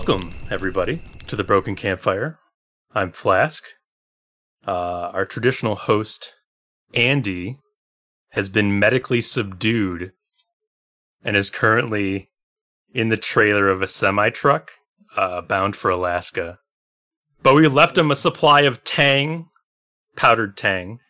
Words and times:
Welcome, 0.00 0.32
everybody, 0.50 1.02
to 1.26 1.36
the 1.36 1.44
Broken 1.44 1.76
Campfire. 1.76 2.38
I'm 2.94 3.12
Flask. 3.12 3.62
Uh, 4.66 5.10
our 5.12 5.26
traditional 5.26 5.74
host, 5.76 6.32
Andy, 6.94 7.58
has 8.30 8.48
been 8.48 8.78
medically 8.78 9.20
subdued 9.20 10.12
and 11.22 11.36
is 11.36 11.50
currently 11.50 12.30
in 12.94 13.10
the 13.10 13.18
trailer 13.18 13.68
of 13.68 13.82
a 13.82 13.86
semi 13.86 14.30
truck 14.30 14.70
uh, 15.18 15.42
bound 15.42 15.76
for 15.76 15.90
Alaska. 15.90 16.60
But 17.42 17.54
we 17.54 17.68
left 17.68 17.98
him 17.98 18.10
a 18.10 18.16
supply 18.16 18.62
of 18.62 18.82
Tang, 18.82 19.50
powdered 20.16 20.56
Tang, 20.56 21.00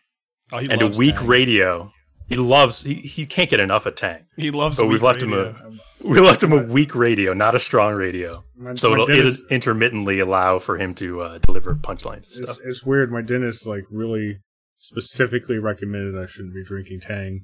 Oh, 0.50 0.58
and 0.58 0.82
a 0.82 0.88
weak 0.88 1.14
Tang. 1.14 1.26
radio. 1.28 1.92
He 2.30 2.36
loves, 2.36 2.84
he, 2.84 2.94
he 2.94 3.26
can't 3.26 3.50
get 3.50 3.60
enough 3.60 3.84
of 3.86 3.96
Tang. 3.96 4.24
He 4.36 4.50
loves. 4.50 4.76
But 4.78 4.86
we've 4.86 5.02
weak 5.02 5.02
left 5.02 5.22
him 5.22 5.32
a 5.34 5.54
we 6.02 6.18
left 6.20 6.42
him 6.42 6.52
a 6.52 6.62
weak 6.62 6.94
radio, 6.94 7.34
not 7.34 7.54
a 7.54 7.60
strong 7.60 7.92
radio. 7.94 8.44
My, 8.56 8.74
So 8.76 8.88
my 8.88 8.94
it'll, 8.94 9.06
dentist, 9.06 9.42
it'll 9.42 9.52
intermittently 9.54 10.20
allow 10.20 10.58
for 10.60 10.78
him 10.78 10.94
to 10.94 11.20
uh, 11.22 11.38
deliver 11.38 11.74
punchlines 11.74 12.40
it's, 12.40 12.60
it's 12.64 12.84
weird. 12.84 13.10
My 13.12 13.20
dentist 13.20 13.66
like 13.66 13.84
really 13.90 14.38
specifically 14.78 15.58
recommended 15.58 16.16
I 16.20 16.26
shouldn't 16.26 16.54
be 16.54 16.64
drinking 16.64 17.00
Tang. 17.00 17.42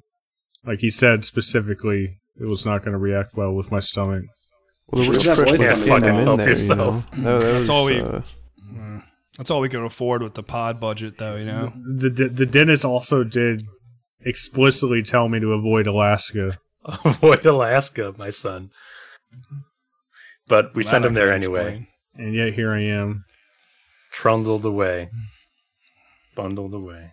Like 0.65 0.79
he 0.79 0.89
said 0.89 1.23
specifically, 1.25 2.17
it 2.39 2.45
was 2.45 2.65
not 2.65 2.79
going 2.79 2.93
to 2.93 2.97
react 2.97 3.35
well 3.35 3.53
with 3.53 3.69
my 3.71 3.79
stomach. 3.79 4.23
Well, 4.89 5.03
the 5.03 5.09
Where's 5.09 5.25
real 5.25 5.35
that 5.35 5.47
trick 5.47 5.59
voice 5.59 5.67
was 5.77 5.85
coming 5.87 6.01
getting 6.01 6.19
in 6.21 6.25
Help 6.25 6.37
there, 6.39 6.49
yourself. 6.49 7.05
You 7.13 7.21
know? 7.21 7.39
That- 7.39 7.45
that 7.45 7.51
That's 7.51 7.57
was, 7.59 7.69
all 7.69 7.85
we- 7.85 7.99
uh, 8.01 8.21
Mm. 8.73 9.03
That's 9.37 9.51
all 9.51 9.61
we 9.61 9.69
can 9.69 9.83
afford 9.83 10.23
with 10.23 10.33
the 10.33 10.43
pod 10.43 10.79
budget, 10.79 11.19
though. 11.19 11.35
You 11.35 11.45
know. 11.45 11.73
The, 11.97 12.09
the 12.09 12.27
the 12.27 12.45
dentist 12.45 12.83
also 12.83 13.23
did 13.23 13.63
explicitly 14.27 15.01
tell 15.03 15.29
me 15.29 15.39
to 15.39 15.53
avoid 15.53 15.87
Alaska. 15.87 16.57
Avoid 17.03 17.45
Alaska, 17.45 18.13
my 18.17 18.29
son. 18.29 18.69
But 20.47 20.73
we 20.73 20.83
That 20.83 20.89
sent 20.89 21.05
him 21.05 21.13
there 21.13 21.33
anyway. 21.33 21.87
And 22.15 22.33
yet 22.33 22.53
here 22.53 22.71
I 22.73 22.81
am. 22.83 23.25
Trundled 24.13 24.65
away. 24.65 25.09
Bundled 26.35 26.73
away. 26.73 27.11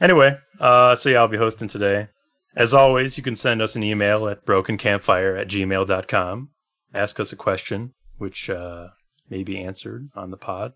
Anyway, 0.00 0.38
uh, 0.58 0.94
so 0.94 1.10
yeah, 1.10 1.18
I'll 1.18 1.28
be 1.28 1.36
hosting 1.36 1.68
today. 1.68 2.08
As 2.56 2.72
always, 2.72 3.16
you 3.16 3.22
can 3.22 3.36
send 3.36 3.60
us 3.60 3.76
an 3.76 3.82
email 3.82 4.26
at 4.28 4.46
brokencampfire 4.46 5.38
at 5.38 5.48
gmail.com. 5.48 6.50
Ask 6.94 7.20
us 7.20 7.32
a 7.32 7.36
question, 7.36 7.92
which 8.16 8.48
uh, 8.48 8.88
may 9.28 9.42
be 9.42 9.62
answered 9.62 10.08
on 10.14 10.30
the 10.30 10.36
pod. 10.36 10.72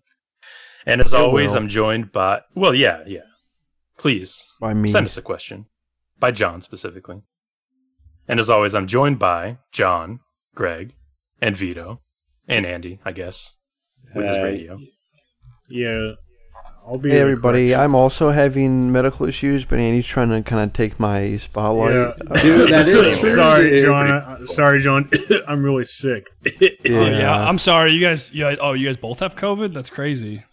And 0.85 1.01
as 1.01 1.13
It 1.13 1.19
always, 1.19 1.51
will. 1.51 1.57
I'm 1.57 1.67
joined 1.69 2.11
by, 2.11 2.41
well, 2.55 2.75
yeah, 2.75 3.03
yeah. 3.07 3.21
Please 3.99 4.45
by 4.61 4.73
me. 4.73 4.87
send 4.87 5.05
us 5.05 5.17
a 5.17 5.21
question 5.21 5.65
by 6.19 6.31
John 6.31 6.61
specifically. 6.61 7.21
And 8.29 8.39
as 8.39 8.49
always, 8.49 8.73
I'm 8.73 8.87
joined 8.87 9.19
by 9.19 9.57
John, 9.73 10.21
Greg, 10.55 10.93
and 11.41 11.55
Vito, 11.55 11.99
and 12.47 12.65
Andy, 12.65 12.99
I 13.03 13.11
guess, 13.11 13.55
with 14.15 14.25
his 14.25 14.37
radio. 14.39 14.79
Yeah, 15.69 16.13
I'll 16.87 16.97
be. 16.97 17.09
Hey 17.09 17.19
everybody. 17.19 17.75
I'm 17.75 17.93
also 17.93 18.31
having 18.31 18.89
medical 18.91 19.25
issues, 19.27 19.65
but 19.65 19.79
Andy's 19.79 20.05
trying 20.05 20.29
to 20.29 20.41
kind 20.49 20.63
of 20.63 20.73
take 20.73 20.97
my 20.97 21.35
spotlight. 21.35 21.93
Yeah. 21.93 22.13
Uh, 22.31 22.41
Dude, 22.41 22.69
that 22.71 22.87
really 22.87 23.15
sorry. 23.17 23.81
John. 23.81 24.11
I- 24.11 24.45
sorry, 24.45 24.79
John. 24.79 25.09
I'm 25.47 25.61
really 25.61 25.83
sick. 25.83 26.29
Oh, 26.45 26.65
yeah. 26.85 27.47
I'm 27.47 27.57
sorry. 27.57 27.91
You 27.91 27.99
guys. 27.99 28.33
Yeah. 28.33 28.55
Oh, 28.61 28.71
you 28.73 28.85
guys 28.85 28.95
both 28.97 29.19
have 29.19 29.35
COVID. 29.35 29.73
That's 29.73 29.89
crazy. 29.89 30.45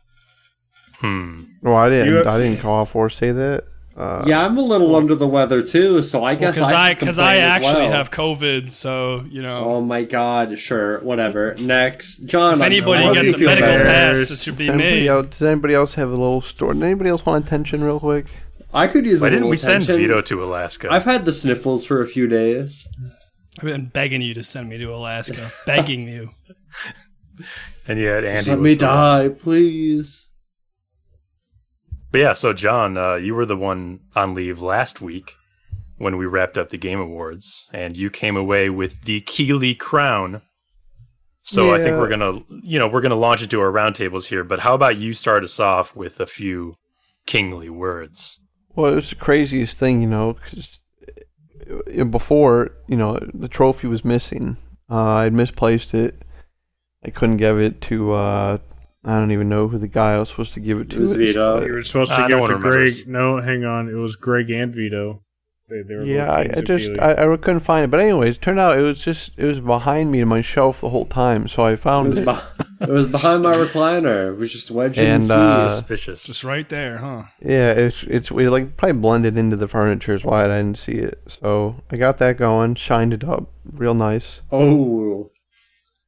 Hmm. 1.01 1.43
Well, 1.63 1.77
I 1.77 1.89
didn't. 1.91 2.09
You- 2.15 2.25
I 2.25 2.39
didn't 2.39 2.61
call 2.61 2.85
for 2.87 3.09
say 3.11 3.33
that. 3.33 3.65
Uh, 3.97 4.23
Yeah, 4.27 4.45
I'm 4.45 4.59
a 4.59 4.63
little 4.63 4.95
under 4.95 5.15
the 5.15 5.27
weather 5.27 5.63
too, 5.63 6.03
so 6.03 6.23
I 6.23 6.35
guess 6.35 6.55
Because 6.55 6.71
I 6.71 6.89
I 6.91 6.95
because 6.95 7.19
I 7.19 7.33
complain 7.37 7.45
as 7.45 7.53
actually 7.53 7.83
well. 7.85 7.93
have 7.93 8.11
COVID. 8.11 8.71
So 8.71 9.25
you 9.31 9.41
know, 9.41 9.65
Oh 9.65 9.81
my 9.81 10.05
god, 10.05 10.59
sure, 10.59 10.99
whatever. 11.01 11.55
Next, 11.59 12.19
John. 12.27 12.55
if 12.57 12.63
anybody 12.63 13.05
gets 13.15 13.35
a 13.35 13.39
medical 13.39 13.47
better? 13.47 13.61
better? 13.63 13.85
pass, 13.85 14.31
it 14.31 14.39
should 14.39 14.59
be 14.59 14.69
anybody, 14.69 15.01
me. 15.01 15.09
else, 15.09 15.27
does 15.39 15.43
anybody 15.49 15.73
else 15.75 15.95
have 15.95 16.09
a 16.09 16.13
little 16.17 16.43
story? 16.43 16.75
Does 16.75 16.83
anybody 16.83 17.09
else 17.09 17.25
want 17.25 17.47
attention, 17.47 17.83
real 17.83 17.99
quick? 18.01 18.27
I 18.75 18.87
could 18.87 19.07
use. 19.07 19.21
a 19.21 19.23
Why 19.23 19.31
didn't 19.31 19.45
little 19.45 19.51
we 19.51 19.57
send. 19.57 19.85
Vito 19.85 20.21
to 20.21 20.45
Alaska? 20.45 20.89
I've 20.91 21.05
had 21.05 21.25
the 21.25 21.33
sniffles 21.33 21.87
for 21.87 22.03
a 22.03 22.07
few 22.07 22.27
days. 22.29 22.87
I've 23.59 23.65
been 23.65 23.87
begging 23.87 24.21
you 24.21 24.35
to 24.35 24.43
send 24.45 24.69
me 24.69 24.77
to 24.77 24.95
Alaska. 24.95 25.53
begging 25.65 26.07
you. 26.07 26.33
and 27.89 27.99
yet 27.99 28.25
Andy 28.25 28.51
Let 28.51 28.59
was 28.59 28.65
me 28.65 28.75
the- 28.75 28.85
die, 28.85 29.29
please. 29.31 30.26
But 32.17 32.21
yeah, 32.21 32.33
so 32.33 32.55
John, 32.55 32.97
uh, 32.97 33.17
you 33.17 33.35
were 33.35 33.45
the 33.45 33.59
one 33.59 34.01
on 34.15 34.33
leave 34.33 34.63
last 34.63 35.03
week 35.03 35.35
when 35.99 36.17
we 36.17 36.25
wrapped 36.25 36.57
up 36.57 36.71
the 36.71 36.79
Game 36.79 36.99
Awards, 36.99 37.69
and 37.75 37.95
you 37.95 38.09
came 38.09 38.39
away 38.39 38.71
with 38.71 39.03
the 39.03 39.21
Keighley 39.21 39.75
Crown. 39.75 40.41
So 41.43 41.75
I 41.75 41.79
think 41.83 41.99
we're 41.99 42.09
gonna, 42.09 42.41
you 42.63 42.79
know, 42.79 42.89
we're 42.89 43.03
gonna 43.03 43.17
launch 43.17 43.43
into 43.43 43.61
our 43.61 43.71
roundtables 43.71 44.29
here. 44.29 44.45
But 44.45 44.61
how 44.61 44.75
about 44.75 44.97
you 44.97 45.13
start 45.13 45.45
us 45.45 45.61
off 45.61 45.95
with 45.95 46.19
a 46.19 46.25
few 46.25 46.77
kingly 47.27 47.69
words? 47.69 48.41
Well, 48.75 48.93
it 48.93 48.95
was 48.95 49.11
the 49.11 49.17
craziest 49.17 49.77
thing, 49.77 50.01
you 50.01 50.09
know, 50.09 50.39
because 50.43 50.79
before, 52.09 52.71
you 52.89 52.97
know, 52.97 53.19
the 53.35 53.47
trophy 53.47 53.89
was 53.89 54.07
missing. 54.07 54.57
Uh, 54.89 55.17
I'd 55.17 55.35
misplaced 55.35 55.93
it. 55.93 56.23
I 57.05 57.11
couldn't 57.11 57.37
give 57.37 57.59
it 57.59 57.83
to, 57.83 58.13
uh, 58.15 58.59
I 59.07 59.19
don't 59.19 59.31
even 59.31 59.49
know 59.49 59.69
who 59.69 59.79
the 59.79 59.89
guy 59.89 60.15
I 60.15 60.19
was 60.19 60.29
supposed 60.31 60.53
to 60.55 60.61
give 60.61 60.79
it 60.81 60.91
to. 60.91 60.97
It 60.97 61.01
was 61.01 61.15
Vito. 61.15 61.65
You 61.65 61.73
were 61.73 61.83
supposed 61.83 62.13
to 62.13 62.23
no 62.23 62.29
give 62.29 62.41
one 62.41 62.51
it 62.51 62.55
to 62.55 62.61
Greg. 62.61 62.73
remembers. 62.73 63.07
No, 63.07 63.41
hang 63.41 63.65
on. 63.65 63.89
It 63.89 63.95
was 63.95 64.17
Greg 64.17 64.51
and 64.51 64.75
Vito. 64.75 65.23
They, 65.69 65.83
they 65.83 65.95
were 65.97 66.05
Yeah, 66.05 66.31
I, 66.31 66.41
I 66.43 66.61
just 66.61 66.91
I, 67.01 67.13
I 67.33 67.37
couldn't 67.39 67.61
find 67.61 67.85
it. 67.85 67.91
But 67.91 67.99
anyways, 68.01 68.37
it 68.37 68.43
turned 68.43 68.61
out 68.61 68.79
it 68.79 68.83
was 68.83 69.01
just 69.03 69.33
it 69.37 69.45
was 69.45 69.59
behind 69.61 70.13
me 70.13 70.21
in 70.21 70.29
my 70.29 70.41
shelf 70.41 70.81
the 70.81 70.91
whole 70.91 71.07
time, 71.07 71.49
so 71.49 71.65
I 71.65 71.73
It 71.73 71.81
found 71.81 72.09
was, 72.09 72.19
it. 72.19 72.25
beh- 72.27 72.63
it 72.83 72.89
was 72.91 73.09
behind 73.09 73.43
my 73.43 73.53
recliner. 73.55 74.29
It 74.33 74.39
was 74.39 74.53
just 74.53 74.71
wedged 74.71 74.99
in 74.99 75.07
And, 75.11 75.23
the 75.25 75.35
uh. 75.35 75.69
Suspicious. 75.69 76.25
Just 76.25 76.45
right 76.45 76.69
there, 76.69 76.99
huh? 76.99 77.25
Yeah, 77.41 77.73
it's 77.73 78.05
it's 78.05 78.31
we 78.31 78.49
like 78.49 78.77
probably 78.77 79.01
blended 79.01 79.37
into 79.37 79.57
the 79.57 79.67
furniture 79.67 80.15
is 80.15 80.25
why 80.25 80.45
I 80.45 80.49
didn't 80.49 80.79
see 80.79 80.93
it. 80.93 81.21
So 81.27 81.83
I 81.91 81.97
got 81.97 82.19
that 82.19 82.37
going, 82.39 82.77
shined 82.77 83.13
it 83.13 83.25
up, 83.25 83.51
real 83.73 83.95
nice. 83.95 84.43
Oh, 84.53 85.31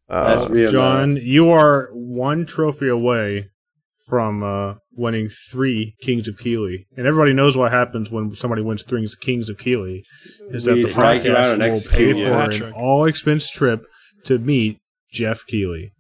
that's 0.09 0.45
Uh, 0.45 0.49
real. 0.51 0.71
John, 0.73 1.15
nice. 1.15 1.23
you 1.25 1.51
are 1.51 1.89
one 1.93 2.47
trophy 2.47 2.89
away 2.89 3.51
from 4.07 4.43
uh, 4.43 4.75
winning 4.93 5.29
three 5.51 5.95
Kings 6.03 6.29
of 6.29 6.39
Keighley, 6.39 6.87
and 6.97 7.07
everybody 7.07 7.35
knows 7.35 7.57
what 7.59 7.71
happens 7.73 8.11
when 8.11 8.35
somebody 8.35 8.63
wins 8.63 8.83
three 8.83 9.07
Kings 9.21 9.49
of 9.51 9.59
Keighley. 9.59 10.03
Is 10.51 10.65
that 10.65 10.77
the 10.77 10.85
drag 10.89 11.25
you 11.25 11.37
out 11.37 11.47
podcast 11.47 11.53
and 11.61 11.73
will 11.73 11.91
pay 11.91 12.07
you. 12.19 12.25
for 12.25 12.65
an 12.67 12.73
all 12.73 13.05
expense 13.05 13.51
trip 13.51 13.85
to 14.25 14.39
meet 14.39 14.79
Geoff 15.13 15.45
Keighley? 15.47 15.93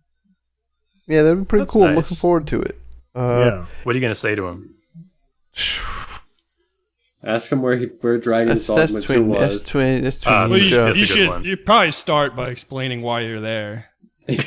yeah, 1.06 1.22
that'd 1.22 1.38
be 1.38 1.44
pretty 1.44 1.62
That's 1.64 1.72
cool. 1.72 1.84
I'm 1.84 1.96
looking 1.96 2.16
forward 2.16 2.46
to 2.48 2.60
it. 2.62 2.78
Uh, 3.14 3.20
yeah, 3.44 3.66
What 3.82 3.94
are 3.94 3.98
you 3.98 4.02
gonna 4.02 4.14
say 4.14 4.34
to 4.34 4.46
him? 4.46 4.74
Ask 7.22 7.50
him 7.50 7.62
where 7.62 7.76
he 7.76 7.86
where 8.00 8.16
Dragon's 8.16 8.64
That's, 8.66 8.92
that's 8.92 8.92
Dogma 8.92 9.00
Two 9.06 9.24
between 9.24 9.30
that's 9.40 9.54
was. 9.54 9.64
between 9.64 10.02
that's 10.04 10.16
between 10.18 10.34
Uh, 10.34 10.48
Well, 10.48 10.58
you, 10.58 10.64
you, 10.66 10.70
That's 10.76 10.76
Jeff. 10.76 10.94
a 10.94 10.98
you 10.98 11.06
good 11.06 11.14
should 11.14 11.28
one. 11.28 11.44
you 11.44 11.56
probably 11.56 11.90
start 11.90 12.36
by 12.36 12.48
explaining 12.48 13.02
why 13.02 13.20
you're 13.22 13.40
there. 13.40 13.86
He's 14.28 14.44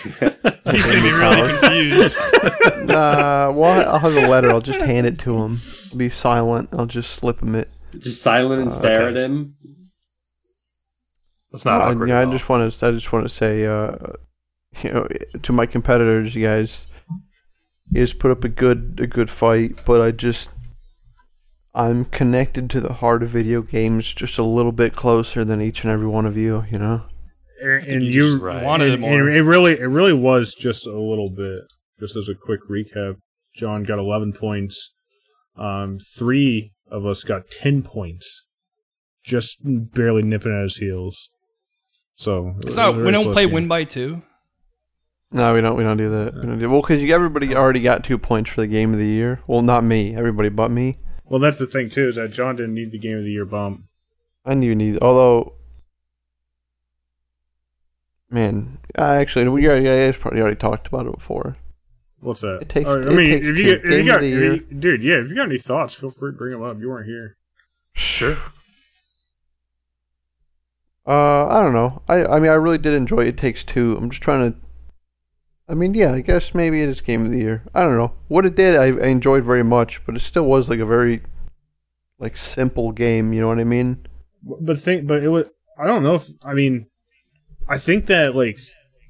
gonna 0.87 1.01
be 1.01 1.11
really 1.11 1.57
confused. 1.59 2.21
Uh, 2.81 3.51
well, 3.55 3.87
I'll 3.89 3.99
have 3.99 4.15
a 4.15 4.27
letter. 4.27 4.51
I'll 4.51 4.59
just 4.61 4.81
hand 4.81 5.05
it 5.07 5.17
to 5.19 5.37
him. 5.43 5.61
Be 5.95 6.09
silent. 6.09 6.69
I'll 6.73 6.85
just 6.87 7.11
slip 7.11 7.41
him 7.41 7.55
it. 7.55 7.69
just 7.97 8.21
silent 8.21 8.61
and 8.61 8.71
Uh, 8.71 8.73
stare 8.73 9.01
okay. 9.07 9.19
at 9.19 9.23
him. 9.29 9.55
That's 11.51 11.63
not 11.65 11.81
Uh, 11.81 11.85
awkward. 11.91 12.09
yeah, 12.09 12.21
at 12.21 12.27
I 12.27 12.31
just 12.31 12.49
want 12.49 12.73
to. 12.73 12.87
I 12.87 12.91
just 12.91 13.11
want 13.13 13.27
to 13.27 13.33
say, 13.33 13.65
uh, 13.65 13.95
you 14.83 14.91
know, 14.91 15.07
to 15.41 15.53
my 15.53 15.65
competitors, 15.65 16.35
you 16.35 16.43
guys, 16.45 16.87
you 17.91 18.01
guys 18.01 18.13
put 18.13 18.31
up 18.31 18.43
a 18.43 18.49
good 18.49 18.99
a 19.01 19.07
good 19.07 19.29
fight, 19.29 19.75
but 19.85 20.01
I 20.01 20.11
just. 20.11 20.49
I'm 21.73 22.03
connected 22.05 22.69
to 22.71 22.81
the 22.81 22.93
heart 22.93 23.23
of 23.23 23.29
video 23.29 23.61
games 23.61 24.13
just 24.13 24.37
a 24.37 24.43
little 24.43 24.73
bit 24.73 24.93
closer 24.95 25.45
than 25.45 25.61
each 25.61 25.83
and 25.85 25.91
every 25.93 26.07
one 26.07 26.25
of 26.25 26.35
you, 26.35 26.65
you 26.69 26.77
know? 26.77 27.03
And, 27.61 27.87
and 27.87 28.03
You 28.03 28.07
you 28.11 28.29
just 28.31 28.41
Right. 28.41 28.63
wanted 28.63 28.93
it 28.93 28.99
more. 28.99 29.27
and 29.27 29.35
it 29.37 29.43
really 29.43 29.73
it 29.79 29.85
really 29.87 30.13
was 30.13 30.53
just 30.55 30.85
a 30.87 30.99
little 30.99 31.29
bit. 31.29 31.59
Just 31.99 32.15
as 32.15 32.27
a 32.29 32.35
quick 32.35 32.61
recap, 32.69 33.17
John 33.55 33.83
got 33.83 33.99
11 33.99 34.33
points. 34.33 34.93
Um, 35.55 35.99
three 36.17 36.71
of 36.89 37.05
us 37.05 37.23
got 37.23 37.49
10 37.51 37.83
points, 37.83 38.45
just 39.23 39.57
barely 39.63 40.23
nipping 40.23 40.51
at 40.55 40.63
his 40.63 40.77
heels. 40.77 41.29
So 42.15 42.55
it 42.59 42.65
It's 42.67 42.75
not, 42.77 42.95
a 42.95 43.03
we 43.03 43.11
don't 43.11 43.31
play 43.33 43.45
game. 43.45 43.53
win 43.53 43.67
by 43.67 43.83
two. 43.83 44.23
No, 45.31 45.53
we 45.53 45.61
don't. 45.61 45.77
We 45.77 45.83
don't 45.83 45.97
do 45.97 46.09
that. 46.09 46.33
We 46.35 46.41
don't 46.41 46.59
do, 46.59 46.69
well, 46.69 46.81
because 46.81 47.01
everybody 47.09 47.55
already 47.55 47.79
got 47.81 48.03
two 48.03 48.17
points 48.17 48.49
for 48.49 48.61
the 48.61 48.67
game 48.67 48.91
of 48.93 48.99
the 48.99 49.05
year. 49.07 49.39
Well, 49.47 49.61
not 49.61 49.83
me. 49.83 50.13
Everybody 50.15 50.49
but 50.49 50.71
me. 50.71 50.97
Well, 51.25 51.39
that's 51.39 51.57
the 51.59 51.67
thing 51.67 51.89
too 51.89 52.07
is 52.09 52.15
that 52.15 52.31
John 52.31 52.57
didn't 52.57 52.73
need 52.73 52.91
the 52.91 52.99
game 52.99 53.17
of 53.17 53.23
the 53.23 53.31
year 53.31 53.45
bump. 53.45 53.83
I 54.43 54.49
didn't 54.51 54.63
even 54.65 54.77
need. 54.79 54.99
Although, 55.01 55.53
man, 58.31 58.77
I 58.95 59.15
actually 59.17 59.47
we 59.49 59.67
already, 59.67 59.89
I 59.89 60.07
guys 60.07 60.17
probably 60.17 60.41
already 60.41 60.55
talked 60.57 60.87
about 60.87 61.05
it 61.05 61.13
before. 61.15 61.57
What's 62.19 62.41
that? 62.41 62.59
It 62.61 62.69
takes- 62.69 62.89
Or, 62.89 62.99
I 63.07 63.11
it 63.11 63.15
mean, 63.15 63.29
takes 63.31 63.47
if 63.47 63.57
you 63.57 63.65
get, 63.65 63.77
if 63.85 63.91
you 63.91 64.05
got, 64.05 64.17
of 64.19 64.23
if 64.25 64.31
you- 64.71 64.77
dude, 64.79 65.03
yeah, 65.03 65.15
if 65.15 65.29
you 65.29 65.35
got 65.35 65.45
any 65.47 65.57
thoughts, 65.57 65.95
feel 65.95 66.11
free 66.11 66.31
to 66.31 66.37
bring 66.37 66.51
them 66.53 66.63
up. 66.63 66.79
You 66.79 66.89
weren't 66.89 67.07
here. 67.07 67.35
Sure. 67.93 68.37
Uh, 71.05 71.47
I 71.47 71.61
don't 71.61 71.73
know. 71.73 72.01
I 72.07 72.23
I 72.25 72.39
mean, 72.39 72.51
I 72.51 72.55
really 72.55 72.77
did 72.77 72.93
enjoy 72.93 73.25
It 73.25 73.37
Takes 73.37 73.63
Two. 73.63 73.97
I'm 73.97 74.09
just 74.11 74.21
trying 74.21 74.51
to. 74.53 74.57
I 75.67 75.73
mean, 75.73 75.93
yeah, 75.93 76.13
I 76.13 76.21
guess 76.21 76.53
maybe 76.53 76.81
it 76.83 76.89
is 76.89 77.01
Game 77.01 77.25
of 77.25 77.31
the 77.31 77.39
Year. 77.39 77.63
I 77.73 77.83
don't 77.83 77.97
know 77.97 78.13
what 78.27 78.45
it 78.45 78.55
did. 78.55 78.75
I, 78.75 78.85
I 78.87 79.07
enjoyed 79.07 79.43
very 79.43 79.63
much, 79.63 80.01
but 80.05 80.15
it 80.15 80.19
still 80.19 80.45
was 80.45 80.69
like 80.69 80.79
a 80.79 80.85
very, 80.85 81.23
like 82.19 82.37
simple 82.37 82.91
game. 82.91 83.33
You 83.33 83.41
know 83.41 83.47
what 83.47 83.59
I 83.59 83.63
mean? 83.63 84.05
But 84.43 84.79
think, 84.79 85.07
but 85.07 85.23
it 85.23 85.29
was. 85.29 85.47
I 85.79 85.87
don't 85.87 86.03
know 86.03 86.15
if 86.15 86.29
I 86.45 86.53
mean. 86.53 86.85
I 87.71 87.77
think 87.77 88.07
that 88.07 88.35
like 88.35 88.57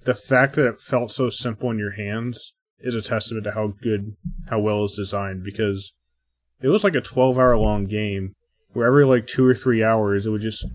the 0.03 0.13
fact 0.13 0.55
that 0.55 0.67
it 0.67 0.81
felt 0.81 1.11
so 1.11 1.29
simple 1.29 1.71
in 1.71 1.79
your 1.79 1.93
hands 1.93 2.53
is 2.79 2.93
a 2.93 3.01
testament 3.01 3.45
to 3.45 3.51
how 3.51 3.73
good, 3.81 4.15
how 4.49 4.59
well 4.59 4.83
it's 4.83 4.95
designed. 4.95 5.43
Because 5.43 5.93
it 6.61 6.67
was 6.67 6.83
like 6.83 6.95
a 6.95 7.01
twelve-hour 7.01 7.57
long 7.57 7.85
game 7.85 8.33
where 8.73 8.85
every 8.85 9.03
like 9.03 9.25
two 9.25 9.45
or 9.45 9.55
three 9.55 9.83
hours 9.83 10.25
it 10.25 10.29
would 10.29 10.41
just 10.41 10.65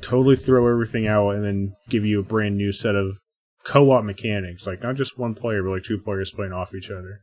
totally 0.00 0.36
throw 0.36 0.68
everything 0.68 1.06
out 1.06 1.30
and 1.30 1.44
then 1.44 1.72
give 1.88 2.04
you 2.04 2.20
a 2.20 2.24
brand 2.24 2.56
new 2.56 2.72
set 2.72 2.96
of 2.96 3.16
co-op 3.64 4.04
mechanics, 4.04 4.66
like 4.66 4.82
not 4.82 4.96
just 4.96 5.18
one 5.18 5.34
player, 5.34 5.62
but 5.62 5.70
like 5.70 5.84
two 5.84 5.98
players 5.98 6.32
playing 6.32 6.52
off 6.52 6.74
each 6.74 6.90
other. 6.90 7.22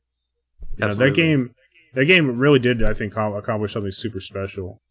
You 0.77 0.87
know, 0.87 0.93
that 0.93 1.15
game, 1.15 1.51
that 1.93 2.05
game 2.05 2.37
really 2.37 2.59
did, 2.59 2.83
I 2.83 2.93
think, 2.93 3.17
accomplish 3.17 3.73
something 3.73 3.91
super 3.91 4.19
special. 4.19 4.81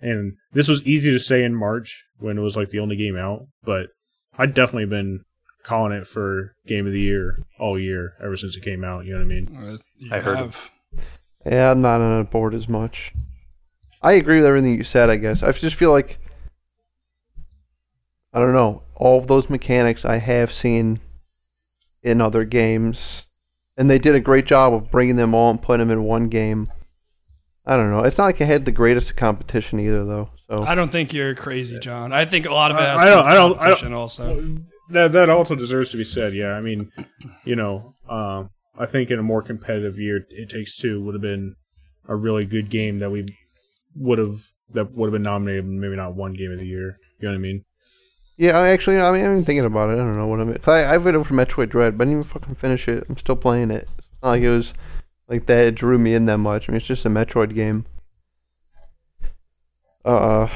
And 0.00 0.34
this 0.52 0.68
was 0.68 0.82
easy 0.82 1.10
to 1.10 1.18
say 1.18 1.42
in 1.42 1.54
March 1.54 2.04
when 2.18 2.36
it 2.36 2.42
was 2.42 2.56
like 2.56 2.70
the 2.70 2.80
only 2.80 2.96
game 2.96 3.16
out, 3.16 3.46
but 3.62 3.88
I'd 4.38 4.54
definitely 4.54 4.86
been 4.86 5.24
calling 5.62 5.92
it 5.92 6.06
for 6.06 6.54
game 6.66 6.86
of 6.86 6.92
the 6.92 7.00
year 7.00 7.42
all 7.58 7.78
year 7.78 8.14
ever 8.22 8.36
since 8.36 8.56
it 8.56 8.62
came 8.62 8.84
out. 8.84 9.04
You 9.04 9.12
know 9.12 9.18
what 9.18 9.24
I 9.24 9.28
mean? 9.28 9.78
You 9.98 10.10
I 10.12 10.20
heard 10.20 10.38
have. 10.38 10.70
Yeah, 11.46 11.70
I'm 11.70 11.82
not 11.82 12.00
on 12.00 12.24
board 12.24 12.54
as 12.54 12.68
much. 12.68 13.12
I 14.02 14.12
agree 14.12 14.36
with 14.36 14.46
everything 14.46 14.76
you 14.76 14.84
said. 14.84 15.10
I 15.10 15.16
guess 15.16 15.42
I 15.42 15.52
just 15.52 15.76
feel 15.76 15.90
like 15.90 16.18
I 18.32 18.38
don't 18.38 18.52
know 18.52 18.82
all 18.96 19.18
of 19.18 19.26
those 19.26 19.50
mechanics 19.50 20.04
I 20.04 20.18
have 20.18 20.52
seen 20.52 21.00
in 22.02 22.20
other 22.20 22.44
games, 22.44 23.26
and 23.76 23.90
they 23.90 23.98
did 23.98 24.14
a 24.14 24.20
great 24.20 24.46
job 24.46 24.74
of 24.74 24.90
bringing 24.90 25.16
them 25.16 25.34
all 25.34 25.50
and 25.50 25.60
putting 25.62 25.86
them 25.86 25.98
in 25.98 26.04
one 26.04 26.28
game. 26.28 26.70
I 27.66 27.76
don't 27.76 27.90
know. 27.90 28.00
It's 28.00 28.18
not 28.18 28.26
like 28.26 28.40
it 28.40 28.46
had 28.46 28.66
the 28.66 28.72
greatest 28.72 29.16
competition 29.16 29.80
either, 29.80 30.04
though. 30.04 30.28
So 30.48 30.62
I 30.62 30.74
don't 30.74 30.92
think 30.92 31.14
you're 31.14 31.34
crazy, 31.34 31.78
John. 31.78 32.12
I 32.12 32.24
think 32.26 32.44
a 32.46 32.52
lot 32.52 32.70
of 32.70 32.76
it 32.76 32.80
I- 32.80 32.92
has 32.92 33.00
I 33.00 33.04
to 33.04 33.10
do 33.10 33.14
don't- 33.14 33.20
with 33.20 33.28
I 33.28 33.34
don't- 33.68 33.78
I 33.78 33.80
don't- 33.82 33.92
also. 33.94 34.58
That 34.90 35.12
that 35.12 35.30
also 35.30 35.54
deserves 35.54 35.90
to 35.92 35.96
be 35.96 36.04
said. 36.04 36.34
Yeah, 36.34 36.52
I 36.54 36.60
mean, 36.60 36.92
you 37.44 37.56
know, 37.56 37.94
um, 38.08 38.50
I 38.78 38.84
think 38.86 39.10
in 39.10 39.18
a 39.18 39.22
more 39.22 39.40
competitive 39.40 39.98
year, 39.98 40.26
it 40.28 40.50
takes 40.50 40.76
two 40.76 41.02
would 41.02 41.14
have 41.14 41.22
been 41.22 41.54
a 42.06 42.14
really 42.14 42.44
good 42.44 42.68
game 42.68 42.98
that 42.98 43.10
we 43.10 43.26
would 43.96 44.18
have 44.18 44.36
that 44.74 44.92
would 44.92 45.06
have 45.06 45.12
been 45.12 45.22
nominated, 45.22 45.64
maybe 45.66 45.96
not 45.96 46.14
one 46.14 46.34
game 46.34 46.52
of 46.52 46.58
the 46.58 46.66
year. 46.66 46.98
You 47.20 47.28
know 47.28 47.32
what 47.32 47.38
I 47.38 47.40
mean? 47.40 47.64
yeah, 48.36 48.58
I 48.58 48.68
actually, 48.70 48.98
I 48.98 49.10
mean, 49.12 49.24
I'm 49.24 49.44
thinking 49.44 49.64
about 49.64 49.88
it. 49.90 49.94
I 49.94 49.96
don't 49.96 50.18
know 50.18 50.26
what 50.26 50.40
I'm. 50.40 50.58
I 50.66 50.92
I've 50.94 51.04
been 51.04 51.14
over 51.16 51.32
Metroid 51.32 51.70
Dread, 51.70 51.96
but 51.96 52.04
I 52.06 52.10
didn't 52.10 52.20
even 52.20 52.30
fucking 52.30 52.56
finish 52.56 52.86
it. 52.88 53.04
I'm 53.08 53.16
still 53.16 53.36
playing 53.36 53.70
it. 53.70 53.88
It's 53.98 54.22
not 54.22 54.28
like 54.30 54.42
it 54.42 54.50
was 54.50 54.74
like 55.28 55.46
that. 55.46 55.64
It 55.64 55.74
drew 55.76 55.96
me 55.98 56.12
in 56.14 56.26
that 56.26 56.38
much. 56.38 56.68
I 56.68 56.72
mean, 56.72 56.76
it's 56.78 56.86
just 56.86 57.06
a 57.06 57.08
Metroid 57.08 57.54
game. 57.54 57.86
Uh, 60.04 60.48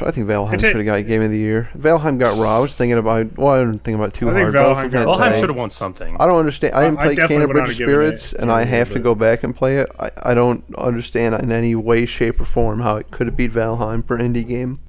I 0.00 0.10
think 0.10 0.26
Valheim 0.26 0.54
It's 0.54 0.62
should 0.62 0.76
have 0.76 0.84
got 0.84 1.06
Game 1.06 1.22
of 1.22 1.30
the 1.30 1.38
Year. 1.38 1.68
Valheim 1.76 2.18
got 2.18 2.36
raw. 2.42 2.56
I 2.58 2.60
was 2.60 2.76
thinking 2.76 2.98
about. 2.98 3.36
Well, 3.38 3.48
I 3.54 3.58
didn't 3.64 3.80
think 3.84 3.94
about 3.96 4.08
it 4.08 4.14
too 4.14 4.28
I 4.28 4.32
hard. 4.32 4.52
but 4.52 4.58
I 4.58 4.68
was 4.68 4.76
Valheim 4.76 4.90
got. 4.92 5.06
Valheim 5.06 5.40
should 5.40 5.48
have 5.50 5.56
won 5.58 5.70
something. 5.70 6.16
I 6.18 6.26
don't 6.26 6.38
understand. 6.38 6.74
I 6.74 6.78
I- 6.78 6.84
didn't 6.84 6.98
I 6.98 7.04
play 7.04 7.14
definitely 7.14 7.36
Canterbury 7.36 7.46
would 7.46 7.60
not 7.60 7.62
of 7.62 7.68
have 7.68 7.78
given 7.78 7.94
it 7.94 8.18
Spirits, 8.18 8.32
and 8.34 8.52
I 8.52 8.64
have 8.64 8.90
to 8.90 8.98
go 8.98 9.14
back 9.14 9.42
and 9.44 9.54
play 9.54 9.78
it. 9.78 9.90
I, 9.98 10.10
I 10.22 10.34
don't 10.34 10.64
understand 10.76 11.34
in 11.36 11.52
any 11.52 11.74
way, 11.74 12.06
shape, 12.06 12.40
or 12.40 12.44
form 12.44 12.80
how 12.80 12.96
it 12.96 13.10
could 13.10 13.26
have 13.28 13.36
beat 13.36 13.52
Valheim 13.52 14.06
for 14.06 14.18
indie 14.18 14.46
game. 14.46 14.80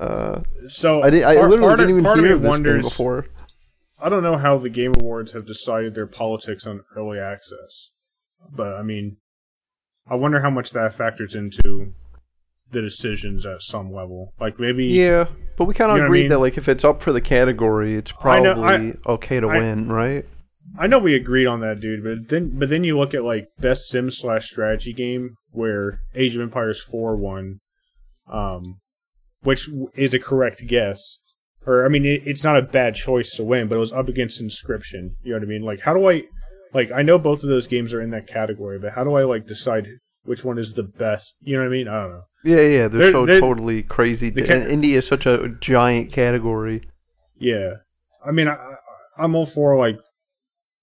Uh, 0.00 0.40
So 0.68 1.02
I, 1.02 1.10
did, 1.10 1.22
I 1.22 1.36
part- 1.36 1.50
literally 1.50 1.68
part 1.68 1.78
didn't 1.80 1.90
even 1.90 2.04
part 2.04 2.18
hear 2.18 2.26
me 2.26 2.32
of 2.32 2.42
this 2.42 2.48
wonders, 2.48 2.82
game 2.82 2.88
before. 2.88 3.26
I 3.98 4.08
don't 4.08 4.22
know 4.22 4.36
how 4.36 4.58
the 4.58 4.68
Game 4.68 4.92
Awards 5.00 5.32
have 5.32 5.46
decided 5.46 5.94
their 5.94 6.06
politics 6.06 6.66
on 6.66 6.84
early 6.94 7.18
access, 7.18 7.90
but 8.54 8.74
I 8.74 8.82
mean, 8.82 9.16
I 10.06 10.16
wonder 10.16 10.40
how 10.42 10.50
much 10.50 10.72
that 10.72 10.92
factors 10.92 11.34
into 11.34 11.94
the 12.72 12.80
decisions 12.82 13.46
at 13.46 13.62
some 13.62 13.92
level. 13.92 14.32
Like 14.40 14.58
maybe 14.58 14.86
Yeah, 14.86 15.28
but 15.56 15.64
we 15.66 15.74
kind 15.74 15.90
of 15.90 15.96
You 15.96 16.02
know 16.02 16.04
what 16.04 16.04
I 16.04 16.06
agreed 16.06 16.20
mean? 16.22 16.28
that 16.30 16.38
like 16.40 16.58
if 16.58 16.68
it's 16.68 16.84
up 16.84 17.02
for 17.02 17.12
the 17.12 17.20
category, 17.20 17.94
it's 17.96 18.12
I 18.22 18.40
know- 18.40 18.54
probably 18.54 18.92
I- 19.06 19.10
okay 19.12 19.40
to 19.40 19.46
win, 19.48 19.88
right? 19.88 20.24
I 20.78 20.86
know 20.88 20.98
we 20.98 21.14
agreed 21.14 21.46
on 21.46 21.60
that, 21.60 21.80
dude, 21.80 22.02
but 22.04 22.28
then 22.28 22.58
but 22.58 22.68
then 22.68 22.84
you 22.84 22.98
look 22.98 23.14
at 23.14 23.24
like 23.24 23.46
best 23.58 23.88
sim 23.88 24.10
slash 24.10 24.50
strategy 24.50 24.92
game 24.92 25.36
where 25.52 26.00
Age 26.14 26.34
of 26.36 26.42
Empires 26.42 26.82
four 26.82 27.16
won, 27.16 27.60
um, 28.30 28.80
which 29.42 29.68
is 29.94 30.12
a 30.12 30.18
correct 30.18 30.66
guess. 30.66 31.18
Or 31.66 31.84
I 31.84 31.88
mean, 31.88 32.04
it, 32.04 32.22
it's 32.26 32.44
not 32.44 32.56
a 32.58 32.62
bad 32.62 32.94
choice 32.94 33.30
to 33.36 33.44
win, 33.44 33.68
but 33.68 33.76
it 33.76 33.80
was 33.80 33.92
up 33.92 34.08
against 34.08 34.40
Inscription. 34.40 35.16
You 35.22 35.32
know 35.32 35.38
what 35.38 35.44
I 35.44 35.48
mean? 35.48 35.62
Like, 35.62 35.80
how 35.80 35.94
do 35.94 36.08
I, 36.08 36.22
like, 36.74 36.90
I 36.92 37.02
know 37.02 37.18
both 37.18 37.42
of 37.42 37.48
those 37.48 37.66
games 37.66 37.92
are 37.94 38.00
in 38.02 38.10
that 38.10 38.26
category, 38.28 38.78
but 38.78 38.92
how 38.92 39.02
do 39.04 39.14
I 39.14 39.24
like 39.24 39.46
decide 39.46 39.88
which 40.26 40.44
one 40.44 40.58
is 40.58 40.74
the 40.74 40.82
best? 40.82 41.34
You 41.40 41.54
know 41.56 41.62
what 41.62 41.68
I 41.68 41.70
mean? 41.70 41.88
I 41.88 42.02
don't 42.02 42.10
know. 42.12 42.22
Yeah, 42.44 42.56
yeah, 42.60 42.88
they're, 42.88 42.88
They're- 42.88 43.12
so 43.12 43.26
they're- 43.26 43.40
totally 43.40 43.82
crazy. 43.82 44.30
the 44.30 44.40
and 44.42 44.48
ca- 44.66 44.70
indie 44.70 44.96
is 44.96 45.06
such 45.06 45.26
a 45.26 45.48
giant 45.60 46.12
category. 46.12 46.82
Yeah, 47.38 47.74
I 48.24 48.30
mean, 48.32 48.48
I, 48.48 48.54
I- 48.54 48.76
I'm 49.18 49.34
all 49.34 49.46
for 49.46 49.76
like 49.78 49.98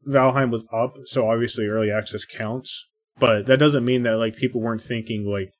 Valheim 0.07 0.50
was 0.51 0.63
up, 0.74 0.95
so 1.06 1.30
obviously 1.30 1.68
early 1.68 1.92
access 1.92 2.25
counts. 2.25 2.88
But 3.19 3.45
that 3.45 3.57
doesn't 3.60 3.86
mean 3.86 4.04
that 4.04 4.16
like 4.18 4.36
people 4.36 4.60
weren't 4.60 4.81
thinking 4.81 5.25
like, 5.25 5.54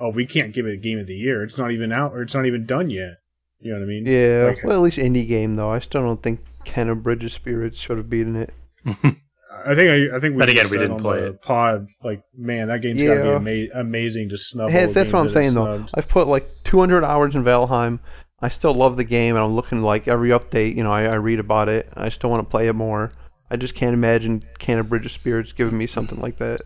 oh, 0.00 0.10
we 0.10 0.24
can't 0.26 0.54
give 0.54 0.66
it 0.66 0.74
a 0.74 0.76
game 0.76 0.98
of 0.98 1.06
the 1.08 1.14
year. 1.14 1.42
It's 1.42 1.58
not 1.58 1.72
even 1.72 1.92
out 1.92 2.12
or 2.12 2.22
it's 2.22 2.34
not 2.34 2.46
even 2.46 2.64
done 2.64 2.90
yet. 2.90 3.14
You 3.58 3.72
know 3.72 3.78
what 3.78 3.84
I 3.84 3.88
mean? 3.88 4.06
Yeah, 4.06 4.52
Like- 4.54 4.64
well, 4.64 4.76
at 4.76 4.82
least 4.82 4.98
indie 4.98 5.26
game 5.28 5.56
though. 5.56 5.70
I 5.70 5.80
still 5.80 6.02
don't 6.02 6.22
think 6.22 6.40
Kena 6.64 7.00
Bridge 7.00 7.24
of 7.24 7.32
Spirits 7.32 7.78
should 7.78 7.98
have 7.98 8.08
beaten 8.08 8.36
it. 8.36 8.52
I 9.66 9.74
think 9.74 9.90
I, 10.12 10.16
I 10.16 10.20
think 10.20 10.34
we 10.34 10.40
But 10.40 10.48
again, 10.50 10.68
we 10.70 10.78
didn't 10.78 10.98
play 10.98 11.20
it. 11.20 11.42
Pod 11.42 11.88
like, 12.02 12.22
man, 12.36 12.68
that 12.68 12.80
game's 12.80 13.02
gotta 13.02 13.22
be 13.40 13.70
ama- 13.70 13.80
amazing 13.80 14.28
to 14.30 14.38
snub. 14.38 14.70
Hey, 14.70 14.86
that's 14.86 15.12
what 15.12 15.20
I'm 15.20 15.26
that 15.26 15.32
saying 15.34 15.54
though. 15.54 15.86
I've 15.94 16.08
put 16.08 16.26
like 16.26 16.48
200 16.64 17.04
hours 17.04 17.34
in 17.34 17.44
Valheim. 17.44 18.00
I 18.40 18.48
still 18.48 18.74
love 18.74 18.96
the 18.96 19.04
game, 19.04 19.36
and 19.36 19.44
I'm 19.44 19.54
looking 19.54 19.82
like 19.82 20.08
every 20.08 20.30
update. 20.30 20.74
You 20.76 20.82
know, 20.82 20.90
I, 20.92 21.04
I 21.04 21.14
read 21.14 21.38
about 21.38 21.68
it. 21.68 21.88
I 21.94 22.08
still 22.08 22.28
want 22.30 22.44
to 22.44 22.50
play 22.50 22.66
it 22.66 22.72
more. 22.72 23.12
I 23.50 23.56
just 23.56 23.74
can't 23.74 23.94
imagine 23.94 24.44
Kena 24.58 24.88
Bridge 24.88 25.06
of 25.06 25.12
Spirits 25.12 25.52
giving 25.52 25.78
me 25.78 25.86
something 25.86 26.18
like 26.20 26.38
that. 26.38 26.62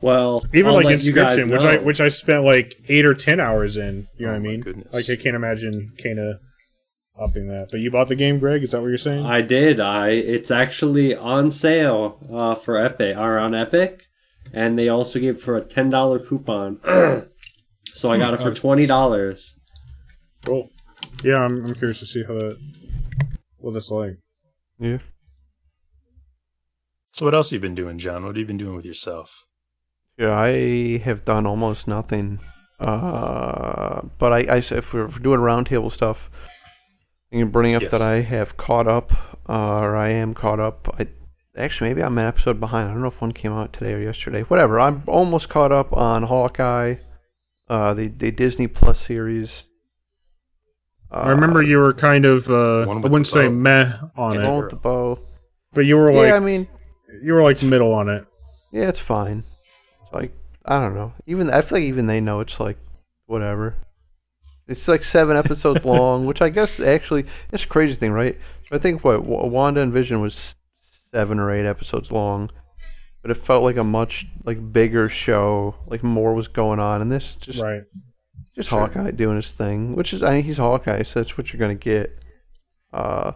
Well, 0.00 0.44
Even 0.52 0.68
I'll 0.68 0.74
like 0.74 0.84
let 0.84 1.02
you 1.04 1.12
guys 1.12 1.38
Inscription, 1.38 1.50
which 1.50 1.62
I 1.62 1.82
which 1.82 2.00
I 2.00 2.08
spent 2.08 2.44
like 2.44 2.76
eight 2.88 3.04
or 3.06 3.14
ten 3.14 3.40
hours 3.40 3.76
in. 3.76 4.08
You 4.18 4.26
know 4.26 4.32
Oh 4.32 4.34
what 4.34 4.42
I 4.42 4.48
oh 4.48 4.50
mean? 4.50 4.60
goodness. 4.60 4.92
Like 4.92 5.08
I 5.08 5.20
can't 5.20 5.36
imagine 5.36 5.92
Kena 6.02 6.38
upping 7.22 7.48
that. 7.48 7.68
But 7.70 7.80
you 7.80 7.90
bought 7.90 8.08
the 8.08 8.14
game, 8.16 8.38
Greg? 8.38 8.62
Is 8.62 8.70
that 8.72 8.80
what 8.80 8.88
you're 8.88 8.96
saying? 8.98 9.24
I 9.24 9.40
did. 9.42 9.80
I 9.80 10.08
it's 10.10 10.50
actually 10.50 11.14
on 11.14 11.50
sale 11.50 12.18
uh, 12.32 12.54
for 12.54 12.76
Epic 12.76 13.16
or 13.16 13.38
on 13.38 13.54
Epic, 13.54 14.06
and 14.52 14.78
they 14.78 14.88
also 14.88 15.18
gave 15.18 15.40
for 15.40 15.56
a 15.56 15.60
ten 15.62 15.90
dollar 15.90 16.18
coupon. 16.18 16.80
so 17.92 18.10
I 18.10 18.18
got 18.18 18.34
it 18.34 18.40
for 18.40 18.52
twenty 18.52 18.86
dollars. 18.86 19.54
Cool. 20.44 20.70
Yeah, 21.22 21.36
I'm, 21.36 21.64
I'm 21.66 21.74
curious 21.74 22.00
to 22.00 22.06
see 22.06 22.24
how 22.24 22.34
that 22.34 22.58
what 23.58 23.74
that's 23.74 23.90
like. 23.90 24.18
Yeah. 24.78 24.98
So 27.12 27.26
what 27.26 27.34
else 27.34 27.50
have 27.50 27.54
you 27.58 27.60
been 27.60 27.74
doing, 27.74 27.98
John? 27.98 28.22
What 28.24 28.30
have 28.30 28.38
you 28.38 28.46
been 28.46 28.56
doing 28.56 28.74
with 28.74 28.84
yourself? 28.86 29.46
Yeah, 30.18 30.36
I 30.36 30.98
have 30.98 31.24
done 31.24 31.46
almost 31.46 31.86
nothing. 31.86 32.40
Uh, 32.80 34.02
but 34.18 34.32
I, 34.32 34.38
I 34.54 34.58
s- 34.58 34.72
if 34.72 34.92
we're 34.92 35.06
doing 35.06 35.40
roundtable 35.40 35.92
stuff, 35.92 36.30
I 37.32 37.36
can 37.36 37.48
bring 37.50 37.74
up 37.74 37.82
Yes. 37.82 37.90
that 37.92 38.02
I 38.02 38.20
have 38.20 38.56
caught 38.56 38.86
up, 38.86 39.12
uh, 39.48 39.78
or 39.80 39.96
I 39.96 40.10
am 40.10 40.34
caught 40.34 40.60
up. 40.60 40.94
I 40.98 41.08
actually 41.56 41.90
maybe 41.90 42.02
I'm 42.02 42.18
an 42.18 42.26
episode 42.26 42.60
behind. 42.60 42.88
I 42.90 42.92
don't 42.92 43.02
know 43.02 43.08
if 43.08 43.20
one 43.20 43.32
came 43.32 43.52
out 43.52 43.72
today 43.72 43.94
or 43.94 43.98
yesterday. 44.00 44.42
Whatever. 44.42 44.78
I'm 44.80 45.02
almost 45.06 45.48
caught 45.48 45.72
up 45.72 45.92
on 45.92 46.24
Hawkeye, 46.24 46.96
uh, 47.68 47.94
the 47.94 48.08
the 48.08 48.30
Disney 48.30 48.66
Plus 48.66 49.00
series. 49.00 49.64
Uh, 51.10 51.20
I 51.20 51.28
remember 51.30 51.62
you 51.62 51.78
were 51.78 51.92
kind 51.92 52.24
of 52.24 52.48
uh, 52.50 52.80
I 52.82 52.86
one 52.86 53.00
with 53.00 53.12
wouldn't 53.12 53.26
say 53.28 53.48
bow. 53.48 53.54
meh 53.54 53.92
on 54.16 54.34
Yeah. 54.34 54.40
it, 54.40 54.44
Bone 54.44 54.60
with 54.62 54.70
the 54.70 54.76
bow. 54.76 55.18
but 55.72 55.82
you 55.86 55.96
were 55.96 56.12
like 56.12 56.28
yeah, 56.28 56.36
I 56.36 56.40
mean, 56.40 56.68
you 57.22 57.32
were 57.32 57.42
like 57.42 57.62
middle 57.62 57.92
on 57.92 58.08
it. 58.08 58.26
yeah, 58.72 58.88
it's 58.88 58.98
fine. 59.00 59.44
It's 60.04 60.12
like 60.12 60.32
I 60.66 60.78
don't 60.80 60.94
know. 60.94 61.12
Even 61.26 61.50
I 61.50 61.62
feel 61.62 61.78
like 61.78 61.84
even 61.86 62.06
they 62.06 62.20
know 62.20 62.40
it's 62.40 62.60
like 62.60 62.76
whatever. 63.26 63.76
It's 64.72 64.88
like 64.88 65.04
seven 65.04 65.36
episodes 65.36 65.84
long, 65.84 66.26
which 66.26 66.42
I 66.42 66.48
guess 66.48 66.80
actually 66.80 67.26
it's 67.52 67.64
a 67.64 67.68
crazy 67.68 67.94
thing, 67.94 68.12
right? 68.12 68.38
I 68.70 68.78
think 68.78 69.04
what 69.04 69.24
Wanda 69.24 69.80
and 69.82 69.92
Vision 69.92 70.20
was 70.20 70.54
seven 71.12 71.38
or 71.38 71.50
eight 71.50 71.66
episodes 71.66 72.10
long, 72.10 72.50
but 73.20 73.30
it 73.30 73.34
felt 73.36 73.62
like 73.62 73.76
a 73.76 73.84
much 73.84 74.26
like 74.44 74.72
bigger 74.72 75.08
show. 75.08 75.74
Like 75.86 76.02
more 76.02 76.32
was 76.34 76.48
going 76.48 76.80
on, 76.80 77.02
and 77.02 77.12
this 77.12 77.36
just 77.36 77.60
Right. 77.60 77.82
just 78.56 78.70
Sure. 78.70 78.80
Hawkeye 78.80 79.10
doing 79.10 79.36
his 79.36 79.52
thing, 79.52 79.94
which 79.94 80.12
is 80.14 80.22
I 80.22 80.36
mean 80.36 80.44
he's 80.44 80.56
Hawkeye, 80.58 81.02
so 81.02 81.20
that's 81.20 81.36
what 81.36 81.52
you're 81.52 81.60
gonna 81.60 81.74
get. 81.74 82.18
Uh, 82.92 83.32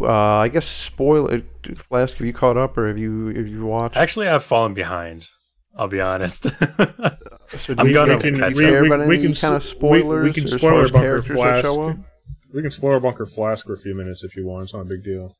uh, 0.00 0.10
I 0.10 0.48
guess 0.48 0.66
spoiler. 0.66 1.42
Flask, 1.88 2.16
have 2.16 2.26
you 2.26 2.32
caught 2.32 2.56
up 2.56 2.76
or 2.76 2.88
have 2.88 2.98
you 2.98 3.26
have 3.28 3.46
you 3.48 3.64
watched? 3.66 3.96
Actually, 3.96 4.28
I've 4.28 4.44
fallen 4.44 4.74
behind. 4.74 5.28
I'll 5.76 5.88
be 5.88 6.00
honest. 6.00 6.46
So 7.58 7.74
I'm 7.78 7.86
you 7.88 7.92
gonna 7.92 8.18
think 8.20 8.38
catch 8.38 8.54
we, 8.54 8.66
up. 8.76 8.82
we- 8.82 9.06
we 9.06 9.22
can 9.22 9.34
kind 9.34 9.54
of 9.56 9.62
s- 9.62 9.72
we- 9.74 9.78
spoilers 9.78 10.24
we 10.24 10.32
can 10.32 10.46
spoiler 10.46 10.88
bunker 10.88 11.22
Flask. 11.22 11.68
We 12.52 12.62
can 12.62 12.70
spoil 12.70 13.00
Bunker 13.00 13.26
Flask 13.26 13.66
for 13.66 13.72
a 13.72 13.76
few 13.78 13.94
minutes 13.96 14.22
if 14.22 14.36
you 14.36 14.46
want. 14.46 14.64
It's 14.64 14.74
not 14.74 14.82
a 14.82 14.84
big 14.84 15.02
deal. 15.02 15.36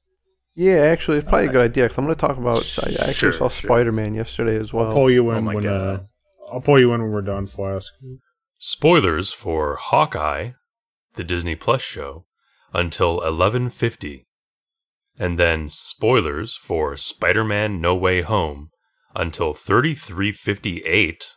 Yeah, 0.57 0.79
actually, 0.79 1.19
it's 1.19 1.29
probably 1.29 1.47
a 1.49 1.53
good 1.53 1.61
idea. 1.61 1.89
Cause 1.89 1.99
I'm 1.99 2.05
going 2.05 2.15
to 2.17 2.21
talk 2.21 2.37
about. 2.37 2.59
I 2.85 2.91
actually 2.91 3.13
Sure, 3.15 3.33
saw 3.33 3.49
sure. 3.49 3.69
Spider-Man 3.69 4.15
yesterday 4.15 4.57
as 4.57 4.73
well. 4.73 4.89
I'll 4.89 4.93
pull 4.95 5.11
you 5.11 5.31
Oh 5.31 5.37
in 5.37 5.45
my 5.45 5.55
when 5.55 5.67
uh, 5.67 6.01
I'll 6.53 6.61
pull 6.61 6.79
you 6.81 6.93
in 6.93 7.03
when 7.03 7.11
we're 7.13 7.23
done, 7.23 7.47
Flask. 7.47 7.93
Spoilers 8.59 9.33
for 9.33 9.77
Hawkeye, 9.77 10.51
the 11.15 11.25
Disney 11.25 11.55
Plus 11.57 11.83
show, 11.83 12.27
until 12.73 13.21
11:50. 13.21 14.27
And 15.19 15.39
then 15.39 15.69
spoilers 15.69 16.57
for 16.57 16.97
Spider-Man 16.97 17.81
No 17.81 17.95
Way 17.95 18.23
Home 18.23 18.71
until 19.15 19.53
33:58. 19.55 21.35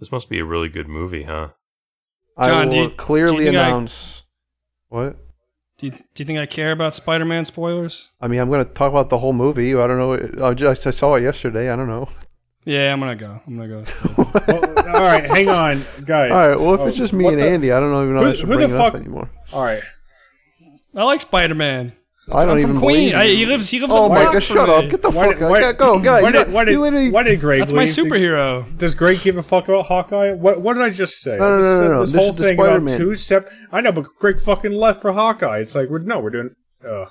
This 0.00 0.10
must 0.10 0.28
be 0.28 0.38
a 0.40 0.44
really 0.44 0.68
good 0.68 0.88
movie, 0.88 1.22
huh? 1.24 1.50
I 2.36 2.46
John, 2.46 2.66
will 2.66 2.72
do 2.72 2.78
you- 2.78 2.84
do 2.86 2.90
you 2.90 2.96
clearly 2.96 3.44
think 3.44 3.56
I- 3.56 3.66
announce. 3.68 4.22
What? 4.88 5.16
Do 5.78 5.86
you, 5.86 5.92
do 5.92 5.98
you 6.18 6.24
think 6.26 6.38
I 6.38 6.44
care 6.46 6.72
about 6.72 6.94
Spider-Man 6.94 7.44
spoilers? 7.46 8.10
I 8.20 8.28
mean, 8.28 8.38
I'm 8.40 8.50
going 8.50 8.64
to 8.66 8.70
talk 8.72 8.90
about 8.90 9.08
the 9.08 9.16
whole 9.18 9.32
movie. 9.32 9.74
I 9.74 9.86
don't 9.86 9.96
know. 9.98 10.44
I 10.46 10.52
just 10.52 10.86
I 10.86 10.90
saw 10.90 11.14
it 11.14 11.22
yesterday. 11.22 11.70
I 11.70 11.76
don't 11.76 11.86
know. 11.88 12.08
Yeah, 12.66 12.92
I'm 12.92 13.00
gonna 13.00 13.16
go. 13.16 13.40
I'm 13.46 13.56
gonna 13.56 13.68
go. 13.68 13.84
Well, 14.18 14.96
all 14.96 15.00
right, 15.02 15.24
hang 15.24 15.48
on, 15.48 15.84
guys. 16.04 16.30
All 16.30 16.36
right. 16.48 16.60
Well, 16.60 16.74
if 16.74 16.80
Oh, 16.80 16.86
it's 16.88 16.96
just 16.98 17.14
me 17.14 17.26
and 17.28 17.40
the- 17.40 17.48
Andy, 17.48 17.72
I 17.72 17.80
don't 17.80 17.90
know 17.90 18.02
even 18.02 18.14
know 18.16 18.22
Who- 18.22 18.28
I 18.28 18.32
should 18.32 18.40
who 18.40 18.46
the 18.48 18.56
bring 18.56 18.70
it 18.70 18.72
up 18.76 18.92
fuck- 18.92 19.00
anymore. 19.00 19.30
All 19.52 19.62
right, 19.62 19.82
I 20.94 21.04
like 21.04 21.22
Spider-Man. 21.22 21.92
I 22.32 22.44
don't 22.44 22.52
I'm 22.52 22.58
even 22.58 22.70
from 22.72 22.78
Queen. 22.80 23.10
believe 23.10 23.14
I, 23.14 23.26
he 23.26 23.46
lives. 23.46 23.68
He 23.70 23.80
lives 23.80 23.92
Oh 23.94 24.08
my 24.08 24.24
god! 24.24 24.40
Shut 24.42 24.68
me. 24.68 24.74
up! 24.86 24.90
Get 24.90 25.02
the 25.02 25.10
why, 25.10 25.32
fuck 25.32 25.42
out! 25.42 25.50
why, 25.50 25.72
go, 25.72 25.98
go! 25.98 26.22
why, 26.22 26.30
did, 26.30 26.52
why, 26.52 26.64
did, 26.64 26.72
you 26.72 26.80
literally- 26.80 27.10
why 27.10 27.22
did 27.22 27.40
Greg 27.40 27.58
That's 27.60 27.72
my 27.72 27.80
leave? 27.80 27.88
superhero. 27.88 28.78
Does 28.78 28.94
Greg 28.94 29.20
give 29.20 29.36
a 29.36 29.42
fuck 29.42 29.68
about 29.68 29.86
Hawkeye? 29.86 30.32
What 30.32 30.60
What 30.60 30.74
did 30.74 30.82
I 30.82 30.90
just 30.90 31.20
say? 31.20 31.36
No, 31.38 31.58
no, 31.58 31.62
no, 31.62 31.80
no, 31.80 31.88
no. 31.94 32.00
This 32.00 32.12
This 32.12 32.20
whole 32.20 32.30
is 32.30 32.36
thing 32.36 32.54
about 32.54 32.66
Spider-Man. 32.66 32.98
two 32.98 33.14
sep. 33.14 33.50
I 33.72 33.80
know, 33.80 33.92
but 33.92 34.06
Greg 34.18 34.40
fucking 34.40 34.72
left 34.72 35.02
for 35.02 35.12
Hawkeye. 35.12 35.58
It's 35.58 35.74
like 35.74 35.88
we're 35.88 35.98
no, 36.00 36.18
we're 36.20 36.30
doing. 36.30 36.50
Uh, 36.86 37.06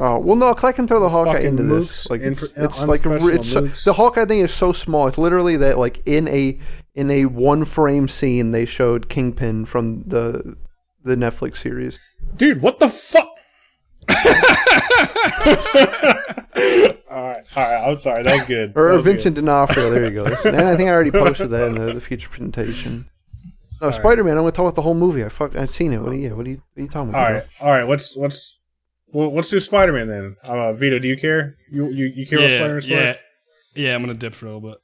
Oh 0.00 0.18
well, 0.20 0.36
no, 0.36 0.54
'cause 0.54 0.62
I 0.62 0.70
can 0.72 0.86
throw 0.86 1.00
the 1.00 1.08
Hawkeye 1.08 1.40
into 1.40 1.64
mooks, 1.64 1.88
this. 1.88 2.08
Like 2.10 2.20
inf- 2.20 2.42
it's, 2.44 2.52
it's 2.56 2.78
like 2.78 3.04
a, 3.04 3.16
it's 3.34 3.48
so, 3.50 3.62
the 3.84 3.94
Hawkeye 3.94 4.26
thing 4.26 4.38
is 4.40 4.54
so 4.54 4.72
small. 4.72 5.08
It's 5.08 5.18
literally 5.18 5.56
that 5.56 5.76
like 5.76 6.00
in 6.06 6.28
a 6.28 6.56
in 6.94 7.10
a 7.10 7.24
one 7.24 7.64
frame 7.64 8.06
scene 8.06 8.52
they 8.52 8.64
showed 8.64 9.08
Kingpin 9.08 9.64
from 9.66 10.04
the 10.06 10.54
the 11.02 11.16
Netflix 11.16 11.56
series. 11.58 11.98
dude, 12.36 12.62
what 12.62 12.78
the 12.78 12.88
fuck? 12.88 13.26
All 14.08 14.16
right, 17.24 17.44
all 17.56 17.62
right. 17.62 17.88
I'm 17.88 17.98
sorry. 17.98 18.22
That 18.22 18.36
was 18.38 18.46
good. 18.46 18.72
Or 18.76 18.88
That 18.88 18.96
was 18.96 19.04
Vincent 19.04 19.36
D'Onofrio. 19.36 19.90
There 19.90 20.04
you 20.04 20.10
go. 20.10 20.24
and 20.44 20.56
I 20.62 20.76
think 20.76 20.88
I 20.88 20.92
already 20.92 21.10
posted 21.10 21.50
that 21.50 21.68
in 21.68 21.74
the, 21.74 21.94
the 21.94 22.00
future 22.00 22.28
presentation. 22.28 23.08
No, 23.80 23.90
Spider 23.90 24.24
Man. 24.24 24.36
I'm 24.36 24.42
gonna 24.42 24.52
talk 24.52 24.64
about 24.64 24.74
the 24.74 24.82
whole 24.82 24.94
movie. 24.94 25.24
I 25.24 25.28
fuck. 25.28 25.54
I've 25.56 25.70
seen 25.70 25.92
it. 25.92 25.98
What 26.00 26.12
are 26.12 26.16
you? 26.16 26.34
What 26.34 26.46
are 26.46 26.50
you? 26.50 26.62
What 26.74 26.80
are 26.80 26.82
you 26.82 26.88
talking 26.88 27.10
about? 27.10 27.26
All 27.26 27.32
right, 27.32 27.44
all 27.60 27.70
right. 27.70 27.88
Let's 27.88 28.16
let's 28.16 28.58
well, 29.12 29.32
let's 29.34 29.50
do 29.50 29.60
Spider 29.60 29.92
Man 29.92 30.08
then. 30.08 30.36
Uh, 30.42 30.72
Vito, 30.72 30.98
do 30.98 31.06
you 31.06 31.16
care? 31.16 31.56
You 31.70 31.88
you, 31.88 32.06
you 32.14 32.26
care 32.26 32.38
about 32.38 32.50
Spider 32.50 32.80
Yeah, 32.80 32.96
Man? 32.96 33.16
yeah, 33.74 33.88
yeah. 33.88 33.94
I'm 33.94 34.02
gonna 34.02 34.14
dip 34.14 34.34
for 34.34 34.46
a 34.46 34.54
little 34.54 34.68
bit. 34.70 34.78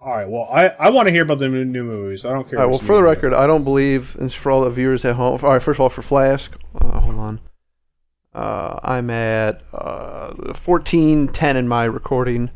All 0.00 0.12
right. 0.12 0.28
Well, 0.28 0.48
I, 0.50 0.68
I 0.68 0.90
want 0.90 1.08
to 1.08 1.12
hear 1.12 1.22
about 1.22 1.38
the 1.38 1.48
new, 1.48 1.64
new 1.64 1.82
movies. 1.82 2.24
I 2.24 2.30
don't 2.30 2.48
care. 2.48 2.58
All 2.60 2.66
right. 2.66 2.70
Well, 2.70 2.80
for 2.80 2.94
the 2.94 3.00
new. 3.00 3.06
record, 3.06 3.34
I 3.34 3.46
don't 3.46 3.64
believe. 3.64 4.16
And 4.20 4.32
for 4.32 4.52
all 4.52 4.62
the 4.62 4.70
viewers 4.70 5.04
at 5.04 5.16
home. 5.16 5.40
All 5.42 5.50
right. 5.50 5.62
First 5.62 5.76
of 5.78 5.80
all, 5.80 5.88
for 5.88 6.02
Flask, 6.02 6.52
uh, 6.80 7.00
hold 7.00 7.16
on. 7.16 7.40
Uh, 8.36 8.78
I'm 8.82 9.08
at 9.08 9.62
uh, 9.72 10.52
14, 10.52 11.28
10 11.28 11.56
in 11.56 11.66
my 11.66 11.84
recording. 11.84 12.50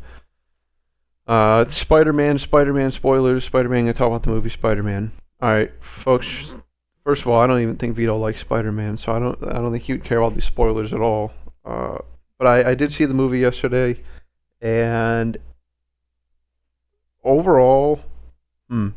Uh, 1.27 1.65
Spider-Man, 1.65 2.37
Spider-Man 2.37 2.91
spoilers. 2.91 3.45
Spider-Man. 3.45 3.85
Gonna 3.85 3.93
talk 3.93 4.07
about 4.07 4.21
the 4.21 4.29
movie 4.29 4.51
Spider-Man. 4.51 5.11
All 5.41 5.49
right, 5.49 5.71
folks. 5.81 6.27
First 7.03 7.23
of 7.23 7.29
all, 7.29 7.39
I 7.39 7.47
don't 7.47 7.61
even 7.61 7.77
think 7.77 7.95
Vito 7.95 8.15
likes 8.15 8.41
Spider-Man, 8.41 8.97
so 8.97 9.11
I 9.11 9.17
don't. 9.17 9.43
I 9.43 9.53
don't 9.53 9.71
think 9.71 9.85
he 9.85 9.93
would 9.93 10.03
care 10.03 10.19
about 10.19 10.35
these 10.35 10.45
spoilers 10.45 10.93
at 10.93 11.01
all. 11.01 11.31
Uh, 11.65 11.97
but 12.37 12.45
I, 12.45 12.71
I 12.71 12.75
did 12.75 12.91
see 12.91 13.05
the 13.05 13.15
movie 13.15 13.39
yesterday, 13.39 13.99
and 14.61 15.35
overall, 17.23 18.01
hmm, 18.69 18.89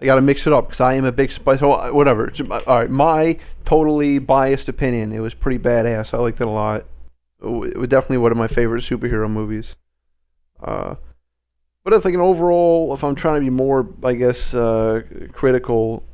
I 0.00 0.06
got 0.06 0.14
to 0.14 0.20
mix 0.22 0.46
it 0.46 0.52
up 0.52 0.68
because 0.68 0.80
I 0.80 0.94
am 0.94 1.04
a 1.04 1.12
big 1.12 1.30
Spider. 1.30 1.58
So 1.58 1.72
uh, 1.72 1.90
whatever. 1.90 2.32
All 2.50 2.78
right, 2.78 2.90
my 2.90 3.38
totally 3.64 4.18
biased 4.18 4.68
opinion. 4.68 5.12
It 5.12 5.20
was 5.20 5.34
pretty 5.34 5.58
badass. 5.58 6.14
I 6.14 6.18
liked 6.18 6.40
it 6.40 6.46
a 6.46 6.50
lot. 6.50 6.86
It 7.42 7.76
was 7.76 7.88
definitely 7.88 8.18
one 8.18 8.32
of 8.32 8.38
my 8.38 8.48
favorite 8.48 8.82
superhero 8.82 9.30
movies. 9.30 9.76
Uh, 10.62 10.96
but 11.84 11.92
it's 11.92 12.04
like 12.04 12.14
an 12.14 12.20
overall. 12.20 12.94
If 12.94 13.02
I'm 13.04 13.14
trying 13.14 13.36
to 13.36 13.40
be 13.40 13.50
more, 13.50 13.88
I 14.02 14.14
guess, 14.14 14.54
uh, 14.54 15.02
critical. 15.32 16.04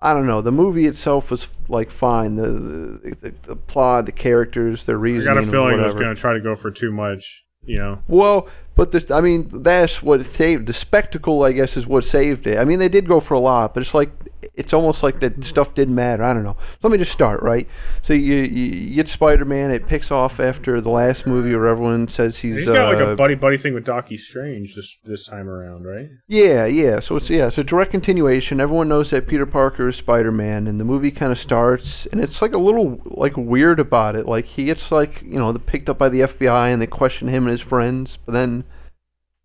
I 0.00 0.14
don't 0.14 0.26
know. 0.26 0.40
The 0.42 0.52
movie 0.52 0.86
itself 0.86 1.30
was 1.30 1.46
like 1.68 1.90
fine. 1.90 2.36
The 2.36 2.48
the, 2.50 3.16
the, 3.20 3.34
the 3.42 3.56
plot, 3.56 4.06
the 4.06 4.12
characters, 4.12 4.84
their 4.84 4.96
I 4.96 5.00
reasoning, 5.00 5.34
got 5.34 5.44
a 5.44 5.46
feeling 5.46 5.78
it 5.78 5.82
was 5.82 5.94
going 5.94 6.14
to 6.14 6.20
try 6.20 6.32
to 6.32 6.40
go 6.40 6.54
for 6.54 6.70
too 6.70 6.90
much. 6.90 7.44
You 7.64 7.78
know. 7.78 8.02
Well, 8.08 8.48
but 8.74 8.92
this, 8.92 9.10
I 9.10 9.20
mean, 9.20 9.50
that's 9.62 10.02
what 10.02 10.24
saved 10.26 10.66
the 10.66 10.72
spectacle. 10.72 11.42
I 11.42 11.52
guess 11.52 11.76
is 11.76 11.86
what 11.86 12.04
saved 12.04 12.46
it. 12.46 12.58
I 12.58 12.64
mean, 12.64 12.78
they 12.78 12.88
did 12.88 13.06
go 13.06 13.20
for 13.20 13.34
a 13.34 13.40
lot, 13.40 13.74
but 13.74 13.82
it's 13.82 13.94
like 13.94 14.10
it's 14.54 14.72
almost 14.72 15.02
like 15.02 15.20
that 15.20 15.42
stuff 15.44 15.74
didn't 15.74 15.94
matter. 15.94 16.22
I 16.22 16.34
don't 16.34 16.42
know. 16.42 16.56
So 16.58 16.88
let 16.88 16.92
me 16.92 16.98
just 16.98 17.12
start 17.12 17.42
right. 17.42 17.68
So 18.02 18.12
you 18.12 18.36
you, 18.36 18.94
get 18.94 19.08
Spider-Man. 19.08 19.70
It 19.70 19.86
picks 19.86 20.10
off 20.10 20.40
after 20.40 20.80
the 20.80 20.90
last 20.90 21.26
movie 21.26 21.54
where 21.54 21.68
everyone 21.68 22.08
says 22.08 22.38
he's, 22.38 22.56
He's 22.56 22.66
got 22.66 22.92
like 22.92 23.02
uh, 23.02 23.10
a 23.10 23.16
buddy 23.16 23.34
buddy 23.34 23.56
thing 23.56 23.74
with 23.74 23.86
Docky 23.86 24.18
Strange 24.18 24.74
this 24.74 24.98
this 25.04 25.26
time 25.26 25.48
around, 25.48 25.84
right? 25.84 26.08
Yeah, 26.28 26.66
yeah. 26.66 27.00
So 27.00 27.16
it's 27.16 27.30
yeah, 27.30 27.48
it's 27.48 27.58
a 27.58 27.64
direct 27.64 27.90
continuation. 27.90 28.60
Everyone 28.60 28.88
knows 28.88 29.10
that 29.10 29.26
Peter 29.26 29.46
Parker 29.46 29.88
is 29.88 29.96
Spider-Man, 29.96 30.66
and 30.66 30.80
the 30.80 30.84
movie 30.84 31.10
kind 31.10 31.32
of 31.32 31.38
starts, 31.38 32.06
and 32.06 32.20
it's 32.20 32.42
like 32.42 32.54
a 32.54 32.58
little 32.58 33.00
like 33.04 33.36
weird 33.36 33.80
about 33.80 34.16
it. 34.16 34.26
Like 34.26 34.46
he 34.46 34.64
gets 34.64 34.90
like 34.90 35.22
you 35.22 35.38
know 35.38 35.52
picked 35.54 35.88
up 35.88 35.98
by 35.98 36.08
the 36.08 36.20
FBI, 36.20 36.72
and 36.72 36.82
they 36.82 36.86
question 36.86 37.28
him 37.28 37.44
and 37.44 37.52
his 37.52 37.60
friends, 37.60 38.18
but 38.24 38.32
then 38.32 38.61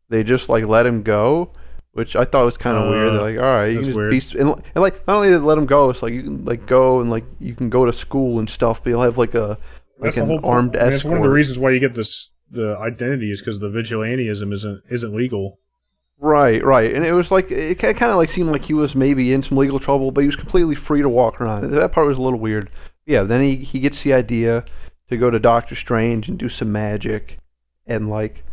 they 0.09 0.23
just 0.23 0.49
like 0.49 0.65
let 0.65 0.85
him 0.85 1.03
go, 1.03 1.51
which 1.93 2.15
I 2.15 2.25
thought 2.25 2.45
was 2.45 2.57
kind 2.57 2.77
of 2.77 2.89
weird. 2.89 3.09
Uh, 3.09 3.13
They're 3.13 3.21
like, 3.21 3.37
all 3.37 3.43
right, 3.43 3.67
you 3.67 3.75
can 3.77 3.83
just 3.85 3.97
weird. 3.97 4.11
be, 4.11 4.39
and, 4.39 4.49
and 4.75 4.81
like 4.81 5.05
not 5.07 5.15
only 5.17 5.29
did 5.29 5.41
they 5.41 5.45
let 5.45 5.57
him 5.57 5.65
go, 5.65 5.89
it's 5.89 6.01
like 6.01 6.13
you 6.13 6.23
can 6.23 6.45
like 6.45 6.65
go 6.65 7.01
and 7.01 7.09
like 7.09 7.25
you 7.39 7.55
can 7.55 7.69
go 7.69 7.85
to 7.85 7.93
school 7.93 8.39
and 8.39 8.49
stuff, 8.49 8.83
but 8.83 8.89
you'll 8.91 9.01
have 9.01 9.17
like 9.17 9.33
a 9.35 9.57
like 9.99 10.13
That's 10.13 10.17
an 10.17 10.27
whole 10.27 10.45
armed. 10.45 10.75
I 10.75 10.85
mean, 10.85 10.93
escort. 10.93 10.93
That's 10.93 11.05
one 11.05 11.17
of 11.17 11.23
the 11.23 11.29
reasons 11.29 11.59
why 11.59 11.71
you 11.71 11.79
get 11.79 11.95
this 11.95 12.31
the 12.49 12.77
identity 12.77 13.31
is 13.31 13.41
because 13.41 13.59
the 13.59 13.69
vigilantism 13.69 14.53
isn't 14.53 14.83
isn't 14.89 15.13
legal. 15.15 15.59
Right, 16.19 16.63
right, 16.63 16.93
and 16.93 17.05
it 17.05 17.11
was 17.13 17.29
like 17.29 17.51
it 17.51 17.77
kind 17.77 17.95
of 18.01 18.15
like 18.15 18.29
seemed 18.29 18.49
like 18.51 18.65
he 18.65 18.73
was 18.73 18.95
maybe 18.95 19.33
in 19.33 19.43
some 19.43 19.57
legal 19.57 19.79
trouble, 19.79 20.11
but 20.11 20.21
he 20.21 20.27
was 20.27 20.35
completely 20.35 20.73
free 20.73 21.03
to 21.03 21.09
walk 21.09 21.39
around. 21.39 21.69
That 21.69 21.91
part 21.91 22.07
was 22.07 22.17
a 22.17 22.21
little 22.21 22.39
weird. 22.39 22.71
Yeah, 23.05 23.21
then 23.23 23.41
he 23.41 23.57
he 23.57 23.79
gets 23.79 24.01
the 24.01 24.13
idea 24.13 24.65
to 25.09 25.17
go 25.17 25.29
to 25.29 25.39
Doctor 25.39 25.75
Strange 25.75 26.27
and 26.27 26.37
do 26.37 26.49
some 26.49 26.71
magic, 26.71 27.37
and 27.85 28.09
like 28.09 28.43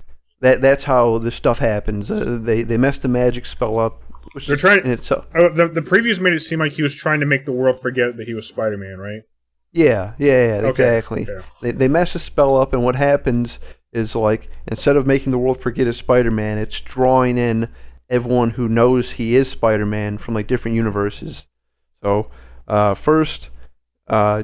that 0.41 0.61
that's 0.61 0.85
how 0.85 1.19
this 1.19 1.35
stuff 1.35 1.59
happens. 1.59 2.11
Uh, 2.11 2.38
they 2.41 2.62
they 2.62 2.76
mess 2.76 2.99
the 2.99 3.09
magic 3.09 3.47
spell 3.47 3.79
up. 3.79 4.03
Which 4.33 4.47
They're 4.47 4.57
trying- 4.57 4.81
and 4.81 4.93
it's 4.93 5.12
uh, 5.12 5.23
Oh, 5.35 5.49
the 5.49 5.69
the 5.69 5.81
previews 5.83 6.21
made 6.21 6.33
it 6.33 6.41
seem 6.41 6.59
like 6.59 6.73
he 6.73 6.83
was 6.83 6.95
trying 6.95 7.21
to 7.21 7.26
make 7.26 7.45
the 7.47 7.53
world 7.53 7.81
forget 7.81 8.17
that 8.17 8.26
he 8.26 8.35
was 8.35 8.47
Spider 8.49 8.76
Man, 8.76 8.99
right? 8.99 9.23
yeah, 9.73 10.12
yeah, 10.19 10.47
yeah, 10.61 10.69
Okay, 10.69 10.99
exactly. 10.99 11.23
okay. 11.29 11.47
They 11.62 11.71
they 11.73 11.88
mess 11.88 12.12
the 12.14 12.19
spell 12.19 12.57
up, 12.57 12.73
and 12.73 12.83
what 12.83 12.97
happens 12.97 13.59
is 13.93 14.14
like 14.17 14.49
instead 14.67 14.97
of 14.97 15.07
making 15.07 15.31
the 15.33 15.38
world 15.38 15.61
forget 15.61 15.87
it's 15.87 15.99
Spider 15.99 16.31
Man, 16.31 16.59
it's 16.59 16.81
drawing 16.81 17.38
in 17.38 17.69
everyone 18.11 18.50
who 18.50 18.69
knows 18.69 19.12
he 19.12 19.35
is 19.37 19.49
Spider 19.49 19.87
Man 19.87 20.19
from 20.19 20.35
like 20.35 20.47
different 20.47 20.76
universes. 20.76 21.45
So 22.03 22.31
uh, 22.67 22.95
first, 22.95 23.50
uh, 24.09 24.43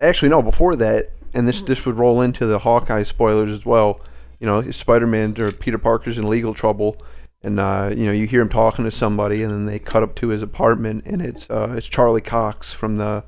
actually 0.00 0.28
no, 0.30 0.42
before 0.42 0.76
that, 0.76 1.10
and 1.34 1.46
this 1.48 1.62
this 1.62 1.84
would 1.84 1.96
roll 1.98 2.20
into 2.22 2.46
the 2.46 2.60
Hawkeye 2.60 3.02
spoilers 3.02 3.52
as 3.52 3.66
well. 3.66 4.00
You 4.40 4.46
know, 4.46 4.70
Spider 4.70 5.06
Man 5.06 5.34
or 5.40 5.50
Peter 5.52 5.78
Parker's 5.78 6.18
in 6.18 6.28
legal 6.28 6.54
trouble. 6.54 7.02
And 7.42 7.60
uh, 7.60 7.90
you 7.94 8.06
know, 8.06 8.12
you 8.12 8.26
hear 8.26 8.40
him 8.40 8.48
talking 8.48 8.84
to 8.86 8.90
somebody, 8.90 9.42
and 9.42 9.52
then 9.52 9.66
they 9.66 9.78
cut 9.78 10.02
up 10.02 10.14
to 10.16 10.28
his 10.28 10.42
apartment, 10.42 11.04
and 11.06 11.20
it's 11.20 11.48
uh, 11.50 11.74
it's 11.76 11.86
Charlie 11.86 12.22
Cox 12.22 12.72
from 12.72 12.96
the 12.96 13.22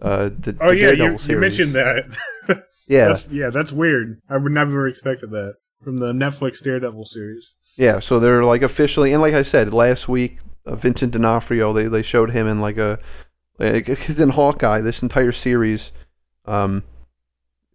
uh, 0.00 0.30
the, 0.38 0.56
Oh 0.60 0.70
the 0.70 0.76
yeah, 0.76 0.90
you, 0.92 1.18
you 1.28 1.38
mentioned 1.38 1.74
that. 1.74 2.04
Yeah, 2.88 3.08
that's, 3.08 3.28
yeah, 3.28 3.48
that's 3.48 3.72
weird. 3.72 4.20
I 4.28 4.36
would 4.36 4.52
never 4.52 4.86
expected 4.88 5.30
that 5.30 5.54
from 5.82 5.98
the 5.98 6.12
Netflix 6.12 6.60
Daredevil 6.62 7.06
series. 7.06 7.52
yeah. 7.76 8.00
So 8.00 8.18
they're 8.18 8.44
like 8.44 8.62
officially, 8.62 9.12
and 9.12 9.22
like 9.22 9.34
I 9.34 9.44
said 9.44 9.72
last 9.72 10.08
week, 10.08 10.38
uh, 10.66 10.74
Vincent 10.74 11.12
D'Onofrio, 11.12 11.72
they 11.72 11.86
they 11.86 12.02
showed 12.02 12.32
him 12.32 12.46
in 12.48 12.60
like 12.60 12.78
a 12.78 12.98
like 13.58 13.86
he's 13.86 14.18
in 14.18 14.30
Hawkeye. 14.30 14.80
This 14.80 15.00
entire 15.00 15.32
series, 15.32 15.92
um, 16.44 16.82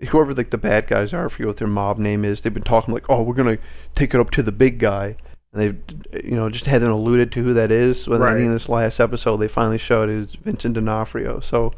whoever 0.10 0.34
like 0.34 0.50
the 0.52 0.58
bad 0.58 0.88
guys 0.88 1.14
are, 1.14 1.26
I 1.26 1.30
forget 1.30 1.48
what 1.48 1.58
their 1.58 1.68
mob 1.68 1.98
name 1.98 2.24
is. 2.24 2.42
They've 2.42 2.54
been 2.54 2.64
talking 2.64 2.94
like, 2.94 3.10
oh, 3.10 3.24
we're 3.24 3.34
gonna 3.34 3.58
take 3.96 4.14
it 4.14 4.20
up 4.20 4.32
to 4.32 4.44
the 4.44 4.52
big 4.52 4.80
guy, 4.80 5.16
and 5.54 5.62
they've 5.62 6.24
you 6.26 6.36
know 6.36 6.50
just 6.50 6.66
hadn't 6.68 6.90
alluded 6.90 7.32
to 7.34 7.44
who 7.44 7.54
that 7.54 7.72
is. 7.72 8.06
But 8.06 8.22
I 8.22 8.26
Right. 8.26 8.34
think 8.36 8.46
in 8.48 8.52
this 8.54 8.70
last 8.70 9.00
episode, 9.00 9.38
they 9.38 9.48
finally 9.48 9.78
showed 9.78 10.10
it 10.10 10.16
is 10.18 10.36
Vincent 10.36 10.76
D'Onofrio. 10.76 11.40
So 11.40 11.74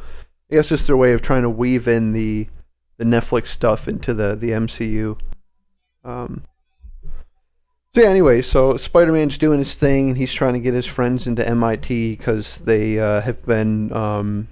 I 0.51 0.55
guess 0.55 0.71
it's 0.71 0.87
their 0.87 0.97
way 0.97 1.13
of 1.13 1.21
trying 1.21 1.43
to 1.43 1.49
weave 1.49 1.87
in 1.87 2.11
the 2.13 2.47
the 2.97 3.05
Netflix 3.05 3.47
stuff 3.47 3.87
into 3.87 4.13
the 4.13 4.35
the 4.35 4.49
MCU. 4.51 5.17
Um, 6.03 6.43
So 7.95 8.01
yeah, 8.01 8.09
anyway, 8.09 8.41
so 8.43 8.77
Spider-Man's 8.77 9.37
doing 9.39 9.59
his 9.59 9.73
thing, 9.73 10.09
and 10.09 10.17
he's 10.17 10.31
trying 10.33 10.53
to 10.53 10.59
get 10.59 10.73
his 10.75 10.85
friends 10.85 11.25
into 11.25 11.47
MIT 11.47 12.15
because 12.17 12.59
they 12.59 12.99
uh, 12.99 13.21
have 13.21 13.43
been. 13.45 13.91
Um, 13.93 14.47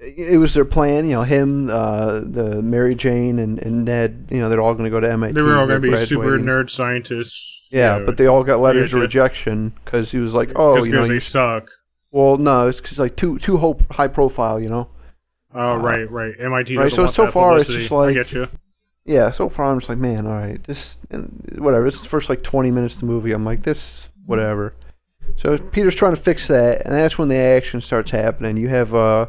it 0.00 0.38
was 0.38 0.54
their 0.54 0.64
plan, 0.64 1.06
you 1.06 1.12
know. 1.12 1.22
Him, 1.22 1.68
uh, 1.70 2.20
the 2.20 2.60
Mary 2.62 2.94
Jane, 2.94 3.38
and, 3.38 3.58
and 3.58 3.84
Ned. 3.84 4.28
You 4.30 4.38
know, 4.40 4.48
they're 4.48 4.60
all 4.60 4.74
going 4.74 4.84
to 4.84 4.90
go 4.90 5.00
to 5.00 5.10
MIT. 5.10 5.34
They 5.34 5.42
were 5.42 5.58
all 5.58 5.66
going 5.66 5.82
to 5.82 5.90
be 5.90 5.96
super 5.96 6.38
nerd 6.38 6.70
scientists. 6.70 7.68
Yeah, 7.70 7.98
but 7.98 8.16
they 8.16 8.26
all 8.26 8.44
got 8.44 8.60
letters 8.60 8.94
of 8.94 9.00
rejection 9.00 9.74
because 9.84 10.10
he 10.10 10.18
was 10.18 10.32
like, 10.34 10.52
"Oh, 10.56 10.82
you 10.82 10.90
know, 10.92 11.06
they 11.06 11.14
you- 11.14 11.20
suck. 11.20 11.70
well, 12.12 12.36
no, 12.38 12.68
it's 12.68 12.80
'cause, 12.80 12.98
like 12.98 13.16
too 13.16 13.38
too 13.38 13.58
hope, 13.58 13.82
high 13.92 14.08
profile, 14.08 14.58
you 14.58 14.68
know." 14.70 14.88
Oh, 15.54 15.76
right, 15.76 16.10
right. 16.10 16.34
MIT 16.38 16.76
right, 16.76 16.90
so 16.90 17.06
so 17.06 17.26
far 17.26 17.56
it's 17.56 17.66
just 17.66 17.90
like- 17.90 18.10
I 18.10 18.12
get 18.14 18.32
you. 18.32 18.48
Yeah, 19.04 19.30
so 19.30 19.48
far 19.48 19.72
I'm 19.72 19.78
just 19.80 19.88
like, 19.88 19.96
man, 19.98 20.26
all 20.26 20.34
right, 20.34 20.62
this 20.64 20.98
and 21.10 21.56
whatever. 21.58 21.84
This 21.90 22.04
first 22.04 22.28
like 22.28 22.42
20 22.42 22.70
minutes 22.70 22.94
of 22.96 23.00
the 23.00 23.06
movie. 23.06 23.32
I'm 23.32 23.44
like, 23.44 23.62
this 23.62 24.08
whatever. 24.26 24.74
So 25.36 25.56
Peter's 25.58 25.94
trying 25.94 26.14
to 26.14 26.20
fix 26.20 26.46
that, 26.48 26.82
and 26.84 26.94
that's 26.94 27.16
when 27.18 27.28
the 27.28 27.36
action 27.36 27.80
starts 27.80 28.10
happening. 28.10 28.56
You 28.58 28.68
have 28.68 28.94
uh, 28.94 29.26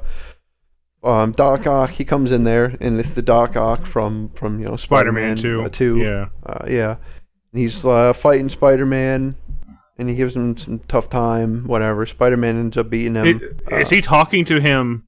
um, 1.04 1.32
Doc 1.32 1.66
Ock. 1.68 1.92
He 1.92 2.06
comes 2.06 2.32
in 2.32 2.44
there, 2.44 2.76
and 2.80 3.00
it's 3.00 3.14
the 3.14 3.22
Doc 3.22 3.56
Ock 3.56 3.86
from 3.86 4.30
from 4.30 4.60
you 4.60 4.66
know 4.68 4.76
Spider-Man 4.76 5.38
Spider-Man 5.38 5.62
2. 5.62 5.66
uh, 5.66 5.70
2. 5.70 5.98
Yeah. 6.00 6.26
Uh, 6.46 6.66
yeah. 6.68 6.96
And 7.54 7.62
he's 7.62 7.86
uh, 7.86 8.14
fighting 8.14 8.50
Spider-Man, 8.50 9.36
and 9.98 10.10
he 10.10 10.16
gives 10.16 10.36
him 10.36 10.58
some 10.58 10.80
tough 10.88 11.10
time. 11.10 11.66
Whatever. 11.68 12.06
Spider-Man 12.06 12.58
ends 12.60 12.78
up 12.78 12.90
beating 12.90 13.16
him. 13.16 13.26
It- 13.28 13.62
Uh, 13.72 13.78
is 13.78 13.90
he 13.90 14.02
talking 14.02 14.46
to 14.46 14.60
him 14.60 15.08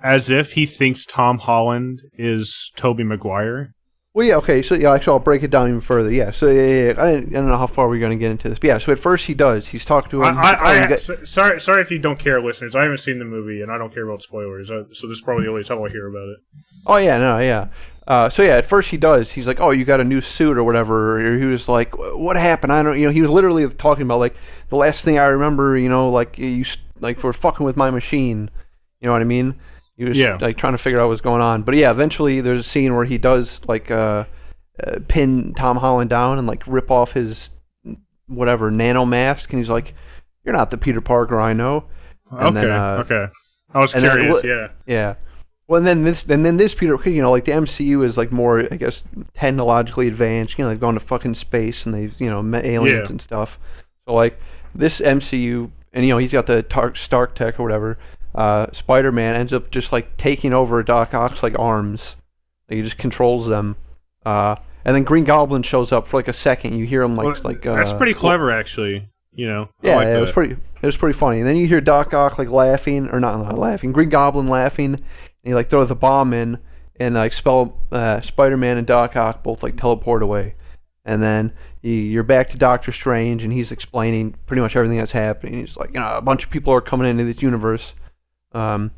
as 0.00 0.30
if 0.30 0.52
he 0.52 0.64
thinks 0.66 1.04
Tom 1.06 1.38
Holland 1.38 2.02
is 2.14 2.70
Tobey 2.76 3.04
Maguire? 3.04 3.74
Well, 4.18 4.26
yeah, 4.26 4.34
okay. 4.38 4.62
So 4.62 4.74
yeah, 4.74 4.92
actually, 4.94 5.12
I'll 5.12 5.20
break 5.20 5.44
it 5.44 5.50
down 5.52 5.68
even 5.68 5.80
further. 5.80 6.10
Yeah. 6.10 6.32
So 6.32 6.48
yeah, 6.50 6.60
yeah, 6.62 6.84
yeah. 6.86 6.94
I, 7.00 7.12
didn't, 7.12 7.36
I 7.36 7.38
don't 7.38 7.50
know 7.50 7.56
how 7.56 7.68
far 7.68 7.88
we're 7.88 8.00
going 8.00 8.18
to 8.18 8.20
get 8.20 8.32
into 8.32 8.48
this, 8.48 8.58
but 8.58 8.66
yeah. 8.66 8.78
So 8.78 8.90
at 8.90 8.98
first 8.98 9.26
he 9.26 9.32
does. 9.32 9.68
He's 9.68 9.84
talking 9.84 10.10
to 10.10 10.24
him. 10.24 10.36
I, 10.36 10.56
I 10.60 10.86
got- 10.88 10.98
sorry, 10.98 11.60
sorry 11.60 11.82
if 11.82 11.90
you 11.92 12.00
don't 12.00 12.18
care, 12.18 12.42
listeners. 12.42 12.74
I 12.74 12.82
haven't 12.82 12.98
seen 12.98 13.20
the 13.20 13.24
movie, 13.24 13.62
and 13.62 13.70
I 13.70 13.78
don't 13.78 13.94
care 13.94 14.02
about 14.04 14.22
spoilers. 14.22 14.66
So 14.66 14.82
this 14.90 15.04
is 15.04 15.20
probably 15.20 15.44
the 15.44 15.50
only 15.50 15.62
time 15.62 15.78
I'll 15.78 15.88
hear 15.88 16.08
about 16.08 16.30
it. 16.30 16.38
Oh 16.84 16.96
yeah, 16.96 17.16
no, 17.18 17.38
yeah. 17.38 17.68
Uh, 18.08 18.28
so 18.28 18.42
yeah, 18.42 18.56
at 18.56 18.66
first 18.66 18.90
he 18.90 18.96
does. 18.96 19.30
He's 19.30 19.46
like, 19.46 19.60
"Oh, 19.60 19.70
you 19.70 19.84
got 19.84 20.00
a 20.00 20.04
new 20.04 20.20
suit 20.20 20.58
or 20.58 20.64
whatever." 20.64 21.20
Or 21.20 21.38
he 21.38 21.44
was 21.44 21.68
like, 21.68 21.96
"What 21.96 22.34
happened?" 22.34 22.72
I 22.72 22.82
don't, 22.82 22.98
you 22.98 23.06
know. 23.06 23.12
He 23.12 23.22
was 23.22 23.30
literally 23.30 23.68
talking 23.68 24.02
about 24.02 24.18
like 24.18 24.34
the 24.68 24.74
last 24.76 25.04
thing 25.04 25.20
I 25.20 25.26
remember. 25.26 25.78
You 25.78 25.90
know, 25.90 26.10
like 26.10 26.38
you 26.38 26.64
like 26.98 27.20
for 27.20 27.32
fucking 27.32 27.64
with 27.64 27.76
my 27.76 27.90
machine. 27.92 28.50
You 29.00 29.06
know 29.06 29.12
what 29.12 29.22
I 29.22 29.26
mean? 29.26 29.60
He 29.98 30.04
was 30.04 30.16
Yeah. 30.16 30.38
like 30.40 30.56
trying 30.56 30.72
to 30.74 30.78
figure 30.78 31.00
out 31.00 31.08
what's 31.08 31.20
going 31.20 31.42
on. 31.42 31.62
But 31.62 31.74
yeah, 31.74 31.90
eventually 31.90 32.40
there's 32.40 32.60
a 32.60 32.68
scene 32.68 32.94
where 32.94 33.04
he 33.04 33.18
does 33.18 33.60
like 33.66 33.90
uh, 33.90 34.24
uh, 34.82 34.98
pin 35.08 35.52
Tom 35.54 35.76
Holland 35.76 36.08
down 36.08 36.38
and 36.38 36.46
like 36.46 36.62
rip 36.66 36.90
off 36.90 37.12
his 37.12 37.50
whatever 38.28 38.70
nano 38.70 39.04
mask, 39.04 39.52
and 39.52 39.58
he's 39.60 39.70
like, 39.70 39.94
"You're 40.44 40.54
not 40.54 40.70
the 40.70 40.78
Peter 40.78 41.00
Parker 41.00 41.40
I 41.40 41.52
know." 41.52 41.84
And 42.30 42.56
okay, 42.56 42.66
then, 42.66 42.70
uh, 42.70 42.96
okay. 43.04 43.26
I 43.74 43.78
was 43.80 43.94
and 43.94 44.04
then 44.04 44.18
curious. 44.18 44.44
yeah. 44.44 44.68
Yeah. 44.86 45.14
Well, 45.66 45.78
and 45.78 45.86
then 45.86 46.04
this, 46.04 46.24
and 46.28 46.46
then 46.46 46.56
this 46.56 46.74
Peter, 46.74 46.96
you 47.10 47.20
know, 47.20 47.30
like 47.30 47.44
the 47.44 47.52
MCU 47.52 48.02
is 48.04 48.16
like 48.16 48.30
more, 48.32 48.60
I 48.72 48.76
guess, 48.76 49.04
technologically 49.34 50.06
advanced. 50.08 50.58
You 50.58 50.64
know, 50.64 50.70
they've 50.70 50.80
gone 50.80 50.94
to 50.94 51.00
fucking 51.00 51.34
space 51.34 51.84
and 51.84 51.94
they've, 51.94 52.14
you 52.18 52.30
know, 52.30 52.42
met 52.42 52.64
aliens 52.64 53.00
Yeah. 53.04 53.10
and 53.10 53.20
stuff. 53.20 53.58
So 54.06 54.14
like 54.14 54.38
this 54.74 55.00
MCU, 55.00 55.70
and 55.92 56.04
you 56.06 56.12
know, 56.12 56.18
he's 56.18 56.32
got 56.32 56.46
the 56.46 56.62
tar- 56.62 56.94
Stark 56.94 57.34
Tech 57.34 57.58
or 57.60 57.64
whatever. 57.64 57.98
Uh, 58.38 58.70
Spider-Man 58.70 59.34
ends 59.34 59.52
up 59.52 59.68
just 59.72 59.90
like 59.90 60.16
taking 60.16 60.54
over 60.54 60.80
Doc 60.84 61.12
Ock's 61.12 61.42
like 61.42 61.58
arms. 61.58 62.14
Like, 62.70 62.76
he 62.76 62.82
just 62.84 62.96
controls 62.96 63.48
them. 63.48 63.74
Uh, 64.24 64.54
and 64.84 64.94
then 64.94 65.02
Green 65.02 65.24
Goblin 65.24 65.64
shows 65.64 65.90
up 65.90 66.06
for 66.06 66.18
like 66.18 66.28
a 66.28 66.32
second. 66.32 66.78
You 66.78 66.86
hear 66.86 67.02
him 67.02 67.16
like, 67.16 67.26
Well, 67.26 67.36
like 67.42 67.66
uh, 67.66 67.74
that's 67.74 67.92
pretty 67.92 68.14
clever, 68.14 68.52
actually. 68.52 69.08
You 69.34 69.48
know. 69.48 69.68
I 69.82 69.86
yeah, 69.86 69.96
like 69.96 70.08
it 70.08 70.20
was 70.20 70.30
pretty. 70.30 70.52
It 70.52 70.86
was 70.86 70.96
pretty 70.96 71.18
funny. 71.18 71.38
And 71.38 71.48
then 71.48 71.56
you 71.56 71.66
hear 71.66 71.80
Doc 71.80 72.14
Ock 72.14 72.38
like 72.38 72.48
laughing, 72.48 73.08
or 73.08 73.18
not, 73.18 73.42
not 73.42 73.58
laughing. 73.58 73.90
Green 73.90 74.08
Goblin 74.08 74.46
laughing, 74.46 74.94
and 74.94 75.04
he 75.42 75.52
like 75.52 75.68
throws 75.68 75.88
the 75.88 75.96
bomb 75.96 76.32
in, 76.32 76.58
and 77.00 77.16
like 77.16 77.32
spell 77.32 77.76
uh, 77.90 78.20
Spider-Man 78.20 78.78
and 78.78 78.86
Doc 78.86 79.16
Ock 79.16 79.42
both 79.42 79.64
like 79.64 79.76
teleport 79.76 80.22
away. 80.22 80.54
And 81.04 81.20
then 81.20 81.52
you, 81.82 81.90
you're 81.90 82.22
back 82.22 82.50
to 82.50 82.56
Doctor 82.56 82.92
Strange, 82.92 83.42
and 83.42 83.52
he's 83.52 83.72
explaining 83.72 84.36
pretty 84.46 84.60
much 84.60 84.76
everything 84.76 84.98
that's 84.98 85.10
happening. 85.10 85.58
He's 85.58 85.76
like, 85.76 85.92
you 85.92 85.98
know, 85.98 86.16
a 86.16 86.22
bunch 86.22 86.44
of 86.44 86.50
people 86.50 86.72
are 86.72 86.80
coming 86.80 87.08
into 87.08 87.24
this 87.24 87.42
universe. 87.42 87.94
Um, 88.52 88.92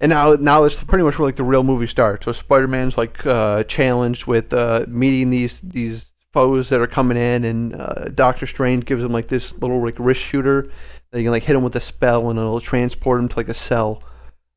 and 0.00 0.10
now, 0.10 0.34
now 0.34 0.64
it's 0.64 0.82
pretty 0.82 1.04
much 1.04 1.18
where 1.18 1.26
like 1.26 1.36
the 1.36 1.44
real 1.44 1.62
movie 1.62 1.86
starts. 1.86 2.24
So 2.26 2.32
Spider-Man's 2.32 2.98
like 2.98 3.24
uh, 3.26 3.64
challenged 3.64 4.26
with 4.26 4.52
uh, 4.52 4.84
meeting 4.88 5.30
these 5.30 5.60
these 5.62 6.12
foes 6.32 6.68
that 6.68 6.80
are 6.80 6.86
coming 6.86 7.16
in, 7.16 7.44
and 7.44 7.74
uh, 7.74 8.08
Doctor 8.14 8.46
Strange 8.46 8.84
gives 8.84 9.02
him 9.02 9.12
like 9.12 9.28
this 9.28 9.54
little 9.54 9.82
like 9.82 9.98
wrist 9.98 10.20
shooter 10.20 10.70
that 11.10 11.18
you 11.18 11.24
can 11.24 11.32
like 11.32 11.44
hit 11.44 11.56
him 11.56 11.62
with 11.62 11.76
a 11.76 11.80
spell, 11.80 12.28
and 12.28 12.38
it'll 12.38 12.60
transport 12.60 13.20
him 13.20 13.28
to 13.28 13.36
like 13.36 13.48
a 13.48 13.54
cell. 13.54 14.02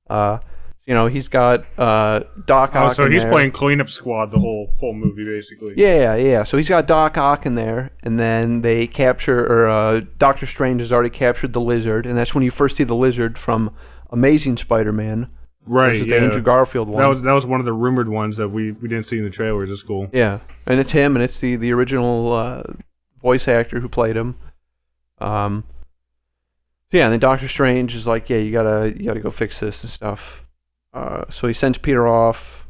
Uh, 0.09 0.39
you 0.89 0.95
know, 0.95 1.05
he's 1.05 1.27
got 1.27 1.65
uh, 1.77 2.21
Doc 2.47 2.71
Oh, 2.73 2.91
so 2.93 3.05
in 3.05 3.11
he's 3.11 3.21
there. 3.21 3.31
playing 3.31 3.51
cleanup 3.51 3.91
squad 3.91 4.31
the 4.31 4.39
whole 4.39 4.73
whole 4.79 4.95
movie, 4.95 5.23
basically. 5.23 5.75
Yeah, 5.77 6.15
yeah. 6.15 6.43
So 6.43 6.57
he's 6.57 6.67
got 6.67 6.87
Doc 6.87 7.15
Ock 7.15 7.45
in 7.45 7.53
there, 7.53 7.91
and 8.01 8.19
then 8.19 8.61
they 8.63 8.87
capture, 8.87 9.39
or 9.45 9.69
uh, 9.69 10.01
Doctor 10.17 10.47
Strange 10.47 10.81
has 10.81 10.91
already 10.91 11.11
captured 11.11 11.53
the 11.53 11.61
lizard, 11.61 12.07
and 12.07 12.17
that's 12.17 12.33
when 12.33 12.43
you 12.43 12.49
first 12.49 12.75
see 12.75 12.83
the 12.85 12.95
lizard 12.95 13.37
from 13.37 13.69
Amazing 14.09 14.57
Spider-Man. 14.57 15.29
right. 15.67 15.95
Yeah. 15.97 16.05
the 16.05 16.19
Andrew 16.25 16.41
Garfield 16.41 16.89
one. 16.89 16.99
that 17.03 17.07
was 17.07 17.21
that 17.21 17.33
was 17.33 17.45
one 17.45 17.59
of 17.59 17.67
the 17.67 17.73
rumored 17.73 18.09
ones 18.09 18.37
that 18.37 18.49
we, 18.49 18.71
we 18.71 18.87
didn't 18.87 19.05
see 19.05 19.19
in 19.19 19.23
the 19.23 19.29
trailers. 19.29 19.69
It's 19.69 19.83
cool. 19.83 20.09
Yeah, 20.11 20.39
and 20.65 20.79
it's 20.79 20.91
him, 20.91 21.15
and 21.15 21.23
it's 21.23 21.39
the 21.39 21.55
the 21.55 21.71
original 21.71 22.33
uh, 22.33 22.63
voice 23.21 23.47
actor 23.47 23.79
who 23.79 23.87
played 23.89 24.17
him. 24.17 24.37
Um. 25.19 25.65
yeah, 26.91 27.03
and 27.03 27.13
then 27.13 27.19
Doctor 27.19 27.47
Strange 27.47 27.93
is 27.93 28.07
like, 28.07 28.27
yeah, 28.31 28.37
you 28.37 28.51
gotta 28.51 28.91
you 28.97 29.05
gotta 29.07 29.19
go 29.19 29.29
fix 29.29 29.59
this 29.59 29.83
and 29.83 29.91
stuff. 29.91 30.43
Uh, 30.93 31.25
so 31.29 31.47
he 31.47 31.53
sends 31.53 31.77
Peter 31.77 32.07
off, 32.07 32.65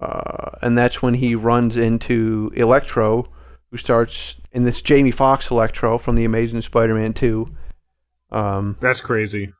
uh, 0.00 0.50
and 0.62 0.76
that's 0.76 1.02
when 1.02 1.14
he 1.14 1.34
runs 1.34 1.76
into 1.76 2.50
Electro, 2.54 3.28
who 3.70 3.76
starts 3.76 4.36
in 4.52 4.64
this 4.64 4.82
Jamie 4.82 5.10
Foxx 5.10 5.50
Electro 5.50 5.98
from 5.98 6.14
the 6.16 6.24
Amazing 6.24 6.62
Spider-Man 6.62 7.12
two. 7.12 7.48
Um, 8.30 8.76
That's 8.80 9.00
crazy. 9.00 9.52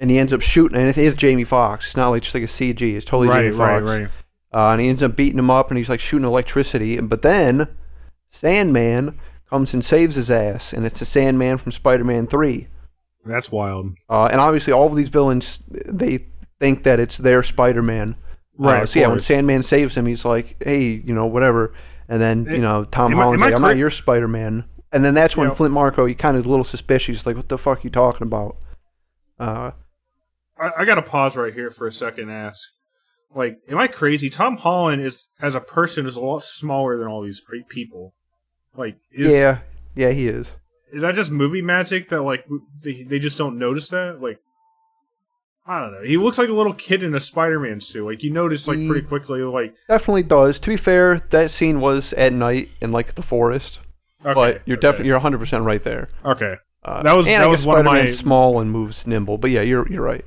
and 0.00 0.10
he 0.10 0.18
ends 0.18 0.32
up 0.32 0.40
shooting, 0.40 0.76
and 0.78 0.88
it 0.88 0.98
is 0.98 1.14
Jamie 1.16 1.44
Foxx. 1.44 1.86
It's 1.86 1.96
not 1.96 2.10
like 2.10 2.22
just 2.22 2.34
like 2.34 2.44
a 2.44 2.46
CG. 2.46 2.80
It's 2.94 3.04
totally 3.06 3.28
right, 3.28 3.50
Jamie 3.50 3.56
right, 3.56 3.82
right. 3.82 4.08
Uh, 4.52 4.70
and 4.72 4.80
he 4.80 4.88
ends 4.88 5.02
up 5.02 5.16
beating 5.16 5.38
him 5.38 5.50
up, 5.50 5.70
and 5.70 5.78
he's 5.78 5.88
like 5.88 6.00
shooting 6.00 6.26
electricity. 6.26 7.00
But 7.00 7.22
then 7.22 7.68
Sandman 8.30 9.18
comes 9.48 9.72
and 9.74 9.84
saves 9.84 10.14
his 10.16 10.30
ass, 10.30 10.72
and 10.72 10.84
it's 10.86 10.98
the 10.98 11.04
Sandman 11.04 11.58
from 11.58 11.72
Spider-Man 11.72 12.26
Three. 12.26 12.68
That's 13.24 13.50
wild. 13.50 13.94
Uh, 14.08 14.26
and 14.26 14.40
obviously, 14.40 14.72
all 14.72 14.86
of 14.86 14.96
these 14.96 15.08
villains 15.08 15.60
they 15.68 16.26
think 16.64 16.84
that 16.84 16.98
it's 16.98 17.18
their 17.18 17.42
Spider-Man. 17.42 18.16
Right. 18.56 18.82
Uh, 18.82 18.86
so 18.86 18.98
yeah, 19.00 19.08
when. 19.08 19.20
Sandman 19.20 19.62
saves 19.62 19.94
him, 19.94 20.06
he's 20.06 20.24
like, 20.24 20.56
"Hey, 20.62 20.82
you 21.04 21.12
know, 21.14 21.26
whatever." 21.26 21.74
And 22.08 22.20
then 22.22 22.44
you 22.46 22.56
Eh, 22.56 22.58
know, 22.58 22.84
Tom 22.84 23.12
am 23.12 23.18
I- 23.18 23.22
Holland's 23.22 23.42
am 23.44 23.50
like, 23.50 23.54
"I'm 23.56 23.62
not 23.62 23.76
your 23.76 23.90
Spider-Man." 23.90 24.64
And 24.92 25.04
then 25.04 25.12
that's 25.12 25.36
when 25.36 25.48
Yeah. 25.48 25.54
Flint 25.54 25.74
Marko, 25.74 26.06
he 26.06 26.14
kind 26.14 26.36
of 26.36 26.46
a 26.46 26.48
little 26.48 26.64
suspicious. 26.64 27.18
He's 27.18 27.26
like, 27.26 27.36
"What 27.36 27.48
the 27.48 27.58
fuck 27.58 27.78
are 27.78 27.82
you 27.82 27.90
talking 27.90 28.26
about?" 28.26 28.56
Uh, 29.38 29.72
I, 30.58 30.70
I 30.78 30.84
got 30.84 30.94
to 30.94 31.02
pause 31.02 31.36
right 31.36 31.52
here 31.52 31.70
for 31.70 31.86
a 31.86 31.92
second 31.92 32.30
and 32.30 32.32
ask, 32.32 32.60
like, 33.34 33.58
am 33.68 33.76
I 33.78 33.88
crazy? 33.88 34.30
Tom 34.30 34.56
Holland 34.56 35.02
is 35.02 35.26
as 35.42 35.54
a 35.56 35.60
person 35.60 36.06
is 36.06 36.16
a 36.16 36.20
lot 36.20 36.44
smaller 36.44 36.96
than 36.96 37.08
all 37.08 37.22
these 37.22 37.40
pre- 37.40 37.64
people. 37.68 38.14
Like, 38.76 38.96
is 39.12 39.32
yeah, 39.32 39.58
yeah, 39.94 40.10
he 40.10 40.28
is. 40.28 40.54
is 40.92 41.02
that 41.02 41.14
just 41.16 41.30
movie 41.32 41.62
magic 41.62 42.08
that 42.10 42.22
like 42.22 42.44
they 42.82 43.02
they 43.02 43.18
just 43.18 43.36
don't 43.36 43.58
notice 43.58 43.88
that? 43.90 44.22
Like, 44.22 44.38
I 45.66 45.80
don't 45.80 45.92
know. 45.92 46.02
He 46.02 46.16
looks 46.18 46.36
like 46.36 46.50
a 46.50 46.52
little 46.52 46.74
kid 46.74 47.02
in 47.02 47.14
a 47.14 47.20
Spider-Man 47.20 47.80
suit. 47.80 48.04
Like 48.04 48.22
you 48.22 48.30
notice 48.30 48.68
like 48.68 48.78
He- 48.78 48.86
pretty 48.86 49.06
quickly. 49.06 49.40
Like, 49.40 49.74
Definitely 49.88 50.24
does. 50.24 50.58
To 50.60 50.68
be 50.68 50.76
fair, 50.76 51.20
that 51.30 51.50
scene 51.50 51.80
was 51.80 52.12
at 52.14 52.32
night 52.34 52.68
in 52.80 52.92
like 52.92 53.14
the 53.14 53.22
forest. 53.22 53.80
okay, 54.24 54.34
but 54.34 54.62
you're 54.66 54.76
okay. 54.76 54.82
definitely 54.86 55.06
you're 55.06 55.16
100 55.16 55.38
percent 55.38 55.64
right 55.64 55.82
there. 55.82 56.08
okay. 56.24 56.56
Uh, 56.84 57.02
That 57.02 57.16
was- 57.16 57.26
and 57.26 57.36
that 57.40 57.44
I 57.44 57.46
was 57.46 57.60
guess 57.60 57.66
one 57.66 57.78
of 57.78 57.84
my- 57.86 58.04
small 58.06 58.60
and 58.60 58.70
moves 58.70 59.06
nimble. 59.06 59.38
But 59.38 59.50
yeah, 59.52 59.62
you're 59.62 59.90
you're 59.90 60.02
right. 60.04 60.24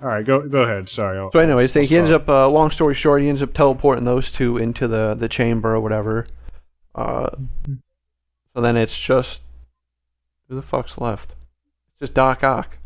All 0.00 0.08
right, 0.08 0.24
go 0.24 0.48
go 0.48 0.62
ahead. 0.62 0.88
Sorry. 0.88 1.18
I'll, 1.18 1.30
So 1.32 1.38
anyways, 1.40 1.76
I'll 1.76 1.82
he 1.82 1.96
ends 1.98 2.10
up. 2.10 2.28
Uh, 2.28 2.48
long 2.48 2.70
story 2.70 2.94
short, 2.94 3.20
he 3.20 3.28
ends 3.28 3.42
up 3.42 3.52
teleporting 3.52 4.04
those 4.04 4.30
two 4.30 4.56
into 4.56 4.88
the 4.88 5.14
the 5.18 5.28
chamber 5.28 5.74
or 5.74 5.80
whatever. 5.80 6.26
Uh, 6.94 7.28
so 8.54 8.60
then 8.62 8.76
it's 8.76 8.98
just 8.98 9.42
who 10.48 10.54
the 10.54 10.62
fuck's 10.62 10.96
left? 10.98 11.34
Just 12.00 12.14
Doc 12.14 12.42
Ock. 12.42 12.77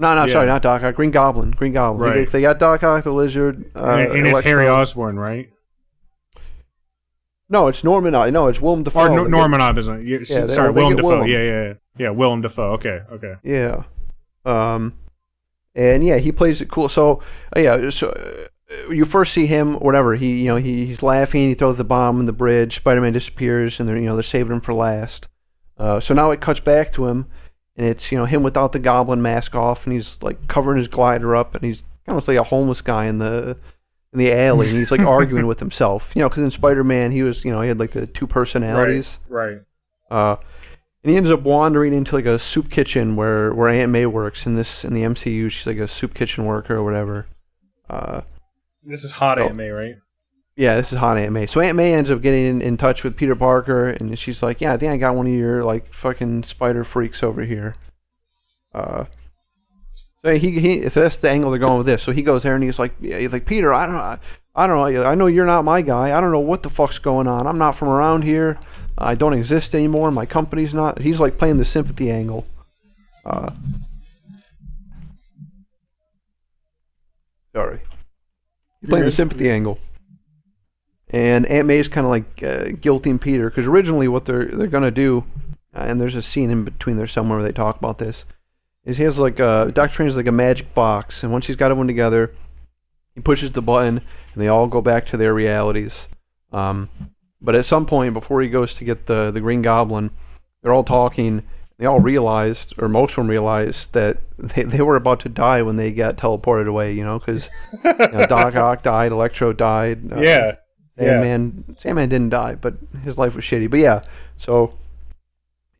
No, 0.00 0.14
no, 0.14 0.24
Yeah. 0.26 0.32
sorry, 0.32 0.46
not 0.46 0.62
Doc 0.62 0.82
Ock. 0.84 0.94
Green 0.94 1.10
Goblin. 1.10 1.50
Green 1.50 1.72
Goblin. 1.72 2.12
They, 2.12 2.18
Right. 2.20 2.32
they 2.32 2.40
got 2.40 2.58
Doc 2.60 2.82
Ock, 2.84 3.02
the 3.04 3.10
Lizard. 3.12 3.70
Uh, 3.74 3.84
and, 3.84 4.12
and 4.12 4.26
it's 4.28 4.40
Harry 4.40 4.68
Osborn, 4.68 5.18
right? 5.18 5.50
No, 7.50 7.68
it's 7.68 7.82
Norman. 7.82 8.14
I 8.14 8.30
no, 8.30 8.46
it's 8.48 8.60
Willem 8.60 8.82
Dafoe. 8.82 9.00
Or 9.00 9.08
no, 9.08 9.24
Norman 9.26 9.60
isn't. 9.78 10.00
it? 10.00 10.06
Yeah, 10.06 10.18
they- 10.42 10.48
sorry, 10.48 10.70
Willem 10.70 10.96
Dafoe. 10.96 11.08
Willem. 11.08 11.28
Yeah, 11.28 11.38
yeah, 11.42 11.62
yeah. 11.64 11.72
Yeah, 11.96 12.10
Willem 12.10 12.42
Dafoe. 12.42 12.72
Okay, 12.74 13.00
okay. 13.10 13.34
Yeah. 13.42 13.84
Um, 14.44 14.92
and 15.74 16.04
yeah, 16.04 16.18
he 16.18 16.30
plays 16.30 16.60
it 16.60 16.68
cool. 16.70 16.88
So 16.88 17.22
uh, 17.56 17.60
yeah, 17.60 17.90
so 17.90 18.10
uh, 18.10 18.90
you 18.92 19.04
first 19.04 19.32
see 19.32 19.46
him, 19.46 19.74
whatever. 19.76 20.14
He, 20.14 20.40
you 20.42 20.48
know, 20.48 20.56
he, 20.56 20.84
he's 20.86 21.02
laughing. 21.02 21.48
He 21.48 21.54
throws 21.54 21.78
the 21.78 21.84
bomb 21.84 22.20
in 22.20 22.26
the 22.26 22.32
bridge. 22.32 22.76
Spider-Man 22.76 23.14
disappears, 23.14 23.80
and 23.80 23.88
they're, 23.88 23.96
you 23.96 24.04
know, 24.06 24.14
they're 24.14 24.22
saving 24.22 24.52
him 24.52 24.60
for 24.60 24.74
last. 24.74 25.26
Uh, 25.78 26.00
so 26.00 26.12
now 26.12 26.30
it 26.30 26.40
cuts 26.40 26.60
back 26.60 26.92
to 26.92 27.06
him, 27.06 27.26
and 27.78 27.86
it's, 27.86 28.12
you 28.12 28.18
know, 28.18 28.26
him 28.26 28.42
without 28.42 28.72
the 28.72 28.78
Goblin 28.78 29.22
mask 29.22 29.54
off, 29.54 29.84
and 29.86 29.94
he's 29.94 30.18
like 30.20 30.46
covering 30.48 30.76
his 30.78 30.88
glider 30.88 31.34
up, 31.34 31.54
and 31.54 31.64
he's 31.64 31.82
kind 32.06 32.18
of 32.18 32.28
like 32.28 32.36
a 32.36 32.42
homeless 32.44 32.82
guy 32.82 33.06
in 33.06 33.18
the 33.18 33.56
in 34.12 34.18
the 34.18 34.32
alley, 34.32 34.68
and 34.68 34.76
he's 34.76 34.90
like 34.90 35.00
arguing 35.16 35.46
with 35.46 35.60
himself. 35.60 36.10
You 36.14 36.20
know, 36.22 36.28
because 36.28 36.42
in 36.42 36.50
Spider-Man, 36.50 37.12
he 37.12 37.22
was, 37.22 37.44
you 37.44 37.50
know, 37.52 37.62
he 37.62 37.68
had 37.68 37.78
like 37.78 37.92
the 37.92 38.06
two 38.06 38.26
personalities. 38.26 39.18
Right. 39.28 39.60
Uh, 40.10 40.36
and 41.04 41.10
he 41.12 41.16
ends 41.16 41.30
up 41.30 41.42
wandering 41.42 41.92
into 41.94 42.14
like 42.16 42.26
a 42.26 42.38
soup 42.38 42.70
kitchen 42.70 43.14
where 43.16 43.54
where 43.54 43.68
Aunt 43.68 43.92
May 43.92 44.04
works 44.06 44.44
in 44.46 44.56
this 44.56 44.84
in 44.84 44.92
the 44.94 45.02
MCU. 45.02 45.48
She's 45.50 45.66
like 45.66 45.78
a 45.78 45.86
soup 45.88 46.12
kitchen 46.14 46.44
worker 46.44 46.76
or 46.76 46.82
whatever. 46.84 47.26
Uh, 47.88 48.22
This 48.84 49.04
is 49.04 49.12
hot 49.12 49.38
Oh. 49.38 49.44
Aunt 49.46 49.56
May, 49.56 49.68
right? 49.70 49.94
Yeah, 50.58 50.74
this 50.74 50.90
is 50.90 50.98
hot 50.98 51.16
Aunt 51.16 51.32
May. 51.32 51.46
So 51.46 51.60
Aunt 51.60 51.76
May 51.76 51.94
ends 51.94 52.10
up 52.10 52.20
getting 52.20 52.44
in, 52.44 52.62
in 52.62 52.76
touch 52.76 53.04
with 53.04 53.16
Peter 53.16 53.36
Parker, 53.36 53.90
and 53.90 54.18
she's 54.18 54.42
like, 54.42 54.60
"Yeah, 54.60 54.72
I 54.72 54.76
think 54.76 54.92
I 54.92 54.96
got 54.96 55.14
one 55.14 55.28
of 55.28 55.32
your 55.32 55.62
like 55.62 55.94
fucking 55.94 56.42
spider 56.42 56.82
freaks 56.82 57.22
over 57.22 57.44
here." 57.44 57.76
Uh, 58.74 59.04
so 60.24 60.34
he 60.34 60.58
he 60.58 60.88
so 60.88 61.02
that's 61.02 61.18
the 61.18 61.30
angle 61.30 61.52
they're 61.52 61.60
going 61.60 61.78
with 61.78 61.86
this. 61.86 62.02
So 62.02 62.10
he 62.10 62.22
goes 62.22 62.42
there 62.42 62.56
and 62.56 62.64
he's 62.64 62.78
like, 62.78 62.92
yeah, 63.00 63.18
he's 63.18 63.32
like 63.32 63.46
Peter, 63.46 63.72
I 63.72 63.86
don't 63.86 63.94
know, 63.94 64.18
I 64.56 64.66
don't 64.66 64.94
know, 64.94 65.04
I 65.04 65.14
know 65.14 65.28
you're 65.28 65.46
not 65.46 65.64
my 65.64 65.80
guy. 65.80 66.16
I 66.16 66.20
don't 66.20 66.32
know 66.32 66.40
what 66.40 66.64
the 66.64 66.70
fuck's 66.70 66.98
going 66.98 67.28
on. 67.28 67.46
I'm 67.46 67.58
not 67.58 67.76
from 67.76 67.88
around 67.88 68.24
here. 68.24 68.58
I 68.98 69.14
don't 69.14 69.34
exist 69.34 69.76
anymore. 69.76 70.10
My 70.10 70.26
company's 70.26 70.74
not. 70.74 70.98
He's 70.98 71.20
like 71.20 71.38
playing 71.38 71.58
the 71.58 71.64
sympathy 71.64 72.10
angle. 72.10 72.44
Uh, 73.24 73.50
sorry. 77.54 77.80
He's 78.80 78.90
playing 78.90 79.04
the 79.04 79.12
sympathy 79.12 79.48
angle. 79.48 79.78
And 81.10 81.46
Aunt 81.46 81.66
May's 81.66 81.88
kind 81.88 82.04
of 82.04 82.10
like 82.10 82.42
uh, 82.42 82.66
guilting 82.76 83.20
Peter 83.20 83.48
because 83.48 83.66
originally 83.66 84.08
what 84.08 84.26
they're 84.26 84.46
they're 84.46 84.66
gonna 84.66 84.90
do, 84.90 85.24
uh, 85.74 85.80
and 85.80 86.00
there's 86.00 86.14
a 86.14 86.22
scene 86.22 86.50
in 86.50 86.64
between 86.64 86.98
there 86.98 87.06
somewhere 87.06 87.38
where 87.38 87.46
they 87.46 87.52
talk 87.52 87.78
about 87.78 87.98
this, 87.98 88.26
is 88.84 88.98
he 88.98 89.04
has 89.04 89.18
like 89.18 89.38
a 89.38 89.72
Doctor 89.74 89.94
Strange 89.94 90.14
like 90.14 90.26
a 90.26 90.32
magic 90.32 90.74
box, 90.74 91.22
and 91.22 91.32
once 91.32 91.46
he's 91.46 91.56
got 91.56 91.70
everyone 91.70 91.86
together, 91.86 92.34
he 93.14 93.22
pushes 93.22 93.52
the 93.52 93.62
button, 93.62 94.02
and 94.34 94.42
they 94.42 94.48
all 94.48 94.66
go 94.66 94.82
back 94.82 95.06
to 95.06 95.16
their 95.16 95.32
realities. 95.32 96.08
Um, 96.52 96.90
but 97.40 97.54
at 97.54 97.64
some 97.64 97.86
point 97.86 98.12
before 98.14 98.42
he 98.42 98.48
goes 98.48 98.74
to 98.74 98.84
get 98.84 99.06
the 99.06 99.30
the 99.30 99.40
Green 99.40 99.62
Goblin, 99.62 100.10
they're 100.62 100.72
all 100.72 100.84
talking. 100.84 101.42
They 101.78 101.86
all 101.86 102.00
realized, 102.00 102.74
or 102.78 102.88
most 102.88 103.12
of 103.12 103.16
them 103.16 103.28
realized, 103.28 103.92
that 103.92 104.18
they, 104.38 104.64
they 104.64 104.82
were 104.82 104.96
about 104.96 105.20
to 105.20 105.28
die 105.28 105.62
when 105.62 105.76
they 105.76 105.92
got 105.92 106.16
teleported 106.16 106.68
away. 106.68 106.92
You 106.92 107.04
know, 107.04 107.18
because 107.18 107.48
you 107.82 108.08
know, 108.12 108.26
Doc 108.26 108.54
Ock 108.56 108.82
died, 108.82 109.12
Electro 109.12 109.54
died. 109.54 110.12
uh, 110.12 110.20
yeah. 110.20 110.56
Yeah. 110.98 111.20
Sandman 111.22 111.76
Sandman 111.78 112.08
didn't 112.08 112.30
die, 112.30 112.54
but 112.54 112.74
his 113.04 113.16
life 113.18 113.34
was 113.36 113.44
shitty. 113.44 113.70
But 113.70 113.80
yeah, 113.80 114.02
so 114.36 114.74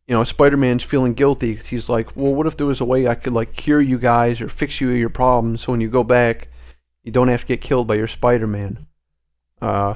you 0.07 0.15
know, 0.15 0.25
Spider-Man's 0.25 0.83
feeling 0.83 1.13
guilty 1.13 1.55
'cause 1.55 1.67
he's 1.67 1.89
like, 1.91 2.17
well, 2.17 2.35
what 2.35 2.47
if 2.47 2.57
there 2.57 2.67
was 2.67 2.81
a 2.81 2.85
way 2.85 3.07
I 3.07 3.15
could 3.15 3.35
like 3.35 3.55
cure 3.55 3.81
you 3.81 3.99
guys 3.99 4.41
or 4.41 4.49
fix 4.49 4.81
you 4.81 4.89
your 4.91 5.11
problems, 5.11 5.63
so 5.63 5.73
when 5.73 5.83
you 5.83 5.89
go 5.91 6.03
back, 6.03 6.49
you 7.05 7.13
don't 7.13 7.29
have 7.29 7.43
to 7.43 7.47
get 7.47 7.61
killed 7.61 7.87
by 7.87 7.97
your 7.97 8.07
Spider-Man. 8.07 8.87
Uh, 9.61 9.95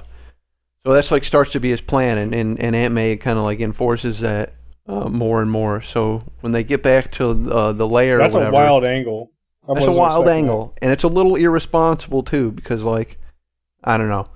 so 0.84 0.92
that's 0.92 1.10
like 1.10 1.24
starts 1.24 1.52
to 1.52 1.60
be 1.60 1.70
his 1.70 1.80
plan, 1.80 2.18
and 2.18 2.34
and, 2.34 2.60
and 2.60 2.76
Aunt 2.76 2.92
May 2.92 3.16
kind 3.16 3.38
of 3.38 3.44
like 3.44 3.60
enforces 3.60 4.20
that 4.20 4.54
uh, 4.86 5.08
more 5.08 5.40
and 5.40 5.50
more. 5.50 5.80
So 5.80 6.24
when 6.40 6.52
they 6.52 6.64
get 6.64 6.82
back 6.82 7.12
to 7.12 7.30
uh, 7.50 7.72
the 7.72 7.86
lair, 7.86 8.18
That's 8.18 8.34
or 8.34 8.48
a 8.48 8.50
wild 8.50 8.84
angle. 8.84 9.30
I 9.68 9.74
that's 9.74 9.86
a 9.86 9.92
wild 9.92 10.28
angle, 10.28 10.74
and 10.82 10.90
it's 10.90 11.04
a 11.04 11.08
little 11.08 11.36
irresponsible 11.36 12.24
too, 12.24 12.50
because 12.50 12.82
like, 12.82 13.16
I 13.84 13.96
don't 13.96 14.08
know, 14.08 14.26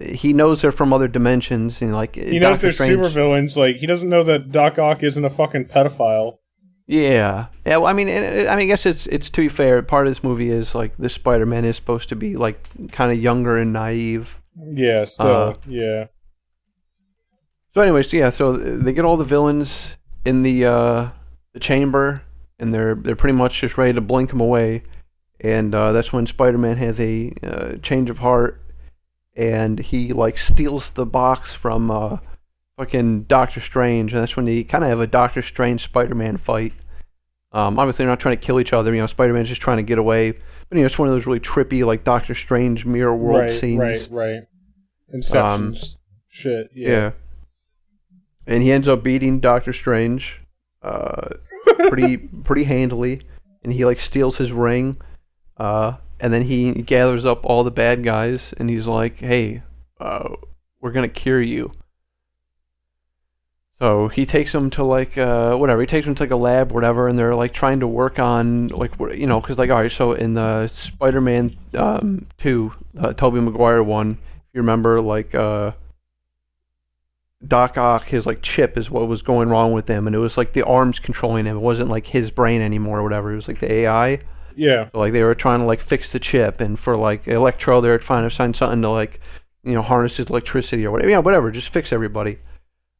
he 0.00 0.32
knows 0.32 0.62
they're 0.62 0.72
from 0.72 0.92
other 0.92 1.08
dimensions, 1.08 1.82
and 1.82 1.92
like. 1.92 2.14
He 2.16 2.38
knows 2.38 2.56
Doctor 2.56 2.62
they're 2.62 2.72
Strange. 2.72 2.92
supervillains. 2.92 3.56
Like 3.56 3.76
he 3.76 3.86
doesn't 3.86 4.08
know 4.08 4.24
that 4.24 4.52
Doc 4.52 4.78
Ock 4.78 5.02
isn't 5.02 5.24
a 5.24 5.30
fucking 5.30 5.66
pedophile. 5.66 6.38
Yeah, 6.86 7.48
yeah. 7.66 7.76
Well, 7.76 7.86
I 7.86 7.92
mean, 7.92 8.08
it, 8.08 8.48
I 8.48 8.56
mean, 8.56 8.64
I 8.64 8.66
guess 8.66 8.86
it's 8.86 9.06
it's 9.08 9.28
to 9.30 9.42
be 9.42 9.48
fair. 9.48 9.82
Part 9.82 10.06
of 10.06 10.10
this 10.10 10.24
movie 10.24 10.50
is 10.50 10.74
like 10.74 10.96
this 10.96 11.12
Spider-Man 11.12 11.66
is 11.66 11.76
supposed 11.76 12.08
to 12.08 12.16
be 12.16 12.36
like 12.36 12.58
kind 12.92 13.12
of 13.12 13.18
younger 13.18 13.58
and 13.58 13.74
naive. 13.74 14.34
Yeah. 14.56 15.04
Still. 15.04 15.26
Uh, 15.26 15.54
yeah. 15.66 16.06
So, 17.74 17.82
anyways, 17.82 18.10
yeah. 18.12 18.30
So 18.30 18.56
they 18.56 18.94
get 18.94 19.04
all 19.04 19.18
the 19.18 19.24
villains 19.24 19.96
in 20.24 20.42
the 20.42 20.64
uh, 20.64 21.08
the 21.52 21.60
chamber, 21.60 22.22
and 22.58 22.72
they're 22.72 22.94
they're 22.94 23.16
pretty 23.16 23.36
much 23.36 23.60
just 23.60 23.76
ready 23.76 23.92
to 23.92 24.00
blink 24.00 24.30
them 24.30 24.40
away. 24.40 24.82
And 25.40 25.74
uh, 25.74 25.92
that's 25.92 26.12
when 26.12 26.26
Spider-Man 26.26 26.78
has 26.78 26.98
a 26.98 27.32
uh, 27.42 27.76
change 27.82 28.10
of 28.10 28.18
heart, 28.18 28.60
and 29.38 29.78
he 29.78 30.12
like 30.12 30.36
steals 30.36 30.90
the 30.90 31.06
box 31.06 31.54
from 31.54 31.90
uh, 31.90 32.18
fucking 32.76 33.22
Doctor 33.22 33.60
Strange, 33.60 34.12
and 34.12 34.20
that's 34.20 34.36
when 34.36 34.44
they 34.44 34.64
kind 34.64 34.82
of 34.82 34.90
have 34.90 35.00
a 35.00 35.06
Doctor 35.06 35.42
Strange 35.42 35.84
Spider-Man 35.84 36.36
fight. 36.36 36.72
Um, 37.52 37.78
obviously, 37.78 38.04
they're 38.04 38.12
not 38.12 38.20
trying 38.20 38.36
to 38.36 38.44
kill 38.44 38.58
each 38.58 38.72
other. 38.72 38.92
You 38.92 39.00
know, 39.00 39.06
Spider-Man's 39.06 39.48
just 39.48 39.60
trying 39.60 39.76
to 39.78 39.84
get 39.84 39.98
away. 39.98 40.32
But 40.32 40.76
you 40.76 40.80
know, 40.80 40.86
it's 40.86 40.98
one 40.98 41.08
of 41.08 41.14
those 41.14 41.24
really 41.24 41.40
trippy, 41.40 41.86
like 41.86 42.02
Doctor 42.02 42.34
Strange 42.34 42.84
mirror 42.84 43.14
world 43.14 43.42
right. 43.42 43.50
scenes. 43.50 43.78
Right. 43.78 44.08
Right. 44.10 44.42
Inception. 45.12 45.74
shit. 46.28 46.70
Yeah. 46.74 46.88
Yeah. 46.88 47.10
And 48.46 48.62
he 48.62 48.72
ends 48.72 48.88
up 48.88 49.04
beating 49.04 49.38
Doctor 49.38 49.72
Strange 49.72 50.40
uh, 50.82 51.28
pretty 51.88 52.16
pretty 52.16 52.64
handily, 52.64 53.22
and 53.62 53.72
he 53.72 53.84
like 53.84 54.00
steals 54.00 54.36
his 54.36 54.50
ring, 54.50 54.96
uh, 55.58 55.92
and 56.20 56.32
then 56.32 56.42
he 56.42 56.72
gathers 56.72 57.24
up 57.24 57.44
all 57.44 57.64
the 57.64 57.70
bad 57.70 58.04
guys, 58.04 58.54
and 58.56 58.68
he's 58.70 58.86
like, 58.86 59.18
"Hey, 59.18 59.62
uh, 60.00 60.30
we're 60.80 60.92
gonna 60.92 61.08
cure 61.08 61.42
you." 61.42 61.72
So 63.78 64.08
he 64.08 64.26
takes 64.26 64.50
them 64.50 64.70
to 64.70 64.82
like 64.82 65.16
uh, 65.16 65.54
whatever. 65.56 65.80
He 65.80 65.86
takes 65.86 66.04
them 66.04 66.16
to 66.16 66.22
like 66.24 66.32
a 66.32 66.36
lab, 66.36 66.72
whatever, 66.72 67.06
and 67.06 67.16
they're 67.16 67.36
like 67.36 67.52
trying 67.52 67.80
to 67.80 67.86
work 67.86 68.18
on 68.18 68.68
like 68.68 68.98
you 68.98 69.26
know, 69.26 69.40
because 69.40 69.58
like 69.58 69.70
all 69.70 69.82
right, 69.82 69.92
so 69.92 70.12
in 70.12 70.34
the 70.34 70.66
Spider-Man 70.66 71.56
um, 71.74 72.26
two, 72.38 72.72
uh, 72.98 73.12
Tobey 73.12 73.40
Maguire 73.40 73.82
one, 73.82 74.18
if 74.34 74.54
you 74.54 74.60
remember, 74.60 75.00
like 75.00 75.32
uh, 75.32 75.72
Doc 77.46 77.78
Ock, 77.78 78.06
his 78.06 78.26
like 78.26 78.42
chip 78.42 78.76
is 78.76 78.90
what 78.90 79.06
was 79.06 79.22
going 79.22 79.48
wrong 79.48 79.72
with 79.72 79.86
him, 79.86 80.08
and 80.08 80.16
it 80.16 80.18
was 80.18 80.36
like 80.36 80.54
the 80.54 80.66
arms 80.66 80.98
controlling 80.98 81.46
him. 81.46 81.56
It 81.56 81.60
wasn't 81.60 81.88
like 81.88 82.08
his 82.08 82.32
brain 82.32 82.60
anymore 82.60 82.98
or 82.98 83.02
whatever. 83.04 83.32
It 83.32 83.36
was 83.36 83.46
like 83.46 83.60
the 83.60 83.72
AI. 83.72 84.20
Yeah. 84.58 84.88
So, 84.92 84.98
like 84.98 85.12
they 85.12 85.22
were 85.22 85.34
trying 85.34 85.60
to 85.60 85.66
like 85.66 85.80
fix 85.80 86.12
the 86.12 86.18
chip, 86.18 86.60
and 86.60 86.78
for 86.78 86.96
like 86.96 87.26
Electro, 87.28 87.80
they 87.80 87.88
were 87.88 87.98
trying 87.98 88.28
to 88.28 88.34
find 88.34 88.54
something 88.54 88.82
to 88.82 88.90
like 88.90 89.20
you 89.64 89.72
know 89.72 89.82
harness 89.82 90.16
his 90.16 90.26
electricity 90.26 90.84
or 90.84 90.90
whatever. 90.90 91.10
Yeah, 91.10 91.18
whatever. 91.18 91.50
Just 91.50 91.68
fix 91.70 91.92
everybody. 91.92 92.38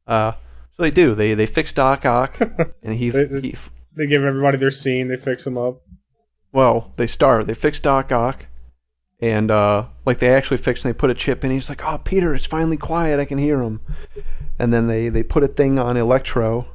Uh, 0.07 0.33
so 0.77 0.83
they 0.83 0.91
do. 0.91 1.15
They 1.15 1.35
they 1.35 1.47
fix 1.47 1.73
Doc 1.73 2.07
Ock, 2.07 2.39
and 2.83 2.95
he, 2.95 3.11
They- 3.11 3.27
he 3.41 3.57
They 3.97 4.07
give 4.07 4.23
everybody 4.25 4.57
their 4.59 4.71
scene. 4.71 5.09
They 5.09 5.17
fix 5.17 5.45
them 5.45 5.59
up. 5.59 5.83
well, 6.53 6.93
they 6.97 7.07
start. 7.07 7.47
They 7.47 7.55
fix 7.55 7.81
Doc 7.81 8.13
Ock, 8.13 8.47
and 9.21 9.51
uh, 9.51 9.87
like 10.07 10.21
they 10.21 10.31
actually 10.31 10.59
fix 10.59 10.85
and 10.85 10.93
they 10.95 10.97
put 10.99 11.11
a 11.11 11.15
chip 11.15 11.45
in. 11.45 11.51
He's 11.51 11.69
like, 11.69 11.83
"Oh, 11.85 11.99
Peter, 11.99 12.35
it's 12.35 12.47
finally 12.47 12.77
quiet. 12.77 13.19
I 13.21 13.25
can 13.25 13.39
hear 13.39 13.61
him." 13.63 13.81
And 14.61 14.73
then 14.73 14.87
they 14.87 15.09
they 15.09 15.23
put 15.23 15.43
a 15.43 15.49
thing 15.49 15.79
on 15.79 15.97
Electro, 15.97 16.67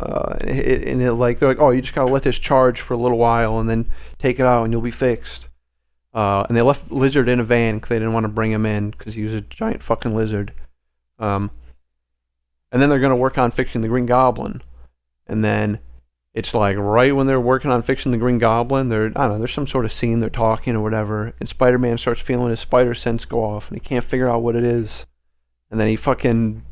uh, 0.00 0.36
and 0.40 0.50
it, 0.50 0.88
and 0.88 1.02
it 1.02 1.12
like 1.14 1.38
they're 1.38 1.48
like, 1.48 1.60
"Oh, 1.60 1.70
you 1.70 1.80
just 1.80 1.94
gotta 1.94 2.12
let 2.12 2.22
this 2.22 2.38
charge 2.38 2.80
for 2.80 2.94
a 2.94 2.98
little 2.98 3.18
while, 3.18 3.58
and 3.58 3.68
then 3.68 3.90
take 4.18 4.40
it 4.40 4.46
out, 4.46 4.64
and 4.64 4.72
you'll 4.72 4.82
be 4.82 4.90
fixed." 4.90 5.48
Uh, 6.12 6.44
and 6.48 6.56
they 6.56 6.62
left 6.62 6.90
Lizard 6.90 7.28
in 7.28 7.40
a 7.40 7.44
van 7.44 7.76
because 7.76 7.88
they 7.88 7.98
didn't 7.98 8.12
want 8.12 8.24
to 8.24 8.28
bring 8.28 8.52
him 8.52 8.66
in 8.66 8.90
because 8.90 9.14
he 9.14 9.24
was 9.24 9.34
a 9.34 9.40
giant 9.40 9.82
fucking 9.82 10.14
lizard. 10.14 10.52
Um, 11.18 11.50
and 12.70 12.80
then 12.80 12.88
they're 12.88 13.00
gonna 13.00 13.16
work 13.16 13.38
on 13.38 13.50
fixing 13.50 13.80
the 13.80 13.88
Green 13.88 14.06
Goblin, 14.06 14.62
and 15.26 15.44
then 15.44 15.78
it's 16.34 16.52
like 16.52 16.76
right 16.76 17.14
when 17.14 17.28
they're 17.28 17.40
working 17.40 17.70
on 17.70 17.82
fixing 17.82 18.10
the 18.10 18.18
Green 18.18 18.38
Goblin, 18.38 18.88
they're 18.88 19.12
I 19.14 19.22
don't 19.22 19.32
know, 19.32 19.38
there's 19.38 19.54
some 19.54 19.68
sort 19.68 19.84
of 19.84 19.92
scene 19.92 20.18
they're 20.18 20.30
talking 20.30 20.74
or 20.74 20.82
whatever, 20.82 21.32
and 21.38 21.48
Spider 21.48 21.78
Man 21.78 21.98
starts 21.98 22.20
feeling 22.20 22.50
his 22.50 22.60
spider 22.60 22.94
sense 22.94 23.24
go 23.24 23.44
off 23.44 23.68
and 23.68 23.76
he 23.76 23.80
can't 23.80 24.04
figure 24.04 24.28
out 24.28 24.42
what 24.42 24.56
it 24.56 24.64
is. 24.64 25.06
And 25.70 25.80
then 25.80 25.88
he 25.88 25.96
fucking 25.96 26.64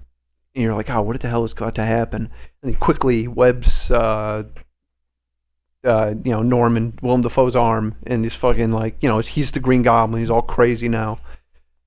and 0.55 0.63
you're 0.63 0.75
like, 0.75 0.91
oh, 0.91 1.03
what 1.03 1.21
the 1.21 1.29
hell 1.29 1.43
has 1.43 1.55
got 1.55 1.75
to 1.77 1.85
happen? 1.85 2.31
And 2.63 2.79
quickly 2.79 3.29
webs 3.29 3.91
uh 3.91 4.45
uh, 5.85 6.15
you 6.25 6.31
know, 6.31 6.43
Norman, 6.43 6.99
Willem 7.03 7.23
Dafoe's 7.23 7.57
arm, 7.57 7.97
and 8.07 8.25
he's 8.25 8.35
fucking 8.35 8.71
like, 8.71 8.97
you 9.01 9.09
know, 9.09 9.19
he's 9.19 9.51
the 9.51 9.61
Green 9.61 9.83
Goblin. 9.83 10.21
He's 10.21 10.31
all 10.31 10.43
crazy 10.43 10.89
now, 10.89 11.19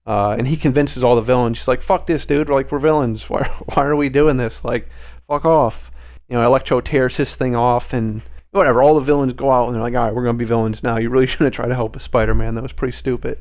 uh, 0.06 0.32
and 0.32 0.47
he 0.47 0.58
convinces 0.58 1.04
all 1.04 1.15
the 1.15 1.21
villains. 1.21 1.60
He's 1.60 1.67
like, 1.67 1.82
"Fuck 1.82 2.06
this, 2.08 2.25
dude! 2.25 2.49
We're 2.49 2.56
like, 2.56 2.71
we're 2.71 2.80
villains. 2.80 3.23
Why, 3.30 3.43
why 3.73 3.86
are 3.86 3.95
we 3.95 4.10
doing 4.10 4.38
this? 4.38 4.63
Like, 4.63 4.89
fuck 5.28 5.45
off!" 5.45 5.91
You 6.28 6.36
know, 6.36 6.45
Electro 6.45 6.82
tears 6.82 7.17
his 7.17 7.36
thing 7.36 7.56
off, 7.56 7.93
and 7.93 8.21
whatever. 8.51 8.84
All 8.84 8.95
the 8.95 9.01
villains 9.01 9.34
go 9.34 9.51
out, 9.51 9.67
and 9.67 9.75
they're 9.75 9.82
like, 9.82 9.95
"All 9.95 10.06
right, 10.06 10.13
we're 10.13 10.25
gonna 10.25 10.38
be 10.38 10.45
villains 10.45 10.84
now. 10.84 10.97
You 10.97 11.10
really 11.10 11.28
shouldn't 11.28 11.54
try 11.56 11.67
to 11.67 11.75
help 11.75 11.95
a 11.95 11.99
Spider-Man. 11.99 12.56
That 12.56 12.63
was 12.63 12.73
pretty 12.73 12.97
stupid." 12.97 13.39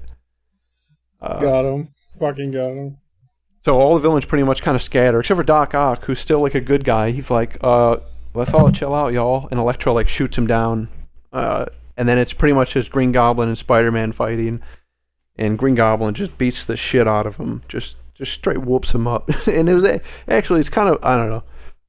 Uh, 1.21 1.41
Got 1.41 1.65
him. 1.65 1.89
Fucking 2.19 2.53
got 2.53 2.69
him. 2.69 2.99
So 3.65 3.79
all 3.81 3.95
the 3.95 4.01
villains 4.01 4.25
pretty 4.25 4.45
much 4.45 4.63
kind 4.63 4.77
of 4.77 4.83
scatter, 4.83 5.21
except 5.21 5.37
for 5.39 5.45
Doc 5.45 5.75
Ock, 5.75 6.05
who's 6.05 6.21
still 6.21 6.41
like 6.41 6.55
a 6.55 6.61
good 6.61 6.85
guy. 6.85 7.11
He's 7.13 7.31
like, 7.31 7.57
uh, 7.63 7.97
let's 8.35 8.53
all 8.53 8.71
chill 8.71 8.95
out, 8.95 9.13
y'all. 9.13 9.49
And 9.51 9.59
Electro 9.59 9.93
like 9.95 10.09
shoots 10.09 10.37
him 10.37 10.47
down. 10.47 10.89
Uh, 11.33 11.67
and 11.97 12.09
then 12.09 12.19
it's 12.19 12.33
pretty 12.33 12.53
much 12.53 12.73
just 12.73 12.91
Green 12.91 13.13
Goblin 13.13 13.49
and 13.49 13.59
Spider-Man 13.59 14.13
fighting. 14.13 14.61
and 15.37 15.59
Green 15.59 15.75
Goblin 15.75 16.15
just 16.15 16.37
beats 16.39 16.67
the 16.67 16.77
shit 16.77 17.09
out 17.09 17.27
of 17.27 17.37
him, 17.37 17.63
just 17.69 17.97
just 18.15 18.33
straight 18.33 18.63
whoops 18.63 18.93
him 18.93 19.07
up. 19.07 19.29
and 19.47 19.69
it 19.69 19.75
was 19.75 19.85
a- 19.85 20.01
actually 20.29 20.61
it's 20.61 20.69
kind 20.69 20.89
of 20.89 21.03
I 21.03 21.17
don't 21.17 21.31
know. 21.31 21.43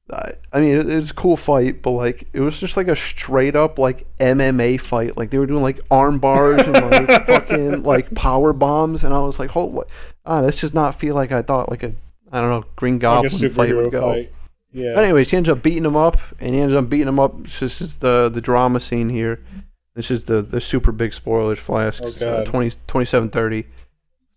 I, 0.08 0.32
I 0.52 0.60
mean, 0.60 0.70
it, 0.78 0.88
it 0.88 0.94
was 0.96 1.10
a 1.10 1.14
cool 1.14 1.36
fight, 1.36 1.82
but 1.82 1.90
like 1.90 2.28
it 2.32 2.40
was 2.40 2.58
just 2.58 2.76
like 2.76 2.86
a 2.88 2.94
straight 2.96 3.56
up 3.56 3.78
like 3.78 4.06
MMA 4.18 4.80
fight. 4.80 5.16
Like 5.16 5.30
they 5.30 5.38
were 5.38 5.46
doing 5.46 5.62
like 5.62 5.80
arm 5.90 6.18
bars 6.20 6.62
and 6.62 6.74
like 6.74 7.08
fucking 7.26 7.82
like 7.82 8.14
power 8.14 8.52
bombs, 8.52 9.02
and 9.02 9.12
I 9.12 9.18
was 9.18 9.38
like, 9.40 9.50
"Hold 9.50 9.74
what? 9.74 9.88
Ah, 10.26 10.42
this 10.42 10.60
does 10.60 10.74
not 10.74 10.98
feel 10.98 11.14
like 11.14 11.32
I 11.32 11.42
thought 11.42 11.70
like 11.70 11.82
a 11.82 11.92
I 12.32 12.40
don't 12.40 12.50
know 12.50 12.64
Green 12.76 12.94
Like 12.94 13.00
Goblin 13.02 13.44
a 13.44 13.50
fight 13.50 13.74
would 13.76 13.92
go." 13.92 14.12
fight. 14.12 14.32
Yeah. 14.72 14.92
But 14.94 15.04
anyways, 15.04 15.30
he 15.30 15.36
ends 15.36 15.48
up 15.48 15.62
beating 15.62 15.84
him 15.84 15.96
up, 15.96 16.18
and 16.40 16.54
he 16.54 16.60
ends 16.60 16.74
up 16.74 16.88
beating 16.90 17.08
him 17.08 17.18
up. 17.20 17.34
This 17.60 17.80
is 17.80 17.96
the 17.96 18.28
the 18.28 18.40
drama 18.40 18.80
scene 18.80 19.08
here. 19.08 19.40
This 19.94 20.10
is 20.10 20.24
the 20.24 20.42
the 20.42 20.60
super 20.60 20.92
big 20.92 21.14
spoilers. 21.14 21.58
Flask 21.58 22.02
Oh, 22.02 22.08
uh, 22.08 22.44
God. 22.44 22.46
20, 22.46 22.70
2730. 22.86 23.66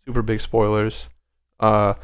Super 0.05 0.21
big 0.21 0.39
spoilers. 0.39 1.09
Uh, 1.59 1.95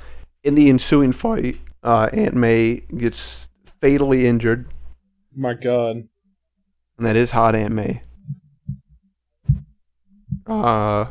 in 0.43 0.55
the 0.55 0.69
ensuing 0.69 1.13
fight, 1.13 1.57
uh, 1.83 2.09
Aunt 2.11 2.33
May 2.33 2.81
gets 2.97 3.47
fatally 3.79 4.27
injured, 4.27 4.67
My 5.35 5.53
God. 5.53 6.07
and 6.97 7.05
that 7.07 7.15
is 7.15 7.31
hot 7.31 7.55
Aunt 7.55 7.73
May. 7.73 8.01
Uh, 10.45 11.05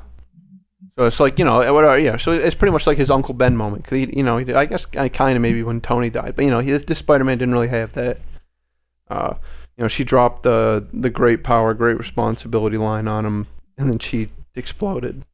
so 0.97 1.07
it's 1.07 1.19
like 1.19 1.39
you 1.39 1.45
know 1.45 1.57
whatever. 1.73 1.99
Yeah, 1.99 2.17
so 2.17 2.33
it's 2.33 2.55
pretty 2.55 2.73
much 2.73 2.87
like 2.87 2.99
his 2.99 3.11
Uncle 3.11 3.35
Ben 3.35 3.57
moment. 3.57 3.85
Cause 3.85 3.97
he, 3.97 4.17
you 4.17 4.23
know, 4.23 4.39
he, 4.39 4.53
I 4.55 4.67
guess 4.67 4.87
I 4.97 5.09
kind 5.09 5.37
of 5.37 5.43
maybe 5.43 5.63
when 5.63 5.81
Tony 5.81 6.11
died, 6.11 6.35
but 6.37 6.45
you 6.45 6.51
know, 6.51 6.61
he, 6.61 6.71
this 6.73 6.99
Spider-Man 6.99 7.39
didn't 7.39 7.55
really 7.55 7.69
have 7.69 7.93
that. 7.95 8.19
Uh, 9.11 9.35
you 9.77 9.83
know, 9.83 9.89
she 9.89 10.05
dropped 10.05 10.45
the 10.45 10.87
the 10.93 11.11
great 11.11 11.43
power, 11.43 11.75
great 11.75 11.99
responsibility 11.99 12.77
line 12.77 13.09
on 13.09 13.27
him, 13.27 13.47
and 13.77 13.91
then 13.91 13.99
she 13.99 14.31
exploded. 14.55 15.25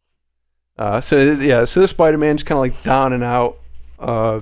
Uh, 0.78 1.00
so 1.00 1.32
yeah, 1.32 1.66
so 1.66 1.80
this 1.80 1.90
Spider-Man's 1.90 2.42
kind 2.42 2.56
of 2.56 2.60
like 2.60 2.82
down 2.82 3.12
and 3.12 3.22
out. 3.22 3.58
Uh, 3.98 4.40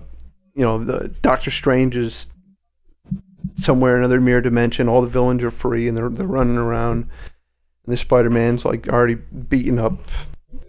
you 0.54 0.62
know, 0.62 0.83
the 0.85 1.09
Doctor 1.20 1.50
Strange 1.50 1.96
is 1.96 2.28
somewhere 3.57 3.96
in 3.96 4.02
another 4.02 4.20
mirror 4.20 4.40
dimension. 4.40 4.88
All 4.88 5.02
the 5.02 5.09
villains 5.09 5.42
are 5.42 5.50
free 5.50 5.88
and 5.88 5.96
they're 5.96 6.09
they're 6.09 6.26
running 6.26 6.57
around. 6.57 7.09
And 7.85 7.92
this 7.92 8.02
Spider-Man's 8.02 8.64
like 8.64 8.87
already 8.87 9.16
beaten 9.16 9.81
up. 9.81 9.94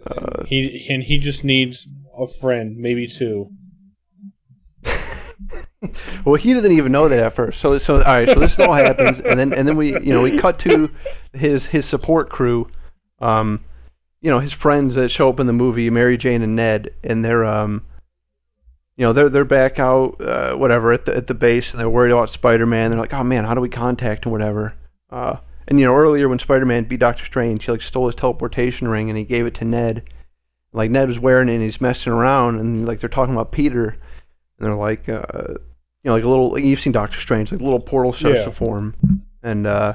Uh, 0.06 0.44
He 0.44 0.86
and 0.88 1.02
he 1.02 1.18
just 1.18 1.44
needs 1.44 1.86
a 2.16 2.26
friend, 2.26 2.76
maybe 2.76 3.06
two. 3.06 3.50
well, 6.24 6.34
he 6.34 6.52
didn't 6.52 6.72
even 6.72 6.92
know 6.92 7.08
that 7.08 7.18
at 7.18 7.34
first. 7.34 7.60
So 7.60 7.78
so 7.78 7.96
all 7.96 8.02
right, 8.02 8.28
so 8.28 8.38
this 8.38 8.58
all 8.58 8.74
happens, 8.74 9.20
and 9.20 9.38
then 9.38 9.52
and 9.52 9.66
then 9.66 9.76
we 9.76 9.92
you 9.92 10.12
know 10.12 10.22
we 10.22 10.38
cut 10.38 10.58
to 10.60 10.90
his 11.32 11.66
his 11.66 11.86
support 11.86 12.30
crew. 12.30 12.68
Um, 13.20 13.64
you 14.20 14.30
know 14.30 14.38
his 14.38 14.52
friends 14.52 14.94
that 14.96 15.10
show 15.10 15.28
up 15.30 15.40
in 15.40 15.46
the 15.46 15.52
movie, 15.52 15.88
Mary 15.90 16.16
Jane 16.18 16.42
and 16.42 16.54
Ned, 16.56 16.90
and 17.02 17.24
they're 17.24 17.44
um, 17.44 17.84
you 18.96 19.04
know 19.04 19.12
they're 19.12 19.30
they're 19.30 19.44
back 19.44 19.78
out 19.78 20.20
uh, 20.20 20.54
whatever 20.54 20.92
at 20.92 21.06
the 21.06 21.16
at 21.16 21.26
the 21.26 21.34
base, 21.34 21.70
and 21.70 21.80
they're 21.80 21.88
worried 21.88 22.12
about 22.12 22.28
Spider 22.28 22.66
Man. 22.66 22.90
They're 22.90 23.00
like, 23.00 23.14
oh 23.14 23.24
man, 23.24 23.44
how 23.44 23.54
do 23.54 23.60
we 23.60 23.70
contact 23.70 24.26
him, 24.26 24.32
whatever. 24.32 24.74
Uh, 25.08 25.36
and 25.70 25.78
you 25.78 25.86
know 25.86 25.94
earlier 25.94 26.28
when 26.28 26.38
Spider 26.38 26.66
Man 26.66 26.84
beat 26.84 27.00
Doctor 27.00 27.24
Strange, 27.24 27.64
he 27.64 27.72
like 27.72 27.80
stole 27.82 28.06
his 28.06 28.14
teleportation 28.16 28.88
ring 28.88 29.08
and 29.08 29.16
he 29.16 29.24
gave 29.24 29.46
it 29.46 29.54
to 29.54 29.64
Ned. 29.64 30.02
Like 30.72 30.90
Ned 30.90 31.08
was 31.08 31.18
wearing 31.18 31.48
it 31.48 31.54
and 31.54 31.62
he's 31.62 31.80
messing 31.80 32.12
around, 32.12 32.60
and 32.60 32.86
like 32.86 33.00
they're 33.00 33.08
talking 33.08 33.34
about 33.34 33.52
Peter, 33.52 33.88
and 33.88 33.98
they're 34.58 34.74
like, 34.74 35.08
uh, 35.08 35.22
you 35.48 35.56
know, 36.04 36.12
like 36.14 36.24
a 36.24 36.28
little. 36.28 36.50
Like 36.50 36.64
you've 36.64 36.80
seen 36.80 36.92
Doctor 36.92 37.18
Strange, 37.18 37.50
like 37.50 37.60
a 37.60 37.64
little 37.64 37.80
portal 37.80 38.12
starts 38.12 38.38
Yeah. 38.40 38.44
to 38.44 38.52
form, 38.52 38.94
and 39.42 39.66
uh, 39.66 39.94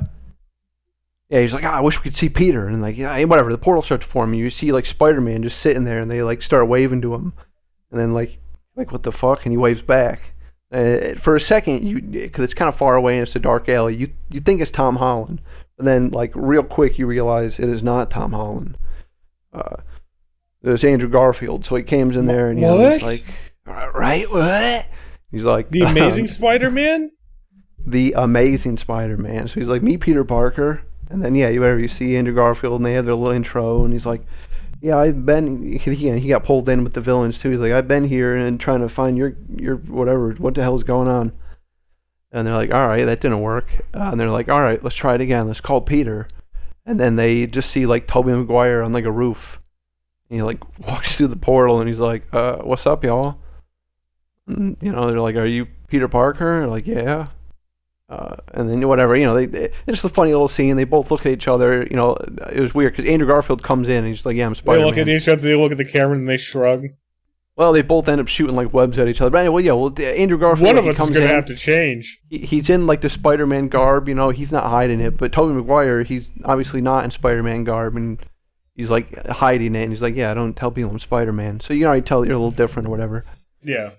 yeah, 1.29 1.41
he's 1.41 1.53
like, 1.53 1.63
ah, 1.63 1.77
I 1.77 1.79
wish 1.81 1.97
we 1.97 2.03
could 2.03 2.15
see 2.15 2.29
Peter, 2.29 2.67
and 2.67 2.81
like, 2.81 2.97
yeah, 2.97 3.23
whatever. 3.23 3.51
The 3.51 3.57
portal 3.57 3.83
starts 3.83 4.05
to 4.05 4.11
form, 4.11 4.31
and 4.33 4.39
you 4.39 4.49
see 4.49 4.71
like 4.71 4.85
Spider 4.85 5.21
Man 5.21 5.43
just 5.43 5.59
sitting 5.59 5.83
there, 5.85 5.99
and 5.99 6.09
they 6.11 6.21
like 6.23 6.41
start 6.41 6.67
waving 6.67 7.01
to 7.01 7.13
him, 7.15 7.33
and 7.91 7.99
then 7.99 8.13
like, 8.13 8.37
like 8.75 8.91
what 8.91 9.03
the 9.03 9.11
fuck, 9.11 9.45
and 9.45 9.53
he 9.53 9.57
waves 9.57 9.81
back. 9.81 10.33
Uh, 10.71 11.13
for 11.19 11.35
a 11.35 11.39
second, 11.39 11.85
you 11.87 12.01
because 12.01 12.43
it's 12.43 12.53
kind 12.53 12.67
of 12.67 12.75
far 12.77 12.95
away 12.95 13.13
and 13.17 13.23
it's 13.25 13.35
a 13.35 13.39
dark 13.39 13.69
alley, 13.69 13.95
you 13.95 14.11
you 14.29 14.41
think 14.41 14.59
it's 14.59 14.71
Tom 14.71 14.97
Holland, 14.97 15.39
but 15.77 15.85
then 15.85 16.09
like 16.09 16.31
real 16.35 16.63
quick 16.63 16.97
you 16.97 17.07
realize 17.07 17.59
it 17.59 17.69
is 17.69 17.83
not 17.83 18.11
Tom 18.11 18.33
Holland. 18.33 18.77
Uh, 19.53 19.77
there's 20.61 20.83
Andrew 20.83 21.09
Garfield, 21.09 21.63
so 21.65 21.75
he 21.75 21.83
comes 21.83 22.15
in 22.15 22.25
there 22.25 22.49
and 22.49 22.59
you 22.59 22.65
know, 22.65 22.89
he's 22.89 23.03
like, 23.03 23.25
right, 23.93 24.29
what? 24.31 24.85
He's 25.31 25.43
like 25.43 25.69
The 25.69 25.81
Amazing 25.81 26.27
Spider-Man. 26.27 27.11
the 27.85 28.13
Amazing 28.17 28.77
Spider-Man. 28.77 29.47
So 29.47 29.59
he's 29.59 29.69
like, 29.69 29.83
meet 29.83 30.01
Peter 30.01 30.23
Parker, 30.23 30.81
and 31.09 31.23
then 31.23 31.35
yeah, 31.35 31.49
you 31.49 31.59
whatever 31.59 31.79
you 31.79 31.87
see 31.87 32.15
Andrew 32.15 32.33
Garfield, 32.33 32.79
and 32.79 32.85
they 32.85 32.93
have 32.93 33.05
their 33.05 33.15
little 33.15 33.33
intro, 33.33 33.83
and 33.83 33.93
he's 33.93 34.05
like, 34.05 34.25
yeah, 34.81 34.97
I've 34.97 35.25
been. 35.25 35.77
He, 35.79 35.95
he 35.95 36.27
got 36.27 36.43
pulled 36.43 36.67
in 36.69 36.83
with 36.83 36.93
the 36.93 37.01
villains 37.01 37.39
too. 37.39 37.49
He's 37.49 37.59
like, 37.59 37.71
I've 37.71 37.87
been 37.87 38.07
here 38.07 38.35
and 38.35 38.59
trying 38.59 38.81
to 38.81 38.89
find 38.89 39.17
your 39.17 39.35
your 39.55 39.77
whatever. 39.77 40.31
What 40.33 40.53
the 40.55 40.61
hell's 40.61 40.83
going 40.83 41.07
on? 41.07 41.31
And 42.35 42.45
they're 42.45 42.53
like, 42.53 42.71
all 42.71 42.85
right, 42.85 43.05
that 43.05 43.21
didn't 43.21 43.39
work. 43.39 43.81
Uh, 43.93 44.09
and 44.11 44.19
they're 44.19 44.29
like, 44.29 44.49
all 44.49 44.61
right, 44.61 44.83
let's 44.83 44.95
try 44.95 45.15
it 45.15 45.21
again. 45.21 45.47
Let's 45.47 45.61
call 45.61 45.79
Peter. 45.79 46.27
And 46.85 46.99
then 46.99 47.15
they 47.15 47.47
just 47.47 47.71
see 47.71 47.85
like 47.85 48.07
Tobey 48.07 48.33
Maguire 48.33 48.83
on 48.83 48.91
like 48.91 49.05
a 49.05 49.11
roof. 49.11 49.61
And 50.29 50.37
he 50.37 50.43
like 50.43 50.59
walks 50.85 51.15
through 51.15 51.29
the 51.29 51.37
portal, 51.37 51.79
and 51.79 51.87
he's 51.87 52.01
like, 52.01 52.23
uh, 52.33 52.57
what's 52.57 52.85
up, 52.85 53.05
y'all? 53.05 53.37
And, 54.47 54.75
you 54.81 54.91
know, 54.91 55.07
they're 55.07 55.21
like, 55.21 55.37
are 55.37 55.45
you 55.45 55.65
Peter 55.87 56.09
Parker? 56.09 56.59
They're 56.59 56.67
like, 56.67 56.85
yeah. 56.85 57.27
Uh, 58.09 58.35
and 58.53 58.69
then 58.69 58.85
whatever, 58.85 59.15
you 59.15 59.25
know, 59.25 59.33
they, 59.33 59.45
they 59.45 59.63
it's 59.87 60.01
just 60.01 60.03
a 60.03 60.09
funny 60.09 60.31
little 60.31 60.49
scene. 60.49 60.75
They 60.75 60.83
both 60.83 61.11
look 61.11 61.25
at 61.25 61.31
each 61.31 61.47
other. 61.47 61.87
You 61.89 61.95
know, 61.95 62.15
it 62.51 62.59
was 62.59 62.75
weird 62.75 62.97
because 62.97 63.09
Andrew 63.09 63.29
Garfield 63.29 63.63
comes 63.63 63.87
in 63.87 64.03
and 64.03 64.07
he's 64.07 64.25
like, 64.25 64.35
"Yeah, 64.35 64.45
I'm 64.45 64.53
They 64.53 64.57
Spider-Man." 64.57 64.79
They 64.81 64.89
look 64.89 64.97
at 64.97 65.07
each 65.07 65.27
other. 65.29 65.41
They 65.41 65.55
look 65.55 65.71
at 65.71 65.77
the 65.77 65.85
camera 65.85 66.17
and 66.17 66.27
they 66.27 66.37
shrug. 66.37 66.89
Well, 67.57 67.71
they 67.71 67.81
both 67.81 68.09
end 68.09 68.19
up 68.19 68.27
shooting 68.27 68.55
like 68.55 68.73
webs 68.73 68.97
at 68.99 69.07
each 69.07 69.21
other. 69.21 69.29
But 69.29 69.37
anyway, 69.39 69.63
yeah, 69.63 69.71
well, 69.71 69.93
Andrew 69.97 70.37
Garfield 70.37 70.67
One 70.67 70.77
of 70.77 70.87
us 70.87 70.99
is 70.99 71.09
going 71.09 71.21
to 71.25 71.33
have 71.33 71.45
to 71.45 71.55
change. 71.55 72.19
he- 72.29 72.39
he's 72.39 72.69
in 72.69 72.85
like 72.85 72.99
the 73.01 73.09
Spider-Man 73.09 73.69
garb. 73.69 74.09
You 74.09 74.15
know, 74.15 74.29
he's 74.31 74.51
not 74.51 74.65
hiding 74.69 74.99
it. 74.99 75.17
But 75.17 75.31
Tobey 75.31 75.53
Maguire, 75.53 76.03
he's 76.03 76.31
obviously 76.43 76.81
not 76.81 77.05
in 77.05 77.11
Spider-Man 77.11 77.63
garb, 77.63 77.95
and 77.95 78.19
he's 78.75 78.91
like 78.91 79.25
hiding 79.27 79.73
it. 79.75 79.83
And 79.83 79.91
he's 79.93 80.01
like, 80.01 80.15
"Yeah, 80.15 80.31
I 80.31 80.33
don't 80.33 80.53
tell 80.53 80.69
people 80.69 80.91
I'm 80.91 80.99
Spider-Man." 80.99 81.61
So 81.61 81.73
you 81.73 81.79
can 81.81 81.87
already 81.87 82.01
tell 82.01 82.25
you're 82.25 82.35
a 82.35 82.37
little 82.37 82.51
different 82.51 82.89
or 82.89 82.91
whatever. 82.91 83.23
Yeah. 83.63 83.91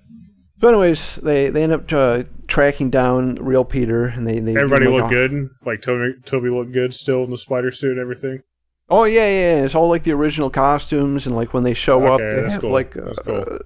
So, 0.61 0.69
anyways, 0.69 1.17
they 1.17 1.49
they 1.49 1.63
end 1.63 1.73
up 1.73 1.91
uh, 1.93 2.25
tracking 2.49 2.91
down 2.91 3.37
real 3.37 3.65
Peter, 3.65 4.05
and 4.07 4.27
they 4.27 4.39
they 4.39 4.55
Everybody 4.57 4.87
like, 4.87 5.03
look 5.03 5.11
a- 5.11 5.15
good. 5.15 5.49
Like 5.65 5.81
Tobey, 5.81 6.15
Tobey 6.27 6.51
looked 6.51 6.73
good 6.73 6.93
still 6.95 7.25
in 7.25 7.31
the 7.31 7.39
spider 7.39 7.71
suit 7.71 7.93
and 7.93 8.01
everything. 8.01 8.43
Oh 8.89 9.05
yeah, 9.05 9.27
yeah, 9.27 9.57
yeah. 9.59 9.65
It's 9.65 9.75
all 9.75 9.89
like 9.89 10.05
the 10.05 10.13
original 10.13 10.51
costumes, 10.51 11.27
and 11.27 11.35
like 11.35 11.53
when 11.53 11.65
they 11.65 11.75
show 11.75 12.07
up, 12.07 12.21
Okay, 12.21 12.37
they 12.37 12.43
that's 12.43 12.55
have 12.55 12.61
cool. 12.61 12.71
like 12.71 12.95
That's 12.95 13.19
uh, 13.19 13.23
cool. 13.23 13.59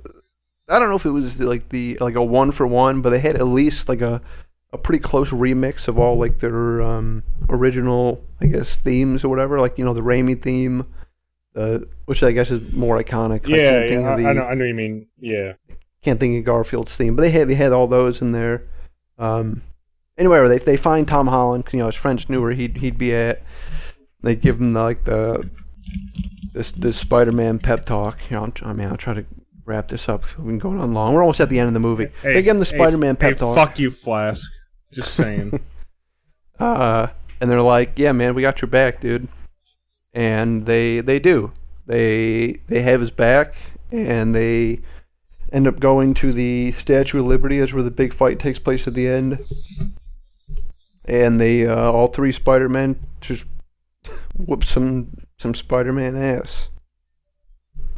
I 0.68 0.78
don't 0.78 0.88
know 0.88 0.96
if 0.96 1.04
it 1.04 1.11
was 1.11 1.40
like 1.40 1.68
the 1.68 1.98
like 2.00 2.14
a 2.14 2.22
one 2.22 2.52
for 2.52 2.66
one, 2.66 3.02
but 3.02 3.11
they 3.11 3.20
had 3.20 3.37
at 3.37 3.46
least 3.46 3.88
like 3.88 4.00
a 4.00 4.20
a 4.72 4.78
pretty 4.78 5.00
close 5.02 5.30
remix 5.30 5.88
of 5.88 5.98
all 5.98 6.16
like 6.16 6.38
their 6.38 6.80
um, 6.80 7.24
original, 7.48 8.22
I 8.40 8.46
guess, 8.46 8.76
themes 8.76 9.24
or 9.24 9.28
whatever. 9.28 9.59
Like 9.61 9.76
you 9.78 9.85
know 9.85 9.92
the 9.94 10.00
Raimi 10.00 10.40
theme, 10.40 10.87
uh, 11.56 11.80
which 12.06 12.22
I 12.22 12.30
guess 12.33 12.50
is 12.50 12.72
more 12.72 13.02
iconic. 13.02 13.46
Yeah, 13.48 13.80
think 13.80 14.02
yeah 14.02 14.12
of 14.12 14.18
the, 14.18 14.26
I, 14.26 14.30
I 14.30 14.33
know. 14.33 14.44
I 14.44 14.54
know 14.54 14.64
you 14.64 14.74
mean. 14.74 15.06
Yeah. 15.18 15.54
can't 16.02 16.18
think 16.20 16.38
of 16.38 16.44
Garfield's 16.50 16.94
theme, 16.96 17.16
but 17.16 17.22
they 17.22 17.30
had 17.30 17.48
they 17.48 17.54
had 17.56 17.72
all 17.72 17.88
those 17.88 18.22
in 18.22 18.33
there. 18.33 18.62
Um, 19.18 19.62
anyway, 20.16 20.46
they 20.48 20.59
they 20.59 20.76
find 20.76 21.06
Tom 21.06 21.26
Holland, 21.26 21.64
You 21.72 21.80
know, 21.80 21.87
his 21.87 21.96
friends 21.96 22.28
knew 22.30 22.40
where 22.40 22.52
he'd 22.52 22.76
he'd 22.78 22.96
be 22.96 23.12
at. 23.14 23.42
They 24.22 24.37
give 24.37 24.61
him 24.61 24.74
like 24.74 25.04
the 25.04 25.48
this 26.52 26.72
this 26.72 26.98
Spider-Man 26.98 27.59
pep 27.59 27.85
talk. 27.87 28.18
You 28.28 28.37
know, 28.37 28.44
I'm, 28.44 28.52
I 28.62 28.72
mean, 28.72 28.88
I'll 28.88 28.96
try 28.96 29.14
to 29.14 29.24
wrap 29.64 29.88
this 29.88 30.09
up. 30.09 30.24
We've 30.37 30.46
been 30.46 30.59
going 30.59 30.80
on 30.80 30.92
long. 30.92 31.14
We're 31.14 31.22
almost 31.22 31.40
at 31.40 31.48
the 31.48 31.59
end 31.59 31.68
of 31.68 31.74
the 31.74 31.80
movie. 31.80 32.09
they 32.22 32.42
give 32.42 32.56
him 32.56 32.59
the 32.59 32.64
Spider-Man 32.64 33.16
pep 33.16 33.35
hey, 33.35 33.38
talk. 33.38 33.54
Fuck 33.54 33.78
you, 33.78 33.90
Flask. 33.90 34.50
Just 34.92 35.14
saying. 35.14 35.61
Uh, 36.59 37.09
and 37.40 37.50
they're 37.50 37.62
like, 37.62 37.92
"Yeah, 37.98 38.12
man, 38.12 38.35
we 38.35 38.42
got 38.42 38.61
your 38.61 38.68
back, 38.68 39.00
dude." 39.00 39.28
And 40.12 40.66
they 40.66 41.00
they 41.00 41.18
do. 41.18 41.52
They 41.87 42.61
they 42.68 42.83
have 42.83 43.00
his 43.00 43.11
back, 43.11 43.54
and 43.90 44.35
they 44.35 44.80
end 45.52 45.66
up 45.66 45.80
going 45.80 46.14
to 46.14 46.33
the 46.33 46.72
Statue 46.72 47.20
of 47.20 47.26
Liberty. 47.26 47.59
That's 47.59 47.72
where 47.72 47.83
the 47.83 47.90
big 47.90 48.12
fight 48.12 48.38
takes 48.38 48.59
place 48.59 48.87
at 48.87 48.94
the 48.94 49.09
end. 49.09 49.40
And 51.06 51.40
they 51.40 51.66
uh, 51.66 51.90
all 51.90 52.09
three 52.09 52.33
Spider 52.33 52.68
Men 52.68 53.00
just 53.20 53.44
whoop 54.46 54.64
some 54.64 55.14
some 55.38 55.55
Spider 55.55 55.92
Man 55.92 56.16
ass. 56.16 56.68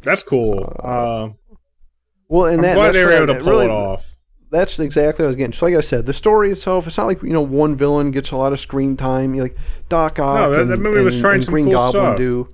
That's 0.02 0.22
cool. 0.22 0.74
Uh, 0.82 1.30
Well, 2.28 2.46
and 2.46 2.56
I'm 2.56 2.62
that, 2.62 2.74
glad 2.74 2.84
that's 2.86 2.94
they 2.94 3.04
were 3.04 3.12
able 3.12 3.26
to 3.34 3.40
pull 3.40 3.50
really- 3.52 3.64
it 3.66 3.70
off. 3.70 4.14
that's 4.50 4.78
exactly 4.78 5.22
what 5.22 5.28
I 5.28 5.30
was 5.30 5.36
getting. 5.36 5.52
So, 5.52 5.66
like 5.66 5.74
I 5.76 5.80
said, 5.80 6.06
the 6.06 6.12
story 6.14 6.50
itself, 6.52 6.86
it's 6.86 6.96
not 6.96 7.06
like 7.06 7.22
you 7.22 7.30
know 7.32 7.40
one 7.40 7.76
villain 7.76 8.10
gets 8.10 8.30
a 8.32 8.36
lot 8.36 8.52
of 8.52 8.60
screen 8.60 8.96
time. 8.96 9.34
Like 9.34 9.56
Doc 9.88 10.18
Ock. 10.18 10.34
No, 10.34 10.50
that- 10.50 10.60
and, 10.62 10.70
that 10.70 10.80
movie 10.80 11.02
was 11.02 11.20
trying 11.20 11.36
and 11.36 11.44
some 11.44 11.52
Green 11.52 11.66
cool 11.66 11.74
Goblin 11.74 11.90
stuff. 12.04 12.18
do. 12.18 12.48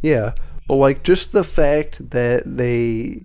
Yeah, 0.00 0.32
but 0.68 0.76
like 0.76 1.02
just 1.02 1.32
the 1.32 1.44
fact 1.44 2.10
that 2.10 2.42
they, 2.56 3.22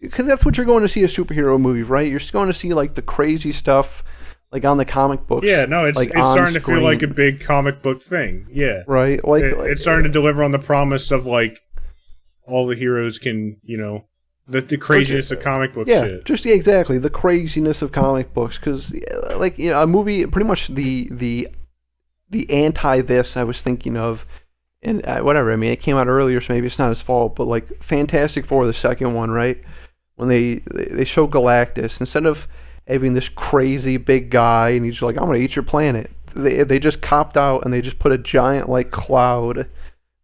because 0.00 0.26
that's 0.26 0.44
what 0.44 0.56
you're 0.56 0.66
going 0.66 0.82
to 0.82 0.88
see 0.88 1.02
a 1.02 1.08
superhero 1.08 1.60
movie, 1.60 1.82
right? 1.82 2.08
You're 2.08 2.18
just 2.20 2.32
going 2.32 2.48
to 2.48 2.54
see 2.54 2.72
like 2.74 2.94
the 2.94 3.02
crazy 3.02 3.50
stuff, 3.52 4.02
like 4.52 4.64
on 4.64 4.78
the 4.78 4.84
comic 4.84 5.26
book. 5.26 5.44
Yeah, 5.44 5.64
no, 5.66 5.84
it's 5.84 5.96
like, 5.96 6.08
it's 6.14 6.26
starting 6.26 6.54
to 6.54 6.60
feel 6.60 6.80
like 6.80 7.02
a 7.02 7.06
big 7.06 7.40
comic 7.40 7.82
book 7.82 8.02
thing. 8.02 8.46
Yeah, 8.50 8.82
right. 8.86 9.22
Like, 9.26 9.44
It- 9.44 9.58
like 9.58 9.70
it's 9.72 9.82
starting 9.82 10.04
to 10.04 10.10
deliver 10.10 10.42
on 10.42 10.52
the 10.52 10.58
promise 10.58 11.10
of 11.10 11.26
like 11.26 11.60
all 12.46 12.66
the 12.66 12.76
heroes 12.76 13.18
can, 13.18 13.58
you 13.62 13.76
know, 13.76 14.04
the 14.46 14.62
the 14.62 14.78
craziness 14.78 15.30
of 15.30 15.40
comic 15.40 15.74
book 15.74 15.86
yeah, 15.86 16.04
shit. 16.04 16.24
just 16.24 16.44
yeah, 16.46 16.54
exactly 16.54 16.96
the 16.96 17.10
craziness 17.10 17.82
of 17.82 17.92
comic 17.92 18.32
books. 18.32 18.56
Because 18.58 18.94
like 19.36 19.58
you 19.58 19.70
know, 19.70 19.82
a 19.82 19.86
movie, 19.86 20.24
pretty 20.26 20.46
much 20.48 20.68
the 20.68 21.08
the 21.10 21.48
the 22.30 22.50
anti 22.50 23.02
this 23.02 23.36
I 23.36 23.44
was 23.44 23.60
thinking 23.60 23.98
of, 23.98 24.24
and 24.82 25.04
uh, 25.06 25.20
whatever. 25.20 25.52
I 25.52 25.56
mean, 25.56 25.72
it 25.72 25.82
came 25.82 25.96
out 25.96 26.06
earlier, 26.08 26.40
so 26.40 26.54
maybe 26.54 26.66
it's 26.66 26.78
not 26.78 26.88
his 26.88 27.02
fault. 27.02 27.36
But 27.36 27.46
like 27.48 27.82
Fantastic 27.82 28.46
Four, 28.46 28.64
the 28.66 28.72
second 28.72 29.12
one, 29.12 29.30
right? 29.30 29.62
When 30.16 30.28
they, 30.30 30.62
they 30.90 31.04
show 31.04 31.28
Galactus 31.28 32.00
instead 32.00 32.24
of 32.26 32.48
having 32.88 33.14
this 33.14 33.28
crazy 33.28 33.96
big 33.98 34.30
guy 34.30 34.70
and 34.70 34.84
he's 34.84 35.02
like, 35.02 35.16
I'm 35.20 35.26
gonna 35.26 35.38
eat 35.38 35.54
your 35.54 35.62
planet. 35.62 36.10
They 36.34 36.62
they 36.64 36.78
just 36.78 37.00
copped 37.00 37.36
out 37.36 37.64
and 37.64 37.72
they 37.72 37.80
just 37.80 37.98
put 37.98 38.12
a 38.12 38.18
giant 38.18 38.68
like 38.68 38.90
cloud 38.90 39.68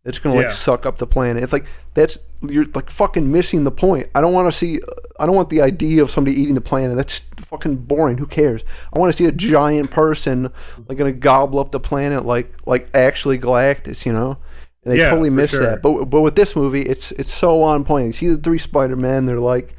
that's 0.04 0.18
gonna 0.18 0.34
like 0.36 0.46
Yeah. 0.46 0.52
suck 0.52 0.86
up 0.86 0.98
the 0.98 1.06
planet. 1.06 1.42
It's 1.42 1.52
like 1.52 1.66
that's 1.94 2.18
you're 2.46 2.66
like 2.74 2.90
fucking 2.90 3.30
missing 3.30 3.64
the 3.64 3.70
point. 3.70 4.08
I 4.14 4.20
don't 4.20 4.32
want 4.34 4.50
to 4.52 4.56
see. 4.58 4.80
I 5.18 5.24
don't 5.26 5.34
want 5.36 5.48
the 5.48 5.62
idea 5.62 6.02
of 6.02 6.10
somebody 6.10 6.36
eating 6.40 6.54
the 6.54 6.60
planet. 6.60 6.96
That's 6.96 7.22
fucking 7.48 7.76
boring. 7.76 8.18
Who 8.18 8.26
cares? 8.26 8.62
I 8.94 8.98
want 8.98 9.10
to 9.12 9.16
see 9.16 9.24
a 9.26 9.32
giant 9.32 9.90
person 9.90 10.50
like 10.88 10.98
gonna 10.98 11.12
gobble 11.12 11.58
up 11.58 11.70
the 11.72 11.80
planet 11.80 12.26
like 12.26 12.52
like 12.66 12.88
actually 12.94 13.38
Galactus. 13.38 14.04
You 14.04 14.12
know. 14.12 14.36
And 14.84 14.92
they 14.92 14.98
Yeah, 14.98 15.08
totally 15.08 15.30
miss 15.30 15.50
sure. 15.50 15.60
that. 15.60 15.80
But 15.82 16.04
but 16.06 16.20
with 16.20 16.34
this 16.34 16.54
movie, 16.54 16.82
it's 16.82 17.10
it's 17.12 17.32
so 17.32 17.62
on 17.62 17.84
point. 17.84 18.06
You 18.08 18.12
see 18.12 18.28
the 18.28 18.36
three 18.36 18.58
Spider 18.58 18.96
Men. 18.96 19.26
They're 19.26 19.40
like. 19.40 19.76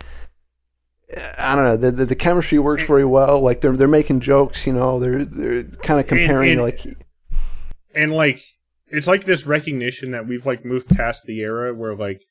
I 1.38 1.56
don't 1.56 1.66
know. 1.66 1.78
The, 1.78 1.92
the 1.92 2.06
the 2.08 2.16
chemistry 2.16 2.58
works 2.60 2.84
very 2.84 3.06
well. 3.06 3.40
Like 3.42 3.62
they're 3.62 3.76
they're 3.78 3.88
making 3.88 4.22
jokes. 4.22 4.66
You 4.66 4.74
know, 4.74 5.00
they're 5.00 5.24
they're 5.26 5.64
kind 5.64 6.00
of 6.00 6.08
comparing 6.08 6.54
and- 6.54 6.62
like 6.62 6.82
and 7.94 8.12
like 8.14 8.42
it's 8.88 9.08
like 9.08 9.26
this 9.26 9.46
recognition 9.46 10.12
that 10.12 10.28
we've 10.28 10.46
like 10.46 10.66
moved 10.66 10.90
past 10.90 11.24
the 11.26 11.40
era 11.42 11.74
where 11.74 11.96
like 11.96 12.22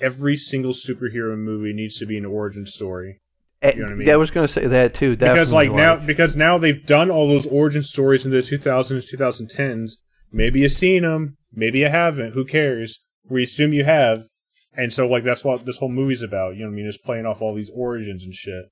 every 0.00 0.36
single 0.36 0.72
superhero 0.72 1.36
movie 1.36 1.72
needs 1.72 1.98
to 1.98 2.06
be 2.06 2.16
an 2.18 2.24
origin 2.24 2.66
story. 2.66 3.20
eh, 3.62 3.72
know 3.76 3.84
what 3.84 3.92
I 3.92 3.96
mean? 3.96 4.06
yeah, 4.08 4.14
I 4.14 4.16
was 4.16 4.30
gonna 4.30 4.48
say 4.48 4.66
that 4.66 4.94
too. 4.94 5.16
because 5.16 5.52
like 5.52 5.70
now 5.72 5.96
because 5.96 6.34
now 6.36 6.58
they've 6.58 6.84
done 6.84 7.10
all 7.10 7.28
those 7.28 7.46
origin 7.46 7.82
stories 7.82 8.24
in 8.24 8.32
the 8.32 8.38
2000s 8.38 9.04
2010s 9.14 9.92
maybe 10.32 10.60
you've 10.60 10.72
seen 10.72 11.02
them 11.02 11.36
maybe 11.52 11.78
you 11.80 11.88
haven't 11.88 12.32
who 12.32 12.44
cares 12.44 13.00
we 13.28 13.42
assume 13.44 13.72
you 13.72 13.84
have 13.84 14.24
and 14.76 14.92
so 14.92 15.06
like 15.06 15.24
that's 15.24 15.44
what 15.44 15.64
this 15.66 15.78
whole 15.78 15.88
movie's 15.88 16.22
about 16.22 16.54
you 16.54 16.60
know 16.60 16.66
what 16.66 16.72
i 16.72 16.76
mean 16.76 16.86
it's 16.86 16.98
playing 16.98 17.26
off 17.26 17.40
all 17.42 17.54
these 17.54 17.70
origins 17.74 18.24
and 18.24 18.34
shit 18.34 18.66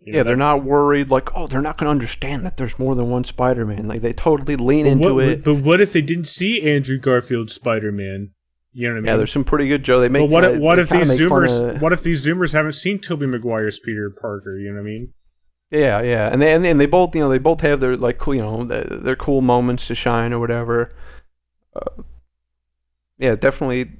You 0.00 0.12
know, 0.12 0.18
Yeah, 0.18 0.22
they're 0.24 0.36
not 0.36 0.62
worried 0.64 1.10
like, 1.10 1.34
oh, 1.34 1.46
they're 1.46 1.62
not 1.62 1.78
going 1.78 1.86
to 1.86 1.90
understand 1.90 2.44
that 2.44 2.56
there's 2.58 2.78
more 2.78 2.94
than 2.94 3.08
one 3.08 3.24
Spider-Man. 3.24 3.88
Like 3.88 4.02
they 4.02 4.12
totally 4.12 4.56
lean 4.56 4.86
into 4.86 5.14
what, 5.14 5.24
it. 5.24 5.44
but 5.44 5.54
what 5.56 5.80
if 5.80 5.92
they 5.92 6.02
didn't 6.02 6.26
see 6.28 6.62
andrew 6.62 6.98
garfield's 6.98 7.54
spider-man 7.54 8.30
you 8.72 8.86
know 8.88 8.92
what 8.94 8.98
i 8.98 9.00
mean 9.00 9.06
yeah, 9.08 9.16
there's 9.16 9.32
some 9.32 9.44
pretty 9.44 9.68
good 9.68 9.82
Joe. 9.82 10.00
They 10.00 10.08
make. 10.10 10.22
but 10.22 10.30
what 10.30 10.44
if, 10.44 10.60
what 10.60 10.76
they 10.76 10.82
if 10.82 10.88
these 10.90 11.18
zoomers 11.18 11.76
of- 11.76 11.80
what 11.82 11.92
if 11.94 12.02
these 12.02 12.24
zoomers 12.26 12.52
haven't 12.52 12.72
seen 12.72 12.98
tobey 12.98 13.26
maguire's 13.26 13.78
peter 13.78 14.10
parker 14.10 14.58
you 14.58 14.68
know 14.68 14.74
what 14.74 14.80
i 14.80 14.84
mean 14.84 15.12
Yeah, 15.70 16.00
yeah, 16.02 16.28
and 16.30 16.40
they 16.42 16.52
and 16.52 16.62
they, 16.64 16.70
and 16.70 16.80
they 16.80 16.86
both 16.86 17.14
you 17.14 17.22
know 17.22 17.30
they 17.30 17.38
both 17.38 17.62
have 17.62 17.80
their 17.80 17.96
like 17.96 18.18
cool 18.18 18.34
you 18.34 18.42
know 18.42 18.64
their, 18.64 18.84
their 18.84 19.16
cool 19.16 19.40
moments 19.40 19.86
to 19.88 19.94
shine 19.94 20.32
or 20.34 20.38
whatever. 20.38 20.94
Uh, 21.74 22.02
yeah, 23.18 23.34
definitely. 23.34 23.90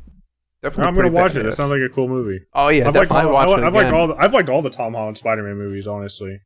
Definitely. 0.70 0.88
i'm 0.88 0.94
gonna 0.96 1.10
watch 1.10 1.36
it 1.36 1.40
badass. 1.40 1.44
that 1.44 1.56
sounds 1.56 1.70
like 1.70 1.80
a 1.80 1.94
cool 1.94 2.08
movie 2.08 2.40
Oh 2.54 2.68
yeah, 2.68 2.88
I've 2.88 2.94
liked, 2.94 3.10
all, 3.10 3.32
watch 3.32 3.58
it 3.58 3.64
I've 3.64 3.74
liked 3.74 3.92
all 3.92 4.06
the, 4.08 4.14
I've 4.14 4.32
liked 4.34 4.48
all 4.48 4.62
the 4.62 4.70
Tom 4.70 4.94
Holland 4.94 5.16
Spider-Man 5.18 5.56
movies, 5.56 5.86
honestly. 5.86 6.40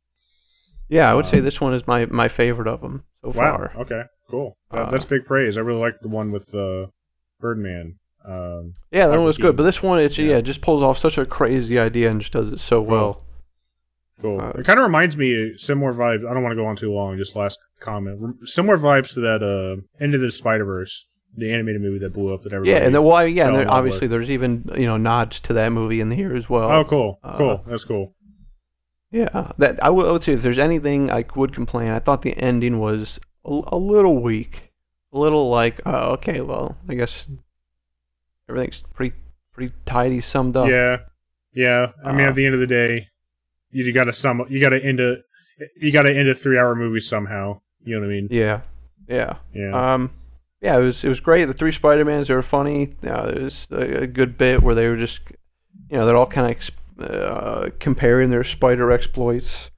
Yeah, 0.89 1.09
I 1.09 1.13
would 1.13 1.25
say 1.25 1.37
Um, 1.39 1.45
this 1.45 1.59
one 1.61 1.73
is 1.73 1.87
my 1.87 2.05
my 2.07 2.27
favorite 2.27 2.67
of 2.67 2.81
them 2.81 3.03
so 3.23 3.29
Wow. 3.29 3.33
far. 3.57 3.73
Okay. 3.81 4.03
Cool. 4.29 4.57
That, 4.71 4.77
Uh, 4.87 4.91
that's 4.91 5.05
big 5.05 5.25
praise. 5.25 5.57
I 5.57 5.61
really 5.61 5.79
like 5.79 5.95
the 6.01 6.07
one 6.09 6.31
with 6.31 6.53
uh, 6.53 6.87
Birdman. 7.39 7.95
Um, 8.27 8.75
Yeah, 8.91 9.07
that 9.07 9.15
one 9.17 9.25
was 9.25 9.37
good, 9.37 9.55
but 9.55 9.63
this 9.63 9.81
one 9.81 9.99
it's 9.99 10.17
Yeah. 10.17 10.31
yeah, 10.31 10.37
it 10.37 10.41
just 10.43 10.61
pulls 10.61 10.83
off 10.83 10.97
such 10.97 11.17
a 11.17 11.25
crazy 11.25 11.79
idea 11.79 12.09
and 12.11 12.19
just 12.21 12.33
does 12.33 12.49
it 12.49 12.59
so 12.59 12.81
well. 12.81 13.23
cool. 14.21 14.39
Uh, 14.41 14.49
it 14.59 14.65
kind 14.65 14.77
of 14.79 14.83
reminds 14.85 15.17
me 15.17 15.53
of 15.53 15.59
similar 15.59 15.93
vibes. 15.93 16.29
I 16.29 16.33
don't 16.33 16.43
want 16.43 16.51
to 16.51 16.61
go 16.61 16.65
on 16.67 16.75
too 16.75 16.93
long. 16.93 17.17
Just 17.17 17.35
last 17.35 17.57
comment. 17.79 18.47
Similar 18.47 18.77
vibes 18.77 19.13
to 19.15 19.19
that 19.21 19.41
uh, 19.41 19.81
of 20.05 20.21
the 20.21 20.31
Spider 20.31 20.65
Verse, 20.65 21.05
the 21.35 21.51
animated 21.53 21.81
movie 21.81 21.99
that 21.99 22.13
blew 22.13 22.33
up. 22.33 22.43
That 22.43 22.53
everybody. 22.53 22.71
Yeah, 22.79 22.85
and 22.85 22.93
then 22.95 23.03
well, 23.03 23.27
yeah, 23.27 23.47
and 23.47 23.55
there, 23.57 23.71
obviously 23.71 24.07
there's 24.07 24.29
even 24.29 24.69
you 24.77 24.85
know 24.85 24.97
nods 24.97 25.39
to 25.41 25.53
that 25.53 25.69
movie 25.69 26.01
in 26.01 26.11
here 26.11 26.35
as 26.35 26.49
well. 26.49 26.69
Oh, 26.71 26.83
cool. 26.85 27.19
uh, 27.23 27.37
Cool. 27.37 27.63
That's 27.67 27.83
cool. 27.83 28.13
Yeah, 29.11 29.51
that 29.57 29.83
I 29.83 29.89
would, 29.89 30.05
I 30.05 30.11
would 30.13 30.23
say 30.23 30.33
if 30.33 30.41
there's 30.41 30.59
anything 30.59 31.11
I 31.11 31.25
would 31.35 31.53
complain, 31.53 31.89
I 31.89 31.99
thought 31.99 32.21
the 32.21 32.37
ending 32.37 32.79
was 32.79 33.19
a, 33.45 33.61
a 33.67 33.75
little 33.77 34.21
weak, 34.21 34.71
a 35.11 35.19
little 35.19 35.49
like, 35.49 35.81
oh, 35.85 36.11
okay, 36.13 36.39
well, 36.41 36.77
I 36.87 36.95
guess 36.95 37.27
everything's 38.49 38.83
pretty 38.93 39.15
pretty 39.53 39.73
tidy 39.85 40.21
summed 40.21 40.55
up. 40.55 40.69
Yeah. 40.69 40.97
Yeah. 41.53 41.87
I 42.05 42.11
mean, 42.13 42.25
Uh, 42.25 42.29
at 42.29 42.35
the 42.35 42.45
end 42.45 42.53
of 42.53 42.61
the 42.61 42.67
day, 42.67 43.09
you 43.71 43.91
got 43.93 44.05
to 44.05 44.13
sum. 44.13 44.45
You 44.49 44.61
got 44.61 44.69
to 44.69 44.81
end 44.83 44.99
a. 44.99 45.17
You 45.77 45.91
got 45.91 46.03
to 46.03 46.17
end 46.17 46.27
a 46.29 46.33
three-hour 46.33 46.75
movie 46.75 47.01
somehow. 47.01 47.61
You 47.83 47.95
know 47.95 48.01
what 48.01 48.11
I 48.11 48.15
mean? 48.15 48.27
yeah, 48.31 48.61
yeah. 49.07 49.35
Yeah. 49.53 49.93
Um, 49.93 50.11
yeah, 50.61 50.77
it 50.77 50.81
was 50.81 51.03
it 51.03 51.09
was 51.09 51.19
great. 51.19 51.45
The 51.45 51.53
three 51.53 51.71
Spider 51.71 52.05
Mans 52.05 52.27
they 52.27 52.35
were 52.35 52.43
funny. 52.43 52.95
Uh, 53.03 53.31
there 53.31 53.43
was 53.43 53.67
a, 53.71 54.03
a 54.03 54.07
good 54.07 54.37
bit 54.37 54.61
where 54.61 54.75
they 54.75 54.87
were 54.87 54.97
just, 54.97 55.19
you 55.89 55.97
know, 55.97 56.05
they're 56.05 56.15
all 56.15 56.27
kind 56.27 56.45
of 56.45 56.51
ex- 56.51 56.71
uh, 56.99 57.69
comparing 57.79 58.29
their 58.29 58.43
spider 58.43 58.91
exploits, 58.91 59.71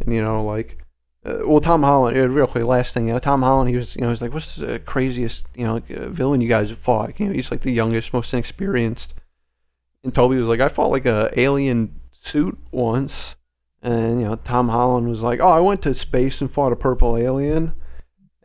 and 0.00 0.14
you 0.14 0.22
know, 0.22 0.42
like, 0.42 0.78
uh, 1.26 1.40
well, 1.44 1.60
Tom 1.60 1.82
Holland. 1.82 2.16
Uh, 2.16 2.26
real 2.28 2.46
quick, 2.46 2.64
last 2.64 2.94
thing, 2.94 3.08
you 3.08 3.12
know, 3.12 3.18
Tom 3.18 3.42
Holland. 3.42 3.68
He 3.68 3.76
was, 3.76 3.94
you 3.96 4.02
know, 4.02 4.08
he's 4.08 4.22
like, 4.22 4.32
what's 4.32 4.56
the 4.56 4.78
craziest, 4.80 5.44
you 5.54 5.66
know, 5.66 5.74
like, 5.74 5.90
uh, 5.90 6.08
villain 6.08 6.40
you 6.40 6.48
guys 6.48 6.70
have 6.70 6.78
fought? 6.78 7.20
You 7.20 7.26
know, 7.26 7.32
he's 7.32 7.50
like 7.50 7.60
the 7.60 7.72
youngest, 7.72 8.14
most 8.14 8.32
inexperienced. 8.32 9.12
And 10.02 10.14
Tobey 10.14 10.36
was 10.36 10.48
like, 10.48 10.60
I 10.60 10.68
fought 10.68 10.90
like 10.90 11.06
a 11.06 11.30
alien 11.38 12.00
suit 12.22 12.58
once. 12.70 13.36
And, 13.82 14.20
you 14.20 14.26
know, 14.26 14.36
Tom 14.36 14.70
Holland 14.70 15.08
was 15.08 15.20
like, 15.20 15.40
oh, 15.40 15.48
I 15.48 15.60
went 15.60 15.82
to 15.82 15.92
space 15.92 16.40
and 16.40 16.50
fought 16.50 16.72
a 16.72 16.76
purple 16.76 17.18
alien. 17.18 17.74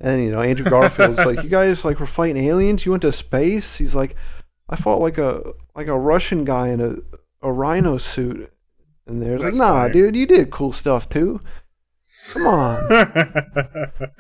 And, 0.02 0.24
you 0.24 0.32
know, 0.32 0.42
Andrew 0.42 0.70
Garfield's 0.70 1.20
like, 1.20 1.44
you 1.44 1.50
guys, 1.50 1.84
like, 1.84 2.00
were 2.00 2.06
fighting 2.06 2.44
aliens? 2.46 2.86
You 2.86 2.92
went 2.92 3.02
to 3.02 3.12
space? 3.12 3.76
He's 3.76 3.94
like, 3.96 4.16
I 4.70 4.76
fought 4.78 5.02
like 5.02 5.18
a 5.18 5.42
like 5.76 5.88
a 5.88 5.98
Russian 5.98 6.46
guy 6.46 6.70
in 6.70 6.80
a, 6.80 6.96
a 7.48 7.52
rhino 7.52 7.98
suit. 7.98 8.52
And 9.08 9.22
they're 9.22 9.40
like, 9.40 9.56
nah, 9.56 9.82
funny. 9.82 9.94
dude, 9.94 10.16
you 10.16 10.26
did 10.28 10.52
cool 10.52 10.72
stuff 10.72 11.10
too. 11.10 11.42
Come 12.32 12.46
on. 12.48 12.88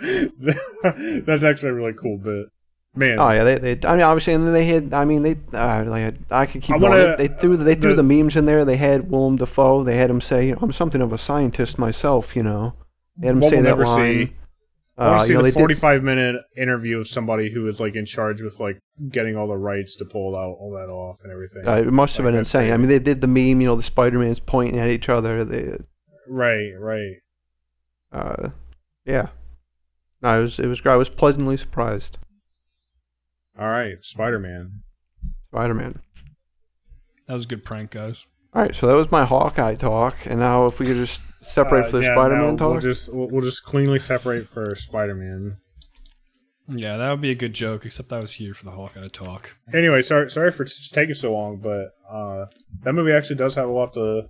That's 1.25 1.43
actually 1.43 1.69
a 1.69 1.73
really 1.73 1.93
cool 1.93 2.17
bit. 2.17 2.47
Man. 2.95 3.19
Oh 3.19 3.29
yeah, 3.29 3.43
they, 3.43 3.59
they 3.75 3.87
I 3.87 3.91
mean 3.93 4.01
obviously 4.01 4.33
and 4.33 4.45
then 4.47 4.53
they 4.53 4.65
had 4.65 4.93
I 4.93 5.05
mean 5.05 5.21
they 5.21 5.37
uh, 5.55 5.83
like 5.85 6.15
I 6.31 6.47
could 6.47 6.63
keep 6.63 6.75
I 6.75 6.79
going. 6.79 6.91
wanna- 6.91 7.17
They, 7.17 7.27
they 7.27 7.33
threw 7.35 7.55
they 7.55 7.75
threw 7.75 7.91
the- 7.95 8.01
the, 8.01 8.03
memes 8.23 8.35
in 8.35 8.45
there. 8.45 8.65
They 8.65 8.77
had 8.77 9.11
Willem 9.11 9.37
Dafoe. 9.37 9.83
They 9.83 9.95
had 9.97 10.09
him 10.09 10.19
say, 10.21 10.47
you 10.47 10.53
know, 10.53 10.59
"I'm 10.63 10.73
something 10.73 11.01
of 11.01 11.13
a 11.13 11.17
scientist 11.19 11.77
myself," 11.77 12.35
you 12.35 12.41
know. 12.43 12.73
They 13.17 13.27
had 13.27 13.35
him 13.35 13.43
say 13.43 13.61
that 13.61 13.77
line. 13.77 14.27
see. 14.27 14.33
I 14.99 15.07
want 15.11 15.15
Uh, 15.15 15.19
to 15.21 15.25
see 15.27 15.31
you 15.31 15.37
know, 15.37 15.43
the 15.43 15.51
they 15.51 15.51
did, 15.51 15.59
45 15.59 16.03
minute 16.03 16.35
interview 16.57 16.99
of 16.99 17.07
somebody 17.07 17.49
who 17.53 17.61
was 17.61 17.79
like 17.79 17.95
in 17.95 18.05
charge 18.05 18.41
with 18.41 18.59
like 18.59 18.77
getting 19.09 19.37
all 19.37 19.47
the 19.47 19.55
rights 19.57 19.95
to 19.97 20.05
pull 20.05 20.35
out 20.35 20.57
all 20.59 20.71
that 20.73 20.91
off 20.91 21.21
and 21.23 21.31
everything. 21.31 21.65
uh, 21.67 21.75
it 21.77 21.93
must 21.93 22.17
have 22.17 22.25
Like, 22.25 22.33
been 22.33 22.39
that's 22.39 22.53
insane. 22.53 22.73
I 22.73 22.77
mean, 22.77 22.89
they 22.89 22.99
did 22.99 23.21
the 23.21 23.27
meme. 23.27 23.61
You 23.61 23.67
know, 23.67 23.75
the 23.77 23.83
Spider 23.83 24.19
Man's 24.19 24.41
pointing 24.41 24.77
at 24.79 24.89
each 24.89 25.07
other. 25.07 25.45
They, 25.45 25.77
right, 26.27 26.71
right. 26.77 27.15
uh, 28.11 28.49
yeah. 29.05 29.29
No, 30.21 30.37
it 30.37 30.41
was 30.41 30.59
it 30.59 30.67
was 30.67 30.81
great. 30.81 30.91
I 30.93 30.97
was 30.97 31.07
pleasantly 31.07 31.55
surprised. 31.55 32.17
All 33.57 33.69
right, 33.69 33.95
Spider 34.03 34.37
Man. 34.39 34.81
Spider 35.49 35.73
Man. 35.73 36.01
That 37.27 37.35
was 37.35 37.45
a 37.45 37.47
good 37.47 37.63
prank, 37.63 37.91
guys. 37.91 38.25
All 38.53 38.61
right, 38.63 38.75
so 38.75 38.87
that 38.87 38.95
was 38.95 39.11
my 39.11 39.25
Hawkeye 39.25 39.75
talk, 39.75 40.15
and 40.25 40.39
now 40.39 40.65
if 40.65 40.79
we 40.79 40.87
could 40.87 40.95
just 40.95 41.21
separate 41.41 41.91
for 41.91 41.97
the 41.97 42.03
Spider 42.03 42.35
Man 42.35 42.57
talk. 42.57 42.67
Uh, 42.67 42.71
We'll 42.71 42.81
just 42.81 43.13
we'll, 43.13 43.27
we'll 43.27 43.41
just 43.41 43.63
cleanly 43.63 43.99
separate 43.99 44.47
for 44.47 44.73
Spider 44.75 45.15
Man. 45.15 45.57
Yeah, 46.67 46.97
that 46.97 47.09
would 47.11 47.21
be 47.21 47.31
a 47.31 47.35
good 47.35 47.53
joke, 47.53 47.85
except 47.85 48.13
I 48.13 48.19
was 48.19 48.33
here 48.33 48.53
for 48.53 48.65
the 48.65 48.71
Hawkeye 48.71 49.07
talk. 49.07 49.55
Anyway, 49.73 50.01
sorry 50.01 50.29
sorry 50.29 50.51
for 50.51 50.65
taking 50.91 51.15
so 51.15 51.33
long, 51.33 51.57
but 51.57 51.93
uh, 52.11 52.45
that 52.83 52.93
movie 52.93 53.11
actually 53.11 53.37
does 53.37 53.55
have 53.55 53.67
a 53.67 53.71
lot 53.71 53.93
to 53.93 54.23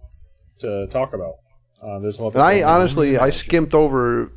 to 0.60 0.88
talk 0.88 1.14
about. 1.14 1.36
Uh, 1.82 2.00
there's 2.00 2.20
a 2.20 2.24
lot. 2.24 2.34
And 2.34 2.44
I 2.44 2.64
honestly, 2.64 3.18
I 3.18 3.30
skimmed 3.30 3.74
over 3.74 4.32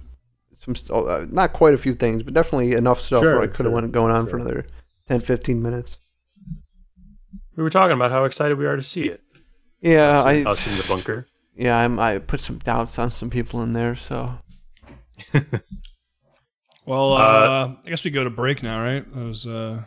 some, 0.65 0.77
st- 0.77 0.91
uh, 0.93 1.27
not 1.31 1.53
quite 1.53 1.75
a 1.75 1.79
few 1.79 1.95
things, 1.95 2.23
but 2.23 2.35
definitely 2.35 2.73
enough 2.73 3.01
stuff 3.01 3.23
Sure, 3.23 3.35
where 3.35 3.43
I 3.43 3.47
could 3.49 3.67
have 3.67 3.73
sure, 3.73 3.73
went 3.73 3.91
going 3.91 4.15
on 4.15 4.29
for 4.29 4.37
another 4.37 4.65
10, 5.09 5.23
15 5.23 5.61
minutes. 5.61 5.99
We 7.57 7.65
were 7.65 7.71
talking 7.71 7.97
about 7.97 8.13
how 8.13 8.25
excited 8.25 8.59
we 8.59 8.67
are 8.67 8.77
to 8.77 8.83
see 8.83 9.09
it. 9.09 9.22
Yeah, 9.83 10.13
us, 10.13 10.27
in, 10.27 10.47
I, 10.47 10.51
us 10.51 10.67
in 10.67 10.77
the 10.79 10.85
bunker. 10.85 11.27
yeah, 11.57 11.77
I'm, 11.77 11.99
I 11.99 12.19
put 12.19 12.41
some 12.41 12.59
doubts 12.59 12.99
on 12.99 13.11
some 13.11 13.29
people 13.31 13.63
in 13.63 13.73
there, 13.75 13.97
so 13.97 14.33
Well, 16.87 17.13
uh, 17.13 17.17
Uh, 17.19 17.75
I 17.85 17.89
guess 17.91 18.05
we 18.05 18.11
go 18.11 18.25
to 18.25 18.31
break 18.31 18.63
now, 18.63 18.81
right? 18.81 19.05
That 19.15 19.25
was 19.25 19.47
uh, 19.47 19.83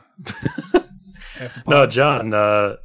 No. 1.68 1.86
John. 1.88 2.34
Uh, 2.34 2.76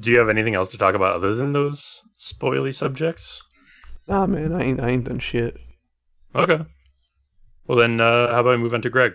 do 0.00 0.10
you 0.10 0.18
have 0.18 0.28
anything 0.28 0.54
else 0.54 0.68
to 0.70 0.78
talk 0.78 0.94
about 0.94 1.14
other 1.16 1.34
than 1.34 1.52
those 1.52 2.02
spoily 2.18 2.74
subjects? 2.74 3.42
nah, 4.06 4.26
man, 4.26 4.52
I 4.54 4.62
ain't, 4.62 4.80
I 4.80 4.88
ain't 4.90 5.04
done 5.04 5.18
shit. 5.18 5.56
Okay. 6.34 6.60
Well 7.66 7.78
then, 7.78 8.00
uh, 8.00 8.32
how 8.32 8.40
about 8.40 8.50
we 8.50 8.56
move 8.58 8.74
on 8.74 8.82
to 8.82 8.90
Greg? 8.90 9.12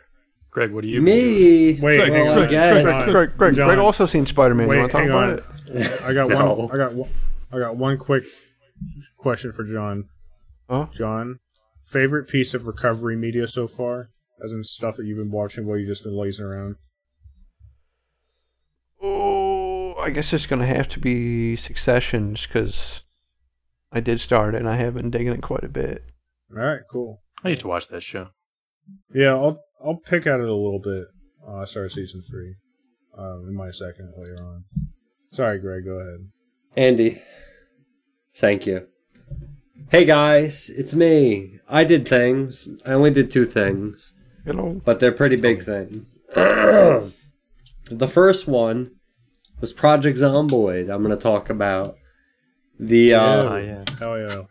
Greg, 0.51 0.71
what 0.71 0.81
do 0.83 0.87
you? 0.87 1.01
Me. 1.01 1.79
Wait, 1.81 1.97
Greg, 1.97 2.11
hang 2.11 2.25
well, 2.27 2.39
on. 2.39 2.45
I 2.45 2.47
guess. 2.47 2.83
John, 2.83 3.11
Greg, 3.11 3.31
Greg, 3.37 3.55
John, 3.55 3.67
Greg 3.67 3.79
also 3.79 4.05
seen 4.05 4.25
Spider 4.27 4.53
Man. 4.55 4.65
You 4.67 4.69
Wait, 4.71 4.79
want 4.79 4.91
to 4.91 4.93
talk 4.93 5.01
hang 5.01 5.09
about 5.09 5.23
on. 5.23 5.81
it? 5.81 6.01
I 6.03 6.13
got 6.13 6.29
No. 6.29 6.53
one. 6.53 6.71
I 6.71 6.77
got 6.77 6.93
one. 6.93 7.09
I 7.53 7.59
got 7.59 7.77
one 7.77 7.97
quick 7.97 8.23
question 9.17 9.51
for 9.51 9.63
John. 9.63 10.09
Huh? 10.69 10.87
John, 10.91 11.39
favorite 11.85 12.27
piece 12.27 12.53
of 12.53 12.65
recovery 12.65 13.15
media 13.15 13.45
so 13.45 13.67
far, 13.67 14.09
as 14.43 14.51
in 14.51 14.63
stuff 14.63 14.97
that 14.97 15.05
you've 15.05 15.19
been 15.19 15.31
watching 15.31 15.67
while 15.67 15.77
you've 15.77 15.89
just 15.89 16.03
been 16.03 16.17
lazing 16.17 16.45
around. 16.45 16.75
Oh, 19.01 19.95
I 19.95 20.09
guess 20.09 20.33
it's 20.33 20.47
gonna 20.47 20.65
have 20.65 20.87
to 20.89 20.99
be 20.99 21.55
Successions 21.55 22.47
because 22.47 23.01
I 23.91 23.99
did 23.99 24.19
start 24.19 24.55
it 24.55 24.59
and 24.59 24.69
I 24.69 24.77
have 24.77 24.95
been 24.95 25.11
digging 25.11 25.33
it 25.33 25.43
quite 25.43 25.63
a 25.63 25.69
bit. 25.69 26.03
All 26.51 26.63
right, 26.63 26.81
cool. 26.89 27.21
I 27.43 27.49
need 27.49 27.59
to 27.59 27.67
watch 27.67 27.87
that 27.89 28.01
show. 28.01 28.29
Yeah, 29.13 29.35
I'll 29.35 29.59
I'll 29.83 29.99
pick 30.05 30.25
at 30.25 30.39
it 30.39 30.47
a 30.47 30.55
little 30.55 30.81
bit. 30.83 31.05
Uh, 31.47 31.57
I 31.57 31.65
started 31.65 31.91
season 31.91 32.23
three. 32.23 32.55
Um, 33.15 33.45
in 33.47 33.55
my 33.55 33.69
second 33.69 34.11
later 34.17 34.43
on. 34.43 34.63
Sorry, 35.31 35.59
Greg. 35.59 35.85
Go 35.85 35.99
ahead. 35.99 36.31
Andy. 36.75 37.21
Thank 38.35 38.65
you. 38.65 38.87
Hey 39.89 40.05
guys, 40.05 40.69
it's 40.69 40.93
me. 40.93 41.59
I 41.69 41.83
did 41.83 42.07
things. 42.07 42.67
I 42.85 42.93
only 42.93 43.11
did 43.11 43.29
two 43.29 43.45
things, 43.45 44.13
You 44.45 44.53
know, 44.53 44.81
but 44.83 44.99
they're 44.99 45.11
pretty 45.11 45.35
big 45.35 45.63
things. 45.63 46.05
the 46.35 48.07
first 48.09 48.47
one 48.47 48.91
was 49.61 49.71
Project 49.71 50.17
Zomboid. 50.17 50.91
I'm 50.93 51.03
going 51.03 51.15
to 51.15 51.21
talk 51.21 51.49
about 51.49 51.95
the 52.79 53.13
uh, 53.13 53.21
Ah, 53.21 53.57
yeah. 53.57 53.85
Hell 53.99 54.17
yeah. 54.19 54.43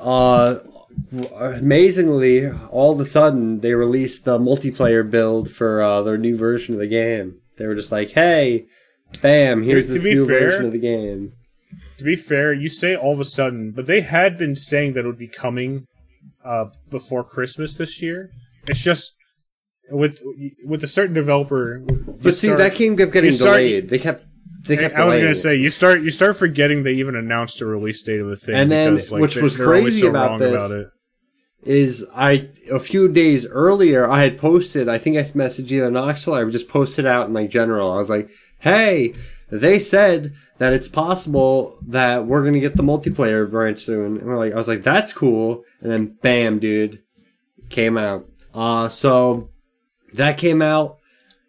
uh 0.00 0.60
amazingly 1.36 2.48
all 2.70 2.92
of 2.92 2.98
a 3.00 3.06
sudden 3.06 3.60
they 3.60 3.72
released 3.74 4.24
the 4.24 4.38
multiplayer 4.38 5.08
build 5.08 5.50
for 5.50 5.80
uh, 5.82 6.02
their 6.02 6.18
new 6.18 6.36
version 6.36 6.74
of 6.74 6.80
the 6.80 6.86
game. 6.88 7.38
They 7.56 7.66
were 7.66 7.74
just 7.74 7.90
like, 7.92 8.10
"Hey, 8.10 8.66
bam, 9.22 9.62
here's 9.64 9.86
To- 9.88 9.94
to 9.94 9.98
this 9.98 10.04
new 10.04 10.26
fair- 10.26 10.40
version 10.50 10.66
of 10.66 10.72
the 10.72 10.78
game." 10.78 11.32
To 11.98 12.04
be 12.04 12.14
fair, 12.16 12.52
you 12.52 12.68
say 12.68 12.94
all 12.96 13.12
of 13.12 13.20
a 13.20 13.24
sudden, 13.24 13.72
but 13.72 13.86
they 13.86 14.00
had 14.02 14.38
been 14.38 14.54
saying 14.54 14.92
that 14.94 15.00
it 15.00 15.06
would 15.06 15.18
be 15.18 15.28
coming 15.28 15.86
uh, 16.44 16.66
before 16.90 17.24
Christmas 17.24 17.74
this 17.76 18.00
year. 18.00 18.30
It's 18.68 18.80
just 18.80 19.14
with 19.90 20.20
with 20.64 20.84
a 20.84 20.86
certain 20.88 21.14
developer. 21.14 21.80
But 22.22 22.36
see, 22.36 22.48
start- 22.48 22.58
that 22.60 22.74
game 22.76 22.96
kept 22.96 23.12
getting 23.12 23.32
start- 23.32 23.56
delayed. 23.56 23.88
They 23.88 23.98
kept 23.98 24.24
they 24.66 24.76
kept 24.76 24.96
I 24.96 25.04
was 25.04 25.16
gonna 25.16 25.34
say 25.34 25.56
you 25.56 25.70
start 25.70 26.02
you 26.02 26.10
start 26.10 26.36
forgetting 26.36 26.82
they 26.84 26.92
even 26.92 27.16
announced 27.16 27.60
a 27.60 27.66
release 27.66 28.02
date 28.02 28.20
of 28.20 28.28
the 28.28 28.36
thing, 28.36 28.54
And 28.54 28.70
then, 28.70 28.94
because, 28.94 29.10
like, 29.12 29.22
which 29.22 29.34
they- 29.34 29.42
was 29.42 29.56
crazy 29.56 30.02
so 30.02 30.08
about 30.08 30.38
this, 30.38 30.52
about 30.52 30.70
it. 30.72 30.88
is 31.64 32.04
I 32.14 32.48
a 32.70 32.78
few 32.78 33.08
days 33.08 33.46
earlier 33.46 34.08
I 34.08 34.20
had 34.22 34.38
posted. 34.38 34.88
I 34.88 34.98
think 34.98 35.16
I 35.16 35.22
messaged 35.22 35.70
either 35.72 35.90
Knoxville. 35.90 36.36
or 36.36 36.46
I 36.46 36.50
just 36.50 36.68
posted 36.68 37.06
out 37.06 37.26
in 37.28 37.32
like 37.32 37.50
general. 37.50 37.90
I 37.90 37.96
was 37.98 38.10
like, 38.10 38.28
"Hey, 38.60 39.14
they 39.56 39.78
said 39.78 40.34
that 40.58 40.72
it's 40.72 40.88
possible 40.88 41.78
that 41.86 42.26
we're 42.26 42.44
gonna 42.44 42.60
get 42.60 42.76
the 42.76 42.82
multiplayer 42.82 43.50
branch 43.50 43.80
soon." 43.80 44.16
And 44.18 44.26
we're 44.26 44.38
like, 44.38 44.52
I 44.52 44.56
was 44.56 44.68
like, 44.68 44.82
"That's 44.82 45.12
cool." 45.12 45.64
And 45.80 45.90
then, 45.90 46.16
bam, 46.22 46.58
dude, 46.58 47.00
came 47.70 47.96
out. 47.96 48.26
Uh, 48.54 48.88
so 48.88 49.50
that 50.14 50.38
came 50.38 50.60
out, 50.62 50.98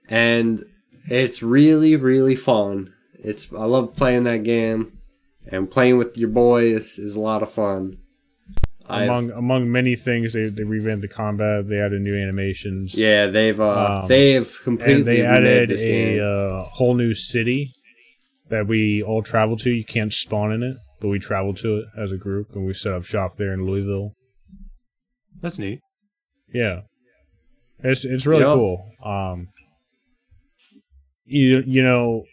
and 0.08 0.64
it's 1.10 1.41
really, 1.41 1.95
really 1.95 2.36
fun. 2.36 2.93
It's 3.24 3.47
I 3.54 3.66
love 3.66 3.95
playing 3.95 4.24
that 4.26 4.43
game, 4.43 4.93
and 5.47 5.70
playing 5.70 5.97
with 5.97 6.18
your 6.18 6.30
boys 6.30 6.97
is 7.00 7.16
a 7.16 7.20
lot 7.20 7.41
of 7.43 7.52
fun. 7.52 7.97
I've- 8.91 9.04
Among 9.06 9.32
among 9.32 9.72
many 9.72 9.95
things, 9.95 10.34
they 10.34 10.47
they 10.47 10.64
revamped 10.64 11.02
the 11.04 11.08
combat. 11.08 11.68
They 11.68 11.80
added 11.80 12.02
new 12.02 12.16
animations. 12.18 12.95
Yeah, 12.95 13.28
they've 13.28 13.60
uh, 13.60 14.02
Um, 14.04 14.08
they've 14.08 14.58
completely 14.64 15.04
they 15.04 15.22
added 15.22 15.72
a 15.72 16.20
uh, 16.26 16.64
whole 16.64 16.95
new 16.95 17.14
city 17.14 17.72
that 18.50 18.68
we 18.68 19.02
all 19.02 19.22
travel 19.24 19.58
to. 19.58 19.70
You 19.70 19.86
can't 19.86 20.14
spawn 20.14 20.52
in 20.52 20.64
it, 20.64 20.78
but 21.00 21.08
we 21.10 21.20
travel 21.20 21.54
to 21.56 21.78
it 21.78 21.86
as 21.97 22.12
a 22.12 22.18
group, 22.18 22.56
and 22.56 22.66
we 22.66 22.74
set 22.74 22.93
up 22.93 23.06
shop 23.06 23.38
there 23.38 23.54
in 23.54 23.66
Louisville. 23.66 24.14
That's 25.41 25.60
neat. 25.60 25.80
Yeah, 26.54 26.82
it's 27.80 28.04
it's 28.06 28.26
really 28.26 28.43
Yep. 28.43 28.54
cool. 28.56 28.91
Um, 29.04 29.47
you 31.26 31.64
you 31.66 31.84
know, 31.84 32.24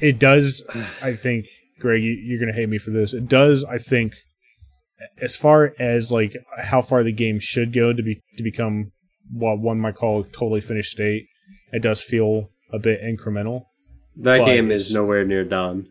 it 0.00 0.18
does. 0.18 0.62
I 1.00 1.14
think, 1.14 1.46
Greg, 1.78 2.02
you, 2.02 2.10
you're 2.12 2.40
gonna 2.40 2.52
hate 2.52 2.68
me 2.68 2.78
for 2.78 2.90
this. 2.90 3.14
It 3.14 3.28
does. 3.28 3.64
I 3.64 3.78
think, 3.78 4.14
as 5.20 5.36
far 5.36 5.74
as 5.78 6.10
like 6.10 6.36
how 6.58 6.82
far 6.82 7.02
the 7.02 7.12
game 7.12 7.38
should 7.40 7.72
go 7.72 7.92
to 7.92 8.02
be 8.02 8.20
to 8.36 8.42
become 8.42 8.90
what 9.32 9.60
one 9.60 9.78
might 9.78 9.94
call 9.94 10.20
a 10.20 10.24
totally 10.24 10.60
finished 10.60 10.90
state, 10.90 11.26
it 11.72 11.80
does 11.82 12.02
feel 12.02 12.50
a 12.72 12.78
bit 12.78 13.00
incremental. 13.02 13.62
That 14.16 14.38
but 14.38 14.44
game 14.46 14.70
is 14.70 14.92
nowhere 14.92 15.24
near 15.24 15.44
done. 15.44 15.86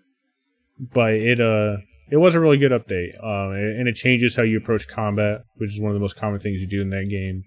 but 0.79 1.13
it 1.13 1.39
uh 1.39 1.77
it 2.09 2.17
was 2.17 2.35
a 2.35 2.39
really 2.39 2.57
good 2.57 2.71
update 2.71 3.13
um 3.23 3.51
and 3.53 3.87
it 3.87 3.95
changes 3.95 4.35
how 4.35 4.43
you 4.43 4.57
approach 4.57 4.87
combat 4.87 5.41
which 5.55 5.71
is 5.73 5.79
one 5.79 5.91
of 5.91 5.95
the 5.95 5.99
most 6.01 6.15
common 6.17 6.39
things 6.39 6.61
you 6.61 6.67
do 6.67 6.81
in 6.81 6.89
that 6.89 7.07
game 7.09 7.43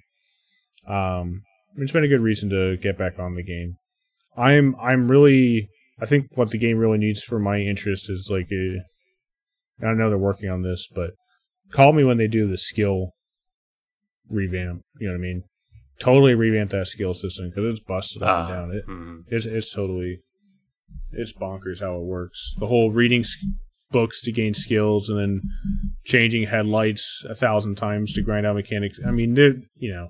um 0.92 1.42
it's 1.76 1.92
been 1.92 2.04
a 2.04 2.08
good 2.08 2.20
reason 2.20 2.48
to 2.50 2.76
get 2.78 2.96
back 2.98 3.18
on 3.18 3.34
the 3.34 3.42
game 3.42 3.76
i'm 4.36 4.74
i'm 4.80 5.08
really 5.10 5.68
i 6.00 6.06
think 6.06 6.26
what 6.34 6.50
the 6.50 6.58
game 6.58 6.78
really 6.78 6.98
needs 6.98 7.22
for 7.22 7.38
my 7.38 7.58
interest 7.58 8.08
is 8.10 8.28
like 8.30 8.48
a 8.52 9.86
i 9.86 9.92
know 9.92 10.08
they're 10.08 10.18
working 10.18 10.48
on 10.50 10.62
this 10.62 10.86
but 10.94 11.10
call 11.72 11.92
me 11.92 12.04
when 12.04 12.16
they 12.18 12.28
do 12.28 12.46
the 12.46 12.56
skill 12.56 13.10
revamp 14.30 14.82
you 15.00 15.06
know 15.06 15.12
what 15.12 15.18
i 15.18 15.22
mean 15.22 15.42
totally 16.00 16.34
revamp 16.34 16.70
that 16.70 16.86
skill 16.86 17.14
system 17.14 17.48
because 17.50 17.64
it's 17.70 17.80
busted 17.86 18.22
up 18.22 18.48
and 18.48 18.52
Ah, 18.52 18.60
down 18.60 18.70
it 18.74 18.86
mm. 18.86 19.22
it's 19.28 19.46
it's 19.46 19.72
totally 19.72 20.18
it's 21.12 21.32
bonkers 21.32 21.80
how 21.80 21.96
it 21.96 22.04
works. 22.04 22.54
The 22.58 22.66
whole 22.66 22.90
reading 22.90 23.24
books 23.90 24.20
to 24.22 24.32
gain 24.32 24.54
skills 24.54 25.08
and 25.08 25.18
then 25.18 25.42
changing 26.04 26.48
headlights 26.48 27.24
a 27.28 27.34
thousand 27.34 27.76
times 27.76 28.12
to 28.14 28.22
grind 28.22 28.46
out 28.46 28.56
mechanics. 28.56 28.98
I 29.06 29.10
mean, 29.10 29.34
there 29.34 29.54
you 29.76 29.92
know, 29.92 30.08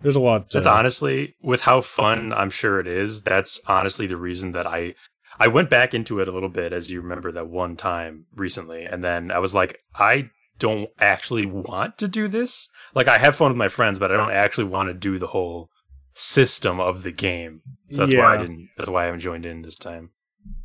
there's 0.00 0.16
a 0.16 0.20
lot. 0.20 0.50
To, 0.50 0.58
That's 0.58 0.66
honestly, 0.66 1.34
with 1.42 1.62
how 1.62 1.80
fun 1.80 2.32
I'm 2.32 2.50
sure 2.50 2.80
it 2.80 2.86
is, 2.86 3.22
that's 3.22 3.60
honestly 3.66 4.06
the 4.06 4.16
reason 4.16 4.52
that 4.52 4.66
I 4.66 4.94
I 5.38 5.48
went 5.48 5.70
back 5.70 5.94
into 5.94 6.20
it 6.20 6.28
a 6.28 6.32
little 6.32 6.48
bit, 6.48 6.72
as 6.72 6.90
you 6.90 7.00
remember 7.00 7.32
that 7.32 7.48
one 7.48 7.76
time 7.76 8.26
recently, 8.34 8.84
and 8.84 9.04
then 9.04 9.30
I 9.30 9.38
was 9.38 9.54
like, 9.54 9.78
I 9.94 10.30
don't 10.58 10.88
actually 10.98 11.46
want 11.46 11.98
to 11.98 12.08
do 12.08 12.28
this. 12.28 12.68
Like, 12.94 13.08
I 13.08 13.18
have 13.18 13.36
fun 13.36 13.50
with 13.50 13.58
my 13.58 13.68
friends, 13.68 13.98
but 13.98 14.10
I 14.10 14.16
don't 14.16 14.30
actually 14.30 14.64
want 14.64 14.88
to 14.88 14.94
do 14.94 15.18
the 15.18 15.26
whole 15.26 15.68
system 16.16 16.80
of 16.80 17.02
the 17.02 17.12
game. 17.12 17.60
So 17.90 17.98
that's 17.98 18.16
why 18.16 18.34
I 18.34 18.36
didn't. 18.38 18.70
That's 18.76 18.88
why 18.88 19.02
I 19.02 19.06
haven't 19.06 19.20
joined 19.20 19.46
in 19.46 19.62
this 19.62 19.76
time. 19.76 20.10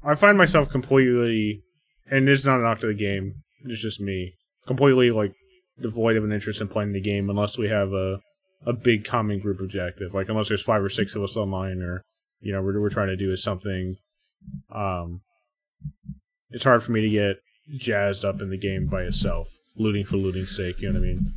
I 0.04 0.16
find 0.16 0.38
myself 0.38 0.70
completely, 0.70 1.64
and 2.10 2.28
it's 2.30 2.46
not 2.46 2.60
a 2.60 2.64
knock 2.64 2.80
to 2.80 2.88
the 2.88 2.94
game. 2.94 3.36
It's 3.66 3.82
just 3.82 4.00
me 4.00 4.34
completely 4.66 5.12
like 5.12 5.34
devoid 5.80 6.16
of 6.16 6.24
an 6.24 6.32
interest 6.32 6.62
in 6.62 6.68
playing 6.68 6.94
the 6.94 7.02
game 7.02 7.30
unless 7.30 7.58
we 7.58 7.68
have 7.68 7.92
a 7.94 8.20
a 8.66 8.74
big 8.74 9.04
common 9.04 9.40
group 9.40 9.60
objective. 9.60 10.14
Like 10.14 10.30
unless 10.30 10.48
there's 10.48 10.62
five 10.62 10.82
or 10.82 10.90
six 10.90 11.16
of 11.16 11.24
us 11.24 11.36
online, 11.36 11.82
or 11.82 12.04
you 12.40 12.54
know, 12.54 12.62
we're 12.62 12.80
we're 12.80 12.90
trying 12.90 13.10
to 13.10 13.18
do 13.18 13.32
is 13.32 13.44
something. 13.44 13.98
Um, 14.74 15.22
it's 16.50 16.64
hard 16.64 16.82
for 16.82 16.92
me 16.92 17.02
to 17.02 17.10
get 17.10 17.36
jazzed 17.78 18.26
up 18.26 18.42
in 18.42 18.50
the 18.50 18.58
game 18.58 18.88
by 18.88 19.04
itself, 19.04 19.50
looting 19.76 20.06
for 20.06 20.18
looting's 20.18 20.56
sake. 20.56 20.80
You 20.80 20.92
know 20.92 21.00
what 21.00 21.06
I 21.06 21.10
mean? 21.10 21.34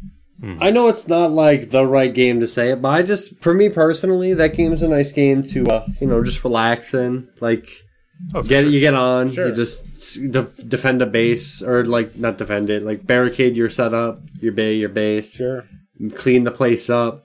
I 0.61 0.71
know 0.71 0.89
it's 0.89 1.09
not 1.09 1.31
like 1.31 1.71
the 1.71 1.87
right 1.87 2.13
game 2.13 2.41
to 2.41 2.47
say 2.47 2.71
it, 2.71 2.83
but 2.83 2.89
I 2.89 3.03
just, 3.03 3.41
for 3.41 3.55
me 3.55 3.69
personally, 3.69 4.35
that 4.35 4.55
game's 4.55 4.83
a 4.83 4.89
nice 4.89 5.11
game 5.13 5.43
to, 5.45 5.65
uh, 5.67 5.87
you 6.01 6.07
know, 6.07 6.23
just 6.23 6.45
relax 6.45 6.93
in. 6.95 7.29
Like, 7.41 7.69
Oh, 8.35 8.43
get 8.43 8.63
sure. 8.63 8.71
you 8.71 8.81
get 8.81 8.95
on, 8.95 9.31
Sure. 9.33 9.49
you 9.49 9.55
just 9.55 9.83
s- 9.95 10.19
def- 10.31 10.69
defend 10.69 11.03
a 11.03 11.07
base, 11.07 11.63
or 11.63 11.85
like 11.85 12.17
not 12.17 12.39
defend 12.39 12.71
it, 12.71 12.83
like 12.83 13.07
barricade 13.07 13.57
your 13.57 13.69
setup, 13.69 14.23
your 14.41 14.53
bay, 14.53 14.75
your 14.75 14.89
base, 14.89 15.31
Sure. 15.33 15.65
clean 16.15 16.45
the 16.45 16.51
place 16.53 16.89
up, 16.89 17.25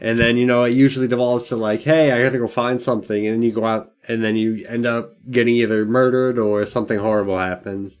and 0.00 0.18
then 0.18 0.36
you 0.36 0.44
know 0.46 0.64
it 0.64 0.74
usually 0.74 1.08
devolves 1.08 1.48
to 1.48 1.56
like, 1.56 1.80
hey, 1.82 2.12
I 2.12 2.22
got 2.22 2.32
to 2.32 2.38
go 2.38 2.46
find 2.46 2.80
something, 2.80 3.26
and 3.26 3.36
then 3.36 3.42
you 3.42 3.52
go 3.52 3.64
out, 3.64 3.92
and 4.06 4.22
then 4.22 4.36
you 4.36 4.64
end 4.68 4.84
up 4.86 5.16
getting 5.30 5.54
either 5.56 5.84
murdered 5.86 6.38
or 6.38 6.66
something 6.66 6.98
horrible 6.98 7.38
happens. 7.38 7.98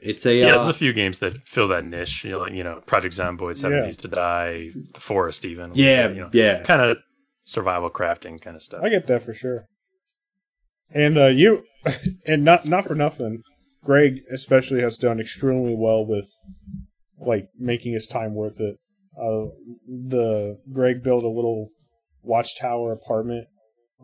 It's 0.00 0.24
a 0.26 0.34
Yeah, 0.34 0.46
uh, 0.46 0.54
there's 0.58 0.68
a 0.68 0.72
few 0.78 0.92
games 0.92 1.18
that 1.20 1.46
fill 1.46 1.68
that 1.68 1.84
niche. 1.84 2.24
You 2.24 2.32
know, 2.32 2.38
like, 2.40 2.52
you 2.52 2.62
know 2.64 2.80
Project 2.86 3.14
Zomboid, 3.16 3.56
Seven 3.56 3.84
Yeah. 3.84 3.90
To 3.90 4.08
Die, 4.08 4.70
The 4.94 5.00
Forest, 5.00 5.44
even. 5.44 5.72
yeah, 5.74 6.08
you 6.08 6.20
know, 6.20 6.30
yeah. 6.32 6.62
kind 6.62 6.82
of 6.82 6.98
survival 7.44 7.90
crafting 7.90 8.40
kind 8.40 8.54
of 8.56 8.62
stuff. 8.62 8.80
I 8.82 8.88
get 8.90 9.06
that 9.08 9.22
for 9.22 9.34
sure. 9.34 9.66
And 10.92 11.18
uh, 11.18 11.26
you, 11.26 11.64
and 12.26 12.44
not 12.44 12.66
not 12.66 12.86
for 12.86 12.94
nothing, 12.94 13.42
Greg 13.84 14.20
especially 14.32 14.80
has 14.82 14.98
done 14.98 15.20
extremely 15.20 15.74
well 15.74 16.06
with 16.06 16.30
like 17.18 17.48
making 17.58 17.92
his 17.94 18.06
time 18.06 18.34
worth 18.34 18.60
it. 18.60 18.76
Uh, 19.20 19.50
the 19.88 20.58
Greg 20.72 21.02
built 21.02 21.24
a 21.24 21.28
little 21.28 21.70
watchtower 22.22 22.92
apartment 22.92 23.48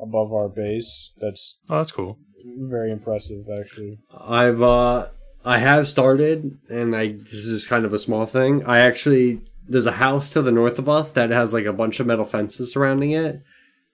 above 0.01 0.32
our 0.32 0.49
base. 0.49 1.12
That's 1.20 1.61
Oh, 1.70 1.76
that's 1.76 1.92
cool. 1.92 2.18
very 2.59 2.90
impressive, 2.90 3.45
actually. 3.49 3.99
I've 4.18 4.61
uh 4.61 5.07
I 5.45 5.59
have 5.59 5.88
started 5.88 6.59
and 6.70 6.95
I 6.97 7.09
this 7.09 7.45
is 7.47 7.66
kind 7.66 7.84
of 7.84 7.92
a 7.92 7.99
small 7.99 8.26
thing. 8.26 8.64
I 8.64 8.78
actually 8.80 9.40
there's 9.68 9.86
a 9.86 9.92
house 9.92 10.30
to 10.30 10.42
the 10.42 10.53
north 10.53 10.78
of 10.78 10.88
us 10.88 11.11
that 11.11 11.30
has 11.30 11.53
like 11.53 11.64
a 11.66 11.72
bunch 11.72 12.01
of 12.01 12.07
metal 12.07 12.24
fences 12.24 12.72
surrounding 12.72 13.11
it. 13.12 13.42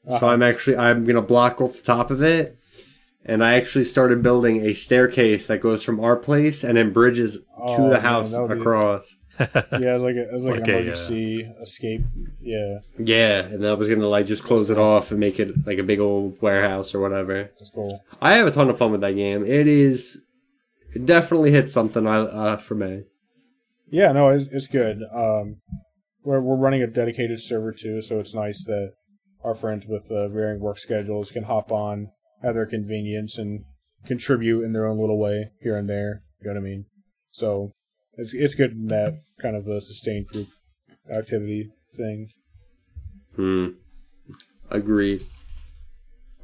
So 0.08 0.14
uh-huh. 0.16 0.26
I'm 0.28 0.42
actually 0.42 0.76
I'm 0.76 1.04
gonna 1.04 1.22
block 1.22 1.60
off 1.60 1.76
the 1.76 1.82
top 1.82 2.10
of 2.10 2.22
it, 2.22 2.58
and 3.24 3.44
I 3.44 3.54
actually 3.54 3.84
started 3.84 4.22
building 4.22 4.64
a 4.66 4.72
staircase 4.74 5.46
that 5.46 5.58
goes 5.60 5.84
from 5.84 6.00
our 6.00 6.16
place 6.16 6.64
and 6.64 6.76
then 6.76 6.92
bridges 6.92 7.36
to 7.38 7.44
Oh, 7.58 7.84
the 7.88 7.94
man, 7.94 8.00
house 8.00 8.30
that 8.30 8.40
would 8.42 8.54
be- 8.54 8.60
across. 8.60 9.16
Yeah, 9.40 9.94
as 9.94 10.02
like 10.02 10.16
a, 10.16 10.26
as 10.34 10.44
like 10.44 10.60
Okay, 10.60 10.72
an 10.80 10.82
emergency 10.88 11.46
uh, 11.46 11.62
escape. 11.62 12.02
Yeah, 12.40 12.78
Yeah, 12.98 13.40
and 13.40 13.66
I 13.66 13.72
was 13.72 13.88
gonna 13.88 14.06
like 14.06 14.26
just 14.26 14.44
close 14.44 14.68
it 14.70 14.76
off 14.78 15.10
and 15.12 15.18
make 15.20 15.40
it 15.40 15.66
like 15.66 15.78
a 15.78 15.82
big 15.82 15.98
old 15.98 16.40
warehouse 16.42 16.94
or 16.94 17.00
whatever. 17.00 17.50
that's 17.58 17.70
cool. 17.70 18.04
I 18.20 18.34
have 18.34 18.46
a 18.46 18.50
ton 18.50 18.68
of 18.68 18.76
fun 18.76 18.92
with 18.92 19.00
that 19.02 19.14
game. 19.14 19.44
It 19.46 19.66
is 19.66 20.20
it 20.92 21.06
definitely 21.06 21.52
hits 21.52 21.72
something 21.72 22.06
I 22.06 22.18
uh, 22.18 22.56
for 22.56 22.74
me. 22.74 23.04
Yeah, 23.90 24.12
no, 24.12 24.28
it's, 24.28 24.46
it's 24.52 24.66
good. 24.68 25.02
Um, 25.12 25.56
we're 26.22 26.40
we're 26.40 26.56
running 26.56 26.82
a 26.82 26.86
dedicated 26.86 27.40
server 27.40 27.72
too, 27.72 28.00
so 28.00 28.20
it's 28.20 28.34
nice 28.34 28.64
that 28.64 28.92
our 29.42 29.54
friends 29.54 29.86
with 29.86 30.10
uh, 30.10 30.28
varying 30.28 30.60
work 30.60 30.78
schedules 30.78 31.30
can 31.30 31.44
hop 31.44 31.72
on 31.72 32.08
at 32.42 32.54
their 32.54 32.66
convenience 32.66 33.38
and 33.38 33.64
contribute 34.06 34.62
in 34.62 34.72
their 34.72 34.86
own 34.86 34.98
little 34.98 35.18
way 35.18 35.50
here 35.60 35.76
and 35.76 35.88
there. 35.88 36.20
You 36.40 36.48
know 36.48 36.54
what 36.54 36.60
I 36.60 36.70
mean? 36.70 36.84
So 37.32 37.72
it's 38.14 38.34
it's 38.34 38.54
good 38.54 38.72
in 38.72 38.86
that 38.88 39.18
kind 39.40 39.56
of 39.56 39.66
a 39.66 39.80
sustained 39.80 40.26
group 40.28 40.48
activity 41.12 41.70
thing. 41.96 42.28
Hmm. 43.36 43.68
Agreed. 44.70 45.24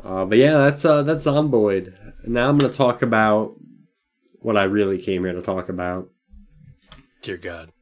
Uh, 0.03 0.24
but 0.24 0.38
yeah, 0.38 0.55
that's 0.55 0.84
uh, 0.84 1.03
that's 1.03 1.26
Zomboid. 1.26 2.14
Now 2.26 2.49
I'm 2.49 2.59
gonna 2.59 2.72
talk 2.72 3.03
about 3.03 3.57
what 4.47 4.57
I 4.57 4.62
really 4.62 4.99
came 5.03 5.24
here 5.24 5.32
to 5.32 5.42
talk 5.42 5.68
about. 5.68 6.09
Dear 7.20 7.36
God. 7.36 7.72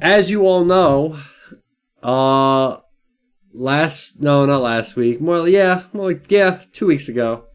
As 0.00 0.30
you 0.30 0.46
all 0.46 0.64
know, 0.64 1.18
uh, 2.00 2.76
last 3.52 4.20
no, 4.22 4.46
not 4.46 4.62
last 4.62 4.94
week. 4.94 5.20
More, 5.20 5.48
yeah, 5.48 5.82
more 5.92 6.12
like 6.12 6.30
yeah, 6.30 6.60
two 6.72 6.86
weeks 6.86 7.08
ago. 7.08 7.46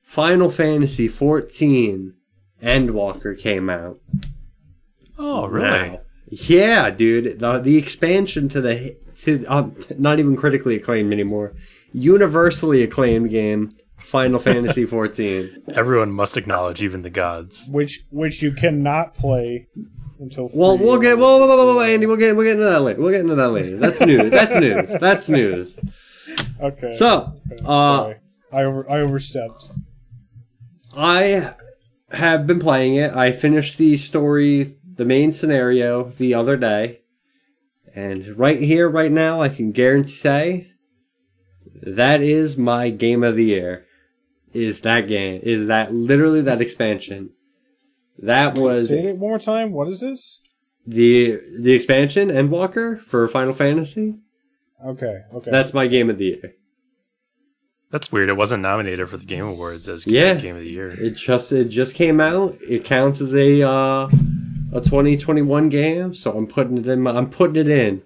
Final 0.00 0.50
Fantasy 0.50 1.06
14 1.06 2.14
Endwalker 2.62 3.38
came 3.38 3.68
out. 3.68 4.00
Oh, 5.18 5.46
really? 5.46 5.90
Wow. 5.90 6.00
Yeah, 6.30 6.88
dude. 6.88 7.38
The 7.38 7.58
the 7.58 7.76
expansion 7.76 8.48
to 8.48 8.62
the 8.62 8.96
to 9.24 9.44
um, 9.44 9.76
not 9.98 10.18
even 10.18 10.36
critically 10.36 10.76
acclaimed 10.76 11.12
anymore, 11.12 11.52
universally 11.92 12.82
acclaimed 12.82 13.28
game, 13.28 13.76
Final 14.04 14.38
Fantasy 14.38 14.84
14. 14.84 15.64
Everyone 15.74 16.12
must 16.12 16.36
acknowledge, 16.36 16.82
even 16.82 17.02
the 17.02 17.10
gods. 17.10 17.68
Which 17.70 18.04
which 18.10 18.42
you 18.42 18.52
cannot 18.52 19.14
play 19.14 19.66
until. 20.20 20.50
Well, 20.54 20.76
we'll 20.78 21.00
get 21.00 21.18
whoa, 21.18 21.38
whoa, 21.38 21.46
whoa, 21.46 21.56
whoa, 21.56 21.74
whoa, 21.76 21.80
Andy. 21.82 22.06
We'll 22.06 22.16
get 22.16 22.36
we'll 22.36 22.44
get 22.44 22.52
into 22.54 22.64
that 22.64 22.82
later. 22.82 23.00
We'll 23.00 23.10
get 23.10 23.22
into 23.22 23.34
that 23.34 23.48
later. 23.50 23.78
That's 23.78 24.00
news. 24.00 24.30
That's 24.30 24.54
news. 24.54 25.00
That's 25.00 25.28
news. 25.28 25.78
Okay. 26.60 26.92
So, 26.94 27.32
Okay, 27.50 27.62
uh, 27.64 27.96
sorry. 27.98 28.16
I 28.52 28.62
over 28.62 28.90
I 28.90 29.00
overstepped. 29.00 29.70
I 30.96 31.54
have 32.12 32.46
been 32.46 32.60
playing 32.60 32.94
it. 32.96 33.14
I 33.16 33.32
finished 33.32 33.78
the 33.78 33.96
story, 33.96 34.76
the 34.84 35.04
main 35.04 35.32
scenario, 35.32 36.04
the 36.04 36.34
other 36.34 36.56
day. 36.56 37.00
And 37.94 38.38
right 38.38 38.60
here, 38.60 38.88
right 38.88 39.10
now, 39.10 39.40
I 39.40 39.48
can 39.48 39.72
guarantee 39.72 40.10
say 40.10 40.72
that 41.82 42.20
is 42.22 42.56
my 42.56 42.90
game 42.90 43.22
of 43.22 43.36
the 43.36 43.44
year. 43.46 43.86
Is 44.54 44.80
that 44.82 45.08
game? 45.08 45.40
Is 45.42 45.66
that 45.66 45.92
literally 45.92 46.40
that 46.42 46.60
expansion? 46.60 47.30
That 48.18 48.56
was 48.56 48.88
Say 48.88 49.06
it 49.08 49.16
one 49.16 49.30
more 49.30 49.38
time. 49.38 49.72
What 49.72 49.88
is 49.88 50.00
this? 50.00 50.40
the 50.86 51.40
the 51.60 51.72
expansion 51.72 52.28
Endwalker 52.28 53.00
for 53.00 53.26
Final 53.26 53.52
Fantasy. 53.52 54.16
Okay. 54.86 55.20
Okay. 55.34 55.50
That's 55.50 55.72
my 55.74 55.86
game 55.86 56.10
of 56.10 56.18
the 56.18 56.24
year. 56.26 56.54
That's 57.90 58.10
weird. 58.12 58.28
It 58.28 58.36
wasn't 58.36 58.62
nominated 58.62 59.08
for 59.08 59.16
the 59.16 59.24
Game 59.24 59.44
Awards 59.44 59.88
as 59.88 60.06
Yeah. 60.06 60.34
Game 60.34 60.56
of 60.56 60.62
the 60.62 60.68
Year. 60.70 60.90
It 60.90 61.12
just 61.12 61.52
it 61.52 61.66
just 61.68 61.94
came 61.94 62.20
out. 62.20 62.56
It 62.68 62.84
counts 62.84 63.20
as 63.20 63.34
a 63.34 63.62
uh, 63.62 64.08
a 64.72 64.80
2021 64.80 65.68
game, 65.68 66.12
so 66.14 66.36
I'm 66.36 66.46
putting 66.46 66.78
it 66.78 66.88
in. 66.88 67.00
My, 67.02 67.12
I'm 67.12 67.30
putting 67.30 67.56
it 67.56 67.68
in. 67.68 68.02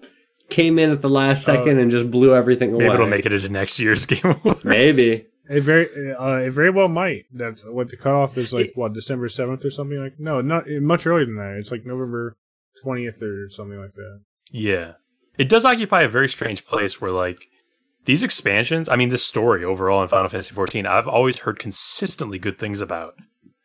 Came 0.51 0.79
in 0.79 0.91
at 0.91 1.01
the 1.03 1.11
last 1.11 1.45
second 1.45 1.79
and 1.79 1.91
just 1.91 2.11
blew 2.11 2.35
everything 2.35 2.73
away. 2.73 2.85
Maybe 2.85 2.95
it'll 2.95 3.07
make 3.07 3.27
it 3.27 3.33
into 3.33 3.49
next 3.51 3.79
year's 3.79 4.07
Game 4.07 4.21
Awards. 4.25 4.65
Maybe. 4.65 5.27
It 5.49 5.63
very, 5.63 6.15
uh, 6.15 6.37
it 6.47 6.51
very 6.51 6.71
well 6.71 6.89
might. 6.89 7.25
That's 7.33 7.65
what 7.65 7.89
the 7.89 7.97
cutoff 7.97 8.37
is 8.37 8.53
like. 8.53 8.73
What 8.75 8.93
December 8.93 9.29
seventh 9.29 9.65
or 9.65 9.71
something 9.71 9.99
like? 9.99 10.19
No, 10.19 10.41
not 10.41 10.69
much 10.69 11.07
earlier 11.07 11.25
than 11.25 11.37
that. 11.37 11.57
It's 11.59 11.71
like 11.71 11.87
November 11.87 12.37
twentieth 12.83 13.23
or 13.23 13.49
something 13.51 13.79
like 13.79 13.95
that. 13.95 14.21
Yeah. 14.51 14.93
It 15.39 15.49
does 15.49 15.65
occupy 15.65 16.03
a 16.03 16.09
very 16.09 16.29
strange 16.29 16.67
place 16.67 17.01
where, 17.01 17.13
like, 17.13 17.47
these 18.07 18.23
expansions, 18.25 18.89
I 18.89 18.97
mean, 18.97 19.09
this 19.11 19.25
story 19.25 19.65
overall 19.65 20.03
in 20.03 20.09
Final 20.09 20.29
Fantasy 20.29 20.53
XIV, 20.55 20.85
I've 20.87 21.07
always 21.07 21.39
heard 21.41 21.59
consistently 21.61 22.39
good 22.39 22.59
things 22.59 22.81
about. 22.81 23.15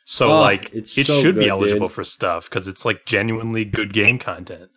So, 0.05 0.29
Oh, 0.29 0.41
like, 0.41 0.71
it's 0.73 0.97
it 0.97 1.07
so 1.07 1.19
should 1.19 1.35
be 1.35 1.49
eligible 1.49 1.87
dude. 1.87 1.95
for 1.95 2.03
stuff 2.03 2.47
because 2.49 2.67
it's, 2.67 2.85
like, 2.85 3.05
genuinely 3.05 3.65
good 3.65 3.91
game 3.91 4.19
content. 4.19 4.69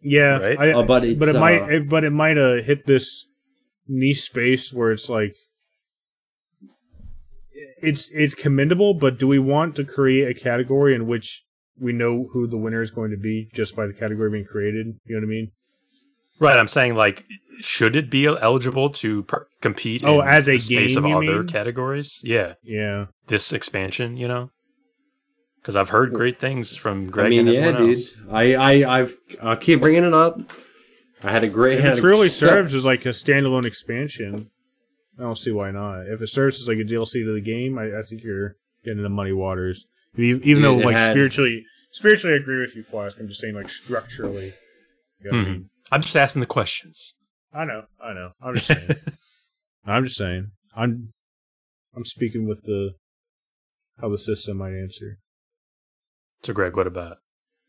Yeah, 0.00 0.38
Right? 0.38 0.58
I, 0.58 0.72
Oh, 0.72 0.82
but 0.84 1.04
it's, 1.04 1.18
but 1.18 1.28
it 1.28 1.36
uh, 1.36 1.40
might, 1.40 1.62
it, 1.72 1.88
but 1.88 2.04
it 2.04 2.10
might 2.10 2.38
uh, 2.38 2.62
hit 2.62 2.86
this 2.86 3.26
niche 3.86 4.22
space 4.22 4.72
where 4.72 4.92
it's 4.92 5.08
like, 5.08 5.34
it's 7.82 8.10
it's 8.12 8.34
commendable. 8.34 8.94
But 8.94 9.18
do 9.18 9.26
we 9.28 9.38
want 9.38 9.76
to 9.76 9.84
create 9.84 10.28
a 10.36 10.38
category 10.38 10.94
in 10.94 11.06
which 11.06 11.44
we 11.78 11.92
know 11.92 12.28
who 12.32 12.46
the 12.46 12.56
winner 12.56 12.82
is 12.82 12.90
going 12.90 13.10
to 13.10 13.16
be 13.16 13.48
just 13.54 13.76
by 13.76 13.86
the 13.86 13.92
category 13.92 14.30
being 14.30 14.44
created? 14.44 14.86
You 15.04 15.14
know 15.16 15.20
what 15.20 15.26
I 15.26 15.30
mean? 15.30 15.50
Right. 16.40 16.56
I'm 16.58 16.68
saying, 16.68 16.94
like, 16.94 17.24
should 17.60 17.96
it 17.96 18.10
be 18.10 18.26
eligible 18.26 18.90
to 18.90 19.24
per- 19.24 19.46
compete 19.60 20.04
Oh, 20.04 20.20
in 20.20 20.28
as 20.28 20.48
a 20.48 20.52
the 20.52 20.58
space 20.58 20.94
game, 20.94 21.04
of 21.04 21.10
you 21.10 21.16
other 21.16 21.38
mean? 21.40 21.48
categories? 21.48 22.20
Yeah. 22.24 22.54
Yeah. 22.62 23.06
This 23.26 23.52
expansion, 23.52 24.16
you 24.16 24.28
know? 24.28 24.50
Because 25.60 25.74
I've 25.74 25.88
heard 25.88 26.12
great 26.14 26.38
things 26.38 26.76
from 26.76 27.10
Greg 27.10 27.26
I 27.26 27.30
mean, 27.30 27.40
and 27.40 27.48
yeah, 27.52 27.60
everyone 27.60 27.86
dude. 27.88 27.96
else. 27.96 28.14
I, 28.30 28.54
I, 28.54 28.98
I've, 29.00 29.14
I'll 29.42 29.56
keep 29.56 29.80
bringing 29.80 30.04
it 30.04 30.14
up. 30.14 30.40
I 31.24 31.32
had 31.32 31.42
a 31.42 31.48
great. 31.48 31.80
If 31.80 31.98
it 31.98 32.00
truly 32.00 32.28
serves 32.28 32.72
as 32.74 32.84
like 32.84 33.04
a 33.04 33.08
standalone 33.08 33.64
expansion, 33.66 34.50
I 35.18 35.22
don't 35.22 35.36
see 35.38 35.50
why 35.50 35.70
not. 35.70 36.02
If 36.06 36.22
it 36.22 36.28
serves 36.28 36.60
as 36.60 36.68
like 36.68 36.78
a 36.78 36.84
DLC 36.84 37.24
to 37.24 37.34
the 37.34 37.40
game, 37.40 37.78
I, 37.78 37.98
I 37.98 38.02
think 38.02 38.22
you're 38.22 38.54
getting 38.84 38.98
into 38.98 39.08
muddy 39.08 39.32
waters. 39.32 39.86
Even, 40.16 40.42
even 40.44 40.62
Dude, 40.62 40.64
though 40.64 40.74
like 40.86 40.96
had- 40.96 41.12
spiritually, 41.12 41.64
spiritually, 41.90 42.34
I 42.34 42.40
agree 42.40 42.60
with 42.60 42.76
you, 42.76 42.82
Flask. 42.82 43.18
I'm 43.18 43.28
just 43.28 43.40
saying 43.40 43.54
like 43.54 43.68
structurally. 43.68 44.52
You 45.20 45.30
know 45.32 45.38
what 45.38 45.46
I 45.46 45.50
mean? 45.50 45.70
I'm 45.90 46.00
just 46.02 46.16
asking 46.16 46.40
the 46.40 46.46
questions. 46.46 47.14
I 47.52 47.64
know, 47.64 47.84
I 48.00 48.12
know. 48.12 48.30
I'm 48.40 48.54
just 48.54 48.68
saying. 48.68 48.90
I'm 49.86 50.04
just 50.04 50.16
saying. 50.16 50.52
I'm, 50.76 51.12
I'm 51.96 52.04
speaking 52.04 52.46
with 52.46 52.62
the 52.62 52.90
how 54.00 54.08
the 54.10 54.18
system 54.18 54.58
might 54.58 54.74
answer. 54.74 55.18
So, 56.44 56.52
Greg, 56.52 56.76
what 56.76 56.86
about 56.86 57.16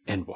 Endwalker? 0.08 0.36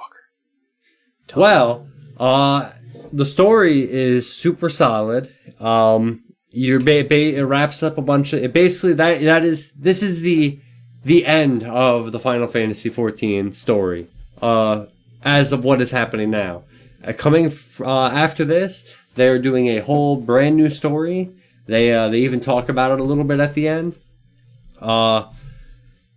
Tell 1.27 1.43
us 1.43 1.51
Well, 1.51 1.87
uh, 2.19 2.71
the 3.11 3.25
story 3.25 3.89
is 3.91 4.31
super 4.33 4.69
solid. 4.69 5.33
Um, 5.59 6.22
you're 6.53 6.79
ba- 6.79 7.03
ba- 7.03 7.35
it 7.37 7.41
wraps 7.43 7.83
up 7.83 7.97
a 7.97 8.01
bunch 8.01 8.31
of 8.33 8.43
it. 8.43 8.53
Basically, 8.53 8.93
that 8.93 9.21
that 9.21 9.43
is 9.43 9.71
this 9.73 10.01
is 10.01 10.21
the 10.21 10.59
the 11.03 11.25
end 11.25 11.63
of 11.63 12.11
the 12.11 12.19
Final 12.19 12.47
Fantasy 12.47 12.89
XIV 12.89 13.55
story. 13.55 14.07
Uh, 14.41 14.85
as 15.23 15.51
of 15.51 15.63
what 15.63 15.81
is 15.81 15.91
happening 15.91 16.29
now, 16.29 16.63
uh, 17.05 17.13
coming 17.13 17.45
f- 17.45 17.81
uh, 17.81 18.07
after 18.07 18.43
this, 18.45 18.83
they're 19.15 19.39
doing 19.39 19.67
a 19.67 19.79
whole 19.79 20.15
brand 20.17 20.55
new 20.57 20.69
story. 20.69 21.31
They 21.65 21.93
uh, 21.93 22.09
they 22.09 22.19
even 22.19 22.39
talk 22.39 22.69
about 22.69 22.91
it 22.91 22.99
a 22.99 23.03
little 23.03 23.23
bit 23.23 23.39
at 23.39 23.53
the 23.53 23.67
end. 23.67 23.95
Uh, 24.79 25.29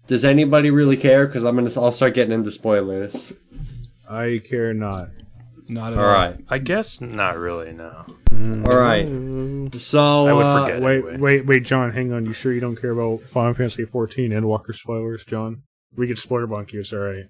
does 0.07 0.25
anybody 0.25 0.71
really 0.71 0.97
care? 0.97 1.27
Because 1.27 1.45
I'm 1.45 1.57
gonna 1.57 1.71
I'll 1.81 1.93
start 1.93 2.15
getting 2.15 2.35
into 2.35 2.51
spoilers. 2.51 3.33
I 4.09 4.41
care 4.45 4.75
not. 4.75 5.09
Not 5.69 5.93
at 5.93 5.99
All 5.99 6.05
all. 6.05 6.11
right, 6.13 6.37
I 6.49 6.59
guess 6.59 7.01
not 7.01 7.39
really, 7.39 7.73
no. 7.73 8.05
all 8.69 8.77
right. 8.79 9.07
So 9.81 10.27
I 10.27 10.33
would 10.33 10.47
uh, 10.47 10.65
forget. 10.67 10.83
Wait, 10.83 10.97
anyway. 10.99 11.17
wait, 11.19 11.47
wait, 11.47 11.65
John. 11.65 11.91
Hang 11.93 12.13
on. 12.13 12.25
You 12.25 12.33
sure 12.33 12.53
you 12.53 12.61
don't 12.61 12.77
care 12.77 12.91
about 12.93 13.23
Final 13.23 13.53
Fantasy 13.55 13.85
14 13.85 14.31
Endwalker 14.31 14.73
spoilers, 14.75 15.25
John? 15.25 15.63
We 15.97 16.07
could 16.07 16.19
spoiler 16.19 16.47
bunk 16.47 16.73
you. 16.73 16.81
It's 16.81 16.93
all 16.93 17.01
right. 17.01 17.25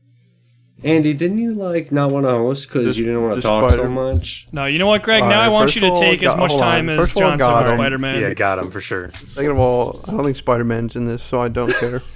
Andy, 0.84 1.14
didn't 1.14 1.38
you 1.38 1.54
like 1.54 1.90
not 1.90 2.10
want 2.10 2.26
to 2.26 2.30
host 2.32 2.68
because 2.68 2.98
you 2.98 3.06
didn't 3.06 3.22
want 3.22 3.36
to 3.36 3.40
just 3.40 3.46
talk 3.46 3.70
so 3.70 3.88
much? 3.88 4.46
No, 4.52 4.66
you 4.66 4.78
know 4.78 4.86
what, 4.86 5.02
Greg? 5.02 5.22
All 5.22 5.30
now 5.30 5.36
right, 5.38 5.46
I 5.46 5.48
want 5.48 5.74
you 5.74 5.80
to 5.80 5.86
of 5.86 5.92
all, 5.94 6.00
take 6.00 6.22
as 6.22 6.32
got- 6.32 6.38
much 6.38 6.50
hold 6.50 6.62
on. 6.62 6.70
time 6.72 6.88
as 6.90 6.98
First 7.00 7.16
of 7.16 7.22
all, 7.22 7.28
John 7.30 7.38
took 7.38 7.48
got. 7.48 7.68
Spider 7.68 7.96
Man. 7.98 8.20
Yeah, 8.20 8.34
got 8.34 8.58
him 8.58 8.70
for 8.70 8.82
sure. 8.82 9.10
Second 9.12 9.52
of 9.52 9.58
all, 9.58 10.00
I 10.06 10.10
don't 10.10 10.22
think 10.24 10.36
Spider 10.36 10.64
Man's 10.64 10.94
in 10.94 11.06
this, 11.06 11.22
so 11.22 11.40
I 11.40 11.48
don't 11.48 11.72
care. 11.74 12.02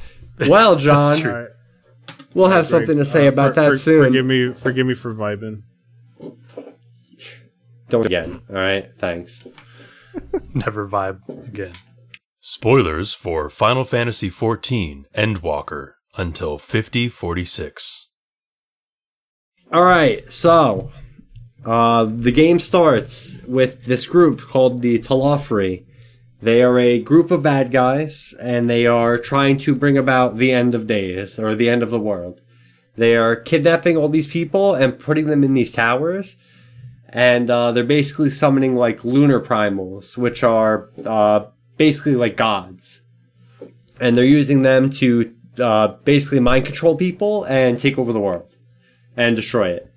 Well, 0.48 0.76
John, 0.76 1.18
true. 1.18 1.48
We'll 2.32 2.48
have 2.48 2.66
Greg, 2.66 2.80
something 2.80 2.96
to 2.98 3.04
say 3.04 3.26
uh, 3.26 3.32
about 3.32 3.54
for- 3.54 3.60
that 3.60 3.68
for- 3.72 3.76
soon. 3.78 4.04
Forgive 4.06 4.24
me, 4.26 4.52
forgive 4.54 4.86
me 4.86 4.94
for 4.94 5.12
vibing. 5.14 5.62
Don't 7.88 8.06
again. 8.06 8.42
All 8.48 8.56
right, 8.56 8.88
thanks. 8.96 9.44
Never 10.54 10.86
vibe 10.86 11.20
again. 11.48 11.72
Spoilers 12.40 13.12
for 13.12 13.50
Final 13.50 13.84
Fantasy 13.84 14.30
XIV 14.30 15.04
Endwalker 15.14 15.92
until 16.16 16.58
5046. 16.58 18.08
All 19.72 19.84
right, 19.84 20.30
so 20.32 20.90
uh, 21.64 22.04
the 22.04 22.32
game 22.32 22.58
starts 22.58 23.38
with 23.46 23.84
this 23.84 24.06
group 24.06 24.40
called 24.40 24.82
the 24.82 24.98
Telophoroi. 24.98 25.84
They 26.42 26.62
are 26.62 26.78
a 26.78 26.98
group 26.98 27.30
of 27.30 27.42
bad 27.42 27.70
guys, 27.70 28.34
and 28.40 28.70
they 28.70 28.86
are 28.86 29.18
trying 29.18 29.58
to 29.58 29.74
bring 29.74 29.98
about 29.98 30.36
the 30.36 30.52
end 30.52 30.74
of 30.74 30.86
days 30.86 31.38
or 31.38 31.54
the 31.54 31.68
end 31.68 31.82
of 31.82 31.90
the 31.90 32.00
world. 32.00 32.40
They 33.01 33.16
are 33.16 33.34
kidnapping 33.34 33.96
all 33.96 34.11
these 34.11 34.26
people 34.26 34.74
and 34.74 34.98
putting 34.98 35.28
them 35.28 35.42
in 35.42 35.55
these 35.55 35.72
towers, 35.72 36.36
and 37.09 37.51
uh, 37.51 37.72
they're 37.72 37.82
basically 37.82 38.28
summoning 38.28 38.74
like 38.74 39.07
lunar 39.07 39.40
primals, 39.40 40.18
which 40.18 40.42
are 40.42 40.90
uh, 41.07 41.46
basically 41.78 42.14
like 42.14 42.36
gods, 42.36 43.01
and 43.98 44.18
they're 44.18 44.24
using 44.26 44.61
them 44.61 44.90
to 44.90 45.34
uh, 45.59 45.88
basically 46.05 46.40
mind 46.40 46.66
control 46.66 46.94
people 46.94 47.44
and 47.44 47.78
take 47.78 47.96
over 47.96 48.12
the 48.12 48.20
world 48.20 48.55
and 49.16 49.34
destroy 49.34 49.70
it. 49.70 49.90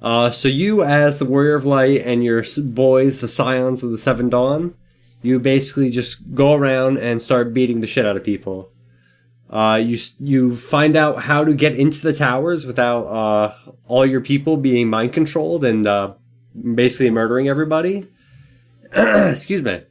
Uh, 0.00 0.30
so 0.30 0.46
you, 0.46 0.84
as 0.84 1.18
the 1.18 1.24
Warrior 1.24 1.56
of 1.56 1.64
Light, 1.64 2.02
and 2.02 2.22
your 2.22 2.44
boys, 2.58 3.20
the 3.20 3.26
Scions 3.26 3.82
of 3.82 3.90
the 3.90 3.98
Seven 3.98 4.28
Dawn, 4.28 4.76
you 5.20 5.40
basically 5.40 5.90
just 5.90 6.32
go 6.32 6.54
around 6.54 6.98
and 6.98 7.20
start 7.20 7.52
beating 7.52 7.80
the 7.80 7.88
shit 7.88 8.06
out 8.06 8.16
of 8.16 8.22
people. 8.22 8.70
Uh, 9.48 9.80
you 9.82 9.98
you 10.18 10.56
find 10.56 10.96
out 10.96 11.22
how 11.22 11.44
to 11.44 11.54
get 11.54 11.76
into 11.76 12.00
the 12.00 12.12
towers 12.12 12.66
without 12.66 13.02
uh, 13.04 13.54
all 13.86 14.04
your 14.04 14.20
people 14.20 14.56
being 14.56 14.90
mind 14.90 15.12
controlled 15.12 15.64
and 15.64 15.86
uh, 15.86 16.14
basically 16.74 17.10
murdering 17.10 17.48
everybody. 17.48 18.08
Excuse 18.92 19.62
me. 19.62 19.82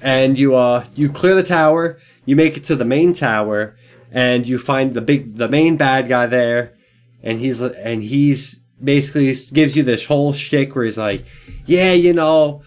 And 0.00 0.38
you 0.38 0.54
uh 0.54 0.84
you 0.94 1.08
clear 1.08 1.34
the 1.34 1.42
tower. 1.42 1.98
You 2.24 2.36
make 2.36 2.56
it 2.56 2.64
to 2.64 2.76
the 2.76 2.84
main 2.84 3.14
tower, 3.14 3.76
and 4.12 4.46
you 4.46 4.58
find 4.58 4.94
the 4.94 5.00
big 5.00 5.36
the 5.36 5.48
main 5.48 5.76
bad 5.76 6.08
guy 6.08 6.26
there, 6.26 6.74
and 7.22 7.40
he's 7.40 7.60
and 7.60 8.02
he's 8.02 8.60
basically 8.82 9.34
gives 9.52 9.76
you 9.76 9.82
this 9.82 10.06
whole 10.06 10.32
shtick 10.32 10.74
where 10.74 10.84
he's 10.84 10.98
like, 10.98 11.24
yeah, 11.66 11.92
you 11.92 12.12
know, 12.12 12.62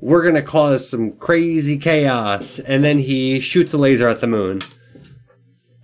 we're 0.00 0.22
gonna 0.22 0.42
cause 0.42 0.88
some 0.88 1.12
crazy 1.12 1.76
chaos, 1.76 2.58
and 2.60 2.82
then 2.82 2.98
he 2.98 3.38
shoots 3.38 3.72
a 3.72 3.78
laser 3.78 4.08
at 4.08 4.20
the 4.20 4.26
moon, 4.26 4.60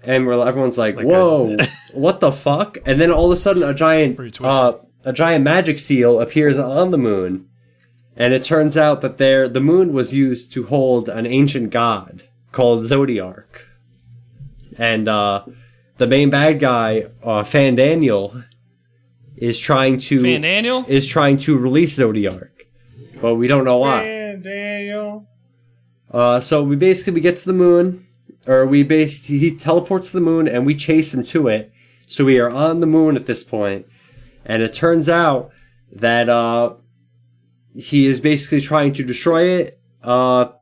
and 0.09 0.27
we're 0.27 0.45
everyone's 0.47 0.79
like, 0.79 0.97
Like 0.97 1.07
whoa, 1.07 1.57
what 1.95 2.21
the 2.21 2.33
fuck? 2.33 2.79
And 2.87 3.01
then 3.01 3.11
all 3.13 3.31
of 3.31 3.39
a 3.39 3.41
sudden, 3.41 3.63
a 3.63 3.75
giant 3.75 4.19
uh, 4.41 4.73
a 5.05 5.13
giant 5.13 5.45
magic 5.45 5.79
seal 5.79 6.19
appears 6.21 6.59
on 6.59 6.91
the 6.91 6.99
moon. 6.99 7.47
And 8.17 8.35
it 8.35 8.43
turns 8.43 8.77
out 8.77 9.01
that 9.03 9.19
there 9.19 9.49
the 9.49 9.61
moon 9.61 9.93
was 9.93 10.13
used 10.13 10.51
to 10.55 10.67
hold 10.67 11.09
an 11.09 11.25
ancient 11.27 11.71
god 11.71 12.25
called 12.51 12.85
Zodiark, 12.85 13.67
And 14.77 15.07
uh, 15.07 15.45
the 15.99 16.07
main 16.09 16.31
bad 16.31 16.59
guy, 16.59 17.05
uh, 17.23 17.43
Fandaniel, 17.43 18.45
is 19.37 19.59
trying 19.61 20.01
to 20.01 20.21
Fandaniel? 20.21 20.89
is 20.89 21.07
trying 21.07 21.37
to 21.39 21.57
release 21.57 21.97
Zodiark, 21.97 22.51
but 23.21 23.37
we 23.37 23.47
don't 23.47 23.65
know 23.65 23.79
why. 23.79 24.01
Fandaniel. 24.03 25.27
Uh, 26.11 26.41
so 26.41 26.65
we 26.65 26.75
basically 26.75 27.13
we 27.13 27.21
get 27.21 27.37
to 27.37 27.45
the 27.45 27.53
moon, 27.53 28.08
or 28.49 28.67
we 28.67 28.83
basically 28.83 29.39
he 29.39 29.55
teleports 29.55 30.09
to 30.09 30.15
the 30.15 30.23
moon 30.23 30.49
and 30.49 30.65
we 30.65 30.75
chase 30.75 31.13
him 31.13 31.23
to 31.23 31.47
it. 31.47 31.71
So 32.07 32.25
we 32.25 32.41
are 32.41 32.51
on 32.51 32.81
the 32.81 32.87
moon 32.87 33.15
at 33.17 33.27
this 33.27 33.45
point, 33.45 33.87
and 34.45 34.63
it 34.63 34.73
turns 34.73 35.09
out 35.09 35.51
that 35.93 36.31
uh, 36.31 36.75
he 37.75 38.07
is 38.07 38.19
basically 38.19 38.63
trying 38.63 38.95
to 38.95 39.05
destroy 39.05 39.45
it. 39.45 39.79
Uh, 40.03 40.53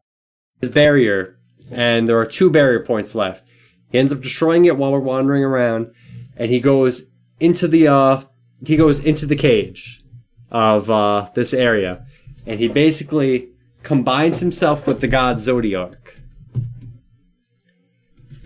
his 0.60 0.70
barrier, 0.70 1.38
and 1.70 2.08
there 2.08 2.18
are 2.18 2.26
two 2.26 2.50
barrier 2.50 2.80
points 2.80 3.14
left. 3.14 3.46
He 3.90 3.98
ends 3.98 4.12
up 4.12 4.20
destroying 4.20 4.64
it 4.64 4.76
while 4.76 4.90
we're 4.90 4.98
wandering 4.98 5.44
around, 5.44 5.92
and 6.36 6.50
he 6.50 6.58
goes 6.58 7.04
into 7.38 7.68
the 7.68 7.86
uh, 7.86 8.22
he 8.64 8.76
goes 8.76 8.98
into 8.98 9.26
the 9.26 9.36
cage 9.36 10.00
of 10.50 10.90
uh, 10.90 11.28
this 11.34 11.54
area, 11.54 12.04
and 12.44 12.58
he 12.58 12.66
basically 12.66 13.50
combines 13.84 14.40
himself 14.40 14.86
with 14.86 15.00
the 15.00 15.08
god 15.08 15.36
Zodiark. 15.36 16.16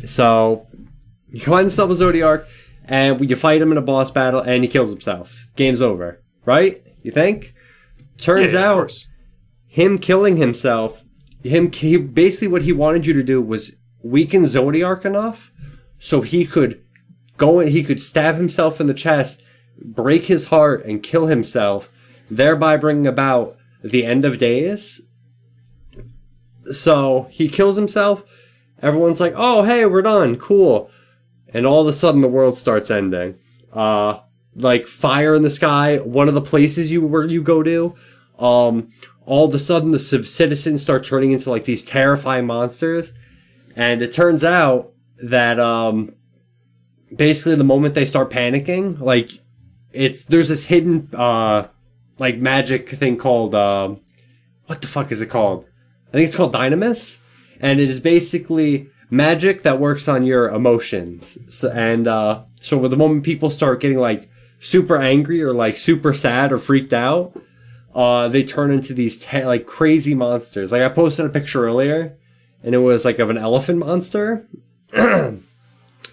So 0.05 0.67
he 1.31 1.41
combines 1.41 1.73
himself 1.73 1.91
with 1.91 2.01
Zodiark, 2.01 2.47
and 2.85 3.29
you 3.29 3.37
fight 3.37 3.63
him 3.63 3.73
in 3.73 3.79
a 3.79 3.83
boss 3.83 4.11
battle, 4.11 4.41
and 4.41 4.65
he 4.65 4.69
kills 4.69 4.91
himself. 4.91 5.49
Game's 5.57 5.83
over, 5.83 6.23
right? 6.45 6.83
You 7.03 7.11
think? 7.11 7.55
Turns 8.17 8.53
yeah, 8.53 8.71
out 8.71 9.07
him 9.71 9.99
killing 9.99 10.37
himself, 10.37 11.05
him 11.45 11.71
he, 11.71 11.97
basically 11.97 12.49
what 12.49 12.63
he 12.63 12.73
wanted 12.73 13.07
you 13.07 13.15
to 13.15 13.23
do 13.23 13.41
was 13.41 13.77
weaken 14.03 14.43
Zodiark 14.43 15.05
enough 15.05 15.53
so 15.97 16.23
he 16.23 16.45
could 16.45 16.83
go 17.37 17.61
he 17.61 17.85
could 17.85 18.03
stab 18.03 18.35
himself 18.35 18.81
in 18.81 18.89
the 18.89 18.95
chest, 18.95 19.41
break 19.81 20.27
his 20.27 20.47
heart 20.47 20.85
and 20.85 21.05
kill 21.05 21.29
himself, 21.29 21.89
thereby 22.29 22.77
bringing 22.77 23.07
about 23.07 23.57
the 23.83 24.05
end 24.05 24.25
of 24.25 24.39
days. 24.39 25.03
So 26.73 27.29
he 27.31 27.49
kills 27.49 27.77
himself. 27.77 28.25
Everyone's 28.83 29.21
like, 29.21 29.35
"Oh, 29.37 29.63
hey, 29.63 29.87
we're 29.87 30.03
done. 30.03 30.37
Cool." 30.37 30.91
And 31.53 31.67
all 31.67 31.83
of 31.83 31.89
a 31.89 31.93
sudden 31.93 32.21
the 32.21 32.29
world 32.29 32.57
starts 32.57 32.91
ending. 32.91 33.37
Uh 33.73 34.21
like 34.55 34.87
fire 34.87 35.35
in 35.35 35.43
the 35.43 35.51
sky, 35.51 35.99
one 35.99 36.29
of 36.29 36.35
the 36.35 36.41
places 36.41 36.91
you 36.91 37.07
where 37.07 37.25
you 37.25 37.43
go 37.43 37.63
to, 37.63 37.95
um, 38.39 38.91
all 39.27 39.47
of 39.47 39.55
a 39.55 39.59
sudden 39.59 39.91
the 39.91 39.99
citizens 39.99 40.83
start 40.83 41.05
turning 41.05 41.33
into 41.33 41.51
like 41.51 41.65
these 41.65 41.85
terrifying 41.85 42.47
monsters, 42.47 43.13
and 43.77 44.03
it 44.03 44.13
turns 44.13 44.43
out 44.43 44.93
that 45.23 45.61
um, 45.61 46.15
basically 47.15 47.55
the 47.55 47.65
moment 47.65 47.95
they 47.95 48.07
start 48.07 48.31
panicking, 48.31 48.99
like 49.01 49.31
it's 49.93 50.25
there's 50.25 50.49
this 50.49 50.67
hidden 50.67 51.09
uh, 51.15 51.69
like 52.19 52.39
magic 52.39 52.89
thing 52.91 53.17
called 53.17 53.55
um, 53.55 53.97
what 54.67 54.81
the 54.81 54.89
fuck 54.89 55.13
is 55.13 55.21
it 55.21 55.27
called? 55.27 55.65
I 56.09 56.13
think 56.13 56.27
it's 56.27 56.37
called 56.37 56.55
Dynamis, 56.55 57.19
and 57.61 57.79
it 57.81 57.91
is 57.91 58.01
basically 58.01 58.91
magic 59.11 59.63
that 59.63 59.81
works 59.81 60.09
on 60.09 60.25
your 60.25 60.49
emotions. 60.49 61.37
So, 61.49 61.71
and 61.71 62.07
uh, 62.07 62.45
so 62.61 62.87
the 62.89 62.97
moment 62.97 63.25
people 63.25 63.51
start 63.51 63.81
getting 63.81 63.99
like 63.99 64.29
super 64.59 64.97
angry 64.97 65.43
or 65.43 65.53
like 65.53 65.77
super 65.77 66.13
sad 66.13 66.53
or 66.53 66.59
freaked 66.59 66.93
out, 66.93 67.39
uh, 67.95 68.29
they 68.29 68.45
turn 68.45 68.71
into 68.71 68.95
these 68.95 69.19
te- 69.19 69.45
like 69.45 69.67
crazy 69.67 70.15
monsters. 70.15 70.73
Like 70.73 70.83
I 70.83 70.89
posted 70.89 71.27
a 71.27 71.31
picture 71.31 71.65
earlier, 71.65 72.17
and 72.63 72.75
it 72.75 72.79
was 72.79 73.05
like 73.05 73.19
of 73.19 73.31
an 73.31 73.39
elephant 73.39 73.79
monster. 73.79 74.47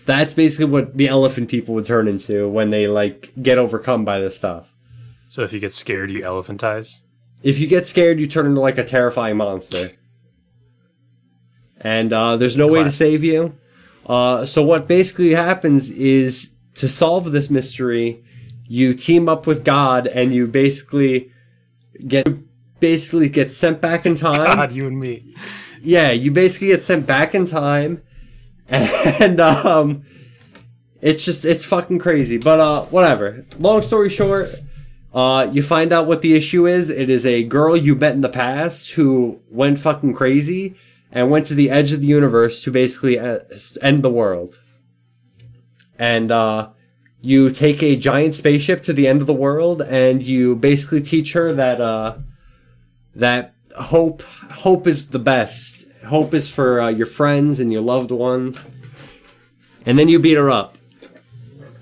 That's 0.06 0.34
basically 0.34 0.66
what 0.66 0.96
the 0.96 1.08
elephant 1.08 1.50
people 1.50 1.76
would 1.76 1.86
turn 1.86 2.08
into 2.08 2.48
when 2.50 2.70
they 2.70 2.88
like 2.88 3.32
get 3.42 3.58
overcome 3.58 4.06
by 4.06 4.20
this 4.20 4.36
stuff. 4.36 4.74
So 5.28 5.44
if 5.44 5.52
you 5.52 5.60
get 5.60 5.74
scared, 5.74 6.10
you 6.10 6.22
elephantize. 6.22 7.02
If 7.44 7.60
you 7.60 7.68
get 7.68 7.88
scared, 7.88 8.20
you 8.20 8.28
turn 8.28 8.46
into 8.46 8.62
like 8.62 8.78
a 8.78 8.84
terrifying 8.84 9.38
monster. 9.38 9.92
And 11.82 12.12
uh, 12.12 12.38
there's 12.38 12.58
no 12.58 12.68
way 12.68 12.84
to 12.84 12.92
save 12.92 13.24
you. 13.24 13.58
Uh, 14.06 14.46
so 14.46 14.64
what 14.64 14.88
basically 14.88 15.32
happens 15.32 15.90
is 15.90 16.52
to 16.76 16.88
solve 16.88 17.32
this 17.32 17.50
mystery, 17.50 18.24
you 18.68 18.94
team 18.94 19.28
up 19.28 19.46
with 19.46 19.64
God 19.64 20.08
and 20.08 20.34
you 20.34 20.48
basically 20.48 21.32
get 22.06 22.28
basically 22.80 23.30
get 23.30 23.52
sent 23.52 23.82
back 23.82 24.06
in 24.06 24.16
time. 24.16 24.44
God, 24.56 24.72
you 24.72 24.88
and 24.88 25.00
me. 25.00 25.24
Yeah, 25.82 26.12
you 26.12 26.32
basically 26.32 26.68
get 26.68 26.82
sent 26.82 27.06
back 27.06 27.36
in 27.36 27.46
time, 27.46 28.02
and 28.70 29.40
um, 29.40 30.04
it's 31.02 31.24
just 31.26 31.46
it's 31.46 31.66
fucking 31.66 32.00
crazy. 32.00 32.38
But 32.38 32.60
uh, 32.60 32.86
whatever. 32.86 33.46
Long 33.60 33.82
story 33.82 34.10
short, 34.10 34.50
uh, 35.14 35.50
you 35.52 35.64
find 35.64 35.94
out 35.94 36.08
what 36.08 36.22
the 36.22 36.36
issue 36.36 36.66
is. 36.66 36.90
It 36.90 37.10
is 37.10 37.26
a 37.26 37.44
girl 37.44 37.76
you 37.76 37.96
met 37.96 38.14
in 38.14 38.22
the 38.22 38.30
past 38.30 38.92
who 38.92 39.42
went 39.50 39.80
fucking 39.80 40.14
crazy 40.14 40.76
and 41.18 41.32
went 41.32 41.48
to 41.48 41.56
the 41.56 41.72
edge 41.72 41.94
of 41.94 42.02
the 42.02 42.06
universe 42.06 42.62
to 42.64 42.70
basically 42.70 43.18
uh, 43.18 43.40
end 43.82 44.04
the 44.04 44.10
world. 44.10 44.60
And 45.98 46.30
uh, 46.30 46.70
you 47.24 47.50
take 47.50 47.82
a 47.82 47.96
giant 47.96 48.36
spaceship 48.36 48.84
to 48.84 48.94
the 48.94 49.08
end 49.08 49.22
of 49.22 49.28
the 49.28 49.34
world, 49.34 49.82
and 49.82 50.22
you 50.22 50.56
basically 50.56 51.02
teach 51.02 51.34
her 51.34 51.52
that 51.54 51.82
uh, 51.82 52.20
that 53.16 53.56
hope 53.80 54.22
hope 54.22 54.86
is 54.86 55.08
the 55.08 55.18
best. 55.18 55.86
Hope 56.06 56.36
is 56.36 56.52
for 56.52 56.80
uh, 56.80 56.90
your 56.90 57.08
friends 57.08 57.60
and 57.60 57.74
your 57.74 57.82
loved 57.82 58.12
ones. 58.12 58.68
And 59.88 59.98
then 59.98 60.10
you 60.10 60.20
beat 60.20 60.38
her 60.38 60.52
up. 60.52 60.78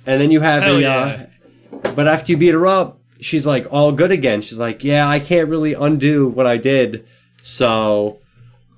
And 0.05 0.21
then 0.21 0.31
you 0.31 0.39
have 0.39 0.63
Hell 0.63 0.77
a 0.77 0.79
yeah. 0.79 1.27
uh, 1.73 1.91
but 1.91 2.07
after 2.07 2.31
you 2.31 2.37
beat 2.37 2.53
her 2.53 2.65
up, 2.65 3.01
she's 3.19 3.45
like 3.45 3.67
all 3.69 3.91
good 3.91 4.13
again. 4.13 4.41
She's 4.41 4.59
like, 4.59 4.81
"Yeah, 4.81 5.09
I 5.09 5.19
can't 5.19 5.49
really 5.49 5.73
undo 5.73 6.25
what 6.25 6.47
I 6.47 6.55
did. 6.55 7.05
So 7.43 8.19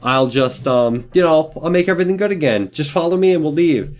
I'll 0.01 0.27
just 0.27 0.67
um, 0.67 1.09
you 1.13 1.21
know, 1.21 1.51
I'll 1.61 1.69
make 1.69 1.87
everything 1.87 2.17
good 2.17 2.31
again. 2.31 2.71
Just 2.71 2.91
follow 2.91 3.17
me 3.17 3.33
and 3.33 3.43
we'll 3.43 3.53
leave." 3.53 3.97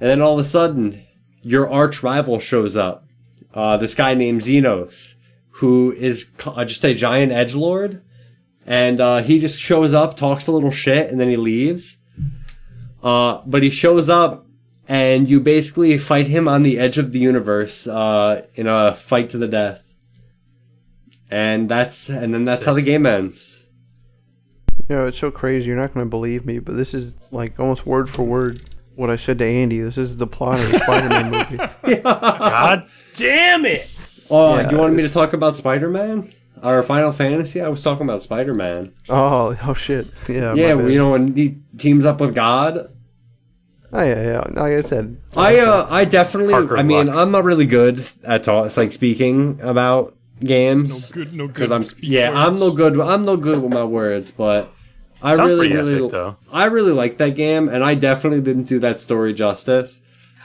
And 0.00 0.08
then 0.08 0.22
all 0.22 0.34
of 0.34 0.44
a 0.44 0.48
sudden, 0.48 1.04
your 1.42 1.70
arch 1.70 2.02
rival 2.02 2.38
shows 2.38 2.76
up. 2.76 3.04
Uh, 3.52 3.76
this 3.76 3.94
guy 3.94 4.14
named 4.14 4.42
Zenos, 4.42 5.14
who 5.52 5.92
is 5.92 6.30
uh, 6.46 6.64
just 6.64 6.84
a 6.84 6.94
giant 6.94 7.32
edge 7.32 7.54
lord, 7.54 8.02
and 8.66 9.00
uh, 9.00 9.18
he 9.18 9.38
just 9.38 9.58
shows 9.58 9.92
up, 9.92 10.16
talks 10.16 10.46
a 10.46 10.52
little 10.52 10.70
shit, 10.70 11.10
and 11.10 11.20
then 11.20 11.28
he 11.28 11.36
leaves. 11.36 11.96
Uh, 13.02 13.40
but 13.46 13.62
he 13.62 13.70
shows 13.70 14.08
up, 14.08 14.46
and 14.86 15.28
you 15.28 15.40
basically 15.40 15.96
fight 15.98 16.26
him 16.26 16.48
on 16.48 16.62
the 16.62 16.78
edge 16.78 16.98
of 16.98 17.12
the 17.12 17.18
universe 17.18 17.86
uh, 17.86 18.46
in 18.54 18.66
a 18.66 18.94
fight 18.94 19.30
to 19.30 19.38
the 19.38 19.48
death. 19.48 19.94
And 21.30 21.68
that's 21.68 22.08
and 22.08 22.34
then 22.34 22.44
that's 22.44 22.64
how 22.64 22.74
the 22.74 22.82
game 22.82 23.06
ends. 23.06 23.59
You 24.88 24.96
know, 24.96 25.06
it's 25.06 25.18
so 25.18 25.30
crazy. 25.30 25.66
You're 25.68 25.76
not 25.76 25.94
going 25.94 26.04
to 26.06 26.10
believe 26.10 26.44
me, 26.44 26.58
but 26.58 26.76
this 26.76 26.94
is 26.94 27.16
like 27.30 27.58
almost 27.60 27.86
word 27.86 28.10
for 28.10 28.22
word 28.24 28.62
what 28.96 29.08
I 29.10 29.16
said 29.16 29.38
to 29.38 29.44
Andy. 29.46 29.80
This 29.80 29.96
is 29.96 30.16
the 30.16 30.26
plot 30.26 30.58
of 30.60 30.70
the 30.70 30.78
Spider-Man 30.78 31.30
movie. 31.84 31.96
God 32.02 32.86
damn 33.14 33.64
it! 33.66 33.88
Oh, 34.28 34.56
Yeah. 34.56 34.70
you 34.70 34.76
wanted 34.76 34.96
me 34.96 35.02
to 35.02 35.08
talk 35.08 35.32
about 35.32 35.56
Spider 35.56 35.88
Man 35.88 36.30
or 36.62 36.82
Final 36.82 37.12
Fantasy? 37.12 37.60
I 37.60 37.68
was 37.68 37.82
talking 37.82 38.04
about 38.04 38.22
Spider 38.22 38.54
Man. 38.54 38.92
Oh, 39.08 39.56
oh 39.62 39.74
shit. 39.74 40.08
Yeah. 40.28 40.54
yeah, 40.54 40.74
my 40.74 40.88
you 40.88 40.98
know 40.98 41.12
when 41.12 41.34
he 41.36 41.58
teams 41.78 42.04
up 42.04 42.20
with 42.20 42.34
God. 42.34 42.90
Oh 43.92 44.02
yeah, 44.02 44.22
yeah. 44.22 44.38
Like 44.60 44.72
I 44.72 44.82
said, 44.82 45.20
I 45.36 45.58
uh, 45.58 45.86
I 45.90 46.04
definitely. 46.04 46.52
Parker 46.52 46.76
I 46.78 46.82
mean, 46.84 47.06
Luck. 47.06 47.16
I'm 47.16 47.30
not 47.32 47.42
really 47.44 47.66
good 47.66 48.00
at 48.24 48.44
talk, 48.44 48.66
It's 48.66 48.76
like 48.76 48.92
speaking 48.92 49.60
about 49.62 50.14
No 50.42 50.46
games 50.46 51.12
good, 51.12 51.32
no 51.34 51.46
good. 51.46 51.54
because 51.54 51.70
I'm 51.70 51.82
speak 51.82 52.08
yeah, 52.10 52.30
I'm 52.32 52.58
no 52.58 52.70
good. 52.72 52.98
I'm 52.98 53.24
no 53.24 53.36
good 53.36 53.62
with 53.62 53.72
my 53.72 53.84
words, 53.84 54.30
but 54.30 54.72
I 55.22 55.34
Sounds 55.36 55.50
really, 55.50 55.72
really, 55.72 56.06
epic. 56.06 56.36
I 56.50 56.64
really 56.66 56.92
like 56.92 57.18
that 57.18 57.34
game, 57.36 57.68
and 57.68 57.84
I 57.84 57.94
definitely 57.94 58.40
didn't 58.40 58.64
do 58.64 58.78
that 58.78 58.98
story 58.98 59.34
justice. 59.34 60.00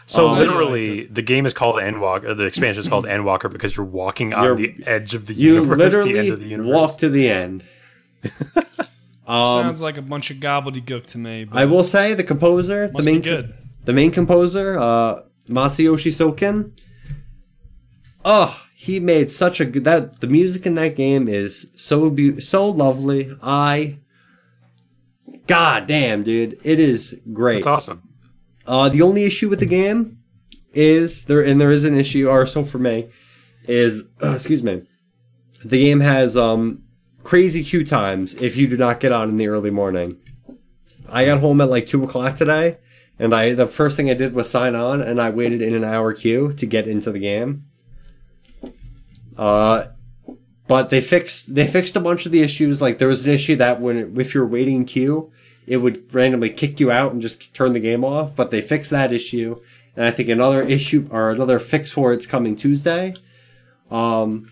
So 0.06 0.28
I 0.28 0.38
literally, 0.40 1.06
the 1.06 1.22
game 1.22 1.46
is 1.46 1.54
called 1.54 1.76
Endwalker. 1.76 2.36
The 2.38 2.44
expansion 2.44 2.82
is 2.84 2.90
called 2.90 3.06
Endwalker 3.06 3.52
because 3.52 3.76
you're 3.78 3.86
walking 3.86 4.34
on 4.34 4.44
You're- 4.44 4.68
the 4.78 4.86
edge 4.88 5.16
of 5.16 5.26
the 5.28 5.34
You 5.34 5.56
universe. 5.56 5.78
literally 5.80 6.14
the 6.14 6.20
end 6.20 6.30
of 6.34 6.40
the 6.42 6.46
universe. 6.48 6.74
walk 6.76 6.98
to 7.00 7.10
the 7.10 7.30
end. 7.30 7.64
um, 9.28 9.64
Sounds 9.64 9.82
like 9.82 9.98
a 9.98 10.02
bunch 10.02 10.30
of 10.30 10.38
gobbledygook 10.38 11.08
to 11.08 11.18
me. 11.18 11.46
But 11.46 11.58
I 11.58 11.66
will 11.66 11.84
say 11.84 12.14
the 12.14 12.24
composer, 12.24 12.88
the 12.90 13.02
main 13.02 13.22
good. 13.22 13.54
the 13.86 13.94
main 13.94 14.12
composer, 14.12 14.78
uh, 14.78 15.22
Masayoshi 15.48 16.12
Soken. 16.12 16.72
Oh, 18.24 18.60
he 18.86 19.00
made 19.00 19.32
such 19.32 19.60
a 19.60 19.66
good 19.66 19.84
that 19.84 20.20
the 20.20 20.28
music 20.28 20.64
in 20.68 20.76
that 20.76 20.96
game 20.96 21.28
is 21.28 21.68
so 21.76 22.12
be- 22.12 22.40
so 22.40 22.70
lovely. 22.70 23.36
I, 23.42 23.98
god 25.48 25.88
damn, 25.88 26.22
dude, 26.22 26.60
it 26.64 26.80
is 26.80 27.20
great. 27.34 27.60
It's 27.60 27.68
awesome. 27.68 28.04
Uh, 28.68 28.90
the 28.90 29.02
only 29.02 29.24
issue 29.24 29.50
with 29.50 29.58
the 29.60 29.66
game 29.66 30.20
is 30.76 31.26
there, 31.26 31.42
and 31.44 31.60
there 31.60 31.72
is 31.72 31.84
an 31.84 31.98
issue, 31.98 32.28
or 32.30 32.46
so 32.46 32.64
for 32.64 32.78
me, 32.78 33.10
is 33.68 34.04
excuse 34.22 34.62
me, 34.62 34.84
the 35.64 35.82
game 35.82 36.02
has 36.02 36.38
um 36.38 36.84
crazy 37.24 37.64
queue 37.64 37.84
times 37.84 38.36
if 38.36 38.56
you 38.56 38.68
do 38.68 38.78
not 38.78 39.00
get 39.00 39.12
on 39.12 39.30
in 39.30 39.38
the 39.38 39.48
early 39.48 39.72
morning. 39.72 40.20
I 41.10 41.26
got 41.26 41.40
home 41.40 41.60
at 41.60 41.72
like 41.72 41.88
two 41.88 42.04
o'clock 42.04 42.36
today, 42.36 42.78
and 43.18 43.34
I 43.34 43.56
the 43.56 43.66
first 43.66 43.98
thing 43.98 44.12
I 44.12 44.14
did 44.14 44.36
was 44.36 44.48
sign 44.48 44.76
on, 44.76 45.02
and 45.02 45.20
I 45.20 45.32
waited 45.32 45.64
in 45.64 45.74
an 45.74 45.84
hour 45.84 46.14
queue 46.14 46.54
to 46.54 46.68
get 46.68 46.86
into 46.86 47.12
the 47.12 47.20
game. 47.20 47.64
Uh, 49.38 49.88
but 50.68 50.90
they 50.90 51.02
fixed 51.02 51.54
they 51.54 51.68
fixed 51.68 51.96
a 51.96 52.00
bunch 52.00 52.26
of 52.26 52.32
the 52.32 52.42
issues. 52.42 52.82
Like 52.82 52.98
there 52.98 53.08
was 53.08 53.26
an 53.26 53.34
issue 53.34 53.56
that 53.58 53.80
when 53.80 54.20
if 54.20 54.34
you're 54.34 54.48
waiting 54.48 54.86
queue, 54.86 55.32
it 55.68 55.78
would 55.78 56.14
randomly 56.14 56.50
kick 56.50 56.80
you 56.80 56.92
out 56.92 57.12
and 57.12 57.22
just 57.22 57.54
turn 57.54 57.74
the 57.74 57.80
game 57.80 58.04
off. 58.04 58.36
But 58.36 58.52
they 58.52 58.62
fixed 58.62 58.92
that 58.92 59.14
issue, 59.14 59.62
and 59.96 60.06
I 60.06 60.12
think 60.12 60.30
another 60.30 60.62
issue 60.62 61.08
or 61.12 61.32
another 61.32 61.60
fix 61.60 61.92
for 61.92 62.14
it's 62.14 62.26
coming 62.26 62.56
Tuesday. 62.56 63.14
Um, 63.92 64.52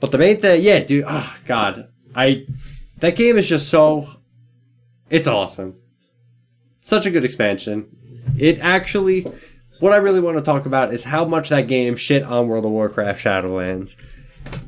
but 0.00 0.10
the 0.10 0.18
main 0.18 0.40
thing, 0.40 0.62
yeah, 0.62 0.80
dude, 0.80 1.04
oh 1.08 1.36
god, 1.46 1.88
I 2.14 2.46
that 2.98 3.16
game 3.16 3.38
is 3.38 3.48
just 3.48 3.68
so 3.68 4.08
it's 5.08 5.26
awesome. 5.26 5.76
Such 6.80 7.06
a 7.06 7.10
good 7.10 7.24
expansion. 7.24 7.86
It 8.38 8.58
actually, 8.60 9.30
what 9.82 9.92
I 9.92 9.96
really 9.96 10.20
want 10.20 10.36
to 10.38 10.42
talk 10.42 10.64
about 10.66 10.94
is 10.94 11.04
how 11.04 11.24
much 11.24 11.48
that 11.48 11.66
game 11.66 11.96
shit 11.96 12.22
on 12.22 12.46
World 12.48 12.64
of 12.64 12.70
Warcraft 12.70 13.22
Shadowlands. 13.22 13.96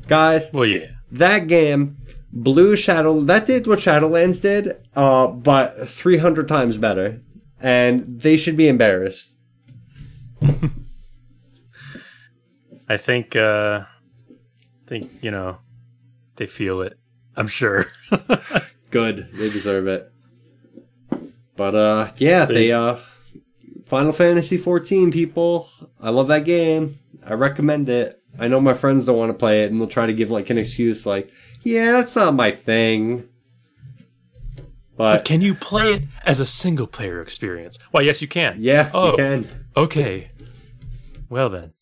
Guys, 0.07 0.49
Well, 0.53 0.65
yeah. 0.65 0.87
that 1.11 1.47
game 1.47 1.95
blew 2.31 2.75
Shadow. 2.75 3.21
That 3.21 3.45
did 3.45 3.65
what 3.65 3.79
Shadowlands 3.79 4.41
did, 4.41 4.73
uh, 4.95 5.27
but 5.27 5.87
300 5.87 6.47
times 6.47 6.77
better. 6.77 7.21
And 7.61 8.21
they 8.21 8.35
should 8.37 8.57
be 8.57 8.67
embarrassed. 8.67 9.31
I 12.89 12.97
think. 12.97 13.35
uh 13.35 13.81
I 14.85 14.87
think 14.87 15.11
you 15.23 15.31
know 15.31 15.57
they 16.35 16.45
feel 16.45 16.81
it. 16.81 16.99
I'm 17.35 17.47
sure. 17.47 17.85
Good. 18.91 19.29
They 19.33 19.49
deserve 19.49 19.87
it. 19.87 20.11
But, 21.57 21.73
uh, 21.75 22.11
yeah, 22.17 22.45
they, 22.45 22.71
uh, 22.71 22.97
Final 23.85 24.11
Fantasy 24.13 24.57
14, 24.57 25.11
people. 25.11 25.69
I 26.01 26.09
love 26.09 26.27
that 26.29 26.45
game. 26.45 26.99
I 27.23 27.33
recommend 27.33 27.87
it. 27.89 28.21
I 28.37 28.47
know 28.47 28.59
my 28.59 28.73
friends 28.73 29.05
don't 29.05 29.17
want 29.17 29.29
to 29.29 29.33
play 29.37 29.63
it, 29.63 29.71
and 29.71 29.79
they'll 29.79 29.87
try 29.87 30.05
to 30.07 30.13
give, 30.13 30.29
like, 30.31 30.49
an 30.49 30.57
excuse, 30.57 31.05
like, 31.05 31.31
yeah, 31.61 31.91
that's 31.93 32.15
not 32.15 32.33
my 32.33 32.51
thing. 32.51 33.29
But, 34.97 35.25
Can 35.25 35.41
you 35.41 35.53
play 35.55 35.93
it 35.93 36.03
as 36.25 36.39
a 36.39 36.45
single 36.45 36.87
player 36.87 37.21
experience? 37.21 37.77
Why, 37.91 38.01
yes, 38.01 38.21
you 38.21 38.27
can. 38.27 38.55
yeah, 38.59 38.89
Oh. 38.93 39.11
you 39.11 39.17
can. 39.17 39.65
Okay. 39.75 40.31
Well 41.29 41.49
then. 41.49 41.73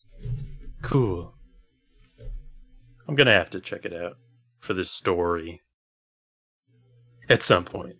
Cool. 0.82 1.32
I'm 3.06 3.14
gonna 3.14 3.32
have 3.32 3.50
to 3.50 3.60
check 3.60 3.84
it 3.84 3.92
out 3.92 4.16
for 4.58 4.74
this 4.74 4.90
story. 4.90 5.60
At 7.28 7.42
some 7.42 7.64
point. 7.64 7.96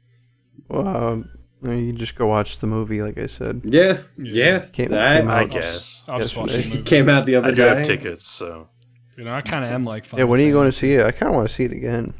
well, 0.68 0.86
um, 0.86 0.98
I 1.06 1.14
mean, 1.14 1.33
you 1.72 1.92
can 1.92 1.96
just 1.98 2.14
go 2.14 2.26
watch 2.26 2.58
the 2.58 2.66
movie, 2.66 3.00
like 3.02 3.16
I 3.18 3.26
said. 3.26 3.62
Yeah, 3.64 3.98
yeah. 4.18 4.66
Came- 4.72 4.90
that 4.90 5.20
came 5.20 5.28
I 5.30 5.42
out- 5.42 5.50
guess. 5.50 6.04
I'll 6.08 6.18
just 6.20 6.36
watch 6.36 6.50
the 6.50 6.56
yesterday. 6.58 6.74
movie. 6.76 6.82
came 6.84 7.08
out 7.08 7.26
the 7.26 7.36
other 7.36 7.48
I 7.48 7.50
do 7.50 7.56
day. 7.56 7.68
have 7.68 7.86
tickets, 7.86 8.24
so 8.26 8.68
You 9.16 9.24
know, 9.24 9.34
I 9.34 9.40
kind 9.40 9.64
of 9.64 9.70
am 9.70 9.84
like. 9.84 10.10
Yeah, 10.12 10.24
when 10.24 10.40
are 10.40 10.42
you 10.42 10.52
going 10.52 10.68
to 10.70 10.76
see 10.76 10.94
it? 10.94 11.04
I 11.06 11.10
kind 11.12 11.30
of 11.30 11.36
want 11.36 11.48
to 11.48 11.54
see 11.54 11.64
it 11.64 11.72
again. 11.72 12.14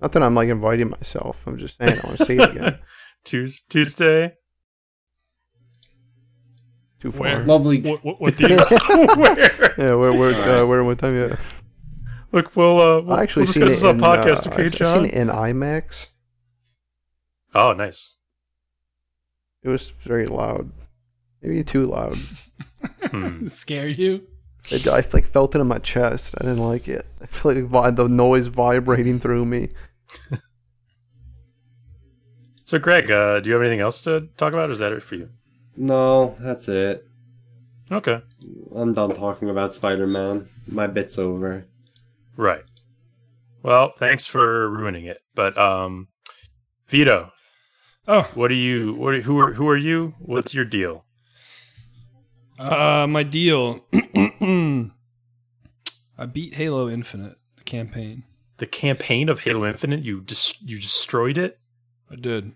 Not 0.00 0.12
that 0.12 0.22
I'm 0.22 0.34
like 0.34 0.48
inviting 0.48 0.90
myself. 0.90 1.36
I'm 1.46 1.58
just 1.58 1.76
saying 1.78 1.98
I 2.02 2.06
want 2.06 2.18
to 2.18 2.24
see 2.26 2.36
it 2.36 2.50
again. 2.56 2.78
Tues- 3.24 3.62
Tuesday. 3.68 4.34
Too 7.00 7.12
far. 7.12 7.22
Where? 7.28 7.44
Lovely. 7.46 7.80
What, 7.80 8.04
what, 8.04 8.20
what 8.20 8.34
theater? 8.34 8.56
Where? 8.88 9.74
Yeah, 9.78 9.94
where, 9.94 10.12
where, 10.12 10.34
Alright. 10.34 10.60
uh, 10.60 10.66
where, 10.66 10.82
what 10.84 10.98
time? 10.98 11.14
Yeah, 11.16 11.36
Look, 12.32 12.54
we'll 12.56 12.80
uh, 12.80 13.00
we'll, 13.02 13.12
I 13.14 13.22
actually 13.22 13.44
we'll 13.44 13.52
seen 13.52 13.64
discuss 13.68 13.82
this 13.82 13.84
on 13.84 14.00
podcast, 14.00 14.46
uh, 14.46 14.50
okay, 14.52 14.66
I've 14.66 14.72
John? 14.72 14.96
seen 14.98 15.04
it 15.06 15.14
in 15.14 15.28
IMAX. 15.28 16.08
Oh, 17.54 17.72
nice. 17.72 18.16
It 19.62 19.68
was 19.68 19.92
very 20.04 20.26
loud, 20.26 20.70
maybe 21.42 21.64
too 21.64 21.86
loud. 21.86 22.16
Hmm. 23.10 23.46
Scare 23.48 23.88
you? 23.88 24.26
It, 24.70 24.86
I 24.86 25.04
like 25.12 25.30
felt 25.32 25.54
it 25.54 25.60
in 25.60 25.66
my 25.66 25.78
chest. 25.78 26.34
I 26.38 26.42
didn't 26.44 26.58
like 26.66 26.88
it. 26.88 27.06
I 27.20 27.26
feel 27.26 27.54
like 27.54 27.64
vi- 27.64 27.90
the 27.90 28.08
noise 28.08 28.46
vibrating 28.48 29.18
through 29.18 29.44
me. 29.46 29.70
So, 32.64 32.78
Greg, 32.78 33.10
uh, 33.10 33.40
do 33.40 33.48
you 33.48 33.54
have 33.54 33.62
anything 33.62 33.80
else 33.80 34.02
to 34.02 34.28
talk 34.36 34.52
about? 34.52 34.68
Or 34.68 34.72
is 34.72 34.78
that 34.80 34.92
it 34.92 35.02
for 35.02 35.14
you? 35.14 35.30
No, 35.74 36.36
that's 36.38 36.68
it. 36.68 37.06
Okay. 37.90 38.20
I'm 38.74 38.92
done 38.92 39.14
talking 39.14 39.48
about 39.48 39.72
Spider 39.72 40.06
Man. 40.06 40.50
My 40.66 40.86
bit's 40.86 41.18
over. 41.18 41.66
Right. 42.36 42.64
Well, 43.62 43.92
thanks 43.96 44.26
for 44.26 44.68
ruining 44.68 45.06
it. 45.06 45.22
But 45.34 45.56
um, 45.56 46.08
Vito, 46.88 47.32
Oh, 48.10 48.22
what 48.34 48.50
are 48.50 48.54
you? 48.54 48.94
What 48.94 49.14
are, 49.14 49.20
who 49.20 49.38
are 49.38 49.52
who 49.52 49.68
are 49.68 49.76
you? 49.76 50.14
What's 50.18 50.54
your 50.54 50.64
deal? 50.64 51.04
uh, 52.58 53.06
my 53.06 53.22
deal. 53.22 53.84
I 56.20 56.26
beat 56.32 56.54
Halo 56.54 56.88
Infinite, 56.88 57.36
the 57.56 57.64
campaign. 57.64 58.24
The 58.56 58.66
campaign 58.66 59.28
of 59.28 59.40
Halo 59.40 59.66
Infinite. 59.66 60.04
You 60.04 60.22
just 60.22 60.62
you 60.62 60.76
destroyed 60.80 61.36
it. 61.38 61.58
I 62.10 62.16
did. 62.16 62.52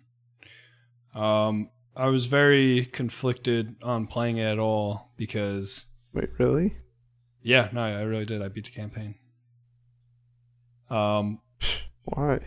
Um, 1.14 1.68
I 1.94 2.07
was 2.07 2.24
very 2.24 2.86
conflicted 2.86 3.76
on 3.82 4.07
playing 4.07 4.38
it 4.38 4.44
at 4.46 4.59
all 4.59 5.12
because, 5.18 5.84
Wait, 6.14 6.30
really? 6.38 6.76
yeah, 7.42 7.68
no, 7.72 7.82
I 7.82 8.00
really 8.03 8.24
did. 8.24 8.40
I 8.40 8.48
beat 8.48 8.64
the 8.64 8.70
campaign. 8.70 9.16
Um, 10.88 11.40
Why? 12.05 12.40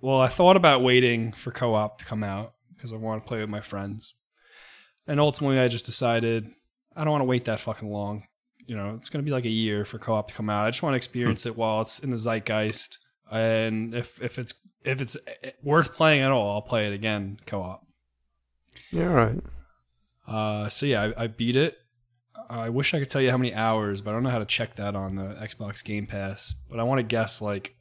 Well, 0.00 0.20
I 0.20 0.28
thought 0.28 0.56
about 0.56 0.82
waiting 0.82 1.32
for 1.32 1.50
co-op 1.50 1.98
to 1.98 2.04
come 2.04 2.22
out 2.22 2.54
because 2.74 2.92
I 2.92 2.96
want 2.96 3.22
to 3.22 3.28
play 3.28 3.40
with 3.40 3.48
my 3.48 3.60
friends, 3.60 4.14
and 5.06 5.20
ultimately, 5.20 5.58
I 5.58 5.68
just 5.68 5.86
decided 5.86 6.50
I 6.94 7.04
don't 7.04 7.12
want 7.12 7.22
to 7.22 7.26
wait 7.26 7.44
that 7.46 7.60
fucking 7.60 7.90
long. 7.90 8.24
You 8.66 8.76
know, 8.76 8.94
it's 8.94 9.08
going 9.08 9.24
to 9.24 9.28
be 9.28 9.32
like 9.32 9.44
a 9.44 9.50
year 9.50 9.84
for 9.84 9.98
co-op 9.98 10.28
to 10.28 10.34
come 10.34 10.50
out. 10.50 10.66
I 10.66 10.70
just 10.70 10.82
want 10.82 10.94
to 10.94 10.98
experience 10.98 11.46
it 11.46 11.56
while 11.56 11.80
it's 11.80 12.00
in 12.00 12.10
the 12.10 12.16
zeitgeist, 12.16 12.98
and 13.30 13.94
if 13.94 14.20
if 14.20 14.38
it's 14.38 14.54
if 14.84 15.00
it's 15.00 15.16
worth 15.62 15.94
playing 15.94 16.22
at 16.22 16.30
all, 16.30 16.54
I'll 16.54 16.62
play 16.62 16.86
it 16.86 16.94
again 16.94 17.38
co-op. 17.46 17.86
Yeah, 18.90 19.08
all 19.08 19.14
right. 19.14 19.40
Uh, 20.26 20.68
so 20.68 20.86
yeah, 20.86 21.12
I, 21.16 21.24
I 21.24 21.26
beat 21.26 21.56
it. 21.56 21.78
I 22.48 22.68
wish 22.68 22.94
I 22.94 23.00
could 23.00 23.10
tell 23.10 23.22
you 23.22 23.30
how 23.30 23.38
many 23.38 23.54
hours, 23.54 24.00
but 24.00 24.10
I 24.10 24.14
don't 24.14 24.22
know 24.22 24.30
how 24.30 24.38
to 24.38 24.44
check 24.44 24.76
that 24.76 24.94
on 24.94 25.16
the 25.16 25.34
Xbox 25.40 25.82
Game 25.82 26.06
Pass. 26.06 26.54
But 26.70 26.78
I 26.78 26.84
want 26.84 26.98
to 26.98 27.02
guess 27.02 27.42
like 27.42 27.74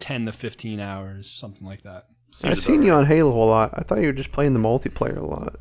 ten 0.00 0.26
to 0.26 0.32
fifteen 0.32 0.80
hours, 0.80 1.30
something 1.30 1.66
like 1.66 1.82
that. 1.82 2.06
Seems 2.32 2.44
I've 2.52 2.58
about 2.58 2.66
seen 2.66 2.82
you 2.82 2.92
right. 2.92 2.98
on 2.98 3.06
Halo 3.06 3.30
a 3.32 3.44
lot. 3.44 3.70
I 3.74 3.82
thought 3.82 3.98
you 4.00 4.06
were 4.06 4.12
just 4.12 4.32
playing 4.32 4.54
the 4.54 4.60
multiplayer 4.60 5.16
a 5.16 5.24
lot. 5.26 5.56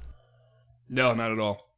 No, 0.90 1.14
not 1.14 1.32
at 1.32 1.40
all. 1.40 1.70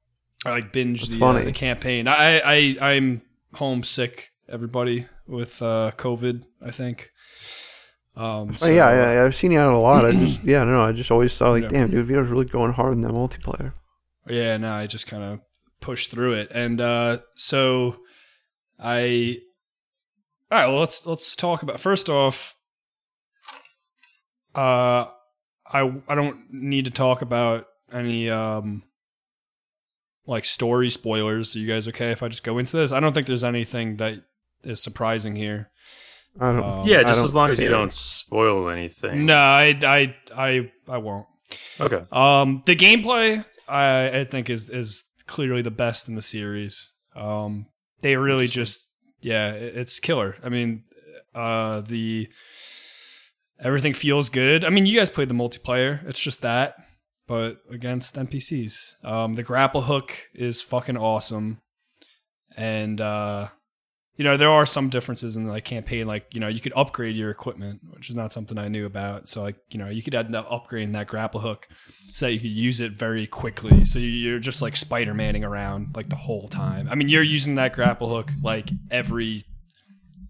I 0.45 0.51
like 0.51 0.71
binge 0.71 1.07
the, 1.07 1.23
uh, 1.23 1.43
the 1.43 1.51
campaign. 1.51 2.07
I, 2.07 2.39
I 2.39 2.77
I'm 2.81 3.21
homesick. 3.53 4.31
Everybody 4.49 5.05
with 5.27 5.61
uh, 5.61 5.91
COVID, 5.97 6.43
I 6.65 6.71
think. 6.71 7.09
Um, 8.17 8.57
Oh, 8.61 8.67
yeah, 8.67 8.89
so- 8.89 9.21
I, 9.21 9.25
I've 9.25 9.35
seen 9.35 9.51
you 9.51 9.59
out 9.59 9.73
a 9.73 9.77
lot. 9.77 10.05
I 10.05 10.11
just, 10.11 10.43
yeah, 10.43 10.61
I 10.61 10.65
don't 10.65 10.73
know. 10.73 10.83
I 10.83 10.91
just 10.91 11.11
always 11.11 11.31
saw 11.31 11.51
like, 11.51 11.63
Yeah. 11.63 11.69
damn, 11.69 11.91
dude, 11.91 12.05
Vito's 12.05 12.27
really 12.29 12.45
going 12.45 12.73
hard 12.73 12.93
in 12.93 13.01
that 13.01 13.11
multiplayer. 13.11 13.73
Yeah, 14.27 14.57
no, 14.57 14.73
I 14.73 14.87
just 14.87 15.07
kind 15.07 15.23
of 15.23 15.39
pushed 15.79 16.11
through 16.11 16.33
it, 16.33 16.51
and 16.51 16.79
uh, 16.81 17.19
so 17.35 17.97
I. 18.79 19.37
All 20.51 20.57
right, 20.57 20.67
well 20.67 20.79
let's 20.79 21.05
let's 21.05 21.35
talk 21.35 21.63
about 21.63 21.79
first 21.79 22.09
off. 22.09 22.55
Uh, 24.53 25.05
I 25.65 26.01
I 26.07 26.15
don't 26.15 26.41
need 26.51 26.85
to 26.85 26.91
talk 26.91 27.21
about 27.21 27.67
any 27.91 28.29
um. 28.29 28.83
Like 30.27 30.45
story 30.45 30.91
spoilers. 30.91 31.55
Are 31.55 31.59
you 31.59 31.67
guys 31.67 31.87
okay 31.87 32.11
if 32.11 32.21
I 32.21 32.27
just 32.27 32.43
go 32.43 32.57
into 32.59 32.77
this? 32.77 32.91
I 32.91 32.99
don't 32.99 33.11
think 33.11 33.25
there's 33.25 33.43
anything 33.43 33.97
that 33.97 34.23
is 34.63 34.81
surprising 34.81 35.35
here. 35.35 35.71
I 36.39 36.51
don't. 36.51 36.63
Um, 36.63 36.81
Yeah, 36.87 37.01
just 37.01 37.15
don't 37.15 37.25
as 37.25 37.35
long 37.35 37.49
as 37.49 37.59
you 37.59 37.65
care. 37.69 37.77
don't 37.77 37.91
spoil 37.91 38.69
anything. 38.69 39.25
No, 39.25 39.35
I 39.35 39.77
I 39.83 40.15
I 40.35 40.71
I 40.87 40.97
won't. 40.99 41.25
Okay. 41.79 42.03
Um, 42.11 42.61
the 42.67 42.75
gameplay 42.75 43.43
I, 43.67 44.19
I 44.19 44.23
think 44.25 44.49
is 44.49 44.69
is 44.69 45.05
clearly 45.25 45.63
the 45.63 45.71
best 45.71 46.07
in 46.07 46.15
the 46.15 46.21
series. 46.21 46.91
Um, 47.15 47.65
they 48.01 48.15
really 48.15 48.47
just 48.47 48.89
yeah, 49.21 49.51
it's 49.51 49.99
killer. 49.99 50.37
I 50.43 50.49
mean, 50.49 50.83
uh, 51.33 51.81
the 51.81 52.29
everything 53.59 53.93
feels 53.93 54.29
good. 54.29 54.65
I 54.65 54.69
mean, 54.69 54.85
you 54.85 54.97
guys 54.97 55.09
played 55.09 55.29
the 55.29 55.35
multiplayer. 55.35 56.05
It's 56.07 56.19
just 56.19 56.41
that, 56.41 56.75
but 57.27 57.57
against 57.69 58.15
NPCs. 58.15 59.03
Um, 59.05 59.35
the 59.35 59.43
grapple 59.43 59.83
hook 59.83 60.29
is 60.33 60.61
fucking 60.61 60.97
awesome, 60.97 61.61
and 62.57 62.99
uh, 62.99 63.49
you 64.21 64.25
know 64.27 64.37
there 64.37 64.51
are 64.51 64.67
some 64.67 64.89
differences 64.89 65.35
in 65.35 65.45
the 65.45 65.51
like 65.51 65.65
campaign. 65.65 66.05
Like 66.05 66.27
you 66.31 66.39
know 66.39 66.47
you 66.47 66.59
could 66.59 66.73
upgrade 66.75 67.15
your 67.15 67.31
equipment, 67.31 67.79
which 67.89 68.07
is 68.07 68.15
not 68.15 68.31
something 68.31 68.59
I 68.59 68.67
knew 68.67 68.85
about. 68.85 69.27
So 69.27 69.41
like 69.41 69.55
you 69.71 69.79
know 69.79 69.89
you 69.89 70.03
could 70.03 70.13
end 70.13 70.35
up 70.35 70.47
upgrading 70.47 70.93
that 70.93 71.07
grapple 71.07 71.41
hook 71.41 71.67
so 72.13 72.27
that 72.27 72.33
you 72.33 72.39
could 72.39 72.51
use 72.51 72.79
it 72.79 72.91
very 72.91 73.25
quickly. 73.25 73.83
So 73.83 73.97
you- 73.97 74.09
you're 74.09 74.37
just 74.37 74.61
like 74.61 74.75
Spider 74.75 75.15
Manning 75.15 75.43
around 75.43 75.95
like 75.95 76.09
the 76.09 76.15
whole 76.17 76.47
time. 76.47 76.87
I 76.91 76.93
mean, 76.93 77.09
you're 77.09 77.23
using 77.23 77.55
that 77.55 77.73
grapple 77.73 78.09
hook 78.15 78.29
like 78.43 78.69
every 78.91 79.41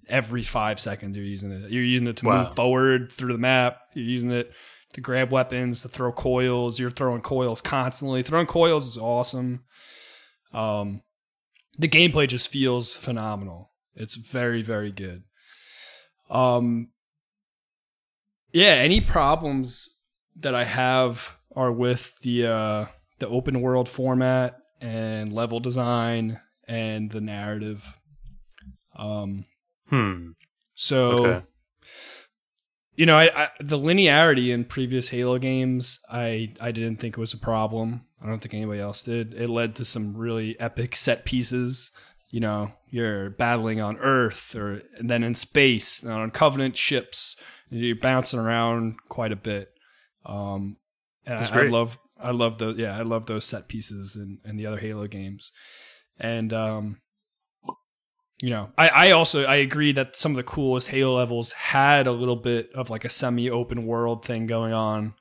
every 0.08 0.44
five 0.44 0.80
seconds. 0.80 1.18
You're 1.18 1.26
using 1.26 1.52
it. 1.52 1.70
You're 1.70 1.84
using 1.84 2.08
it 2.08 2.16
to 2.18 2.26
Wow. 2.28 2.44
move 2.46 2.56
forward 2.56 3.12
through 3.12 3.34
the 3.34 3.38
map. 3.40 3.78
You're 3.94 4.06
using 4.06 4.32
it 4.32 4.54
to 4.94 5.02
grab 5.02 5.32
weapons, 5.34 5.82
to 5.82 5.90
throw 5.90 6.14
coils. 6.14 6.80
You're 6.80 6.92
throwing 6.92 7.22
coils 7.22 7.60
constantly. 7.60 8.24
Throwing 8.24 8.48
coils 8.48 8.88
is 8.88 8.98
awesome. 8.98 9.64
Um, 10.54 11.02
the 11.78 11.88
gameplay 11.90 12.28
just 12.28 12.48
feels 12.50 12.94
phenomenal. 12.96 13.71
It's 13.96 14.16
very 14.16 14.62
very 14.62 14.92
good. 14.92 15.24
Um, 16.30 16.90
yeah. 18.54 18.74
Any 18.76 19.02
problems 19.02 19.98
that 20.38 20.56
I 20.56 20.64
have 20.66 21.38
are 21.56 21.72
with 21.72 22.18
the 22.22 22.48
uh, 22.48 22.86
the 23.20 23.28
open 23.28 23.62
world 23.62 23.90
format 23.90 24.58
and 24.80 25.32
level 25.34 25.60
design 25.60 26.40
and 26.68 27.12
the 27.12 27.22
narrative. 27.22 27.98
Um, 28.98 29.46
Hmm. 29.90 30.32
so, 30.74 31.26
Okay. 31.26 31.46
you 32.96 33.06
know, 33.06 33.18
I, 33.18 33.44
I 33.44 33.50
the 33.60 33.78
linearity 33.78 34.54
in 34.54 34.64
previous 34.64 35.10
Halo 35.10 35.38
games, 35.38 36.00
I 36.10 36.54
I 36.62 36.72
didn't 36.72 36.98
think 36.98 37.18
it 37.18 37.20
was 37.20 37.34
a 37.34 37.38
problem. 37.38 38.06
I 38.22 38.28
don't 38.28 38.40
think 38.42 38.54
anybody 38.54 38.80
else 38.80 39.04
did. 39.04 39.34
It 39.34 39.50
led 39.50 39.76
to 39.76 39.86
some 39.86 40.14
really 40.16 40.58
epic 40.60 40.96
set 40.96 41.26
pieces. 41.26 41.92
You 42.32 42.40
know, 42.40 42.72
you're 42.90 43.30
battling 43.30 43.82
on 43.82 43.98
Earth 43.98 44.56
or 44.56 44.82
and 44.98 45.10
then 45.10 45.24
in 45.24 45.36
space 45.36 46.02
and 46.02 46.12
on 46.12 46.32
Covenant 46.32 46.78
ships. 46.78 47.36
You're 47.70 47.96
bouncing 47.96 48.40
around 48.40 48.96
quite 49.08 49.32
a 49.32 49.38
bit. 49.38 49.70
Um, 50.26 50.78
and 51.26 51.40
I, 51.40 51.62
I 51.62 51.66
love 51.66 52.00
I 52.22 52.32
love 52.32 52.58
those 52.58 52.78
yeah 52.78 52.98
I 52.98 53.02
love 53.02 53.26
those 53.26 53.46
set 53.46 53.68
pieces 53.68 54.16
and, 54.16 54.40
and 54.44 54.60
the 54.60 54.66
other 54.66 54.80
Halo 54.80 55.08
games, 55.08 55.52
and 56.20 56.54
um, 56.54 57.02
you 58.42 58.50
know, 58.50 58.72
I, 58.78 58.90
I 58.90 59.12
also 59.12 59.44
I 59.44 59.56
agree 59.56 59.92
that 59.92 60.16
some 60.16 60.32
of 60.32 60.36
the 60.36 60.44
coolest 60.44 60.88
Halo 60.88 61.18
levels 61.18 61.52
had 61.52 62.08
a 62.08 62.12
little 62.12 62.36
bit 62.36 62.72
of 62.74 62.90
like 62.90 63.06
a 63.06 63.10
semi-open 63.10 63.86
world 63.86 64.26
thing 64.26 64.48
going 64.48 64.74
on. 64.74 65.14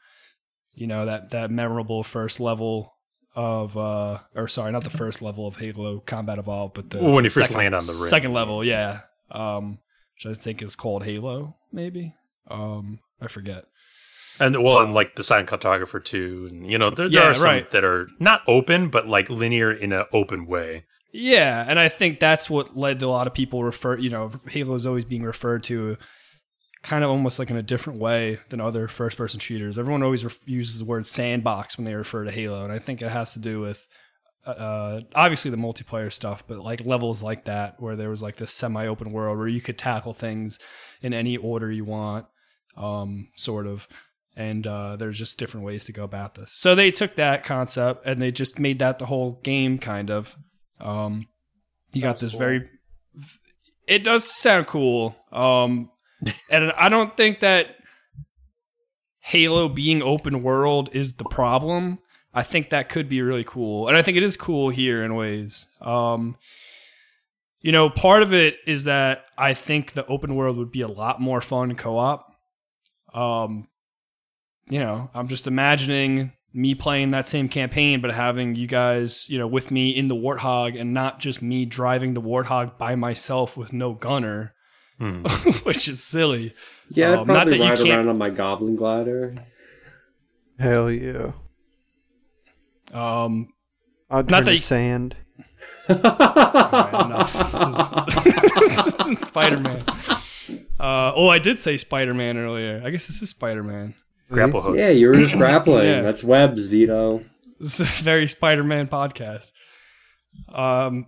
You 0.72 0.86
know 0.86 1.04
that 1.04 1.30
that 1.30 1.50
memorable 1.50 2.02
first 2.02 2.40
level 2.40 2.94
of 3.36 3.76
uh 3.76 4.18
or 4.34 4.48
sorry, 4.48 4.72
not 4.72 4.84
the 4.84 4.90
first 4.90 5.22
level 5.22 5.46
of 5.46 5.56
Halo 5.56 6.00
Combat 6.00 6.38
Evolved, 6.38 6.74
but 6.74 6.90
the 6.90 6.98
Well, 6.98 7.12
when 7.12 7.24
you 7.24 7.30
first 7.30 7.48
second- 7.48 7.58
land 7.58 7.74
on 7.74 7.86
the 7.86 7.92
ring. 7.92 8.08
second 8.10 8.32
level, 8.32 8.64
yeah. 8.64 9.00
Um, 9.30 9.78
which 10.14 10.26
I 10.36 10.38
think 10.38 10.60
is 10.62 10.74
called 10.76 11.04
Halo, 11.04 11.56
maybe. 11.72 12.14
Um, 12.50 12.98
I 13.20 13.28
forget. 13.28 13.64
And 14.40 14.62
well, 14.62 14.80
and 14.80 14.94
like 14.94 15.16
the 15.16 15.22
Silent 15.22 15.48
Cartographer 15.48 16.02
too, 16.02 16.48
and 16.50 16.70
you 16.70 16.78
know 16.78 16.90
there, 16.90 17.08
there 17.08 17.22
Yeah, 17.24 17.28
are 17.30 17.34
some 17.34 17.44
right. 17.44 17.70
that 17.70 17.84
are 17.84 18.08
not 18.18 18.40
open, 18.48 18.88
but 18.88 19.06
like 19.06 19.28
linear 19.30 19.70
in 19.70 19.92
an 19.92 20.06
open 20.12 20.46
way. 20.46 20.84
Yeah, 21.12 21.64
and 21.68 21.78
I 21.78 21.88
think 21.88 22.20
that's 22.20 22.48
what 22.48 22.76
led 22.76 23.00
to 23.00 23.06
a 23.06 23.08
lot 23.08 23.26
of 23.26 23.34
people 23.34 23.62
refer. 23.64 23.98
You 23.98 24.10
know, 24.10 24.32
Halo 24.48 24.74
is 24.74 24.86
always 24.86 25.04
being 25.04 25.22
referred 25.24 25.62
to, 25.64 25.96
kind 26.82 27.04
of 27.04 27.10
almost 27.10 27.38
like 27.38 27.50
in 27.50 27.56
a 27.56 27.62
different 27.62 27.98
way 27.98 28.38
than 28.48 28.60
other 28.60 28.88
first-person 28.88 29.40
shooters. 29.40 29.78
Everyone 29.78 30.02
always 30.02 30.24
ref- 30.24 30.40
uses 30.46 30.78
the 30.78 30.84
word 30.84 31.06
sandbox 31.06 31.76
when 31.76 31.84
they 31.84 31.94
refer 31.94 32.24
to 32.24 32.30
Halo, 32.30 32.64
and 32.64 32.72
I 32.72 32.78
think 32.78 33.02
it 33.02 33.10
has 33.10 33.34
to 33.34 33.38
do 33.38 33.60
with 33.60 33.86
uh, 34.46 35.00
obviously 35.14 35.50
the 35.50 35.56
multiplayer 35.56 36.12
stuff, 36.12 36.46
but 36.46 36.58
like 36.58 36.84
levels 36.84 37.22
like 37.22 37.44
that 37.44 37.80
where 37.80 37.96
there 37.96 38.10
was 38.10 38.22
like 38.22 38.36
this 38.36 38.52
semi-open 38.52 39.12
world 39.12 39.38
where 39.38 39.48
you 39.48 39.60
could 39.60 39.78
tackle 39.78 40.14
things 40.14 40.58
in 41.02 41.12
any 41.12 41.36
order 41.36 41.70
you 41.70 41.84
want, 41.84 42.26
um, 42.76 43.28
sort 43.36 43.66
of. 43.66 43.86
And 44.36 44.66
uh, 44.66 44.96
there's 44.96 45.18
just 45.18 45.38
different 45.38 45.66
ways 45.66 45.84
to 45.84 45.92
go 45.92 46.04
about 46.04 46.34
this. 46.34 46.52
So 46.54 46.74
they 46.74 46.90
took 46.90 47.16
that 47.16 47.44
concept 47.44 48.06
and 48.06 48.22
they 48.22 48.30
just 48.30 48.58
made 48.58 48.78
that 48.78 48.98
the 48.98 49.06
whole 49.06 49.40
game, 49.42 49.78
kind 49.78 50.10
of. 50.10 50.36
Um, 50.80 51.28
you 51.92 52.00
got 52.00 52.20
this 52.20 52.32
very. 52.32 52.70
It 53.86 54.04
does 54.04 54.24
sound 54.24 54.66
cool. 54.68 55.16
Um, 55.32 55.90
and 56.50 56.72
I 56.72 56.88
don't 56.88 57.16
think 57.16 57.40
that 57.40 57.76
Halo 59.20 59.68
being 59.68 60.02
open 60.02 60.42
world 60.42 60.90
is 60.92 61.14
the 61.14 61.24
problem. 61.24 61.98
I 62.32 62.42
think 62.42 62.70
that 62.70 62.88
could 62.88 63.08
be 63.08 63.22
really 63.22 63.44
cool, 63.44 63.88
and 63.88 63.96
I 63.96 64.02
think 64.02 64.16
it 64.16 64.22
is 64.22 64.36
cool 64.36 64.70
here 64.70 65.04
in 65.04 65.16
ways. 65.16 65.66
Um, 65.80 66.36
you 67.60 67.72
know, 67.72 67.90
part 67.90 68.22
of 68.22 68.32
it 68.32 68.56
is 68.66 68.84
that 68.84 69.24
I 69.36 69.52
think 69.54 69.92
the 69.92 70.06
open 70.06 70.34
world 70.34 70.56
would 70.56 70.70
be 70.70 70.80
a 70.80 70.88
lot 70.88 71.20
more 71.20 71.40
fun 71.40 71.74
co-op. 71.74 72.26
Um, 73.12 73.68
you 74.68 74.78
know, 74.78 75.10
I'm 75.12 75.28
just 75.28 75.46
imagining 75.46 76.32
me 76.52 76.74
playing 76.74 77.10
that 77.10 77.28
same 77.28 77.48
campaign, 77.48 78.00
but 78.00 78.12
having 78.12 78.54
you 78.54 78.66
guys, 78.66 79.28
you 79.28 79.38
know, 79.38 79.46
with 79.46 79.70
me 79.70 79.90
in 79.90 80.08
the 80.08 80.14
Warthog 80.14 80.80
and 80.80 80.94
not 80.94 81.20
just 81.20 81.42
me 81.42 81.64
driving 81.64 82.14
the 82.14 82.22
Warthog 82.22 82.78
by 82.78 82.94
myself 82.94 83.56
with 83.56 83.72
no 83.72 83.92
gunner, 83.92 84.54
Hmm. 85.00 85.22
which 85.64 85.88
is 85.88 86.02
silly. 86.02 86.54
Yeah, 86.90 87.12
Um, 87.12 87.20
I'd 87.20 87.26
not 87.26 87.34
probably 87.34 87.50
that 87.58 87.64
you 87.64 87.70
ride 87.70 87.78
can't- 87.78 87.88
around 87.90 88.08
on 88.08 88.18
my 88.18 88.30
goblin 88.30 88.76
glider. 88.76 89.34
Hell 90.58 90.90
yeah. 90.90 91.32
Um, 92.92 93.48
I'd 94.10 94.30
Not 94.30 94.44
turn 94.44 94.44
that 94.44 94.50
to 94.50 94.54
you- 94.54 94.60
sand. 94.60 95.16
alright, 95.88 97.06
enough. 97.06 97.32
This 97.32 98.86
is, 98.86 99.00
is 99.18 99.20
Spider-Man. 99.26 99.84
Uh, 100.78 101.12
oh, 101.14 101.28
I 101.28 101.38
did 101.38 101.58
say 101.58 101.76
Spider-Man 101.76 102.36
earlier. 102.36 102.82
I 102.84 102.90
guess 102.90 103.06
this 103.06 103.22
is 103.22 103.30
Spider-Man. 103.30 103.94
Grapple 104.30 104.60
hook. 104.60 104.76
yeah, 104.76 104.90
you 104.90 105.08
were 105.08 105.16
just 105.16 105.34
grappling. 105.38 105.86
Yeah. 105.86 106.02
That's 106.02 106.22
webs, 106.22 106.66
Vito. 106.66 107.24
This 107.58 107.80
is 107.80 108.00
a 108.00 108.02
very 108.02 108.26
Spider-Man 108.28 108.88
podcast. 108.88 109.52
Um, 110.52 111.06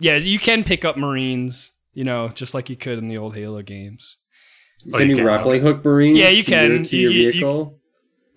yeah, 0.00 0.16
you 0.16 0.38
can 0.38 0.64
pick 0.64 0.84
up 0.84 0.96
Marines, 0.96 1.72
you 1.94 2.04
know, 2.04 2.28
just 2.28 2.52
like 2.54 2.68
you 2.70 2.76
could 2.76 2.98
in 2.98 3.08
the 3.08 3.16
old 3.18 3.34
Halo 3.34 3.62
games. 3.62 4.16
Oh, 4.92 4.98
can 4.98 5.06
you 5.06 5.10
you 5.10 5.16
can? 5.16 5.24
grappling 5.24 5.62
hook 5.62 5.84
marines? 5.84 6.18
Yeah, 6.18 6.28
you 6.28 6.42
to 6.42 6.50
your- 6.50 6.60
can. 6.76 6.84
to 6.84 6.96
You- 6.96 7.02
your 7.02 7.12
you- 7.12 7.22
you- 7.26 7.32
vehicle. 7.32 7.80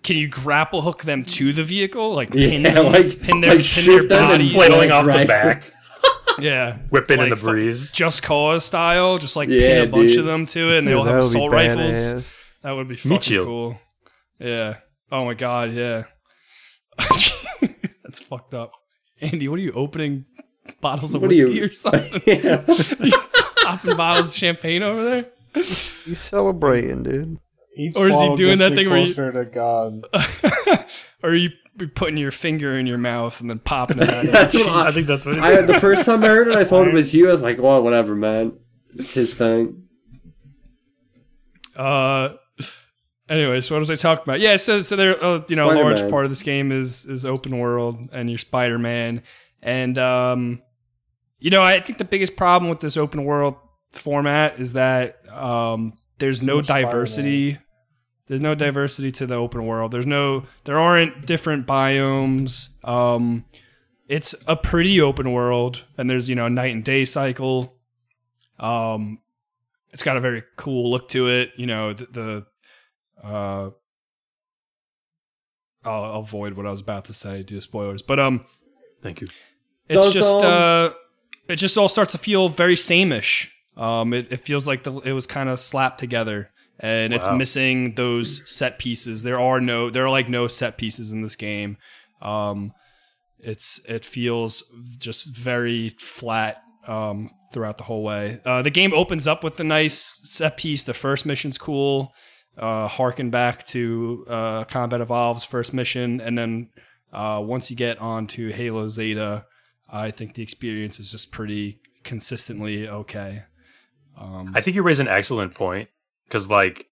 Can 0.04 0.16
you 0.16 0.28
grapple 0.28 0.80
hook 0.82 1.02
them 1.02 1.24
to 1.24 1.52
the 1.52 1.64
vehicle, 1.64 2.14
like 2.14 2.32
Yeah, 2.32 2.48
pin 2.50 2.62
them, 2.62 2.86
like- 2.92 3.20
pin 3.20 3.40
their, 3.40 3.56
like 3.56 3.64
pin 3.66 3.84
their 3.86 4.02
them 4.04 4.18
and 4.18 4.28
bodies? 4.28 4.52
flailing 4.54 4.88
flailing 4.88 4.90
off 4.92 5.06
the 5.06 5.24
back, 5.26 5.64
Yeah, 6.38 6.76
whipping 6.90 7.20
in 7.20 7.30
the 7.30 7.36
fu- 7.36 7.48
breeze. 7.48 7.90
Just 7.92 8.22
Cause 8.22 8.64
style, 8.64 9.18
just 9.18 9.34
like 9.34 9.48
Yeah, 9.48 9.80
pin 9.80 9.88
a 9.88 9.90
bunch 9.90 10.10
dude. 10.10 10.20
of 10.20 10.24
them 10.26 10.46
to 10.46 10.68
it, 10.68 10.78
and 10.78 10.86
they 10.86 10.92
Dude, 10.92 10.98
all 11.00 11.04
have 11.04 11.14
that 11.16 11.24
would 11.24 11.32
be 11.32 11.38
assault 11.38 11.52
rifles. 11.52 11.94
badass. 11.94 12.24
That 12.62 12.72
would 12.72 12.88
be 12.88 12.92
Meat 12.94 13.00
fucking 13.00 13.20
shield. 13.20 13.46
cool. 13.46 13.78
Yeah. 14.38 14.76
Oh 15.10 15.24
my 15.24 15.34
god. 15.34 15.72
Yeah. 15.74 16.04
That's 16.98 18.20
fucked 18.22 18.54
up. 18.54 18.72
Andy, 19.20 19.48
what 19.48 19.58
are 19.58 19.62
you 19.62 19.72
opening 19.72 20.26
bottles 20.80 21.14
of 21.14 21.22
What 21.22 21.32
are 21.32 21.34
whiskey 21.34 21.50
you- 21.54 21.64
or 21.64 21.72
something? 21.72 23.12
Yeah. 23.68 23.70
Are 23.70 23.74
you 23.74 23.78
popping 23.78 23.96
bottles 23.96 24.28
of 24.30 24.34
champagne 24.34 24.82
over 24.82 25.04
there? 25.04 25.26
You 26.06 26.14
celebrating, 26.14 27.02
dude. 27.02 27.38
Each 27.76 27.94
Or 27.96 28.08
is 28.08 28.18
he 28.20 28.34
doing 28.36 28.58
that 28.58 28.70
me 28.70 28.76
thing 28.76 28.90
where 28.90 28.98
you- 28.98 29.04
closer 29.14 29.32
to 29.32 29.44
God? 29.44 30.04
or 31.22 31.30
are 31.30 31.34
you 31.34 31.50
putting 31.94 32.16
your 32.16 32.32
finger 32.32 32.76
in 32.76 32.86
your 32.86 32.98
mouth 32.98 33.40
and 33.40 33.48
then 33.48 33.60
popping 33.60 33.98
it 33.98 34.08
out? 34.10 34.24
That's 34.32 34.54
what 34.54 34.64
cheek? 34.64 34.72
I 34.72 34.90
think 34.92 35.06
that's 35.06 35.24
what 35.24 35.36
it 35.38 35.42
I 35.44 35.52
is. 35.52 35.66
the 35.66 35.78
first 35.78 36.04
time 36.04 36.24
I 36.24 36.26
heard 36.26 36.48
it, 36.48 36.56
I 36.56 36.64
thought 36.64 36.88
it 36.88 36.92
was 36.94 37.14
you. 37.14 37.28
I 37.28 37.32
was 37.32 37.40
like, 37.42 37.58
well, 37.58 37.82
whatever, 37.84 38.16
man. 38.16 38.58
It's 38.96 39.14
his 39.14 39.32
thing. 39.34 39.84
Uh, 41.76 42.30
anyway, 43.28 43.60
so 43.60 43.74
what 43.74 43.78
was 43.80 43.90
I 43.90 43.94
talking 43.94 44.24
about? 44.24 44.40
Yeah, 44.40 44.56
so 44.56 44.80
so 44.80 44.96
there, 44.96 45.22
uh, 45.24 45.40
you 45.48 45.54
know, 45.56 45.70
a 45.70 45.74
large 45.80 46.08
part 46.10 46.24
of 46.24 46.30
this 46.30 46.42
game 46.42 46.72
is 46.72 47.06
is 47.06 47.24
open 47.24 47.58
world, 47.58 48.08
and 48.12 48.28
you're 48.28 48.38
Spider 48.38 48.78
Man, 48.78 49.22
and 49.62 49.96
um, 49.98 50.62
you 51.38 51.50
know, 51.50 51.62
I 51.62 51.80
think 51.80 51.98
the 51.98 52.04
biggest 52.04 52.36
problem 52.36 52.68
with 52.68 52.80
this 52.80 52.96
open 52.96 53.24
world 53.24 53.56
format 53.92 54.58
is 54.58 54.74
that 54.74 55.26
um, 55.32 55.94
there's 56.18 56.42
no 56.42 56.56
much 56.56 56.66
Spider-Man. 56.66 56.92
diversity. 56.92 57.58
There's 58.26 58.40
no 58.40 58.54
diversity 58.54 59.10
to 59.12 59.26
the 59.26 59.36
open 59.36 59.66
world. 59.66 59.90
There's 59.90 60.06
no, 60.06 60.44
there 60.64 60.78
aren't 60.78 61.26
different 61.26 61.66
biomes. 61.66 62.68
Um, 62.86 63.44
it's 64.06 64.34
a 64.46 64.56
pretty 64.56 65.00
open 65.00 65.32
world, 65.32 65.84
and 65.96 66.08
there's 66.10 66.28
you 66.28 66.34
know 66.34 66.46
a 66.46 66.50
night 66.50 66.74
and 66.74 66.84
day 66.84 67.04
cycle. 67.04 67.74
Um, 68.58 69.20
it's 69.92 70.02
got 70.02 70.16
a 70.16 70.20
very 70.20 70.42
cool 70.56 70.90
look 70.90 71.08
to 71.10 71.28
it. 71.28 71.52
You 71.56 71.66
know, 71.66 71.92
the, 71.94 72.06
the 72.06 73.26
uh, 73.26 73.70
I'll, 75.84 76.04
I'll 76.04 76.20
avoid 76.20 76.54
what 76.54 76.66
I 76.66 76.70
was 76.70 76.80
about 76.80 77.06
to 77.06 77.14
say 77.14 77.42
due 77.42 77.56
to 77.56 77.60
spoilers, 77.62 78.02
but 78.02 78.18
um, 78.18 78.44
Thank 79.00 79.20
you. 79.20 79.28
it's 79.88 80.02
Does, 80.02 80.12
just 80.12 80.36
um, 80.36 80.44
uh, 80.44 80.90
it 81.48 81.56
just 81.56 81.76
all 81.78 81.88
starts 81.88 82.12
to 82.12 82.18
feel 82.18 82.48
very 82.48 82.74
sameish. 82.74 83.48
Um, 83.76 84.12
it, 84.12 84.32
it 84.32 84.40
feels 84.40 84.66
like 84.66 84.82
the, 84.82 84.92
it 85.00 85.12
was 85.12 85.26
kind 85.26 85.48
of 85.48 85.58
slapped 85.58 85.98
together, 86.00 86.50
and 86.80 87.12
it's 87.14 87.28
missing 87.30 87.94
those 87.94 88.48
set 88.50 88.78
pieces. 88.78 89.22
There 89.22 89.40
are 89.40 89.60
no, 89.60 89.90
there 89.90 90.04
are 90.04 90.10
like 90.10 90.28
no 90.28 90.48
set 90.48 90.76
pieces 90.76 91.12
in 91.12 91.22
this 91.22 91.36
game. 91.36 91.76
Um, 92.20 92.72
it's 93.38 93.80
it 93.88 94.04
feels 94.04 94.64
just 94.98 95.26
very 95.28 95.90
flat 95.90 96.62
um, 96.88 97.30
throughout 97.52 97.78
the 97.78 97.84
whole 97.84 98.02
way. 98.02 98.40
Uh, 98.44 98.62
the 98.62 98.70
game 98.70 98.92
opens 98.92 99.26
up 99.26 99.44
with 99.44 99.56
the 99.56 99.64
nice 99.64 99.94
set 99.94 100.56
piece. 100.56 100.84
The 100.84 100.94
first 100.94 101.24
mission's 101.24 101.58
cool. 101.58 102.12
Uh, 102.56 102.88
harken 102.88 103.30
back 103.30 103.64
to 103.66 104.26
uh, 104.28 104.64
Combat 104.64 105.00
Evolved's 105.00 105.44
first 105.44 105.72
mission, 105.72 106.20
and 106.20 106.36
then 106.36 106.70
uh, 107.12 107.40
once 107.40 107.70
you 107.70 107.76
get 107.76 108.00
onto 108.00 108.50
Halo 108.50 108.88
Zeta, 108.88 109.44
I 109.90 110.10
think 110.10 110.34
the 110.34 110.42
experience 110.42 111.00
is 111.00 111.10
just 111.10 111.32
pretty 111.32 111.80
consistently 112.04 112.88
okay. 112.88 113.44
Um, 114.16 114.52
I 114.54 114.60
think 114.60 114.74
you 114.74 114.82
raise 114.82 114.98
an 114.98 115.08
excellent 115.08 115.54
point 115.54 115.88
because, 116.24 116.50
like, 116.50 116.86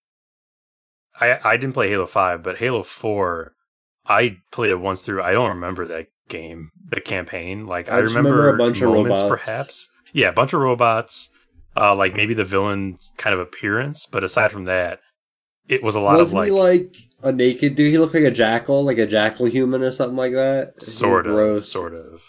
I 1.20 1.38
I 1.44 1.56
didn't 1.56 1.74
play 1.74 1.88
Halo 1.88 2.06
Five, 2.06 2.42
but 2.42 2.58
Halo 2.58 2.82
Four, 2.82 3.52
I 4.06 4.38
played 4.52 4.70
it 4.70 4.80
once 4.80 5.02
through. 5.02 5.22
I 5.22 5.32
don't 5.32 5.48
remember 5.48 5.86
that 5.86 6.06
game, 6.28 6.70
the 6.84 7.00
campaign. 7.00 7.66
Like, 7.66 7.88
I, 7.90 7.96
I 7.96 7.98
remember, 7.98 8.30
remember 8.30 8.54
a 8.54 8.58
bunch 8.58 8.80
of 8.80 8.88
moments, 8.90 9.22
robots. 9.22 9.46
perhaps. 9.46 9.90
Yeah, 10.12 10.28
a 10.28 10.32
bunch 10.32 10.52
of 10.52 10.60
robots. 10.60 11.30
Uh, 11.76 11.94
like 11.94 12.14
maybe 12.14 12.32
the 12.32 12.44
villain's 12.44 13.12
kind 13.18 13.34
of 13.34 13.40
appearance, 13.40 14.06
but 14.06 14.24
aside 14.24 14.50
from 14.50 14.64
that, 14.64 15.00
it 15.68 15.82
was 15.82 15.94
a 15.94 16.00
lot 16.00 16.16
Wasn't 16.16 16.40
of 16.40 16.48
like, 16.54 16.70
he 16.80 16.80
like 16.80 16.96
a 17.22 17.32
naked 17.32 17.76
dude? 17.76 17.90
He 17.90 17.98
looked 17.98 18.14
like 18.14 18.22
a 18.22 18.30
jackal, 18.30 18.82
like 18.82 18.96
a 18.96 19.06
jackal 19.06 19.44
human 19.46 19.82
or 19.82 19.92
something 19.92 20.16
like 20.16 20.32
that. 20.32 20.80
sort 20.80 21.26
of, 21.26 21.34
Gross. 21.34 21.70
sort 21.70 21.94
of. 21.94 22.22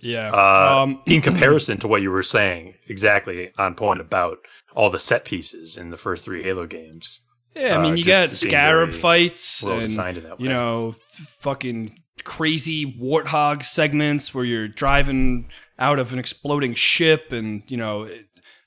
Yeah. 0.00 0.30
Uh, 0.32 0.82
um, 0.82 1.02
in 1.06 1.20
comparison 1.22 1.78
to 1.78 1.88
what 1.88 2.02
you 2.02 2.10
were 2.10 2.22
saying, 2.22 2.74
exactly 2.88 3.52
on 3.58 3.74
point 3.74 4.00
about 4.00 4.38
all 4.74 4.90
the 4.90 4.98
set 4.98 5.24
pieces 5.24 5.76
in 5.76 5.90
the 5.90 5.96
first 5.96 6.24
three 6.24 6.42
Halo 6.42 6.66
games. 6.66 7.20
yeah, 7.56 7.76
I 7.76 7.82
mean, 7.82 7.92
uh, 7.92 7.96
you 7.96 8.04
got 8.04 8.34
scarab 8.34 8.92
fights 8.92 9.62
Well 9.64 9.78
and 9.78 9.88
designed 9.88 10.18
in 10.18 10.24
that 10.24 10.38
way. 10.38 10.44
you 10.44 10.48
know, 10.48 10.94
fucking 11.40 11.98
crazy 12.24 12.86
warthog 12.86 13.64
segments 13.64 14.34
where 14.34 14.44
you're 14.44 14.68
driving 14.68 15.48
out 15.78 15.98
of 15.98 16.12
an 16.12 16.18
exploding 16.18 16.74
ship 16.74 17.32
and, 17.32 17.62
you 17.70 17.76
know, 17.76 18.08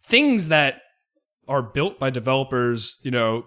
things 0.04 0.48
that 0.50 0.82
are 1.48 1.62
built 1.62 2.00
by 2.00 2.10
developers, 2.10 3.00
you 3.04 3.12
know, 3.12 3.46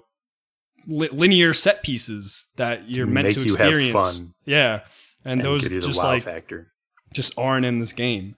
li- 0.87 1.09
linear 1.13 1.53
set 1.53 1.83
pieces 1.83 2.47
that 2.57 2.89
you're 2.89 3.07
meant 3.07 3.33
to 3.35 3.41
you 3.41 3.57
have 3.57 3.69
experience. 3.69 4.17
fun. 4.17 4.29
Yeah. 4.45 4.81
And, 5.25 5.41
and 5.41 5.43
those 5.43 5.63
give 5.63 5.73
you 5.73 5.81
the 5.81 5.89
just 5.89 6.03
wow 6.03 6.11
like 6.11 6.23
factor. 6.23 6.73
Just 7.13 7.37
aren't 7.39 7.67
in 7.67 7.79
this 7.79 7.93
game. 7.93 8.37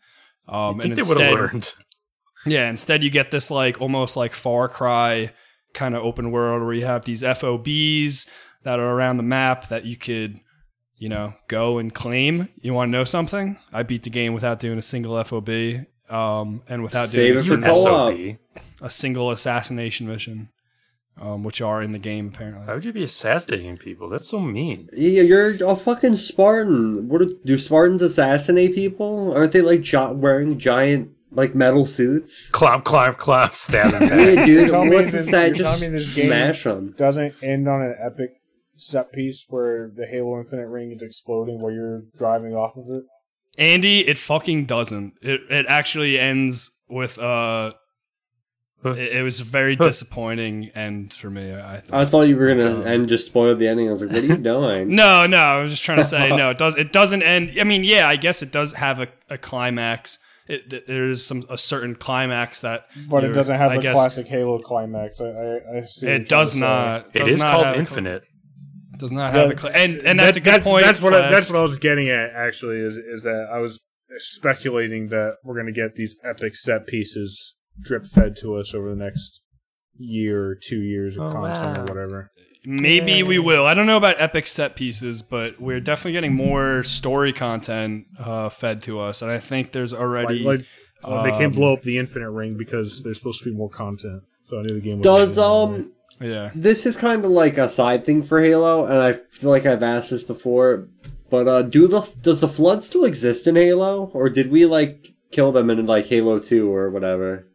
Um, 0.49 0.81
I 0.81 0.83
think 0.83 0.85
and 0.85 0.93
they 0.93 1.09
would 1.09 1.21
have 1.21 1.31
instead, 1.31 1.35
learned. 1.35 1.73
yeah, 2.47 2.69
instead 2.69 3.03
you 3.03 3.11
get 3.11 3.31
this 3.31 3.51
like 3.51 3.81
almost 3.81 4.17
like 4.17 4.33
Far 4.33 4.69
Cry 4.69 5.33
kind 5.75 5.95
of 5.95 6.03
open 6.03 6.31
world 6.31 6.63
where 6.63 6.75
you 6.75 6.87
have 6.87 7.05
these 7.05 7.23
FOBs 7.23 8.29
that 8.63 8.81
are 8.81 8.91
around 8.91 9.19
the 9.19 9.23
map 9.23 9.69
that 9.69 9.85
you 9.85 9.97
could, 9.97 10.41
you 10.97 11.09
know, 11.09 11.35
go 11.49 11.79
and 11.79 11.95
claim. 11.95 12.49
You 12.61 12.75
want 12.75 12.89
to 12.89 12.93
know 12.93 13.05
something? 13.05 13.59
I 13.73 13.83
beat 13.83 14.03
the 14.03 14.11
game 14.11 14.33
without 14.33 14.61
doing 14.61 14.79
a 14.79 14.83
single 14.83 15.23
FOB, 15.23 15.87
um, 16.09 16.63
and 16.69 16.83
without 16.83 17.09
Save 17.09 17.45
doing 17.45 17.65
a 17.65 17.75
single. 17.75 17.75
SOB. 17.75 18.37
a 18.81 18.91
single 18.91 19.31
assassination 19.31 20.09
mission, 20.09 20.49
um, 21.21 21.43
which 21.45 21.61
are 21.61 21.83
in 21.83 21.93
the 21.93 21.99
game 21.99 22.29
apparently. 22.29 22.67
Why 22.67 22.75
would 22.75 22.85
you 22.85 22.93
be 22.93 23.05
assassinating 23.05 23.77
people? 23.79 24.09
That's 24.09 24.29
so 24.29 24.41
mean. 24.41 24.89
Yeah, 24.93 25.23
you're 25.23 25.57
a 25.67 25.77
fucking 25.77 26.17
Spartan. 26.17 27.09
What 27.09 27.19
do, 27.21 27.39
do 27.45 27.59
Spartans 27.59 28.03
assassinate 28.03 28.75
people? 28.75 29.33
Aren't 29.37 29.53
they 29.53 29.61
like 29.63 29.83
gi- 29.83 30.13
wearing 30.15 30.59
giant 30.59 31.11
like 31.31 31.55
metal 31.55 31.87
suits? 31.87 32.51
Clomp, 32.53 32.85
clomp, 32.85 33.17
clomp, 33.17 33.53
stab 33.55 33.93
him 33.95 34.09
back. 34.09 34.19
Yeah, 34.37 34.47
dude. 34.47 34.69
Tell 34.71 34.87
What's 34.89 35.13
this- 35.13 35.27
the 35.31 35.51
Just 35.55 35.81
me 35.83 35.89
this 35.89 36.15
game- 36.15 36.27
smash 36.27 36.65
them. 36.65 36.95
Doesn't 36.97 37.35
end 37.43 37.69
on 37.69 37.83
an 37.83 37.95
epic 38.05 38.31
set 38.77 39.13
piece 39.13 39.45
where 39.49 39.91
the 39.95 40.07
Halo 40.07 40.39
Infinite 40.39 40.69
ring 40.69 40.93
is 40.93 41.03
exploding 41.03 41.59
while 41.59 41.73
you're 41.73 42.05
driving 42.17 42.55
off 42.55 42.77
of 42.77 42.87
it. 42.89 43.03
Andy, 43.59 44.07
it 44.07 44.19
fucking 44.19 44.67
doesn't. 44.67 45.15
It 45.21 45.41
it 45.51 45.67
actually 45.69 46.19
ends 46.19 46.71
with 46.89 47.19
uh. 47.19 47.73
Huh. 48.83 48.91
It, 48.91 49.17
it 49.17 49.23
was 49.25 49.41
a 49.41 49.45
very 49.45 49.75
disappointing 49.75 50.69
end 50.75 51.13
for 51.13 51.31
me. 51.31 51.53
I 51.53 51.81
thought. 51.81 52.01
I 52.01 52.05
thought 52.07 52.23
you 52.23 52.37
were 52.37 52.47
gonna 52.47 52.81
um, 52.81 52.87
end 52.87 53.09
just 53.09 53.27
spoil 53.27 53.55
the 53.57 53.67
ending. 53.67 53.89
I 53.89 53.91
was 53.93 54.03
like, 54.03 54.13
what 54.13 54.23
are 54.23 54.27
you 54.27 54.37
doing? 54.55 54.95
No, 54.95 55.27
no, 55.27 55.37
I 55.39 55.61
was 55.61 55.73
just 55.73 55.83
trying 55.83 55.99
to 55.99 56.05
say 56.05 56.29
no. 56.29 56.51
It 56.51 56.59
does. 56.59 56.77
It 56.77 56.93
doesn't 56.93 57.23
end. 57.23 57.53
I 57.61 57.65
mean, 57.65 57.83
yeah, 57.83 58.09
I 58.09 58.15
guess 58.17 58.41
it 58.43 58.53
does 58.53 58.73
have 58.75 59.01
a, 59.01 59.09
a 59.29 59.37
climax. 59.39 60.19
It, 60.47 60.71
th- 60.71 60.85
there's 60.87 61.27
some 61.27 61.45
a 61.51 61.59
certain 61.59 61.95
climax 61.97 62.61
that, 62.63 62.85
But 63.11 63.25
it 63.25 63.33
doesn't 63.33 63.57
have 63.57 63.73
I 63.73 63.77
the 63.77 63.83
guess 63.83 63.97
classic 63.97 64.29
Halo 64.29 64.59
climax. 64.61 65.21
I, 65.21 65.27
I, 65.27 65.79
I 65.79 65.83
see 65.83 66.07
It 66.07 66.29
does 66.29 66.55
not. 66.55 67.09
It 67.15 67.19
does 67.19 67.33
is 67.33 67.41
not 67.43 67.53
called 67.53 67.65
have 67.67 67.75
a 67.75 67.77
cl- 67.77 67.81
Infinite. 67.81 68.23
does 68.97 69.13
not 69.13 69.33
have 69.35 69.51
a 69.51 69.59
cl- 69.59 69.75
and 69.75 69.97
and 69.99 70.19
that's 70.21 70.37
That- 70.37 70.47
a 70.47 70.51
good 70.53 70.63
point. 70.63 70.85
That's 70.87 71.03
what, 71.03 71.15
I, 71.15 71.31
that's 71.31 71.51
what 71.53 71.59
I 71.59 71.63
was 71.63 71.79
getting 71.79 72.09
at. 72.09 72.31
Actually, 72.35 72.79
is 72.79 72.97
is 72.97 73.25
that 73.25 73.49
I 73.53 73.59
was 73.59 73.79
speculating 74.19 75.09
that 75.09 75.35
we're 75.45 75.55
going 75.55 75.67
to 75.67 75.73
get 75.73 75.97
these 75.97 76.17
epic 76.25 76.57
set 76.57 76.87
pieces 76.87 77.55
drip 77.81 78.07
fed 78.07 78.37
to 78.43 78.55
us 78.57 78.75
over 78.75 78.91
the 78.91 78.97
next 78.97 79.41
year 79.97 80.51
or 80.51 80.55
two 80.55 80.81
years 80.81 81.17
of 81.17 81.23
Oh, 81.23 81.33
content 81.33 81.77
wow. 81.79 81.83
or 81.83 81.95
whatever. 81.95 82.31
Maybe 82.65 83.23
we 83.23 83.39
will. 83.39 83.67
I 83.67 83.75
don't 83.75 83.87
know 83.87 83.97
about 83.97 84.21
epic 84.21 84.47
set 84.47 84.77
pieces, 84.77 85.23
but 85.23 85.61
we're 85.61 85.81
definitely 85.81 86.13
getting 86.13 86.35
more 86.35 86.83
story 86.83 87.33
content 87.33 88.07
uh, 88.19 88.49
fed 88.49 88.83
to 88.83 89.01
us, 89.01 89.23
and 89.23 89.31
I 89.31 89.39
think 89.39 89.73
there's 89.73 89.95
already. 89.95 90.41
Like, 90.41 90.59
like 90.61 90.67
uh, 91.05 91.23
they 91.23 91.31
um, 91.31 91.39
can't 91.39 91.55
blow 91.55 91.73
up 91.75 91.83
the 91.83 91.97
Infinite 91.99 92.31
Ring 92.31 92.57
because 92.59 93.03
there's 93.05 93.17
supposed 93.19 93.43
to 93.43 93.51
be 93.51 93.57
more 93.57 93.71
content. 93.71 94.23
So 94.47 94.59
I 94.59 94.63
knew 94.63 94.75
the 94.75 94.81
game. 94.81 94.99
was 94.99 95.05
Does 95.05 95.37
be- 95.37 95.43
um 95.43 95.93
yeah. 96.21 96.51
this 96.55 96.85
is 96.85 96.97
kind 96.97 97.25
of 97.25 97.31
like 97.31 97.57
a 97.59 97.69
side 97.71 98.05
thing 98.05 98.23
for 98.23 98.41
Halo, 98.43 98.85
and 98.85 98.99
I 98.99 99.13
feel 99.13 99.51
like 99.51 99.65
I've 99.65 99.83
asked 99.85 100.11
this 100.11 100.25
before, 100.25 100.89
but 101.31 101.47
uh, 101.49 101.63
do 101.63 101.87
the 101.87 102.01
does 102.23 102.41
the 102.41 102.49
flood 102.49 102.83
still 102.83 103.05
exist 103.05 103.47
in 103.47 103.57
Halo, 103.57 104.11
or 104.13 104.29
did 104.29 104.51
we 104.51 104.67
like 104.67 105.15
kill 105.31 105.53
them 105.53 105.71
in 105.71 105.87
like 105.87 106.07
Halo 106.07 106.39
Two 106.41 106.75
or 106.75 106.91
whatever? 106.91 107.47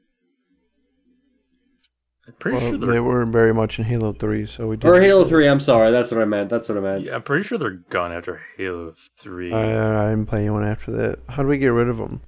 I'm 2.34 2.40
pretty 2.40 2.58
Well, 2.58 2.70
sure 2.72 2.78
they 2.80 2.88
they're. 2.88 3.04
were 3.04 3.26
very 3.26 3.54
much 3.54 3.80
in 3.80 3.86
Halo 3.86 4.12
3, 4.14 4.46
so 4.48 4.68
we 4.68 4.78
did. 4.78 4.88
Or 4.88 5.00
Halo 5.00 5.24
Three? 5.26 5.48
I'm 5.48 5.60
sorry, 5.60 5.92
that's 5.92 6.12
what 6.12 6.22
I 6.22 6.26
meant. 6.26 6.50
That's 6.50 6.68
what 6.68 6.78
I 6.78 6.82
meant. 6.82 7.04
Yeah, 7.06 7.16
I'm 7.16 7.22
pretty 7.24 7.44
sure 7.44 7.58
they're 7.58 7.70
gone 7.90 8.12
after 8.12 8.42
Halo 8.58 8.92
Three. 9.18 9.52
I, 9.54 10.08
I 10.08 10.10
didn't 10.10 10.26
play 10.26 10.40
anyone 10.42 10.66
after 10.66 10.92
that. 10.92 11.20
How 11.30 11.44
do 11.44 11.48
we 11.50 11.58
get 11.58 11.68
rid 11.68 11.88
of 11.88 11.98
them? 11.98 12.22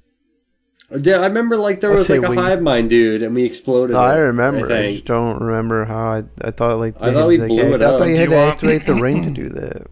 Yeah, 1.01 1.17
I 1.17 1.25
remember 1.25 1.57
like 1.57 1.81
there 1.81 1.91
I'll 1.91 1.97
was 1.97 2.09
like 2.09 2.23
a 2.23 2.29
we- 2.29 2.37
hive 2.37 2.61
mind 2.61 2.89
dude, 2.91 3.23
and 3.23 3.33
we 3.33 3.43
exploded. 3.43 3.95
I 3.95 4.15
it, 4.15 4.19
remember. 4.19 4.71
I, 4.71 4.77
I 4.85 4.91
just 4.93 5.05
don't 5.05 5.41
remember 5.41 5.83
how. 5.85 6.11
I 6.13 6.23
I 6.41 6.51
thought 6.51 6.77
like 6.77 6.95
I 7.01 7.11
thought 7.11 7.21
had, 7.21 7.25
we 7.27 7.37
like, 7.39 7.47
blew 7.49 7.59
I 7.59 7.65
it 7.75 7.79
thought 7.79 8.01
up. 8.01 8.07
you 8.07 8.15
Do 8.15 8.21
had 8.21 8.29
you 8.29 8.29
to 8.29 8.35
want- 8.35 8.53
activate 8.53 8.85
the 8.85 8.93
ring 8.95 9.23
to 9.23 9.29
do 9.43 9.49
that. 9.49 9.87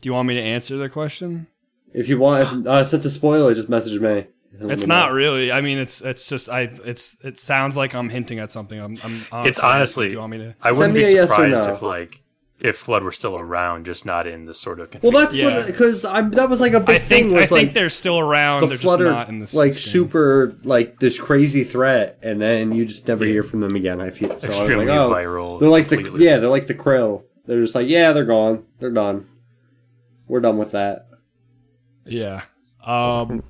Do 0.00 0.08
you 0.08 0.12
want 0.14 0.28
me 0.28 0.34
to 0.34 0.40
answer 0.40 0.76
the 0.76 0.88
question? 0.88 1.48
If 1.92 2.08
you 2.08 2.18
want, 2.20 2.42
if 2.44 2.66
uh, 2.66 2.84
since 2.84 3.04
it's 3.04 3.14
spoiler, 3.16 3.52
just 3.54 3.68
message 3.68 4.00
me. 4.00 4.28
Let 4.58 4.72
It's 4.72 4.86
not 4.86 5.10
know. 5.10 5.14
really. 5.14 5.52
I 5.52 5.60
mean, 5.60 5.78
it's 5.78 6.00
it's 6.02 6.28
just 6.28 6.48
I. 6.48 6.62
It's 6.84 7.16
it 7.22 7.38
sounds 7.38 7.76
like 7.76 7.94
I'm 7.94 8.08
hinting 8.08 8.38
at 8.40 8.50
something. 8.50 8.80
I'm. 8.80 8.96
I'm 9.04 9.46
It's 9.46 9.58
honestly- 9.60 9.64
honestly- 9.64 10.08
Do 10.08 10.12
you 10.14 10.18
want 10.20 10.30
me 10.32 10.38
to? 10.38 10.54
I 10.62 10.72
wouldn't 10.72 10.94
be 10.94 11.04
a 11.04 11.10
yes 11.10 11.28
surprised 11.30 11.66
no. 11.68 11.74
if 11.74 11.82
like 11.82 12.20
if 12.58 12.76
Flood 12.76 13.04
were 13.04 13.12
still 13.12 13.38
around, 13.38 13.86
just 13.86 14.04
not 14.04 14.26
in 14.26 14.44
this 14.44 14.58
sort 14.58 14.80
of. 14.80 14.94
Well, 15.02 15.12
that's 15.12 15.34
Yeah. 15.34 15.64
because 15.64 16.04
I'm 16.04 16.30
that 16.32 16.50
was 16.50 16.60
like 16.60 16.72
a 16.74 16.80
big 16.80 16.96
I 16.96 16.98
think 16.98 17.28
thing. 17.28 17.36
I 17.38 17.40
Was 17.42 17.48
think 17.48 17.68
like 17.68 17.74
they're 17.74 17.88
still 17.88 18.18
around. 18.18 18.62
the 18.62 18.66
they're 18.66 18.78
Flood 18.78 18.98
just 19.00 19.10
not 19.10 19.28
in 19.28 19.38
this 19.38 19.54
like 19.54 19.72
this 19.72 19.84
game. 19.84 19.92
super 19.92 20.56
like 20.64 20.98
this 20.98 21.18
crazy 21.18 21.62
threat, 21.64 22.18
and 22.22 22.40
then 22.40 22.72
you 22.72 22.84
just 22.84 23.06
never 23.08 23.24
hear 23.24 23.42
from 23.44 23.60
them 23.60 23.74
again. 23.76 24.00
I 24.00 24.10
feel 24.10 24.36
so. 24.38 24.48
I 24.48 24.50
was 24.50 24.58
Extremely 24.58 24.86
like, 24.86 24.98
oh, 24.98 25.10
viral. 25.10 25.60
they're 25.60 25.68
like 25.70 25.88
the 25.88 26.16
yeah, 26.18 26.38
they're 26.38 26.50
like 26.50 26.66
the 26.66 26.74
krill. 26.74 27.22
They're 27.46 27.60
just 27.62 27.74
like 27.76 27.88
yeah, 27.88 28.12
they're 28.12 28.24
gone. 28.26 28.64
They're 28.80 28.90
done. 28.90 29.26
We're 30.28 30.40
done 30.40 30.58
with 30.58 30.72
that. 30.72 31.06
Yeah. 32.04 32.42
Um. 32.84 33.44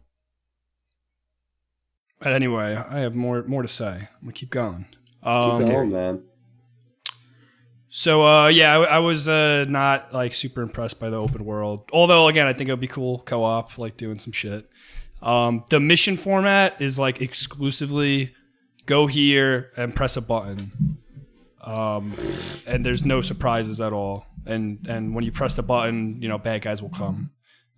But 2.20 2.32
anyway, 2.32 2.76
I 2.76 3.00
have 3.00 3.14
more 3.14 3.42
more 3.44 3.62
to 3.62 3.68
say. 3.68 4.08
I'm 4.12 4.20
gonna 4.22 4.32
keep 4.32 4.50
going. 4.50 4.86
Keep 5.20 5.26
Um, 5.26 5.64
going, 5.66 5.90
man. 5.90 6.22
So 7.88 8.24
uh, 8.24 8.46
yeah, 8.48 8.78
I, 8.78 8.84
I 8.84 8.98
was 8.98 9.26
uh, 9.28 9.64
not 9.68 10.14
like 10.14 10.32
super 10.34 10.62
impressed 10.62 11.00
by 11.00 11.10
the 11.10 11.16
open 11.16 11.44
world. 11.44 11.88
Although 11.92 12.28
again, 12.28 12.46
I 12.46 12.52
think 12.52 12.68
it 12.68 12.72
would 12.72 12.80
be 12.80 12.86
cool 12.86 13.20
co-op, 13.20 13.78
like 13.78 13.96
doing 13.96 14.18
some 14.18 14.32
shit. 14.32 14.68
Um, 15.22 15.64
the 15.70 15.80
mission 15.80 16.16
format 16.16 16.80
is 16.80 16.98
like 16.98 17.20
exclusively 17.20 18.34
go 18.86 19.06
here 19.06 19.72
and 19.76 19.94
press 19.94 20.16
a 20.16 20.22
button, 20.22 20.98
um, 21.62 22.14
and 22.66 22.84
there's 22.86 23.04
no 23.04 23.20
surprises 23.22 23.80
at 23.80 23.92
all. 23.92 24.26
And 24.46 24.86
and 24.88 25.14
when 25.14 25.24
you 25.24 25.32
press 25.32 25.56
the 25.56 25.62
button, 25.62 26.20
you 26.22 26.28
know 26.28 26.38
bad 26.38 26.62
guys 26.62 26.80
will 26.80 26.90
come. 26.90 27.30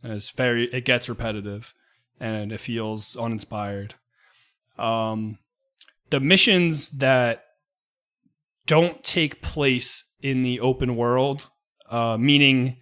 And 0.02 0.12
it's 0.12 0.30
very 0.30 0.66
it 0.72 0.84
gets 0.84 1.08
repetitive, 1.08 1.74
and 2.20 2.52
it 2.52 2.60
feels 2.60 3.16
uninspired. 3.16 3.94
Um, 4.78 5.38
the 6.10 6.20
missions 6.20 6.90
that 6.98 7.44
don't 8.66 9.02
take 9.02 9.42
place 9.42 10.14
in 10.22 10.42
the 10.42 10.60
open 10.60 10.96
world, 10.96 11.50
uh, 11.90 12.16
meaning 12.18 12.76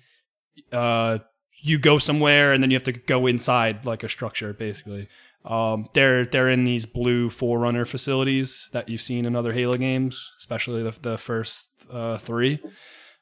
uh, 0.72 1.18
you 1.62 1.78
go 1.78 1.98
somewhere 1.98 2.52
and 2.52 2.62
then 2.62 2.70
you 2.70 2.76
have 2.76 2.84
to 2.84 2.92
go 2.92 3.26
inside 3.26 3.86
like 3.86 4.02
a 4.02 4.08
structure, 4.08 4.52
basically. 4.52 5.08
Um, 5.44 5.86
they're 5.94 6.26
they're 6.26 6.50
in 6.50 6.64
these 6.64 6.84
blue 6.84 7.30
Forerunner 7.30 7.86
facilities 7.86 8.68
that 8.72 8.88
you've 8.90 9.00
seen 9.00 9.24
in 9.24 9.34
other 9.34 9.52
Halo 9.54 9.74
games, 9.74 10.30
especially 10.38 10.82
the 10.82 10.98
the 11.00 11.16
first 11.18 11.70
uh, 11.90 12.18
three. 12.18 12.60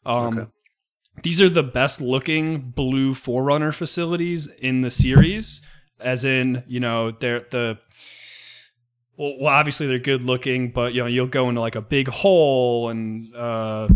Um, 0.04 0.38
Okay. 0.38 0.50
These 1.22 1.42
are 1.42 1.48
the 1.48 1.64
best 1.64 2.00
looking 2.00 2.70
blue 2.70 3.12
Forerunner 3.12 3.72
facilities 3.72 4.46
in 4.46 4.82
the 4.82 4.90
series, 4.90 5.62
as 6.00 6.24
in 6.24 6.62
you 6.68 6.80
know 6.80 7.10
they're 7.10 7.40
the 7.40 7.78
well, 9.18 9.34
well, 9.40 9.54
obviously 9.54 9.88
they're 9.88 9.98
good 9.98 10.22
looking, 10.22 10.70
but 10.70 10.94
you 10.94 11.02
know 11.02 11.06
you'll 11.06 11.26
go 11.26 11.48
into 11.48 11.60
like 11.60 11.74
a 11.74 11.82
big 11.82 12.08
hole, 12.08 12.88
and 12.88 13.34
uh, 13.34 13.88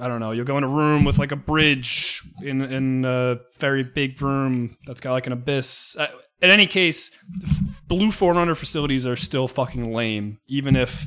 I 0.00 0.08
don't 0.08 0.18
know, 0.18 0.32
you'll 0.32 0.44
go 0.44 0.58
in 0.58 0.64
a 0.64 0.68
room 0.68 1.04
with 1.04 1.18
like 1.18 1.30
a 1.32 1.36
bridge 1.36 2.22
in 2.42 2.60
in 2.60 3.04
a 3.04 3.38
very 3.58 3.84
big 3.84 4.20
room 4.20 4.76
that's 4.86 5.00
got 5.00 5.12
like 5.12 5.28
an 5.28 5.32
abyss. 5.32 5.96
Uh, 5.96 6.08
in 6.42 6.50
any 6.50 6.66
case, 6.66 7.12
blue 7.86 8.10
Forerunner 8.10 8.56
facilities 8.56 9.06
are 9.06 9.16
still 9.16 9.46
fucking 9.46 9.92
lame, 9.92 10.38
even 10.48 10.74
if 10.74 11.06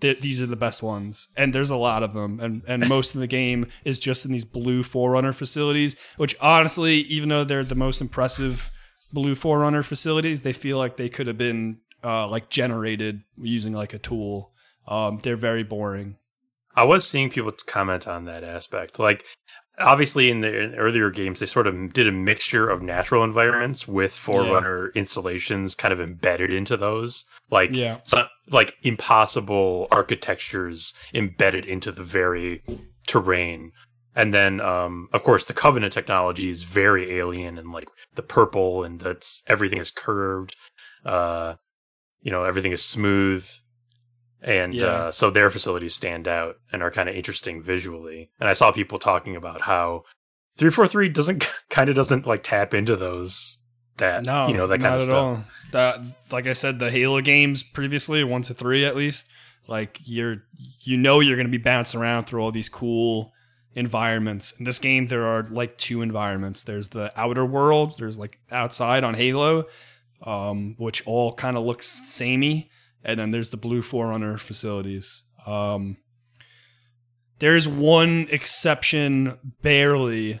th- 0.00 0.20
these 0.20 0.40
are 0.40 0.46
the 0.46 0.56
best 0.56 0.82
ones. 0.82 1.28
And 1.36 1.54
there's 1.54 1.70
a 1.70 1.76
lot 1.76 2.02
of 2.02 2.14
them, 2.14 2.40
and 2.40 2.62
and 2.66 2.88
most 2.88 3.14
of 3.14 3.20
the 3.20 3.26
game 3.26 3.66
is 3.84 4.00
just 4.00 4.24
in 4.24 4.32
these 4.32 4.46
blue 4.46 4.82
Forerunner 4.82 5.34
facilities. 5.34 5.94
Which 6.16 6.34
honestly, 6.40 7.00
even 7.02 7.28
though 7.28 7.44
they're 7.44 7.64
the 7.64 7.74
most 7.74 8.00
impressive 8.00 8.70
blue 9.12 9.34
Forerunner 9.34 9.82
facilities, 9.82 10.40
they 10.40 10.54
feel 10.54 10.78
like 10.78 10.96
they 10.96 11.10
could 11.10 11.26
have 11.26 11.36
been 11.36 11.78
uh, 12.04 12.26
like 12.28 12.48
generated 12.48 13.22
using 13.38 13.72
like 13.72 13.94
a 13.94 13.98
tool. 13.98 14.52
Um, 14.86 15.20
they're 15.22 15.36
very 15.36 15.62
boring. 15.62 16.16
I 16.74 16.84
was 16.84 17.06
seeing 17.06 17.30
people 17.30 17.52
comment 17.66 18.08
on 18.08 18.24
that 18.24 18.44
aspect. 18.44 18.98
Like, 18.98 19.24
obviously, 19.78 20.30
in 20.30 20.40
the 20.40 20.62
in 20.62 20.74
earlier 20.74 21.10
games, 21.10 21.38
they 21.38 21.46
sort 21.46 21.66
of 21.66 21.92
did 21.92 22.08
a 22.08 22.12
mixture 22.12 22.68
of 22.68 22.82
natural 22.82 23.22
environments 23.24 23.86
with 23.86 24.12
Forerunner 24.12 24.88
installations 24.94 25.74
kind 25.74 25.92
of 25.92 26.00
embedded 26.00 26.50
into 26.50 26.76
those. 26.76 27.26
Like, 27.50 27.70
Yeah. 27.72 27.98
so, 28.04 28.26
like 28.50 28.74
impossible 28.82 29.86
architectures 29.90 30.94
embedded 31.14 31.66
into 31.66 31.92
the 31.92 32.04
very 32.04 32.62
terrain. 33.06 33.72
And 34.14 34.32
then, 34.34 34.60
um, 34.60 35.08
of 35.12 35.22
course, 35.22 35.44
the 35.46 35.54
Covenant 35.54 35.92
technology 35.92 36.48
is 36.48 36.64
very 36.64 37.18
alien 37.18 37.56
and 37.58 37.72
like 37.72 37.88
the 38.14 38.22
purple 38.22 38.84
and 38.84 39.00
that's 39.00 39.42
everything 39.46 39.78
is 39.78 39.90
curved. 39.90 40.54
Uh, 41.04 41.54
you 42.22 42.30
know, 42.30 42.44
everything 42.44 42.72
is 42.72 42.84
smooth. 42.84 43.48
And 44.40 44.74
Yeah. 44.74 44.86
uh, 44.86 45.12
so 45.12 45.30
their 45.30 45.50
facilities 45.50 45.94
stand 45.94 46.26
out 46.26 46.56
and 46.72 46.82
are 46.82 46.90
kind 46.90 47.08
of 47.08 47.14
interesting 47.14 47.62
visually. 47.62 48.30
And 48.40 48.48
I 48.48 48.54
saw 48.54 48.72
people 48.72 48.98
talking 48.98 49.36
about 49.36 49.60
how 49.60 50.04
343 50.56 51.08
doesn't 51.10 51.52
kind 51.70 51.88
of 51.90 51.96
doesn't 51.96 52.26
like 52.26 52.42
tap 52.42 52.74
into 52.74 52.96
those 52.96 53.62
that 53.98 54.24
No, 54.24 54.48
you 54.48 54.54
know 54.54 54.66
that 54.66 54.80
kind 54.80 54.94
of 54.94 55.00
stuff. 55.02 55.14
all. 55.14 55.44
That, 55.72 56.00
like 56.32 56.46
I 56.46 56.54
said, 56.54 56.78
the 56.78 56.90
Halo 56.90 57.20
games 57.20 57.62
previously, 57.62 58.24
one 58.24 58.42
to 58.42 58.54
three 58.54 58.84
at 58.84 58.96
least, 58.96 59.28
like 59.68 60.00
you're, 60.04 60.42
you 60.80 60.96
know, 60.96 61.20
you're 61.20 61.36
going 61.36 61.46
to 61.46 61.50
be 61.50 61.62
bouncing 61.62 62.00
around 62.00 62.24
through 62.26 62.42
all 62.42 62.50
these 62.50 62.68
cool 62.68 63.32
environments. 63.74 64.52
In 64.58 64.64
this 64.64 64.78
game, 64.78 65.06
there 65.06 65.24
are 65.24 65.44
like 65.44 65.78
two 65.78 66.02
environments. 66.02 66.64
There's 66.64 66.88
the 66.88 67.12
outer 67.18 67.44
world. 67.46 67.94
There's 67.98 68.18
like 68.18 68.38
outside 68.50 69.04
on 69.04 69.14
Halo, 69.14 69.64
um, 70.22 70.74
which 70.78 71.06
all 71.06 71.34
kind 71.34 71.56
of 71.56 71.64
looks 71.64 71.86
samey, 71.86 72.70
and 73.04 73.18
then 73.18 73.30
there's 73.30 73.50
the 73.50 73.56
Blue 73.56 73.82
Forerunner 73.82 74.38
facilities. 74.38 75.24
Um, 75.46 75.96
there's 77.38 77.66
one 77.66 78.28
exception, 78.30 79.38
barely. 79.62 80.40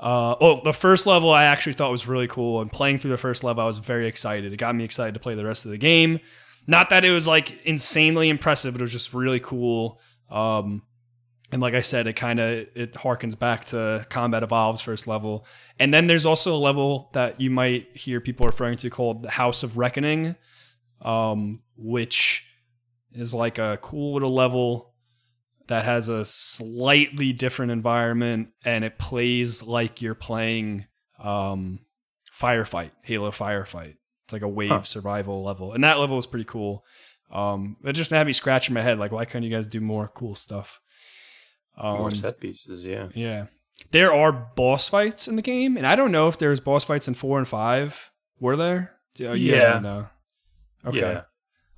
Uh, 0.00 0.34
oh, 0.40 0.60
the 0.64 0.72
first 0.72 1.06
level 1.06 1.30
I 1.30 1.44
actually 1.44 1.74
thought 1.74 1.90
was 1.90 2.08
really 2.08 2.26
cool, 2.26 2.60
and 2.60 2.72
playing 2.72 2.98
through 2.98 3.12
the 3.12 3.18
first 3.18 3.44
level, 3.44 3.62
I 3.62 3.66
was 3.66 3.78
very 3.78 4.06
excited. 4.06 4.52
It 4.52 4.56
got 4.56 4.74
me 4.74 4.84
excited 4.84 5.14
to 5.14 5.20
play 5.20 5.34
the 5.34 5.44
rest 5.44 5.64
of 5.64 5.70
the 5.70 5.78
game. 5.78 6.20
Not 6.66 6.90
that 6.90 7.04
it 7.04 7.10
was 7.12 7.26
like 7.26 7.62
insanely 7.64 8.28
impressive, 8.28 8.74
but 8.74 8.80
it 8.80 8.84
was 8.84 8.92
just 8.92 9.14
really 9.14 9.40
cool. 9.40 10.00
Um, 10.30 10.82
and 11.52 11.60
like 11.60 11.74
I 11.74 11.80
said, 11.82 12.06
it 12.06 12.14
kind 12.14 12.38
of 12.40 12.66
it 12.74 12.92
harkens 12.94 13.38
back 13.38 13.64
to 13.66 14.06
Combat 14.08 14.42
Evolved's 14.42 14.80
first 14.80 15.06
level. 15.06 15.46
And 15.78 15.92
then 15.92 16.06
there's 16.06 16.24
also 16.26 16.54
a 16.54 16.58
level 16.58 17.10
that 17.14 17.40
you 17.40 17.50
might 17.50 17.96
hear 17.96 18.20
people 18.20 18.46
referring 18.46 18.76
to 18.78 18.90
called 18.90 19.22
the 19.22 19.30
House 19.30 19.62
of 19.62 19.76
Reckoning, 19.76 20.36
um, 21.02 21.62
which 21.76 22.46
is 23.12 23.34
like 23.34 23.58
a 23.58 23.78
cool 23.82 24.14
little 24.14 24.32
level 24.32 24.94
that 25.66 25.84
has 25.84 26.08
a 26.08 26.24
slightly 26.24 27.32
different 27.32 27.72
environment 27.72 28.48
and 28.64 28.84
it 28.84 28.98
plays 28.98 29.62
like 29.62 30.02
you're 30.02 30.14
playing 30.14 30.86
um, 31.18 31.80
Firefight, 32.32 32.90
Halo 33.02 33.30
Firefight. 33.30 33.96
It's 34.24 34.32
like 34.32 34.42
a 34.42 34.48
wave 34.48 34.70
Huh. 34.70 34.82
survival 34.82 35.42
level. 35.44 35.72
And 35.72 35.82
that 35.84 35.98
level 35.98 36.16
was 36.16 36.26
pretty 36.26 36.44
cool. 36.44 36.84
Um, 37.30 37.76
it 37.84 37.92
just 37.92 38.10
had 38.10 38.26
me 38.26 38.32
scratching 38.32 38.74
my 38.74 38.82
head 38.82 38.98
like, 38.98 39.12
why 39.12 39.24
couldn't 39.24 39.44
you 39.44 39.50
guys 39.54 39.68
do 39.68 39.80
more 39.80 40.08
cool 40.08 40.34
stuff? 40.34 40.80
Um, 41.80 41.98
More 41.98 42.10
set 42.10 42.38
pieces, 42.40 42.86
yeah. 42.86 43.08
yeah. 43.14 43.46
There 43.90 44.12
are 44.12 44.32
boss 44.32 44.88
fights 44.88 45.26
in 45.26 45.36
the 45.36 45.42
game, 45.42 45.76
and 45.76 45.86
I 45.86 45.96
don't 45.96 46.12
know 46.12 46.28
if 46.28 46.38
there's 46.38 46.60
boss 46.60 46.84
fights 46.84 47.08
in 47.08 47.14
four 47.14 47.38
and 47.38 47.48
five. 47.48 48.10
Were 48.38 48.56
there? 48.56 48.96
Oh, 49.20 49.32
you 49.32 49.54
Yeah. 49.54 50.06
Okay. 50.84 50.98
Yeah. 50.98 51.22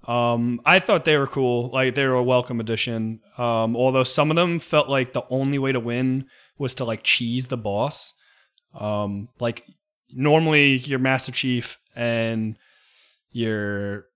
Um, 0.04 0.60
I 0.64 0.80
thought 0.80 1.04
they 1.04 1.16
were 1.16 1.28
cool. 1.28 1.70
Like 1.70 1.94
they 1.94 2.06
were 2.06 2.14
a 2.14 2.22
welcome 2.22 2.58
addition. 2.60 3.20
Um, 3.38 3.76
although 3.76 4.02
some 4.02 4.30
of 4.30 4.36
them 4.36 4.58
felt 4.58 4.88
like 4.88 5.12
the 5.12 5.24
only 5.30 5.58
way 5.58 5.72
to 5.72 5.80
win 5.80 6.26
was 6.58 6.74
to 6.76 6.84
like 6.84 7.04
cheese 7.04 7.46
the 7.46 7.56
boss. 7.56 8.14
Um, 8.74 9.28
like 9.38 9.64
normally 10.10 10.74
you're 10.74 10.98
Master 10.98 11.32
Chief 11.32 11.78
and 11.94 12.56
you're 13.30 14.06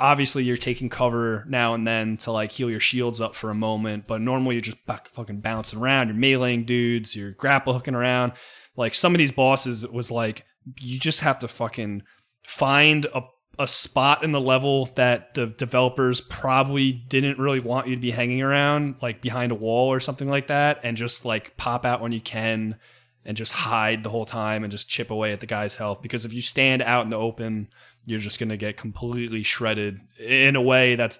obviously 0.00 0.42
you're 0.42 0.56
taking 0.56 0.88
cover 0.88 1.44
now 1.48 1.74
and 1.74 1.86
then 1.86 2.16
to 2.16 2.32
like 2.32 2.50
heal 2.50 2.70
your 2.70 2.80
shields 2.80 3.20
up 3.20 3.34
for 3.34 3.50
a 3.50 3.54
moment, 3.54 4.06
but 4.06 4.20
normally 4.20 4.56
you're 4.56 4.62
just 4.62 4.84
back 4.86 5.08
fucking 5.08 5.40
bouncing 5.40 5.78
around. 5.78 6.08
You're 6.08 6.16
meleeing 6.16 6.66
dudes, 6.66 7.14
you're 7.14 7.32
grapple 7.32 7.74
hooking 7.74 7.94
around. 7.94 8.32
Like 8.76 8.94
some 8.94 9.14
of 9.14 9.18
these 9.18 9.32
bosses 9.32 9.86
was 9.86 10.10
like 10.10 10.44
you 10.80 10.98
just 10.98 11.20
have 11.20 11.38
to 11.40 11.48
fucking 11.48 12.02
find 12.42 13.06
a 13.14 13.22
a 13.58 13.66
spot 13.66 14.24
in 14.24 14.32
the 14.32 14.40
level 14.40 14.88
that 14.94 15.34
the 15.34 15.46
developers 15.46 16.22
probably 16.22 16.92
didn't 16.92 17.38
really 17.38 17.60
want 17.60 17.86
you 17.86 17.94
to 17.94 18.00
be 18.00 18.10
hanging 18.10 18.40
around, 18.40 18.94
like 19.02 19.20
behind 19.20 19.52
a 19.52 19.54
wall 19.54 19.92
or 19.92 20.00
something 20.00 20.30
like 20.30 20.46
that, 20.46 20.80
and 20.82 20.96
just 20.96 21.26
like 21.26 21.54
pop 21.58 21.84
out 21.84 22.00
when 22.00 22.10
you 22.10 22.22
can 22.22 22.76
and 23.22 23.36
just 23.36 23.52
hide 23.52 24.02
the 24.02 24.08
whole 24.08 24.24
time 24.24 24.64
and 24.64 24.70
just 24.70 24.88
chip 24.88 25.10
away 25.10 25.30
at 25.32 25.40
the 25.40 25.46
guy's 25.46 25.76
health. 25.76 26.00
Because 26.00 26.24
if 26.24 26.32
you 26.32 26.40
stand 26.40 26.80
out 26.80 27.04
in 27.04 27.10
the 27.10 27.18
open, 27.18 27.68
you're 28.04 28.18
just 28.20 28.38
going 28.38 28.48
to 28.48 28.56
get 28.56 28.76
completely 28.76 29.42
shredded 29.42 30.00
in 30.18 30.56
a 30.56 30.62
way 30.62 30.94
that's 30.96 31.18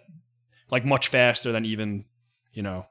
like 0.70 0.84
much 0.84 1.08
faster 1.08 1.52
than 1.52 1.64
even, 1.64 2.04
you 2.52 2.62
know, 2.62 2.86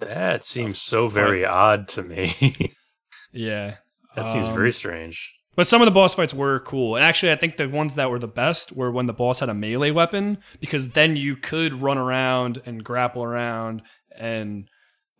That 0.00 0.44
seems 0.44 0.80
so 0.80 1.08
very 1.08 1.44
odd 1.44 1.88
to 1.88 2.02
me. 2.02 2.74
yeah. 3.32 3.76
that 4.14 4.26
seems 4.26 4.46
Um, 4.46 4.54
very 4.54 4.72
strange. 4.72 5.32
But 5.54 5.66
some 5.66 5.82
of 5.82 5.86
the 5.86 5.92
boss 5.92 6.14
fights 6.14 6.32
were 6.32 6.60
cool. 6.60 6.96
And 6.96 7.04
actually, 7.04 7.30
I 7.32 7.36
think 7.36 7.56
the 7.58 7.68
ones 7.68 7.94
that 7.96 8.10
were 8.10 8.18
the 8.18 8.26
best 8.28 8.72
were 8.72 8.90
when 8.90 9.06
the 9.06 9.12
boss 9.12 9.40
had 9.40 9.48
a 9.50 9.54
melee 9.54 9.90
weapon, 9.90 10.38
because 10.60 10.90
then 10.90 11.14
you 11.16 11.36
could 11.36 11.74
run 11.74 11.98
around 11.98 12.62
and 12.64 12.82
grapple 12.82 13.22
around 13.22 13.82
and 14.16 14.68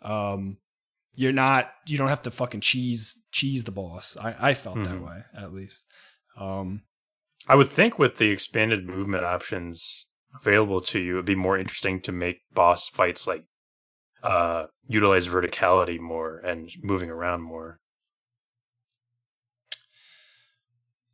um, 0.02 0.56
you're 1.14 1.32
not 1.32 1.70
you 1.86 1.98
don't 1.98 2.08
have 2.08 2.22
to 2.22 2.30
fucking 2.30 2.60
cheese 2.60 3.22
cheese 3.30 3.64
the 3.64 3.70
boss. 3.72 4.16
I 4.16 4.34
I 4.50 4.54
felt 4.54 4.76
that 4.84 4.96
Mhm. 4.96 5.06
way 5.06 5.22
at 5.36 5.52
least. 5.52 5.84
Um, 6.38 6.82
I 7.48 7.54
would 7.56 7.68
think 7.68 7.98
with 7.98 8.16
the 8.16 8.30
expanded 8.30 8.86
movement 8.86 9.24
options 9.24 10.06
available 10.38 10.80
to 10.80 10.98
you, 10.98 11.14
it'd 11.14 11.24
be 11.24 11.34
more 11.34 11.58
interesting 11.58 12.00
to 12.02 12.12
make 12.12 12.40
boss 12.52 12.88
fights 12.88 13.26
like 13.26 13.44
uh 14.22 14.66
utilize 14.86 15.26
verticality 15.26 15.98
more 15.98 16.38
and 16.38 16.70
moving 16.82 17.10
around 17.10 17.42
more. 17.42 17.80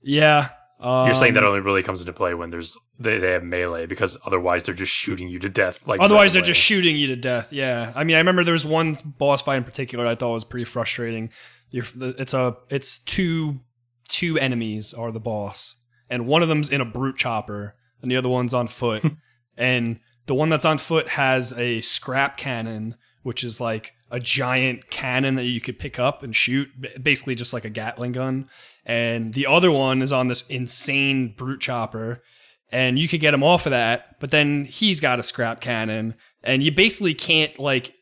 yeah. 0.03 0.49
Um, 0.81 1.07
You're 1.07 1.15
saying 1.17 1.35
that 1.35 1.43
only 1.43 1.59
really 1.59 1.83
comes 1.83 2.01
into 2.01 2.13
play 2.13 2.35
when 2.35 2.51
there's 2.51 2.79
they, 3.01 3.19
they 3.19 3.33
have 3.33 3.43
melee 3.43 3.87
because 3.87 4.17
otherwise 4.25 4.63
they're 4.63 4.75
just 4.75 4.93
shooting 4.93 5.29
you 5.29 5.41
to 5.41 5.49
death. 5.49 5.87
Like 5.89 6.01
Otherwise, 6.01 6.33
they're 6.33 6.43
just 6.43 6.61
shooting 6.61 6.97
you 6.97 7.09
to 7.09 7.17
death. 7.17 7.53
Yeah, 7.53 7.93
I 7.97 8.05
mean, 8.05 8.15
I 8.15 8.21
remember 8.21 8.45
there 8.45 8.53
was 8.53 8.65
one 8.65 8.97
boss 9.05 9.43
fight 9.43 9.57
in 9.57 9.65
particular 9.65 10.07
I 10.07 10.15
thought 10.15 10.33
was 10.33 10.45
pretty 10.45 10.65
frustrating. 10.67 11.31
You're, 11.71 11.85
it's 12.01 12.33
a 12.33 12.57
it's 12.71 13.01
two 13.01 13.61
two 14.09 14.39
enemies 14.39 14.95
are 14.95 15.11
the 15.11 15.19
boss, 15.21 15.75
and 16.11 16.27
one 16.27 16.43
of 16.43 16.49
them's 16.49 16.71
in 16.71 16.81
a 16.81 16.85
brute 16.85 17.17
chopper, 17.17 17.75
and 18.03 18.11
the 18.11 18.17
other 18.17 18.29
one's 18.29 18.55
on 18.55 18.69
foot. 18.69 19.05
and 19.57 20.01
the 20.27 20.35
one 20.35 20.49
that's 20.49 20.65
on 20.65 20.79
foot 20.79 21.09
has 21.09 21.53
a 21.55 21.81
scrap 21.81 22.37
cannon, 22.37 22.97
which 23.23 23.43
is 23.43 23.61
like 23.61 23.95
a 24.11 24.21
giant 24.21 24.91
cannon 24.91 25.35
that 25.35 25.45
you 25.45 25.61
could 25.61 25.79
pick 25.79 25.99
up 25.99 26.23
and 26.23 26.35
shoot, 26.35 26.69
basically 27.03 27.35
just 27.35 27.53
like 27.53 27.65
a 27.65 27.71
Gatling 27.71 28.13
gun. 28.13 28.49
And 28.85 29.35
the 29.35 29.47
other 29.47 29.71
one 29.71 30.01
is 30.01 30.13
on 30.13 30.29
this 30.29 30.47
insane 30.49 31.35
brute 31.37 31.61
chopper, 31.61 32.23
and 32.71 32.99
you 32.99 33.09
could 33.09 33.21
get 33.21 33.35
him 33.35 33.43
off 33.43 33.67
of 33.67 33.71
that, 33.71 34.19
but 34.21 34.31
then 34.31 34.65
he's 34.65 35.01
got 35.01 35.19
a 35.19 35.23
scrap 35.23 35.61
cannon, 35.61 36.15
and 36.43 36.63
you 36.63 36.71
basically 36.71 37.15
can't 37.15 37.59
like 37.59 37.95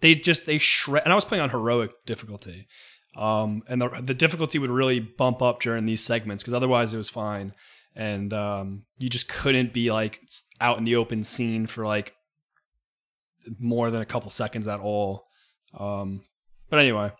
they 0.00 0.14
just 0.14 0.46
they 0.46 0.58
shred. 0.58 1.02
And 1.04 1.12
I 1.12 1.14
was 1.14 1.24
playing 1.24 1.42
on 1.42 1.50
heroic 1.50 1.90
difficulty, 2.04 2.66
um, 3.16 3.62
and 3.68 3.80
the 3.80 3.88
the 4.02 4.14
difficulty 4.14 4.58
would 4.58 4.70
really 4.70 5.00
bump 5.00 5.42
up 5.42 5.60
during 5.60 5.84
these 5.84 6.02
segments 6.02 6.42
because 6.42 6.54
otherwise 6.54 6.92
it 6.92 6.98
was 6.98 7.10
fine, 7.10 7.54
and 7.94 8.32
um, 8.32 8.84
you 8.98 9.08
just 9.08 9.28
couldn't 9.28 9.72
be 9.72 9.92
like 9.92 10.20
out 10.60 10.78
in 10.78 10.84
the 10.84 10.96
open 10.96 11.22
scene 11.24 11.66
for 11.66 11.86
like 11.86 12.14
more 13.58 13.90
than 13.90 14.00
a 14.00 14.06
couple 14.06 14.30
seconds 14.30 14.66
at 14.68 14.80
all. 14.80 15.26
Um, 15.78 16.22
but 16.70 16.78
anyway, 16.78 17.12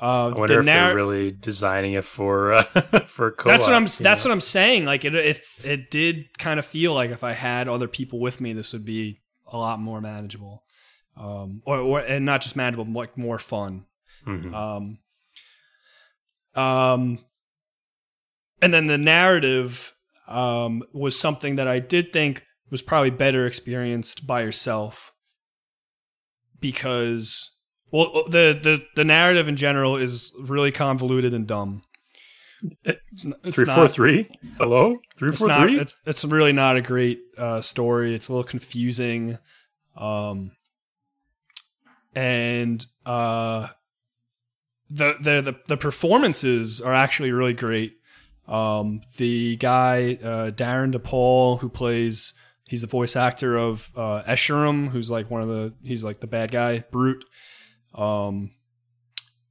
uh, 0.00 0.28
I 0.28 0.32
wonder 0.32 0.54
the 0.54 0.60
if 0.60 0.66
narr- 0.66 0.86
they're 0.88 0.96
really 0.96 1.30
designing 1.30 1.92
it 1.92 2.04
for 2.04 2.54
uh, 2.54 2.62
for 3.06 3.30
co 3.30 3.50
that's 3.50 3.66
what 3.66 3.74
I'm. 3.74 3.86
That's 4.00 4.24
what 4.24 4.32
I'm 4.32 4.40
saying. 4.40 4.84
Like 4.84 5.04
it, 5.04 5.14
it, 5.14 5.40
it 5.62 5.90
did 5.90 6.38
kind 6.38 6.58
of 6.58 6.66
feel 6.66 6.94
like 6.94 7.10
if 7.10 7.22
I 7.22 7.32
had 7.32 7.68
other 7.68 7.88
people 7.88 8.18
with 8.18 8.40
me, 8.40 8.52
this 8.52 8.72
would 8.72 8.84
be 8.84 9.20
a 9.46 9.56
lot 9.58 9.78
more 9.80 10.00
manageable, 10.00 10.64
um, 11.16 11.62
or, 11.66 11.78
or 11.78 12.00
and 12.00 12.24
not 12.24 12.40
just 12.40 12.56
manageable, 12.56 12.84
but 12.84 12.98
like 12.98 13.18
more 13.18 13.38
fun. 13.38 13.84
Mhm. 14.26 14.54
Um, 14.54 14.98
um, 16.54 17.18
and 18.62 18.72
then 18.74 18.86
the 18.86 18.98
narrative 18.98 19.94
um, 20.28 20.82
was 20.92 21.18
something 21.18 21.56
that 21.56 21.66
I 21.68 21.78
did 21.78 22.12
think 22.12 22.44
was 22.70 22.82
probably 22.82 23.10
better 23.10 23.46
experienced 23.46 24.26
by 24.26 24.42
yourself 24.42 25.12
because, 26.60 27.50
well, 27.90 28.24
the 28.28 28.58
the 28.62 28.82
the 28.96 29.04
narrative 29.04 29.48
in 29.48 29.56
general 29.56 29.96
is 29.96 30.32
really 30.40 30.72
convoluted 30.72 31.34
and 31.34 31.46
dumb. 31.46 31.82
It's, 32.84 33.24
it's 33.42 33.56
Three 33.56 33.64
not- 33.64 33.76
four 33.76 33.88
three. 33.88 34.28
Hello, 34.58 34.96
three 35.16 35.30
it's 35.30 35.38
four 35.40 35.48
not. 35.48 35.60
three. 35.62 35.78
It's 35.80 35.96
it's 36.06 36.24
really 36.24 36.52
not 36.52 36.76
a 36.76 36.82
great 36.82 37.18
uh, 37.38 37.60
story. 37.62 38.14
It's 38.14 38.28
a 38.28 38.32
little 38.32 38.44
confusing, 38.44 39.38
um, 39.96 40.52
and 42.14 42.84
uh, 43.06 43.68
the 44.90 45.14
the 45.20 45.40
the 45.40 45.56
the 45.68 45.76
performances 45.76 46.80
are 46.80 46.94
actually 46.94 47.30
really 47.32 47.54
great. 47.54 47.94
Um, 48.48 49.00
the 49.16 49.56
guy 49.56 50.18
uh, 50.22 50.50
Darin 50.50 50.90
De 50.90 50.98
Paul 50.98 51.58
who 51.58 51.68
plays 51.68 52.34
he's 52.68 52.80
the 52.80 52.86
voice 52.88 53.14
actor 53.16 53.56
of 53.56 53.90
uh, 53.96 54.22
who's 54.26 55.10
like 55.10 55.30
one 55.30 55.42
of 55.42 55.48
the 55.48 55.74
he's 55.82 56.02
like 56.02 56.20
the 56.20 56.26
bad 56.26 56.50
guy 56.50 56.80
Brute. 56.90 57.24
Um, 57.94 58.50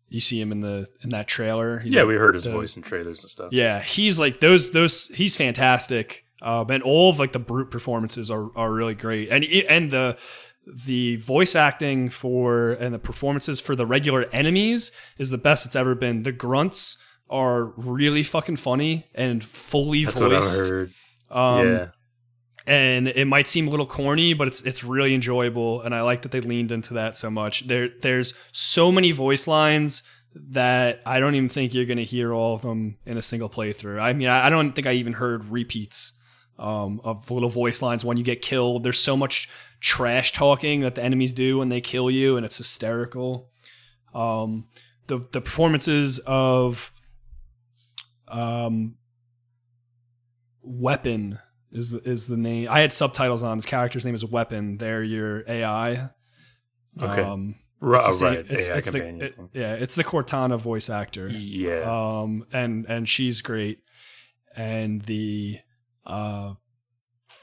you 0.09 0.19
see 0.19 0.41
him 0.41 0.51
in 0.51 0.59
the 0.59 0.87
in 1.01 1.09
that 1.09 1.27
trailer. 1.27 1.79
He's 1.79 1.93
yeah, 1.93 2.01
like 2.01 2.09
we 2.09 2.15
heard 2.15 2.33
his 2.33 2.43
the- 2.43 2.51
voice 2.51 2.75
in 2.75 2.81
trailers 2.83 3.21
and 3.21 3.29
stuff. 3.29 3.53
yeah, 3.53 3.79
he's 3.79 4.19
like 4.19 4.39
those 4.39 4.71
those 4.71 5.07
he's 5.07 5.35
fantastic. 5.35 6.25
Um, 6.41 6.69
and 6.71 6.81
all 6.83 7.09
of 7.09 7.19
like 7.19 7.33
the 7.33 7.39
brute 7.39 7.69
performances 7.69 8.31
are 8.31 8.49
are 8.57 8.71
really 8.71 8.95
great. 8.95 9.29
And 9.29 9.43
and 9.43 9.91
the 9.91 10.17
the 10.73 11.15
voice 11.17 11.55
acting 11.55 12.09
for 12.09 12.71
and 12.71 12.93
the 12.93 12.99
performances 12.99 13.59
for 13.59 13.75
the 13.75 13.85
regular 13.85 14.23
enemies 14.31 14.91
is 15.17 15.29
the 15.29 15.37
best 15.37 15.65
it's 15.65 15.75
ever 15.75 15.95
been. 15.95 16.23
The 16.23 16.31
grunts 16.31 16.97
are 17.29 17.65
really 17.77 18.23
fucking 18.23 18.57
funny 18.57 19.05
and 19.13 19.43
fully 19.43 20.05
That's 20.05 20.19
voiced. 20.19 20.69
heard. 20.69 20.93
Um, 21.29 21.67
yeah, 21.67 21.87
and 22.65 23.07
it 23.07 23.25
might 23.25 23.47
seem 23.47 23.67
a 23.67 23.71
little 23.71 23.85
corny, 23.85 24.33
but 24.33 24.47
it's 24.47 24.61
it's 24.61 24.83
really 24.83 25.13
enjoyable, 25.13 25.81
and 25.81 25.93
I 25.93 26.01
like 26.01 26.21
that 26.23 26.31
they 26.31 26.41
leaned 26.41 26.71
into 26.71 26.95
that 26.95 27.17
so 27.17 27.29
much. 27.29 27.67
There 27.67 27.89
there's 28.01 28.33
so 28.51 28.91
many 28.91 29.11
voice 29.11 29.47
lines 29.47 30.03
that 30.35 31.01
I 31.05 31.19
don't 31.19 31.35
even 31.35 31.49
think 31.49 31.73
you're 31.73 31.85
going 31.85 31.97
to 31.97 32.03
hear 32.03 32.33
all 32.33 32.53
of 32.53 32.61
them 32.61 32.97
in 33.05 33.17
a 33.17 33.21
single 33.21 33.49
playthrough. 33.49 33.99
I 33.99 34.13
mean, 34.13 34.27
I, 34.27 34.47
I 34.47 34.49
don't 34.49 34.73
think 34.73 34.85
I 34.85 34.93
even 34.93 35.13
heard 35.13 35.45
repeats 35.45 36.13
um, 36.59 37.01
of 37.03 37.31
little 37.31 37.49
voice 37.49 37.81
lines 37.81 38.05
when 38.05 38.17
you 38.17 38.23
get 38.23 38.41
killed. 38.41 38.83
There's 38.83 38.99
so 38.99 39.17
much 39.17 39.49
trash 39.79 40.31
talking 40.33 40.81
that 40.81 40.95
the 40.95 41.03
enemies 41.03 41.33
do 41.33 41.57
when 41.59 41.69
they 41.69 41.81
kill 41.81 42.09
you, 42.11 42.35
and 42.37 42.45
it's 42.45 42.57
hysterical. 42.57 43.49
Um, 44.13 44.67
the 45.07 45.27
the 45.31 45.41
performances 45.41 46.19
of 46.25 46.91
um, 48.27 48.95
Weapon 50.61 51.39
is 51.71 51.93
is 51.93 52.27
the 52.27 52.37
name. 52.37 52.67
I 52.69 52.81
had 52.81 52.93
subtitles 52.93 53.41
on. 53.43 53.57
His 53.57 53.65
character's 53.65 54.05
name 54.05 54.15
is 54.15 54.25
Weapon. 54.25 54.77
They're 54.77 55.03
your 55.03 55.43
AI. 55.47 56.09
Okay. 57.01 57.21
Um, 57.21 57.55
Ri- 57.79 57.97
it's 57.97 58.07
the 58.07 58.11
oh, 58.11 58.15
same- 58.15 58.27
right. 58.27 58.45
It's, 58.49 58.69
AI 58.69 58.77
it's 58.77 58.91
the, 58.91 59.25
it- 59.25 59.35
yeah, 59.53 59.73
it's 59.75 59.95
the 59.95 60.03
Cortana 60.03 60.59
voice 60.59 60.89
actor. 60.89 61.29
yeah. 61.29 61.81
Um, 62.21 62.45
and 62.51 62.85
and 62.87 63.07
she's 63.07 63.41
great, 63.41 63.79
and 64.55 65.01
the 65.03 65.59
uh, 66.05 66.53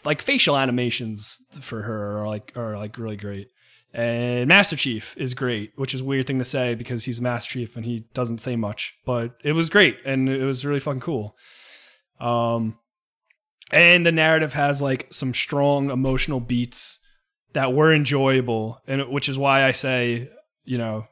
like 0.07 0.23
facial 0.23 0.57
animations 0.57 1.45
for 1.61 1.83
her 1.83 2.21
are 2.21 2.29
like 2.29 2.53
are 2.57 2.79
like 2.79 2.97
really 2.97 3.17
great. 3.17 3.49
And 3.93 4.47
Master 4.47 4.77
Chief 4.77 5.17
is 5.17 5.35
great, 5.35 5.73
which 5.77 5.95
is 5.95 6.03
a 6.03 6.05
weird 6.05 6.27
thing 6.27 6.39
to 6.39 6.45
say 6.45 6.75
because 6.75 7.05
he's 7.05 7.21
Master 7.21 7.53
Chief 7.55 7.77
and 7.77 7.85
he 7.85 8.05
doesn't 8.15 8.41
say 8.41 8.55
much, 8.55 8.95
but 9.05 9.37
it 9.43 9.53
was 9.53 9.71
great 9.71 9.99
and 10.05 10.29
it 10.29 10.45
was 10.45 10.65
really 10.65 10.81
fucking 10.81 11.01
cool. 11.01 11.37
Um, 12.21 12.79
and 13.71 14.07
the 14.07 14.13
narrative 14.13 14.53
has 14.53 14.81
like 14.81 15.13
some 15.13 15.35
strong 15.35 15.91
emotional 15.91 16.41
beats 16.41 17.01
that 17.55 17.73
were 17.73 17.93
enjoyable, 17.95 18.81
and 18.87 19.09
which 19.09 19.29
is 19.29 19.39
why 19.39 19.65
I 19.65 19.73
say, 19.73 20.29
you 20.65 20.79
know, 20.79 21.07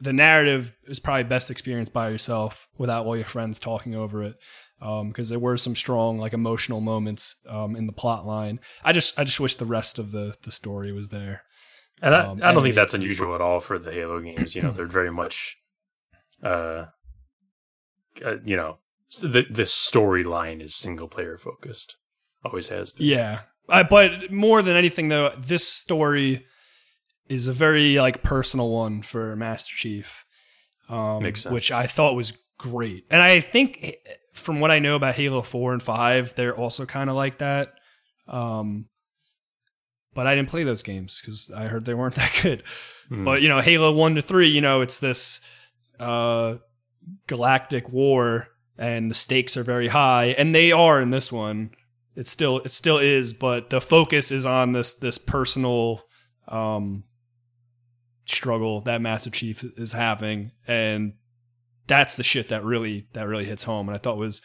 the 0.00 0.12
narrative 0.12 0.74
is 0.86 1.00
probably 1.00 1.24
best 1.24 1.50
experienced 1.50 1.92
by 1.92 2.10
yourself 2.10 2.68
without 2.78 3.06
all 3.06 3.16
your 3.16 3.26
friends 3.26 3.58
talking 3.58 3.94
over 3.94 4.22
it 4.22 4.36
because 4.80 5.28
there 5.28 5.38
were 5.38 5.56
some 5.56 5.74
strong 5.74 6.18
like 6.18 6.32
emotional 6.32 6.80
moments 6.80 7.36
um, 7.48 7.74
in 7.76 7.86
the 7.86 7.92
plot 7.92 8.26
line 8.26 8.60
i 8.84 8.92
just 8.92 9.18
i 9.18 9.24
just 9.24 9.40
wish 9.40 9.54
the 9.54 9.64
rest 9.64 9.98
of 9.98 10.12
the 10.12 10.34
the 10.42 10.52
story 10.52 10.92
was 10.92 11.08
there 11.08 11.42
And 12.02 12.14
I, 12.14 12.26
Um, 12.26 12.40
I 12.42 12.52
don't 12.52 12.62
think 12.62 12.74
that's 12.74 12.94
unusual 12.94 13.34
at 13.34 13.40
all 13.40 13.60
for 13.60 13.78
the 13.78 13.90
Halo 13.90 14.20
games. 14.20 14.54
You 14.54 14.60
know, 14.60 14.70
they're 14.70 14.86
very 14.86 15.10
much, 15.10 15.56
uh, 16.42 16.86
uh 18.22 18.36
you 18.44 18.56
know, 18.56 18.78
the 19.20 19.46
the 19.48 19.62
storyline 19.62 20.60
is 20.62 20.74
single 20.74 21.08
player 21.08 21.38
focused. 21.38 21.96
Always 22.44 22.68
has 22.68 22.92
been. 22.92 23.06
yeah 23.06 23.40
I, 23.68 23.82
but 23.82 24.30
more 24.30 24.62
than 24.62 24.76
anything 24.76 25.08
though 25.08 25.30
this 25.36 25.66
story 25.66 26.46
is 27.28 27.48
a 27.48 27.52
very 27.52 27.98
like 27.98 28.22
personal 28.22 28.68
one 28.70 29.02
for 29.02 29.34
master 29.34 29.74
chief 29.74 30.24
um, 30.88 31.24
which 31.50 31.72
i 31.72 31.86
thought 31.86 32.14
was 32.14 32.38
great 32.58 33.04
and 33.10 33.20
i 33.20 33.40
think 33.40 33.96
from 34.36 34.60
what 34.60 34.70
i 34.70 34.78
know 34.78 34.96
about 34.96 35.14
halo 35.14 35.42
4 35.42 35.72
and 35.72 35.82
5 35.82 36.34
they're 36.34 36.56
also 36.56 36.86
kind 36.86 37.10
of 37.10 37.16
like 37.16 37.38
that 37.38 37.74
um, 38.28 38.86
but 40.14 40.26
i 40.26 40.34
didn't 40.34 40.48
play 40.48 40.64
those 40.64 40.82
games 40.82 41.20
because 41.20 41.50
i 41.54 41.66
heard 41.66 41.84
they 41.84 41.94
weren't 41.94 42.14
that 42.16 42.38
good 42.42 42.62
Mm. 43.10 43.24
But 43.24 43.42
you 43.42 43.48
know, 43.48 43.60
Halo 43.60 43.92
One 43.92 44.14
to 44.16 44.22
Three, 44.22 44.48
you 44.48 44.60
know, 44.60 44.80
it's 44.80 44.98
this 44.98 45.40
uh, 46.00 46.56
galactic 47.26 47.90
war, 47.90 48.48
and 48.78 49.10
the 49.10 49.14
stakes 49.14 49.56
are 49.56 49.62
very 49.62 49.88
high, 49.88 50.34
and 50.38 50.54
they 50.54 50.72
are 50.72 51.00
in 51.00 51.10
this 51.10 51.30
one. 51.30 51.70
It 52.14 52.28
still 52.28 52.58
it 52.60 52.72
still 52.72 52.98
is, 52.98 53.32
but 53.32 53.70
the 53.70 53.80
focus 53.80 54.30
is 54.30 54.46
on 54.46 54.72
this 54.72 54.94
this 54.94 55.18
personal 55.18 56.02
um, 56.48 57.04
struggle 58.24 58.80
that 58.82 59.00
Master 59.00 59.30
Chief 59.30 59.64
is 59.76 59.92
having, 59.92 60.52
and 60.66 61.14
that's 61.86 62.16
the 62.16 62.22
shit 62.22 62.48
that 62.48 62.64
really 62.64 63.06
that 63.12 63.26
really 63.26 63.44
hits 63.44 63.64
home. 63.64 63.88
And 63.88 63.94
I 63.94 63.98
thought 63.98 64.16
was 64.16 64.42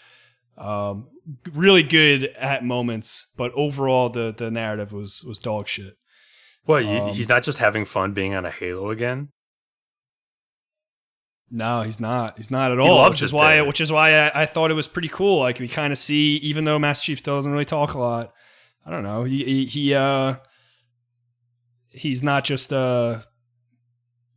um, 0.57 1.07
really 1.53 1.83
good 1.83 2.25
at 2.37 2.63
moments, 2.63 3.27
but 3.37 3.51
overall 3.53 4.09
the 4.09 4.33
the 4.35 4.51
narrative 4.51 4.93
was 4.93 5.23
was 5.23 5.39
dog 5.39 5.67
shit. 5.67 5.93
What? 6.65 6.85
Um, 6.85 7.11
he's 7.13 7.29
not 7.29 7.43
just 7.43 7.57
having 7.57 7.85
fun 7.85 8.13
being 8.13 8.35
on 8.35 8.45
a 8.45 8.51
Halo 8.51 8.91
again. 8.91 9.29
No, 11.53 11.81
he's 11.81 11.99
not. 11.99 12.37
He's 12.37 12.49
not 12.49 12.71
at 12.71 12.77
He 12.77 12.83
all. 12.83 13.09
Which 13.09 13.21
is 13.21 13.33
why, 13.33 13.55
there. 13.55 13.65
which 13.65 13.81
is 13.81 13.91
why 13.91 14.13
I, 14.13 14.43
I 14.43 14.45
thought 14.45 14.71
it 14.71 14.75
was 14.75 14.87
pretty 14.87 15.09
cool. 15.09 15.39
Like 15.39 15.59
we 15.59 15.67
kind 15.67 15.91
of 15.91 15.99
see, 15.99 16.37
even 16.37 16.63
though 16.63 16.79
Master 16.79 17.07
Chief 17.07 17.19
still 17.19 17.35
doesn't 17.35 17.51
really 17.51 17.65
talk 17.65 17.93
a 17.93 17.99
lot. 17.99 18.31
I 18.85 18.89
don't 18.89 19.03
know. 19.03 19.25
He 19.25 19.43
he, 19.43 19.65
he 19.65 19.93
uh 19.93 20.35
he's 21.89 22.23
not 22.23 22.45
just 22.45 22.71
uh 22.71 23.19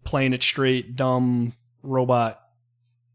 playing 0.04 0.32
it 0.32 0.42
straight, 0.42 0.96
dumb 0.96 1.54
robot 1.82 2.40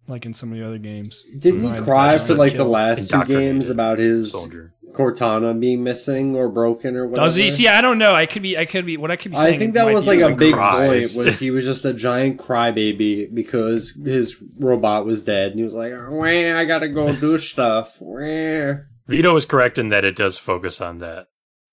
like 0.09 0.25
in 0.25 0.33
some 0.33 0.51
of 0.51 0.57
the 0.57 0.65
other 0.65 0.77
games. 0.77 1.25
Didn't 1.37 1.63
he 1.63 1.81
cry 1.81 2.17
for 2.17 2.35
like 2.35 2.53
the 2.53 2.63
last 2.65 3.09
two 3.09 3.23
games 3.25 3.69
about 3.69 3.97
his 3.99 4.31
Soldier. 4.31 4.73
Cortana 4.91 5.57
being 5.59 5.83
missing 5.83 6.35
or 6.35 6.49
broken 6.49 6.95
or 6.95 7.07
whatever? 7.07 7.27
Does 7.27 7.35
he? 7.35 7.49
See, 7.49 7.67
I 7.67 7.79
don't 7.79 7.97
know. 7.99 8.15
I 8.15 8.25
could 8.25 8.41
be. 8.41 8.57
I 8.57 8.65
could 8.65 8.85
be. 8.85 8.97
What 8.97 9.11
I 9.11 9.15
could 9.15 9.31
be 9.31 9.37
saying. 9.37 9.55
I 9.55 9.57
think 9.57 9.73
that 9.75 9.93
was 9.93 10.07
like 10.07 10.19
a 10.19 10.33
big 10.35 10.53
cries. 10.55 11.15
point. 11.15 11.25
Was 11.25 11.39
he 11.45 11.51
was 11.51 11.63
just 11.63 11.85
a 11.85 11.93
giant 11.93 12.39
crybaby 12.39 13.33
because 13.33 13.91
his 14.03 14.41
robot 14.57 15.05
was 15.05 15.21
dead, 15.21 15.51
and 15.51 15.59
he 15.59 15.63
was 15.63 15.73
like, 15.75 15.93
"Wah, 16.09 16.23
I 16.25 16.65
gotta 16.65 16.87
go 16.89 17.13
do 17.27 17.37
stuff." 17.37 17.97
Wah." 18.01 18.77
Vito 19.07 19.35
is 19.35 19.45
correct 19.45 19.77
in 19.77 19.89
that 19.89 20.05
it 20.05 20.15
does 20.15 20.37
focus 20.37 20.81
on 20.81 20.99
that. 20.99 21.27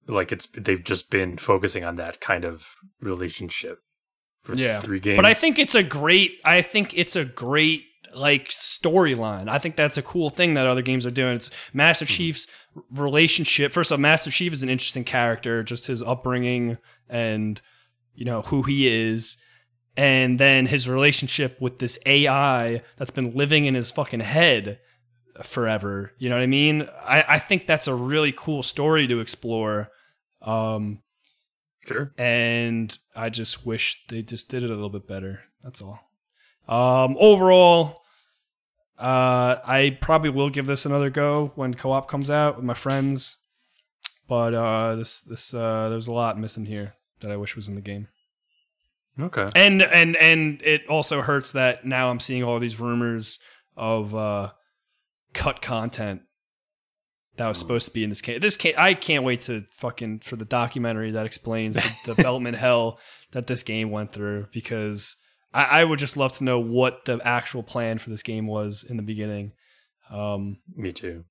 Like 0.06 0.30
it's 0.30 0.46
they've 0.54 0.84
just 0.84 1.10
been 1.10 1.36
focusing 1.38 1.84
on 1.84 1.96
that 1.96 2.20
kind 2.20 2.44
of 2.44 2.74
relationship 3.00 3.78
for 4.42 4.54
Yeah. 4.54 4.80
three 4.80 5.00
games. 5.00 5.16
But 5.16 5.26
I 5.26 5.34
think 5.34 5.58
it's 5.58 5.74
a 5.74 5.82
great. 5.82 6.32
I 6.44 6.62
think 6.62 6.96
it's 6.96 7.16
a 7.16 7.24
great 7.24 7.82
like 8.16 8.48
storyline. 8.48 9.48
I 9.48 9.59
think 9.59 9.76
that's 9.76 9.97
a 9.97 10.02
cool 10.02 10.30
thing 10.30 10.55
that 10.55 10.66
other 10.66 10.82
games 10.82 11.06
are 11.06 11.10
doing. 11.10 11.36
It's 11.36 11.51
Master 11.72 12.05
Chief's 12.05 12.47
relationship. 12.90 13.72
First 13.72 13.93
off, 13.93 14.01
Master 14.01 14.30
Chief 14.30 14.52
is 14.52 14.62
an 14.62 14.68
interesting 14.68 15.05
character, 15.05 15.62
just 15.62 15.86
his 15.86 16.02
upbringing 16.02 16.78
and 17.09 17.60
you 18.14 18.24
know 18.24 18.43
who 18.43 18.62
he 18.62 18.88
is, 18.88 19.36
and 19.97 20.38
then 20.38 20.66
his 20.66 20.88
relationship 20.88 21.60
with 21.60 21.78
this 21.78 21.98
AI 22.06 22.82
that's 22.97 23.10
been 23.10 23.34
living 23.34 23.66
in 23.66 23.74
his 23.74 23.90
fucking 23.90 24.20
head 24.20 24.80
forever. 25.43 26.12
You 26.18 26.30
know 26.30 26.36
what 26.36 26.43
I 26.43 26.47
mean? 26.47 26.88
I, 27.05 27.24
I 27.28 27.38
think 27.38 27.66
that's 27.66 27.86
a 27.86 27.94
really 27.94 28.32
cool 28.32 28.62
story 28.62 29.06
to 29.06 29.20
explore. 29.20 29.90
Um, 30.43 31.02
sure. 31.86 32.12
and 32.16 32.97
I 33.14 33.30
just 33.30 33.66
wish 33.66 34.05
they 34.09 34.22
just 34.22 34.48
did 34.48 34.62
it 34.62 34.70
a 34.70 34.74
little 34.74 34.90
bit 34.90 35.09
better. 35.09 35.40
That's 35.62 35.82
all. 35.82 36.01
Um, 36.68 37.16
overall, 37.18 38.02
uh, 38.98 39.56
I 39.64 39.98
probably 40.01 40.31
will 40.31 40.51
give 40.51 40.66
this 40.66 40.86
another 40.86 41.10
go 41.10 41.52
when 41.55 41.74
co-op 41.74 42.09
comes 42.09 42.31
out 42.31 42.56
with 42.56 42.64
my 42.64 42.74
friends. 42.74 43.36
But 44.28 44.55
uh, 44.55 44.97
this 44.97 45.20
this 45.20 45.55
uh, 45.55 45.89
there's 45.89 46.09
a 46.09 46.12
lot 46.12 46.39
missing 46.39 46.66
here 46.66 46.94
that 47.20 47.31
I 47.31 47.36
wish 47.36 47.55
was 47.55 47.68
in 47.68 47.77
the 47.77 47.81
game, 47.81 48.09
Okay. 49.20 49.48
and 49.55 49.82
and 49.82 50.16
and 50.16 50.60
it 50.62 50.86
also 50.89 51.23
hurts 51.23 51.52
that 51.52 51.85
now 51.85 52.10
I'm 52.10 52.18
seeing 52.18 52.43
all 52.43 52.59
these 52.59 52.81
rumors 52.81 53.39
of 53.77 54.14
uh, 54.16 54.51
cut 55.32 55.62
content 55.62 56.23
that 57.36 57.47
was 57.47 57.59
supposed 57.59 57.86
to 57.86 57.94
be 57.94 58.02
in 58.02 58.09
this 58.09 58.20
case. 58.20 58.40
This 58.40 58.56
case, 58.56 58.74
I 58.77 58.94
can't 58.94 59.23
wait 59.23 59.40
to 59.40 59.60
fucking 59.70 60.20
for 60.20 60.35
the 60.36 60.44
documentary 60.44 61.12
that 61.12 61.27
explains 61.27 61.77
the 61.77 61.93
development 62.14 62.56
hell 62.56 62.98
that 63.32 63.47
this 63.47 63.62
game 63.62 63.90
went 63.90 64.10
through 64.12 64.48
because 64.52 65.16
I, 65.56 65.80
I 65.80 65.84
would 65.84 65.98
just 65.98 66.16
love 66.16 66.32
to 66.34 66.44
know 66.44 66.58
what 66.60 67.04
the 67.06 67.18
actual 67.24 67.62
plan 67.62 67.98
for 67.98 68.10
this 68.10 68.22
game 68.22 68.46
was 68.46 68.84
in 68.88 68.96
the 68.96 69.02
beginning. 69.02 69.52
Um, 70.10 70.58
Me 70.76 70.92
too. 70.92 71.24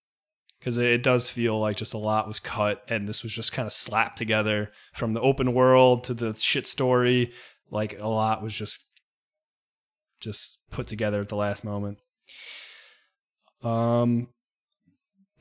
because 0.60 0.78
it, 0.78 0.86
it 0.88 1.04
does 1.04 1.30
feel 1.30 1.60
like 1.60 1.78
just 1.78 1.94
a 1.94 1.98
lot 1.98 2.28
was 2.28 2.40
cut 2.40 2.84
and 2.90 3.08
this 3.08 3.24
was 3.24 3.34
just 3.34 3.54
kind 3.54 3.66
of 3.66 3.72
slapped 3.72 4.18
together 4.18 4.72
from 4.94 5.14
the 5.14 5.22
open 5.22 5.54
world 5.54 6.04
to 6.06 6.14
the 6.14 6.34
shit 6.36 6.68
story 6.68 7.32
like 7.72 7.98
a 8.00 8.08
lot 8.08 8.42
was 8.44 8.54
just 8.54 8.82
just 10.20 10.60
put 10.72 10.88
together 10.88 11.22
at 11.22 11.30
the 11.30 11.36
last 11.36 11.64
moment 11.64 11.98
um 13.64 14.28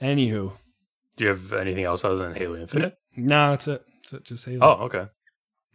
anywho 0.00 0.52
Do 1.16 1.24
you 1.24 1.30
have 1.30 1.52
anything 1.52 1.84
else 1.84 2.04
other 2.04 2.16
than 2.16 2.34
Halo 2.34 2.56
Infinite? 2.56 2.96
no 3.16 3.50
that's 3.50 3.68
it, 3.68 3.82
that's 3.96 4.12
it. 4.12 4.24
just 4.24 4.44
that. 4.46 4.58
Oh, 4.62 4.84
okay. 4.84 5.06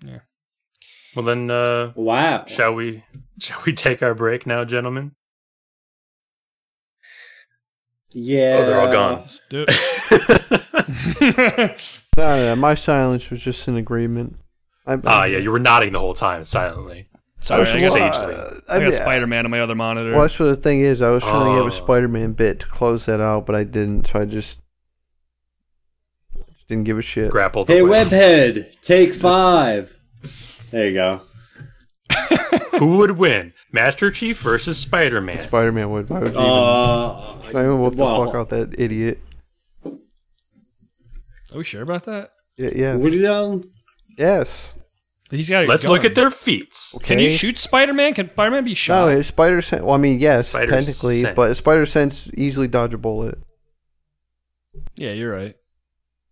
Yeah. 0.05 0.19
Well 1.15 1.25
then, 1.25 1.49
uh, 1.49 1.91
Wow. 1.95 2.45
shall 2.47 2.73
we? 2.73 3.03
Shall 3.39 3.61
we 3.65 3.71
take 3.71 4.03
our 4.03 4.13
break 4.13 4.45
now, 4.45 4.65
gentlemen? 4.65 5.13
Yeah. 8.11 8.57
Oh, 8.59 8.65
they're 8.65 8.81
all 8.81 8.91
gone. 8.91 9.19
Let's 9.21 9.41
do 9.49 9.65
it 9.67 11.79
No, 12.17 12.45
no, 12.47 12.55
my 12.57 12.75
silence 12.75 13.29
was 13.29 13.39
just 13.41 13.65
an 13.69 13.77
agreement. 13.77 14.35
I, 14.85 14.97
Ah, 15.05 15.23
yeah, 15.23 15.37
you 15.37 15.51
were 15.51 15.59
nodding 15.59 15.93
the 15.93 15.99
whole 15.99 16.13
time 16.15 16.43
silently. 16.43 17.07
sorry 17.39 17.69
i 17.69 17.79
got, 17.79 17.91
Well, 17.93 18.03
I 18.03 18.11
Sagely. 18.11 18.35
got 18.67 18.81
mean, 18.81 18.91
spider-man 18.91 19.45
on 19.45 19.51
my 19.51 19.59
other 19.61 19.75
monitor 19.75 20.11
Well, 20.11 20.21
that's 20.21 20.37
what 20.39 20.47
the 20.47 20.55
thing 20.57 20.81
is. 20.81 21.01
I 21.01 21.11
was 21.11 21.23
trying 21.23 21.45
to 21.45 21.51
Oh. 21.51 21.63
give 21.63 21.67
a 21.73 21.75
Spider-Man 21.75 22.33
bit 22.33 22.59
to 22.61 22.65
close 22.67 23.05
that 23.05 23.21
out, 23.21 23.45
but 23.45 23.55
I 23.55 23.63
didn't. 23.63 24.07
So 24.07 24.19
I 24.19 24.25
just, 24.25 24.59
just 26.35 26.67
didn't 26.67 26.83
give 26.85 26.97
a 26.97 27.01
shit. 27.03 27.29
Grappled. 27.31 27.67
Hey, 27.69 27.79
away. 27.79 28.03
Webhead, 28.03 28.81
take 28.81 29.13
five. 29.13 29.95
There 30.71 30.87
you 30.87 30.93
go. 30.93 31.21
Who 32.79 32.97
would 32.97 33.11
win, 33.11 33.53
Master 33.73 34.09
Chief 34.11 34.39
versus 34.39 34.77
Spider 34.77 35.19
Man? 35.19 35.39
Spider-Man 35.39 35.89
would. 35.91 36.09
Why 36.09 36.19
would 36.19 36.33
you 36.33 36.39
even? 36.39 36.45
Uh, 36.51 37.35
It's 37.43 37.53
not 37.53 37.61
even 37.63 37.81
whoop 37.81 37.95
the 37.95 38.05
fuck 38.05 38.35
out 38.35 38.49
that 38.49 38.79
idiot. 38.79 39.19
are 39.85 41.57
we 41.57 41.63
sure 41.63 41.81
about 41.81 42.03
that 42.03 42.31
Yeah. 42.57 42.69
yeah. 42.75 42.95
What 42.95 43.11
do 43.11 43.17
you 43.17 43.23
know? 43.23 43.63
Yes. 44.17 44.73
he's 45.31 45.49
got 45.49 45.67
Let's 45.67 45.83
gun. 45.83 45.91
look 45.93 46.05
at 46.05 46.15
their 46.15 46.31
feats. 46.31 46.97
can 47.03 47.19
you 47.19 47.29
shoot 47.29 47.57
spider-man 47.59 48.13
can 48.13 48.29
spider-man 48.29 48.63
be 48.63 48.71
No, 48.71 48.75
shot 48.75 49.07
it's 49.09 49.27
Spider 49.29 49.61
Sense. 49.61 49.83
Well, 49.83 49.95
I 49.95 49.97
mean, 49.97 50.19
yes, 50.19 50.49
Spider 50.49 50.71
technically, 50.71 51.21
Sense. 51.21 51.35
but 51.35 51.55
Spider 51.57 51.85
Sense 51.85 52.29
easily 52.35 52.67
dodge 52.67 52.93
a 52.93 52.97
bullet. 52.97 53.37
yeah 54.95 55.11
you're 55.11 55.33
right 55.33 55.55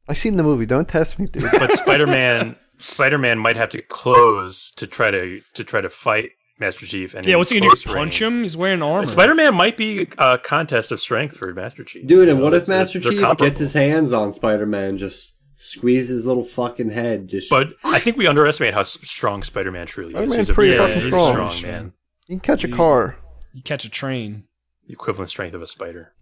I've 0.09 0.17
seen 0.17 0.37
the 0.37 0.43
movie. 0.43 0.65
Don't 0.65 0.87
test 0.87 1.19
me, 1.19 1.25
dude. 1.27 1.43
But 1.51 1.73
Spider 1.73 2.07
Man, 2.07 2.55
Spider 2.79 3.17
Man 3.17 3.39
might 3.39 3.55
have 3.55 3.69
to 3.69 3.81
close 3.81 4.71
to 4.71 4.87
try 4.87 5.11
to 5.11 5.41
to 5.53 5.63
try 5.63 5.81
to 5.81 5.89
fight 5.89 6.31
Master 6.59 6.85
Chief. 6.85 7.13
And 7.13 7.25
yeah 7.25 7.35
what's 7.35 7.51
he 7.51 7.59
gonna 7.59 7.69
close 7.69 7.83
do 7.83 7.89
punch 7.89 8.19
range- 8.19 8.21
him 8.21 8.41
he's 8.41 8.57
wearing 8.57 8.81
armor 8.81 9.05
Spider 9.05 9.35
Man 9.35 9.55
might 9.55 9.77
be 9.77 10.07
a 10.17 10.37
contest 10.37 10.91
of 10.91 10.99
strength 10.99 11.37
for 11.37 11.53
Master 11.53 11.83
Chief. 11.83 12.07
Dude, 12.07 12.27
and 12.27 12.29
You 12.29 12.35
know, 12.35 12.43
what 12.43 12.53
if 12.53 12.63
it's- 12.63 12.69
it's- 12.69 12.95
Master 12.95 13.11
Chief 13.11 13.37
gets 13.37 13.59
his 13.59 13.73
hands 13.73 14.13
on 14.13 14.33
Spider 14.33 14.65
Man, 14.65 14.97
just 14.97 15.33
squeeze 15.55 16.07
his 16.09 16.25
little 16.25 16.43
fucking 16.43 16.89
head? 16.91 17.27
Just 17.27 17.49
But 17.49 17.73
I 17.83 17.99
think 17.99 18.17
we 18.17 18.27
underestimate 18.27 18.73
how 18.73 18.83
strong 18.83 19.43
Spider 19.43 19.71
Man 19.71 19.87
truly 19.87 20.09
is. 20.09 20.15
Spider-Man's 20.15 20.35
He's 20.35 20.49
a 20.49 20.53
pretty 20.53 20.75
very 20.77 20.93
fucking 20.95 21.11
strong, 21.11 21.49
strong. 21.51 21.61
man. 21.71 21.93
You 22.27 22.35
can 22.35 22.39
catch 22.41 22.63
a 22.63 22.67
car. 22.67 23.17
you 23.53 23.63
catch 23.63 23.85
a 23.85 23.89
train 23.89 24.43
The 24.87 24.93
equivalent 24.93 25.29
strength 25.29 25.53
of 25.55 25.61
a 25.61 25.67
spider. 25.67 26.13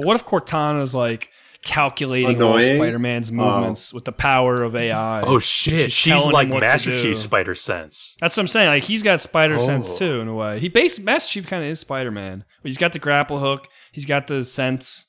But 0.00 0.06
what 0.06 0.16
if 0.16 0.24
Cortana's 0.24 0.94
like 0.94 1.28
calculating 1.62 2.40
all 2.40 2.58
Spider-Man's 2.58 3.30
oh. 3.30 3.34
movements 3.34 3.92
with 3.92 4.06
the 4.06 4.12
power 4.12 4.62
of 4.62 4.74
AI? 4.74 5.20
Oh 5.20 5.38
shit! 5.38 5.92
She's 5.92 6.14
She's, 6.14 6.24
like 6.24 6.48
Master 6.48 6.90
do. 6.90 7.02
Chief 7.02 7.18
Spider 7.18 7.54
Sense. 7.54 8.16
That's 8.18 8.34
what 8.34 8.44
I'm 8.44 8.48
saying. 8.48 8.68
Like 8.68 8.84
he's 8.84 9.02
got 9.02 9.20
Spider 9.20 9.56
oh. 9.56 9.58
Sense 9.58 9.92
Oh. 9.92 9.98
too 9.98 10.20
in 10.20 10.28
a 10.28 10.34
way. 10.34 10.58
He 10.58 10.68
based 10.68 11.02
Master 11.02 11.32
Chief 11.32 11.46
kind 11.46 11.62
of 11.62 11.68
is 11.68 11.80
Spider-Man. 11.80 12.44
But 12.62 12.68
he's 12.70 12.78
got 12.78 12.92
the 12.92 12.98
grapple 12.98 13.40
hook. 13.40 13.68
He's 13.92 14.06
got 14.06 14.26
the 14.26 14.42
sense. 14.42 15.04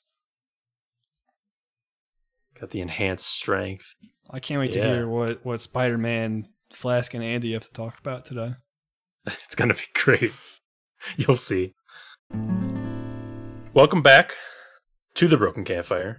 Got 2.60 2.68
the 2.68 2.82
enhanced 2.82 3.28
strength. 3.28 3.94
I 4.30 4.40
can't 4.40 4.60
wait 4.60 4.72
to 4.72 4.82
hear 4.82 5.08
what 5.08 5.42
what 5.42 5.58
Spider-Man, 5.58 6.48
Flask, 6.70 7.14
and 7.14 7.24
Andy 7.24 7.54
have 7.54 7.62
to 7.62 7.72
talk 7.72 7.98
about 7.98 8.26
today. 8.26 8.56
It's 9.44 9.54
gonna 9.54 9.72
be 9.72 9.80
great. 9.94 10.32
You'll 11.16 11.34
see. 11.34 11.72
Welcome 13.72 14.02
back 14.02 14.34
to 15.14 15.28
the 15.28 15.36
Broken 15.36 15.64
Campfire. 15.64 16.18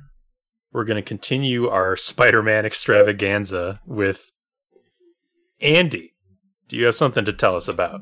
We're 0.71 0.85
gonna 0.85 1.01
continue 1.03 1.67
our 1.69 1.95
Spider-Man 1.95 2.65
extravaganza 2.65 3.79
with 3.85 4.31
Andy. 5.61 6.11
Do 6.67 6.77
you 6.77 6.85
have 6.85 6.95
something 6.95 7.25
to 7.25 7.33
tell 7.33 7.55
us 7.55 7.67
about? 7.67 8.01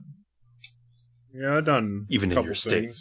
Yeah, 1.34 1.58
I've 1.58 1.66
done 1.66 2.06
Even 2.10 2.32
a 2.32 2.40
in 2.40 2.46
your 2.46 2.56
state. 2.56 2.92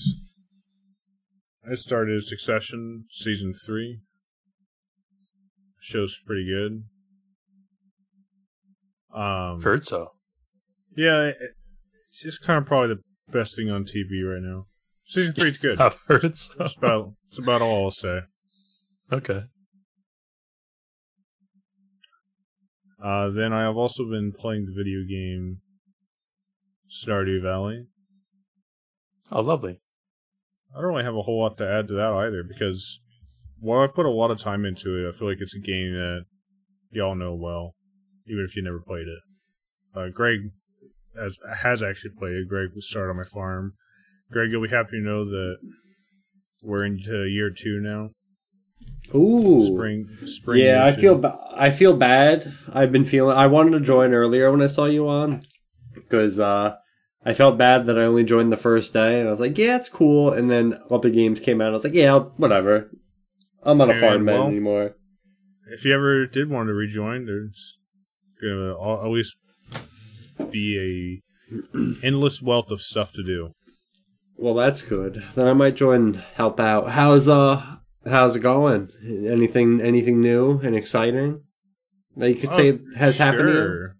I 1.70 1.74
started 1.74 2.22
Succession 2.24 3.04
season 3.10 3.52
three. 3.66 4.00
Show's 5.80 6.18
pretty 6.26 6.46
good. 6.46 6.84
Um, 9.18 9.60
Heard 9.62 9.84
so. 9.84 10.12
yeah, 10.96 11.26
it- 11.28 11.36
it's 12.10 12.22
just 12.22 12.42
kind 12.42 12.58
of 12.58 12.66
probably 12.66 12.94
the 12.96 13.02
best 13.32 13.54
thing 13.56 13.70
on 13.70 13.84
TV 13.84 14.22
right 14.24 14.42
now. 14.42 14.64
Season 15.06 15.32
three's 15.32 15.58
good. 15.58 15.80
I've 15.80 15.98
heard 16.06 16.36
so. 16.36 16.54
That's 16.58 16.76
about 16.76 17.12
that's 17.30 17.38
about 17.38 17.62
all 17.62 17.84
I'll 17.84 17.90
say. 17.90 18.20
Okay. 19.12 19.44
Uh, 23.02 23.30
then 23.30 23.52
I 23.52 23.62
have 23.62 23.76
also 23.76 24.04
been 24.04 24.32
playing 24.36 24.66
the 24.66 24.74
video 24.76 25.00
game 25.08 25.58
Stardew 26.90 27.42
Valley. 27.42 27.86
Oh, 29.30 29.40
lovely. 29.40 29.80
I 30.76 30.80
don't 30.80 30.90
really 30.90 31.04
have 31.04 31.14
a 31.14 31.22
whole 31.22 31.40
lot 31.40 31.56
to 31.58 31.68
add 31.68 31.88
to 31.88 31.94
that 31.94 32.12
either 32.12 32.42
because 32.42 33.00
while 33.58 33.80
I 33.80 33.86
put 33.86 34.06
a 34.06 34.10
lot 34.10 34.30
of 34.30 34.40
time 34.40 34.64
into 34.64 34.96
it, 34.96 35.08
I 35.08 35.16
feel 35.16 35.28
like 35.28 35.38
it's 35.40 35.54
a 35.54 35.60
game 35.60 35.92
that 35.92 36.24
y'all 36.90 37.14
know 37.14 37.34
well, 37.34 37.74
even 38.26 38.44
if 38.44 38.56
you 38.56 38.62
never 38.62 38.80
played 38.80 39.06
it. 39.06 39.18
uh, 39.96 40.08
Greg 40.12 40.40
has, 41.16 41.38
has 41.56 41.82
actually 41.82 42.12
played. 42.18 42.34
It. 42.34 42.48
Greg 42.48 42.70
was 42.74 42.88
started 42.88 43.10
on 43.10 43.16
my 43.16 43.24
farm. 43.24 43.74
Greg, 44.30 44.50
you'll 44.50 44.62
be 44.62 44.68
happy 44.68 44.92
to 44.92 45.00
know 45.00 45.24
that 45.24 45.56
we're 46.62 46.84
into 46.84 47.24
year 47.24 47.50
two 47.50 47.80
now. 47.80 48.10
Ooh. 49.14 49.66
Spring, 49.66 50.08
spring. 50.26 50.62
Yeah, 50.64 50.84
I 50.84 50.92
feel 50.92 51.16
ba- 51.18 51.38
I 51.54 51.70
feel 51.70 51.96
bad. 51.96 52.52
I've 52.72 52.92
been 52.92 53.04
feeling. 53.04 53.36
I 53.36 53.46
wanted 53.48 53.72
to 53.72 53.80
join 53.80 54.12
earlier 54.14 54.50
when 54.50 54.62
I 54.62 54.66
saw 54.66 54.84
you 54.86 55.08
on 55.08 55.40
because 55.94 56.38
uh, 56.38 56.76
I 57.24 57.34
felt 57.34 57.58
bad 57.58 57.86
that 57.86 57.98
I 57.98 58.02
only 58.02 58.22
joined 58.24 58.52
the 58.52 58.56
first 58.56 58.92
day, 58.92 59.18
and 59.18 59.26
I 59.28 59.30
was 59.32 59.40
like, 59.40 59.58
"Yeah, 59.58 59.76
it's 59.76 59.88
cool." 59.88 60.32
And 60.32 60.48
then 60.50 60.78
other 60.90 61.10
games 61.10 61.40
came 61.40 61.60
out. 61.60 61.68
I 61.68 61.72
was 61.72 61.84
like, 61.84 61.94
"Yeah, 61.94 62.12
I'll- 62.12 62.32
whatever." 62.36 62.90
I'm 63.62 63.78
not 63.78 63.88
a 63.88 63.92
And, 63.92 64.00
farm 64.00 64.24
man 64.24 64.38
well- 64.38 64.48
anymore. 64.48 64.94
If 65.72 65.84
you 65.84 65.92
ever 65.94 66.26
did 66.26 66.48
want 66.50 66.68
to 66.68 66.74
rejoin, 66.74 67.26
there's 67.26 67.78
gonna 68.42 68.74
always 68.74 69.34
be 70.50 71.22
a 71.52 71.76
endless 72.04 72.40
wealth 72.42 72.70
of 72.70 72.80
stuff 72.80 73.12
to 73.12 73.22
do. 73.22 73.50
Well, 74.40 74.54
that's 74.54 74.80
good. 74.80 75.22
Then 75.34 75.46
I 75.46 75.52
might 75.52 75.76
join, 75.76 76.14
help 76.34 76.58
out. 76.58 76.90
How's 76.92 77.28
uh, 77.28 77.62
how's 78.08 78.36
it 78.36 78.40
going? 78.40 78.88
Anything, 79.04 79.82
anything 79.82 80.22
new 80.22 80.58
and 80.60 80.74
exciting 80.74 81.42
that 82.16 82.30
you 82.30 82.36
could 82.36 82.50
say 82.52 82.72
Oh, 82.72 82.78
has 82.96 83.18
happened 83.18 83.48
to 83.48 83.52
sure. 83.54 83.96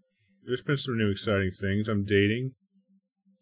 There's 0.47 0.63
been 0.63 0.79
some 0.79 0.97
new 0.97 1.11
exciting 1.11 1.51
things. 1.51 1.89
I'm 1.91 2.05
dating. 2.05 2.53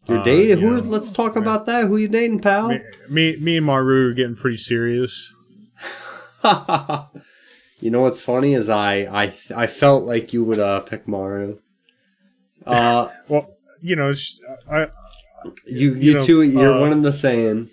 You're 0.09 0.19
Uh, 0.19 0.25
dating. 0.25 0.59
you 0.61 0.69
Who? 0.69 0.77
know, 0.83 0.89
let's 0.89 1.13
talk 1.13 1.37
about 1.37 1.67
that. 1.67 1.87
Who 1.87 1.97
you 1.99 2.09
dating, 2.09 2.41
pal? 2.41 2.69
Me, 2.71 2.81
me, 3.09 3.37
me 3.37 3.57
and 3.59 3.67
Maru 3.67 4.11
are 4.11 4.13
getting 4.15 4.35
pretty 4.37 4.57
serious. 4.59 5.33
you 7.81 7.91
know 7.93 8.01
what's 8.01 8.21
funny 8.23 8.55
is 8.55 8.69
I 8.69 8.95
I 9.25 9.35
I 9.55 9.67
felt 9.69 10.05
like 10.05 10.33
you 10.33 10.43
would 10.45 10.59
uh 10.59 10.81
pick 10.81 11.07
Maru. 11.07 11.59
Uh, 12.67 13.11
Well, 13.29 13.55
you 13.81 13.95
know, 13.95 14.13
I 14.71 14.89
you 15.67 15.95
You 15.95 15.95
you 15.95 16.15
know, 16.15 16.25
two 16.25 16.43
you're 16.43 16.75
uh, 16.75 16.81
one 16.81 16.93
and 16.93 17.05
the 17.05 17.13
same. 17.13 17.71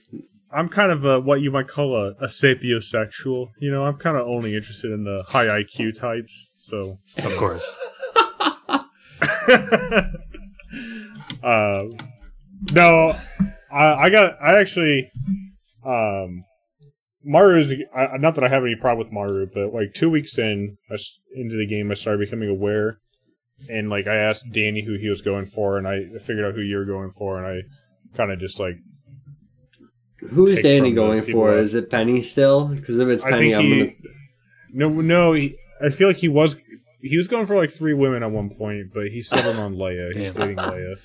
I'm 0.51 0.69
kind 0.69 0.91
of 0.91 1.03
a, 1.03 1.19
what 1.19 1.41
you 1.41 1.51
might 1.51 1.67
call 1.67 1.95
a, 1.95 2.11
a 2.23 2.27
sapiosexual. 2.27 3.49
You 3.59 3.71
know, 3.71 3.83
I'm 3.85 3.97
kind 3.97 4.15
of 4.15 4.25
only 4.25 4.55
interested 4.55 4.91
in 4.91 5.03
the 5.03 5.25
high 5.27 5.47
IQ 5.47 5.99
types. 5.99 6.51
So, 6.55 6.99
Of 7.17 7.35
course. 7.35 7.77
uh, 11.43 11.83
no, 12.73 13.15
I, 13.71 13.85
I 13.93 14.09
got, 14.09 14.41
I 14.41 14.57
actually, 14.59 15.11
um, 15.85 16.41
Maru's, 17.23 17.73
I, 17.95 18.17
not 18.17 18.35
that 18.35 18.43
I 18.43 18.47
have 18.47 18.63
any 18.63 18.75
problem 18.75 19.05
with 19.05 19.11
Maru, 19.13 19.47
but 19.53 19.73
like 19.73 19.93
two 19.93 20.09
weeks 20.09 20.37
in, 20.37 20.77
I 20.89 20.93
s 20.93 21.19
into 21.35 21.57
the 21.57 21.67
game, 21.67 21.91
I 21.91 21.95
started 21.95 22.19
becoming 22.19 22.49
aware. 22.49 22.99
And 23.69 23.89
like, 23.89 24.05
I 24.07 24.15
asked 24.17 24.51
Danny 24.51 24.83
who 24.83 24.97
he 24.99 25.09
was 25.09 25.21
going 25.21 25.45
for, 25.45 25.77
and 25.77 25.87
I 25.87 26.05
figured 26.19 26.45
out 26.45 26.55
who 26.55 26.61
you 26.61 26.77
were 26.77 26.85
going 26.85 27.11
for, 27.11 27.37
and 27.37 27.47
I 27.47 28.17
kind 28.17 28.31
of 28.31 28.39
just 28.39 28.59
like, 28.59 28.75
Who's 30.29 30.59
Danny 30.61 30.91
going 30.91 31.21
for? 31.21 31.51
that- 31.51 31.59
Is 31.59 31.75
it 31.75 31.89
Penny 31.89 32.21
still? 32.21 32.67
Because 32.69 32.97
if 32.99 33.07
it's 33.07 33.23
I 33.23 33.31
Penny, 33.31 33.51
think 33.51 33.55
I'm 33.55 33.65
he, 33.65 33.79
gonna. 33.79 33.91
no, 34.71 34.89
no, 35.01 35.33
he, 35.33 35.55
I 35.83 35.89
feel 35.89 36.07
like 36.07 36.17
he 36.17 36.27
was, 36.29 36.55
he 37.01 37.17
was 37.17 37.27
going 37.27 37.45
for 37.45 37.55
like 37.55 37.71
three 37.71 37.93
women 37.93 38.23
at 38.23 38.31
one 38.31 38.49
point, 38.49 38.87
but 38.93 39.07
he 39.07 39.21
settled 39.21 39.57
on 39.57 39.77
Leah. 39.79 40.09
He's 40.15 40.31
Damn. 40.31 40.55
dating 40.55 40.57
Leah. 40.57 40.95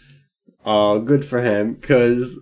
Oh, 0.65 1.01
good 1.01 1.25
for 1.25 1.43
him. 1.43 1.75
Because 1.75 2.41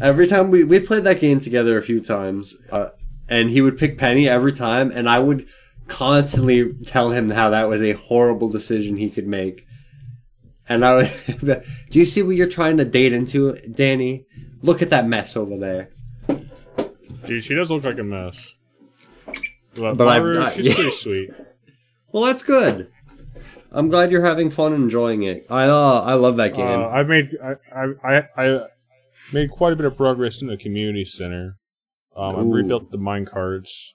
every 0.00 0.26
time 0.26 0.50
we 0.50 0.64
we 0.64 0.80
played 0.80 1.04
that 1.04 1.20
game 1.20 1.40
together 1.40 1.78
a 1.78 1.82
few 1.82 2.00
times, 2.00 2.56
uh, 2.70 2.88
and 3.28 3.50
he 3.50 3.60
would 3.60 3.78
pick 3.78 3.96
Penny 3.96 4.28
every 4.28 4.52
time, 4.52 4.90
and 4.90 5.08
I 5.08 5.18
would 5.20 5.46
constantly 5.88 6.72
tell 6.86 7.10
him 7.10 7.30
how 7.30 7.50
that 7.50 7.68
was 7.68 7.82
a 7.82 7.92
horrible 7.92 8.48
decision 8.48 8.96
he 8.96 9.10
could 9.10 9.26
make. 9.26 9.66
And 10.68 10.84
I 10.84 10.94
would, 10.94 11.64
do 11.90 11.98
you 11.98 12.06
see 12.06 12.22
what 12.22 12.36
you're 12.36 12.46
trying 12.48 12.76
to 12.78 12.84
date 12.84 13.12
into, 13.12 13.54
Danny? 13.70 14.26
Look 14.62 14.80
at 14.82 14.90
that 14.90 15.06
mess 15.06 15.36
over 15.36 15.56
there. 15.56 15.90
Dude, 17.26 17.44
she 17.44 17.54
does 17.54 17.70
look 17.70 17.84
like 17.84 17.98
a 17.98 18.04
mess. 18.04 18.54
But, 19.74 19.96
But 19.96 20.08
I've 20.08 20.24
not- 20.24 20.52
she's 20.54 20.66
yeah. 20.66 20.74
pretty 20.74 20.90
sweet. 20.90 21.30
Well, 22.12 22.24
that's 22.24 22.42
good. 22.42 22.92
I'm 23.70 23.88
glad 23.88 24.10
you're 24.12 24.22
having 24.26 24.50
fun 24.50 24.74
and 24.74 24.84
enjoying 24.84 25.22
it. 25.22 25.46
I 25.48 25.64
uh, 25.64 26.00
I 26.02 26.12
love 26.12 26.36
that 26.36 26.54
game. 26.54 26.66
Uh, 26.82 26.88
I've 26.88 27.08
made 27.08 27.34
I, 27.42 27.54
I 28.04 28.22
I 28.36 28.66
made 29.32 29.50
quite 29.50 29.72
a 29.72 29.76
bit 29.76 29.86
of 29.86 29.96
progress 29.96 30.42
in 30.42 30.48
the 30.48 30.58
community 30.58 31.06
center. 31.06 31.56
Um, 32.14 32.36
I 32.36 32.40
rebuilt 32.42 32.90
the 32.90 32.98
mine 32.98 33.24
carts. 33.24 33.94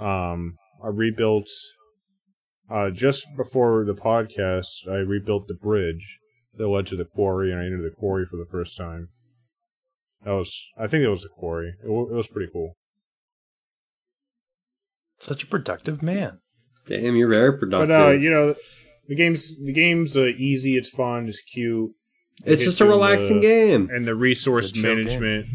Um, 0.00 0.56
I 0.84 0.88
rebuilt 0.88 1.48
uh, 2.70 2.90
just 2.90 3.26
before 3.36 3.84
the 3.84 3.94
podcast. 3.94 4.86
I 4.88 4.96
rebuilt 4.96 5.48
the 5.48 5.54
bridge 5.54 6.18
that 6.56 6.68
led 6.68 6.86
to 6.88 6.96
the 6.96 7.04
quarry, 7.04 7.50
and 7.50 7.60
I 7.60 7.64
entered 7.64 7.90
the 7.90 7.94
quarry 7.96 8.26
for 8.26 8.36
the 8.36 8.44
first 8.50 8.76
time. 8.76 9.08
That 10.24 10.32
was 10.32 10.54
I 10.78 10.86
think 10.86 11.04
it 11.04 11.08
was 11.08 11.22
the 11.22 11.28
quarry. 11.28 11.74
It, 11.84 11.88
wa- 11.90 12.08
it 12.08 12.12
was 12.14 12.28
pretty 12.28 12.50
cool. 12.52 12.76
Such 15.18 15.42
a 15.42 15.46
productive 15.46 16.02
man. 16.02 16.40
Damn, 16.86 17.16
you're 17.16 17.28
very 17.28 17.58
productive. 17.58 17.88
But 17.88 18.08
uh, 18.08 18.10
you 18.12 18.30
know, 18.30 18.54
the 19.08 19.14
game's 19.14 19.56
the 19.56 19.72
game's 19.72 20.16
uh, 20.16 20.26
easy. 20.38 20.76
It's 20.76 20.90
fun. 20.90 21.28
It's 21.28 21.40
cute. 21.40 21.92
it's 22.44 22.62
just 22.64 22.80
a 22.80 22.84
hits 22.84 22.84
you 22.84 22.86
in 22.86 22.90
relaxing 22.90 23.36
the- 23.40 23.46
game. 23.46 23.90
and 23.90 24.04
the 24.04 24.14
resource 24.14 24.74
management 24.76 25.46
show 25.46 25.52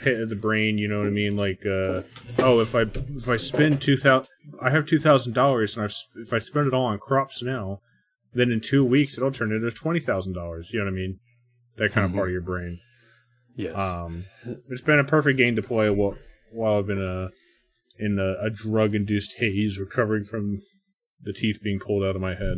hit 0.00 0.28
the 0.28 0.36
brain. 0.36 0.78
You 0.78 0.88
know 0.88 0.98
what 0.98 1.06
I 1.06 1.10
mean? 1.10 1.36
Like, 1.36 1.60
uh, 1.66 2.02
oh, 2.38 2.60
if 2.60 2.74
I 2.74 2.82
if 2.82 3.28
I 3.28 3.36
spend 3.36 3.80
two 3.80 3.96
thousand, 3.96 4.28
I 4.60 4.70
have 4.70 4.86
two 4.86 4.98
thousand 4.98 5.32
dollars, 5.34 5.76
and 5.76 5.84
I've, 5.84 5.94
if 6.16 6.32
I 6.32 6.38
spend 6.38 6.66
it 6.66 6.74
all 6.74 6.86
on 6.86 6.98
crops 6.98 7.42
now, 7.42 7.80
then 8.32 8.50
in 8.50 8.60
two 8.60 8.84
weeks 8.84 9.16
it'll 9.16 9.32
turn 9.32 9.52
into 9.52 9.70
twenty 9.70 10.00
thousand 10.00 10.34
dollars. 10.34 10.70
You 10.72 10.80
know 10.80 10.86
what 10.86 10.92
I 10.92 10.94
mean? 10.96 11.18
That 11.76 11.92
kind 11.92 12.06
Mhm. 12.06 12.10
of 12.10 12.16
part 12.16 12.28
of 12.28 12.32
your 12.32 12.42
brain. 12.42 12.80
Yes. 13.56 13.78
Um, 13.78 14.24
it's 14.68 14.82
been 14.82 14.98
a 14.98 15.04
perfect 15.04 15.36
game 15.38 15.56
to 15.56 15.62
play 15.62 15.90
while 15.90 16.16
while 16.52 16.78
I've 16.78 16.86
been 16.86 17.02
uh, 17.02 17.28
in 17.98 18.18
a, 18.18 18.46
a 18.46 18.50
drug 18.50 18.94
induced 18.94 19.34
haze, 19.38 19.78
recovering 19.78 20.24
from 20.24 20.60
the 21.22 21.32
teeth 21.32 21.58
being 21.62 21.78
pulled 21.78 22.02
out 22.02 22.16
of 22.16 22.22
my 22.22 22.34
head. 22.34 22.56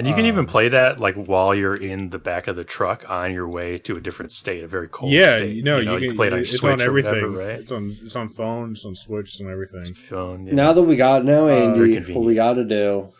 And 0.00 0.08
you 0.08 0.14
can 0.14 0.24
even 0.24 0.40
um, 0.40 0.46
play 0.46 0.68
that 0.68 0.98
like 0.98 1.14
while 1.14 1.54
you're 1.54 1.76
in 1.76 2.08
the 2.08 2.18
back 2.18 2.48
of 2.48 2.56
the 2.56 2.64
truck 2.64 3.08
on 3.10 3.34
your 3.34 3.46
way 3.46 3.76
to 3.78 3.96
a 3.96 4.00
different 4.00 4.32
state, 4.32 4.64
a 4.64 4.66
very 4.66 4.88
cold 4.88 5.12
yeah, 5.12 5.36
state. 5.36 5.54
you 5.54 5.62
know, 5.62 5.78
you, 5.78 5.92
you 5.92 5.98
can, 5.98 6.08
can 6.08 6.16
play 6.16 6.26
it 6.28 6.32
on 6.32 6.38
your 6.38 6.40
it's 6.40 6.58
Switch 6.58 6.72
on 6.72 6.80
or 6.80 6.84
everything. 6.84 7.12
whatever, 7.12 7.38
right? 7.38 7.60
It's 7.60 7.70
on 7.70 7.96
it's 8.02 8.16
on 8.16 8.30
phone, 8.30 8.72
it's 8.72 8.84
on 8.86 8.94
Switch, 8.94 9.34
it's 9.34 9.40
on 9.42 9.50
everything. 9.52 9.92
Phone. 9.94 10.46
Yeah. 10.46 10.54
Now 10.54 10.72
that 10.72 10.82
we 10.82 10.96
got 10.96 11.26
now, 11.26 11.48
Uh, 11.48 11.74
very 11.74 11.96
Andy, 11.96 12.14
what 12.14 12.24
we 12.24 12.34
got 12.34 12.54
to 12.54 12.64
do 12.64 13.10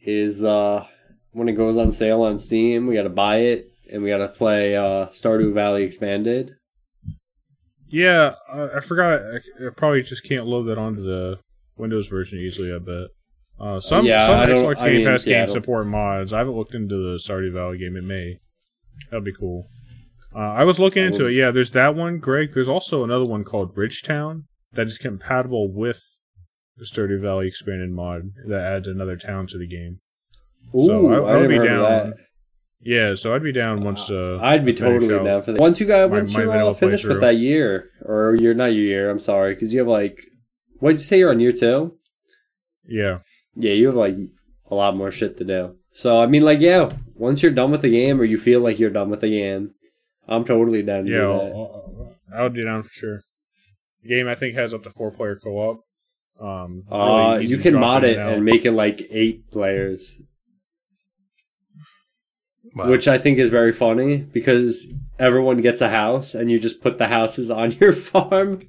is 0.00 0.42
uh, 0.42 0.86
when 1.32 1.50
it 1.50 1.52
goes 1.52 1.76
on 1.76 1.92
sale 1.92 2.22
on 2.22 2.38
Steam, 2.38 2.86
we 2.86 2.94
got 2.94 3.02
to 3.02 3.10
buy 3.10 3.36
it 3.36 3.66
and 3.92 4.02
we 4.02 4.08
got 4.08 4.18
to 4.18 4.28
play 4.28 4.74
uh, 4.74 5.08
Stardew 5.08 5.52
Valley 5.52 5.82
Expanded. 5.82 6.54
Yeah, 7.88 8.36
uh, 8.50 8.68
I 8.74 8.80
forgot. 8.80 9.20
I, 9.20 9.66
I 9.66 9.70
probably 9.76 10.00
just 10.02 10.24
can't 10.24 10.46
load 10.46 10.62
that 10.64 10.78
onto 10.78 11.02
the 11.02 11.40
Windows 11.76 12.08
version 12.08 12.38
easily. 12.38 12.74
I 12.74 12.78
bet. 12.78 13.08
Uh, 13.62 13.78
some 13.80 14.04
Yeah, 14.04 14.26
some 14.26 14.38
I 14.40 14.46
don't- 14.46 14.64
Xbox 14.64 14.78
I 14.78 14.86
Game 14.88 14.96
mean, 14.96 15.06
Pass 15.06 15.26
yeah, 15.26 15.38
games 15.38 15.52
don't- 15.52 15.62
support 15.62 15.86
mods. 15.86 16.32
I 16.32 16.38
haven't 16.38 16.54
looked 16.56 16.74
into 16.74 16.96
the 16.96 17.16
Stardew 17.18 17.52
Valley 17.52 17.78
game. 17.78 17.96
It 17.96 18.02
may. 18.04 18.38
That'd 19.10 19.24
be 19.24 19.32
cool. 19.32 19.68
Uh, 20.34 20.38
I 20.38 20.64
was 20.64 20.80
looking 20.80 21.04
into 21.04 21.26
it. 21.26 21.32
Yeah, 21.34 21.50
there's 21.50 21.72
that 21.72 21.94
one, 21.94 22.18
Greg. 22.18 22.52
There's 22.54 22.68
also 22.68 23.04
another 23.04 23.24
one 23.24 23.44
called 23.44 23.74
Bridgetown 23.74 24.44
that 24.72 24.86
is 24.86 24.98
compatible 24.98 25.72
with 25.72 26.02
the 26.76 26.84
Stardew 26.84 27.20
Valley 27.20 27.46
expanded 27.46 27.90
mod 27.90 28.30
that 28.48 28.60
adds 28.64 28.88
another 28.88 29.16
town 29.16 29.46
to 29.48 29.58
the 29.58 29.66
game. 29.68 30.00
Ooh, 30.74 30.86
So 30.86 31.12
I- 31.12 31.14
I, 31.14 31.16
I 31.16 31.20
would 31.20 31.32
didn't 31.42 31.48
be 31.50 31.58
remember 31.58 31.82
down 31.88 32.10
that. 32.10 32.16
Yeah, 32.84 33.14
so 33.14 33.32
I'd 33.34 33.42
be 33.44 33.52
down 33.52 33.82
once. 33.84 34.10
Uh, 34.10 34.38
I'd 34.42 34.64
be 34.64 34.72
totally 34.72 35.14
out- 35.14 35.24
down 35.24 35.42
for 35.42 35.52
that. 35.52 35.60
Once 35.60 35.78
you 35.78 35.86
got 35.86 36.10
once 36.10 36.32
my 36.34 36.40
you 36.42 36.48
uh, 36.50 36.52
vanilla 36.52 36.74
finish 36.74 37.04
with 37.04 37.20
that 37.20 37.36
year, 37.36 37.90
or 38.04 38.34
you're 38.34 38.54
not 38.54 38.74
your 38.74 38.84
year. 38.84 39.08
I'm 39.10 39.20
sorry, 39.20 39.54
because 39.54 39.72
you 39.72 39.78
have 39.78 39.86
like, 39.88 40.18
what 40.80 40.90
did 40.92 40.94
you 40.96 41.04
say? 41.04 41.18
You're 41.20 41.30
on 41.30 41.38
year 41.38 41.52
two. 41.52 41.96
Yeah. 42.84 43.18
Yeah, 43.54 43.72
you 43.72 43.86
have 43.88 43.96
like 43.96 44.16
a 44.70 44.74
lot 44.74 44.96
more 44.96 45.10
shit 45.12 45.36
to 45.38 45.44
do. 45.44 45.76
So 45.90 46.22
I 46.22 46.26
mean, 46.26 46.42
like, 46.44 46.60
yeah, 46.60 46.92
once 47.14 47.42
you're 47.42 47.52
done 47.52 47.70
with 47.70 47.82
the 47.82 47.90
game, 47.90 48.20
or 48.20 48.24
you 48.24 48.38
feel 48.38 48.60
like 48.60 48.78
you're 48.78 48.90
done 48.90 49.10
with 49.10 49.20
the 49.20 49.30
game, 49.30 49.74
I'm 50.26 50.44
totally 50.44 50.82
down 50.82 51.04
to 51.04 51.10
Yeah, 51.10 51.18
do 51.18 51.32
I'll. 51.32 51.40
I'll, 51.40 52.16
I 52.34 52.42
would 52.42 52.54
be 52.54 52.64
down 52.64 52.82
for 52.82 52.90
sure. 52.92 53.20
The 54.02 54.08
game 54.08 54.26
I 54.28 54.34
think 54.34 54.54
has 54.54 54.72
up 54.72 54.82
to 54.84 54.90
four 54.90 55.10
player 55.10 55.36
co 55.36 55.50
op. 55.50 55.80
Um, 56.40 56.78
it's 56.82 56.90
Uh, 56.92 57.34
really 57.38 57.46
you 57.46 57.58
can 57.58 57.78
mod 57.78 58.04
it 58.04 58.16
and 58.18 58.44
make 58.44 58.64
it 58.64 58.72
like 58.72 59.02
eight 59.10 59.50
players, 59.50 60.18
Wow. 62.74 62.88
which 62.88 63.06
I 63.06 63.18
think 63.18 63.38
is 63.38 63.50
very 63.50 63.72
funny 63.72 64.16
because 64.16 64.86
everyone 65.18 65.60
gets 65.60 65.80
a 65.82 65.90
house 65.90 66.34
and 66.34 66.50
you 66.50 66.58
just 66.58 66.80
put 66.80 66.96
the 66.98 67.08
houses 67.08 67.50
on 67.50 67.72
your 67.80 67.92
farm. 67.92 68.62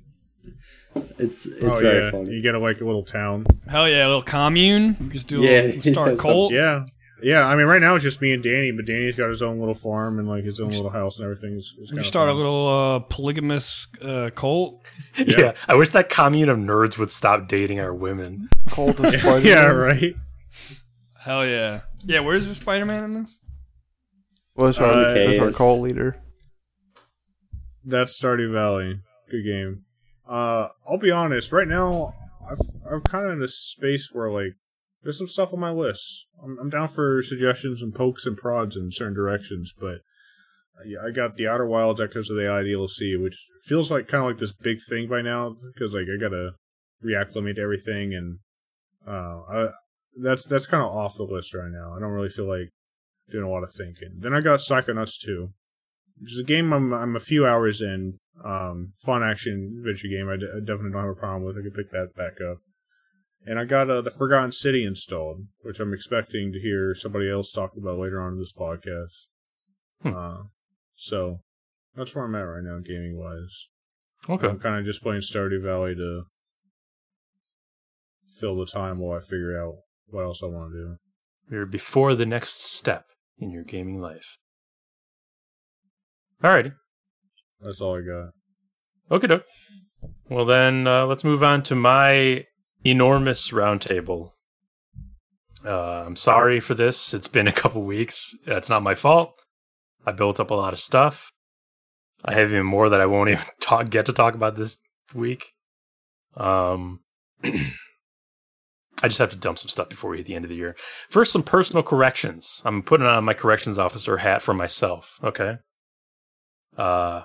It's 1.18 1.46
it's 1.46 1.64
oh, 1.64 1.80
very 1.80 2.04
yeah. 2.04 2.12
funny. 2.12 2.32
You 2.32 2.42
get 2.42 2.56
a, 2.56 2.60
like 2.60 2.82
a 2.82 2.86
little 2.86 3.04
town. 3.04 3.46
Hell 3.68 3.88
yeah, 3.88 4.06
a 4.06 4.08
little 4.08 4.22
commune. 4.22 4.98
You 5.00 5.10
just 5.10 5.28
do 5.28 5.44
a 5.44 5.46
Yeah, 5.46 5.62
little, 5.62 5.84
start 5.94 6.08
yeah, 6.10 6.14
a 6.14 6.18
cult. 6.18 6.54
Yeah, 6.54 6.86
yeah. 7.22 7.46
I 7.46 7.56
mean, 7.56 7.66
right 7.66 7.80
now 7.82 7.96
it's 7.96 8.04
just 8.04 8.22
me 8.22 8.34
and 8.34 8.44
Danny, 8.44 8.72
but 8.72 8.86
Danny's 8.86 9.16
got 9.16 9.30
his 9.30 9.42
own 9.42 9.60
little 9.60 9.74
farm 9.74 10.20
and 10.20 10.28
like 10.28 10.44
his 10.44 10.60
own 10.60 10.70
little 10.70 10.90
house 10.90 11.18
and 11.18 11.24
everything. 11.26 11.56
It's, 11.56 11.74
it's 11.80 11.92
You 11.92 11.98
kinda 11.98 12.04
start 12.04 12.30
a 12.30 12.34
little 12.34 12.68
uh, 12.68 13.00
polygamous 13.00 13.88
uh, 14.02 14.30
cult. 14.36 14.84
yeah. 15.18 15.54
I 15.68 15.76
wish 15.76 15.90
that 15.92 16.10
commune 16.10 16.50
of 16.50 16.58
nerds 16.58 16.98
would 16.98 17.12
stop 17.12 17.48
dating 17.48 17.80
our 17.80 17.94
women. 17.94 18.50
Cult 18.70 18.98
the 18.98 19.12
Spider 19.20 19.24
Man. 19.40 19.46
yeah, 19.46 19.66
right. 19.66 20.16
Hell 21.20 21.46
yeah. 21.46 21.82
Yeah, 22.06 22.20
where's 22.20 22.48
the 22.50 22.56
Spider 22.56 22.86
Man 22.86 23.04
in 23.06 23.14
this? 23.14 23.38
Was 24.56 24.78
Uh, 24.78 24.84
our, 24.84 25.14
that's 25.14 25.60
our 25.60 25.70
Yes. 25.76 25.82
leader. 25.82 26.18
That's 27.86 28.20
Stardew 28.20 28.52
Valley. 28.54 29.00
Good 29.30 29.44
game. 29.44 29.86
Uh, 30.28 30.70
I'll 30.88 30.98
be 31.00 31.12
honest. 31.12 31.52
Right 31.52 31.68
now, 31.68 32.14
I've, 32.50 32.60
I'm 32.90 33.02
kind 33.02 33.26
of 33.26 33.34
in 33.34 33.44
a 33.44 33.48
space 33.48 34.10
where 34.12 34.32
like 34.32 34.56
there's 35.04 35.18
some 35.18 35.28
stuff 35.28 35.54
on 35.54 35.60
my 35.60 35.72
list. 35.72 36.26
I'm, 36.42 36.58
I'm 36.60 36.70
down 36.70 36.88
for 36.88 37.22
suggestions 37.22 37.82
and 37.82 37.94
pokes 37.94 38.26
and 38.26 38.38
prods 38.38 38.76
in 38.76 38.92
certain 38.92 39.14
directions, 39.14 39.74
but 39.78 40.00
uh, 40.80 41.08
I 41.08 41.12
got 41.12 41.36
the 41.36 41.48
Outer 41.48 41.68
Wilds 41.68 42.02
Echoes 42.02 42.30
of 42.30 42.38
the 42.38 42.50
Eye 42.50 42.64
DLC, 42.64 43.22
which 43.22 43.48
feels 43.66 43.92
like 43.92 44.08
kind 44.08 44.24
of 44.24 44.30
like 44.30 44.40
this 44.40 44.54
big 44.54 44.78
thing 44.90 45.08
by 45.10 45.22
now 45.22 45.56
because 45.74 45.94
like 45.94 46.08
I 46.14 46.20
gotta 46.20 46.52
reacclimate 47.04 47.56
to 47.56 47.62
everything, 47.62 48.14
and 48.14 48.40
uh, 49.08 49.42
I, 49.50 49.68
that's 50.22 50.46
that's 50.46 50.68
kind 50.68 50.84
of 50.84 50.96
off 50.96 51.18
the 51.18 51.24
list 51.24 51.54
right 51.54 51.72
now. 51.72 51.96
I 51.96 52.00
don't 52.00 52.12
really 52.12 52.30
feel 52.30 52.48
like 52.48 52.70
doing 53.30 53.44
a 53.44 53.50
lot 53.50 53.64
of 53.64 53.74
thinking. 53.78 54.20
Then 54.20 54.34
I 54.34 54.42
got 54.42 54.60
Psychonauts 54.60 55.20
2 55.24 55.54
which 56.20 56.34
is 56.34 56.40
a 56.40 56.44
game 56.44 56.72
I'm 56.74 56.94
I'm 56.94 57.16
a 57.16 57.22
few 57.22 57.46
hours 57.46 57.82
in. 57.82 58.20
Um, 58.44 58.94
fun 58.98 59.24
action 59.24 59.78
adventure 59.80 60.08
game. 60.08 60.28
I, 60.30 60.38
d- 60.38 60.50
I 60.52 60.60
definitely 60.60 60.92
don't 60.92 61.04
have 61.04 61.18
a 61.18 61.20
problem 61.20 61.44
with. 61.44 61.58
I 61.58 61.62
could 61.62 61.76
pick 61.76 61.92
that 61.92 62.16
back 62.16 62.42
up. 62.42 62.58
And 63.46 63.60
I 63.60 63.66
got 63.66 63.90
uh, 63.90 64.02
the 64.02 64.12
Forgotten 64.12 64.52
City 64.52 64.86
installed, 64.86 65.48
which 65.62 65.80
I'm 65.80 65.94
expecting 65.94 66.52
to 66.54 66.60
hear 66.60 66.96
somebody 66.96 67.30
else 67.30 67.52
talk 67.52 67.72
about 67.78 68.00
later 68.00 68.22
on 68.22 68.34
in 68.34 68.40
this 68.40 68.54
podcast. 68.54 69.28
Hmm. 70.02 70.16
Uh, 70.16 70.44
so 70.96 71.42
that's 71.96 72.16
where 72.16 72.26
I'm 72.26 72.36
at 72.36 72.40
right 72.40 72.64
now, 72.64 72.80
gaming 72.84 73.18
wise. 73.18 73.68
Okay. 74.30 74.48
I'm 74.48 74.60
kind 74.60 74.80
of 74.80 74.86
just 74.86 75.04
playing 75.04 75.22
Stardew 75.22 75.62
Valley 75.62 75.96
to 75.96 76.24
fill 78.40 78.58
the 78.58 78.66
time 78.66 78.96
while 78.96 79.18
I 79.18 79.22
figure 79.22 79.62
out 79.62 79.76
what 80.08 80.24
else 80.24 80.42
I 80.42 80.48
want 80.48 80.72
to 80.72 80.78
do. 80.78 80.96
You're 81.52 81.66
before 81.66 82.16
the 82.16 82.26
next 82.26 82.64
step 82.64 83.06
in 83.38 83.52
your 83.52 83.64
gaming 83.64 84.00
life. 84.00 84.38
Alrighty. 86.42 86.74
That's 87.64 87.82
all 87.82 87.98
I 87.98 88.02
got. 88.02 88.32
Okay, 89.16 89.28
doke. 89.28 89.46
Well, 90.30 90.46
then 90.46 90.88
uh, 90.88 91.06
let's 91.06 91.24
move 91.24 91.44
on 91.44 91.64
to 91.64 91.76
my 91.76 92.46
enormous 92.86 93.50
roundtable. 93.50 94.32
Uh, 95.66 96.04
I'm 96.06 96.16
sorry 96.16 96.60
for 96.60 96.74
this. 96.74 97.14
It's 97.14 97.28
been 97.28 97.48
a 97.48 97.54
couple 97.54 97.84
weeks. 97.84 98.36
It's 98.46 98.70
not 98.70 98.84
my 98.84 98.96
fault. 98.96 99.34
I 100.06 100.12
built 100.12 100.40
up 100.40 100.52
a 100.52 100.56
lot 100.56 100.74
of 100.74 100.80
stuff. 100.80 101.32
I 102.26 102.34
have 102.34 102.52
even 102.52 102.66
more 102.66 102.90
that 102.90 103.02
I 103.02 103.06
won't 103.06 103.30
even 103.30 103.44
talk 103.62 103.90
get 103.90 104.06
to 104.08 104.14
talk 104.14 104.36
about 104.36 104.56
this 104.56 104.80
week. 105.14 105.46
Um, 106.36 107.02
I 107.44 109.08
just 109.08 109.18
have 109.18 109.32
to 109.32 109.38
dump 109.38 109.58
some 109.58 109.70
stuff 109.70 109.90
before 109.90 110.12
we 110.12 110.18
hit 110.18 110.26
the 110.26 110.36
end 110.36 110.46
of 110.46 110.50
the 110.50 110.56
year. 110.56 110.76
First, 111.10 111.32
some 111.32 111.44
personal 111.44 111.84
corrections. 111.84 112.62
I'm 112.66 112.84
putting 112.84 113.06
on 113.06 113.26
my 113.26 113.34
corrections 113.34 113.78
officer 113.78 114.18
hat 114.18 114.42
for 114.42 114.54
myself. 114.54 115.20
Okay. 115.24 115.58
Uh, 116.78 117.22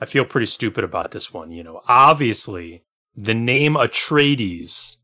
I 0.00 0.06
feel 0.06 0.24
pretty 0.24 0.46
stupid 0.46 0.84
about 0.84 1.10
this 1.10 1.32
one. 1.32 1.50
You 1.50 1.64
know, 1.64 1.80
obviously, 1.88 2.84
the 3.16 3.34
name 3.34 3.74
Atreides 3.74 4.96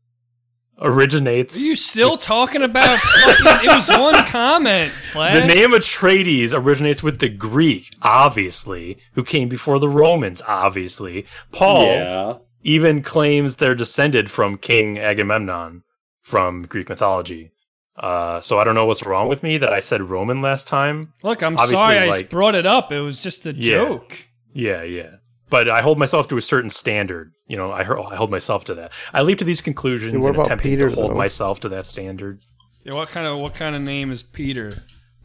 originates. 0.81 1.55
Are 1.57 1.63
you 1.65 1.75
still 1.75 2.17
talking 2.17 2.61
about 2.61 2.99
fucking, 2.99 3.69
it 3.69 3.73
was 3.73 3.89
one 3.89 4.25
comment, 4.27 4.91
Flash. 4.91 5.39
the 5.39 5.45
name 5.47 5.71
Atreides 5.71 6.53
originates 6.53 7.01
with 7.01 7.19
the 7.19 7.29
Greek, 7.29 7.95
obviously, 8.01 8.97
who 9.13 9.23
came 9.23 9.47
before 9.49 9.79
the 9.79 9.89
Romans, 9.89 10.41
obviously. 10.47 11.25
Paul 11.51 11.83
Yeah. 11.85 12.33
even 12.63 13.01
claims 13.01 13.55
they're 13.57 13.75
descended 13.75 14.29
from 14.29 14.57
King 14.57 14.97
Agamemnon 14.99 15.83
from 16.21 16.63
Greek 16.63 16.89
mythology. 16.89 17.51
Uh, 17.97 18.41
so 18.41 18.59
I 18.59 18.65
don't 18.65 18.75
know 18.75 18.85
what's 18.85 19.05
wrong 19.05 19.29
with 19.29 19.41
me 19.43 19.57
that 19.57 19.71
I 19.71 19.79
said 19.79 20.01
Roman 20.01 20.41
last 20.41 20.67
time. 20.67 21.13
Look, 21.23 21.41
I'm 21.41 21.53
Obviously, 21.53 21.75
sorry 21.77 21.97
I 21.99 22.07
like- 22.07 22.29
brought 22.29 22.55
it 22.55 22.65
up. 22.65 22.91
It 22.91 22.99
was 22.99 23.23
just 23.23 23.45
a 23.45 23.53
Yeah. 23.53 23.77
joke. 23.77 24.17
Yeah, 24.55 24.81
yeah. 24.83 25.17
But 25.49 25.69
I 25.69 25.81
hold 25.81 25.99
myself 25.99 26.27
to 26.29 26.37
a 26.37 26.41
certain 26.41 26.69
standard. 26.71 27.31
You 27.47 27.57
know, 27.57 27.69
I, 27.71 27.81
I 27.81 28.15
hold 28.15 28.31
myself 28.31 28.65
to 28.65 28.75
that. 28.75 28.93
I 29.13 29.21
leap 29.21 29.37
to 29.39 29.43
these 29.45 29.61
conclusions 29.61 30.13
Yeah, 30.13 30.19
what 30.21 30.27
and 30.29 30.35
about 30.37 30.45
attempting 30.47 30.71
Peter, 30.71 30.89
to 30.89 30.95
hold 30.95 31.11
though? 31.11 31.15
myself 31.15 31.59
to 31.59 31.69
that 31.69 31.85
standard. 31.85 32.41
Yeah, 32.83 32.95
what 32.95 33.09
kind 33.09 33.27
of 33.27 33.37
what 33.39 33.53
kind 33.53 33.75
of 33.75 33.81
name 33.83 34.09
is 34.11 34.23
Peter? 34.23 34.73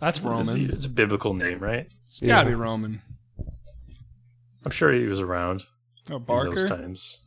That's 0.01 0.20
Roman. 0.20 0.70
it's 0.70 0.85
a 0.86 0.90
biblical 0.90 1.32
name, 1.35 1.59
right? 1.61 1.86
It's 2.07 2.20
gotta 2.20 2.48
be 2.48 2.55
Roman. 2.55 3.01
I'm 4.65 4.70
sure 4.73 4.93
he 4.93 5.07
was 5.07 5.20
around 5.20 5.62
Oh, 6.11 6.16
in 6.16 6.55
those 6.55 6.65
times. 6.69 7.20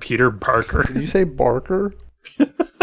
Peter 0.00 0.30
Barker. 0.30 0.82
Did 0.82 1.00
you 1.00 1.06
say 1.06 1.24
Barker? 1.24 1.94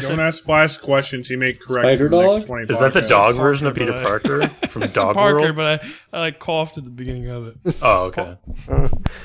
Don't 0.00 0.20
ask 0.20 0.42
Flash 0.44 0.76
questions. 0.78 1.28
He 1.28 1.36
may 1.36 1.52
correct 1.52 1.84
Spider 1.86 2.06
in 2.06 2.10
the 2.12 2.22
next 2.22 2.38
Dog? 2.40 2.46
20 2.46 2.62
Is 2.72 2.78
that 2.78 2.92
the 2.92 3.00
podcasts. 3.00 3.08
dog 3.08 3.34
Parker, 3.36 3.48
version 3.48 3.66
of 3.66 3.74
Peter 3.74 3.92
Parker 3.92 4.46
from 4.68 4.82
I 4.82 4.86
said 4.86 5.00
Dog 5.00 5.14
Parker, 5.14 5.40
World? 5.40 5.56
but 5.56 5.82
I, 6.12 6.16
I 6.16 6.20
like 6.20 6.38
coughed 6.38 6.78
at 6.78 6.84
the 6.84 6.90
beginning 6.90 7.28
of 7.28 7.46
it. 7.48 7.76
Oh, 7.82 8.04
okay. 8.06 8.36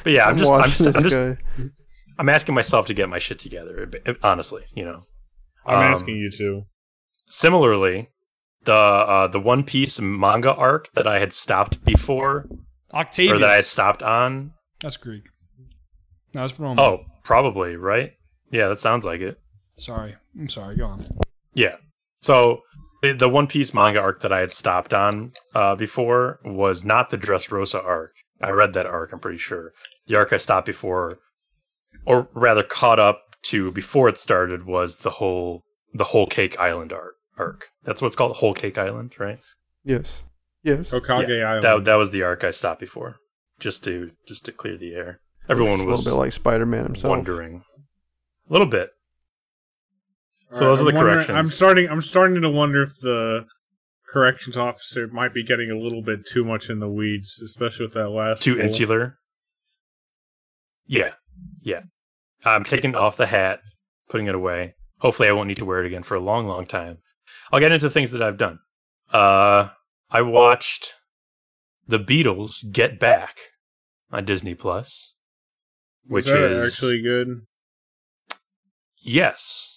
But 0.03 0.14
yeah, 0.14 0.23
I'm, 0.26 0.32
I'm 0.32 0.38
just, 0.38 0.52
I'm 0.52 0.60
watching 0.60 0.86
just, 0.86 0.95
I'm 0.95 1.03
this 1.03 1.14
just, 1.14 1.15
guy. 1.57 1.64
I'm 2.18 2.30
asking 2.30 2.56
myself 2.56 2.88
to 2.88 2.94
get 2.94 3.10
my 3.10 3.19
shit 3.19 3.40
together. 3.40 3.90
Honestly, 4.23 4.64
you 4.73 4.86
know. 4.86 5.02
I'm 5.65 5.77
Um, 5.77 5.84
asking 5.84 6.18
you 6.18 6.30
to. 6.38 6.64
Similarly, 7.27 8.10
the 8.64 8.73
uh, 8.73 9.27
the 9.27 9.40
One 9.40 9.64
Piece 9.64 9.99
manga 9.99 10.53
arc 10.53 10.91
that 10.94 11.07
I 11.07 11.19
had 11.19 11.34
stopped 11.34 11.84
before, 11.84 12.48
Octavius. 12.94 13.36
or 13.36 13.40
that 13.40 13.49
I 13.49 13.56
had 13.57 13.65
stopped 13.65 14.03
on. 14.03 14.53
That's 14.82 14.98
Greek. 14.98 15.23
No, 16.34 16.45
it's 16.45 16.60
Roman. 16.60 16.80
Oh, 16.80 16.99
probably 17.23 17.76
right. 17.76 18.14
Yeah, 18.52 18.68
that 18.69 18.80
sounds 18.80 19.06
like 19.06 19.22
it. 19.22 19.40
sorry. 19.77 20.15
I'm 20.38 20.49
sorry. 20.49 20.76
Go 20.76 20.86
on. 20.88 21.06
Yeah. 21.53 21.78
So 22.22 22.62
the, 23.02 23.14
the 23.14 23.30
One 23.30 23.48
Piece 23.48 23.74
manga 23.74 23.99
arc 23.99 24.22
that 24.22 24.34
I 24.34 24.40
had 24.40 24.52
stopped 24.52 24.94
on 24.94 25.32
uh, 25.53 25.76
before 25.76 26.40
was 26.44 26.84
not 26.84 27.10
the 27.10 27.18
Dressrosa 27.18 27.84
arc. 27.84 28.12
I 28.41 28.49
read 28.49 28.74
that 28.74 28.86
arc. 28.86 29.14
I'm 29.14 29.20
pretty 29.20 29.38
sure 29.38 29.72
the 30.07 30.18
arc 30.18 30.34
I 30.34 30.38
stopped 30.38 30.66
before, 30.66 31.20
or 32.06 32.28
rather 32.34 32.64
caught 32.64 32.99
up 32.99 33.22
to 33.44 33.72
before 33.72 34.10
it 34.10 34.18
started, 34.18 34.66
was 34.66 34.98
the 34.98 35.12
whole 35.12 35.64
the 35.94 36.03
whole 36.06 36.28
Cake 36.28 36.60
Island 36.60 36.91
arc. 36.91 37.16
Arc. 37.38 37.68
That's 37.84 38.02
what's 38.02 38.16
called 38.16 38.38
Whole 38.38 38.53
Cake 38.53 38.78
Island, 38.78 39.14
right? 39.20 39.40
Yes. 39.84 40.24
Yes. 40.64 40.90
Hokage 40.91 41.44
Island. 41.45 41.64
That 41.64 41.84
that 41.86 41.95
was 41.95 42.12
the 42.12 42.24
arc 42.24 42.44
I 42.44 42.52
stopped 42.52 42.80
before, 42.80 43.18
just 43.60 43.84
to 43.84 44.12
just 44.28 44.45
to 44.45 44.52
clear 44.52 44.78
the 44.78 44.95
air. 44.95 45.20
Everyone 45.48 45.82
a 45.82 45.86
was 45.86 46.06
little 46.06 46.18
bit 46.18 46.20
like 46.20 46.34
Spider-Man 46.34 46.86
himself. 46.86 47.10
wondering 47.10 47.62
a 48.49 48.53
little 48.53 48.68
bit. 48.68 48.91
So 50.52 50.66
those 50.66 50.82
are 50.82 50.86
the 50.86 50.92
corrections. 50.92 51.38
I'm 51.38 51.48
starting. 51.48 51.90
I'm 51.90 52.02
starting 52.02 52.42
to 52.42 52.50
wonder 52.50 52.84
if 52.84 53.00
the 53.00 53.46
corrections 54.08 54.56
officer 54.56 55.08
might 55.08 55.34
be 55.34 55.44
getting 55.44 55.72
a 55.72 55.78
little 55.78 56.02
bit 56.02 56.26
too 56.26 56.46
much 56.46 56.70
in 56.70 56.80
the 56.80 56.90
weeds, 56.90 57.40
especially 57.44 57.88
with 57.88 57.94
that 57.96 58.10
last. 58.10 58.44
too 58.44 58.60
insular. 58.60 59.18
Yeah, 60.86 61.14
yeah. 61.62 61.82
I'm 62.46 62.64
taking 62.64 62.96
off 62.96 63.18
the 63.18 63.26
hat, 63.26 63.60
putting 64.08 64.28
it 64.28 64.36
away. 64.36 64.76
Hopefully, 65.00 65.28
I 65.28 65.32
won't 65.32 65.48
need 65.48 65.58
to 65.58 65.66
wear 65.66 65.80
it 65.84 65.88
again 65.88 66.04
for 66.04 66.16
a 66.16 66.20
long, 66.20 66.48
long 66.48 66.66
time. 66.66 67.00
I'll 67.52 67.60
get 67.60 67.72
into 67.72 67.90
things 67.90 68.12
that 68.12 68.22
I've 68.22 68.38
done. 68.38 68.60
Uh, 69.12 69.70
I 70.12 70.22
watched 70.22 70.94
the 71.88 72.00
Beatles 72.00 72.72
Get 72.72 73.00
Back 73.00 73.38
on 74.12 74.26
Disney 74.26 74.54
Plus, 74.56 75.14
which 76.06 76.28
is, 76.28 76.32
that 76.32 76.52
is 76.52 76.74
actually 76.74 77.02
good. 77.02 77.42
Yes. 79.02 79.74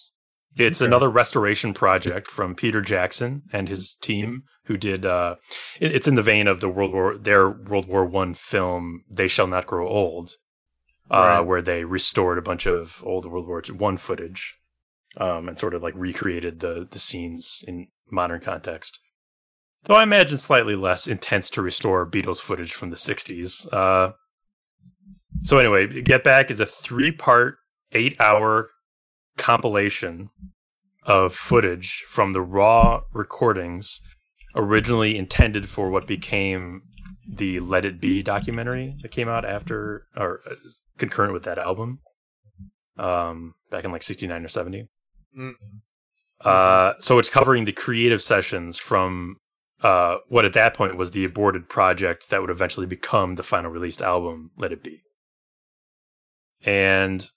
It's 0.59 0.81
Okay. 0.81 0.87
another 0.87 1.09
restoration 1.09 1.73
project 1.73 2.29
from 2.29 2.53
Peter 2.53 2.81
Jackson 2.81 3.43
and 3.53 3.69
his 3.69 3.95
team 3.95 4.43
who 4.65 4.77
did 4.77 5.05
uh 5.05 5.35
it- 5.79 5.95
it's 5.95 6.07
in 6.07 6.15
the 6.15 6.21
vein 6.21 6.47
of 6.47 6.59
the 6.59 6.69
World 6.69 6.91
War 6.93 7.17
their 7.17 7.49
World 7.49 7.87
War 7.87 8.05
1 8.05 8.33
film 8.33 9.03
They 9.09 9.27
Shall 9.27 9.47
Not 9.47 9.65
Grow 9.67 9.87
Old 9.87 10.31
uh 11.09 11.15
Right. 11.17 11.39
where 11.39 11.61
they 11.61 11.85
restored 11.85 12.37
a 12.37 12.41
bunch 12.41 12.65
of 12.65 13.01
old 13.05 13.25
World 13.25 13.47
War 13.47 13.63
1 13.73 13.97
footage 13.97 14.59
um 15.17 15.47
and 15.47 15.57
sort 15.57 15.73
of 15.73 15.81
like 15.81 15.95
recreated 15.95 16.59
the 16.59 16.87
the 16.91 16.99
scenes 16.99 17.63
in 17.67 17.87
modern 18.11 18.41
context. 18.41 18.99
Though 19.83 19.95
I 19.95 20.03
imagine 20.03 20.37
slightly 20.37 20.75
less 20.75 21.07
intense 21.07 21.49
to 21.51 21.61
restore 21.61 22.05
Beatles 22.09 22.41
footage 22.41 22.73
from 22.73 22.89
the 22.89 22.97
60s. 22.97 23.65
Uh 23.71 24.11
so 25.43 25.57
anyway, 25.57 25.87
Get 25.87 26.23
Back 26.23 26.51
is 26.51 26.59
a 26.59 26.65
three-part, 26.65 27.57
eight-hour 27.93 28.69
compilation 29.39 30.29
of 31.03 31.33
footage 31.33 32.03
from 32.07 32.33
the 32.33 32.41
raw 32.41 33.01
recordings 33.13 34.01
originally 34.55 35.17
intended 35.17 35.67
for 35.67 35.89
what 35.89 36.05
became 36.05 36.83
the 37.27 37.59
Let 37.59 37.85
It 37.85 38.01
Be 38.01 38.21
documentary 38.21 38.95
that 39.01 39.11
came 39.11 39.29
out 39.29 39.45
after 39.45 40.07
or 40.15 40.41
uh, 40.49 40.55
concurrent 40.97 41.33
with 41.33 41.43
that 41.43 41.57
album 41.57 41.99
um, 42.97 43.55
back 43.71 43.85
in 43.85 43.91
like 43.91 44.03
69 44.03 44.43
or 44.43 44.47
70. 44.47 44.87
Mm. 45.37 45.53
Uh, 46.41 46.93
so 46.99 47.19
it's 47.19 47.29
covering 47.29 47.65
the 47.65 47.71
creative 47.71 48.21
sessions 48.21 48.77
from 48.77 49.37
uh, 49.81 50.17
what 50.27 50.45
at 50.45 50.53
that 50.53 50.73
point 50.73 50.97
was 50.97 51.11
the 51.11 51.25
aborted 51.25 51.69
project 51.69 52.29
that 52.29 52.41
would 52.41 52.49
eventually 52.49 52.85
become 52.85 53.35
the 53.35 53.43
final 53.43 53.71
released 53.71 54.01
album, 54.01 54.51
Let 54.57 54.71
It 54.71 54.83
Be. 54.83 55.01
And 56.65 57.29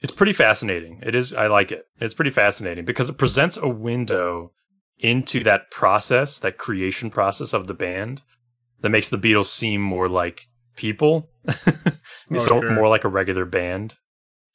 It's 0.00 0.14
pretty 0.14 0.32
fascinating. 0.32 1.00
It 1.02 1.14
is. 1.14 1.34
I 1.34 1.48
like 1.48 1.72
it. 1.72 1.84
It's 2.00 2.14
pretty 2.14 2.30
fascinating 2.30 2.84
because 2.84 3.08
it 3.08 3.18
presents 3.18 3.56
a 3.56 3.68
window 3.68 4.52
into 4.98 5.42
that 5.44 5.70
process, 5.70 6.38
that 6.38 6.58
creation 6.58 7.10
process 7.10 7.52
of 7.52 7.66
the 7.66 7.74
band, 7.74 8.22
that 8.80 8.90
makes 8.90 9.08
the 9.10 9.18
Beatles 9.18 9.46
seem 9.46 9.80
more 9.80 10.08
like 10.08 10.46
people, 10.76 11.30
Oh, 12.30 12.38
so 12.38 12.60
sure. 12.60 12.72
more 12.72 12.88
like 12.88 13.04
a 13.04 13.08
regular 13.08 13.44
band. 13.44 13.94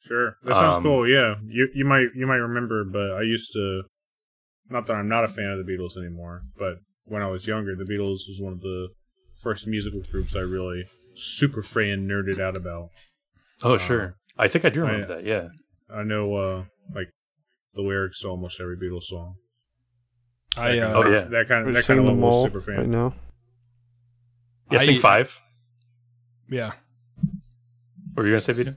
Sure, 0.00 0.36
that 0.44 0.54
sounds 0.54 0.76
Um, 0.76 0.82
cool. 0.82 1.08
Yeah, 1.08 1.34
you 1.46 1.68
you 1.74 1.84
might 1.84 2.08
you 2.14 2.26
might 2.26 2.36
remember, 2.36 2.84
but 2.84 3.12
I 3.12 3.22
used 3.22 3.52
to. 3.52 3.82
Not 4.70 4.86
that 4.86 4.94
I'm 4.94 5.08
not 5.08 5.24
a 5.24 5.28
fan 5.28 5.50
of 5.50 5.58
the 5.64 5.70
Beatles 5.70 5.96
anymore, 5.96 6.42
but 6.58 6.76
when 7.04 7.20
I 7.22 7.26
was 7.28 7.46
younger, 7.46 7.74
the 7.76 7.84
Beatles 7.84 8.28
was 8.28 8.38
one 8.40 8.52
of 8.54 8.60
the 8.60 8.88
first 9.34 9.66
musical 9.66 10.00
groups 10.10 10.34
I 10.34 10.40
really 10.40 10.84
super 11.14 11.62
fan 11.62 12.08
nerded 12.08 12.40
out 12.40 12.56
about. 12.56 12.88
Oh, 13.62 13.74
Uh, 13.74 13.78
sure. 13.78 14.16
I 14.36 14.48
think 14.48 14.64
I 14.64 14.68
do 14.70 14.84
I- 14.84 14.90
remember 14.90 15.14
that. 15.16 15.24
Yeah. 15.24 15.48
I 15.94 16.02
know, 16.02 16.34
uh, 16.34 16.64
like 16.94 17.08
the 17.74 17.82
lyrics 17.82 18.20
to 18.22 18.28
almost 18.28 18.60
every 18.60 18.76
Beatles 18.76 19.04
song. 19.04 19.34
I 20.56 20.76
That 20.76 20.78
uh, 20.82 20.92
kind 20.92 20.96
Oh, 21.08 21.10
yeah. 21.10 21.20
that 21.24 21.48
kind 21.48 21.64
We're 21.64 21.68
of 21.70 21.74
that 21.74 21.84
kind 21.84 21.98
of 22.00 22.04
singing 22.04 22.06
them 22.06 22.20
level 22.22 22.28
all 22.38 22.44
super 22.44 22.60
fan. 22.60 22.76
right 22.78 22.88
now. 22.88 23.14
Yeah. 24.70 24.78
Sing 24.78 24.96
I- 24.96 25.00
five. 25.00 25.40
yeah. 26.50 26.72
What 28.14 28.22
were 28.22 28.26
you 28.26 28.32
gonna 28.32 28.40
say, 28.40 28.52
Vito? 28.52 28.72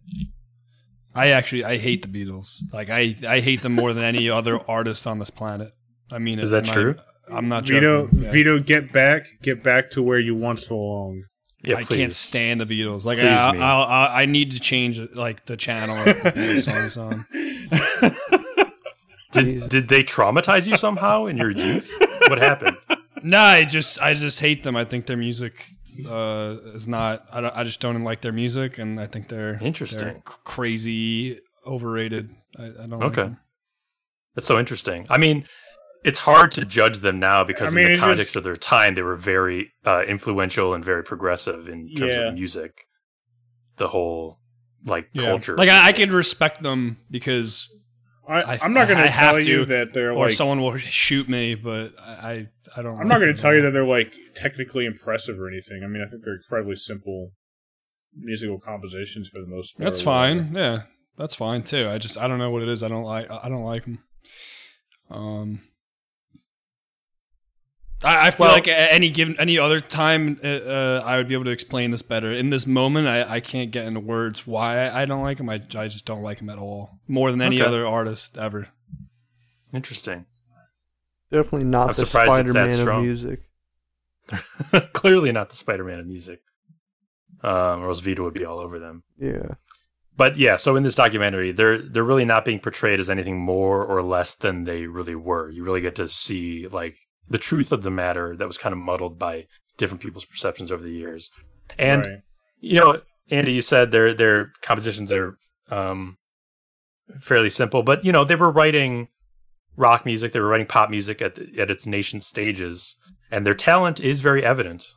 I 1.14 1.30
actually 1.30 1.64
I 1.64 1.78
hate 1.78 2.02
the 2.02 2.08
Beatles. 2.08 2.62
Like 2.74 2.90
I 2.90 3.14
I 3.28 3.40
hate 3.40 3.62
them 3.62 3.74
more 3.74 3.94
than 3.94 4.04
any 4.04 4.30
other 4.40 4.60
artist 4.70 5.06
on 5.08 5.20
this 5.20 5.30
planet. 5.30 5.72
I 6.12 6.20
mean, 6.20 6.40
Is 6.40 6.50
that 6.52 6.68
I'm 6.68 6.74
true? 6.74 6.94
Not, 7.30 7.38
I'm 7.38 7.48
not 7.50 7.68
Vito, 7.68 8.06
joking. 8.08 8.24
Yeah. 8.24 8.32
Vito, 8.32 8.60
get 8.60 8.92
back, 8.92 9.28
get 9.42 9.62
back 9.64 9.90
to 9.92 10.02
where 10.02 10.20
you 10.20 10.36
once 10.36 10.68
belonged. 10.68 11.24
Yeah, 11.68 11.78
I 11.78 11.84
please. 11.84 11.98
can't 11.98 12.14
stand 12.14 12.62
the 12.62 12.66
Beatles. 12.66 13.06
Like 13.06 13.20
I. 13.20 13.34
I, 13.34 13.82
I, 13.84 14.22
I 14.22 14.26
need 14.26 14.52
to 14.52 14.60
change 14.60 15.00
like 15.14 15.46
the 15.46 15.58
channel 15.58 15.98
the 16.06 16.60
songs 16.62 16.98
on. 16.98 17.26
Did 19.32 19.70
did 19.70 19.88
they 19.90 20.04
traumatize 20.04 20.68
you 20.68 20.78
somehow 20.78 21.26
in 21.26 21.38
your 21.38 21.52
youth? 21.52 21.92
What 22.30 22.38
happened? 22.40 22.78
No, 23.24 23.40
I 23.40 23.64
just 23.66 24.02
I 24.02 24.14
just 24.14 24.40
hate 24.40 24.64
them. 24.64 24.76
I 24.78 24.86
think 24.86 25.06
their 25.06 25.18
music 25.18 25.66
uh, 26.08 26.56
is 26.74 26.88
not. 26.88 27.26
I, 27.32 27.42
don't, 27.42 27.56
I 27.56 27.64
just 27.64 27.80
don't 27.82 28.04
like 28.04 28.22
their 28.22 28.32
music, 28.32 28.78
and 28.78 29.00
I 29.00 29.08
think 29.08 29.28
they're 29.28 29.58
Interesting. 29.62 30.00
they're 30.00 30.22
crazy, 30.24 31.40
overrated. 31.66 32.30
I, 32.58 32.64
I 32.66 32.70
don't. 32.88 33.00
like 33.00 33.04
Okay. 33.12 33.24
them. 33.24 33.40
That's 34.36 34.48
so 34.48 34.58
interesting. 34.60 35.06
I 35.10 35.18
mean, 35.18 35.46
it's 36.04 36.20
hard 36.20 36.52
to 36.52 36.66
judge 36.66 37.00
them 37.00 37.20
now 37.20 37.44
because 37.44 37.72
I 37.72 37.76
mean, 37.76 37.88
in 37.88 37.94
the 37.94 38.00
context 38.00 38.30
just- 38.30 38.36
of 38.38 38.44
their 38.44 38.56
time, 38.56 38.96
they 38.96 39.02
were 39.02 39.16
very 39.16 39.72
uh, 39.86 40.04
influential 40.08 40.74
and 40.74 40.84
very 40.84 41.04
progressive 41.04 41.68
in 41.68 41.94
terms 41.96 42.16
Yeah. 42.16 42.28
of 42.30 42.34
music. 42.34 42.86
The 43.78 43.88
whole 43.90 44.40
like 44.86 45.10
Yeah. 45.14 45.24
culture, 45.24 45.56
Like 45.56 45.70
I, 45.70 45.88
I 45.90 45.92
can 45.92 46.10
respect 46.12 46.62
them 46.64 46.98
because, 47.12 47.70
I, 48.28 48.42
I- 48.56 48.60
I'm 48.62 48.74
not 48.74 48.88
going 48.88 49.00
to 49.00 49.10
have 49.10 49.36
tell 49.38 49.44
you 49.44 49.66
that 49.66 49.94
they're 49.94 50.12
or 50.12 50.26
like. 50.26 50.32
someone 50.34 50.62
will 50.62 50.78
shoot 50.78 51.28
me, 51.30 51.56
but 51.56 51.94
I 52.00 52.12
I, 52.12 52.48
I 52.78 52.82
don't. 52.84 53.00
I'm 53.00 53.08
not 53.08 53.20
going 53.20 53.34
to 53.36 53.42
tell 53.42 53.54
you 53.56 53.62
that 53.64 53.72
they're 53.76 53.86
like 53.86 54.14
technically 54.36 54.86
impressive 54.86 55.40
or 55.40 55.48
anything. 55.48 55.82
I 55.84 55.88
mean, 55.88 56.04
I 56.06 56.10
think 56.10 56.24
they're 56.24 56.36
incredibly 56.36 56.76
simple 56.76 57.32
musical 58.16 58.60
compositions 58.60 59.30
for 59.30 59.40
the 59.40 59.48
most 59.48 59.78
part. 59.78 59.84
That's 59.84 60.02
fine. 60.02 60.54
Yeah, 60.56 60.84
that's 61.18 61.36
fine 61.36 61.64
too. 61.64 61.88
I 61.90 61.98
just 61.98 62.18
I 62.18 62.28
don't 62.28 62.40
know 62.40 62.50
what 62.52 62.64
it 62.64 62.70
is. 62.70 62.82
I 62.84 62.88
don't 62.88 63.04
like. 63.04 63.30
I 63.30 63.48
don't 63.50 63.64
like 63.64 63.84
them. 63.86 64.00
Um, 65.10 65.62
I, 68.04 68.28
I 68.28 68.32
feel 68.32 68.46
Well- 68.48 68.56
like 68.56 68.68
at 68.68 68.92
any 68.94 69.10
given 69.10 69.36
any 69.40 69.58
other 69.58 69.80
time, 69.80 70.40
uh, 70.44 70.48
uh, 70.48 71.04
I 71.06 71.18
would 71.18 71.28
be 71.28 71.34
able 71.34 71.46
to 71.46 71.52
explain 71.52 71.92
this 71.92 72.02
better. 72.04 72.32
In 72.32 72.50
this 72.52 72.68
moment, 72.68 73.08
I, 73.08 73.36
I 73.36 73.40
can't 73.40 73.72
get 73.72 73.86
into 73.86 74.00
words 74.00 74.46
why 74.46 74.78
I, 74.88 75.02
I 75.02 75.06
don't 75.06 75.24
like 75.24 75.40
him. 75.40 75.50
I, 75.50 75.56
I 75.76 75.88
just 75.88 76.06
don't 76.06 76.22
like 76.22 76.40
him 76.40 76.50
at 76.50 76.60
all, 76.60 77.00
more 77.08 77.32
than 77.32 77.42
any 77.42 77.60
Okay. 77.62 77.68
other 77.68 77.88
artist 77.88 78.38
ever. 78.38 78.68
interesting. 79.74 80.26
Definitely 81.32 81.66
not 81.66 81.82
I'm 81.84 81.88
the 81.88 81.94
surprised 81.96 82.46
it's 82.48 82.54
that 82.54 82.72
Spider-Man 82.72 82.98
of 82.98 83.04
music. 83.04 83.40
Clearly 84.94 85.32
not 85.32 85.50
the 85.50 85.56
Spider-Man 85.56 86.00
of 86.00 86.08
music, 86.08 86.40
um, 87.44 87.82
or 87.84 87.90
else 87.90 88.00
Vito 88.00 88.24
would 88.24 88.34
be 88.34 88.46
all 88.46 88.60
over 88.60 88.80
them. 88.80 89.04
Yeah. 89.20 89.56
But 90.16 90.38
yeah, 90.38 90.56
so 90.56 90.76
in 90.76 90.84
this 90.84 90.96
documentary, 90.96 91.52
they're 91.52 91.80
they're 91.80 92.04
really 92.04 92.26
not 92.26 92.46
being 92.46 92.60
portrayed 92.60 93.00
as 93.00 93.10
anything 93.10 93.40
more 93.40 93.86
or 93.86 94.02
less 94.02 94.36
than 94.36 94.64
they 94.64 94.88
really 94.88 95.16
were. 95.16 95.50
You 95.50 95.64
really 95.64 95.82
get 95.82 95.96
to 95.96 96.08
see 96.08 96.68
like 96.68 96.96
the 97.30 97.38
truth 97.38 97.72
of 97.72 97.84
the 97.84 97.92
matter 97.92 98.36
that 98.38 98.48
was 98.48 98.58
kind 98.58 98.74
of 98.74 98.80
muddled 98.80 99.20
by 99.20 99.46
different 99.78 100.02
people's 100.02 100.26
perceptions 100.26 100.72
over 100.72 100.84
the 100.84 100.92
years. 100.92 101.32
And 101.78 102.02
Right. 102.06 102.18
you 102.60 102.80
know, 102.80 103.02
Andy, 103.30 103.54
you 103.54 103.62
said 103.62 103.92
their 103.92 104.14
their 104.14 104.52
compositions 104.62 105.12
are 105.12 105.38
um, 105.70 106.18
fairly 107.22 107.50
simple, 107.50 107.84
but 107.84 108.04
you 108.06 108.12
know 108.12 108.24
they 108.24 108.36
were 108.36 108.52
writing 108.52 109.10
rock 109.76 110.06
music, 110.06 110.34
they 110.34 110.40
were 110.40 110.48
writing 110.48 110.68
pop 110.68 110.90
music 110.90 111.22
at 111.22 111.36
the, 111.36 111.60
at 111.60 111.70
its 111.70 111.86
nascent 111.86 112.24
stages, 112.24 112.96
and 113.30 113.46
their 113.46 113.54
talent 113.54 114.00
is 114.00 114.22
very 114.22 114.44
evident. 114.44 114.88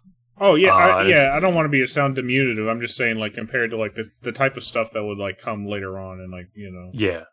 Oh 0.43 0.55
yeah, 0.55 0.75
Uh, 0.75 0.79
I, 0.79 1.07
yeah. 1.07 1.35
I 1.37 1.41
don't 1.41 1.55
want 1.55 1.67
to 1.67 1.71
be 1.71 1.83
a 1.83 1.87
sound 1.87 2.15
diminutive. 2.15 2.67
I'm 2.67 2.81
just 2.81 2.97
saying, 2.97 3.19
like 3.19 3.35
compared 3.35 3.71
to 3.73 3.77
like 3.77 3.95
the, 3.95 4.11
the 4.23 4.33
type 4.33 4.57
of 4.57 4.65
stuff 4.65 4.91
that 4.93 5.05
would 5.05 5.19
like 5.19 5.39
come 5.39 5.67
later 5.67 5.99
on, 5.99 6.19
and 6.21 6.33
like 6.33 6.47
you 6.55 6.71
know, 6.71 6.91
Yeah, 6.95 7.25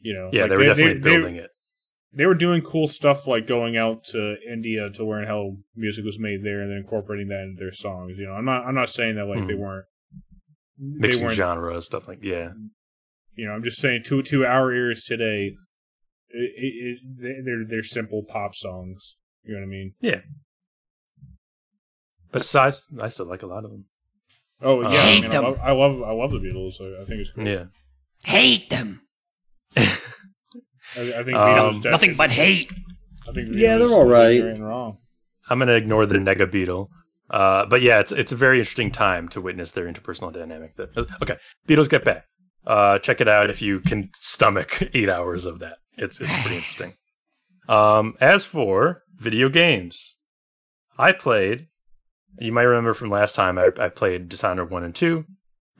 you 0.00 0.14
know, 0.14 0.30
yeah, 0.32 0.42
like, 0.42 0.50
they 0.50 0.56
were 0.56 0.64
definitely 0.64 1.00
they, 1.00 1.16
building 1.16 1.36
it. 1.36 1.50
They 2.12 2.26
were 2.26 2.34
doing 2.34 2.62
cool 2.62 2.88
stuff 2.88 3.26
like 3.28 3.46
going 3.46 3.76
out 3.76 4.02
to 4.06 4.36
India 4.50 4.90
to 4.90 5.06
learn 5.06 5.26
how 5.26 5.56
music 5.76 6.04
was 6.04 6.18
made 6.18 6.42
there, 6.44 6.60
and 6.60 6.70
then 6.70 6.78
incorporating 6.78 7.28
that 7.28 7.42
into 7.42 7.60
their 7.60 7.72
songs. 7.72 8.18
You 8.18 8.26
know, 8.26 8.32
I'm 8.32 8.44
not 8.44 8.66
I'm 8.66 8.74
not 8.74 8.88
saying 8.90 9.14
that 9.16 9.26
like 9.26 9.46
they 9.46 9.54
Mhm. 9.54 9.58
weren't 9.58 9.84
Mixing 10.78 11.20
they 11.20 11.26
weren't 11.26 11.36
genres, 11.36 11.86
stuff 11.86 12.08
like 12.08 12.18
yeah. 12.22 12.50
you 13.34 13.46
know, 13.46 13.52
I'm 13.52 13.62
just 13.62 13.80
saying 13.80 14.02
to 14.06 14.22
to 14.22 14.44
our 14.44 14.72
ears 14.72 15.04
today, 15.04 15.54
it, 16.30 16.52
it, 16.56 16.98
it, 17.20 17.44
they're 17.44 17.64
they're 17.68 17.82
simple 17.82 18.24
pop 18.26 18.54
songs. 18.54 19.16
You 19.44 19.54
know 19.54 19.60
what 19.60 19.66
I 19.66 19.68
mean? 19.68 19.94
Yeah. 20.00 20.20
But 22.32 22.54
I, 22.54 22.72
I 23.02 23.08
still 23.08 23.26
like 23.26 23.42
a 23.42 23.46
lot 23.46 23.64
of 23.64 23.70
them. 23.70 23.84
Oh 24.62 24.82
yeah, 24.82 24.88
I, 24.88 24.96
Hate 25.06 25.22
mean, 25.22 25.24
I, 25.26 25.28
them. 25.34 25.44
love, 25.44 25.58
I 25.62 25.72
love 25.72 26.02
I 26.02 26.12
love 26.12 26.30
the 26.32 26.38
Beatles. 26.38 26.72
So 26.74 26.96
I 27.00 27.04
think 27.04 27.20
it's 27.20 27.30
cool. 27.30 27.46
Yeah. 27.46 27.64
Hate 28.24 28.68
them. 28.68 29.02
I, 30.96 31.20
I 31.20 31.24
think 31.24 31.36
Um, 31.36 31.48
Beatles 31.56 31.90
Nothing 31.90 32.14
but 32.16 32.30
hate. 32.30 32.72
I 33.28 33.32
think 33.32 33.50
Yeah, 33.52 33.78
they're 33.78 33.88
all 33.88 34.06
is 34.06 34.12
right. 34.12 34.42
right 34.42 34.54
and 34.56 34.66
wrong. 34.66 34.98
I'm 35.48 35.58
gonna 35.58 35.72
ignore 35.72 36.06
the 36.06 36.16
nega 36.16 36.50
beetle. 36.50 36.90
Uh, 37.28 37.64
but 37.66 37.80
yeah, 37.82 38.00
it's 38.00 38.10
it's 38.12 38.32
a 38.32 38.36
very 38.36 38.58
interesting 38.58 38.90
time 38.90 39.28
to 39.28 39.40
witness 39.40 39.70
their 39.72 39.84
interpersonal 39.90 40.32
dynamic. 40.32 40.76
That 40.76 40.90
okay, 41.22 41.36
Beatles 41.68 41.88
get 41.88 42.04
back. 42.04 42.24
Uh, 42.66 42.98
check 42.98 43.20
it 43.20 43.28
out 43.28 43.50
if 43.50 43.62
you 43.62 43.80
can 43.80 44.10
stomach 44.14 44.82
eight 44.94 45.08
hours 45.08 45.46
of 45.46 45.60
that. 45.60 45.76
It's 45.96 46.20
it's 46.20 46.38
pretty 46.40 46.56
interesting. 46.62 46.94
Um, 47.68 48.14
as 48.20 48.44
for 48.44 49.02
video 49.16 49.48
games, 49.48 50.16
I 50.98 51.12
played. 51.12 51.68
You 52.38 52.52
might 52.52 52.62
remember 52.62 52.94
from 52.94 53.10
last 53.10 53.34
time 53.34 53.58
I, 53.58 53.70
I 53.78 53.88
played 53.88 54.28
Dishonored 54.28 54.70
one 54.70 54.82
and 54.84 54.94
two. 54.94 55.24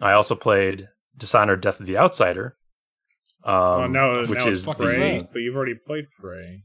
I 0.00 0.12
also 0.12 0.34
played 0.36 0.88
Dishonored: 1.16 1.60
Death 1.60 1.80
of 1.80 1.86
the 1.86 1.98
Outsider. 1.98 2.56
Um, 3.44 3.54
oh, 3.54 3.86
now, 3.86 4.20
which 4.20 4.30
now 4.30 4.48
is 4.48 4.58
it's 4.60 4.66
fuck 4.66 4.80
is 4.80 4.94
Prey, 4.94 5.26
but 5.32 5.38
you've 5.40 5.56
already 5.56 5.74
played 5.74 6.06
Prey. 6.18 6.64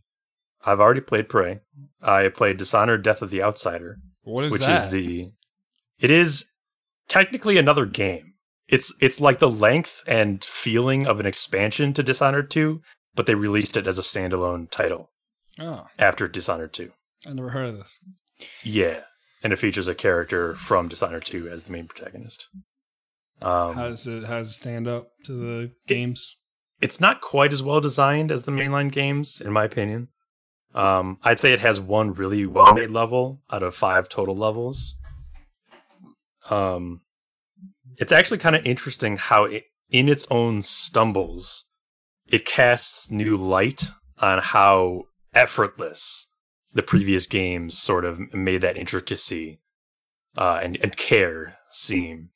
I've 0.65 0.79
already 0.79 1.01
played 1.01 1.29
Prey. 1.29 1.59
I 2.01 2.29
played 2.29 2.57
Dishonored: 2.57 3.03
Death 3.03 3.21
of 3.21 3.29
the 3.29 3.41
Outsider. 3.41 3.97
What 4.23 4.45
is 4.45 4.51
that? 4.51 4.59
which 4.59 4.67
that? 4.67 4.85
is 4.85 4.89
the 4.89 5.25
it 5.99 6.11
is 6.11 6.45
technically 7.07 7.57
another 7.57 7.85
game 7.85 8.33
it's 8.67 8.93
it's 8.99 9.21
like 9.21 9.39
the 9.39 9.49
length 9.49 10.01
and 10.07 10.43
feeling 10.43 11.05
of 11.07 11.19
an 11.19 11.25
expansion 11.25 11.93
to 11.93 12.03
dishonored 12.03 12.49
2 12.49 12.81
but 13.13 13.25
they 13.25 13.35
released 13.35 13.77
it 13.77 13.87
as 13.87 13.97
a 13.97 14.01
standalone 14.01 14.69
title 14.69 15.11
oh, 15.59 15.85
after 15.99 16.27
dishonored 16.27 16.73
2 16.73 16.91
I 17.27 17.33
never 17.33 17.49
heard 17.49 17.69
of 17.69 17.77
this. 17.77 17.99
yeah 18.63 19.01
and 19.43 19.53
it 19.53 19.59
features 19.59 19.87
a 19.87 19.95
character 19.95 20.55
from 20.55 20.87
dishonored 20.87 21.25
2 21.25 21.49
as 21.49 21.63
the 21.63 21.71
main 21.71 21.87
protagonist 21.87 22.47
um, 23.41 23.75
How 23.75 23.89
does 23.89 24.07
it 24.07 24.23
how 24.23 24.37
does 24.37 24.49
it 24.49 24.53
stand 24.53 24.87
up 24.87 25.09
to 25.25 25.33
the 25.33 25.71
games? 25.87 26.37
It's 26.81 26.99
not 26.99 27.21
quite 27.21 27.53
as 27.53 27.63
well 27.63 27.81
designed 27.81 28.31
as 28.31 28.43
the 28.43 28.51
mainline 28.51 28.91
games, 28.91 29.41
in 29.41 29.51
my 29.51 29.63
opinion. 29.63 30.09
Um, 30.73 31.19
I'd 31.23 31.39
say 31.39 31.53
it 31.53 31.61
has 31.61 31.79
one 31.79 32.13
really 32.13 32.45
well 32.45 32.73
made 32.73 32.91
level 32.91 33.41
out 33.49 33.63
of 33.63 33.75
five 33.75 34.09
total 34.09 34.35
levels. 34.35 34.97
Um, 36.49 37.01
it's 37.97 38.11
actually 38.11 38.39
kind 38.39 38.55
of 38.55 38.65
interesting 38.65 39.15
how, 39.15 39.45
it, 39.45 39.63
in 39.89 40.09
its 40.09 40.27
own 40.29 40.61
stumbles, 40.61 41.65
it 42.27 42.45
casts 42.45 43.09
new 43.09 43.37
light 43.37 43.85
on 44.19 44.39
how 44.39 45.03
effortless 45.33 46.27
the 46.73 46.83
previous 46.83 47.25
games 47.25 47.77
sort 47.77 48.03
of 48.03 48.33
made 48.33 48.61
that 48.61 48.77
intricacy 48.77 49.61
uh, 50.37 50.59
and, 50.61 50.77
and 50.81 50.97
care 50.97 51.57
seem 51.71 52.31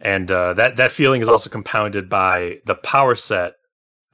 and 0.00 0.30
uh, 0.30 0.54
that 0.54 0.76
that 0.76 0.92
feeling 0.92 1.22
is 1.22 1.28
also 1.28 1.50
compounded 1.50 2.08
by 2.08 2.58
the 2.66 2.74
power 2.74 3.14
set 3.14 3.54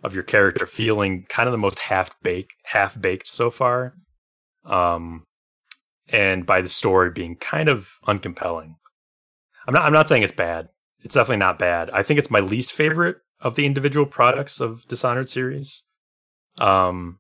of 0.02 0.14
your 0.14 0.22
character 0.22 0.66
feeling 0.66 1.24
kind 1.28 1.48
of 1.48 1.52
the 1.52 1.59
most 1.59 1.78
half 1.78 2.14
baked 2.22 2.54
half 2.64 3.00
baked 3.00 3.26
so 3.26 3.50
far. 3.50 3.94
Um 4.64 5.24
and 6.09 6.44
by 6.44 6.60
the 6.60 6.68
story 6.68 7.10
being 7.10 7.36
kind 7.36 7.68
of 7.68 7.98
uncompelling. 8.06 8.74
I'm 9.66 9.74
not 9.74 9.82
i'm 9.84 9.92
not 9.92 10.09
saying 10.09 10.22
it's 10.22 10.32
bad. 10.32 10.68
It's 11.02 11.14
definitely 11.14 11.38
not 11.38 11.59
bad. 11.59 11.90
I 11.90 12.02
think 12.02 12.18
it's 12.18 12.30
my 12.30 12.40
least 12.40 12.72
favorite 12.72 13.16
of 13.40 13.56
the 13.56 13.66
individual 13.66 14.06
products 14.06 14.60
of 14.60 14.86
Dishonored 14.86 15.28
series. 15.28 15.82
Um, 16.59 17.18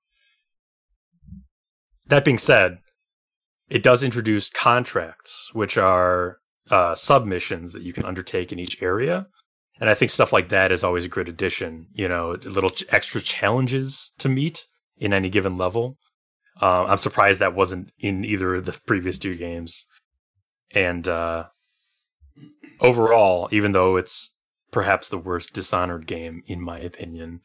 that 2.06 2.24
being 2.24 2.38
said, 2.38 2.78
it 3.68 3.82
does 3.82 4.02
introduce 4.02 4.50
contracts, 4.50 5.50
which 5.52 5.76
are 5.76 6.38
uh, 6.70 6.94
submissions 6.94 7.72
that 7.72 7.82
you 7.82 7.92
can 7.92 8.04
undertake 8.04 8.52
in 8.52 8.58
each 8.58 8.82
area. 8.82 9.26
And 9.80 9.90
I 9.90 9.94
think 9.94 10.10
stuff 10.10 10.32
like 10.32 10.50
that 10.50 10.70
is 10.70 10.84
always 10.84 11.04
a 11.04 11.08
good 11.08 11.28
addition. 11.28 11.86
You 11.92 12.08
know, 12.08 12.36
little 12.44 12.72
extra 12.90 13.20
challenges 13.20 14.12
to 14.18 14.28
meet 14.28 14.66
in 14.98 15.12
any 15.12 15.28
given 15.28 15.58
level. 15.58 15.98
Uh, 16.60 16.84
I'm 16.84 16.98
surprised 16.98 17.40
that 17.40 17.54
wasn't 17.54 17.90
in 17.98 18.24
either 18.24 18.56
of 18.56 18.66
the 18.66 18.78
previous 18.86 19.18
two 19.18 19.34
games. 19.34 19.86
And 20.70 21.08
uh, 21.08 21.46
overall, 22.80 23.48
even 23.50 23.72
though 23.72 23.96
it's 23.96 24.32
perhaps 24.70 25.08
the 25.08 25.18
worst 25.18 25.54
Dishonored 25.54 26.06
game 26.06 26.42
in 26.46 26.60
my 26.60 26.78
opinion, 26.78 27.40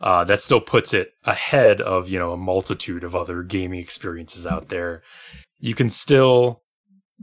uh, 0.00 0.24
that 0.24 0.40
still 0.40 0.60
puts 0.60 0.94
it 0.94 1.12
ahead 1.24 1.80
of 1.80 2.08
you 2.08 2.18
know 2.18 2.32
a 2.32 2.36
multitude 2.36 3.04
of 3.04 3.16
other 3.16 3.42
gaming 3.42 3.80
experiences 3.80 4.46
out 4.46 4.68
there. 4.68 5.02
You 5.58 5.74
can 5.74 5.90
still 5.90 6.62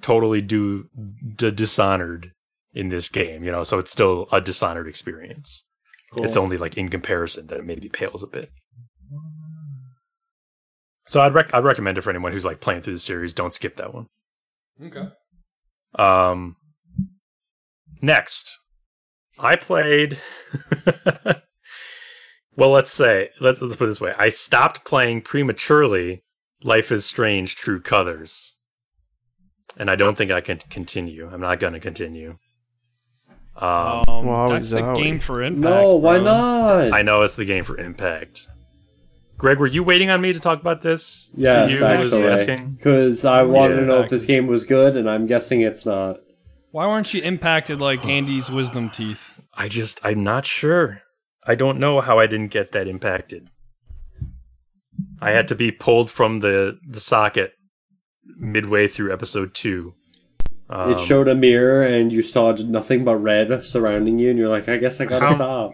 totally 0.02 0.42
do 0.42 0.90
the 1.38 1.52
Dishonored 1.52 2.32
in 2.74 2.90
this 2.90 3.10
game, 3.10 3.44
you 3.44 3.52
know, 3.52 3.64
so 3.64 3.80
it's 3.80 3.92
still 3.92 4.28
a 4.32 4.42
Dishonored 4.42 4.88
experience. 4.88 5.68
It's 6.18 6.38
only 6.38 6.58
like 6.58 6.78
in 6.78 6.90
comparison 6.90 7.48
that 7.48 7.60
it 7.60 7.66
maybe 7.66 7.90
pales 7.90 8.24
a 8.24 8.28
bit. 8.28 8.52
So 11.08 11.22
I'd 11.22 11.34
rec- 11.34 11.54
I'd 11.54 11.64
recommend 11.64 11.98
it 11.98 12.02
for 12.02 12.10
anyone 12.10 12.32
who's 12.32 12.46
like 12.46 12.62
playing 12.62 12.82
through 12.82 12.94
the 12.94 13.00
series. 13.00 13.34
Don't 13.34 13.54
skip 13.54 13.76
that 13.76 13.94
one. 13.94 14.08
Okay. 14.82 15.08
Um, 15.96 16.56
next, 18.02 18.58
I 19.38 19.56
played. 19.56 20.20
well, 22.56 22.72
let's 22.72 22.92
say 22.92 23.30
let's 23.40 23.62
let's 23.62 23.76
put 23.76 23.86
it 23.86 23.88
this 23.88 24.02
way: 24.02 24.14
I 24.18 24.30
stopped 24.30 24.86
playing 24.86 25.22
prematurely. 25.22 26.24
Life 26.64 26.92
is 26.92 27.06
Strange: 27.06 27.56
True 27.56 27.82
Colors, 27.82 28.55
and 29.78 29.90
I 29.90 29.96
don't 29.96 30.18
think 30.18 30.32
I 30.32 30.42
can 30.42 30.58
continue. 30.70 31.30
I'm 31.32 31.42
not 31.42 31.60
going 31.60 31.74
to 31.74 31.80
continue. 31.80 32.38
Um, 33.56 34.04
Um, 34.10 34.48
that's 34.50 34.70
the 34.70 34.82
zowie. 34.82 34.96
game 34.98 35.20
for 35.20 35.42
impact. 35.42 35.62
No, 35.62 35.96
why 35.96 36.16
bro. 36.18 36.26
not? 36.26 36.94
I 36.94 37.02
know 37.02 37.22
it's 37.22 37.36
the 37.36 37.46
game 37.46 37.64
for 37.64 37.78
Impact. 37.78 38.48
Greg, 39.38 39.60
were 39.60 39.68
you 39.68 39.84
waiting 39.84 40.10
on 40.10 40.22
me 40.22 40.32
to 40.34 40.40
talk 40.40 40.60
about 40.62 40.82
this? 40.82 41.30
Yes, 41.36 41.70
you 41.72 41.86
actually. 41.86 42.26
asking. 42.28 42.72
Because 42.76 43.24
I 43.26 43.44
wanted 43.44 43.76
to 43.76 43.82
Yeah. 43.82 43.88
know 43.88 44.02
if 44.02 44.10
this 44.10 44.26
game 44.26 44.48
was 44.48 44.64
good, 44.66 44.96
and 44.98 45.10
I'm 45.10 45.26
guessing 45.26 45.62
it's 45.62 45.86
not. 45.86 46.20
Why 46.72 46.88
weren't 46.88 47.14
you 47.14 47.22
impacted 47.22 47.80
like 47.80 48.06
Andy's 48.06 48.50
wisdom 48.50 48.90
teeth? 48.90 49.40
I 49.54 49.68
just, 49.70 50.00
I'm 50.06 50.24
not 50.24 50.46
sure. 50.46 51.02
I 51.46 51.56
don't 51.56 51.80
know 51.80 52.02
how 52.02 52.18
I 52.20 52.28
didn't 52.28 52.48
get 52.52 52.72
that 52.74 52.88
impacted. 52.88 53.50
I 55.22 55.32
had 55.32 55.48
to 55.50 55.56
be 55.56 55.72
pulled 55.72 56.10
from 56.12 56.40
the, 56.40 56.78
the 56.88 57.00
socket 57.00 57.54
midway 58.38 58.88
through 58.88 59.12
episode 59.14 59.54
two. 59.54 59.94
Um, 60.70 60.94
it 60.94 61.00
showed 61.00 61.28
a 61.28 61.36
mirror, 61.36 61.84
and 61.84 62.12
you 62.12 62.22
saw 62.24 62.52
nothing 62.54 63.04
but 63.06 63.18
red 63.18 63.64
surrounding 63.64 64.18
you, 64.20 64.30
and 64.32 64.40
you're 64.40 64.50
like, 64.50 64.68
I 64.68 64.78
guess 64.78 65.00
I 65.00 65.06
gotta 65.06 65.28
How- 65.28 65.36
stop. 65.36 65.72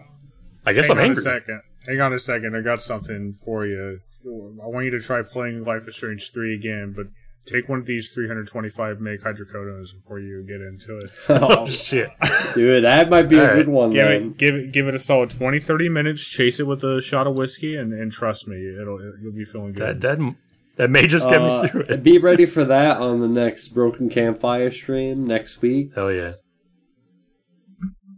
I 0.64 0.72
guess 0.72 0.86
Hang 0.88 0.96
I'm 0.98 1.00
on 1.02 1.08
angry. 1.10 1.20
a 1.22 1.24
second. 1.24 1.62
Hang 1.88 2.00
on 2.00 2.12
a 2.12 2.18
second. 2.18 2.54
I 2.56 2.60
got 2.60 2.80
something 2.82 3.32
for 3.34 3.66
you. 3.66 3.98
I 4.24 4.66
want 4.68 4.84
you 4.84 4.92
to 4.92 5.00
try 5.00 5.22
playing 5.22 5.64
Life 5.64 5.88
is 5.88 5.96
Strange 5.96 6.30
3 6.32 6.54
again, 6.54 6.92
but 6.96 7.06
take 7.52 7.68
one 7.68 7.80
of 7.80 7.86
these 7.86 8.12
325 8.12 9.00
meg 9.00 9.20
hydrocodones 9.22 9.92
before 9.92 10.20
you 10.20 10.44
get 10.46 10.60
into 10.60 10.98
it. 10.98 11.10
Oh, 11.28 11.66
shit. 11.66 12.10
Dude, 12.54 12.84
that 12.84 13.10
might 13.10 13.22
be 13.28 13.36
a 13.38 13.40
Alright, 13.40 13.56
good 13.56 13.68
one, 13.68 13.90
give 13.90 14.06
then. 14.06 14.22
it, 14.22 14.36
give 14.38 14.54
it, 14.54 14.72
give 14.72 14.86
it 14.86 14.94
a 14.94 15.00
solid 15.00 15.30
20, 15.30 15.58
30 15.58 15.88
minutes. 15.88 16.24
Chase 16.24 16.60
it 16.60 16.66
with 16.68 16.84
a 16.84 17.00
shot 17.02 17.26
of 17.26 17.34
whiskey, 17.36 17.74
and, 17.74 17.92
and 17.92 18.12
trust 18.12 18.46
me, 18.46 18.56
it'll 18.80 19.00
you'll 19.20 19.32
be 19.32 19.44
feeling 19.44 19.72
good. 19.72 20.00
that, 20.02 20.18
that 20.18 20.34
may 20.78 21.06
just 21.06 21.28
get 21.28 21.40
Uh, 21.40 21.62
me 21.62 21.68
through 21.68 21.80
it. 21.82 22.02
be 22.02 22.18
ready 22.18 22.46
for 22.46 22.64
that 22.64 22.98
on 22.98 23.20
the 23.20 23.28
next 23.28 23.68
Broken 23.68 24.08
Campfire 24.08 24.70
stream 24.70 25.26
next 25.26 25.60
week. 25.62 25.90
Hell 25.94 26.10
yeah. 26.12 26.32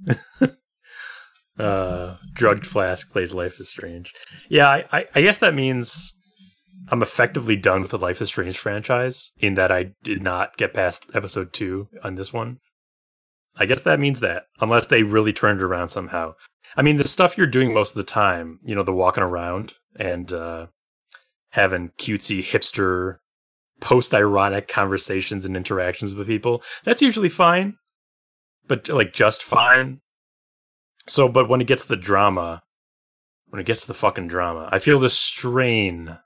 uh, 1.59 2.17
drugged 2.35 2.67
flask 2.67 3.11
plays 3.13 3.35
Life 3.35 3.59
is 3.61 3.69
Strange. 3.69 4.13
Yeah, 4.49 4.69
I, 4.69 4.85
I, 4.93 5.07
I 5.15 5.23
guess 5.23 5.39
that 5.39 5.55
means 5.55 6.15
I'm 6.91 7.03
effectively 7.03 7.57
done 7.57 7.81
with 7.83 7.91
the 7.91 7.99
Life 7.99 8.21
is 8.21 8.29
Strange 8.29 8.59
franchise 8.59 9.33
in 9.39 9.55
that 9.55 9.71
I 9.73 9.93
did 10.03 10.23
not 10.23 10.57
get 10.57 10.75
past 10.75 11.05
episode 11.15 11.53
two 11.53 11.89
on 12.03 12.15
this 12.17 12.33
one. 12.33 12.59
I 13.57 13.67
guess 13.67 13.83
that 13.83 14.01
means 14.01 14.19
that, 14.21 14.45
unless 14.61 14.87
they 14.87 15.05
really 15.05 15.33
turned 15.33 15.61
it 15.61 15.65
around 15.65 15.89
somehow. 15.91 16.35
I 16.77 16.83
mean, 16.83 16.97
the 16.97 17.07
stuff 17.07 17.39
you're 17.39 17.47
doing 17.47 17.73
most 17.73 17.91
of 17.91 17.97
the 17.97 18.03
time, 18.03 18.59
you 18.65 18.75
know, 18.75 18.83
the 18.83 18.93
walking 18.93 19.23
around 19.23 19.75
and 19.97 20.33
uh, 20.33 20.67
having 21.55 21.91
cutesy 21.99 22.45
hipster 22.45 23.17
post 23.81 24.15
ironic 24.15 24.69
conversations 24.69 25.45
and 25.45 25.57
interactions 25.57 26.15
with 26.15 26.27
people, 26.27 26.63
that's 26.85 27.03
usually 27.03 27.29
fine 27.29 27.77
but 28.67 28.89
like 28.89 29.13
just 29.13 29.43
fine. 29.43 30.01
So, 31.07 31.29
but 31.29 31.49
when 31.49 31.61
it 31.61 31.67
gets 31.67 31.83
to 31.83 31.89
the 31.89 31.97
drama, 31.97 32.63
when 33.49 33.61
it 33.61 33.67
gets 33.67 33.83
to 33.83 33.87
the 33.87 33.95
fucking 33.95 34.29
drama, 34.29 34.69
I 34.73 34.79
feel 34.79 34.99
the 34.99 35.11
strain 35.11 36.19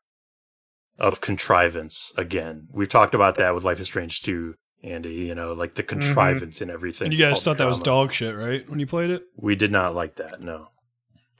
of 0.98 1.20
contrivance 1.20 2.12
again. 2.16 2.68
We've 2.72 2.88
talked 2.88 3.14
about 3.14 3.36
that 3.36 3.54
with 3.54 3.64
Life 3.64 3.80
is 3.80 3.86
Strange 3.86 4.22
2, 4.22 4.54
Andy, 4.84 5.14
you 5.14 5.34
know, 5.34 5.52
like 5.52 5.74
the 5.74 5.82
mm-hmm. 5.82 6.00
contrivance 6.00 6.60
in 6.60 6.70
everything. 6.70 7.06
And 7.06 7.14
you 7.14 7.24
guys 7.24 7.42
thought 7.42 7.58
that 7.58 7.66
was 7.66 7.80
drama. 7.80 8.06
dog 8.06 8.14
shit, 8.14 8.36
right? 8.36 8.68
When 8.68 8.78
you 8.78 8.86
played 8.86 9.10
it? 9.10 9.22
We 9.36 9.56
did 9.56 9.72
not 9.72 9.94
like 9.94 10.16
that, 10.16 10.40
no. 10.40 10.68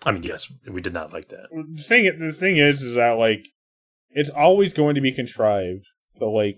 I 0.07 0.13
mean, 0.13 0.23
yes, 0.23 0.53
we 0.67 0.81
did 0.81 0.93
not 0.93 1.13
like 1.13 1.29
that. 1.29 1.49
the 1.51 1.83
thing, 1.83 2.19
the 2.19 2.33
thing 2.33 2.57
is, 2.57 2.83
is 2.83 2.95
that 2.95 3.13
like, 3.13 3.49
it's 4.11 4.31
always 4.31 4.73
going 4.73 4.95
to 4.95 5.01
be 5.01 5.13
contrived, 5.13 5.85
but 6.19 6.29
like, 6.29 6.57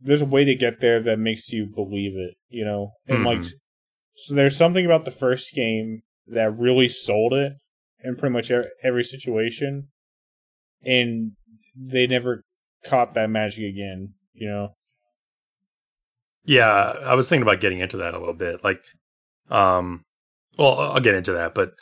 there's 0.00 0.22
a 0.22 0.26
way 0.26 0.44
to 0.44 0.54
get 0.54 0.80
there 0.80 1.02
that 1.02 1.18
makes 1.18 1.52
you 1.52 1.66
believe 1.66 2.16
it, 2.16 2.34
you 2.48 2.64
know, 2.64 2.92
and 3.06 3.22
like, 3.24 3.40
Mhm. 3.40 3.52
so 4.14 4.34
there's 4.34 4.56
something 4.56 4.84
about 4.86 5.04
the 5.04 5.10
first 5.10 5.52
game 5.54 6.02
that 6.26 6.56
really 6.56 6.88
sold 6.88 7.34
it 7.34 7.52
in 8.02 8.16
pretty 8.16 8.32
much 8.32 8.50
every 8.82 9.04
situation, 9.04 9.88
and 10.82 11.32
they 11.76 12.06
never 12.06 12.42
caught 12.84 13.12
that 13.14 13.28
magic 13.30 13.64
again, 13.64 14.14
you 14.32 14.48
know. 14.48 14.74
Yeah, 16.44 16.72
I 17.04 17.14
was 17.14 17.28
thinking 17.28 17.42
about 17.42 17.60
getting 17.60 17.80
into 17.80 17.98
that 17.98 18.14
a 18.14 18.18
little 18.18 18.34
bit. 18.34 18.64
Like, 18.64 18.82
um, 19.50 20.04
well, 20.56 20.80
I'll 20.80 21.00
get 21.00 21.14
into 21.14 21.32
that, 21.32 21.54
but 21.54 21.74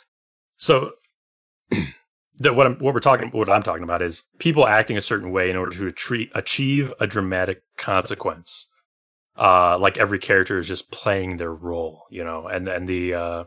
so 0.57 0.91
that 2.39 2.55
what 2.55 2.65
I'm 2.65 2.77
what 2.79 2.93
we're 2.93 2.99
talking 2.99 3.29
what 3.29 3.49
I'm 3.49 3.63
talking 3.63 3.83
about 3.83 4.01
is 4.01 4.23
people 4.39 4.67
acting 4.67 4.97
a 4.97 5.01
certain 5.01 5.31
way 5.31 5.49
in 5.49 5.55
order 5.55 5.75
to 5.75 5.87
achieve 5.87 6.29
achieve 6.35 6.93
a 6.99 7.07
dramatic 7.07 7.63
consequence. 7.77 8.67
Uh, 9.37 9.77
like 9.79 9.97
every 9.97 10.19
character 10.19 10.59
is 10.59 10.67
just 10.67 10.91
playing 10.91 11.37
their 11.37 11.53
role, 11.53 12.03
you 12.09 12.23
know, 12.23 12.47
and 12.47 12.67
and 12.67 12.89
the 12.89 13.13
uh, 13.13 13.43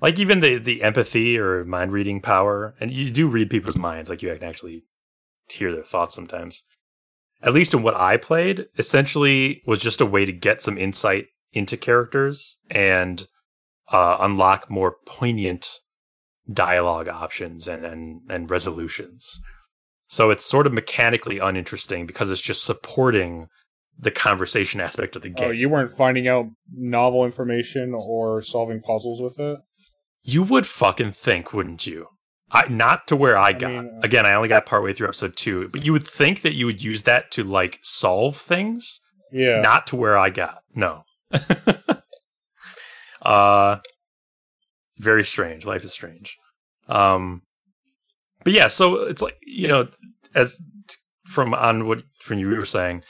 like 0.00 0.18
even 0.18 0.40
the 0.40 0.58
the 0.58 0.82
empathy 0.82 1.38
or 1.38 1.64
mind 1.64 1.92
reading 1.92 2.20
power, 2.20 2.74
and 2.80 2.92
you 2.92 3.10
do 3.10 3.28
read 3.28 3.50
people's 3.50 3.76
minds, 3.76 4.10
like 4.10 4.22
you 4.22 4.34
can 4.34 4.48
actually 4.48 4.84
hear 5.48 5.72
their 5.72 5.84
thoughts 5.84 6.14
sometimes 6.14 6.64
at 7.44 7.52
least 7.52 7.74
in 7.74 7.82
what 7.82 7.94
I 7.94 8.16
played, 8.16 8.66
essentially 8.78 9.62
was 9.66 9.80
just 9.80 10.00
a 10.00 10.06
way 10.06 10.24
to 10.24 10.32
get 10.32 10.62
some 10.62 10.78
insight 10.78 11.26
into 11.52 11.76
characters 11.76 12.58
and 12.70 13.26
uh, 13.92 14.16
unlock 14.20 14.70
more 14.70 14.96
poignant 15.06 15.80
dialogue 16.52 17.08
options 17.08 17.68
and, 17.68 17.84
and, 17.84 18.20
and 18.28 18.50
resolutions. 18.50 19.40
So 20.06 20.30
it's 20.30 20.44
sort 20.44 20.66
of 20.66 20.72
mechanically 20.72 21.38
uninteresting 21.38 22.06
because 22.06 22.30
it's 22.30 22.40
just 22.40 22.64
supporting 22.64 23.48
the 23.98 24.10
conversation 24.10 24.80
aspect 24.80 25.16
of 25.16 25.22
the 25.22 25.30
game. 25.30 25.48
Oh, 25.48 25.52
you 25.52 25.68
weren't 25.68 25.90
finding 25.90 26.28
out 26.28 26.46
novel 26.72 27.24
information 27.24 27.94
or 27.96 28.42
solving 28.42 28.80
puzzles 28.80 29.22
with 29.22 29.38
it. 29.38 29.58
You 30.22 30.42
would 30.42 30.66
fucking 30.66 31.12
think, 31.12 31.52
wouldn't 31.52 31.86
you? 31.86 32.08
I, 32.50 32.68
not 32.68 33.06
to 33.08 33.16
where 33.16 33.36
I 33.36 33.52
got. 33.52 33.70
mean, 33.70 33.90
uh, 33.96 34.00
Again, 34.02 34.26
I 34.26 34.34
only 34.34 34.48
got 34.48 34.66
partway 34.66 34.92
through 34.92 35.08
episode 35.08 35.36
two, 35.36 35.68
but 35.70 35.84
you 35.84 35.92
would 35.92 36.06
think 36.06 36.42
that 36.42 36.54
you 36.54 36.66
would 36.66 36.82
use 36.82 37.02
that 37.02 37.30
to 37.32 37.44
like 37.44 37.78
solve 37.82 38.36
things. 38.36 39.00
Yeah, 39.32 39.60
Not 39.60 39.86
to 39.88 39.96
where 39.96 40.16
I 40.16 40.30
got. 40.30 40.62
No. 40.74 41.04
uh 43.22 43.78
very 44.98 45.24
strange. 45.24 45.66
Life 45.66 45.84
is 45.84 45.92
strange. 45.92 46.36
Um 46.88 47.42
but 48.44 48.52
yeah, 48.52 48.68
so 48.68 48.96
it's 49.04 49.22
like, 49.22 49.38
you 49.42 49.68
know, 49.68 49.88
as 50.34 50.58
from 51.26 51.54
on 51.54 51.86
what 51.86 52.02
from 52.18 52.38
you 52.38 52.48
were 52.48 52.66
saying, 52.66 53.02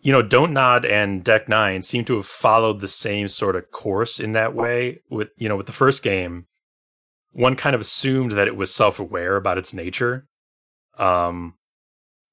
you 0.00 0.12
know, 0.12 0.22
Don't 0.22 0.52
Nod 0.52 0.84
and 0.84 1.24
Deck 1.24 1.48
Nine 1.48 1.82
seem 1.82 2.04
to 2.04 2.16
have 2.16 2.26
followed 2.26 2.80
the 2.80 2.88
same 2.88 3.26
sort 3.26 3.56
of 3.56 3.70
course 3.70 4.20
in 4.20 4.32
that 4.32 4.54
way. 4.54 5.00
With 5.10 5.30
you 5.36 5.48
know, 5.48 5.56
with 5.56 5.66
the 5.66 5.72
first 5.72 6.02
game, 6.02 6.46
one 7.32 7.56
kind 7.56 7.74
of 7.74 7.80
assumed 7.80 8.32
that 8.32 8.46
it 8.46 8.56
was 8.56 8.72
self-aware 8.72 9.36
about 9.36 9.58
its 9.58 9.74
nature. 9.74 10.28
Um, 10.98 11.54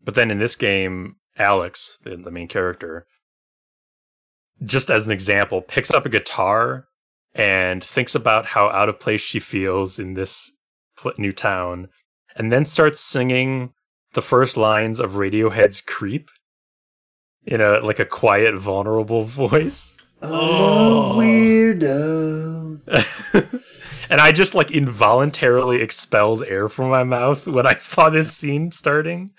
but 0.03 0.15
then 0.15 0.30
in 0.30 0.38
this 0.38 0.56
game, 0.56 1.15
Alex, 1.38 1.98
the, 2.03 2.18
the 2.18 2.30
main 2.30 2.48
character, 2.48 3.07
just 4.64 4.91
as 4.91 5.06
an 5.06 5.11
example, 5.11 5.61
picks 5.61 5.91
up 5.91 6.06
a 6.06 6.10
guitar 6.10 6.85
and 7.33 7.83
thinks 7.83 8.15
about 8.15 8.45
how 8.45 8.69
out 8.69 8.89
of 8.89 8.99
place 8.99 9.21
she 9.21 9.39
feels 9.39 9.99
in 9.99 10.13
this 10.15 10.51
new 11.17 11.31
town, 11.31 11.87
and 12.35 12.51
then 12.51 12.65
starts 12.65 12.99
singing 12.99 13.73
the 14.13 14.21
first 14.21 14.57
lines 14.57 14.99
of 14.99 15.13
Radiohead's 15.13 15.81
"Creep" 15.81 16.29
in 17.45 17.61
a 17.61 17.79
like 17.79 17.99
a 17.99 18.05
quiet, 18.05 18.55
vulnerable 18.55 19.23
voice. 19.25 19.97
I'm 20.21 20.29
Oh. 20.31 21.13
a 21.13 21.23
weirdo. 21.23 22.79
and 24.09 24.21
I 24.21 24.31
just 24.31 24.53
like 24.53 24.69
involuntarily 24.71 25.81
expelled 25.81 26.43
air 26.43 26.69
from 26.69 26.89
my 26.89 27.03
mouth 27.03 27.47
when 27.47 27.65
I 27.65 27.77
saw 27.77 28.09
this 28.09 28.31
scene 28.31 28.71
starting, 28.71 29.29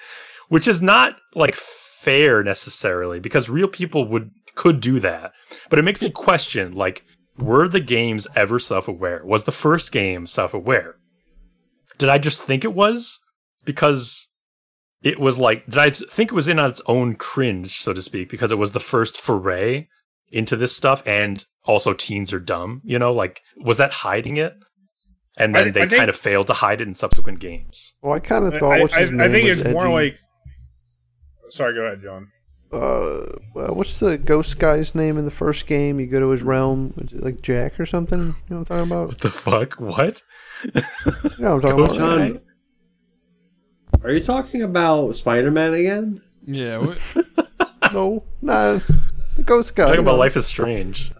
which 0.48 0.66
is 0.66 0.82
not 0.82 1.16
like 1.34 1.54
fair 1.54 2.42
necessarily 2.42 3.20
because 3.20 3.48
real 3.48 3.68
people 3.68 4.08
would 4.08 4.30
could 4.56 4.80
do 4.80 4.98
that. 5.00 5.32
But 5.70 5.78
it 5.78 5.82
makes 5.82 6.02
me 6.02 6.10
question 6.10 6.72
like 6.72 7.04
were 7.38 7.68
the 7.68 7.80
games 7.80 8.26
ever 8.36 8.58
self-aware? 8.58 9.22
Was 9.24 9.44
the 9.44 9.52
first 9.52 9.92
game 9.92 10.26
self-aware? 10.26 10.96
Did 11.98 12.08
I 12.08 12.18
just 12.18 12.40
think 12.42 12.64
it 12.64 12.74
was 12.74 13.20
because 13.64 14.28
it 15.02 15.18
was 15.20 15.38
like 15.38 15.64
did 15.66 15.78
I 15.78 15.90
think 15.90 16.30
it 16.30 16.34
was 16.34 16.48
in 16.48 16.58
on 16.58 16.70
its 16.70 16.80
own 16.86 17.14
cringe 17.16 17.80
so 17.80 17.92
to 17.92 18.00
speak 18.02 18.28
because 18.30 18.50
it 18.52 18.58
was 18.58 18.72
the 18.72 18.80
first 18.80 19.20
foray 19.20 19.88
into 20.30 20.56
this 20.56 20.74
stuff 20.74 21.02
and 21.06 21.44
also 21.64 21.92
teens 21.92 22.32
are 22.32 22.40
dumb 22.40 22.80
you 22.84 22.98
know 22.98 23.12
like 23.12 23.40
was 23.56 23.76
that 23.78 23.92
hiding 23.92 24.36
it 24.36 24.54
and 25.36 25.54
then 25.54 25.64
thi- 25.66 25.70
they 25.70 25.82
I 25.82 25.86
think- 25.86 25.98
kind 25.98 26.10
of 26.10 26.16
failed 26.16 26.46
to 26.48 26.54
hide 26.54 26.80
it 26.80 26.88
in 26.88 26.94
subsequent 26.94 27.38
games 27.40 27.94
Well, 28.02 28.14
I 28.14 28.20
kind 28.20 28.44
of 28.46 28.58
thought 28.58 28.80
what's 28.80 28.94
I, 28.94 29.00
I 29.02 29.28
think 29.28 29.48
was 29.48 29.60
it's 29.62 29.70
more 29.70 29.88
like. 29.90 30.16
Sorry, 31.50 31.74
go 31.74 31.82
ahead, 31.82 32.00
John. 32.02 32.28
Uh, 32.72 33.38
what's 33.72 33.98
the 34.00 34.16
ghost 34.18 34.58
guy's 34.58 34.94
name 34.94 35.18
in 35.18 35.24
the 35.24 35.30
first 35.30 35.66
game? 35.66 36.00
You 36.00 36.06
go 36.06 36.20
to 36.20 36.30
his 36.30 36.42
realm, 36.42 36.94
like 37.12 37.42
Jack 37.42 37.78
or 37.78 37.86
something? 37.86 38.18
You 38.20 38.34
know 38.48 38.58
what 38.60 38.70
I'm 38.70 38.86
talking 38.86 38.92
about? 38.92 39.08
what 39.08 39.18
the 39.18 39.30
fuck 39.30 39.74
what 39.74 40.22
You 40.74 40.80
know 41.38 41.56
what 41.56 41.64
I'm 41.66 41.76
talking 41.76 41.76
Ghost 41.76 41.96
about? 41.96 42.32
guy? 42.32 42.40
Are 44.04 44.10
you 44.12 44.20
talking 44.20 44.62
about 44.62 45.14
Spider-Man 45.16 45.74
again? 45.74 46.22
Yeah. 46.44 46.78
wh- 46.86 47.16
No, 47.92 48.24
nah, 48.40 48.78
the 49.36 49.42
ghost 49.44 49.74
guy. 49.74 49.84
talking 49.86 50.00
about 50.00 50.12
know. 50.12 50.18
life 50.18 50.34
is 50.36 50.46
strange 50.46 51.12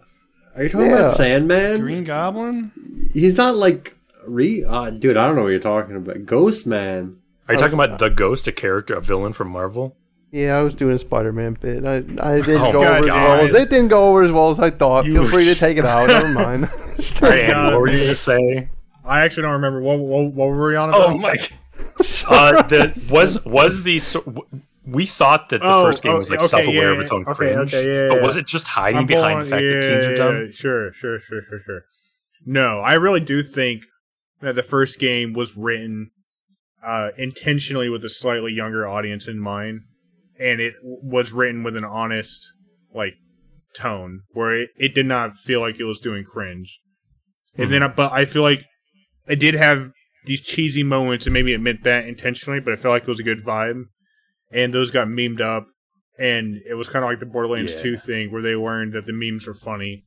Are 0.57 0.63
you 0.63 0.71
talking 0.71 0.87
Yeah. 0.87 1.01
about 1.01 1.17
Sandman? 1.17 1.81
Green 1.81 2.05
Goblin? 2.05 2.71
He's 3.13 3.37
not 3.37 3.57
like 3.57 3.95
re. 4.27 4.65
Uh, 4.65 4.89
dude, 4.91 5.19
I 5.19 5.27
don't 5.27 5.37
know 5.37 5.43
what 5.43 5.49
you're 5.49 5.59
talking 5.59 5.97
about. 5.97 6.25
Ghost 6.25 6.67
Man. 6.67 7.19
are 7.47 7.55
you 7.55 7.59
talking 7.61 7.75
about 7.75 7.99
the 7.99 8.09
ghost 8.09 8.47
a 8.49 8.53
character 8.53 8.95
a 8.95 9.03
villain 9.03 9.35
from 9.35 9.49
marvel 9.51 9.97
Yeah, 10.33 10.57
I 10.59 10.63
was 10.63 10.75
doing 10.75 10.95
a 10.95 10.99
Spider-Man 10.99 11.59
bit. 11.61 11.85
I, 11.85 11.97
I 11.97 12.41
didn't 12.41 12.63
Oh, 12.63 12.73
go 12.73 12.79
God, 12.81 13.05
over 13.05 13.09
as 13.09 13.13
well 13.15 13.41
as 13.47 13.55
it 13.55 13.71
didn't 13.71 13.89
go 13.89 14.09
over 14.09 14.25
as 14.25 14.33
well 14.33 14.51
as 14.51 14.59
I 14.59 14.71
thought. 14.71 15.05
You- 15.05 15.15
Feel 15.15 15.27
free 15.31 15.45
to 15.45 15.55
take 15.55 15.77
it 15.79 15.85
out. 15.85 16.09
Never 16.09 16.29
mind. 16.33 16.65
all 17.23 17.29
right 17.29 17.41
Andy, 17.41 17.71
what 17.73 17.81
were 17.81 17.87
you 17.89 17.99
man. 17.99 18.03
gonna 18.07 18.15
say 18.15 18.69
I 19.05 19.21
actually 19.21 19.43
don't 19.45 19.53
remember 19.53 19.81
what 19.83 19.99
what, 19.99 20.33
what 20.33 20.47
were 20.49 20.69
we 20.69 20.77
on 20.77 20.89
about. 20.91 21.03
oh 21.11 21.19
mike 21.19 21.53
uh 22.29 22.63
the 22.63 22.93
was 23.11 23.45
was 23.45 23.83
the 23.83 23.99
so, 23.99 24.47
we 24.87 25.05
thought 25.07 25.49
that 25.51 25.61
the 25.61 25.67
Oh, 25.67 25.85
first 25.85 26.03
game 26.03 26.17
was 26.17 26.31
like 26.31 26.39
okay, 26.41 26.47
self-aware 26.49 26.77
yeah, 26.93 26.95
of 26.95 27.01
its 27.01 27.11
own. 27.11 27.23
Okay, 27.27 27.55
cringe 27.55 27.75
okay, 27.75 28.09
yeah, 28.09 28.09
but 28.09 28.23
was 28.23 28.37
it 28.37 28.47
just 28.47 28.69
hiding 28.69 29.01
I'm 29.01 29.07
behind 29.07 29.49
pulling- 29.49 29.51
the 29.51 29.51
fact 29.51 29.63
that 29.83 29.89
teens 29.89 30.05
are 30.05 30.15
dumb 30.15 30.45
yeah, 30.47 30.51
Sure, 30.53 30.93
sure, 30.93 31.19
sure, 31.19 31.43
sure, 31.43 31.61
sure. 31.61 31.81
No, 32.47 32.79
I 32.81 32.95
really 32.95 33.21
do 33.21 33.43
think 33.43 33.83
that 34.41 34.55
the 34.55 34.63
first 34.63 34.99
game 34.99 35.33
was 35.33 35.57
written 35.57 36.11
uh, 36.87 37.09
intentionally 37.17 37.89
with 37.89 38.05
a 38.05 38.11
slightly 38.11 38.53
younger 38.53 38.87
audience 38.89 39.27
in 39.29 39.39
mind, 39.39 39.83
and 40.43 40.61
it 40.61 40.75
was 40.83 41.33
written 41.33 41.63
with 41.63 41.77
an 41.77 41.85
honest 41.85 42.51
like 42.95 43.15
tone 43.75 44.21
where 44.33 44.53
it, 44.53 44.71
it 44.77 44.95
did 44.95 45.07
not 45.07 45.37
feel 45.37 45.61
like 45.61 45.79
it 45.81 45.85
was 45.85 46.01
doing 46.01 46.25
cringe. 46.25 46.81
And 47.57 47.71
then, 47.73 47.83
Mm-hmm. 47.83 47.97
but 47.97 48.13
I 48.13 48.25
feel 48.25 48.43
like 48.43 48.65
it 49.29 49.39
did 49.39 49.55
have 49.55 49.91
these 50.25 50.41
cheesy 50.41 50.83
moments, 50.83 51.27
and 51.27 51.35
maybe 51.35 51.53
it 51.53 51.59
meant 51.61 51.85
that 51.85 52.07
intentionally, 52.07 52.61
but 52.61 52.73
I 52.73 52.77
felt 52.77 52.93
like 52.93 53.03
it 53.03 53.09
was 53.09 53.21
a 53.21 53.25
good 53.25 53.45
vibe, 53.45 53.83
and 54.51 54.73
those 54.73 54.91
got 54.91 55.09
memed 55.09 55.41
up, 55.41 55.67
and 56.19 56.61
it 56.69 56.75
was 56.75 56.89
kind 56.89 57.05
of 57.05 57.11
like 57.11 57.21
the 57.21 57.27
Borderlands 57.27 57.75
Yeah. 57.75 57.83
2 57.83 57.97
thing 57.97 58.33
where 58.33 58.43
they 58.43 58.55
learned 58.55 58.93
that 58.95 59.07
the 59.07 59.13
memes 59.13 59.47
are 59.49 59.55
funny, 59.55 60.05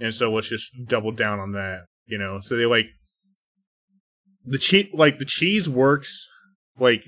and 0.00 0.14
so 0.14 0.32
let's 0.32 0.48
just 0.48 0.70
double 0.86 1.12
down 1.12 1.38
on 1.40 1.52
that, 1.52 1.86
you 2.06 2.18
know. 2.18 2.38
So 2.40 2.56
they 2.56 2.66
like 2.66 2.86
the 4.44 4.58
cheese, 4.58 4.88
like 4.92 5.18
the 5.18 5.24
cheese 5.24 5.68
works, 5.68 6.28
like 6.78 7.04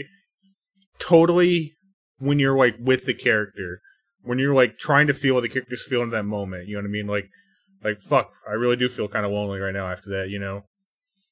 totally 0.98 1.72
when 2.18 2.38
you're 2.38 2.56
like 2.56 2.74
with 2.78 3.04
the 3.06 3.14
character, 3.14 3.80
when 4.22 4.38
you're 4.38 4.54
like 4.54 4.78
trying 4.78 5.06
to 5.06 5.14
feel 5.14 5.34
what 5.34 5.42
the 5.42 5.48
character's 5.48 5.84
feeling 5.84 6.06
in 6.08 6.10
that 6.10 6.24
moment. 6.24 6.68
You 6.68 6.74
know 6.76 6.82
what 6.82 6.88
I 6.88 6.92
mean? 6.92 7.06
Like, 7.06 7.28
like 7.84 8.00
fuck, 8.00 8.30
I 8.48 8.52
really 8.52 8.76
do 8.76 8.88
feel 8.88 9.08
kind 9.08 9.24
of 9.24 9.32
lonely 9.32 9.58
right 9.60 9.74
now 9.74 9.90
after 9.90 10.10
that, 10.10 10.26
you 10.30 10.38
know. 10.38 10.64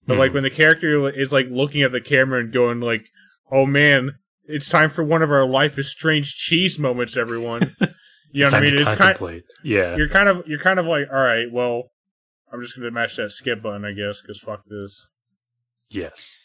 But 0.07 0.19
like 0.19 0.31
Mhm. 0.31 0.35
when 0.35 0.43
the 0.45 0.51
character 0.51 1.09
is 1.09 1.33
like 1.33 1.49
looking 1.51 1.83
at 1.83 1.91
the 1.93 2.01
camera 2.01 2.41
and 2.41 2.53
going 2.53 2.81
like, 2.81 3.07
"Oh 3.51 3.67
man, 3.67 4.19
it's 4.47 4.69
time 4.69 4.91
for 4.91 5.03
one 5.03 5.23
of 5.23 5.31
our 5.33 5.47
life 5.47 5.77
is 5.79 5.91
strange 5.91 6.35
cheese 6.37 6.79
moments, 6.79 7.17
everyone." 7.17 7.75
You 8.33 8.43
know 8.43 8.49
what 8.49 8.55
I 8.55 8.61
mean? 8.61 8.75
It's 8.75 8.83
kind 8.85 8.99
contemplate 8.99 9.45
yeah 9.65 9.97
you're 9.97 10.09
kind 10.11 10.29
of 10.29 10.47
you're 10.47 10.59
kind 10.59 10.79
of 10.79 10.85
like, 10.85 11.07
all 11.11 11.23
right, 11.23 11.47
well, 11.51 11.85
I'm 12.53 12.61
just 12.61 12.77
gonna 12.77 12.91
mash 12.91 13.17
that 13.17 13.31
skip 13.31 13.63
button, 13.63 13.85
I 13.85 13.93
guess, 13.93 14.21
because 14.21 14.41
fuck 14.41 14.63
this. 14.67 15.07
yes 15.89 16.37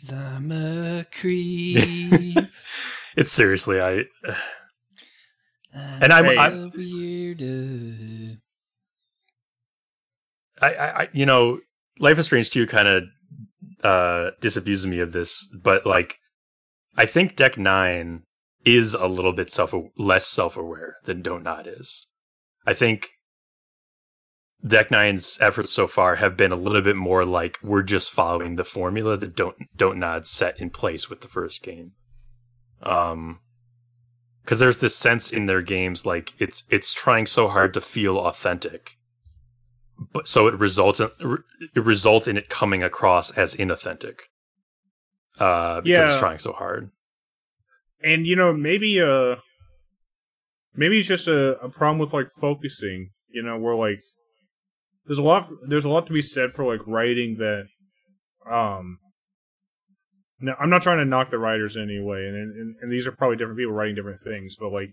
Cause 0.00 0.12
I'm 0.12 0.50
a 0.50 1.04
creep. 1.12 2.36
it's 3.16 3.32
seriously 3.32 3.80
i 3.80 4.04
And 5.72 6.12
I'm- 6.12 6.38
I'm- 6.38 6.70
weirdo. 6.70 8.38
I, 10.62 10.68
I, 10.74 11.08
you 11.12 11.26
know, 11.26 11.60
Life 11.98 12.18
is 12.18 12.26
Strange 12.26 12.50
2 12.50 12.66
kind 12.66 12.88
of 12.88 13.02
uh 13.84 14.30
disabuses 14.40 14.86
me 14.86 15.00
of 15.00 15.12
this, 15.12 15.46
but 15.62 15.84
like 15.84 16.16
I 16.96 17.04
think 17.04 17.36
Deck 17.36 17.58
9 17.58 18.22
is 18.64 18.94
a 18.94 19.06
little 19.06 19.32
bit 19.34 19.50
self 19.50 19.74
less 19.98 20.26
self-aware 20.26 20.96
than 21.04 21.20
Don't 21.20 21.42
Nod 21.42 21.66
is. 21.66 22.06
I 22.66 22.72
think 22.72 23.08
Deck 24.66 24.88
9's 24.88 25.36
efforts 25.42 25.72
so 25.72 25.86
far 25.86 26.16
have 26.16 26.38
been 26.38 26.52
a 26.52 26.56
little 26.56 26.80
bit 26.80 26.96
more 26.96 27.26
like 27.26 27.58
we're 27.62 27.82
just 27.82 28.10
following 28.10 28.56
the 28.56 28.64
formula 28.64 29.18
that 29.18 29.36
Don't 29.36 29.56
Don't 29.76 29.98
Nod 29.98 30.26
set 30.26 30.58
in 30.58 30.70
place 30.70 31.10
with 31.10 31.20
the 31.20 31.28
first 31.28 31.62
game. 31.62 31.92
Um 32.82 33.40
because 34.42 34.58
there's 34.60 34.78
this 34.78 34.94
sense 34.94 35.32
in 35.32 35.46
their 35.46 35.62
games 35.62 36.06
like 36.06 36.32
it's 36.38 36.62
it's 36.70 36.92
trying 36.94 37.26
so 37.26 37.48
hard 37.48 37.74
to 37.74 37.80
feel 37.80 38.16
authentic 38.18 38.96
but 40.12 40.28
so 40.28 40.46
it 40.46 40.54
results 40.54 41.00
in 41.00 41.08
it 41.74 41.80
results 41.84 42.28
in 42.28 42.36
it 42.36 42.48
coming 42.48 42.82
across 42.82 43.30
as 43.32 43.56
inauthentic 43.56 44.20
uh 45.40 45.80
because 45.80 45.98
Yeah. 45.98 46.10
it's 46.12 46.20
trying 46.20 46.38
so 46.38 46.52
hard 46.52 46.90
And 48.02 48.26
you 48.26 48.36
know, 48.36 48.52
maybe 48.52 49.00
uh, 49.00 49.36
maybe 50.74 50.98
it's 51.00 51.08
just 51.08 51.26
a, 51.28 51.58
a 51.60 51.68
problem 51.70 51.98
with 51.98 52.12
like 52.12 52.28
focusing. 52.30 53.10
You 53.30 53.42
know, 53.42 53.58
where 53.58 53.74
like 53.74 54.00
there's 55.06 55.18
a 55.18 55.22
lot 55.22 55.48
there's 55.66 55.84
a 55.86 55.88
lot 55.88 56.06
to 56.06 56.12
be 56.12 56.22
said 56.22 56.52
for 56.52 56.64
like 56.64 56.86
writing 56.86 57.36
that. 57.38 57.64
Um, 58.50 58.98
no, 60.40 60.54
I'm 60.60 60.70
not 60.70 60.82
trying 60.82 60.98
to 60.98 61.04
knock 61.04 61.30
the 61.30 61.38
writers 61.38 61.76
anyway, 61.76 62.26
and, 62.26 62.36
and 62.36 62.76
and 62.80 62.92
these 62.92 63.06
are 63.06 63.12
probably 63.12 63.36
different 63.36 63.58
people 63.58 63.72
writing 63.72 63.94
different 63.94 64.20
things, 64.20 64.56
but 64.58 64.70
like 64.72 64.90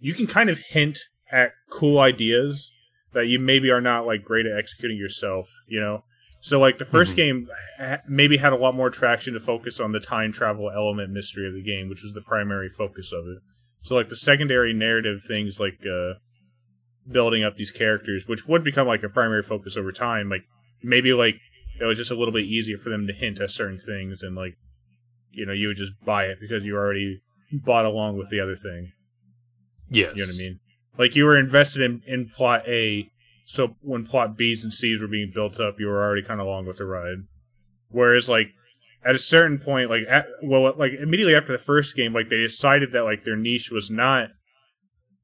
you 0.00 0.14
can 0.14 0.26
kind 0.26 0.50
of 0.50 0.58
hint 0.58 0.98
at 1.30 1.52
cool 1.70 1.98
ideas 1.98 2.72
that 3.12 3.26
you 3.26 3.38
maybe 3.38 3.70
are 3.70 3.80
not 3.80 4.06
like 4.06 4.24
great 4.24 4.46
at 4.46 4.56
executing 4.58 4.96
yourself. 4.96 5.48
You 5.68 5.80
know, 5.80 6.04
so 6.40 6.58
like 6.58 6.78
the 6.78 6.84
1st 6.84 7.12
Mhm. 7.12 7.16
game 7.16 7.48
ha- 7.78 8.00
maybe 8.08 8.38
had 8.38 8.52
a 8.52 8.56
lot 8.56 8.74
more 8.74 8.90
traction 8.90 9.34
to 9.34 9.40
focus 9.40 9.78
on 9.80 9.92
the 9.92 10.00
time 10.00 10.32
travel 10.32 10.70
element 10.70 11.10
mystery 11.12 11.46
of 11.46 11.54
the 11.54 11.62
game, 11.62 11.88
which 11.88 12.02
was 12.02 12.14
the 12.14 12.22
primary 12.22 12.68
focus 12.68 13.12
of 13.12 13.24
it. 13.26 13.38
So 13.82 13.94
like 13.96 14.08
the 14.08 14.16
secondary 14.16 14.72
narrative 14.72 15.22
things 15.26 15.60
like 15.60 15.80
uh 15.86 16.14
building 17.10 17.42
up 17.44 17.56
these 17.56 17.70
characters, 17.70 18.26
which 18.28 18.46
would 18.46 18.62
become 18.64 18.86
like 18.86 19.02
a 19.02 19.08
primary 19.08 19.42
focus 19.42 19.76
over 19.76 19.92
time, 19.92 20.28
like 20.28 20.44
maybe 20.82 21.12
like 21.12 21.34
it 21.80 21.84
was 21.84 21.98
just 21.98 22.10
a 22.10 22.14
little 22.14 22.32
bit 22.32 22.44
easier 22.44 22.78
for 22.78 22.90
them 22.90 23.06
to 23.06 23.12
hint 23.12 23.40
at 23.40 23.50
certain 23.50 23.78
things 23.78 24.22
and 24.22 24.36
like 24.36 24.56
you 25.32 25.46
know, 25.46 25.52
you 25.52 25.68
would 25.68 25.76
just 25.76 25.92
buy 26.04 26.24
it 26.24 26.38
because 26.40 26.64
you 26.64 26.76
already 26.76 27.22
bought 27.52 27.84
along 27.84 28.16
with 28.18 28.30
the 28.30 28.40
other 28.40 28.54
thing. 28.54 28.92
yes 29.90 30.12
You 30.16 30.22
know 30.22 30.30
what 30.32 30.34
I 30.34 30.38
mean? 30.38 30.60
Like 30.98 31.16
you 31.16 31.24
were 31.24 31.38
invested 31.38 31.82
in, 31.82 32.02
in 32.06 32.28
plot 32.28 32.66
A, 32.68 33.10
so 33.46 33.76
when 33.80 34.06
plot 34.06 34.36
B's 34.36 34.64
and 34.64 34.72
C's 34.72 35.00
were 35.00 35.08
being 35.08 35.30
built 35.34 35.58
up, 35.60 35.76
you 35.78 35.86
were 35.86 36.02
already 36.02 36.22
kind 36.22 36.40
of 36.40 36.46
along 36.46 36.66
with 36.66 36.78
the 36.78 36.84
ride. 36.84 37.24
Whereas 37.90 38.28
like 38.28 38.48
at 39.04 39.14
a 39.14 39.18
certain 39.18 39.58
point, 39.58 39.90
like 39.90 40.02
at, 40.08 40.26
well, 40.42 40.72
like 40.76 40.92
immediately 40.92 41.34
after 41.34 41.52
the 41.52 41.58
first 41.58 41.96
game, 41.96 42.12
like 42.12 42.28
they 42.28 42.36
decided 42.38 42.92
that 42.92 43.02
like 43.04 43.24
their 43.24 43.36
niche 43.36 43.70
was 43.70 43.90
not 43.90 44.28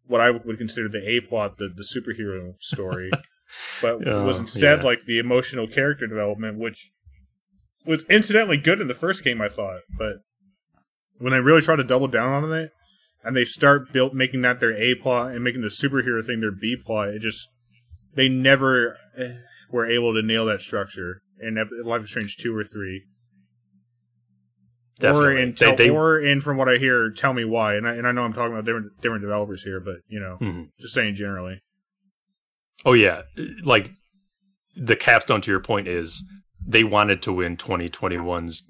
what 0.06 0.20
I 0.20 0.30
would 0.30 0.59
consider 0.59 0.89
the 0.89 1.06
A 1.06 1.20
plot, 1.20 1.59
the 1.59 1.68
the 1.68 1.82
superhero 1.82 2.55
story, 2.60 3.10
but 3.82 4.06
Oh, 4.06 4.24
was 4.24 4.39
instead 4.39 4.80
yeah. 4.80 4.85
like 4.85 5.05
the 5.06 5.18
emotional 5.18 5.66
character 5.66 6.06
development, 6.06 6.59
which 6.59 6.90
was 7.89 8.05
incidentally 8.05 8.56
good 8.59 8.81
in 8.81 8.89
the 8.89 8.94
first 8.94 9.24
game, 9.24 9.40
I 9.40 9.48
thought, 9.48 9.81
but 9.97 10.16
when 11.19 11.32
they 11.32 11.40
really 11.40 11.62
try 11.62 11.74
to 11.77 11.82
double 11.85 12.06
down 12.09 12.44
on 12.44 12.52
it 12.52 12.70
and 13.24 13.35
they 13.36 13.44
start 13.44 13.93
built 13.93 14.15
making 14.15 14.43
that 14.43 14.60
their 14.60 14.73
A 14.73 14.94
plot 14.94 15.32
and 15.32 15.43
making 15.43 15.62
the 15.62 15.69
superhero 15.69 16.24
thing 16.24 16.40
their 16.40 16.52
B 16.52 16.77
plot, 16.85 17.09
it 17.09 17.20
just 17.23 17.48
they 18.15 18.28
never 18.28 18.97
eh, 19.16 19.32
were 19.70 19.86
able 19.86 20.12
to 20.15 20.23
nail 20.23 20.47
that 20.47 20.60
structure 20.60 21.23
in 21.40 21.56
Life 21.85 22.02
is 22.05 22.10
Strange 22.10 22.36
two 22.36 22.55
or 22.56 22.62
three. 22.65 23.05
Definitely. 25.01 25.27
Or 25.35 25.39
in, 25.39 25.55
They- 25.55 25.74
they- 25.77 25.90
or 25.90 26.19
in 26.20 26.40
from 26.40 26.56
what 26.56 26.69
I 26.69 26.77
hear, 26.77 27.10
tell 27.10 27.32
me 27.32 27.44
why. 27.44 27.77
And 27.77 27.86
I, 27.86 27.94
and 27.94 28.06
I 28.06 28.12
know 28.12 28.23
I'm 28.23 28.32
talking 28.32 28.52
about 28.52 28.65
different 28.65 29.01
different 29.01 29.23
developers 29.23 29.62
here, 29.62 29.78
but 29.81 29.97
you 30.09 30.19
know, 30.20 30.39
Mhm. 30.40 30.70
just 30.81 30.93
saying 30.94 31.15
generally. 31.15 31.60
Oh 32.85 32.93
yeah, 32.94 33.23
like 33.65 33.93
the 34.77 34.97
capstone 34.97 35.40
to 35.43 35.51
your 35.51 35.60
point 35.60 35.89
is 35.89 36.23
they 36.70 36.84
wanted 36.84 37.22
to 37.22 37.32
win 37.32 37.56
2021's 37.56 38.66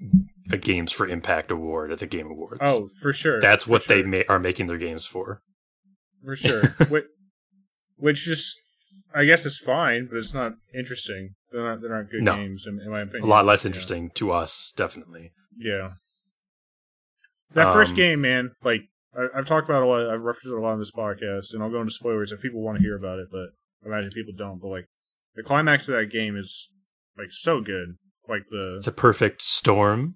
a 0.51 0.57
Games 0.57 0.91
for 0.91 1.05
Impact 1.07 1.51
award 1.51 1.91
at 1.91 1.99
the 1.99 2.07
Game 2.07 2.27
Awards. 2.31 2.61
Oh, 2.63 2.89
for 3.01 3.11
sure. 3.13 3.39
that's 3.41 3.65
for 3.65 3.71
what 3.71 3.85
they 3.87 4.01
ma- 4.03 4.21
are 4.29 4.39
making 4.39 4.67
their 4.67 4.77
games 4.77 5.05
for. 5.05 5.41
for 6.23 6.35
sure. 6.35 6.61
which, 6.89 7.03
which 7.97 8.23
just, 8.23 8.55
I 9.13 9.25
guess 9.25 9.45
it's 9.45 9.59
fine, 9.59 10.07
but 10.09 10.17
it's 10.17 10.33
not 10.33 10.53
interesting. 10.73 11.35
They're 11.51 11.63
not. 11.63 11.81
They're 11.81 11.89
not 11.95 12.09
good 12.09 12.23
No. 12.23 12.35
games, 12.35 12.65
in, 12.67 12.79
in 12.79 12.89
my 12.89 13.01
A 13.01 13.25
lot 13.25 13.45
less 13.45 13.63
Yeah. 13.63 13.69
interesting 13.69 14.11
to 14.15 14.31
us, 14.31 14.71
definitely. 14.77 15.31
Yeah. 15.57 15.93
That 17.53 17.73
first 17.73 17.91
Um, 17.91 17.97
game, 17.97 18.21
man. 18.21 18.51
Like 18.63 18.81
I, 19.17 19.27
I've 19.35 19.45
talked 19.45 19.67
about 19.67 19.81
a 19.83 19.85
lot. 19.87 20.09
I've 20.09 20.21
referenced 20.21 20.47
it 20.47 20.53
a 20.53 20.59
lot 20.61 20.73
on 20.73 20.79
this 20.79 20.91
podcast, 20.91 21.53
and 21.53 21.63
I'll 21.63 21.71
go 21.71 21.81
into 21.81 21.91
spoilers 21.91 22.31
if 22.31 22.41
people 22.41 22.61
want 22.61 22.77
to 22.77 22.83
hear 22.83 22.95
about 22.95 23.19
it. 23.19 23.27
But 23.31 23.49
I 23.83 23.87
imagine 23.87 24.11
people 24.13 24.33
don't. 24.37 24.61
But 24.61 24.67
like 24.67 24.85
the 25.35 25.43
climax 25.43 25.87
of 25.89 25.95
that 25.95 26.11
game 26.11 26.37
is 26.37 26.69
like 27.19 27.31
so 27.31 27.61
good. 27.61 27.97
Like 28.27 28.43
the 28.49 28.75
It's 28.77 28.87
a 28.87 28.91
perfect 28.91 29.41
storm, 29.41 30.15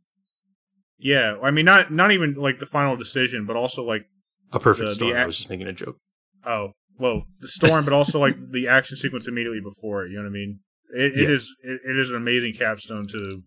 yeah. 1.00 1.36
I 1.42 1.52
mean, 1.52 1.66
not 1.66 1.92
not 1.92 2.12
even 2.12 2.36
like 2.36 2.60
the 2.60 2.66
final 2.66 2.96
decision, 2.96 3.46
but 3.46 3.56
also 3.56 3.84
like 3.84 4.06
a 4.52 4.60
perfect 4.60 4.86
The- 4.86 4.90
the 4.92 4.96
storm. 4.96 5.16
I 5.18 5.26
was 5.26 5.38
just 5.38 5.50
making 5.50 5.68
a 5.68 5.74
joke. 5.74 5.98
oh 6.46 6.72
well 7.00 7.24
the 7.40 7.48
storm, 7.48 7.84
but 7.86 7.94
also 7.94 8.20
like 8.20 8.36
the 8.52 8.68
action 8.68 8.98
sequence 8.98 9.28
immediately 9.28 9.62
before 9.62 10.06
it. 10.06 10.12
You 10.12 10.18
know 10.18 10.24
what 10.24 10.30
I 10.30 10.34
mean? 10.34 10.60
It, 10.96 11.18
it 11.18 11.24
Yeah. 11.24 11.30
is 11.36 11.56
it, 11.64 11.82
it 11.90 11.98
is 11.98 12.10
an 12.12 12.16
amazing 12.18 12.54
capstone 12.54 13.08
to 13.08 13.42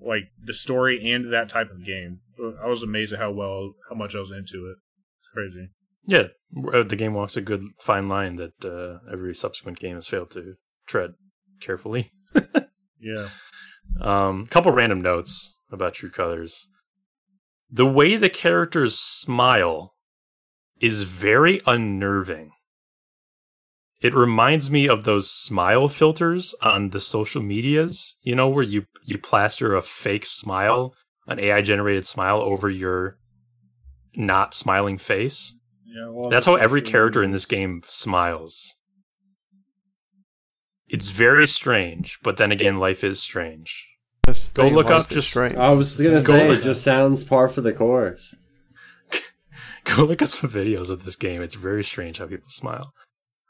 like 0.00 0.24
the 0.42 0.54
story 0.54 1.10
and 1.12 1.32
that 1.32 1.48
type 1.48 1.70
of 1.70 1.84
game. 1.84 2.20
I 2.62 2.66
was 2.66 2.82
amazed 2.82 3.12
at 3.12 3.18
how 3.18 3.30
well 3.32 3.72
how 3.90 3.96
much 3.96 4.14
I 4.14 4.20
was 4.20 4.30
into 4.30 4.66
it. 4.70 4.76
It's 5.20 5.28
crazy. 5.34 5.68
Yeah, 6.08 6.28
uh, 6.72 6.82
the 6.84 6.96
game 6.96 7.14
walks 7.14 7.36
a 7.36 7.40
good 7.42 7.62
fine 7.80 8.08
line 8.08 8.36
that 8.36 8.64
uh, 8.64 8.98
every 9.12 9.34
subsequent 9.34 9.78
game 9.78 9.96
has 9.96 10.06
failed 10.06 10.30
to 10.32 10.54
tread 10.86 11.14
carefully. 11.60 12.10
Yeah. 13.00 13.28
Um, 14.00 14.46
couple 14.46 14.72
random 14.72 15.00
notes 15.00 15.56
about 15.70 15.94
True 15.94 16.10
Colors. 16.10 16.68
The 17.70 17.86
way 17.86 18.16
the 18.16 18.28
characters 18.28 18.98
smile 18.98 19.94
is 20.80 21.02
very 21.02 21.60
unnerving. 21.66 22.52
It 24.02 24.14
reminds 24.14 24.70
me 24.70 24.88
of 24.88 25.04
those 25.04 25.30
smile 25.30 25.88
filters 25.88 26.54
on 26.62 26.90
the 26.90 27.00
social 27.00 27.42
medias, 27.42 28.16
you 28.22 28.34
know, 28.34 28.48
where 28.48 28.62
you 28.62 28.84
you 29.04 29.18
plaster 29.18 29.74
a 29.74 29.82
fake 29.82 30.26
smile, 30.26 30.94
an 31.26 31.40
AI 31.40 31.62
generated 31.62 32.06
smile 32.06 32.38
over 32.38 32.68
your 32.68 33.16
not 34.14 34.54
smiling 34.54 34.98
face. 34.98 35.54
Yeah, 35.86 36.10
well, 36.10 36.28
That's 36.28 36.46
how 36.46 36.56
every 36.56 36.82
character 36.82 37.22
in 37.22 37.30
this 37.30 37.46
game 37.46 37.80
smiles. 37.86 38.75
It's 40.88 41.08
very 41.08 41.46
strange, 41.46 42.18
but 42.22 42.36
then 42.36 42.52
again, 42.52 42.78
life 42.78 43.02
is 43.02 43.20
strange. 43.20 43.86
This 44.26 44.48
Go 44.54 44.68
look 44.68 44.90
up 44.90 45.08
just- 45.08 45.28
strange. 45.30 45.56
I 45.56 45.70
was 45.72 46.00
gonna 46.00 46.16
Go 46.16 46.20
say 46.20 46.48
look- 46.48 46.58
it 46.60 46.62
just 46.62 46.82
sounds 46.82 47.24
par 47.24 47.48
for 47.48 47.60
the 47.60 47.72
course. 47.72 48.34
Go 49.84 50.04
look 50.04 50.22
at 50.22 50.28
some 50.28 50.50
videos 50.50 50.90
of 50.90 51.04
this 51.04 51.16
game. 51.16 51.42
It's 51.42 51.54
very 51.54 51.84
strange 51.84 52.18
how 52.18 52.26
people 52.26 52.48
smile. 52.48 52.92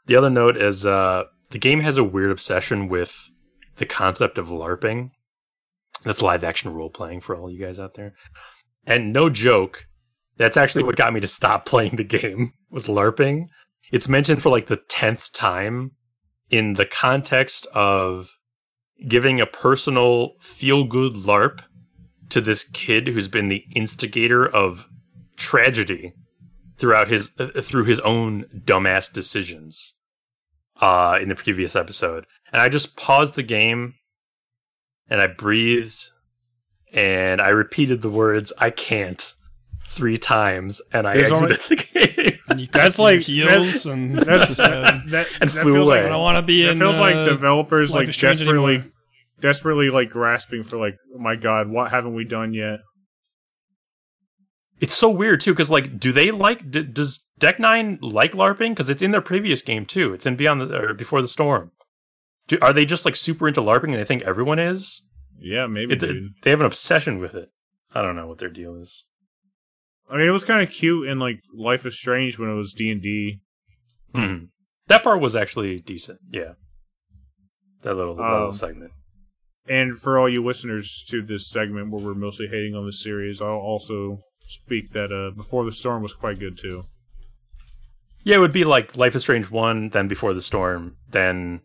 The 0.05 0.15
other 0.15 0.29
note 0.29 0.57
is 0.57 0.85
uh, 0.85 1.23
the 1.51 1.57
game 1.59 1.81
has 1.81 1.97
a 1.97 2.03
weird 2.03 2.31
obsession 2.31 2.87
with 2.89 3.15
the 3.77 3.85
concept 3.85 4.37
of 4.37 4.47
LARPing. 4.47 5.11
That's 6.03 6.21
live 6.21 6.43
action 6.43 6.73
role 6.73 6.89
playing 6.89 7.21
for 7.21 7.35
all 7.35 7.49
you 7.51 7.63
guys 7.63 7.79
out 7.79 7.95
there. 7.95 8.13
And 8.85 9.11
no 9.11 9.29
joke, 9.29 9.85
that's 10.37 10.57
actually 10.57 10.83
what 10.83 10.95
got 10.95 11.13
me 11.13 11.19
to 11.19 11.27
stop 11.27 11.65
playing 11.67 11.95
the 11.97 12.03
game 12.03 12.53
was 12.69 12.87
LARPing. 12.87 13.45
It's 13.91 14.07
mentioned 14.09 14.41
for 14.41 14.49
like 14.49 14.67
the 14.67 14.79
tenth 14.89 15.31
time 15.33 15.91
in 16.49 16.73
the 16.73 16.85
context 16.85 17.67
of 17.73 18.37
giving 19.07 19.39
a 19.39 19.45
personal 19.45 20.33
feel 20.39 20.83
good 20.83 21.13
LARP 21.13 21.61
to 22.29 22.41
this 22.41 22.63
kid 22.63 23.07
who's 23.07 23.27
been 23.27 23.47
the 23.47 23.65
instigator 23.75 24.45
of 24.45 24.87
tragedy 25.35 26.13
throughout 26.77 27.07
his 27.07 27.31
uh, 27.39 27.61
through 27.61 27.83
his 27.83 27.99
own 28.01 28.43
dumbass 28.65 29.11
decisions 29.11 29.93
uh 30.81 31.17
in 31.21 31.29
the 31.29 31.35
previous 31.35 31.75
episode. 31.75 32.25
And 32.51 32.61
i 32.61 32.69
just 32.69 32.95
paused 32.95 33.35
the 33.35 33.43
game 33.43 33.95
and 35.09 35.21
i 35.21 35.27
breathed 35.27 36.11
and 36.91 37.41
i 37.41 37.49
repeated 37.49 38.01
the 38.01 38.09
words 38.09 38.51
i 38.59 38.69
can't 38.69 39.33
three 39.97 40.17
times 40.17 40.81
and 40.93 41.07
i 41.07 41.13
There's 41.17 41.31
only- 41.41 41.53
exited 41.55 41.77
the 41.79 41.99
game 41.99 42.39
And 42.49 42.61
you 42.61 42.67
That's 42.71 42.97
like- 42.97 43.21
heels 43.23 43.85
and 43.85 44.17
That's 44.17 44.55
said, 44.55 44.69
that, 45.09 45.27
And 45.41 45.49
that 45.49 45.61
flew 45.63 45.73
feels 45.73 45.87
away. 45.89 45.99
I 45.99 46.01
Like, 46.03 46.11
don't 46.11 46.21
want 46.21 46.37
to 46.37 46.41
be 46.43 46.63
that 46.63 46.71
in. 46.71 46.77
feels 46.79 46.95
uh, 46.95 46.99
like 47.01 47.25
developers 47.25 47.93
like 47.93 48.07
desperately, 48.17 48.75
anymore. 48.75 48.91
desperately 49.41 49.89
like 49.89 50.09
grasping 50.09 50.63
for 50.63 50.77
like, 50.77 50.95
oh 51.13 51.19
my 51.19 51.35
god, 51.35 51.67
what 51.67 51.91
haven't 51.91 52.13
we 52.15 52.23
done 52.23 52.53
yet? 52.53 52.79
it's 54.79 54.93
so 54.93 55.09
weird 55.09 55.41
too 55.41 55.51
because 55.53 55.71
like 55.71 55.99
do 55.99 56.11
they 56.11 56.29
like 56.31 56.69
d- 56.69 56.83
does 56.83 57.25
deck 57.39 57.59
9 57.59 57.97
like 58.01 58.33
larping 58.33 58.69
because 58.69 58.89
it's 58.91 59.01
in 59.01 59.09
their 59.11 59.21
previous 59.21 59.61
game 59.63 59.85
too 59.85 60.13
it's 60.13 60.25
in 60.25 60.35
beyond 60.35 60.61
the 60.61 60.71
or 60.77 60.93
before 60.93 61.21
the 61.21 61.27
storm 61.27 61.71
do, 62.47 62.57
are 62.61 62.73
they 62.73 62.85
just 62.85 63.03
like 63.03 63.15
super 63.15 63.47
into 63.47 63.59
larping 63.61 63.85
and 63.85 63.95
they 63.95 64.05
think 64.05 64.21
everyone 64.21 64.59
is 64.59 65.01
Yeah, 65.39 65.65
maybe, 65.67 65.93
It- 65.93 65.99
dude. 65.99 66.33
they 66.43 66.51
have 66.51 66.59
an 66.59 66.65
obsession 66.67 67.17
with 67.19 67.33
it 67.33 67.49
i 67.95 68.01
don't 68.03 68.15
know 68.15 68.27
what 68.27 68.37
their 68.37 68.49
deal 68.51 68.75
is 68.75 69.03
I 70.09 70.17
mean, 70.17 70.27
it 70.27 70.31
was 70.31 70.43
kind 70.45 70.61
of 70.61 70.69
cute 70.73 71.07
in 71.07 71.19
like 71.19 71.41
Life 71.53 71.85
is 71.85 71.97
Strange 71.97 72.39
when 72.39 72.49
it 72.49 72.55
was 72.55 72.73
D 72.73 72.89
and 72.91 73.01
D. 73.01 73.39
Hmm. 74.15 74.45
That 74.87 75.03
part 75.03 75.19
was 75.19 75.35
actually 75.35 75.79
decent. 75.81 76.19
Yeah. 76.31 76.53
That 77.81 77.95
little, 77.95 78.15
that 78.15 78.23
little 78.23 78.47
Um, 78.47 78.53
segment. 78.53 78.91
And 79.69 79.99
for 79.99 80.17
all 80.17 80.29
you 80.29 80.43
listeners 80.45 81.03
to 81.09 81.21
this 81.21 81.49
segment 81.49 81.91
where 81.91 82.01
we're 82.03 82.13
mostly 82.13 82.47
hating 82.47 82.73
on 82.73 82.85
the 82.85 82.93
series, 82.93 83.41
I'll 83.41 83.49
also 83.49 84.21
speak 84.45 84.93
that 84.93 85.11
uh, 85.11 85.35
Before 85.35 85.65
the 85.65 85.73
Storm 85.73 86.01
was 86.01 86.13
quite 86.13 86.39
good 86.39 86.57
too. 86.57 86.85
Yeah, 88.23 88.37
it 88.37 88.39
would 88.39 88.53
be 88.53 88.63
like 88.63 88.95
Life 88.95 89.15
is 89.15 89.23
Strange 89.23 89.51
1, 89.51 89.89
then 89.89 90.07
Before 90.07 90.33
the 90.33 90.41
Storm, 90.41 90.95
then 91.11 91.59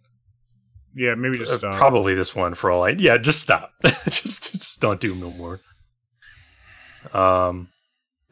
Yeah, 0.97 1.15
maybe 1.15 1.39
just 1.39 1.53
uh, 1.53 1.57
stop. 1.59 1.75
probably 1.77 2.15
this 2.17 2.35
one 2.35 2.55
for 2.55 2.73
all 2.73 2.83
I. 2.83 2.91
Yeah, 2.91 3.19
just 3.19 3.41
stop. 3.41 3.71
just, 4.11 4.53
just 4.53 4.81
don't 4.81 5.01
do 5.01 5.15
no 5.15 5.31
more. 5.31 5.61
Um, 7.13 7.69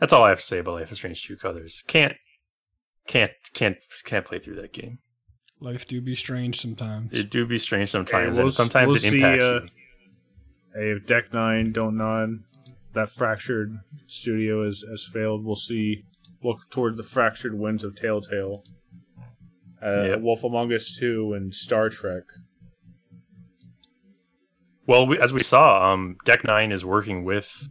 that's 0.01 0.13
all 0.13 0.25
I 0.25 0.31
have 0.31 0.41
to 0.41 0.45
say 0.45 0.59
about 0.59 0.75
Life 0.75 0.91
is 0.91 0.99
Strange 0.99 1.23
True 1.23 1.37
Colors. 1.37 1.85
Can't, 1.87 2.15
can't, 3.07 3.33
can't, 3.55 3.77
can't 4.05 4.25
play 4.25 4.39
through 4.39 4.57
that 4.57 4.73
game. 4.73 4.99
Life 5.61 5.87
do 5.87 6.01
be 6.01 6.17
strange 6.17 6.61
sometimes. 6.61 7.13
It 7.13 7.31
do 7.31 7.47
be 7.47 7.59
strange 7.59 7.91
sometimes, 7.91 8.39
we'll 8.39 8.47
and 8.47 8.55
sometimes 8.55 8.89
we'll 8.89 8.97
it 8.97 9.01
see, 9.01 9.19
impacts 9.19 9.45
uh, 9.45 9.61
you. 9.63 9.69
Hey, 10.75 10.91
if 10.97 11.07
Deck 11.07 11.33
Nine 11.35 11.73
don't 11.73 11.97
nod, 11.97 12.41
that 12.95 13.11
fractured 13.11 13.79
studio 14.07 14.65
has, 14.65 14.83
has 14.89 15.05
failed. 15.05 15.45
We'll 15.45 15.55
see. 15.57 16.05
Look 16.43 16.71
toward 16.71 16.97
the 16.97 17.03
fractured 17.03 17.59
winds 17.59 17.85
of 17.85 17.95
Telltale. 17.95 18.65
Uh, 19.83 20.03
Yeah. 20.05 20.17
Wolf 20.17 20.43
Among 20.45 20.73
Us 20.73 20.97
Two 20.99 21.35
and 21.35 21.55
Star 21.55 21.91
Trek. 21.91 22.23
Well, 24.87 25.07
we, 25.07 25.19
as 25.19 25.33
we 25.33 25.43
saw, 25.43 25.93
um, 25.93 26.17
Deck 26.25 26.43
Nine 26.43 26.73
is 26.73 26.85
working 26.85 27.25
with 27.25 27.69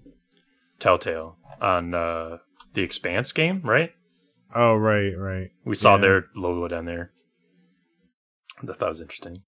Telltale 0.80 1.38
on 1.62 1.94
uh, 1.94 2.38
the 2.74 2.82
Expanse 2.84 3.32
game, 3.32 3.62
right? 3.64 3.92
Oh 4.56 4.76
right, 4.76 5.12
right. 5.18 5.50
We 5.66 5.76
saw 5.76 5.96
Yeah. 5.96 6.02
their 6.02 6.26
logo 6.36 6.68
down 6.68 6.86
there. 6.86 7.12
I 8.62 8.66
thought 8.66 8.80
that 8.80 8.90
was 8.90 9.02
interesting. 9.02 9.44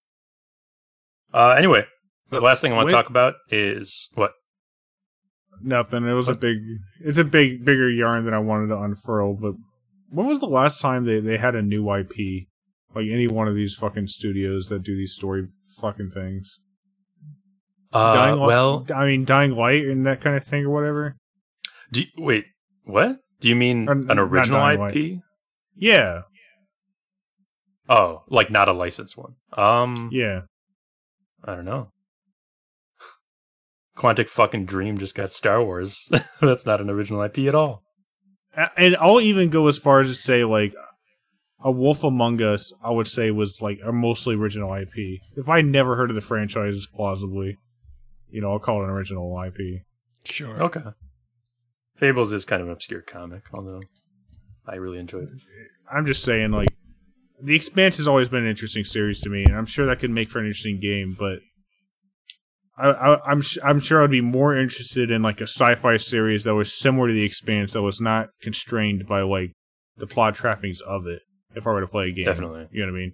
Uh, 1.33 1.55
anyway, 1.57 1.85
the 2.29 2.39
last 2.41 2.61
thing 2.61 2.71
I 2.71 2.75
want 2.75 2.87
Wait. 2.87 2.91
to 2.91 2.97
talk 2.97 3.09
about 3.09 3.35
is 3.49 4.09
what? 4.13 4.31
Nothing. 5.61 6.05
It 6.07 6.13
was 6.13 6.27
a 6.29 6.33
big. 6.35 6.57
It's 7.01 7.17
a 7.17 7.23
big, 7.23 7.63
bigger 7.65 7.89
yarn 7.89 8.25
than 8.25 8.33
I 8.33 8.39
wanted 8.39 8.67
to 8.67 8.77
unfurl. 8.81 9.35
But 9.39 9.53
when 10.09 10.27
was 10.27 10.39
the 10.39 10.47
last 10.47 10.81
time 10.81 11.05
they 11.05 11.19
they 11.19 11.37
had 11.37 11.55
a 11.55 11.61
new 11.61 11.89
IP? 11.93 12.47
Like 12.95 13.05
any 13.09 13.27
one 13.27 13.47
of 13.47 13.55
these 13.55 13.75
fucking 13.75 14.07
studios 14.07 14.67
that 14.67 14.83
do 14.83 14.95
these 14.95 15.13
story 15.13 15.47
fucking 15.79 16.11
things. 16.11 16.59
Uh, 17.93 18.13
Dying 18.15 18.39
well, 18.39 18.85
I 18.93 19.05
mean, 19.05 19.25
Dying 19.25 19.51
Light 19.51 19.85
and 19.85 20.05
that 20.05 20.21
kind 20.21 20.35
of 20.35 20.43
thing 20.45 20.65
or 20.65 20.69
whatever. 20.69 21.15
Do 21.91 22.01
you, 22.01 22.07
wait, 22.18 22.45
what? 22.85 23.18
Do 23.39 23.49
you 23.49 23.55
mean 23.55 23.88
an 23.89 24.19
original 24.19 24.59
Dying 24.59 24.81
IP? 25.15 25.22
Yeah, 25.76 26.22
Oh, 27.91 28.23
like 28.30 28.49
not 28.49 28.69
a 28.69 28.73
licensed 28.73 29.18
one. 29.18 29.35
Um, 29.51 30.09
yeah. 30.13 30.41
I 31.43 31.55
don't 31.55 31.65
know. 31.65 31.89
Quantic 33.97 34.30
fucking 34.30 34.65
Dream 34.65 34.97
just 34.97 35.13
got 35.13 35.34
Star 35.34 35.61
Wars. 35.61 36.09
That's 36.41 36.65
not 36.65 36.80
an 36.80 36.89
original 36.89 37.22
IP 37.22 37.39
at 37.39 37.55
all. 37.55 37.84
And 38.77 38.95
I'll 38.95 39.19
even 39.19 39.49
go 39.49 39.68
as 39.68 39.77
far 39.77 39.99
as 39.99 40.07
to 40.07 40.15
say, 40.15 40.45
like, 40.45 40.73
A 41.61 41.69
Wolf 41.69 42.05
Among 42.05 42.41
Us, 42.41 42.72
I 42.81 42.91
would 42.91 43.07
say, 43.07 43.30
was 43.30 43.61
like 43.61 43.80
a 43.85 43.91
mostly 43.91 44.35
original 44.35 44.73
IP. 44.73 45.19
If 45.35 45.49
I 45.49 45.59
never 45.59 45.97
heard 45.97 46.09
of 46.09 46.15
the 46.15 46.22
franchise, 46.22 46.88
plausibly, 46.95 47.57
you 48.30 48.39
know, 48.39 48.53
I'll 48.53 48.59
call 48.59 48.81
it 48.81 48.85
an 48.85 48.89
original 48.91 49.38
IP. 49.45 49.81
Sure. 50.23 50.63
Okay. 50.63 50.84
Fables 52.02 52.34
is 52.34 52.45
kind 52.45 52.64
of 52.64 52.68
an 52.68 52.73
obscure 52.73 53.02
comic, 53.02 53.44
although 53.53 53.84
I 54.68 54.76
really 54.76 54.98
enjoyed 54.98 55.30
it. 55.30 55.40
I'm 55.90 56.07
just 56.07 56.23
saying, 56.23 56.49
like, 56.49 56.69
the 57.40 57.56
Expanse 57.56 57.98
has 57.98 58.07
always 58.07 58.28
been 58.28 58.44
an 58.44 58.49
interesting 58.49 58.84
series 58.84 59.19
to 59.22 59.30
me, 59.30 59.44
and 59.45 59.56
I'm 59.56 59.68
sure 59.68 59.86
that 59.86 59.99
could 59.99 60.10
make 60.10 60.32
for 60.32 60.40
an 60.40 60.48
interesting 60.48 60.80
game. 60.82 61.15
But 61.18 61.40
I, 62.76 62.88
I, 62.90 63.32
I'm 63.32 63.44
I'm 63.64 63.80
sure 63.80 64.03
I'd 64.03 64.10
be 64.10 64.19
more 64.19 64.57
interested 64.57 65.11
in 65.11 65.22
like 65.22 65.41
a 65.41 65.48
sci-fi 65.48 65.98
series 65.98 66.44
that 66.45 66.56
was 66.56 66.73
similar 66.73 67.10
to 67.10 67.14
the 67.14 67.23
Expanse, 67.23 67.73
that 67.73 67.84
was 67.84 68.02
not 68.02 68.30
constrained 68.41 69.07
by 69.07 69.22
like 69.22 69.52
the 69.98 70.07
plot 70.07 70.34
trappings 70.34 70.82
of 70.82 71.06
it. 71.06 71.22
If 71.56 71.68
I 71.68 71.72
were 71.72 71.82
to 71.82 71.88
play 71.88 72.06
a 72.06 72.11
game, 72.11 72.26
Definitely. 72.26 72.68
you 72.72 72.80
know 72.84 72.91
what 72.91 72.98
I 72.98 72.99
mean. 72.99 73.14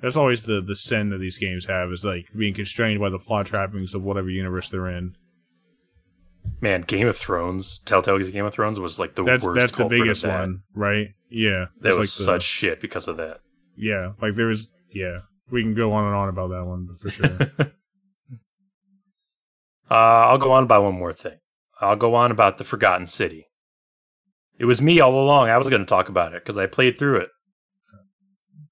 That's 0.00 0.16
always 0.16 0.44
the 0.44 0.60
the 0.64 0.76
sin 0.76 1.10
that 1.10 1.18
these 1.18 1.38
games 1.38 1.66
have 1.66 1.90
is 1.90 2.04
like 2.04 2.26
being 2.38 2.54
constrained 2.54 3.00
by 3.00 3.10
the 3.10 3.18
plot 3.18 3.46
trappings 3.46 3.94
of 3.94 4.02
whatever 4.04 4.30
universe 4.30 4.68
they're 4.68 4.88
in. 4.88 5.16
Man, 6.60 6.80
Game 6.82 7.06
of 7.08 7.16
Thrones, 7.16 7.80
Telltale's 7.84 8.30
Game 8.30 8.44
of 8.44 8.54
Thrones 8.54 8.80
was 8.80 8.98
like 8.98 9.14
the 9.14 9.22
That's 9.24 9.44
worst. 9.44 9.58
that's 9.60 9.72
the 9.72 9.76
culprit 9.78 10.00
of 10.00 10.04
biggest 10.04 10.22
that. 10.22 10.40
one, 10.40 10.62
right? 10.74 11.08
Yeah, 11.30 11.66
That 11.80 11.90
was 11.90 11.98
like 11.98 12.04
the- 12.04 12.24
such 12.24 12.42
shit 12.42 12.80
because 12.80 13.08
of 13.08 13.16
that. 13.18 13.40
Yeah, 13.76 14.12
like 14.22 14.34
there 14.36 14.46
was. 14.46 14.68
Yeah, 14.90 15.18
we 15.50 15.62
can 15.62 15.74
go 15.74 15.92
on 15.92 16.06
and 16.06 16.14
on 16.14 16.28
about 16.28 16.48
that 16.50 16.64
one 16.64 16.86
but 16.86 16.98
for 16.98 17.10
sure. 17.10 17.72
Uh, 19.88 19.94
I'll 19.94 20.38
go 20.38 20.50
on 20.50 20.64
about 20.64 20.82
one 20.82 20.94
more 20.98 21.12
thing. 21.12 21.38
I'll 21.80 21.94
go 21.94 22.16
on 22.16 22.32
about 22.32 22.58
the 22.58 22.64
Forgotten 22.64 23.06
City. 23.06 23.46
It 24.58 24.64
was 24.64 24.82
me 24.82 24.98
all 25.00 25.14
along. 25.22 25.48
I 25.48 25.58
was 25.58 25.68
going 25.70 25.82
to 25.82 25.86
talk 25.86 26.08
about 26.08 26.34
it 26.34 26.42
because 26.42 26.58
I 26.58 26.66
played 26.66 26.98
through 26.98 27.18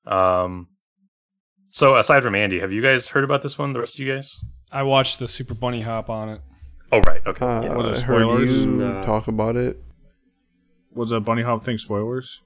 it. 0.07 0.13
Um, 0.13 0.69
so 1.71 1.97
aside 1.97 2.23
from 2.25 2.35
Andy, 2.35 2.59
have 2.59 2.73
you 2.73 2.83
guys 2.83 3.09
heard 3.11 3.23
about 3.23 3.43
this 3.43 3.57
one? 3.57 3.73
The 3.75 3.79
rest 3.79 3.95
of 3.95 4.01
you 4.01 4.13
guys? 4.13 4.41
I 4.73 4.83
watched 4.83 5.21
the 5.21 5.29
Super 5.29 5.55
Bunnyhop 5.55 6.09
on 6.09 6.31
it. 6.31 6.41
Oh, 6.95 7.01
right. 7.01 7.21
Okay. 7.27 7.45
Uh, 7.45 7.63
yeah. 7.63 7.75
Was 7.75 8.03
it 8.03 8.05
I 8.05 8.07
heard 8.07 8.49
you 8.49 8.67
No. 8.67 9.05
talk 9.05 9.27
about 9.29 9.57
it. 9.57 9.83
was 10.93 11.11
a 11.13 11.21
bunny 11.21 11.43
hop 11.43 11.65
thing 11.65 11.79
spoilers? 11.79 12.41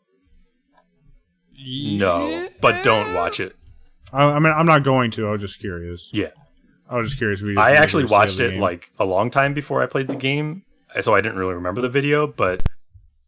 No, 1.61 2.49
but 2.61 2.83
don't 2.85 3.15
watch 3.15 3.41
it. 3.41 3.57
I, 4.13 4.23
I 4.23 4.39
mean, 4.39 4.53
I'm 4.53 4.67
not 4.67 4.85
going 4.85 5.11
to. 5.13 5.27
I 5.29 5.33
was 5.33 5.41
just 5.41 5.61
curious. 5.61 6.11
Yeah. 6.13 6.31
I 6.89 6.97
was 6.97 7.09
just 7.09 7.19
curious. 7.19 7.43
if 7.43 7.59
I 7.59 7.73
actually 7.73 8.05
watched 8.07 8.41
it 8.41 8.53
game. 8.53 8.61
like 8.61 8.91
a 8.99 9.05
long 9.05 9.29
time 9.31 9.53
before 9.53 9.83
I 9.83 9.87
played 9.87 10.09
the 10.09 10.17
game, 10.17 10.63
so 11.01 11.15
I 11.15 11.21
didn't 11.21 11.39
really 11.39 11.55
remember 11.55 11.83
the 11.83 11.89
video. 11.91 12.27
But 12.27 12.63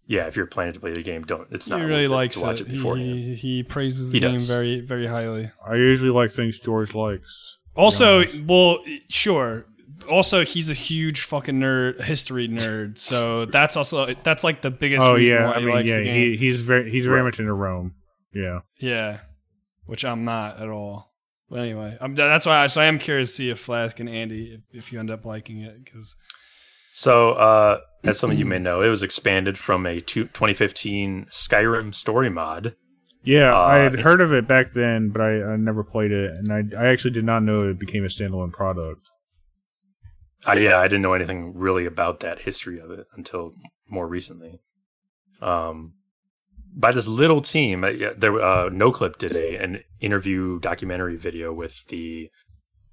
yeah, 0.06 0.26
if 0.26 0.36
you're 0.36 0.47
planning 0.47 0.72
to 0.74 0.80
play 0.80 0.94
the 0.94 1.02
game, 1.02 1.24
don't. 1.24 1.47
It's 1.51 1.68
not 1.68 1.80
he 1.80 1.84
really 1.86 2.02
worth 2.09 2.12
it 2.12 2.14
likes 2.14 2.36
to 2.38 2.47
watch 2.47 2.60
it. 2.62 2.68
it 2.68 2.70
beforehand. 2.70 3.09
He, 3.18 3.34
he 3.34 3.62
praises 3.62 4.10
He 4.12 4.18
the 4.18 4.26
game 4.28 4.36
does. 4.36 4.48
very 4.48 4.80
very 4.80 5.06
highly. 5.06 5.51
I 5.66 5.74
usually 5.74 6.10
like 6.10 6.30
things 6.30 6.59
George 6.59 6.94
likes. 6.94 7.59
Also, 7.76 8.24
well, 8.47 8.78
sure. 9.09 9.66
Also, 10.11 10.45
he's 10.45 10.69
a 10.70 10.74
huge 10.74 11.23
fucking 11.23 11.59
nerd, 11.61 12.03
history 12.03 12.49
nerd. 12.49 12.99
So 12.99 13.45
that's 13.47 13.77
also 13.77 14.15
that's 14.23 14.45
like 14.45 14.61
the 14.62 14.70
biggest 14.70 15.05
Oh 15.07 15.15
reason 15.15 15.37
yeah, 15.39 15.47
why 15.47 15.55
I 15.55 15.59
he 15.61 15.65
mean, 15.66 15.74
likes 15.74 15.91
yeah, 15.91 15.97
the 15.99 16.05
game. 16.05 16.32
he, 16.32 16.37
he's 16.37 16.61
very 16.61 16.91
he's 16.91 17.07
very 17.07 17.20
Right. 17.20 17.24
much 17.24 17.41
into 17.41 17.53
Rome. 17.53 17.95
Yeah, 18.35 18.61
yeah, 18.78 19.20
which 19.87 20.05
I'm 20.05 20.24
not 20.24 20.61
at 20.61 20.69
all. 20.69 21.12
But 21.49 21.61
anyway, 21.61 21.97
I'm, 22.01 22.15
that's 22.15 22.47
why. 22.47 22.62
I, 22.62 22.66
so 22.69 22.81
I 22.81 22.85
am 22.85 22.99
curious 23.01 23.31
to 23.31 23.35
see 23.35 23.51
if 23.51 23.59
Flask 23.59 23.99
and 23.99 24.09
Andy, 24.09 24.61
if, 24.73 24.85
if 24.85 24.93
you 24.93 25.01
end 25.01 25.11
up 25.11 25.24
liking 25.24 25.61
it, 25.62 25.85
because 25.85 26.15
So, 26.93 27.32
uh, 27.32 27.81
as 28.05 28.19
some 28.20 28.31
of 28.31 28.39
you 28.39 28.45
may 28.45 28.61
know, 28.61 28.82
it 28.82 28.89
was 28.89 29.03
expanded 29.03 29.59
from 29.59 29.85
a 29.85 30.01
two- 30.01 30.27
2015 30.27 31.27
Skyrim 31.32 31.93
story 31.93 32.31
mod. 32.31 32.77
yeah. 33.24 33.53
Uh, 33.53 33.62
I 33.62 33.77
had 33.78 33.99
heard 33.99 34.20
of 34.20 34.32
it 34.32 34.47
back 34.47 34.74
then, 34.74 35.09
but 35.11 35.20
I, 35.23 35.43
I 35.43 35.57
never 35.57 35.82
played 35.82 36.12
it, 36.12 36.39
and 36.39 36.53
I 36.53 36.62
I 36.81 36.87
actually 36.87 37.11
did 37.15 37.24
not 37.24 37.43
know 37.43 37.69
it 37.69 37.81
became 37.81 38.05
a 38.05 38.09
standalone 38.09 38.53
product. 38.53 39.10
I, 40.46 40.54
yeah, 40.54 40.78
I 40.78 40.84
didn't 40.84 41.02
know 41.02 41.12
anything 41.12 41.52
really 41.54 41.86
about 41.86 42.20
that 42.20 42.40
history 42.40 42.80
of 42.80 42.90
it 42.90 43.06
until 43.14 43.52
more 43.88 44.06
recently. 44.08 44.60
Um, 45.42 45.94
by 46.74 46.92
this 46.92 47.06
little 47.08 47.40
team, 47.40 47.84
uh, 47.84 47.88
yeah, 47.88 48.10
there 48.16 48.40
uh, 48.40 48.70
NoClip 48.70 49.18
did 49.18 49.34
a 49.36 49.56
an 49.56 49.82
interview 50.00 50.58
documentary 50.60 51.16
video 51.16 51.52
with 51.52 51.84
the 51.88 52.30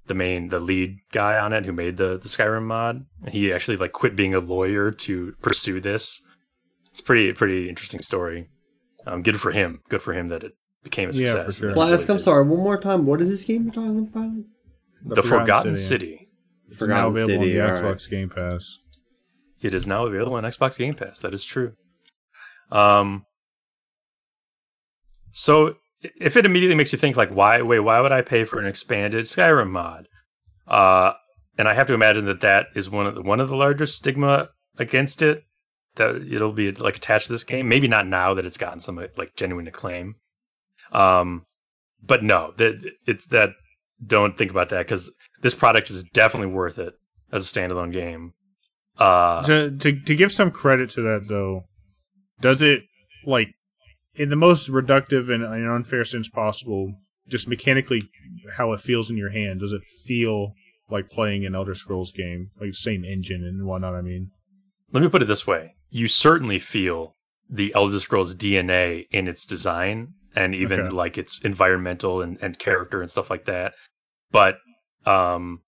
the 0.06 0.14
main 0.14 0.48
the 0.48 0.58
lead 0.58 0.96
guy 1.12 1.38
on 1.38 1.52
it 1.52 1.64
who 1.64 1.72
made 1.72 1.96
the 1.96 2.18
the 2.18 2.28
Skyrim 2.28 2.64
mod. 2.64 3.06
He 3.28 3.52
actually 3.52 3.76
like 3.76 3.92
quit 3.92 4.16
being 4.16 4.34
a 4.34 4.40
lawyer 4.40 4.90
to 4.90 5.32
pursue 5.42 5.80
this. 5.80 6.20
It's 6.90 7.00
pretty 7.00 7.32
pretty 7.32 7.68
interesting 7.68 8.00
story. 8.00 8.48
Um, 9.06 9.22
good 9.22 9.40
for 9.40 9.52
him. 9.52 9.80
Good 9.88 10.02
for 10.02 10.12
him 10.12 10.28
that 10.28 10.42
it 10.42 10.52
became 10.82 11.10
a 11.10 11.12
Yeah, 11.12 11.26
success. 11.26 11.44
for 11.46 11.52
sure. 11.52 11.68
And 11.68 11.72
it 11.72 11.74
Flask, 11.74 11.92
really 12.00 12.10
I'm 12.10 12.16
did. 12.16 12.22
sorry. 12.24 12.46
One 12.46 12.58
more 12.60 12.80
time. 12.80 13.06
What 13.06 13.20
is 13.20 13.28
this 13.28 13.44
game 13.44 13.64
you're 13.64 13.72
talking 13.72 13.98
about? 14.00 14.32
The, 15.14 15.22
Forgotten, 15.22 15.76
City. 15.76 16.27
It's 16.70 16.82
now 16.82 17.08
available 17.08 17.44
City, 17.44 17.60
on 17.60 17.66
the 17.66 17.76
all 17.76 17.82
right. 17.82 17.96
Xbox 17.96 18.10
Game 18.10 18.30
Pass. 18.30 18.78
It 19.60 19.74
is 19.74 19.86
now 19.86 20.06
available 20.06 20.36
on 20.36 20.44
Xbox 20.44 20.78
Game 20.78 20.94
Pass. 20.94 21.18
That 21.18 21.34
is 21.34 21.44
true. 21.44 21.72
Um, 22.70 23.24
so 25.32 25.76
if 26.20 26.36
it 26.36 26.46
immediately 26.46 26.76
makes 26.76 26.92
you 26.92 26.98
think 26.98 27.16
like, 27.16 27.30
why, 27.30 27.62
wait, 27.62 27.80
why 27.80 28.00
would 28.00 28.12
I 28.12 28.22
pay 28.22 28.44
for 28.44 28.58
an 28.58 28.66
expanded 28.66 29.24
Skyrim 29.24 29.70
mod? 29.70 30.06
Uh, 30.66 31.14
and 31.56 31.66
I 31.66 31.74
have 31.74 31.86
to 31.88 31.94
imagine 31.94 32.26
that 32.26 32.40
that 32.40 32.66
is 32.74 32.88
one 32.88 33.06
of 33.06 33.14
the, 33.14 33.22
one 33.22 33.40
of 33.40 33.48
the 33.48 33.56
largest 33.56 33.96
stigma 33.96 34.48
against 34.78 35.22
it. 35.22 35.42
That 35.96 36.16
it'll 36.30 36.52
be 36.52 36.70
like 36.70 36.96
attached 36.96 37.26
to 37.26 37.32
this 37.32 37.42
game. 37.42 37.68
Maybe 37.68 37.88
not 37.88 38.06
now 38.06 38.34
that 38.34 38.46
it's 38.46 38.58
gotten 38.58 38.78
some 38.78 39.04
like 39.16 39.34
genuine 39.34 39.66
acclaim. 39.66 40.14
Um, 40.92 41.44
but 42.00 42.22
no, 42.22 42.52
that 42.58 42.92
it's 43.06 43.26
that. 43.28 43.50
Don't 44.04 44.36
think 44.38 44.50
about 44.50 44.68
that 44.70 44.86
because 44.86 45.12
this 45.42 45.54
product 45.54 45.90
is 45.90 46.04
definitely 46.12 46.52
worth 46.52 46.78
it 46.78 46.94
as 47.32 47.50
a 47.50 47.52
standalone 47.52 47.92
game. 47.92 48.32
Uh, 48.98 49.42
to, 49.44 49.70
to 49.78 50.00
to 50.00 50.14
give 50.14 50.32
some 50.32 50.50
credit 50.50 50.90
to 50.90 51.02
that 51.02 51.26
though, 51.28 51.62
does 52.40 52.62
it 52.62 52.80
like 53.24 53.48
in 54.14 54.28
the 54.28 54.36
most 54.36 54.68
reductive 54.70 55.32
and, 55.32 55.44
and 55.44 55.68
unfair 55.70 56.04
sense 56.04 56.28
possible? 56.28 56.94
Just 57.28 57.46
mechanically, 57.48 58.00
how 58.56 58.72
it 58.72 58.80
feels 58.80 59.10
in 59.10 59.16
your 59.16 59.30
hand. 59.30 59.60
Does 59.60 59.72
it 59.72 59.82
feel 60.06 60.52
like 60.90 61.10
playing 61.10 61.44
an 61.44 61.54
Elder 61.54 61.74
Scrolls 61.74 62.10
game, 62.10 62.50
like 62.60 62.72
same 62.72 63.04
engine 63.04 63.44
and 63.44 63.66
whatnot? 63.66 63.94
I 63.94 64.00
mean, 64.00 64.30
let 64.92 65.02
me 65.02 65.08
put 65.08 65.22
it 65.22 65.26
this 65.28 65.46
way 65.46 65.74
you 65.90 66.08
certainly 66.08 66.58
feel 66.58 67.14
the 67.48 67.72
elder 67.74 67.98
scrolls 67.98 68.34
dna 68.34 69.06
in 69.10 69.26
its 69.26 69.44
design 69.46 70.08
and 70.36 70.54
even 70.54 70.80
Okay. 70.80 70.90
like 70.90 71.16
its 71.16 71.40
environmental 71.42 72.20
and, 72.20 72.36
and 72.42 72.58
character 72.58 73.00
and 73.00 73.10
stuff 73.10 73.30
like 73.30 73.46
that 73.46 73.72
but 74.30 74.56
um 75.06 75.62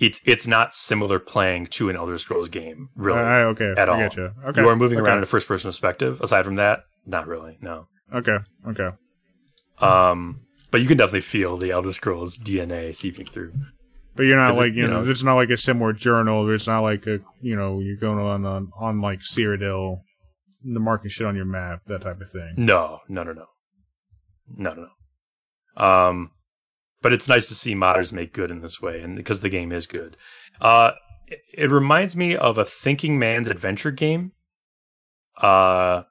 it's 0.00 0.20
it's 0.24 0.46
not 0.46 0.72
similar 0.72 1.18
playing 1.18 1.66
to 1.66 1.88
an 1.90 1.96
elder 1.96 2.18
scrolls 2.18 2.48
game 2.48 2.88
really 2.96 3.18
I- 3.20 3.42
okay, 3.44 3.72
at 3.76 3.88
I 3.88 3.92
all. 3.92 3.98
getcha. 3.98 4.32
Okay, 4.46 4.60
you 4.62 4.68
are 4.68 4.76
moving 4.76 4.98
okay. 4.98 5.06
around 5.06 5.18
in 5.18 5.22
a 5.24 5.26
first 5.26 5.48
person 5.48 5.68
perspective 5.68 6.20
aside 6.20 6.44
from 6.44 6.56
that 6.56 6.80
not 7.06 7.26
really 7.26 7.58
no 7.60 7.86
Okay, 8.14 8.36
okay. 8.68 8.88
um 9.80 10.40
but 10.70 10.80
you 10.80 10.86
can 10.86 10.96
definitely 10.98 11.20
feel 11.20 11.56
the 11.56 11.70
elder 11.70 11.92
scrolls 11.92 12.38
dna 12.38 12.94
seeping 12.94 13.26
through 13.26 13.52
But 14.16 14.24
you're 14.24 14.36
not 14.36 14.50
it- 14.54 14.56
like 14.56 14.72
you, 14.74 14.82
you 14.82 14.86
know, 14.88 15.00
know- 15.02 15.10
It's 15.10 15.22
not 15.22 15.34
like 15.36 15.50
a 15.50 15.56
similar 15.56 15.92
journal. 15.92 16.48
It's 16.52 16.66
not 16.66 16.80
like 16.80 17.06
a 17.06 17.18
you 17.40 17.54
know 17.56 17.80
you're 17.80 17.96
going 17.96 18.18
on 18.18 18.44
on, 18.44 18.70
on 18.78 19.00
like 19.00 19.20
Cyrodiil, 19.20 20.00
the 20.64 20.80
marking 20.80 21.08
shit 21.10 21.26
on 21.26 21.36
your 21.36 21.44
map, 21.44 21.82
that 21.86 22.00
type 22.02 22.20
of 22.20 22.28
thing. 22.30 22.54
No, 22.56 22.98
no, 23.08 23.22
no, 23.22 23.32
no, 23.32 23.46
no, 24.56 24.70
no, 24.74 24.86
no. 24.88 25.84
Um, 25.84 26.30
but 27.02 27.12
it's 27.12 27.28
nice 27.28 27.46
to 27.48 27.54
see 27.54 27.74
modders 27.74 28.12
make 28.12 28.32
good 28.32 28.50
in 28.50 28.60
this 28.60 28.80
way, 28.80 29.00
and 29.00 29.16
because 29.16 29.40
the 29.40 29.48
game 29.48 29.72
is 29.72 29.86
good. 29.86 30.16
Uh, 30.60 30.92
it, 31.26 31.40
it 31.54 31.70
reminds 31.70 32.16
me 32.16 32.36
of 32.36 32.58
a 32.58 32.64
Thinking 32.64 33.18
Man's 33.18 33.48
Adventure 33.48 33.90
game. 33.90 34.32
Uh, 35.40 36.02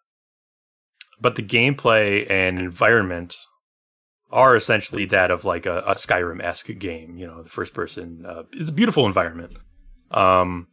but 1.19 1.35
the 1.35 1.43
gameplay 1.43 2.29
and 2.29 2.59
environment 2.59 3.35
are 4.31 4.55
essentially 4.55 5.05
that 5.05 5.31
of 5.31 5.45
like 5.45 5.65
a, 5.65 5.79
a 5.79 5.91
Skyrim 5.91 6.41
esque 6.41 6.77
game. 6.77 7.17
You 7.17 7.27
know, 7.27 7.43
the 7.43 7.49
first 7.49 7.73
person. 7.73 8.25
Uh, 8.25 8.43
it's 8.53 8.69
a 8.69 8.73
beautiful 8.73 9.05
environment. 9.05 9.57
Um, 10.11 10.67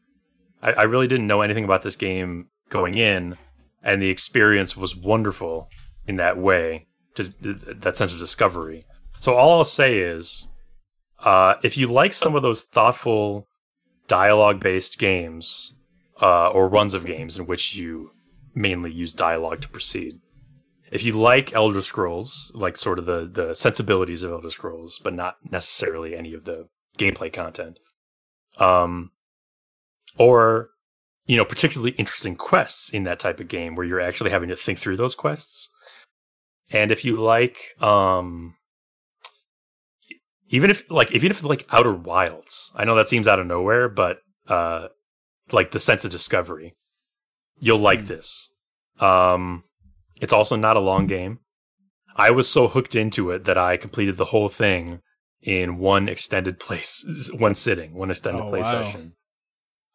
I, 0.62 0.72
I 0.72 0.82
really 0.84 1.08
didn't 1.08 1.26
know 1.26 1.40
anything 1.40 1.64
about 1.64 1.82
this 1.82 1.96
game 1.96 2.48
going 2.68 2.96
in, 2.96 3.36
and 3.82 4.00
the 4.00 4.10
experience 4.10 4.76
was 4.76 4.96
wonderful 4.96 5.68
in 6.06 6.16
that 6.16 6.38
way 6.38 6.86
to 7.14 7.24
that 7.24 7.96
sense 7.96 8.12
of 8.12 8.18
discovery. 8.18 8.84
So 9.24 9.36
all 9.36 9.56
I'll 9.56 9.64
say 9.64 10.00
is, 10.00 10.48
uh, 11.20 11.54
if 11.62 11.78
you 11.78 11.90
like 11.90 12.12
some 12.12 12.34
of 12.34 12.42
those 12.42 12.64
thoughtful 12.64 13.48
dialogue 14.06 14.60
based 14.60 14.98
games 14.98 15.74
uh, 16.20 16.48
or 16.50 16.68
runs 16.68 16.92
of 16.92 17.06
games 17.06 17.38
in 17.38 17.46
which 17.46 17.74
you 17.74 18.10
mainly 18.54 18.92
use 18.92 19.14
dialogue 19.14 19.62
to 19.62 19.68
proceed, 19.70 20.20
if 20.92 21.02
you 21.04 21.14
like 21.14 21.54
Elder 21.54 21.80
Scrolls, 21.80 22.52
like 22.54 22.76
sort 22.76 22.98
of 22.98 23.06
the 23.06 23.24
the 23.24 23.54
sensibilities 23.54 24.22
of 24.22 24.30
Elder 24.30 24.50
Scrolls, 24.50 25.00
but 25.02 25.14
not 25.14 25.36
necessarily 25.50 26.14
any 26.14 26.34
of 26.34 26.44
the 26.44 26.68
gameplay 26.98 27.32
content, 27.32 27.78
um, 28.58 29.10
or 30.18 30.68
you 31.24 31.38
know 31.38 31.46
particularly 31.46 31.92
interesting 31.92 32.36
quests 32.36 32.90
in 32.90 33.04
that 33.04 33.20
type 33.20 33.40
of 33.40 33.48
game 33.48 33.74
where 33.74 33.86
you're 33.86 34.00
actually 34.00 34.32
having 34.32 34.50
to 34.50 34.56
think 34.56 34.78
through 34.78 34.98
those 34.98 35.14
quests. 35.14 35.70
And 36.70 36.92
if 36.92 37.06
you 37.06 37.16
like, 37.16 37.80
um, 37.80 38.56
even 40.48 40.70
if 40.70 40.90
like 40.90 41.12
even 41.12 41.30
if 41.30 41.42
like 41.42 41.66
Outer 41.72 41.92
Wilds, 41.94 42.72
I 42.74 42.84
know 42.84 42.94
that 42.96 43.08
seems 43.08 43.26
out 43.28 43.38
of 43.38 43.46
nowhere, 43.46 43.88
but 43.88 44.18
uh, 44.48 44.88
like 45.52 45.70
the 45.70 45.78
sense 45.78 46.04
of 46.04 46.10
discovery, 46.10 46.74
you'll 47.58 47.78
like 47.78 48.00
Hmm. 48.00 48.06
this. 48.06 48.50
Um, 49.00 49.64
it's 50.20 50.32
also 50.32 50.56
not 50.56 50.76
a 50.76 50.80
long 50.80 51.06
game. 51.06 51.40
I 52.16 52.30
was 52.30 52.48
so 52.48 52.68
hooked 52.68 52.94
into 52.94 53.30
it 53.32 53.44
that 53.44 53.58
I 53.58 53.76
completed 53.76 54.16
the 54.16 54.26
whole 54.26 54.48
thing 54.48 55.00
in 55.42 55.78
one 55.78 56.08
extended 56.08 56.60
place, 56.60 57.04
one 57.36 57.54
sitting, 57.54 57.94
one 57.94 58.10
extended 58.10 58.44
Oh, 58.44 58.48
play 58.48 58.60
wow. 58.60 58.70
session. 58.70 59.14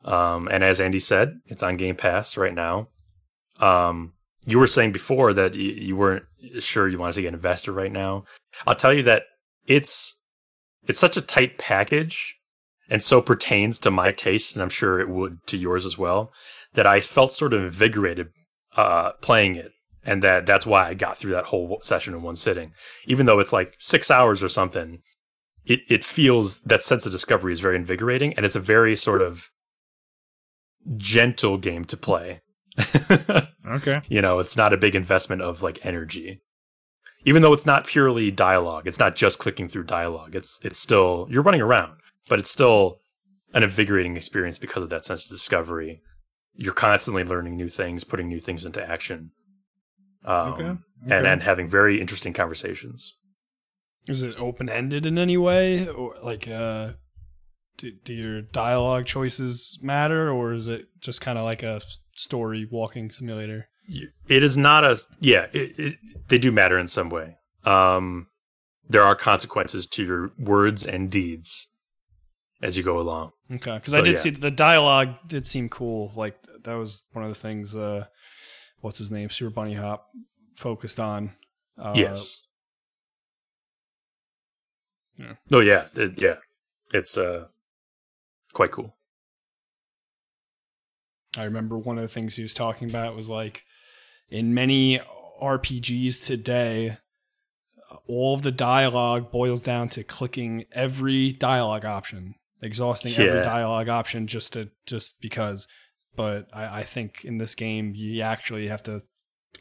Um, 0.03 0.47
and 0.49 0.63
as 0.63 0.79
Andy 0.81 0.99
said, 0.99 1.39
it's 1.45 1.63
on 1.63 1.77
Game 1.77 1.95
Pass 1.95 2.37
right 2.37 2.53
now. 2.53 2.87
Um, 3.59 4.13
you 4.45 4.59
were 4.59 4.67
saying 4.67 4.91
before 4.91 5.33
that 5.33 5.53
y- 5.53 5.59
you 5.59 5.95
weren't 5.95 6.23
sure 6.59 6.87
you 6.87 6.97
wanted 6.97 7.13
to 7.13 7.21
get 7.21 7.27
an 7.29 7.33
investor 7.35 7.71
right 7.71 7.91
now. 7.91 8.23
I'll 8.67 8.75
tell 8.75 8.93
you 8.93 9.03
that 9.03 9.23
it's 9.65 10.18
it's 10.89 10.99
such 10.99 11.15
a 11.15 11.21
tight 11.21 11.57
package 11.57 12.35
and 12.89 13.01
so 13.03 13.21
pertains 13.21 13.77
to 13.79 13.91
my 13.91 14.11
taste, 14.11 14.55
and 14.55 14.63
I'm 14.63 14.69
sure 14.69 14.99
it 14.99 15.09
would 15.09 15.45
to 15.47 15.57
yours 15.57 15.85
as 15.85 15.97
well. 15.97 16.33
That 16.73 16.87
I 16.87 16.99
felt 16.99 17.31
sort 17.31 17.53
of 17.53 17.61
invigorated 17.61 18.29
uh, 18.75 19.11
playing 19.21 19.55
it, 19.55 19.71
and 20.03 20.23
that 20.23 20.47
that's 20.47 20.65
why 20.65 20.87
I 20.87 20.95
got 20.95 21.17
through 21.17 21.31
that 21.31 21.45
whole 21.45 21.79
session 21.83 22.15
in 22.15 22.23
one 22.23 22.35
sitting. 22.35 22.73
Even 23.05 23.27
though 23.27 23.39
it's 23.39 23.53
like 23.53 23.75
six 23.77 24.09
hours 24.09 24.41
or 24.41 24.49
something, 24.49 25.01
it 25.65 25.81
it 25.87 26.03
feels 26.03 26.59
that 26.61 26.81
sense 26.81 27.05
of 27.05 27.11
discovery 27.11 27.53
is 27.53 27.59
very 27.59 27.75
invigorating, 27.75 28.33
and 28.33 28.45
it's 28.45 28.55
a 28.55 28.59
very 28.59 28.95
sort 28.95 29.21
of 29.21 29.49
gentle 30.97 31.57
game 31.57 31.85
to 31.85 31.95
play. 31.95 32.41
Okay. 33.69 34.01
you 34.07 34.19
know, 34.19 34.39
it's 34.39 34.57
not 34.57 34.73
a 34.73 34.77
big 34.77 34.95
investment 34.95 35.43
of 35.43 35.61
like 35.61 35.85
energy. 35.85 36.41
Even 37.25 37.41
though 37.41 37.53
it's 37.53 37.65
not 37.65 37.85
purely 37.85 38.31
dialogue, 38.31 38.87
it's 38.87 38.99
not 38.99 39.15
just 39.15 39.39
clicking 39.39 39.67
through 39.67 39.83
dialogue. 39.83 40.35
It's 40.35 40.59
it's 40.63 40.79
still 40.79 41.27
you're 41.29 41.43
running 41.43 41.61
around, 41.61 41.99
but 42.27 42.39
it's 42.39 42.49
still 42.49 42.99
an 43.53 43.63
invigorating 43.63 44.15
experience 44.15 44.57
because 44.57 44.83
of 44.83 44.89
that 44.89 45.05
sense 45.05 45.25
of 45.25 45.29
discovery. 45.29 46.01
You're 46.55 46.73
constantly 46.73 47.23
learning 47.23 47.55
new 47.55 47.67
things, 47.67 48.03
putting 48.03 48.27
new 48.27 48.39
things 48.39 48.65
into 48.65 48.81
action, 48.87 49.31
um, 50.25 50.53
Okay, 50.53 50.63
and 50.63 50.79
okay. 51.11 51.27
and 51.29 51.43
having 51.43 51.69
very 51.69 51.99
interesting 52.01 52.33
conversations. 52.33 53.15
Is 54.07 54.23
it 54.23 54.39
open 54.39 54.69
ended 54.69 55.05
in 55.05 55.17
any 55.17 55.37
way, 55.37 55.87
or 55.87 56.15
like, 56.23 56.47
uh, 56.47 56.93
do, 57.77 57.91
do 58.03 58.13
your 58.13 58.41
dialogue 58.41 59.05
choices 59.05 59.79
matter, 59.83 60.31
or 60.31 60.53
is 60.53 60.67
it 60.67 60.87
just 60.99 61.21
kind 61.21 61.37
of 61.37 61.43
like 61.43 61.63
a 61.63 61.81
story 62.13 62.67
walking 62.69 63.11
simulator? 63.11 63.67
It 64.27 64.43
is 64.43 64.55
not 64.57 64.83
a 64.83 64.97
yeah. 65.19 65.47
It, 65.51 65.79
it, 65.79 65.95
they 66.27 66.37
do 66.37 66.51
matter 66.51 66.77
in 66.77 66.87
some 66.87 67.09
way. 67.09 67.37
Um, 67.65 68.27
there 68.87 69.03
are 69.03 69.15
consequences 69.15 69.87
to 69.87 70.03
your 70.03 70.31
words 70.37 70.85
and 70.85 71.09
deeds 71.09 71.67
as 72.61 72.77
you 72.77 72.83
go 72.83 72.99
along. 72.99 73.31
Okay, 73.51 73.75
because 73.75 73.93
So, 73.93 73.99
I 73.99 74.01
did 74.01 74.13
yeah. 74.13 74.19
see 74.19 74.29
the 74.31 74.51
dialogue 74.51 75.15
did 75.27 75.47
seem 75.47 75.69
cool. 75.69 76.11
Like 76.15 76.35
that 76.63 76.75
was 76.75 77.01
one 77.13 77.23
of 77.25 77.29
the 77.29 77.39
things. 77.39 77.75
Uh, 77.75 78.05
what's 78.81 78.99
his 78.99 79.11
name? 79.11 79.29
Super 79.29 79.51
Bunnyhop 79.61 80.01
focused 80.55 80.99
on. 80.99 81.31
Uh, 81.77 81.93
yes. 81.95 82.39
yeah. 85.17 85.33
Oh 85.51 85.59
yeah, 85.61 85.85
it- 85.95 86.21
yeah. 86.21 86.35
It's 86.93 87.17
uh 87.17 87.47
quite 88.53 88.71
cool. 88.71 88.95
I 91.37 91.43
remember 91.43 91.77
one 91.77 91.97
of 91.97 92.01
the 92.01 92.07
things 92.07 92.35
he 92.35 92.43
was 92.43 92.53
talking 92.55 92.89
about 92.89 93.15
was 93.15 93.29
like 93.29 93.63
in 94.31 94.53
many 94.53 94.99
RPGs 95.41 96.25
today, 96.25 96.97
all 98.07 98.35
of 98.35 98.41
the 98.43 98.51
dialogue 98.51 99.31
boils 99.31 99.61
down 99.61 99.89
to 99.89 100.03
clicking 100.03 100.65
every 100.71 101.31
dialogue 101.31 101.85
option, 101.85 102.35
exhausting 102.61 103.13
every 103.13 103.41
dialogue 103.41 103.89
option 103.89 104.27
just 104.27 104.53
to 104.53 104.69
just 104.85 105.21
because. 105.21 105.67
But 106.15 106.47
I, 106.53 106.79
I 106.79 106.83
think 106.83 107.23
in 107.23 107.37
this 107.37 107.55
game 107.55 107.93
you 107.95 108.21
actually 108.21 108.67
have 108.67 108.83
to 108.83 109.03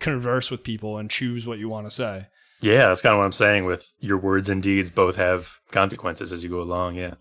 converse 0.00 0.50
with 0.50 0.62
people 0.62 0.98
and 0.98 1.10
choose 1.10 1.46
what 1.46 1.58
you 1.58 1.68
want 1.68 1.86
to 1.86 1.90
say. 1.90 2.26
Yeah, 2.60 2.88
that's 2.88 3.02
kind 3.02 3.12
of 3.12 3.18
what 3.18 3.24
I'm 3.24 3.32
saying. 3.32 3.66
With 3.66 3.92
your 4.00 4.18
words 4.18 4.48
and 4.48 4.62
deeds, 4.62 4.90
both 4.90 5.16
have 5.16 5.60
consequences 5.70 6.32
as 6.32 6.42
you 6.42 6.50
go 6.50 6.60
along. 6.60 6.96
Yeah, 6.96 7.14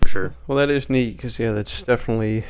for 0.00 0.08
sure. 0.08 0.34
Well, 0.46 0.58
that 0.58 0.70
is 0.70 0.90
neat 0.90 1.16
because 1.16 1.38
yeah, 1.38 1.52
that's 1.52 1.82
definitely 1.82 2.44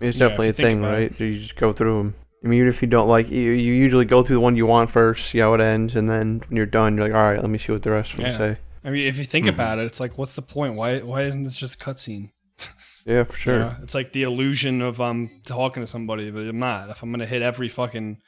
it's 0.00 0.18
Yeah, 0.18 0.28
definitely 0.28 0.46
you 0.46 0.50
a 0.50 0.54
thing, 0.54 0.78
about 0.80 0.92
right? 0.92 1.20
You 1.20 1.38
just 1.38 1.56
go 1.56 1.72
through 1.72 1.98
them. 1.98 2.14
I 2.44 2.46
mean, 2.46 2.58
even 2.60 2.68
if 2.68 2.82
you 2.82 2.88
don't 2.88 3.08
like, 3.08 3.30
you, 3.30 3.52
you 3.52 3.72
usually 3.72 4.04
go 4.04 4.22
through 4.22 4.36
the 4.36 4.40
one 4.40 4.54
you 4.54 4.66
want 4.66 4.90
first, 4.90 5.30
see 5.30 5.38
how 5.38 5.54
it 5.54 5.60
ends, 5.62 5.94
and 5.96 6.10
then 6.10 6.42
when 6.46 6.56
you're 6.56 6.66
done, 6.66 6.94
you're 6.96 7.06
like, 7.08 7.14
all 7.16 7.22
right, 7.24 7.40
let 7.40 7.48
me 7.48 7.56
see 7.58 7.72
what 7.72 7.82
the 7.82 7.90
rest 7.90 8.10
of 8.12 8.18
them 8.18 8.26
Yeah. 8.26 8.36
say. 8.38 8.58
I 8.84 8.90
mean, 8.90 9.06
if 9.06 9.16
you 9.16 9.24
think 9.24 9.46
Mhm. 9.46 9.50
about 9.54 9.78
it, 9.78 9.86
it's 9.86 9.98
like, 9.98 10.18
what's 10.18 10.34
the 10.34 10.42
point? 10.42 10.74
Why 10.74 10.98
why 11.00 11.22
isn't 11.22 11.44
this 11.44 11.56
just 11.56 11.76
a 11.76 11.78
cutscene? 11.78 12.30
Yeah, 13.06 13.24
for 13.24 13.32
You 13.32 13.38
sure. 13.38 13.54
know, 13.54 13.76
It's 13.82 13.94
like 13.94 14.12
the 14.12 14.22
illusion 14.22 14.80
of 14.82 15.00
um 15.00 15.30
talking 15.46 15.82
to 15.82 15.86
somebody, 15.86 16.30
but 16.30 16.46
I'm 16.46 16.58
not. 16.58 16.90
If 16.90 17.02
I'm 17.02 17.10
gonna 17.10 17.26
hit 17.26 17.42
every 17.42 17.68
fucking, 17.68 18.18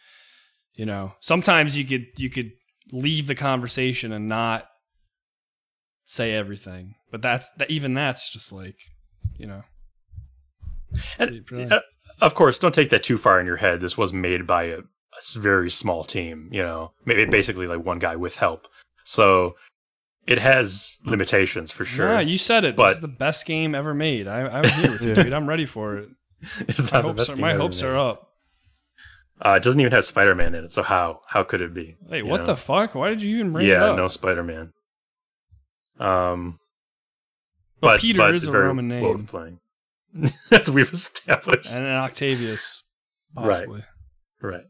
you 0.75 0.87
know, 0.87 1.13
sometimes 1.21 1.77
you 1.79 1.85
could 1.85 2.07
you 2.19 2.29
could 2.31 2.53
leave 2.93 3.27
the 3.27 3.35
conversation 3.35 4.13
and 4.13 4.29
not 4.29 4.67
say 6.05 6.33
everything, 6.33 6.95
but 7.11 7.21
that's 7.23 7.51
that 7.59 7.71
even 7.71 7.95
that's 7.95 8.31
just 8.31 8.53
like, 8.53 8.77
you 9.39 9.47
know, 9.47 9.63
And 11.19 11.45
pretty- 11.47 11.71
uh, 11.75 11.81
of 12.21 12.35
course, 12.35 12.59
don't 12.59 12.75
take 12.75 12.91
that 12.91 13.03
too 13.03 13.19
far 13.19 13.41
in 13.41 13.47
your 13.47 13.57
head. 13.57 13.81
This 13.81 13.97
was 13.99 14.13
made 14.13 14.47
by 14.47 14.65
a 14.65 14.79
very 15.35 15.71
small 15.71 16.05
team. 16.05 16.49
You 16.53 16.63
know, 16.63 16.93
maybe 17.05 17.25
basically 17.27 17.67
like 17.67 17.85
one 17.85 17.99
guy 17.99 18.17
with 18.17 18.37
help. 18.37 18.69
So 19.05 19.57
it 20.27 20.39
has 20.39 20.99
limitations 21.05 21.71
for 21.71 21.85
sure. 21.85 22.13
Yeah, 22.13 22.21
you 22.21 22.39
said 22.39 22.65
it. 22.65 22.77
But- 22.77 22.89
this 22.89 22.95
is 22.97 23.01
the 23.03 23.09
best 23.09 23.47
game 23.47 23.75
ever 23.75 23.95
made. 23.95 24.27
I, 24.27 24.47
I'm 24.49 24.65
here 24.69 24.91
with 24.93 25.03
you, 25.05 25.15
dude. 25.23 25.33
I'm 25.33 25.49
ready 25.49 25.67
for 25.67 25.97
it. 25.99 26.09
It's 26.69 26.93
My 26.93 27.01
hopes 27.01 27.31
are, 27.31 27.37
my 27.37 27.55
hopes 27.55 27.81
made. 27.83 27.89
are 27.89 27.97
up. 27.97 28.31
Uh, 29.45 29.55
it 29.57 29.63
doesn't 29.63 29.81
even 29.81 29.93
have 29.93 30.05
Spider 30.05 30.35
Man 30.35 30.55
in 30.55 30.65
it. 30.65 30.71
So 30.71 30.83
how 30.83 31.21
how 31.27 31.43
could 31.43 31.61
it 31.61 31.73
be? 31.75 31.97
Wait, 32.09 32.23
what 32.25 32.41
know? 32.41 32.47
the 32.47 32.57
fuck? 32.57 32.95
Why 32.95 33.09
did 33.11 33.21
you 33.23 33.37
even 33.37 33.53
bring 33.53 33.67
it 33.67 33.71
yeah, 33.71 33.85
up? 33.87 33.97
no 33.97 34.09
Spider 34.09 34.43
Man. 34.43 34.73
Um, 35.99 36.59
Well, 37.81 37.93
but 37.95 38.01
Peter 38.01 38.19
but 38.19 38.35
is 38.35 38.47
a 38.47 38.51
very 38.51 38.67
Roman 38.69 38.89
name. 38.89 39.27
playing. 39.27 39.61
That's 40.51 40.69
we've 40.69 40.91
established. 40.93 41.67
and 41.69 41.87
an 41.87 41.93
Octavius, 41.97 42.83
Right. 43.37 43.47
possibly. 43.49 43.83
Right. 44.43 44.65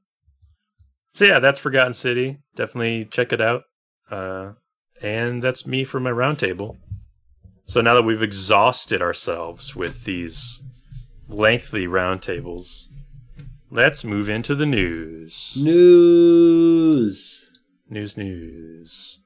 So 1.14 1.24
yeah, 1.24 1.38
that's 1.38 1.58
Forgotten 1.58 1.94
City. 1.94 2.38
Definitely 2.56 3.06
check 3.06 3.32
it 3.32 3.40
out. 3.40 3.62
Uh, 4.10 4.52
and 5.02 5.42
that's 5.42 5.66
me 5.66 5.82
for 5.84 5.98
my 5.98 6.10
roundtable. 6.10 6.76
So 7.66 7.80
now 7.80 7.94
that 7.94 8.02
we've 8.02 8.22
exhausted 8.22 9.00
ourselves 9.02 9.74
with 9.74 10.04
these 10.04 10.60
lengthy 11.28 11.86
roundtables, 11.86 12.84
let's 13.70 14.04
move 14.04 14.28
into 14.28 14.54
the 14.54 14.66
news. 14.66 15.56
News. 15.60 17.50
News, 17.88 18.16
news. 18.16 19.20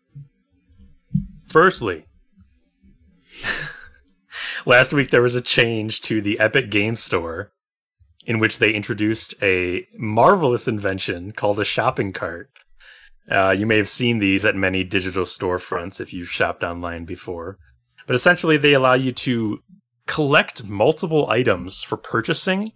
Firstly, 1.49 2.05
last 4.67 4.93
week 4.93 5.11
there 5.11 5.23
was 5.23 5.35
a 5.35 5.41
change 5.41 6.01
to 6.03 6.21
the 6.21 6.39
Epic 6.39 6.71
Game 6.71 6.97
Store 6.97 7.53
in 8.27 8.39
which 8.39 8.59
they 8.59 8.73
introduced 8.73 9.35
a 9.43 9.87
marvelous 9.99 10.69
invention 10.69 11.33
called 11.33 11.59
a 11.59 11.65
shopping 11.65 12.13
cart. 12.13 12.51
Uh, 13.31 13.51
you 13.51 13.67
may 13.67 13.77
have 13.77 13.89
seen 13.89 14.19
these 14.19 14.45
at 14.45 14.57
many 14.57 14.85
digital 14.85 15.25
storefronts 15.25 16.01
if 16.01 16.13
you've 16.13 16.31
shopped 16.31 16.63
online 16.65 17.05
before. 17.05 17.59
But 18.07 18.17
essentially, 18.17 18.57
they 18.57 18.73
allow 18.73 18.95
you 18.95 19.13
to 19.13 19.63
collect 20.07 20.65
multiple 20.65 21.31
items 21.31 21.83
for 21.83 21.97
purchasing 21.97 22.73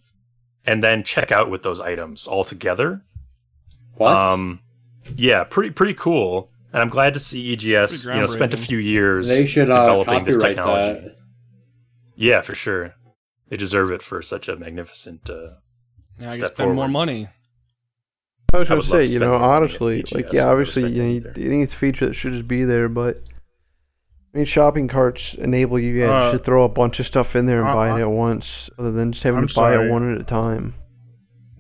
and 0.65 0.83
then 0.83 1.03
check 1.03 1.33
out 1.33 1.51
with 1.51 1.63
those 1.63 1.81
items 1.81 2.27
all 2.27 2.45
together. 2.45 3.03
What? 3.97 4.17
Um, 4.17 4.61
yeah, 5.17 5.45
pretty 5.45 5.71
pretty 5.71 5.95
cool. 5.95 6.51
And 6.73 6.83
I'm 6.83 6.89
glad 6.89 7.15
to 7.15 7.21
see 7.21 7.53
EGS, 7.53 8.07
you 8.07 8.15
know, 8.15 8.27
spent 8.27 8.55
a 8.55 8.57
few 8.57 8.79
years 8.79 9.29
they 9.29 9.47
should 9.47 9.71
uh, 9.71 9.81
developing 9.81 10.25
this 10.25 10.39
technology. 10.39 11.01
that. 11.01 11.17
Yeah, 12.17 12.41
for 12.43 12.55
sure. 12.55 12.95
They 13.49 13.57
deserve 13.57 13.91
it 13.91 14.03
for 14.03 14.23
such 14.23 14.49
a 14.49 14.57
magnificent. 14.57 15.29
Uh, 15.29 15.35
Yeah, 16.19 16.29
I 16.29 16.31
can 16.31 16.33
Step 16.33 16.53
spend 16.53 16.75
more 16.75 16.89
money. 16.89 17.29
I 18.53 18.59
was 18.59 18.69
I 18.69 18.75
gonna 18.75 18.83
say, 18.83 19.07
to 19.07 19.13
you 19.13 19.19
know, 19.19 19.31
more 19.31 19.39
money 19.41 19.53
at 19.53 19.57
honestly, 19.57 19.99
EGS. 20.01 20.13
like, 20.13 20.33
yeah, 20.33 20.47
obviously, 20.47 20.83
you, 20.93 21.03
know, 21.03 21.09
you, 21.09 21.15
you 21.37 21.51
think 21.51 21.65
it's 21.65 21.73
a 21.73 21.77
feature 21.77 22.07
that 22.07 22.15
should 22.15 22.33
just 22.35 22.47
be 22.47 22.63
there, 22.65 22.89
but 22.89 23.19
I 24.33 24.39
mean, 24.39 24.47
shopping 24.47 24.87
carts 24.89 25.35
enable 25.35 25.79
you 25.79 25.93
yeah, 25.95 26.11
Uh, 26.13 26.33
to 26.33 26.39
throw 26.39 26.65
a 26.65 26.69
bunch 26.69 27.01
of 27.01 27.07
stuff 27.07 27.35
in 27.35 27.47
there 27.47 27.61
and 27.61 27.69
uh, 27.69 27.75
buy 27.75 27.97
it 27.99 28.01
at 28.01 28.11
once, 28.11 28.71
other 28.79 28.93
than 28.93 29.11
just 29.13 29.25
having 29.25 29.41
I'm 29.41 29.49
to 29.49 29.55
buy 29.55 29.73
sorry. 29.75 29.89
it 29.89 29.91
one 29.91 30.15
at 30.15 30.21
a 30.21 30.25
time. 30.25 30.75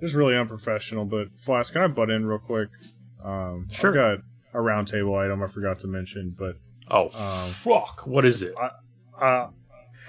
This 0.00 0.10
is 0.10 0.16
really 0.16 0.36
unprofessional, 0.36 1.04
but 1.04 1.28
Flask, 1.38 1.72
can 1.72 1.82
I 1.82 1.86
butt 1.88 2.10
in 2.10 2.26
real 2.26 2.38
quick? 2.38 2.68
Um, 3.24 3.68
Sure. 3.72 3.90
I've 3.90 3.94
got 3.94 4.24
a 4.60 4.62
roundtable 4.62 5.18
item 5.18 5.42
I 5.42 5.46
forgot 5.48 5.80
to 5.80 5.86
mention, 5.88 6.34
but 6.38 6.56
oh 6.90 7.06
Um, 7.06 7.48
fuck! 7.50 8.06
What 8.06 8.24
is 8.24 8.42
it? 8.42 8.54
uh, 9.20 9.48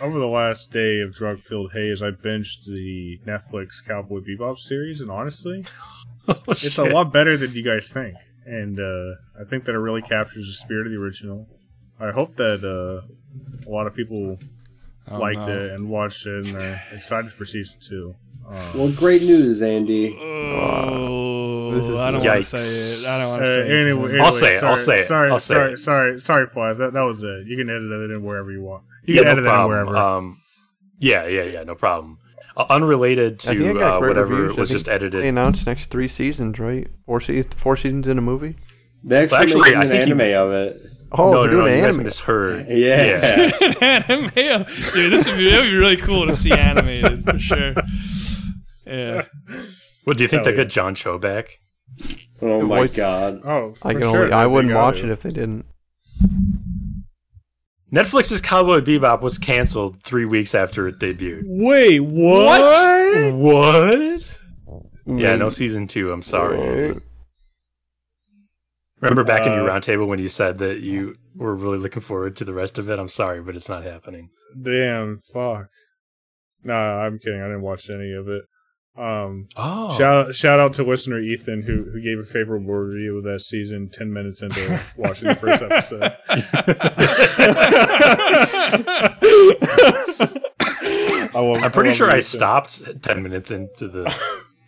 over 0.01 0.19
the 0.19 0.27
last 0.27 0.71
day 0.71 0.99
of 0.99 1.13
drug 1.13 1.39
filled 1.39 1.71
haze, 1.73 2.01
I 2.01 2.11
binged 2.11 2.65
the 2.65 3.19
Netflix 3.25 3.83
Cowboy 3.85 4.19
Bebop 4.19 4.57
series, 4.57 5.01
and 5.01 5.09
honestly, 5.11 5.65
Oh, 6.27 6.41
it's 6.47 6.77
a 6.79 6.83
lot 6.85 7.13
better 7.13 7.37
than 7.37 7.53
you 7.53 7.61
guys 7.63 7.91
think. 7.91 8.15
and 8.45 8.79
uh, 8.79 9.15
I 9.39 9.43
think 9.47 9.65
that 9.65 9.75
it 9.75 9.79
really 9.79 10.01
captures 10.01 10.47
the 10.47 10.53
spirit 10.53 10.87
of 10.87 10.91
the 10.93 10.97
original. 10.99 11.47
I 11.99 12.11
hope 12.11 12.35
that 12.37 12.63
uh, 12.63 13.07
a 13.67 13.69
lot 13.71 13.85
of 13.87 13.93
people 13.95 14.37
Oh, 15.07 15.19
liked 15.19 15.37
no. 15.41 15.47
it 15.49 15.71
and 15.73 15.87
watched 15.87 16.25
it 16.25 16.47
and 16.47 16.57
are 16.57 16.81
excited 16.91 17.31
for 17.31 17.45
season 17.45 17.79
two. 17.79 18.15
Um, 18.47 18.55
Well, 18.77 18.91
great 18.91 19.21
news, 19.21 19.61
Andy. 19.61 20.17
Oh, 20.19 21.97
I 21.99 22.11
don't 22.11 22.23
want 22.23 22.23
to 22.23 22.43
say 22.43 22.57
it. 22.57 23.07
I 23.07 23.19
don't 23.19 23.29
want 23.29 23.41
uh, 23.41 23.45
to 23.45 23.53
say 23.53 23.59
it. 23.61 23.83
anyway, 23.83 24.09
I'll 24.19 24.25
anyway, 24.27 24.31
say 24.31 24.55
it, 24.55 24.59
Sorry, 24.59 24.69
I'll 24.71 24.77
say 24.77 24.99
it, 24.99 25.05
Sorry, 25.05 25.31
I'll 25.31 25.39
say 25.39 25.53
sorry, 25.53 25.73
it. 25.73 25.77
sorry, 25.77 26.19
sorry, 26.19 26.47
Flies. 26.47 26.77
That 26.79 26.93
that 26.93 27.01
was 27.03 27.21
it. 27.23 27.45
You 27.47 27.55
can 27.57 27.69
edit 27.69 27.91
it 27.91 28.11
in 28.15 28.23
wherever 28.23 28.51
you 28.51 28.63
want. 28.63 28.83
You 29.05 29.15
Yeah, 29.15 29.21
can 29.21 29.25
no 29.25 29.31
edit 29.31 29.43
that 29.45 29.49
problem. 29.51 29.87
wherever. 29.87 29.97
Um, 29.97 30.41
yeah, 30.99 31.27
yeah, 31.27 31.43
yeah, 31.43 31.63
no 31.63 31.75
problem. 31.75 32.17
Uh, 32.57 32.65
unrelated 32.69 33.43
I 33.47 33.51
I 33.51 33.55
to 33.55 33.79
uh, 33.95 33.99
whatever 33.99 34.33
reviews. 34.35 34.57
Was 34.57 34.69
just 34.69 34.87
edited. 34.87 35.23
They 35.23 35.27
announced 35.27 35.65
next 35.67 35.89
three 35.89 36.07
seasons, 36.07 36.57
right? 36.59 36.87
Four 37.05 37.19
seasons, 37.21 37.53
four 37.55 37.75
seasons 37.75 38.07
in 38.07 38.17
a 38.17 38.21
movie. 38.21 38.55
They 39.03 39.23
actually, 39.23 39.37
actually, 39.39 39.61
making 39.61 39.77
I 39.77 39.81
an 39.83 39.87
think 39.89 40.07
you- 40.07 40.15
anime 40.21 40.47
of 40.47 40.51
it. 40.53 40.81
Oh, 41.11 41.31
no, 41.31 41.41
they're 41.43 41.51
no, 41.51 41.57
no, 41.59 41.65
doing 41.67 41.77
you 41.77 41.83
guys 41.83 41.93
anime. 41.95 42.05
misheard. 42.05 42.65
Yeah. 42.69 43.51
anime. 43.81 44.65
Dude, 44.93 45.11
this 45.13 45.27
would 45.27 45.37
be, 45.37 45.51
that 45.51 45.61
would 45.61 45.69
be 45.69 45.75
really 45.77 45.97
cool 45.97 46.25
to 46.27 46.35
see 46.35 46.51
animated 46.51 47.23
for 47.29 47.39
sure. 47.39 47.73
Yeah. 48.87 49.25
Well, 50.05 50.13
do 50.15 50.23
you 50.23 50.27
think 50.27 50.43
Hell 50.43 50.51
they 50.53 50.57
got 50.57 50.67
John 50.69 50.95
Cho 50.95 51.17
back? 51.17 51.59
Oh 52.41 52.59
The 52.59 52.65
my 52.65 52.79
voice- 52.81 52.95
god. 52.95 53.41
oh, 53.45 53.73
for 53.73 53.87
I 53.87 53.93
can 53.93 54.01
sure. 54.01 54.21
only, 54.23 54.33
I 54.33 54.45
wouldn't 54.45 54.73
watch 54.73 54.97
do. 54.97 55.05
it 55.05 55.09
if 55.11 55.21
they 55.21 55.29
didn't. 55.29 55.65
Netflix's 57.95 58.41
Cowboy 58.41 58.81
Bebop 58.81 59.21
was 59.21 59.37
canceled 59.37 60.03
three 60.03 60.25
weeks 60.25 60.53
after 60.53 60.87
it 60.87 60.99
debuted. 60.99 61.43
Wait, 61.45 61.99
what? 62.01 63.33
What? 63.35 64.39
Yeah, 65.07 65.35
Mm. 65.35 65.39
no 65.39 65.49
season 65.49 65.87
two. 65.87 66.11
I'm 66.11 66.21
sorry. 66.21 66.93
What? 66.93 67.03
Remember 69.01 69.23
back 69.23 69.45
in 69.45 69.53
your 69.53 69.69
Uh, 69.69 69.73
roundtable 69.79 70.07
when 70.07 70.19
you 70.19 70.27
said 70.29 70.57
that 70.57 70.79
you 70.79 71.15
were 71.35 71.55
really 71.55 71.77
looking 71.77 72.01
forward 72.01 72.35
to 72.37 72.45
the 72.45 72.53
rest 72.53 72.77
of 72.79 72.89
it? 72.89 72.97
I'm 72.99 73.07
sorry, 73.07 73.41
but 73.41 73.55
it's 73.55 73.69
not 73.69 73.83
happening. 73.83 74.29
Damn, 74.61 75.19
fuck. 75.33 75.67
Nah, 76.63 77.03
I'm 77.05 77.19
kidding. 77.19 77.39
I 77.41 77.45
didn't 77.45 77.61
watch 77.61 77.89
any 77.89 78.11
of 78.13 78.27
it. 78.27 78.43
Um, 78.97 79.49
Oh, 79.57 79.95
shout 79.97 80.33
shout 80.35 80.59
out 80.59 80.73
to 80.75 80.83
listener 80.83 81.19
Ethan 81.19 81.63
who 81.63 81.83
who 81.91 82.01
gave 82.01 82.17
a 82.17 82.23
favorable 82.23 82.73
review 82.73 83.17
of 83.17 83.23
that 83.25 83.41
season 83.41 83.89
ten 83.89 84.13
minutes 84.13 84.41
into 84.41 84.81
watching 84.97 85.27
the 85.27 85.35
first 85.35 85.61
episode. 85.61 86.13
I 90.17 91.39
love- 91.39 91.63
I'm 91.63 91.71
pretty 91.71 91.89
love 91.89 91.97
sure 91.97 92.07
I 92.09 92.17
Ethan. 92.17 92.21
stopped 92.21 93.01
10 93.03 93.23
minutes 93.23 93.51
into 93.51 93.87
the 93.87 94.13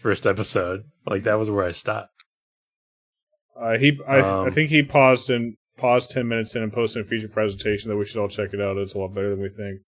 first 0.02 0.26
episode. 0.28 0.84
Like 1.06 1.24
that 1.24 1.36
was 1.36 1.50
where 1.50 1.64
I 1.66 1.72
stopped. 1.72 2.10
Uh, 3.60 3.78
he, 3.78 3.98
I, 4.08 4.18
I 4.18 4.44
Um, 4.46 4.52
think 4.52 4.70
he 4.70 4.84
paused 4.84 5.30
and 5.30 5.56
paused 5.78 6.12
ten 6.12 6.28
minutes 6.28 6.56
in 6.56 6.62
and 6.64 6.72
posted 6.72 7.04
a 7.06 7.08
feature 7.08 7.28
presentation 7.28 7.90
that 7.90 7.98
we 7.98 8.06
should 8.06 8.20
all 8.20 8.28
check 8.28 8.54
it 8.54 8.62
out. 8.62 8.78
It's 8.78 8.94
a 8.94 9.00
lot 9.00 9.16
better 9.16 9.30
than 9.30 9.42
we 9.42 9.50
think. 9.50 9.80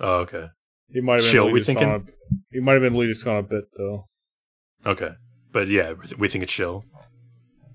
Oh, 0.00 0.18
okay. 0.20 0.46
He 0.92 1.00
might 1.00 1.14
have 1.14 1.22
been 1.22 1.32
Chill, 1.32 1.44
leading 1.44 1.54
we 1.54 1.60
us 1.60 1.66
thinking? 1.66 1.88
on 1.88 1.94
a, 1.94 2.34
he 2.50 2.60
might 2.60 2.72
have 2.74 2.82
been 2.82 2.94
leading 2.94 3.12
us 3.12 3.26
on 3.26 3.36
a 3.36 3.42
bit 3.42 3.64
though. 3.76 4.06
Okay. 4.84 5.10
But 5.52 5.68
yeah, 5.68 5.94
we 6.18 6.28
think 6.28 6.44
it's 6.44 6.52
chill. 6.52 6.84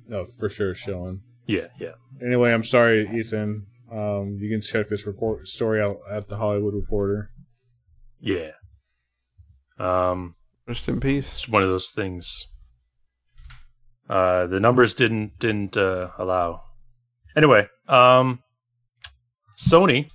No, 0.08 0.26
for 0.26 0.50
sure, 0.50 0.74
showing. 0.74 1.22
Yeah, 1.46 1.68
yeah. 1.80 1.94
Anyway, 2.26 2.52
I'm 2.52 2.64
sorry, 2.64 3.08
Ethan. 3.14 3.66
Um, 3.92 4.38
you 4.40 4.50
can 4.50 4.62
check 4.62 4.90
this 4.90 5.06
report 5.06 5.48
story 5.48 5.82
out 5.82 5.98
at 6.12 6.28
the 6.28 6.38
Hollywood 6.38 6.74
Reporter. 6.74 7.30
Yeah. 8.20 8.52
Um, 9.80 10.36
Rest 10.68 10.88
in 10.90 11.00
peace. 11.00 11.28
it's 11.30 11.48
one 11.50 11.64
of 11.64 11.70
those 11.70 11.90
things. 11.90 12.48
Uh, 14.10 14.48
the 14.48 14.60
numbers 14.60 14.94
didn't 14.96 15.38
didn't 15.40 15.78
uh, 15.78 16.10
allow. 16.18 16.62
Anyway, 17.36 17.68
um, 17.88 18.40
Sony 19.58 20.10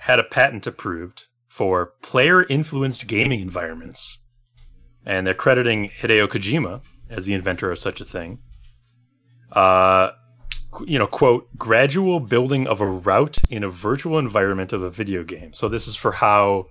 had 0.00 0.18
a 0.18 0.24
patent 0.24 0.66
approved 0.66 1.26
for 1.60 1.92
player 2.00 2.44
influenced 2.44 3.06
gaming 3.06 3.38
environments, 3.38 4.20
and 5.04 5.26
they're 5.26 5.34
crediting 5.34 5.90
Hideo 5.90 6.26
Kojima 6.26 6.80
as 7.10 7.26
the 7.26 7.34
inventor 7.34 7.70
of 7.70 7.78
such 7.78 8.00
a 8.00 8.04
thing. 8.06 8.38
Uh, 9.52 10.12
you 10.86 10.98
know, 10.98 11.06
quote, 11.06 11.54
gradual 11.58 12.18
building 12.18 12.66
of 12.66 12.80
a 12.80 12.86
route 12.86 13.40
in 13.50 13.62
a 13.62 13.68
virtual 13.68 14.18
environment 14.18 14.72
of 14.72 14.82
a 14.82 14.88
video 14.88 15.22
game. 15.22 15.52
So 15.52 15.68
this 15.68 15.86
is 15.86 15.94
for 15.94 16.12
how 16.12 16.68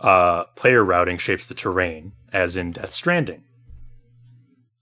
uh, 0.00 0.44
player 0.54 0.84
routing 0.84 1.16
shapes 1.16 1.46
the 1.46 1.54
terrain, 1.54 2.12
as 2.30 2.58
in 2.58 2.72
Death 2.72 2.90
Stranding. 2.90 3.44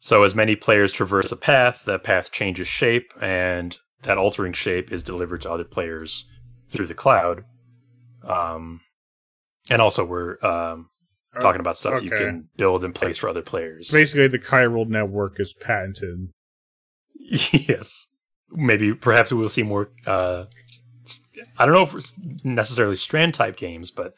So, 0.01 0.25
as 0.25 0.35
many 0.35 0.57
players 0.57 0.91
traverse 0.91 1.31
a 1.31 1.37
path, 1.37 1.85
that 1.85 2.03
path 2.03 2.33
changes 2.33 2.67
shape, 2.67 3.13
and 3.21 3.79
that 4.03 4.19
altering 4.19 4.53
shape 4.53 4.91
is 4.91 5.05
delivered 5.05 5.43
to 5.43 5.53
other 5.53 5.63
players 5.63 6.29
through 6.71 6.89
the 6.89 6.95
cloud. 6.95 7.45
Um, 8.25 8.81
and 9.71 9.81
also, 9.83 10.05
we're 10.05 10.37
um, 10.45 10.89
talking 11.41 11.61
about 11.61 11.77
stuff 11.77 12.03
you 12.03 12.11
can 12.11 12.49
build 12.57 12.85
and 12.85 12.95
place 12.95 13.19
for 13.19 13.29
other 13.29 13.43
players. 13.43 13.91
Basically, 13.91 14.29
the 14.29 14.39
Chiral 14.39 14.89
network 14.89 15.39
is 15.41 15.53
patented. 15.55 16.29
yes, 17.15 18.09
maybe 18.51 18.95
perhaps 18.95 19.33
we 19.33 19.39
will 19.39 19.49
see 19.49 19.63
more. 19.63 19.91
Uh, 20.07 20.45
s- 21.07 21.21
I 21.59 21.65
don't 21.65 21.75
know 21.75 21.83
if 21.83 21.95
it's 21.95 22.15
necessarily 22.45 22.97
strand 22.97 23.35
type 23.35 23.57
games, 23.57 23.91
but 23.91 24.15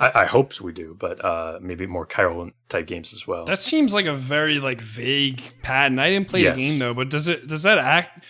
I, 0.00 0.22
I 0.22 0.26
hope 0.26 0.60
we 0.60 0.72
do. 0.72 0.96
But 0.98 1.24
uh, 1.24 1.58
maybe 1.60 1.86
more 1.86 2.06
chiral 2.06 2.50
type 2.68 2.86
games 2.86 3.12
as 3.12 3.26
well. 3.26 3.44
That 3.44 3.60
seems 3.60 3.92
like 3.94 4.06
a 4.06 4.14
very 4.14 4.60
like 4.60 4.80
vague 4.80 5.42
patent. 5.62 5.98
I 6.00 6.10
didn't 6.10 6.28
play 6.28 6.42
Yes. 6.42 6.54
the 6.56 6.60
game 6.60 6.78
though, 6.78 6.94
but 6.94 7.10
does 7.10 7.28
it 7.28 7.46
does 7.48 7.64
that 7.64 7.78
act 7.78 8.20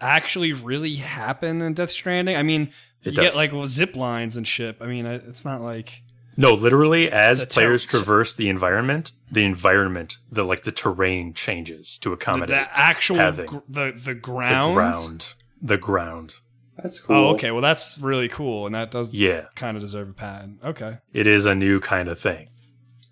actually 0.00 0.52
really 0.52 0.96
happen 0.96 1.62
in 1.62 1.72
Death 1.74 1.90
Stranding? 1.90 2.36
I 2.36 2.42
mean, 2.42 2.72
It 3.04 3.16
you 3.16 3.22
get 3.22 3.34
like 3.36 3.52
well, 3.52 3.66
zip 3.66 3.96
lines 3.96 4.36
and 4.36 4.46
shit. 4.46 4.76
I 4.80 4.86
mean, 4.86 5.06
it's 5.06 5.44
not 5.44 5.60
like 5.60 6.02
no, 6.36 6.52
literally, 6.52 7.10
as 7.10 7.44
players 7.44 7.86
ter- 7.86 7.98
traverse 7.98 8.34
the 8.34 8.48
environment, 8.48 9.12
the 9.30 9.44
environment, 9.44 10.18
the 10.32 10.42
like 10.44 10.64
the 10.64 10.72
terrain 10.72 11.32
changes 11.32 11.96
to 11.98 12.12
accommodate 12.12 12.48
the 12.48 12.76
actual 12.78 13.32
gr- 13.32 13.56
the 13.68 13.92
the 13.92 14.00
the 14.06 14.14
ground. 14.14 14.74
ground. 14.74 15.34
The 15.62 15.76
ground. 15.78 16.34
That's 16.82 16.98
cool. 16.98 17.14
Oh, 17.16 17.28
okay. 17.34 17.52
Well, 17.52 17.62
that's 17.62 17.98
really 17.98 18.28
cool, 18.28 18.66
and 18.66 18.74
that 18.74 18.90
does 18.90 19.14
Yeah, 19.14 19.44
kind 19.54 19.76
of 19.76 19.80
deserve 19.80 20.08
a 20.10 20.12
patent. 20.12 20.58
Okay. 20.64 20.98
it 21.12 21.26
is 21.28 21.46
a 21.46 21.54
new 21.54 21.78
kind 21.78 22.08
of 22.08 22.18
thing. 22.18 22.48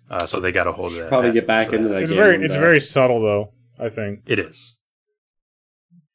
Uh, 0.09 0.25
so 0.25 0.39
they 0.41 0.51
got 0.51 0.67
a 0.67 0.71
hold 0.73 0.91
of 0.91 0.97
that. 0.99 1.07
Probably 1.09 1.31
get 1.31 1.47
back 1.47 1.69
for 1.69 1.77
into 1.77 1.87
that. 1.87 1.93
that 1.95 2.03
It's 2.03 2.11
game. 2.11 2.21
very, 2.21 2.43
it's 2.45 2.55
very 2.55 2.79
subtle 2.81 3.21
though. 3.21 3.53
I 3.79 3.87
think. 3.89 4.21
It 4.25 4.37
is. 4.37 4.75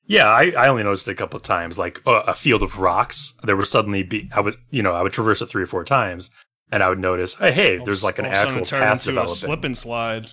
Yeah, 0.09 0.25
I, 0.27 0.53
I 0.59 0.69
only 0.69 0.83
noticed 0.83 1.07
it 1.07 1.13
a 1.13 1.15
couple 1.15 1.37
of 1.37 1.43
times. 1.45 1.79
Like 1.79 2.01
uh, 2.07 2.23
a 2.27 2.33
field 2.35 2.63
of 2.63 2.79
rocks, 2.81 3.35
there 3.45 3.57
would 3.57 3.67
suddenly 3.69 4.03
be. 4.03 4.29
I 4.35 4.41
would 4.41 4.57
you 4.71 4.83
know 4.83 4.93
I 4.95 5.03
would 5.03 5.13
traverse 5.13 5.41
it 5.43 5.47
three 5.47 5.63
or 5.63 5.67
four 5.67 5.85
times, 5.85 6.31
and 6.73 6.83
I 6.83 6.89
would 6.89 6.99
notice, 6.99 7.35
hey, 7.35 7.53
hey, 7.53 7.79
there's 7.85 8.03
like 8.03 8.19
an 8.19 8.25
All 8.25 8.33
of 8.33 8.37
a 8.37 8.41
actual 8.41 8.65
path 8.79 8.93
into 9.07 9.11
a 9.11 9.13
developing. 9.13 9.35
slip 9.35 9.65
and 9.65 9.77
slide. 9.79 10.29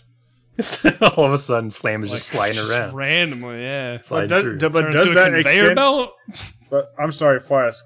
All 1.18 1.26
of 1.26 1.34
a 1.34 1.38
sudden, 1.38 1.70
Slam 1.70 2.02
is 2.04 2.12
just 2.12 2.30
sliding 2.30 2.56
just 2.56 2.72
around, 2.72 2.96
randomly. 2.96 3.62
Yeah. 3.62 4.00
sliding 4.00 4.30
But 4.30 4.42
through. 4.42 4.58
does, 4.60 4.72
but 4.72 4.92
does 4.92 5.14
that 5.14 5.34
conveyor 5.34 5.42
extend? 5.42 5.76
belt? 5.76 6.12
But 6.72 6.86
I'm 6.98 7.12
sorry, 7.12 7.40
Flask. 7.42 7.86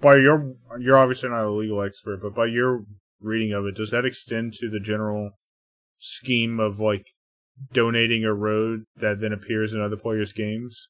By 0.00 0.16
your, 0.16 0.54
you're 0.80 0.96
obviously 0.98 1.28
not 1.28 1.44
a 1.44 1.50
legal 1.50 1.82
expert, 1.82 2.20
but 2.22 2.34
by 2.34 2.46
your 2.46 2.82
reading 3.20 3.52
of 3.52 3.64
it, 3.66 3.76
does 3.76 3.90
that 3.92 4.04
extend 4.04 4.54
to 4.54 4.68
the 4.68 4.80
general 4.80 5.32
scheme 5.98 6.58
of 6.60 6.80
like 6.80 7.04
donating 7.72 8.24
a 8.24 8.32
road 8.34 8.84
that 8.96 9.20
then 9.20 9.32
appears 9.32 9.72
in 9.74 9.80
other 9.80 9.96
players' 9.96 10.32
games? 10.32 10.88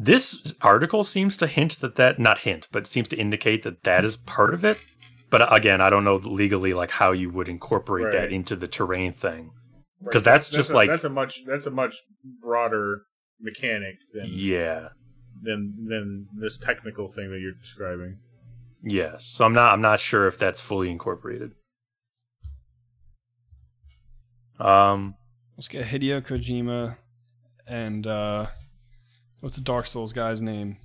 This 0.00 0.54
article 0.62 1.02
seems 1.02 1.36
to 1.38 1.48
hint 1.48 1.80
that 1.80 1.96
that 1.96 2.20
not 2.20 2.38
hint, 2.38 2.68
but 2.70 2.86
seems 2.86 3.08
to 3.08 3.16
indicate 3.16 3.64
that 3.64 3.82
that 3.82 4.04
is 4.04 4.16
part 4.16 4.54
of 4.54 4.64
it. 4.64 4.78
But 5.28 5.52
again, 5.52 5.80
I 5.80 5.90
don't 5.90 6.04
know 6.04 6.14
legally 6.16 6.72
like 6.72 6.92
how 6.92 7.10
you 7.10 7.30
would 7.30 7.48
incorporate 7.48 8.04
Right. 8.04 8.12
that 8.12 8.32
into 8.32 8.54
the 8.54 8.68
terrain 8.68 9.12
thing. 9.12 9.50
'Cause 10.04 10.14
Right, 10.14 10.24
that's 10.24 10.48
just 10.48 10.70
a, 10.70 10.74
like- 10.74 10.88
that's 10.88 11.02
a 11.02 11.08
much 11.10 11.44
that's 11.44 11.66
a 11.66 11.70
much 11.72 11.96
broader 12.40 13.02
mechanic 13.40 13.96
than 14.14 14.26
Yeah. 14.28 14.90
than 15.42 15.86
than 15.88 16.28
this 16.40 16.56
technical 16.58 17.08
thing 17.08 17.30
that 17.32 17.40
you're 17.40 17.52
describing. 17.60 18.18
Yes. 18.84 19.24
So 19.24 19.44
I'm 19.44 19.52
not 19.52 19.72
I'm 19.72 19.80
not 19.80 19.98
sure 19.98 20.28
if 20.28 20.38
that's 20.38 20.60
fully 20.60 20.90
incorporated. 20.92 21.54
Um 24.60 25.16
Let's 25.56 25.66
get 25.68 25.86
Hideo 25.86 26.20
Kojima 26.22 26.96
and 27.66 28.06
uh 28.06 28.46
what's 29.40 29.56
the 29.56 29.62
Dark 29.62 29.86
Souls 29.86 30.12
guy's 30.12 30.42
name? 30.42 30.78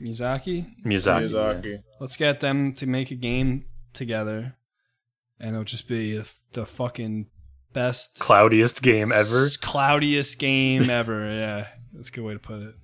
Miyazaki? 0.00 0.66
Miyazaki. 0.84 1.30
yeah. 1.32 1.38
Miyazaki. 1.60 1.82
Let's 2.00 2.16
get 2.16 2.40
them 2.40 2.72
to 2.74 2.86
make 2.86 3.10
a 3.10 3.14
game 3.14 3.64
together 3.94 4.56
and 5.40 5.50
it'll 5.50 5.64
just 5.64 5.88
be 5.88 6.16
the, 6.18 6.28
the 6.52 6.66
fucking 6.66 7.26
best 7.72 8.18
Cloudiest 8.18 8.82
game 8.82 9.12
ever. 9.12 9.46
s- 9.46 9.56
cloudiest 9.56 10.38
game 10.38 10.88
ever. 10.90 11.30
Yeah. 11.32 11.66
That's 11.92 12.08
a 12.08 12.12
good 12.12 12.24
way 12.24 12.32
to 12.34 12.38
put 12.38 12.60
it. 12.62 12.74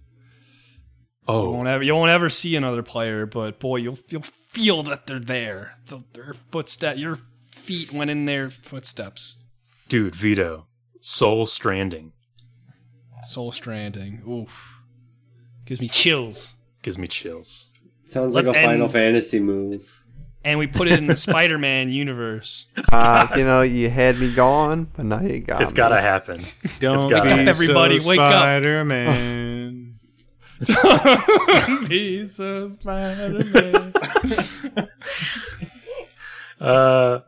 You 1.28 1.28
Oh, 1.28 1.50
won't 1.50 1.68
ever 1.68 1.84
you 1.84 1.94
won't 1.94 2.10
ever 2.10 2.28
see 2.28 2.56
another 2.56 2.82
player, 2.82 3.26
but 3.26 3.60
boy, 3.60 3.76
you'll 3.76 3.98
you'll 4.08 4.22
feel 4.22 4.82
that 4.84 5.06
they're 5.06 5.20
there. 5.20 5.74
The, 5.86 6.02
their 6.14 6.32
footstep 6.50 6.96
your 6.96 7.18
feet 7.48 7.92
went 7.92 8.10
in 8.10 8.24
their 8.24 8.50
footsteps. 8.50 9.44
dude, 9.88 10.16
Vito. 10.16 10.66
Soul 11.00 11.46
Stranding. 11.46 12.12
Soul 13.24 13.52
Stranding. 13.52 14.22
Oof. 14.28 14.81
Gives 15.72 15.80
me 15.80 15.88
chills. 15.88 16.54
Gives 16.82 16.98
me 16.98 17.06
chills. 17.08 17.72
Sounds 18.04 18.34
like 18.34 18.44
Let- 18.44 18.56
a 18.56 18.62
Final 18.66 18.88
Fantasy 18.88 19.40
move. 19.40 20.02
And 20.44 20.58
we 20.58 20.66
put 20.66 20.86
it 20.88 20.98
in 20.98 21.06
the 21.06 21.16
Spider 21.28 21.56
Man 21.56 21.90
universe. 21.90 22.66
Uh, 22.92 23.26
you 23.36 23.44
know, 23.44 23.62
you 23.62 23.88
had 23.88 24.18
me 24.18 24.30
gone, 24.34 24.86
but 24.94 25.06
now 25.06 25.20
you 25.22 25.40
got 25.40 25.62
It's 25.62 25.72
me. 25.72 25.76
gotta 25.76 25.98
happen. 26.00 26.44
Don't 26.78 27.08
gotta 27.08 27.22
be 27.24 27.30
happen. 27.30 27.48
Everybody 27.48 27.98
so 28.00 28.06
wake 28.08 28.20
up. 28.20 28.28
Spider-Man. 28.62 29.94
Be 31.88 32.26
so 32.26 32.68
Spider-Man. 32.68 33.94
Uh, 36.60 37.20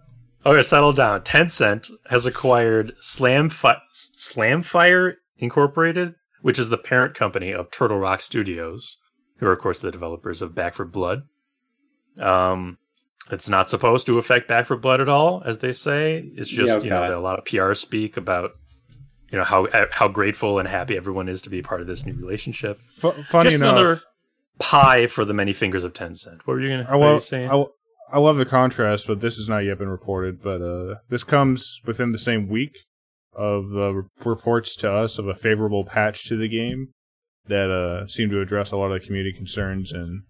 okay, 0.45 0.63
settle 0.63 0.93
down. 0.93 1.23
Tencent 1.23 1.91
has 2.11 2.27
acquired 2.27 2.93
Slam 3.01 3.49
Fi- 3.49 3.81
Slamfire 3.95 5.15
Incorporated, 5.39 6.15
which 6.45 6.59
is 6.59 6.69
the 6.69 6.77
parent 6.77 7.15
company 7.15 7.53
of 7.53 7.71
Turtle 7.71 7.99
Rock 7.99 8.21
Studios, 8.21 8.99
who 9.39 9.47
are 9.47 9.53
of 9.53 9.61
course 9.61 9.79
the 9.79 9.91
developers 9.91 10.43
of 10.43 10.55
Back 10.55 10.75
4 10.75 10.85
Blood. 10.85 11.23
Um, 12.19 12.77
it's 13.31 13.49
not 13.49 13.71
supposed 13.71 14.05
to 14.05 14.19
affect 14.19 14.47
Back 14.47 14.67
4 14.67 14.77
Blood 14.77 15.01
at 15.01 15.09
all, 15.09 15.43
as 15.47 15.61
they 15.61 15.73
say. 15.73 16.23
It's 16.37 16.51
just 16.51 16.81
Yeah, 16.81 16.85
you 16.85 16.91
know 16.91 17.03
okay. 17.03 17.13
a 17.15 17.19
lot 17.19 17.39
of 17.39 17.47
PR 17.47 17.73
speak 17.73 18.19
about 18.19 18.51
you 19.31 19.39
know 19.39 19.45
how 19.45 19.67
how 19.91 20.07
grateful 20.07 20.59
and 20.59 20.69
happy 20.69 20.99
everyone 20.99 21.31
is 21.31 21.41
to 21.43 21.51
be 21.51 21.63
part 21.63 21.81
of 21.81 21.87
this 21.87 22.05
new 22.05 22.13
relationship. 22.13 22.79
Fu- 22.91 23.13
funny 23.13 23.45
just 23.49 23.63
enough, 23.63 23.79
another 23.79 24.01
pie 24.59 25.07
for 25.07 25.25
the 25.25 25.33
many 25.33 25.55
fingers 25.55 25.83
of 25.83 25.95
Tencent. 25.95 26.41
What 26.45 26.55
were 26.57 26.61
you 26.61 26.69
gonna? 26.69 26.87
I 26.87 26.93
what 26.93 27.01
were 27.01 27.07
you 27.07 27.13
love, 27.15 27.23
saying? 27.25 27.51
I, 27.51 27.65
I 28.13 28.19
love 28.19 28.37
the 28.37 28.45
contrast, 28.45 29.07
but 29.07 29.21
this 29.21 29.39
has 29.39 29.49
not 29.49 29.61
yet 29.61 29.79
been 29.79 29.89
reported. 29.89 30.43
But 30.43 30.61
uh, 30.61 30.97
this 31.09 31.25
comes 31.25 31.81
within 31.87 32.13
the 32.13 32.19
same 32.19 32.49
week 32.49 32.77
of 33.37 33.69
the 33.71 34.07
reports 34.25 34.77
to 34.77 34.93
us 34.93 35.19
of 35.19 35.27
a 35.29 35.35
favorable 35.35 35.85
patch 35.85 36.29
to 36.29 36.37
the 36.37 36.49
game 36.49 36.89
that 37.47 37.71
uh, 37.71 38.07
seemed 38.07 38.31
to 38.31 38.41
address 38.41 38.73
a 38.73 38.77
lot 38.77 38.91
of 38.93 39.01
the 39.01 39.07
community 39.07 39.33
concerns, 39.37 39.93
and 39.93 40.23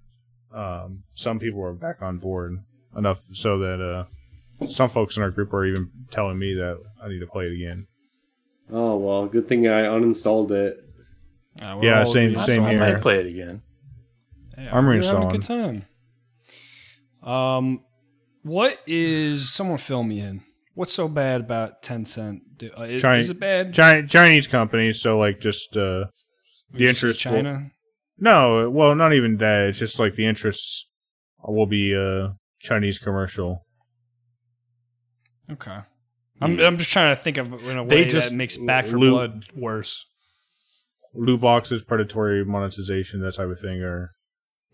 um, 0.53 1.05
some 1.15 1.39
people 1.39 1.63
are 1.63 1.73
back 1.75 2.03
on 2.03 2.19
board 2.19 2.59
enough 2.97 3.21
so 3.33 3.59
that 3.59 3.81
uh, 3.81 4.67
some 4.69 4.89
folks 4.89 5.17
in 5.17 5.23
our 5.23 5.31
group 5.31 5.53
are 5.53 5.65
even 5.65 5.91
telling 6.11 6.39
me 6.39 6.55
that 6.55 6.79
I 7.03 7.09
need 7.09 7.21
to 7.21 7.27
play 7.27 7.47
it 7.47 7.53
again. 7.53 7.87
Oh 8.71 8.97
well, 8.97 9.27
good 9.27 9.47
thing 9.49 9.67
I 9.69 9.83
uninstalled 9.83 10.51
it. 10.51 10.79
Uh, 11.63 11.79
Yeah, 11.83 12.01
all 12.01 12.07
same- 12.13 12.33
reinstalling 12.35 12.47
same 12.47 12.65
I 12.65 12.71
here. 12.71 12.79
might 12.79 13.01
play 13.01 13.21
it 13.21 13.27
again. 13.27 13.63
Yeah, 14.57 14.77
I'm 14.77 14.87
we're 14.87 15.03
having 15.03 15.25
a 15.29 15.31
good 15.33 15.43
time. 15.43 15.85
Um, 17.23 17.85
what 18.43 18.79
is 18.87 19.51
someone 19.51 19.79
fill 19.79 20.03
me 20.03 20.21
in? 20.21 20.43
What's 20.75 20.93
so 20.93 21.09
bad 21.09 21.41
about 21.43 21.83
Tencent? 21.83 22.41
Do- 22.57 22.71
Uh, 22.77 22.83
is, 22.83 23.03
China- 23.03 23.19
is 23.19 23.31
it 23.31 23.39
bad? 23.41 23.75
Chi- 23.75 24.03
Chinese 24.03 24.47
companies, 24.49 25.01
so 25.01 25.19
like 25.19 25.41
just 25.41 25.77
uh, 25.77 26.05
the 26.73 26.89
interest 26.89 27.25
will- 27.25 27.33
China. 27.33 27.71
No, 28.19 28.71
well, 28.71 28.95
not 28.95 29.13
even 29.13 29.37
that. 29.39 29.69
It's 29.69 29.79
just 29.79 29.99
like 29.99 30.15
the 30.15 30.27
interests 30.27 30.87
will 31.43 31.67
be 31.67 31.95
uh, 31.95 32.29
Chinese 32.61 32.99
commercial. 32.99 33.65
Okay. 35.51 35.79
I'm, 36.41 36.59
I'm 36.61 36.79
just 36.79 36.91
trying 36.91 37.15
to 37.15 37.21
think 37.23 37.37
of 37.39 37.53
in 37.69 37.79
a 37.79 37.87
They 37.87 38.05
way 38.05 38.09
just 38.09 38.31
that 38.31 38.37
makes 38.37 38.57
Back 38.57 38.87
for 38.87 38.99
loot- 38.99 39.11
Blood 39.11 39.47
worse. 39.55 40.05
Loot 41.15 41.41
boxes, 41.41 41.83
predatory 41.83 42.45
monetization, 42.45 43.21
that 43.23 43.35
type 43.35 43.49
of 43.49 43.61
thing 43.61 43.83
are, 43.83 44.11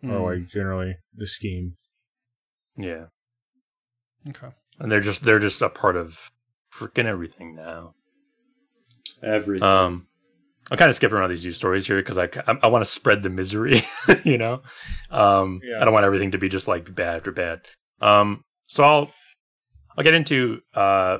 Hmm. 0.00 0.12
are 0.12 0.20
like 0.36 0.46
generally 0.48 0.94
the 1.14 1.26
scheme. 1.26 1.76
Yeah. 2.76 3.06
Okay. 4.28 4.48
And 4.80 4.90
they're 4.90 5.00
just 5.00 5.22
they're 5.22 5.38
just 5.38 5.62
a 5.62 5.68
part 5.68 5.96
of 5.96 6.30
freaking 6.72 7.04
everything 7.04 7.54
now. 7.54 7.94
Everything. 9.22 9.62
Um, 9.62 10.06
I'm 10.70 10.78
kind 10.78 10.88
of 10.88 10.94
skipping 10.94 11.16
around 11.18 11.30
these 11.30 11.44
news 11.44 11.56
stories 11.56 11.86
here 11.86 11.96
because 11.96 12.16
I, 12.16 12.24
I, 12.46 12.58
I 12.62 12.66
want 12.68 12.84
to 12.84 12.90
spread 12.90 13.22
the 13.22 13.30
misery, 13.30 13.82
you 14.24 14.38
know. 14.38 14.62
Um, 15.10 15.60
Yeah. 15.64 15.80
I 15.80 15.84
don't 15.84 15.92
want 15.92 16.06
everything 16.06 16.30
to 16.30 16.38
be 16.38 16.48
just 16.48 16.68
like 16.68 16.94
bad 16.94 17.16
after 17.16 17.32
bad. 17.32 17.60
Um, 18.00 18.44
so 18.66 18.84
I'll 18.84 19.10
I'll 19.96 20.04
get 20.04 20.14
into 20.14 20.60
uh 20.74 21.18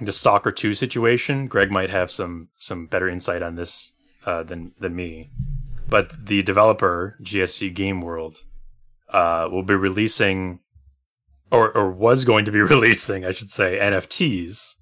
the 0.00 0.12
Stalker 0.12 0.50
Two 0.50 0.74
situation. 0.74 1.46
Greg 1.46 1.70
might 1.70 1.90
have 1.90 2.10
some 2.10 2.48
some 2.56 2.86
better 2.86 3.08
insight 3.08 3.42
on 3.42 3.56
this 3.56 3.92
uh, 4.24 4.42
than 4.44 4.72
than 4.80 4.94
me, 4.96 5.30
but 5.88 6.12
the 6.26 6.42
developer 6.42 7.18
GSC 7.22 7.74
Game 7.74 8.00
World 8.00 8.38
uh, 9.12 9.48
will 9.50 9.64
be 9.64 9.74
releasing 9.74 10.60
or 11.50 11.70
or 11.76 11.90
was 11.90 12.24
going 12.24 12.44
to 12.44 12.52
be 12.52 12.60
releasing, 12.74 13.24
I 13.24 13.32
should 13.32 13.50
say, 13.50 13.78
NFTs 13.80 14.76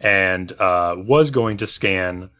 and 0.00 0.52
uh, 0.60 0.94
was 0.98 1.30
going 1.30 1.56
to 1.58 1.66
scan 1.66 2.30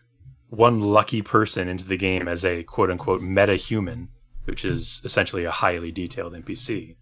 one 0.49 0.81
lucky 0.81 1.23
person 1.23 1.69
into 1.69 1.85
the 1.85 1.97
game 1.97 2.29
as 2.29 2.45
a 2.45 2.63
quote 2.63 2.91
unquote 2.91 3.23
meta 3.23 3.57
human, 3.57 4.09
which 4.45 4.65
is 4.65 5.01
essentially 5.05 5.45
a 5.45 5.51
highly 5.51 5.91
detailed 5.91 6.35
NPC. 6.35 6.97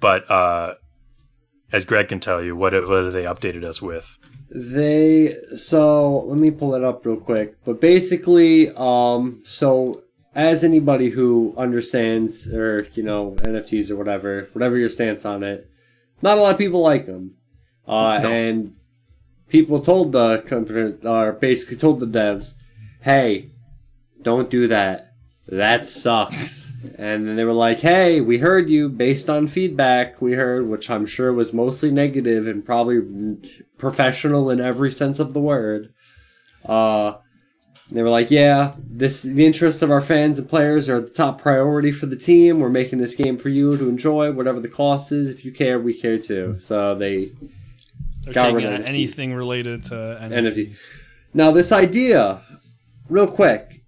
But 0.00 0.30
uh, 0.30 0.74
as 1.72 1.84
Greg 1.84 2.08
can 2.08 2.20
tell 2.20 2.42
you, 2.42 2.56
what 2.56 2.72
what 2.88 3.10
they 3.10 3.24
updated 3.24 3.64
us 3.64 3.82
with? 3.82 4.18
They 4.50 5.36
so 5.54 6.20
let 6.20 6.38
me 6.38 6.50
pull 6.50 6.74
it 6.74 6.84
up 6.84 7.04
real 7.04 7.16
quick. 7.16 7.62
But 7.64 7.80
basically, 7.80 8.70
um, 8.76 9.42
so 9.44 10.02
as 10.34 10.62
anybody 10.62 11.10
who 11.10 11.54
understands 11.56 12.52
or 12.52 12.86
you 12.94 13.02
know 13.02 13.32
NFTs 13.38 13.90
or 13.90 13.96
whatever, 13.96 14.48
whatever 14.52 14.76
your 14.78 14.88
stance 14.88 15.24
on 15.24 15.42
it, 15.42 15.68
not 16.22 16.38
a 16.38 16.40
lot 16.40 16.52
of 16.52 16.58
people 16.58 16.80
like 16.82 17.06
them, 17.06 17.34
uh, 17.86 18.18
No. 18.22 18.28
and 18.28 18.74
people 19.48 19.80
told 19.80 20.12
the 20.12 20.38
company 20.46 20.94
or 21.04 21.32
basically 21.32 21.76
told 21.76 22.00
the 22.00 22.06
devs, 22.06 22.54
"Hey, 23.02 23.50
don't 24.22 24.50
do 24.50 24.68
that. 24.68 25.12
That 25.48 25.88
sucks." 25.88 26.68
And 26.96 27.26
then 27.28 27.36
they 27.36 27.44
were 27.44 27.52
like, 27.52 27.80
"Hey, 27.80 28.22
we 28.22 28.38
heard 28.38 28.70
you 28.70 28.88
based 28.88 29.28
on 29.28 29.48
feedback 29.48 30.22
we 30.22 30.32
heard, 30.32 30.66
which 30.66 30.88
I'm 30.88 31.04
sure 31.04 31.30
was 31.30 31.52
mostly 31.52 31.90
negative 31.90 32.46
and 32.46 32.64
probably 32.64 33.00
professional 33.76 34.48
in 34.48 34.60
every 34.62 34.90
sense 34.90 35.18
of 35.18 35.34
the 35.34 35.40
word." 35.40 35.92
Uh, 36.64 37.14
they 37.90 38.02
were 38.02 38.10
like, 38.10 38.30
"Yeah, 38.30 38.74
this 38.78 39.22
the 39.22 39.44
interest 39.44 39.82
of 39.82 39.90
our 39.90 40.00
fans 40.00 40.38
and 40.38 40.48
players 40.48 40.88
are 40.88 41.00
the 41.00 41.10
top 41.10 41.40
priority 41.40 41.90
for 41.90 42.06
the 42.06 42.16
team. 42.16 42.60
We're 42.60 42.68
making 42.68 42.98
this 42.98 43.14
game 43.14 43.36
for 43.36 43.48
you 43.48 43.76
to 43.76 43.88
enjoy, 43.88 44.32
whatever 44.32 44.60
the 44.60 44.68
cost 44.68 45.12
is. 45.12 45.28
If 45.28 45.44
you 45.44 45.52
care, 45.52 45.78
we 45.78 45.94
care 45.94 46.18
too." 46.18 46.56
So 46.60 46.94
they 46.94 47.30
They're 48.22 48.34
Got 48.34 48.52
rid 48.52 48.64
of 48.64 48.80
uh, 48.80 48.84
anything 48.84 49.34
related 49.34 49.84
to. 49.84 49.94
NFT. 50.22 50.76
Now, 51.32 51.52
this 51.52 51.72
idea, 51.72 52.42
real 53.08 53.28
quick, 53.28 53.82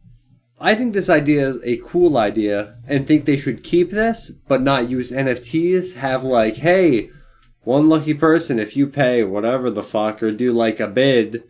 I 0.60 0.76
think 0.76 0.94
this 0.94 1.10
idea 1.10 1.48
is 1.48 1.58
a 1.64 1.78
cool 1.78 2.16
idea 2.16 2.76
and 2.86 3.06
think 3.06 3.24
they 3.24 3.36
should 3.36 3.64
keep 3.64 3.90
this, 3.90 4.30
but 4.30 4.62
not 4.62 4.88
use 4.88 5.10
NFTs. 5.10 5.96
Have 5.96 6.22
like, 6.22 6.56
hey, 6.56 7.10
one 7.64 7.88
lucky 7.88 8.14
person, 8.14 8.58
if 8.58 8.76
you 8.76 8.86
pay 8.86 9.24
whatever 9.24 9.70
the 9.70 9.82
fuck 9.82 10.22
or 10.22 10.30
do 10.30 10.52
like 10.52 10.78
a 10.78 10.86
bid, 10.86 11.42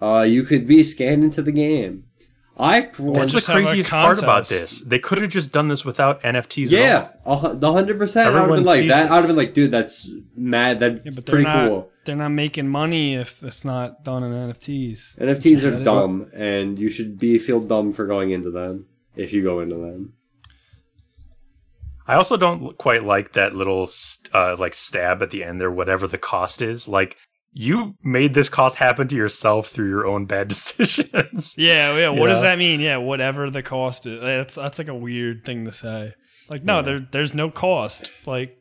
uh, 0.00 0.22
you 0.22 0.42
could 0.42 0.66
be 0.66 0.82
scanned 0.82 1.24
into 1.24 1.42
the 1.42 1.52
game. 1.52 2.04
I, 2.58 2.90
for 2.90 3.14
That's 3.14 3.32
the 3.32 3.38
just 3.38 3.46
have 3.46 3.56
a 3.56 3.62
craziest 3.62 3.88
part 3.90 4.22
about 4.22 4.48
this. 4.48 4.82
They 4.82 4.98
could 4.98 5.18
have 5.22 5.30
just 5.30 5.50
done 5.50 5.68
this 5.68 5.84
without 5.84 6.20
NFTs. 6.22 6.70
yeah, 6.70 7.08
a 7.24 7.54
the 7.54 7.72
hundred 7.72 7.98
percent. 7.98 8.28
I 8.28 8.32
would 8.32 8.50
have 8.50 8.58
been 8.58 8.64
like 8.66 8.88
that. 8.88 9.10
I 9.10 9.14
would 9.14 9.20
have 9.22 9.28
been 9.28 9.36
like, 9.36 9.54
dude, 9.54 9.70
that's 9.70 10.10
mad. 10.36 10.78
That's 10.80 11.00
Yeah, 11.04 11.22
pretty 11.24 11.44
not, 11.44 11.68
cool. 11.68 11.90
They're 12.04 12.16
not 12.16 12.30
making 12.30 12.68
money 12.68 13.14
if 13.14 13.42
it's 13.42 13.64
not 13.64 14.04
done 14.04 14.22
in 14.24 14.32
NFTs. 14.32 15.18
NFTs 15.18 15.62
are 15.62 15.78
Yeah, 15.78 15.84
dumb, 15.84 16.30
and 16.34 16.78
you 16.78 16.90
should 16.90 17.18
be 17.18 17.38
feel 17.38 17.60
dumb 17.60 17.92
for 17.92 18.06
going 18.06 18.30
into 18.30 18.50
them 18.50 18.86
if 19.16 19.32
you 19.32 19.42
go 19.42 19.60
into 19.60 19.76
them. 19.76 20.14
I 22.06 22.14
also 22.14 22.36
don't 22.36 22.76
quite 22.76 23.04
like 23.04 23.32
that 23.32 23.54
little 23.54 23.88
uh, 24.34 24.56
like 24.58 24.74
stab 24.74 25.22
at 25.22 25.30
the 25.30 25.44
end 25.44 25.60
there, 25.60 25.70
whatever 25.70 26.06
the 26.06 26.18
cost 26.18 26.60
is. 26.60 26.88
Like 26.88 27.16
you 27.52 27.94
made 28.02 28.34
this 28.34 28.48
cost 28.48 28.76
happen 28.76 29.08
to 29.08 29.16
yourself 29.16 29.68
through 29.68 29.88
your 29.88 30.06
own 30.06 30.26
bad 30.26 30.48
decisions. 30.54 31.56
Yeah, 31.58 31.96
yeah. 31.96 32.08
What 32.10 32.28
does 32.28 32.42
that 32.42 32.58
mean? 32.58 32.80
Yeah, 32.80 32.98
whatever 32.98 33.50
the 33.50 33.62
cost 33.62 34.06
is. 34.06 34.20
That's 34.20 34.54
that's 34.54 34.78
like 34.78 34.88
a 34.88 34.94
weird 34.94 35.44
thing 35.44 35.64
to 35.64 35.72
say. 35.72 36.14
Like, 36.48 36.64
no, 36.64 36.82
there 36.82 37.00
there's 37.00 37.34
no 37.34 37.50
cost. 37.50 38.26
Like, 38.26 38.56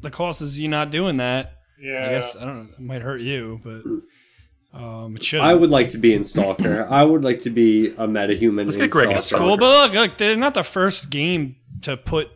the 0.00 0.10
cost 0.10 0.42
is 0.42 0.58
you 0.58 0.68
not 0.68 0.90
doing 0.90 1.16
that. 1.18 1.52
Yeah. 1.80 2.06
I 2.06 2.10
guess 2.10 2.36
I 2.36 2.44
don't 2.44 2.64
know. 2.64 2.68
It 2.74 2.80
might 2.80 3.02
hurt 3.02 3.20
you, 3.20 3.60
but 3.64 4.78
um, 4.78 5.16
it 5.16 5.24
should. 5.24 5.40
I 5.40 5.54
would 5.54 5.70
like 5.70 5.90
to 5.90 5.98
be 5.98 6.14
in 6.14 6.24
Stalker. 6.24 6.86
I 6.90 7.02
would 7.04 7.24
like 7.24 7.40
to 7.40 7.50
be 7.50 7.88
a 7.88 8.06
metahuman. 8.06 8.64
Let's 8.64 8.76
in 8.76 8.82
get 8.82 8.90
Greg 8.90 9.10
in 9.10 9.20
Stalker. 9.20 9.44
cool, 9.44 9.56
but 9.56 9.70
look, 9.70 9.92
look, 9.94 10.18
they're 10.18 10.36
not 10.36 10.54
the 10.54 10.62
first 10.62 11.10
game 11.10 11.56
to 11.82 11.96
put. 11.96 12.28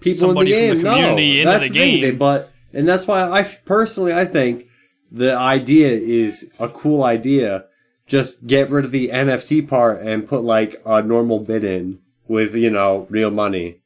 people 0.00 0.18
somebody 0.28 0.54
in 0.54 0.76
from 0.76 0.82
the 0.82 0.82
the 0.82 0.82
game. 0.82 0.94
community 0.94 1.44
no, 1.44 1.50
into 1.50 1.50
that's 1.50 1.72
the 1.72 1.78
thing. 1.78 2.00
game. 2.00 2.00
They, 2.02 2.10
but 2.12 2.50
and 2.72 2.88
that's 2.88 3.06
why 3.06 3.22
I 3.22 3.42
personally 3.42 4.12
I 4.14 4.24
think 4.24 4.66
the 5.10 5.36
idea 5.36 5.90
is 5.92 6.50
a 6.58 6.68
cool 6.68 7.02
idea. 7.02 7.66
Just 8.06 8.46
get 8.46 8.70
rid 8.70 8.84
of 8.84 8.90
the 8.90 9.08
NFT 9.08 9.68
part 9.68 10.02
and 10.02 10.26
put 10.26 10.42
like 10.42 10.80
a 10.84 11.02
normal 11.02 11.40
bid 11.40 11.64
in 11.64 12.00
with 12.28 12.54
you 12.54 12.70
know 12.70 13.06
real 13.10 13.30
money. 13.30 13.80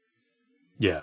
Yeah. 0.78 1.02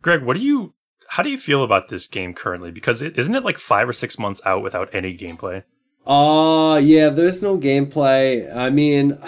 Greg, 0.00 0.22
what 0.22 0.36
do 0.36 0.42
you? 0.42 0.74
How 1.08 1.22
do 1.22 1.30
you 1.30 1.38
feel 1.38 1.62
about 1.62 1.88
this 1.88 2.08
game 2.08 2.34
currently? 2.34 2.70
Because 2.70 3.02
it, 3.02 3.18
isn't 3.18 3.34
it 3.34 3.44
like 3.44 3.58
five 3.58 3.88
or 3.88 3.92
six 3.92 4.18
months 4.18 4.40
out 4.44 4.62
without 4.62 4.88
any 4.94 5.16
gameplay? 5.16 5.64
Uh 6.06 6.80
yeah, 6.82 7.08
there's 7.10 7.42
no 7.42 7.58
gameplay. 7.58 8.54
I 8.54 8.70
mean, 8.70 9.18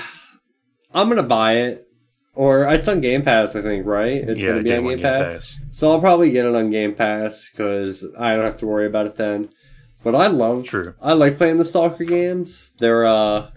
I'm 0.95 1.09
gonna 1.09 1.23
buy 1.23 1.57
it, 1.57 1.84
or 2.35 2.65
it's 2.73 2.89
on 2.89 3.01
Game 3.01 3.23
Pass, 3.23 3.55
I 3.57 3.63
think, 3.63 3.87
right? 3.87 4.17
It's 4.17 4.41
yeah, 4.41 4.51
gonna 4.51 4.63
be 4.63 4.75
on 4.77 4.85
one 4.85 4.97
Game 4.97 4.99
Game 4.99 5.03
Pass. 5.05 5.57
Pass. 5.57 5.61
So 5.71 5.91
I'll 5.93 6.01
probably 6.01 6.31
get 6.31 6.47
it 6.47 6.55
on 6.55 6.71
Game 6.71 6.95
Pass 6.95 7.51
because 7.51 8.05
I 8.19 8.35
don't 8.37 8.45
have 8.45 8.59
to 8.59 8.67
worry 8.67 8.87
about 8.87 9.07
it 9.07 9.17
then. 9.17 9.51
But 10.03 10.15
I 10.15 10.27
love, 10.27 10.65
True. 10.67 10.95
I 11.01 11.15
like 11.15 11.39
playing 11.39 11.57
the 11.59 11.65
Stalker 11.65 12.05
games. 12.05 12.73
They're 12.79 13.07
uh, 13.07 13.51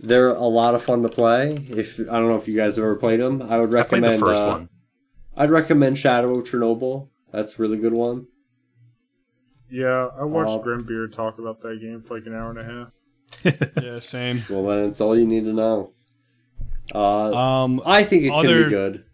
they're 0.00 0.28
a 0.28 0.40
lot 0.44 0.74
of 0.74 0.82
fun 0.82 1.02
to 1.02 1.08
play. 1.08 1.52
If 1.70 1.98
I 2.00 2.04
don't 2.18 2.28
know 2.28 2.36
if 2.36 2.46
you 2.46 2.56
guys 2.56 2.76
have 2.76 2.84
ever 2.84 2.96
played 2.96 3.20
them, 3.20 3.40
I 3.42 3.58
would 3.58 3.70
I 3.70 3.72
recommend. 3.72 4.14
the 4.14 4.18
first 4.18 4.42
uh, 4.42 4.46
one. 4.48 4.68
I'd 5.36 5.50
recommend 5.50 5.98
Shadow 5.98 6.38
of 6.38 6.44
Chernobyl. 6.46 7.08
That's 7.32 7.58
a 7.58 7.62
really 7.62 7.78
good 7.78 7.92
one. 7.94 8.26
Yeah, 9.70 10.08
I 10.18 10.24
watched 10.24 10.50
Uh, 10.50 10.62
Grimbeard 10.62 11.12
talk 11.12 11.38
about 11.38 11.60
that 11.62 11.80
game 11.80 12.00
for 12.00 12.16
like 12.18 12.26
an 12.26 12.34
hour 12.34 12.50
and 12.50 12.58
a 12.58 12.64
half. 12.64 12.92
Yeah, 13.82 13.98
same. 13.98 14.44
Well, 14.48 14.64
then 14.66 14.90
it's 14.90 15.00
all 15.00 15.16
you 15.18 15.26
need 15.26 15.44
to 15.44 15.52
know. 15.52 15.92
Uh, 16.96 17.34
Um, 17.64 17.82
I 17.84 18.04
think 18.04 18.24
it 18.24 18.28
could 18.30 18.46
other- 18.46 18.64
be 18.64 18.70
good. 18.70 19.04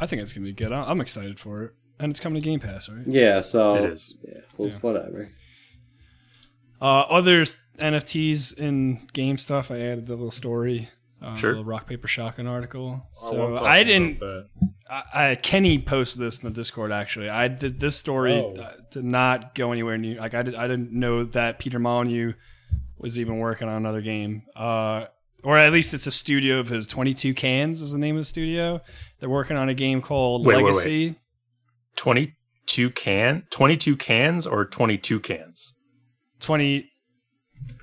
I 0.00 0.06
think 0.06 0.22
it's 0.22 0.32
gonna 0.32 0.44
be 0.46 0.52
good. 0.52 0.72
I- 0.72 0.84
I'm 0.90 1.00
excited 1.00 1.40
for 1.40 1.62
it, 1.62 1.72
and 1.98 2.10
it's 2.10 2.20
coming 2.20 2.40
to 2.40 2.44
Game 2.44 2.60
Pass, 2.60 2.88
right? 2.88 3.06
Yeah, 3.06 3.40
so 3.40 3.76
It 3.76 3.90
is. 3.92 4.14
Yeah, 4.22 4.40
well, 4.56 4.70
whatever. 4.80 5.30
Uh, 6.80 7.00
other 7.00 7.44
NFTs 7.78 8.52
in 8.52 9.06
game 9.12 9.38
stuff. 9.38 9.70
I 9.70 9.76
added 9.78 10.06
the 10.06 10.14
little 10.14 10.30
story. 10.30 10.88
Uh, 11.20 11.34
Sure. 11.34 11.54
The 11.56 11.64
rock 11.64 11.88
paper 11.88 12.06
shotgun 12.06 12.46
article. 12.46 13.02
I 13.10 13.28
So 13.30 13.50
talking 13.50 13.66
I 13.66 13.82
didn't. 13.82 14.22
I, 14.88 15.30
I 15.30 15.34
Kenny 15.34 15.80
posted 15.80 16.20
this 16.22 16.38
in 16.42 16.48
the 16.48 16.54
Discord. 16.54 16.92
Actually, 16.92 17.28
I 17.28 17.48
did 17.48 17.80
this 17.80 17.96
story 17.96 18.34
Oh. 18.34 18.54
uh, 18.54 18.72
did 18.92 19.04
not 19.04 19.54
go 19.56 19.72
anywhere 19.72 19.98
near. 19.98 20.20
Like 20.20 20.34
I 20.34 20.42
did. 20.42 20.54
I 20.54 20.68
didn't 20.68 20.92
know 20.92 21.24
that 21.24 21.58
Peter 21.58 21.80
Molyneux 21.80 22.34
was 22.98 23.18
even 23.18 23.38
working 23.38 23.68
on 23.68 23.74
another 23.76 24.00
game. 24.00 24.42
Uh, 24.54 25.06
or 25.44 25.56
at 25.58 25.72
least 25.72 25.94
it's 25.94 26.06
a 26.06 26.10
studio 26.10 26.58
of 26.58 26.68
his. 26.68 26.86
Twenty 26.86 27.14
Two 27.14 27.34
Cans 27.34 27.80
is 27.80 27.92
the 27.92 27.98
name 27.98 28.16
of 28.16 28.20
the 28.22 28.26
studio. 28.26 28.80
They're 29.20 29.28
working 29.28 29.56
on 29.56 29.68
a 29.68 29.74
game 29.74 30.00
called 30.02 30.46
Wait, 30.46 30.56
wait, 30.56 30.64
wait. 30.64 30.74
Legacy. 30.74 31.16
22 31.96 32.90
can 32.90 33.42
22 33.50 33.96
cans 33.96 34.46
or 34.46 34.64
22 34.64 35.18
cans 35.20 35.74
Twenty. 36.40 36.90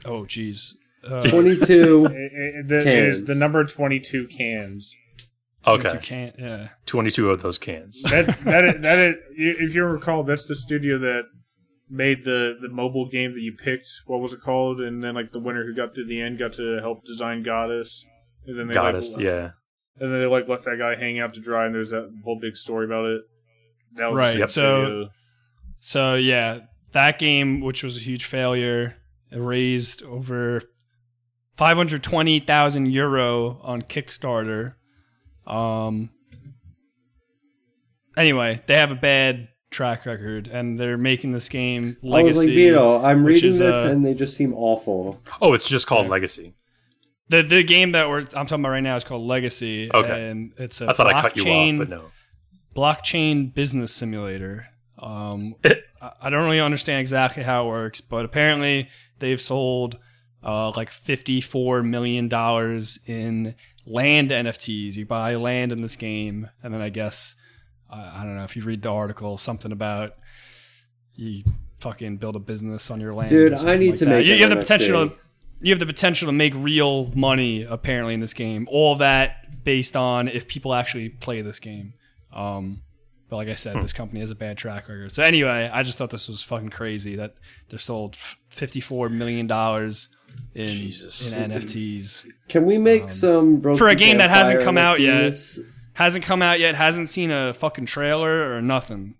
Oh, 0.05 0.21
jeez. 0.23 0.71
Uh, 1.05 1.21
Twenty-two. 1.29 2.05
It- 2.11 2.31
it- 2.33 2.67
the, 2.69 2.83
Cans. 2.83 3.15
is 3.17 3.25
the 3.25 3.35
number 3.35 3.63
twenty-two 3.65 4.27
cans. 4.27 4.95
22 5.65 5.87
okay 5.89 5.99
Can, 6.05 6.33
yeah. 6.37 6.67
22 6.85 7.31
of 7.31 7.41
those 7.41 7.57
cans 7.59 8.01
That 8.03 8.27
that 8.45 8.63
is, 8.75 8.81
that 8.81 8.99
is, 8.99 9.15
if 9.35 9.75
you 9.75 9.83
recall, 9.83 10.23
that's 10.23 10.45
the 10.45 10.55
studio 10.55 10.97
that 10.99 11.23
made 11.89 12.23
the 12.25 12.57
the 12.61 12.69
mobile 12.69 13.07
game 13.09 13.33
that 13.33 13.41
you 13.41 13.53
picked. 13.53 13.89
What 14.05 14.19
was 14.21 14.33
it 14.33 14.41
called? 14.41 14.79
And 14.81 15.03
then 15.03 15.13
like 15.15 15.31
the 15.31 15.39
winner 15.39 15.63
who 15.65 15.73
got 15.75 15.93
to 15.95 16.05
the 16.05 16.21
end 16.21 16.39
got 16.39 16.53
to 16.53 16.79
help 16.81 17.05
design 17.05 17.43
Godus. 17.43 18.03
And 18.47 18.57
then 18.59 18.67
they 18.67 18.73
Godus 18.73 19.13
like, 19.13 19.23
yeah 19.23 19.51
And 19.99 20.11
then 20.11 20.19
they 20.19 20.25
like 20.27 20.47
left 20.47 20.65
that 20.65 20.77
guy 20.77 20.95
hanging 20.95 21.19
out 21.19 21.33
to 21.35 21.39
dry, 21.39 21.65
and 21.65 21.73
there's 21.75 21.91
that 21.91 22.11
whole 22.23 22.39
big 22.39 22.55
story 22.57 22.85
about 22.85 23.05
it. 23.05 23.21
That 23.95 24.11
was 24.11 24.17
Right, 24.19 24.37
same 24.37 24.47
so- 24.47 25.09
So 25.79 26.15
yeah, 26.15 26.59
that 26.93 27.19
game, 27.19 27.61
which 27.61 27.83
was 27.83 27.97
a 27.97 27.99
huge 27.99 28.25
failure, 28.25 28.95
it 29.31 29.39
raised 29.39 30.03
over 30.03 30.61
five 31.55 31.77
hundred 31.77 32.01
twenty 32.03 32.39
thousand 32.39 32.87
euro 32.91 33.59
on 33.63 33.81
Kickstarter. 33.83 34.73
Um. 35.45 36.09
Anyway, 38.17 38.61
they 38.67 38.75
have 38.75 38.91
a 38.91 38.95
bad 38.95 39.49
track 39.75 40.05
record, 40.05 40.47
and 40.47 40.79
they're 40.79 40.97
making 40.97 41.31
this 41.33 41.49
game 41.49 41.97
I 42.03 42.07
Legacy. 42.07 42.27
was 42.27 42.37
like, 42.47 42.55
Vito, 42.55 43.03
I'm 43.03 43.23
reading 43.25 43.49
is, 43.49 43.59
this 43.59 43.75
uh, 43.75 43.89
and 43.91 44.05
they 44.05 44.13
just 44.13 44.35
seem 44.35 44.53
awful. 44.53 45.21
oh 45.41 45.53
it's 45.53 45.69
just 45.69 45.85
called 45.85 46.07
legacy 46.07 46.55
the 47.29 47.41
the 47.43 47.63
game 47.63 47.91
that 47.91 48.09
we're 48.09 48.19
I'm 48.19 48.45
talking 48.47 48.59
about 48.61 48.69
right 48.69 48.81
now 48.83 48.95
is 48.95 49.03
called 49.03 49.27
Legacy. 49.27 49.91
Okay. 49.93 50.29
and 50.29 50.53
it's 50.57 50.81
a 50.81 50.89
i 50.89 50.93
thought 50.93 51.13
i 51.13 51.21
cut 51.21 51.35
you 51.37 51.43
blockchain- 51.43 51.73
off 51.73 51.77
but 51.79 51.89
no 51.89 52.11
blockchain 52.75 53.53
business 53.53 53.93
simulator. 53.93 54.67
Um, 54.99 55.55
I 55.65 56.11
I 56.21 56.29
don't 56.29 56.43
really 56.43 56.59
understand 56.59 57.01
exactly 57.01 57.43
how 57.43 57.65
it 57.65 57.69
works, 57.69 58.01
but 58.01 58.25
apparently 58.25 58.89
they've 59.19 59.41
sold 59.41 59.97
uh, 60.43 60.71
like 60.71 60.91
fifty-four 60.91 61.83
million 61.83 62.27
dollars 62.27 62.99
in 63.07 63.55
land 63.85 64.29
NFTs. 64.29 64.95
You 64.95 65.05
buy 65.05 65.33
land 65.35 65.71
in 65.71 65.81
this 65.81 65.95
game, 65.95 66.49
and 66.61 66.73
then 66.73 66.81
I 66.81 66.89
guess 66.89 67.35
I 67.89 68.21
I 68.21 68.23
don't 68.23 68.35
know 68.35 68.43
if 68.43 68.55
you 68.55 68.63
read 68.63 68.81
the 68.81 68.91
article, 68.91 69.37
something 69.37 69.71
about 69.71 70.15
you 71.15 71.43
fucking 71.79 72.17
build 72.17 72.35
a 72.35 72.39
business 72.39 72.89
on 72.91 72.99
your 72.99 73.13
land. 73.13 73.29
Dude, 73.29 73.53
I 73.53 73.75
need 73.75 73.91
like 73.91 73.99
to 73.99 74.05
that. 74.05 74.11
make 74.11 74.25
You, 74.25 74.35
you 74.35 74.41
have 74.41 74.49
the 74.49 74.55
potential. 74.55 75.09
To, 75.09 75.15
you 75.61 75.71
have 75.71 75.79
the 75.79 75.85
potential 75.85 76.27
to 76.27 76.31
make 76.31 76.53
real 76.55 77.07
money 77.15 77.63
apparently 77.63 78.13
in 78.13 78.19
this 78.19 78.33
game. 78.33 78.67
All 78.69 78.95
that 78.95 79.63
based 79.63 79.95
on 79.95 80.27
if 80.27 80.47
people 80.47 80.73
actually 80.73 81.09
play 81.09 81.41
this 81.41 81.59
game. 81.59 81.93
Um, 82.33 82.81
but 83.29 83.37
like 83.37 83.47
I 83.47 83.55
said, 83.55 83.81
this 83.81 83.93
company 83.93 84.19
has 84.19 84.29
a 84.29 84.35
bad 84.35 84.57
track 84.57 84.87
record. 84.87 85.11
So 85.11 85.23
anyway, 85.23 85.69
I 85.73 85.81
just 85.83 85.97
thought 85.97 86.09
this 86.11 86.27
was 86.27 86.43
fucking 86.43 86.69
crazy 86.69 87.15
that 87.15 87.35
they're 87.69 87.79
sold 87.79 88.15
fifty-four 88.49 89.09
million 89.09 89.47
dollars 89.47 90.09
in 90.53 90.67
Jesus. 90.67 91.31
in 91.31 91.51
NFTs. 91.51 92.27
Can 92.49 92.65
we 92.65 92.77
make 92.77 93.11
some 93.11 93.57
Broken 93.57 93.71
Um, 93.71 93.77
for 93.77 93.89
a 93.89 93.95
game 93.95 94.17
that 94.17 94.29
hasn't 94.29 94.57
Campfire 94.57 94.65
come 94.65 94.77
out 94.77 94.99
yet. 94.99 95.33
NFTs? 95.95 95.97
Hasn't 95.97 96.25
come 96.25 96.41
out 96.41 96.59
yet. 96.59 96.75
Hasn't 96.75 97.09
seen 97.09 97.31
a 97.31 97.53
fucking 97.53 97.85
trailer 97.85 98.55
or 98.55 98.61
nothing. 98.61 99.15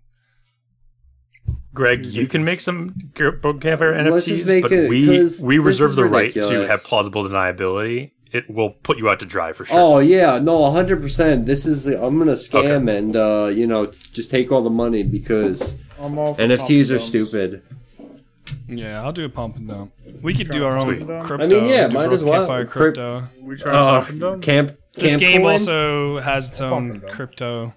greg 1.74 2.06
you 2.06 2.26
can 2.26 2.42
make 2.42 2.58
some 2.58 2.94
Gr- 3.14 3.28
broken 3.32 3.60
campfire 3.60 3.92
nfts 3.92 4.46
make 4.46 4.62
but 4.62 4.72
it- 4.72 4.88
we 4.88 5.06
'cause 5.06 5.40
we 5.42 5.58
reserve 5.58 5.90
is 5.90 5.96
the 5.96 6.04
right 6.06 6.32
to 6.32 6.66
have 6.66 6.82
plausible 6.84 7.22
deniability 7.22 8.12
it 8.32 8.48
will 8.48 8.70
put 8.70 8.96
you 8.96 9.10
out 9.10 9.18
to 9.20 9.26
dry 9.26 9.52
for 9.52 9.66
sure 9.66 9.78
Oh 9.78 9.98
yeah, 9.98 10.38
no, 10.38 10.70
hundred 10.70 11.00
percent. 11.02 11.44
This 11.46 11.64
is 11.66 11.86
I'm 11.86 12.16
gonna 12.18 12.32
scam 12.32 12.90
and 12.90 13.14
uh, 13.14 13.50
you 13.54 13.66
know 13.66 13.86
just 13.86 14.30
take 14.30 14.50
all 14.50 14.62
the 14.62 14.70
money 14.70 15.02
because 15.04 15.74
I'm 16.00 16.18
all 16.18 16.34
NFTs 16.36 16.90
are 16.94 16.98
stupid. 16.98 17.62
Yeah, 18.68 19.02
I'll 19.02 19.12
do 19.12 19.24
a 19.24 19.28
pump 19.28 19.56
and 19.56 19.68
dump. 19.68 19.92
We 20.22 20.34
could 20.34 20.50
do 20.50 20.64
our 20.64 20.76
own 20.76 21.04
crypto. 21.24 21.44
I 21.44 21.46
mean, 21.46 21.66
yeah, 21.66 21.86
do 21.88 21.94
might 21.94 22.12
as 22.12 22.20
Broken 22.22 22.26
well. 22.28 22.40
Campfire 22.40 22.64
Crypt- 22.66 22.96
crypto. 22.96 23.28
We 23.42 23.56
try 23.56 23.72
Uh, 23.72 23.98
pump 24.00 24.08
and 24.10 24.20
dump? 24.20 24.42
camp. 24.42 24.72
This 24.96 25.12
camp 25.12 25.20
game 25.20 25.42
coin? 25.42 25.52
also 25.52 26.18
has 26.18 26.48
its 26.48 26.60
own 26.60 27.00
crypto 27.00 27.74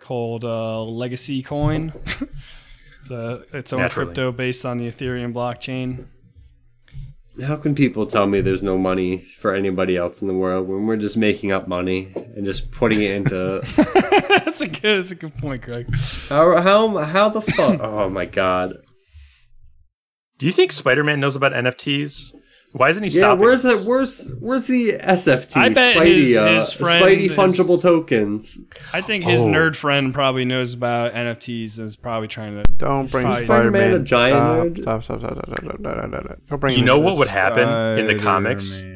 called 0.00 0.44
uh, 0.44 0.82
Legacy 0.82 1.42
Coin. 1.42 1.92
it's 3.00 3.10
a, 3.10 3.44
its 3.52 3.72
own 3.72 3.80
Naturally. 3.80 4.06
crypto 4.06 4.32
based 4.32 4.66
on 4.66 4.78
the 4.78 4.90
Ethereum 4.90 5.32
blockchain. 5.32 6.06
How 7.44 7.54
can 7.54 7.76
people 7.76 8.06
tell 8.06 8.26
me 8.26 8.40
there's 8.40 8.64
no 8.64 8.76
money 8.76 9.18
for 9.18 9.54
anybody 9.54 9.96
else 9.96 10.20
in 10.20 10.26
the 10.26 10.34
world 10.34 10.66
when 10.66 10.86
we're 10.86 10.96
just 10.96 11.16
making 11.16 11.52
up 11.52 11.68
money 11.68 12.12
and 12.16 12.44
just 12.44 12.72
putting 12.72 13.00
it 13.00 13.12
into 13.12 13.60
that's 14.28 14.60
a 14.60 14.66
good. 14.66 15.02
That's 15.02 15.12
a 15.12 15.14
good 15.14 15.36
point, 15.36 15.62
Greg. 15.62 15.86
how 16.28 16.60
how 16.60 16.96
how 16.98 17.28
the 17.28 17.40
fuck? 17.40 17.80
Oh 17.80 18.08
my 18.08 18.26
god! 18.26 18.74
do 20.38 20.46
you 20.46 20.52
think 20.52 20.72
spider-man 20.72 21.20
knows 21.20 21.36
about 21.36 21.52
nfts 21.52 22.32
why 22.72 22.90
isn't 22.90 23.02
he 23.02 23.08
Yeah, 23.10 23.20
stopping 23.20 23.40
where's 23.44 23.62
the 23.62 23.68
this? 23.70 23.86
where's 23.86 24.32
where's 24.40 24.66
the 24.66 24.92
SFT? 25.00 25.56
I 25.56 25.68
bet 25.70 25.96
Spidey, 25.96 26.16
his- 26.18 26.36
uh, 26.36 26.54
his 26.54 26.72
friend 26.72 27.04
Spidey 27.04 27.26
is- 27.26 27.32
fungible 27.32 27.80
tokens. 27.80 28.58
I 28.92 29.00
think 29.00 29.24
his 29.24 29.42
Oh. 29.42 29.46
nerd 29.46 29.74
friend 29.76 30.12
probably 30.14 30.44
knows 30.44 30.74
about 30.74 31.14
NFTs 31.14 31.78
and 31.78 31.86
is 31.86 31.96
probably 31.96 32.28
trying 32.28 32.56
to. 32.56 32.64
Don't 32.76 33.10
bring 33.10 33.24
Spider-Man 33.24 33.44
Spider-Man. 33.46 33.92
a 33.92 33.98
giant 34.00 34.36
stop, 34.36 34.66
nerd? 34.66 34.82
Stop, 34.82 35.04
stop, 35.04 35.18
stop, 35.20 35.32
stop, 35.32 35.46
stop, 35.46 35.58
stop, 35.80 35.80
stop, 35.80 36.08
stop. 36.24 36.38
Don't 36.48 36.60
bring 36.60 36.74
you 36.74 36.80
him 36.80 36.84
know 36.86 36.96
into 36.96 37.04
what 37.06 37.10
this. 37.12 37.18
would 37.20 37.28
happen 37.28 37.98
in 37.98 38.06
the 38.06 38.14
comics 38.22 38.64
Spider-Man. 38.66 38.94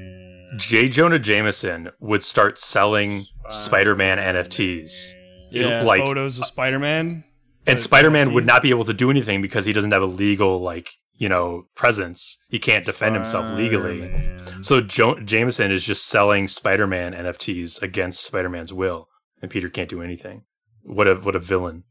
J. 0.59 0.89
Jonah 0.89 1.19
Jameson 1.19 1.91
would 2.01 2.23
start 2.23 2.59
selling 2.59 3.23
Spider-Man 3.49 4.19
NFTs. 4.19 5.15
It'll, 5.51 5.71
Yeah, 5.71 5.83
like, 5.83 6.03
photos 6.03 6.39
of 6.39 6.45
Spider-Man. 6.47 7.25
and 7.67 7.75
like, 7.75 7.79
Spider-Man 7.79 8.27
NFT. 8.29 8.35
would 8.35 8.47
not 8.47 8.61
be 8.63 8.71
able 8.71 8.85
to 8.85 8.93
do 8.93 9.11
anything 9.11 9.41
because 9.41 9.65
he 9.65 9.73
doesn't 9.73 9.93
have 9.93 10.03
a 10.03 10.07
legal, 10.07 10.61
like, 10.61 10.91
you 11.23 11.29
know, 11.29 11.69
presence. 11.77 12.37
He 12.49 12.59
can't 12.59 12.85
defend 12.85 13.15
himself 13.15 13.57
legally. 13.57 14.13
So 14.61 14.81
jo- 14.81 15.21
Jameson 15.21 15.71
is 15.71 15.87
just 15.87 16.09
selling 16.09 16.49
Spider-Man 16.49 17.13
NFTs 17.13 17.81
against 17.81 18.25
Spider-Man's 18.25 18.73
will, 18.73 19.09
and 19.41 19.49
Peter 19.49 19.69
can't 19.69 19.89
do 19.89 20.03
anything. 20.03 20.43
What 20.83 21.07
a 21.07 21.15
what 21.15 21.37
a 21.37 21.39
villain! 21.39 21.85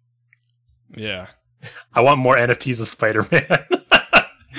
Yeah. 0.93 1.27
I 1.93 2.01
want 2.01 2.19
more 2.19 2.35
NFTs 2.35 2.81
of 2.81 2.89
Spider-Man. 2.89 3.67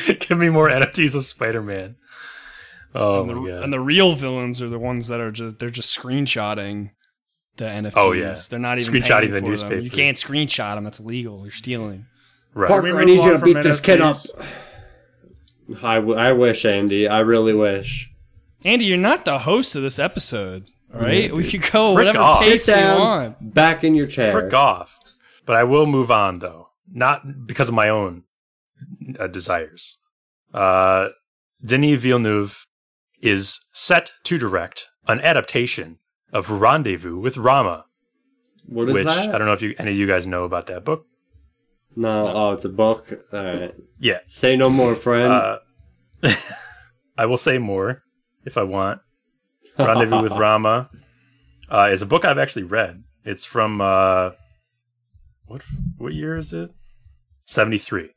Give 0.20 0.39
me 0.39 0.49
more 0.49 0.70
NFTs 0.70 1.15
of 1.16 1.27
Spider-Man. 1.27 1.97
Oh 2.94 3.20
and, 3.20 3.28
the, 3.28 3.35
my 3.35 3.49
god! 3.51 3.65
and 3.65 3.73
the 3.74 3.81
real 3.81 4.15
villains 4.15 4.62
are 4.62 4.70
the 4.70 4.78
ones 4.78 5.09
that 5.09 5.20
are 5.20 5.31
just 5.31 5.59
they're 5.59 5.69
just 5.69 5.94
screenshotting 5.94 6.93
the 7.59 7.65
NFTs. 7.66 7.93
Oh, 7.97 8.12
yeah. 8.12 8.35
They're 8.49 8.59
not 8.59 8.81
even 8.81 8.94
Screenshotting 8.94 9.32
the 9.32 9.43
newspaper. 9.43 9.74
Them. 9.74 9.85
You 9.85 9.90
can't 9.90 10.16
screenshot 10.16 10.77
them. 10.77 10.85
That's 10.85 10.99
illegal. 10.99 11.43
You're 11.43 11.51
stealing. 11.51 12.07
Right. 12.55 12.69
Parker, 12.69 12.99
I 12.99 13.05
need 13.05 13.23
you 13.23 13.33
to 13.33 13.39
from 13.39 13.53
beat 13.53 13.62
this 13.62 13.81
kid 13.81 14.01
up. 14.01 14.16
NFTs? 14.16 15.85
I, 15.85 15.95
w- 15.97 16.19
I 16.19 16.33
wish, 16.33 16.65
Andy. 16.65 17.09
I 17.09 17.20
really 17.20 17.55
wish. 17.55 18.11
Andy, 18.65 18.85
you're 18.87 18.99
not 18.99 19.24
the 19.24 19.41
host 19.41 19.74
of 19.74 19.83
this 19.83 19.99
episode. 19.99 20.70
All 20.95 21.01
right, 21.01 21.35
we 21.35 21.43
could 21.49 21.62
go 21.73 21.95
Frick 21.95 22.07
whatever 22.07 22.19
off. 22.19 22.43
pace 22.43 22.65
Sit 22.66 22.77
we 22.77 22.83
down. 22.83 23.01
want. 23.01 23.55
Back 23.55 23.83
in 23.83 23.95
your 23.95 24.07
chair. 24.07 24.31
frick 24.33 24.53
off. 24.53 24.99
But 25.47 25.57
I 25.57 25.65
will 25.65 25.87
move 25.87 26.11
on 26.11 26.41
though, 26.41 26.69
not 26.93 27.47
because 27.47 27.69
of 27.70 27.74
my 27.74 27.89
own 27.89 28.24
uh, 29.19 29.27
desires. 29.29 29.99
uh, 30.53 31.09
Denis 31.65 32.01
Villeneuve 32.01 32.66
is 33.23 33.61
set 33.73 34.12
to 34.24 34.37
direct 34.37 34.89
an 35.09 35.20
adaptation 35.20 35.99
of 36.33 36.51
Rendezvous 36.51 37.19
with 37.19 37.37
Rama, 37.39 37.87
What 38.66 38.89
is 38.89 38.95
which 38.95 39.07
that? 39.07 39.35
I 39.35 39.39
don't 39.39 39.47
know 39.47 39.53
if 39.55 39.62
you 39.62 39.74
any 39.79 39.93
of 39.93 39.97
you 39.97 40.07
guys 40.07 40.27
know 40.27 40.45
about 40.45 40.66
that 40.66 40.85
book. 40.85 41.07
No, 41.97 42.32
oh, 42.32 42.52
it's 42.52 42.64
a 42.64 42.69
book. 42.69 43.12
All 43.32 43.44
right. 43.44 43.74
Yeah, 43.98 44.19
Say 44.27 44.56
no 44.56 44.70
more, 44.70 44.94
friend. 44.94 45.32
uh, 45.32 45.59
I 47.19 47.27
will 47.27 47.36
say 47.36 47.59
more 47.59 48.02
if 48.44 48.56
I 48.56 48.62
want. 48.62 49.01
Rendezvous 49.78 50.23
with 50.23 50.32
Rama 50.39 50.90
uh, 51.70 51.89
is 51.90 52.02
a 52.02 52.06
book 52.06 52.24
I've 52.24 52.39
actually 52.39 52.64
read. 52.64 53.02
It's 53.24 53.44
from 53.44 53.81
uh, 53.81 54.31
what 55.47 55.62
what 55.98 56.12
year 56.12 56.36
is 56.36 56.52
it? 56.52 56.70
Seventy 57.47 57.78
three. 57.78 58.10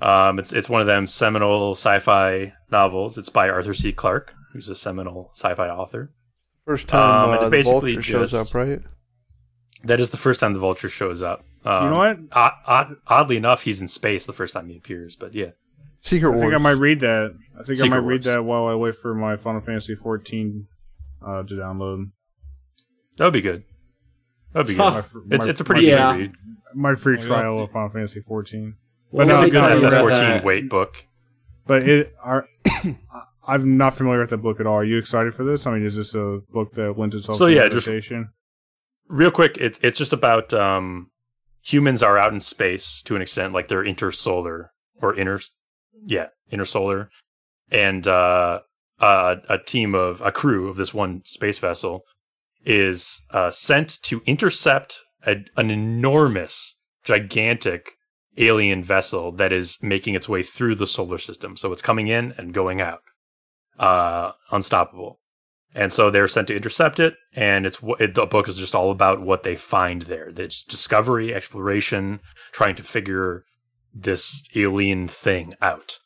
Um, 0.00 0.38
it's 0.38 0.52
it's 0.52 0.68
one 0.68 0.80
of 0.82 0.86
them 0.86 1.06
seminal 1.06 1.72
sci-fi 1.72 2.52
novels. 2.70 3.16
It's 3.16 3.28
by 3.30 3.48
Arthur 3.48 3.72
C. 3.72 3.92
Clarke, 3.92 4.34
who's 4.52 4.68
a 4.68 4.74
seminal 4.74 5.30
sci-fi 5.34 5.68
author. 5.68 6.12
First 6.66 6.88
time 6.88 7.28
Um, 7.28 7.30
uh, 7.30 7.34
it's 7.34 7.44
the 7.44 7.50
basically 7.50 7.92
vulture 7.94 8.02
shows 8.02 8.34
up, 8.34 8.54
right? 8.54 8.80
That 9.84 10.00
is 10.00 10.10
the 10.10 10.16
first 10.16 10.40
time 10.40 10.52
the 10.52 10.58
Vulture 10.58 10.88
shows 10.88 11.22
up. 11.22 11.45
Um, 11.66 11.84
you 11.84 11.90
know 11.90 11.96
what? 11.96 12.18
Odd, 12.32 12.52
odd, 12.66 12.96
oddly 13.06 13.36
enough, 13.36 13.62
he's 13.62 13.80
in 13.80 13.88
space 13.88 14.24
the 14.26 14.32
first 14.32 14.54
time 14.54 14.68
he 14.68 14.76
appears. 14.76 15.16
But 15.16 15.34
yeah, 15.34 15.50
Secret 16.02 16.36
I 16.36 16.40
think 16.40 16.54
I 16.54 16.58
might 16.58 16.70
read 16.72 17.00
that. 17.00 17.34
I 17.54 17.58
think 17.64 17.70
I 17.70 17.82
Secret 17.82 17.90
might 17.90 18.06
read 18.06 18.22
that 18.24 18.44
while 18.44 18.66
I 18.66 18.74
wait 18.74 18.94
for 18.94 19.14
my 19.14 19.36
Final 19.36 19.60
Fantasy 19.60 19.94
14 19.96 20.66
uh, 21.26 21.42
to 21.42 21.54
download. 21.54 22.10
that 23.16 23.24
would 23.24 23.32
be 23.32 23.40
good. 23.40 23.64
That 24.52 24.60
would 24.60 24.66
be 24.68 24.74
good. 24.74 24.78
My 24.78 25.02
fr- 25.02 25.18
It's 25.30 25.46
my- 25.46 25.50
it's 25.50 25.60
a 25.60 25.64
pretty 25.64 25.86
Yeah. 25.86 26.12
easy 26.14 26.22
read. 26.22 26.32
my 26.74 26.94
free 26.94 27.18
yeah. 27.18 27.26
trial 27.26 27.60
of 27.60 27.70
Final 27.72 27.88
Fantasy 27.90 28.20
14. 28.20 28.76
Well, 29.10 29.26
but 29.26 29.32
It's 29.34 29.42
a 29.42 29.50
good 29.50 29.62
I- 29.62 29.76
FF14 29.76 30.08
that. 30.14 30.44
weight 30.44 30.68
book. 30.68 31.04
But 31.66 31.88
it 31.88 32.14
are. 32.22 32.46
I'm 33.48 33.76
not 33.76 33.94
familiar 33.94 34.20
with 34.20 34.30
the 34.30 34.36
book 34.36 34.58
at 34.60 34.66
all. 34.66 34.74
Are 34.76 34.84
you 34.84 34.98
excited 34.98 35.32
for 35.34 35.44
this? 35.44 35.66
I 35.66 35.72
mean, 35.74 35.84
is 35.84 35.96
this 35.96 36.14
a 36.14 36.40
book 36.52 36.72
that 36.74 36.98
lends 36.98 37.14
itself 37.14 37.38
So, 37.38 37.46
to 37.46 37.52
yeah, 37.52 37.68
just- 37.68 37.86
adaptation? 37.88 38.30
real 39.08 39.30
quick 39.30 39.56
it's 39.60 39.78
it's 39.84 39.96
just 39.96 40.12
about 40.12 40.52
um 40.52 41.08
humans 41.66 42.00
are 42.02 42.16
out 42.16 42.32
in 42.32 42.38
space 42.38 43.02
to 43.02 43.16
an 43.16 43.22
extent 43.22 43.52
like 43.52 43.66
they're 43.66 43.84
intersolar 43.84 44.68
or 45.02 45.14
inter 45.14 45.40
yeah 46.04 46.28
intersolar. 46.52 47.08
And 47.70 48.06
uh 48.06 48.60
a, 48.98 49.36
a 49.50 49.58
team 49.58 49.94
of 49.94 50.20
a 50.22 50.32
crew 50.32 50.68
of 50.68 50.76
this 50.76 50.94
one 50.94 51.22
space 51.24 51.58
vessel 51.58 52.02
is 52.64 53.22
uh 53.30 53.50
sent 53.50 54.00
to 54.02 54.22
intercept 54.26 55.02
a, 55.26 55.36
an 55.56 55.70
enormous 55.70 56.76
gigantic 57.02 57.90
alien 58.36 58.84
vessel 58.84 59.32
that 59.32 59.52
is 59.52 59.78
making 59.82 60.14
its 60.14 60.28
way 60.28 60.42
through 60.42 60.74
the 60.74 60.86
solar 60.86 61.18
system. 61.18 61.56
So 61.56 61.72
it's 61.72 61.82
coming 61.82 62.06
in 62.06 62.32
and 62.38 62.54
going 62.54 62.80
out. 62.80 63.02
Uh 63.78 64.32
unstoppable 64.52 65.18
and 65.76 65.92
so 65.92 66.10
they're 66.10 66.26
sent 66.26 66.48
to 66.48 66.56
intercept 66.56 66.98
it 66.98 67.14
and 67.34 67.66
it's 67.66 67.78
it, 68.00 68.14
the 68.14 68.24
book 68.26 68.48
is 68.48 68.56
just 68.56 68.74
all 68.74 68.90
about 68.90 69.20
what 69.20 69.42
they 69.42 69.54
find 69.54 70.02
there. 70.02 70.32
It's 70.34 70.64
discovery 70.64 71.34
exploration 71.34 72.20
trying 72.50 72.76
to 72.76 72.82
figure 72.82 73.44
this 73.94 74.42
alien 74.54 75.06
thing 75.06 75.52
out. 75.60 75.98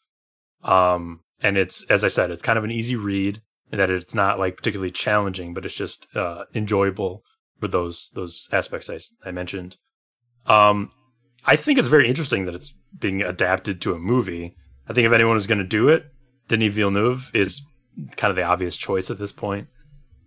Um 0.64 1.20
and 1.40 1.56
it's 1.56 1.84
as 1.84 2.04
i 2.04 2.08
said 2.08 2.30
it's 2.30 2.42
kind 2.42 2.58
of 2.58 2.64
an 2.64 2.70
easy 2.70 2.96
read 2.96 3.40
that 3.70 3.88
it's 3.88 4.14
not 4.14 4.38
like 4.38 4.58
particularly 4.58 4.90
challenging 4.90 5.54
but 5.54 5.64
it's 5.64 5.76
just 5.76 6.06
uh 6.14 6.44
enjoyable 6.54 7.22
for 7.60 7.68
those 7.68 8.10
those 8.14 8.48
aspects 8.52 8.90
I, 8.90 8.98
I 9.26 9.30
mentioned. 9.30 9.76
Um 10.46 10.90
i 11.46 11.54
think 11.56 11.78
it's 11.78 11.88
very 11.88 12.08
interesting 12.08 12.44
that 12.44 12.56
it's 12.56 12.74
being 12.98 13.22
adapted 13.22 13.80
to 13.82 13.94
a 13.94 13.98
movie. 13.98 14.56
I 14.88 14.92
think 14.92 15.06
if 15.06 15.12
anyone 15.12 15.36
is 15.36 15.46
going 15.46 15.58
to 15.58 15.64
do 15.64 15.88
it 15.88 16.06
denis 16.48 16.74
villeneuve 16.74 17.30
is 17.32 17.62
kind 18.16 18.30
of 18.30 18.36
the 18.36 18.42
obvious 18.42 18.76
choice 18.76 19.10
at 19.10 19.18
this 19.18 19.32
point. 19.32 19.68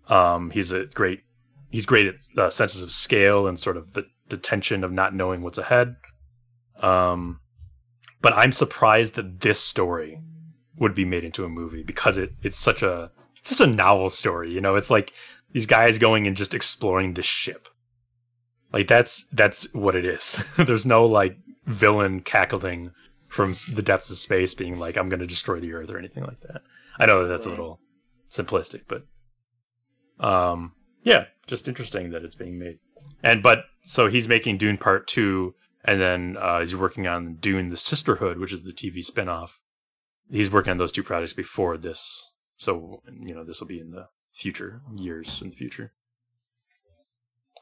Um, 0.08 0.50
he's 0.50 0.72
a 0.72 0.86
great, 0.86 1.22
he's 1.70 1.86
great 1.86 2.06
at 2.06 2.38
uh, 2.38 2.50
senses 2.50 2.82
of 2.82 2.92
scale 2.92 3.46
and 3.46 3.58
sort 3.58 3.76
of 3.76 3.92
the, 3.94 4.06
the 4.28 4.36
tension 4.36 4.84
of 4.84 4.92
not 4.92 5.14
knowing 5.14 5.42
what's 5.42 5.58
ahead. 5.58 5.96
Um, 6.80 7.40
but 8.20 8.32
I'm 8.34 8.52
surprised 8.52 9.14
that 9.14 9.40
this 9.40 9.60
story 9.60 10.20
would 10.78 10.94
be 10.94 11.04
made 11.04 11.24
into 11.24 11.44
a 11.44 11.48
movie 11.48 11.82
because 11.82 12.18
it 12.18 12.32
it's 12.42 12.56
such 12.56 12.82
a 12.82 13.10
it's 13.38 13.56
such 13.56 13.66
a 13.66 13.70
novel 13.70 14.08
story. 14.08 14.52
You 14.52 14.60
know, 14.60 14.76
it's 14.76 14.90
like 14.90 15.12
these 15.52 15.66
guys 15.66 15.98
going 15.98 16.26
and 16.26 16.36
just 16.36 16.54
exploring 16.54 17.14
this 17.14 17.26
ship. 17.26 17.68
Like 18.72 18.88
that's 18.88 19.24
that's 19.32 19.72
what 19.74 19.94
it 19.94 20.04
is. 20.04 20.42
There's 20.56 20.86
no 20.86 21.06
like 21.06 21.38
villain 21.66 22.20
cackling 22.20 22.92
from 23.28 23.54
the 23.72 23.82
depths 23.82 24.10
of 24.10 24.16
space 24.16 24.54
being 24.54 24.78
like 24.78 24.96
I'm 24.96 25.08
going 25.08 25.20
to 25.20 25.26
destroy 25.26 25.60
the 25.60 25.74
earth 25.74 25.90
or 25.90 25.98
anything 25.98 26.24
like 26.24 26.40
that. 26.40 26.62
I 26.98 27.06
know 27.06 27.22
that 27.22 27.28
that's 27.28 27.46
a 27.46 27.50
little 27.50 27.80
simplistic, 28.30 28.82
but 28.88 29.02
um, 30.24 30.72
yeah, 31.02 31.24
just 31.46 31.68
interesting 31.68 32.10
that 32.10 32.24
it's 32.24 32.34
being 32.34 32.58
made. 32.58 32.78
And 33.22 33.42
but 33.42 33.64
so 33.84 34.08
he's 34.08 34.28
making 34.28 34.58
Dune 34.58 34.78
Part 34.78 35.06
Two, 35.06 35.54
and 35.84 36.00
then 36.00 36.36
uh, 36.38 36.60
he's 36.60 36.76
working 36.76 37.06
on 37.06 37.36
Dune: 37.36 37.70
The 37.70 37.76
Sisterhood, 37.76 38.38
which 38.38 38.52
is 38.52 38.62
the 38.62 38.72
TV 38.72 38.98
spinoff. 38.98 39.58
He's 40.30 40.50
working 40.50 40.70
on 40.70 40.78
those 40.78 40.92
two 40.92 41.02
projects 41.02 41.32
before 41.32 41.76
this, 41.76 42.30
so 42.56 43.02
you 43.20 43.34
know 43.34 43.44
this 43.44 43.60
will 43.60 43.68
be 43.68 43.80
in 43.80 43.90
the 43.90 44.08
future 44.32 44.80
years 44.96 45.40
in 45.42 45.50
the 45.50 45.56
future. 45.56 45.92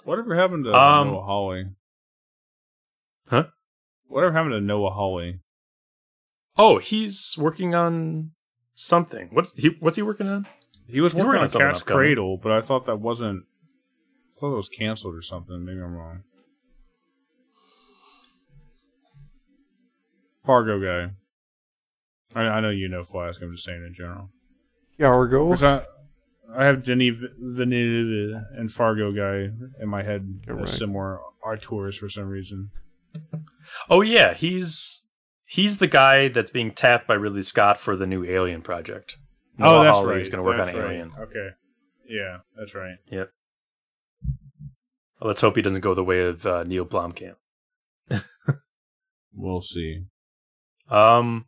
Whatever 0.04 0.34
happened 0.34 0.64
to 0.64 0.74
Um, 0.74 1.08
Noah 1.08 1.22
Hawley? 1.22 1.64
Huh? 3.28 3.44
Whatever 4.08 4.32
happened 4.32 4.52
to 4.52 4.60
Noah 4.60 4.90
Hawley? 4.90 5.40
Oh, 6.56 6.78
he's 6.78 7.34
working 7.38 7.74
on 7.74 8.32
something. 8.74 9.28
What's 9.32 9.52
he? 9.54 9.76
What's 9.80 9.96
he 9.96 10.02
working 10.02 10.28
on? 10.28 10.46
He 10.86 11.00
was 11.00 11.14
working 11.14 11.26
working 11.26 11.38
on 11.38 11.44
on 11.44 11.50
something 11.50 11.68
Cat's. 11.68 11.82
Cradle, 11.82 12.36
but 12.36 12.52
I 12.52 12.60
thought 12.60 12.84
that 12.86 12.96
wasn't. 13.00 13.44
I 14.34 14.38
thought 14.40 14.52
it 14.52 14.56
was 14.56 14.68
canceled 14.68 15.14
or 15.14 15.22
something. 15.22 15.64
Maybe 15.64 15.80
I'm 15.80 15.94
wrong. 15.94 16.22
Fargo 20.44 20.80
guy. 20.80 21.12
I, 22.34 22.42
I 22.44 22.60
know 22.60 22.70
you 22.70 22.88
know 22.88 23.04
Flask. 23.04 23.40
I'm 23.42 23.52
just 23.52 23.64
saying 23.64 23.84
in 23.86 23.94
general. 23.94 24.30
Yargo. 24.98 25.48
'Cause 25.50 25.62
I, 25.64 25.82
I 26.54 26.64
have 26.64 26.82
Denis 26.82 27.16
Villeneuve 27.38 28.42
and 28.56 28.70
Fargo 28.70 29.12
guy 29.12 29.50
in 29.80 29.88
my 29.88 30.02
head 30.02 30.40
You're 30.46 30.56
as 30.60 30.70
right. 30.70 30.78
similar 30.78 31.20
auteurs 31.44 31.96
for 31.96 32.08
some 32.08 32.26
reason. 32.28 32.70
Oh 33.88 34.00
yeah, 34.00 34.34
he's 34.34 35.01
he's 35.52 35.76
the 35.78 35.86
guy 35.86 36.28
that's 36.28 36.50
being 36.50 36.70
tapped 36.70 37.06
by 37.06 37.12
Ridley 37.14 37.42
Scott 37.42 37.78
for 37.78 37.94
the 37.94 38.06
new 38.06 38.24
Alien 38.24 38.62
project. 38.62 39.18
oh, 39.60 39.82
that's 39.82 39.98
Hawley 39.98 40.12
right. 40.12 40.20
is 40.20 40.30
going 40.30 40.42
to 40.42 40.48
work 40.48 40.56
That's 40.56 40.70
on 40.70 40.76
right. 40.76 40.92
Alien. 40.92 41.12
Okay. 41.20 41.48
Yeah, 42.08 42.38
that's 42.56 42.74
right. 42.74 42.96
Well, 43.10 43.26
let's 45.20 45.42
hope 45.42 45.56
he 45.56 45.62
doesn't 45.62 45.82
go 45.82 45.94
the 45.94 46.02
way 46.02 46.20
of 46.22 46.46
uh, 46.46 46.64
Neil 46.64 46.86
Blomkamp. 46.86 47.34
We'll 49.34 49.62
see. 49.62 50.04
Um, 50.90 51.46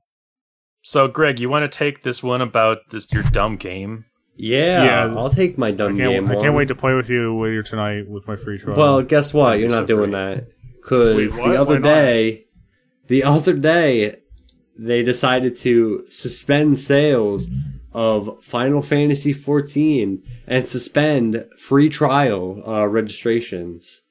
so 0.83 1.08
Greg, 1.08 1.39
you 1.41 1.49
want 1.50 1.70
to 1.70 1.78
take 1.78 2.02
this 2.02 2.23
one 2.23 2.41
about 2.41 2.78
this 2.91 3.10
your 3.12 3.23
dumb 3.24 3.57
game? 3.57 4.05
yeah, 4.36 4.84
Yeah. 4.84 5.15
I'll 5.16 5.31
take 5.31 5.58
my 5.58 5.70
dumb 5.70 5.97
can't, 5.97 6.26
game. 6.26 6.31
I 6.31 6.41
can't 6.42 6.55
wait 6.55 6.68
to 6.68 6.74
play 6.74 6.94
with 6.94 7.10
you 7.10 7.39
later 7.39 7.62
tonight 7.62 8.08
with 8.08 8.26
my 8.26 8.36
free 8.36 8.58
trial. 8.58 8.76
Well, 8.76 9.02
guess 9.02 9.34
what? 9.34 9.58
You're 9.58 9.68
not 9.70 9.83
so 9.83 9.86
doing 9.86 10.10
great. 10.12 10.36
that 10.36 10.49
because 10.76 11.34
the 11.34 11.60
other 11.60 11.74
Why 11.74 11.78
not? 11.81 11.83
day, 11.83 12.43
the 13.07 13.23
other 13.23 13.52
day, 13.55 14.16
they 14.76 15.02
decided 15.02 15.57
to 15.58 16.05
suspend 16.10 16.78
sales 16.78 17.49
of 17.92 18.42
Final 18.42 18.83
Fantasy 18.83 19.33
14 19.33 20.23
and 20.47 20.68
suspend 20.68 21.47
free 21.58 21.89
trial 21.89 22.62
uh, 22.68 22.86
registrations. 22.89 24.02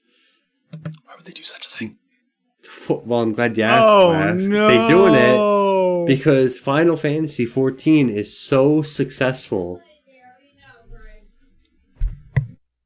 Why 0.71 1.15
would 1.17 1.25
they 1.25 1.33
do 1.33 1.43
such 1.43 1.65
a 1.65 1.69
thing? 1.69 1.97
Well, 2.89 3.21
I'm 3.21 3.31
glad 3.33 3.57
you 3.57 3.63
asked. 3.63 3.85
oh 3.87 4.09
Flask. 4.09 4.49
no! 4.49 4.67
They 4.67 4.87
doing 4.89 5.13
it 5.15 6.05
because 6.05 6.57
Final 6.57 6.97
Fantasy 6.97 7.45
14 7.45 8.09
is 8.09 8.37
so 8.37 8.81
successful. 8.81 9.81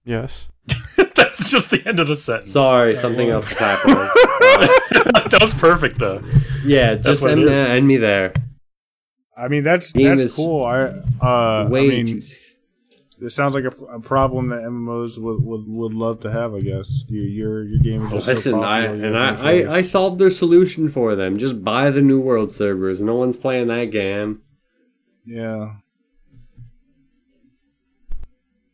Yes. 0.06 0.32
That's 1.16 1.50
just 1.50 1.70
the 1.72 1.82
end 1.86 2.00
of 2.00 2.08
the 2.08 2.16
sentence. 2.16 2.52
Sorry, 2.54 2.96
something 2.96 3.30
else 3.30 3.52
is 3.52 3.58
happening. 3.58 3.98
that 4.92 5.38
was 5.40 5.54
perfect 5.54 6.00
though. 6.00 6.22
yeah, 6.64 6.96
just 6.96 7.24
end, 7.24 7.44
is. 7.44 7.52
end 7.52 7.88
me 7.88 7.98
there. 7.98 8.34
I 9.38 9.48
mean, 9.48 9.64
that's 9.64 9.92
Game 9.92 10.18
that's 10.18 10.36
cool. 10.36 10.66
I 10.66 10.84
uh, 11.22 11.68
Way 11.70 11.86
I 11.86 12.04
mean, 12.04 12.22
too. 12.22 12.22
It 13.20 13.32
sounds 13.32 13.56
like 13.56 13.64
a, 13.64 13.70
a 13.86 14.00
problem 14.00 14.50
that 14.50 14.62
MMOs 14.62 15.18
would, 15.18 15.44
would, 15.44 15.68
would 15.68 15.94
love 15.94 16.20
to 16.20 16.32
have. 16.32 16.54
I 16.54 16.60
guess 16.60 17.04
your 17.08 17.24
your 17.24 17.64
your 17.64 17.80
game 17.80 18.06
is 18.06 18.12
just 18.12 18.26
so 18.26 18.32
Listen, 18.32 18.64
I 18.64 18.82
and 18.82 19.18
I, 19.18 19.26
have 19.26 19.44
no 19.44 19.52
choice. 19.52 19.68
I, 19.68 19.74
I 19.78 19.82
solved 19.82 20.20
their 20.20 20.30
solution 20.30 20.88
for 20.88 21.16
them. 21.16 21.38
Just 21.38 21.64
buy 21.64 21.90
the 21.90 22.02
New 22.02 22.20
World 22.20 22.52
servers. 22.52 23.02
No 23.02 23.16
one's 23.16 23.36
playing 23.38 23.68
that 23.68 23.86
game. 23.86 24.42
yeah. 25.26 25.74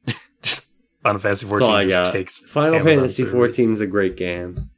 Just 0.42 0.72
Final 1.02 1.20
Fantasy 1.20 1.46
That's 1.46 1.62
all 1.62 1.68
14 1.70 1.90
just 1.90 2.04
got. 2.06 2.14
takes 2.14 2.40
Final 2.42 2.76
Amazon 2.76 2.96
Fantasy 3.00 3.26
14 3.26 3.74
is 3.74 3.82
a 3.82 3.88
great 3.88 4.18
game. 4.18 4.70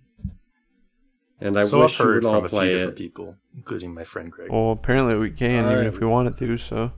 And 1.45 1.57
I 1.57 1.63
so 1.63 1.81
wish 1.81 1.99
I've 1.99 1.99
you 1.99 2.05
heard 2.05 2.23
would 2.23 2.29
all 2.29 2.35
from 2.35 2.45
a 2.45 2.49
few 2.49 2.57
play 2.57 2.69
different 2.73 2.93
it. 2.93 2.97
people, 2.97 3.35
including 3.55 3.93
my 3.93 4.03
friend 4.03 4.31
Greg. 4.31 4.51
Well, 4.51 4.71
apparently 4.71 5.15
we 5.15 5.31
can, 5.31 5.51
even 5.51 5.65
Alright. 5.65 5.87
if 5.87 5.99
we 5.99 6.07
wanted 6.07 6.37
to. 6.37 6.57
So 6.57 6.91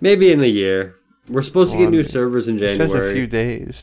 Maybe 0.00 0.30
in 0.32 0.40
a 0.42 0.46
year. 0.46 0.96
We're 1.28 1.42
supposed 1.42 1.72
to 1.72 1.78
get 1.78 1.90
new 1.90 1.98
I 1.98 2.02
mean, 2.02 2.08
servers 2.10 2.46
in 2.46 2.56
it 2.56 2.76
says 2.76 2.92
a 2.92 3.12
few 3.12 3.26
days. 3.26 3.82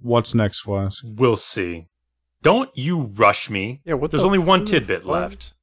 What's 0.00 0.34
next, 0.34 0.60
Flask? 0.60 1.02
We'll 1.06 1.36
see. 1.36 1.86
Don't 2.42 2.70
you 2.74 3.12
rush 3.16 3.48
me. 3.48 3.80
Yeah, 3.84 3.94
what 3.94 4.10
There's 4.10 4.22
the 4.22 4.26
only 4.26 4.38
one 4.38 4.60
fuck? 4.60 4.68
tidbit 4.68 5.06
left. 5.06 5.54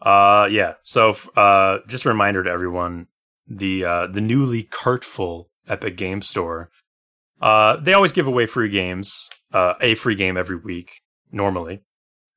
Uh, 0.00 0.48
yeah. 0.50 0.74
So, 0.82 1.16
uh, 1.36 1.78
just 1.86 2.04
a 2.04 2.08
reminder 2.08 2.42
to 2.42 2.50
everyone: 2.50 3.08
the 3.46 3.84
uh, 3.84 4.06
the 4.06 4.20
newly 4.22 4.62
cartful 4.62 5.50
Epic 5.68 5.96
Game 5.96 6.22
Store. 6.22 6.70
Uh, 7.40 7.76
they 7.76 7.92
always 7.92 8.12
give 8.12 8.26
away 8.26 8.46
free 8.46 8.68
games, 8.68 9.28
uh, 9.52 9.74
a 9.80 9.94
free 9.94 10.14
game 10.14 10.36
every 10.36 10.56
week 10.56 11.00
normally, 11.30 11.82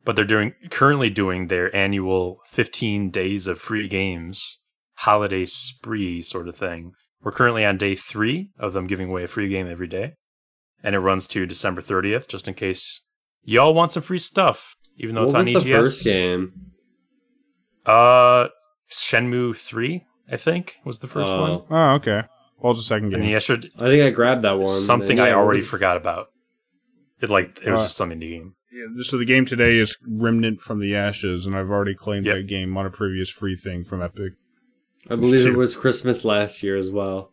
but 0.04 0.16
they're 0.16 0.26
doing 0.26 0.54
currently 0.70 1.10
doing 1.10 1.48
their 1.48 1.74
annual 1.76 2.40
15 2.48 3.10
days 3.12 3.48
of 3.48 3.60
free 3.60 3.88
games 3.88 4.60
holiday 5.00 5.46
spree 5.46 6.22
sort 6.22 6.48
of 6.48 6.56
thing. 6.56 6.94
We're 7.22 7.32
currently 7.32 7.66
on 7.66 7.78
day 7.78 7.96
three 7.96 8.52
of 8.60 8.74
them 8.74 8.88
giving 8.88 9.10
away 9.10 9.24
a 9.24 9.28
free 9.28 9.50
game 9.50 9.68
every 9.68 9.88
day, 9.88 10.14
and 10.84 10.96
it 10.96 11.00
runs 11.00 11.28
to 11.30 11.46
December 11.46 11.82
30th, 11.82 12.28
just 12.28 12.48
in 12.48 12.54
case 12.54 13.02
y'all 13.44 13.74
want 13.74 13.92
some 13.92 14.04
free 14.04 14.20
stuff, 14.20 14.76
even 14.98 15.16
though 15.16 15.22
What 15.26 15.28
it's 15.28 15.34
was 15.34 15.48
on 15.48 15.54
the 15.54 15.60
EGS. 15.60 15.72
first 15.72 16.04
game? 16.04 16.54
Uh, 17.86 18.48
Shenmue 18.90 19.56
3, 19.58 20.06
I 20.32 20.38
think, 20.38 20.78
was 20.86 21.00
the 21.00 21.08
first 21.08 21.32
Oh. 21.32 21.42
one. 21.42 21.62
Oh, 21.70 21.96
okay. 21.96 22.24
What 22.58 22.70
was 22.70 22.78
the 22.78 22.84
second 22.84 23.10
game? 23.10 23.20
And 23.20 23.30
the 23.30 23.36
extra 23.36 23.58
I 23.58 23.86
think 23.86 24.04
I 24.04 24.10
grabbed 24.10 24.44
that 24.44 24.58
one. 24.58 24.68
something 24.80 25.18
yeah, 25.18 25.26
I 25.26 25.34
already 25.34 25.60
was- 25.60 25.70
forgot 25.70 25.98
about. 25.98 26.28
It 27.22 27.30
like 27.30 27.60
it 27.64 27.72
was 27.72 27.80
Uh, 27.80 27.84
just 27.84 27.98
some 27.98 28.10
indie 28.12 28.30
game. 28.32 28.56
Yeah, 28.72 29.04
so 29.04 29.18
the 29.18 29.26
game 29.26 29.46
today 29.46 29.78
is 29.78 29.98
Remnant 30.06 30.60
from 30.62 30.80
the 30.80 30.96
Ashes, 30.96 31.46
and 31.46 31.56
I've 31.56 31.70
already 31.70 31.96
claimed 31.96 32.26
Yep. 32.26 32.36
that 32.36 32.44
game 32.48 32.76
on 32.76 32.86
a 32.86 32.90
previous 32.90 33.30
free 33.30 33.56
thing 33.56 33.84
from 33.86 34.02
Epic. 34.02 34.34
I 35.10 35.16
believe 35.16 35.46
it 35.46 35.56
was 35.56 35.76
Christmas 35.76 36.26
last 36.26 36.62
year 36.62 36.76
as 36.76 36.92
well. 36.92 37.32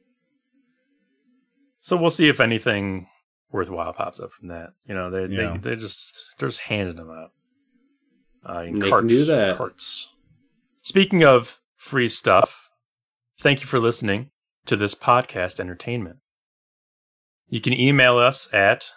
So 1.80 1.96
we'll 1.96 2.10
see 2.10 2.28
if 2.28 2.38
anything 2.38 3.08
worthwhile 3.50 3.92
pops 3.92 4.20
up 4.20 4.30
from 4.30 4.48
that. 4.48 4.70
You 4.86 4.94
know, 4.94 5.10
they 5.10 5.26
Yeah. 5.34 5.56
they 5.58 5.70
they 5.70 5.76
just 5.76 6.38
they're 6.38 6.48
just 6.48 6.60
handing 6.62 6.96
them 6.96 7.10
out. 7.10 7.32
Uh, 8.48 8.60
in 8.62 8.78
They 8.78 8.88
can 8.90 9.06
do 9.06 9.24
that. 9.24 9.56
carts. 9.56 10.14
Speaking 10.80 11.24
of 11.24 11.60
free 11.76 12.08
stuff, 12.08 12.70
thank 13.38 13.60
you 13.60 13.66
for 13.66 13.78
listening 13.80 14.30
to 14.66 14.76
this 14.76 14.94
podcast 14.94 15.58
entertainment. 15.60 16.18
You 17.48 17.60
can 17.60 17.72
email 17.72 18.16
us 18.18 18.52
at 18.54 18.92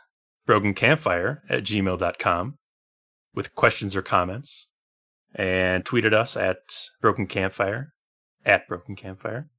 brokencampfire 0.48 1.40
at 1.50 1.64
gmail.com 1.64 2.58
with 3.34 3.56
questions 3.56 3.96
or 3.96 4.02
comments 4.02 4.70
and 5.34 5.86
tweet 5.86 6.06
at 6.06 6.14
us 6.14 6.38
at 6.38 6.58
broken 7.02 7.28
campfire 7.28 7.94
at 8.46 8.68
broken 8.68 8.96
campfire. 8.96 9.50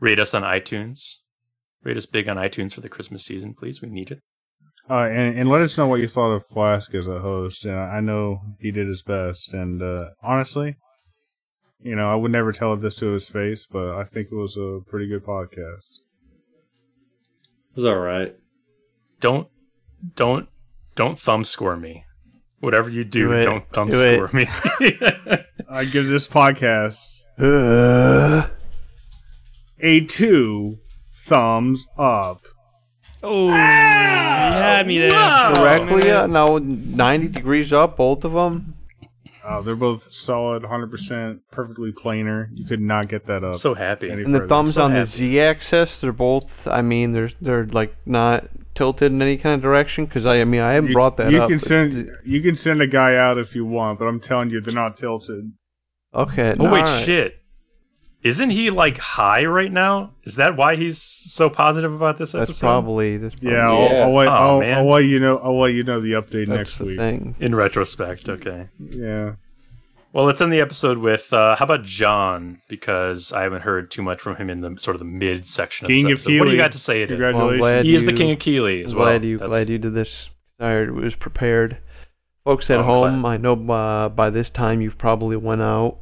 Rate 0.00 0.18
us 0.18 0.34
on 0.34 0.42
iTunes. 0.42 1.16
Rate 1.82 1.96
us 1.96 2.06
big 2.06 2.28
on 2.28 2.36
iTunes 2.36 2.72
for 2.72 2.80
the 2.80 2.88
Christmas 2.88 3.24
season, 3.24 3.54
please. 3.54 3.80
We 3.80 3.88
need 3.88 4.10
it. 4.10 4.20
Uh, 4.88 5.08
and, 5.10 5.38
and 5.38 5.48
let 5.48 5.62
us 5.62 5.78
know 5.78 5.86
what 5.86 6.00
you 6.00 6.08
thought 6.08 6.32
of 6.32 6.44
Flask 6.46 6.94
as 6.94 7.06
a 7.06 7.20
host. 7.20 7.64
And 7.64 7.74
I 7.74 8.00
know 8.00 8.42
he 8.60 8.70
did 8.70 8.86
his 8.86 9.02
best. 9.02 9.54
And 9.54 9.82
uh, 9.82 10.10
honestly, 10.22 10.76
you 11.80 11.96
know, 11.96 12.10
I 12.10 12.14
would 12.14 12.32
never 12.32 12.52
tell 12.52 12.76
this 12.76 12.96
to 12.96 13.12
his 13.12 13.28
face, 13.28 13.66
but 13.66 13.94
I 13.94 14.04
think 14.04 14.28
it 14.30 14.34
was 14.34 14.56
a 14.56 14.80
pretty 14.86 15.06
good 15.08 15.24
podcast. 15.24 16.00
It 17.70 17.76
was 17.76 17.84
all 17.86 17.96
right. 17.96 18.34
Don't, 19.20 19.48
don't, 20.16 20.48
don't 20.94 21.18
thumb 21.18 21.44
score 21.44 21.76
me. 21.76 22.04
Whatever 22.60 22.88
you 22.90 23.04
do, 23.04 23.28
do 23.28 23.42
don't 23.42 23.68
thumb 23.70 23.90
Do 23.90 24.00
it. 24.00 24.14
score 24.16 24.30
me. 24.32 24.46
I 25.68 25.84
give 25.84 26.06
this 26.06 26.26
podcast 26.26 27.22
Uh, 27.38 28.48
a 29.80 30.00
two 30.06 30.78
thumbs 31.26 31.86
up. 31.98 32.42
Oh, 33.22 33.48
you 33.48 33.52
had 33.54 34.86
me 34.86 34.98
there. 34.98 35.10
wow. 35.12 35.52
correctly, 35.54 36.10
uh, 36.10 36.26
now 36.26 36.58
90 36.58 37.28
degrees 37.28 37.72
up, 37.72 37.96
both 37.96 38.24
of 38.24 38.32
them. 38.32 38.73
Uh, 39.44 39.60
they're 39.60 39.76
both 39.76 40.12
solid, 40.12 40.62
100% 40.62 41.40
perfectly 41.50 41.92
planar. 41.92 42.48
You 42.54 42.64
could 42.64 42.80
not 42.80 43.08
get 43.08 43.26
that 43.26 43.44
up. 43.44 43.56
so 43.56 43.74
happy. 43.74 44.10
any 44.10 44.22
And 44.22 44.34
the 44.34 44.46
thumbs 44.48 44.74
so 44.74 44.82
on 44.84 44.94
the 44.94 45.04
z-axis, 45.06 46.00
they're 46.00 46.12
both. 46.12 46.66
I 46.66 46.80
mean, 46.82 47.12
they're 47.12 47.30
they're 47.40 47.66
like 47.66 47.94
not 48.06 48.48
tilted 48.74 49.12
in 49.12 49.20
any 49.20 49.36
kind 49.36 49.54
of 49.54 49.60
direction. 49.60 50.06
Because 50.06 50.24
I, 50.24 50.40
I 50.40 50.44
mean, 50.44 50.62
I 50.62 50.72
haven't 50.72 50.88
You- 50.90 50.94
brought 50.94 51.16
that 51.18 51.30
you 51.30 51.42
up. 51.42 51.48
Can 51.50 51.58
send, 51.58 52.10
you 52.24 52.40
can 52.40 52.56
send 52.56 52.80
a 52.80 52.86
guy 52.86 53.16
out 53.16 53.36
if 53.38 53.54
you 53.54 53.64
want, 53.66 53.98
but 53.98 54.06
I'm 54.06 54.18
telling 54.20 54.48
you, 54.50 54.60
they're 54.60 54.74
not 54.74 54.96
tilted. 54.96 55.52
okay. 56.14 56.54
Oh 56.58 56.64
wait, 56.64 56.80
alright. 56.86 57.04
shit! 57.04 57.36
Isn't 58.24 58.50
he 58.50 58.70
like 58.70 58.96
high 58.96 59.44
right 59.44 59.70
now? 59.70 60.12
Is 60.24 60.36
that 60.36 60.56
why 60.56 60.76
he's 60.76 60.98
so 61.00 61.50
positive 61.50 61.92
about 61.92 62.16
this 62.16 62.34
episode? 62.34 62.46
That's 62.48 62.58
probably 62.60 63.16
that's 63.18 63.34
probably, 63.34 63.52
Yeah, 63.52 63.68
I'll, 63.68 63.82
Yeah. 63.82 64.02
I'll, 64.06 64.14
let, 64.14 64.28
Oh, 64.28 64.30
I'll, 64.30 64.60
man. 64.60 64.78
I'll 64.78 64.88
let 64.90 65.00
you 65.04 65.20
know. 65.20 65.36
I'll 65.38 65.60
let 65.60 65.74
you 65.74 65.82
know 65.84 66.00
the 66.00 66.12
update 66.12 66.46
that's 66.46 66.48
next 66.48 66.78
the 66.78 66.84
week. 66.86 66.98
thing. 66.98 67.36
In 67.38 67.54
retrospect, 67.54 68.28
okay. 68.30 68.68
Yeah. 68.80 69.34
Well, 70.14 70.24
let's 70.24 70.40
end 70.40 70.52
the 70.52 70.60
episode 70.60 70.98
with 70.98 71.32
uh, 71.32 71.56
how 71.56 71.64
about 71.66 71.82
John? 71.82 72.62
Because 72.68 73.32
I 73.32 73.42
haven't 73.42 73.62
heard 73.62 73.90
too 73.90 74.00
much 74.00 74.20
from 74.20 74.36
him 74.36 74.48
in 74.48 74.60
the 74.62 74.76
sort 74.78 74.94
of 74.94 75.00
the 75.00 75.04
mid 75.04 75.44
section 75.46 75.84
of 75.84 75.88
King 75.88 76.04
this 76.08 76.24
of 76.24 76.26
episode. 76.30 76.38
What 76.38 76.44
do 76.46 76.50
you 76.52 76.56
got 76.56 76.72
to 76.72 76.78
say? 76.78 77.00
To 77.00 77.06
Congratulations. 77.08 77.60
Well, 77.60 77.78
I'm 77.80 77.84
he 77.84 77.94
is 77.94 78.04
the 78.06 78.12
king 78.14 78.30
of 78.30 78.38
Keighley 78.38 78.84
as 78.84 78.92
I'm 78.92 78.98
well. 78.98 79.06
glad 79.08 79.24
you 79.24 79.36
That's- 79.38 79.50
glad 79.50 79.68
you 79.68 79.78
did 79.78 79.92
this. 79.94 80.30
I 80.60 80.82
was 80.84 81.14
prepared. 81.14 81.78
Folks 82.44 82.70
at 82.70 82.76
Oh, 82.78 82.80
I'm 82.80 82.86
home, 82.86 83.20
glad. 83.22 83.30
I 83.32 83.36
know 83.38 83.72
uh, 83.72 84.08
by 84.08 84.30
this 84.30 84.50
time 84.50 84.80
you've 84.80 84.96
probably 84.98 85.36
went 85.36 85.60
out. 85.62 85.98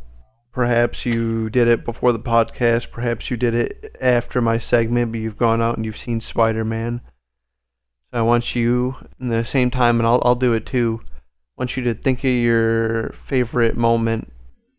Perhaps 0.52 1.06
you 1.06 1.48
did 1.48 1.66
it 1.66 1.84
before 1.84 2.12
the 2.12 2.18
podcast. 2.20 2.90
Perhaps 2.90 3.30
you 3.30 3.36
did 3.36 3.54
it 3.54 3.96
after 4.00 4.40
my 4.42 4.58
segment, 4.58 5.10
but 5.12 5.20
you've 5.20 5.38
gone 5.38 5.62
out 5.62 5.76
and 5.76 5.84
you've 5.84 5.96
seen 5.96 6.20
Spider 6.20 6.64
Man. 6.64 7.00
So 8.10 8.18
I 8.18 8.22
want 8.22 8.54
you, 8.54 8.96
in 9.18 9.28
the 9.28 9.44
same 9.44 9.70
time, 9.70 9.98
and 9.98 10.06
I'll 10.06 10.20
I'll 10.24 10.34
do 10.34 10.52
it 10.52 10.66
too. 10.66 11.00
I 11.02 11.08
want 11.56 11.76
you 11.76 11.82
to 11.84 11.94
think 11.94 12.18
of 12.20 12.30
your 12.30 13.14
favorite 13.24 13.76
moment 13.76 14.30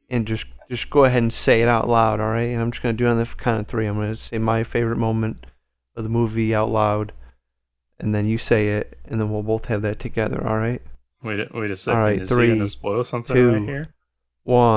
and 0.09 0.27
just 0.27 0.45
just 0.69 0.89
go 0.91 1.05
ahead 1.05 1.23
and 1.23 1.33
say 1.33 1.61
it 1.63 1.67
out 1.67 1.89
loud. 1.89 2.19
All 2.19 2.29
right, 2.29 2.49
and 2.49 2.61
I'm 2.61 2.71
just 2.71 2.83
gonna 2.83 2.93
do 2.93 3.07
it 3.07 3.09
on 3.09 3.17
the 3.17 3.25
count 3.25 3.61
of 3.61 3.67
three. 3.67 3.87
I'm 3.87 3.95
gonna 3.95 4.15
say 4.15 4.37
my 4.37 4.63
favorite 4.63 4.97
moment 4.97 5.45
of 5.95 6.03
the 6.03 6.09
movie 6.09 6.53
out 6.53 6.69
loud, 6.69 7.13
and 7.99 8.13
then 8.13 8.27
you 8.27 8.37
say 8.37 8.69
it, 8.69 8.97
and 9.05 9.19
then 9.19 9.31
we'll 9.31 9.41
both 9.43 9.65
have 9.65 9.81
that 9.81 9.99
together. 9.99 10.45
All 10.47 10.57
right. 10.57 10.81
Wait, 11.23 11.39
a- 11.39 11.49
wait 11.53 11.71
a 11.71 11.75
second. 11.75 12.01
right, 12.01 12.21
is 12.21 12.29
three, 12.29 12.45
he 12.45 12.47
going 12.49 12.59
to 12.59 12.67
spoil 12.67 13.03
something 13.03 13.33
two, 13.35 13.51
right 13.53 13.61
here? 13.63 13.87
One. 14.43 14.71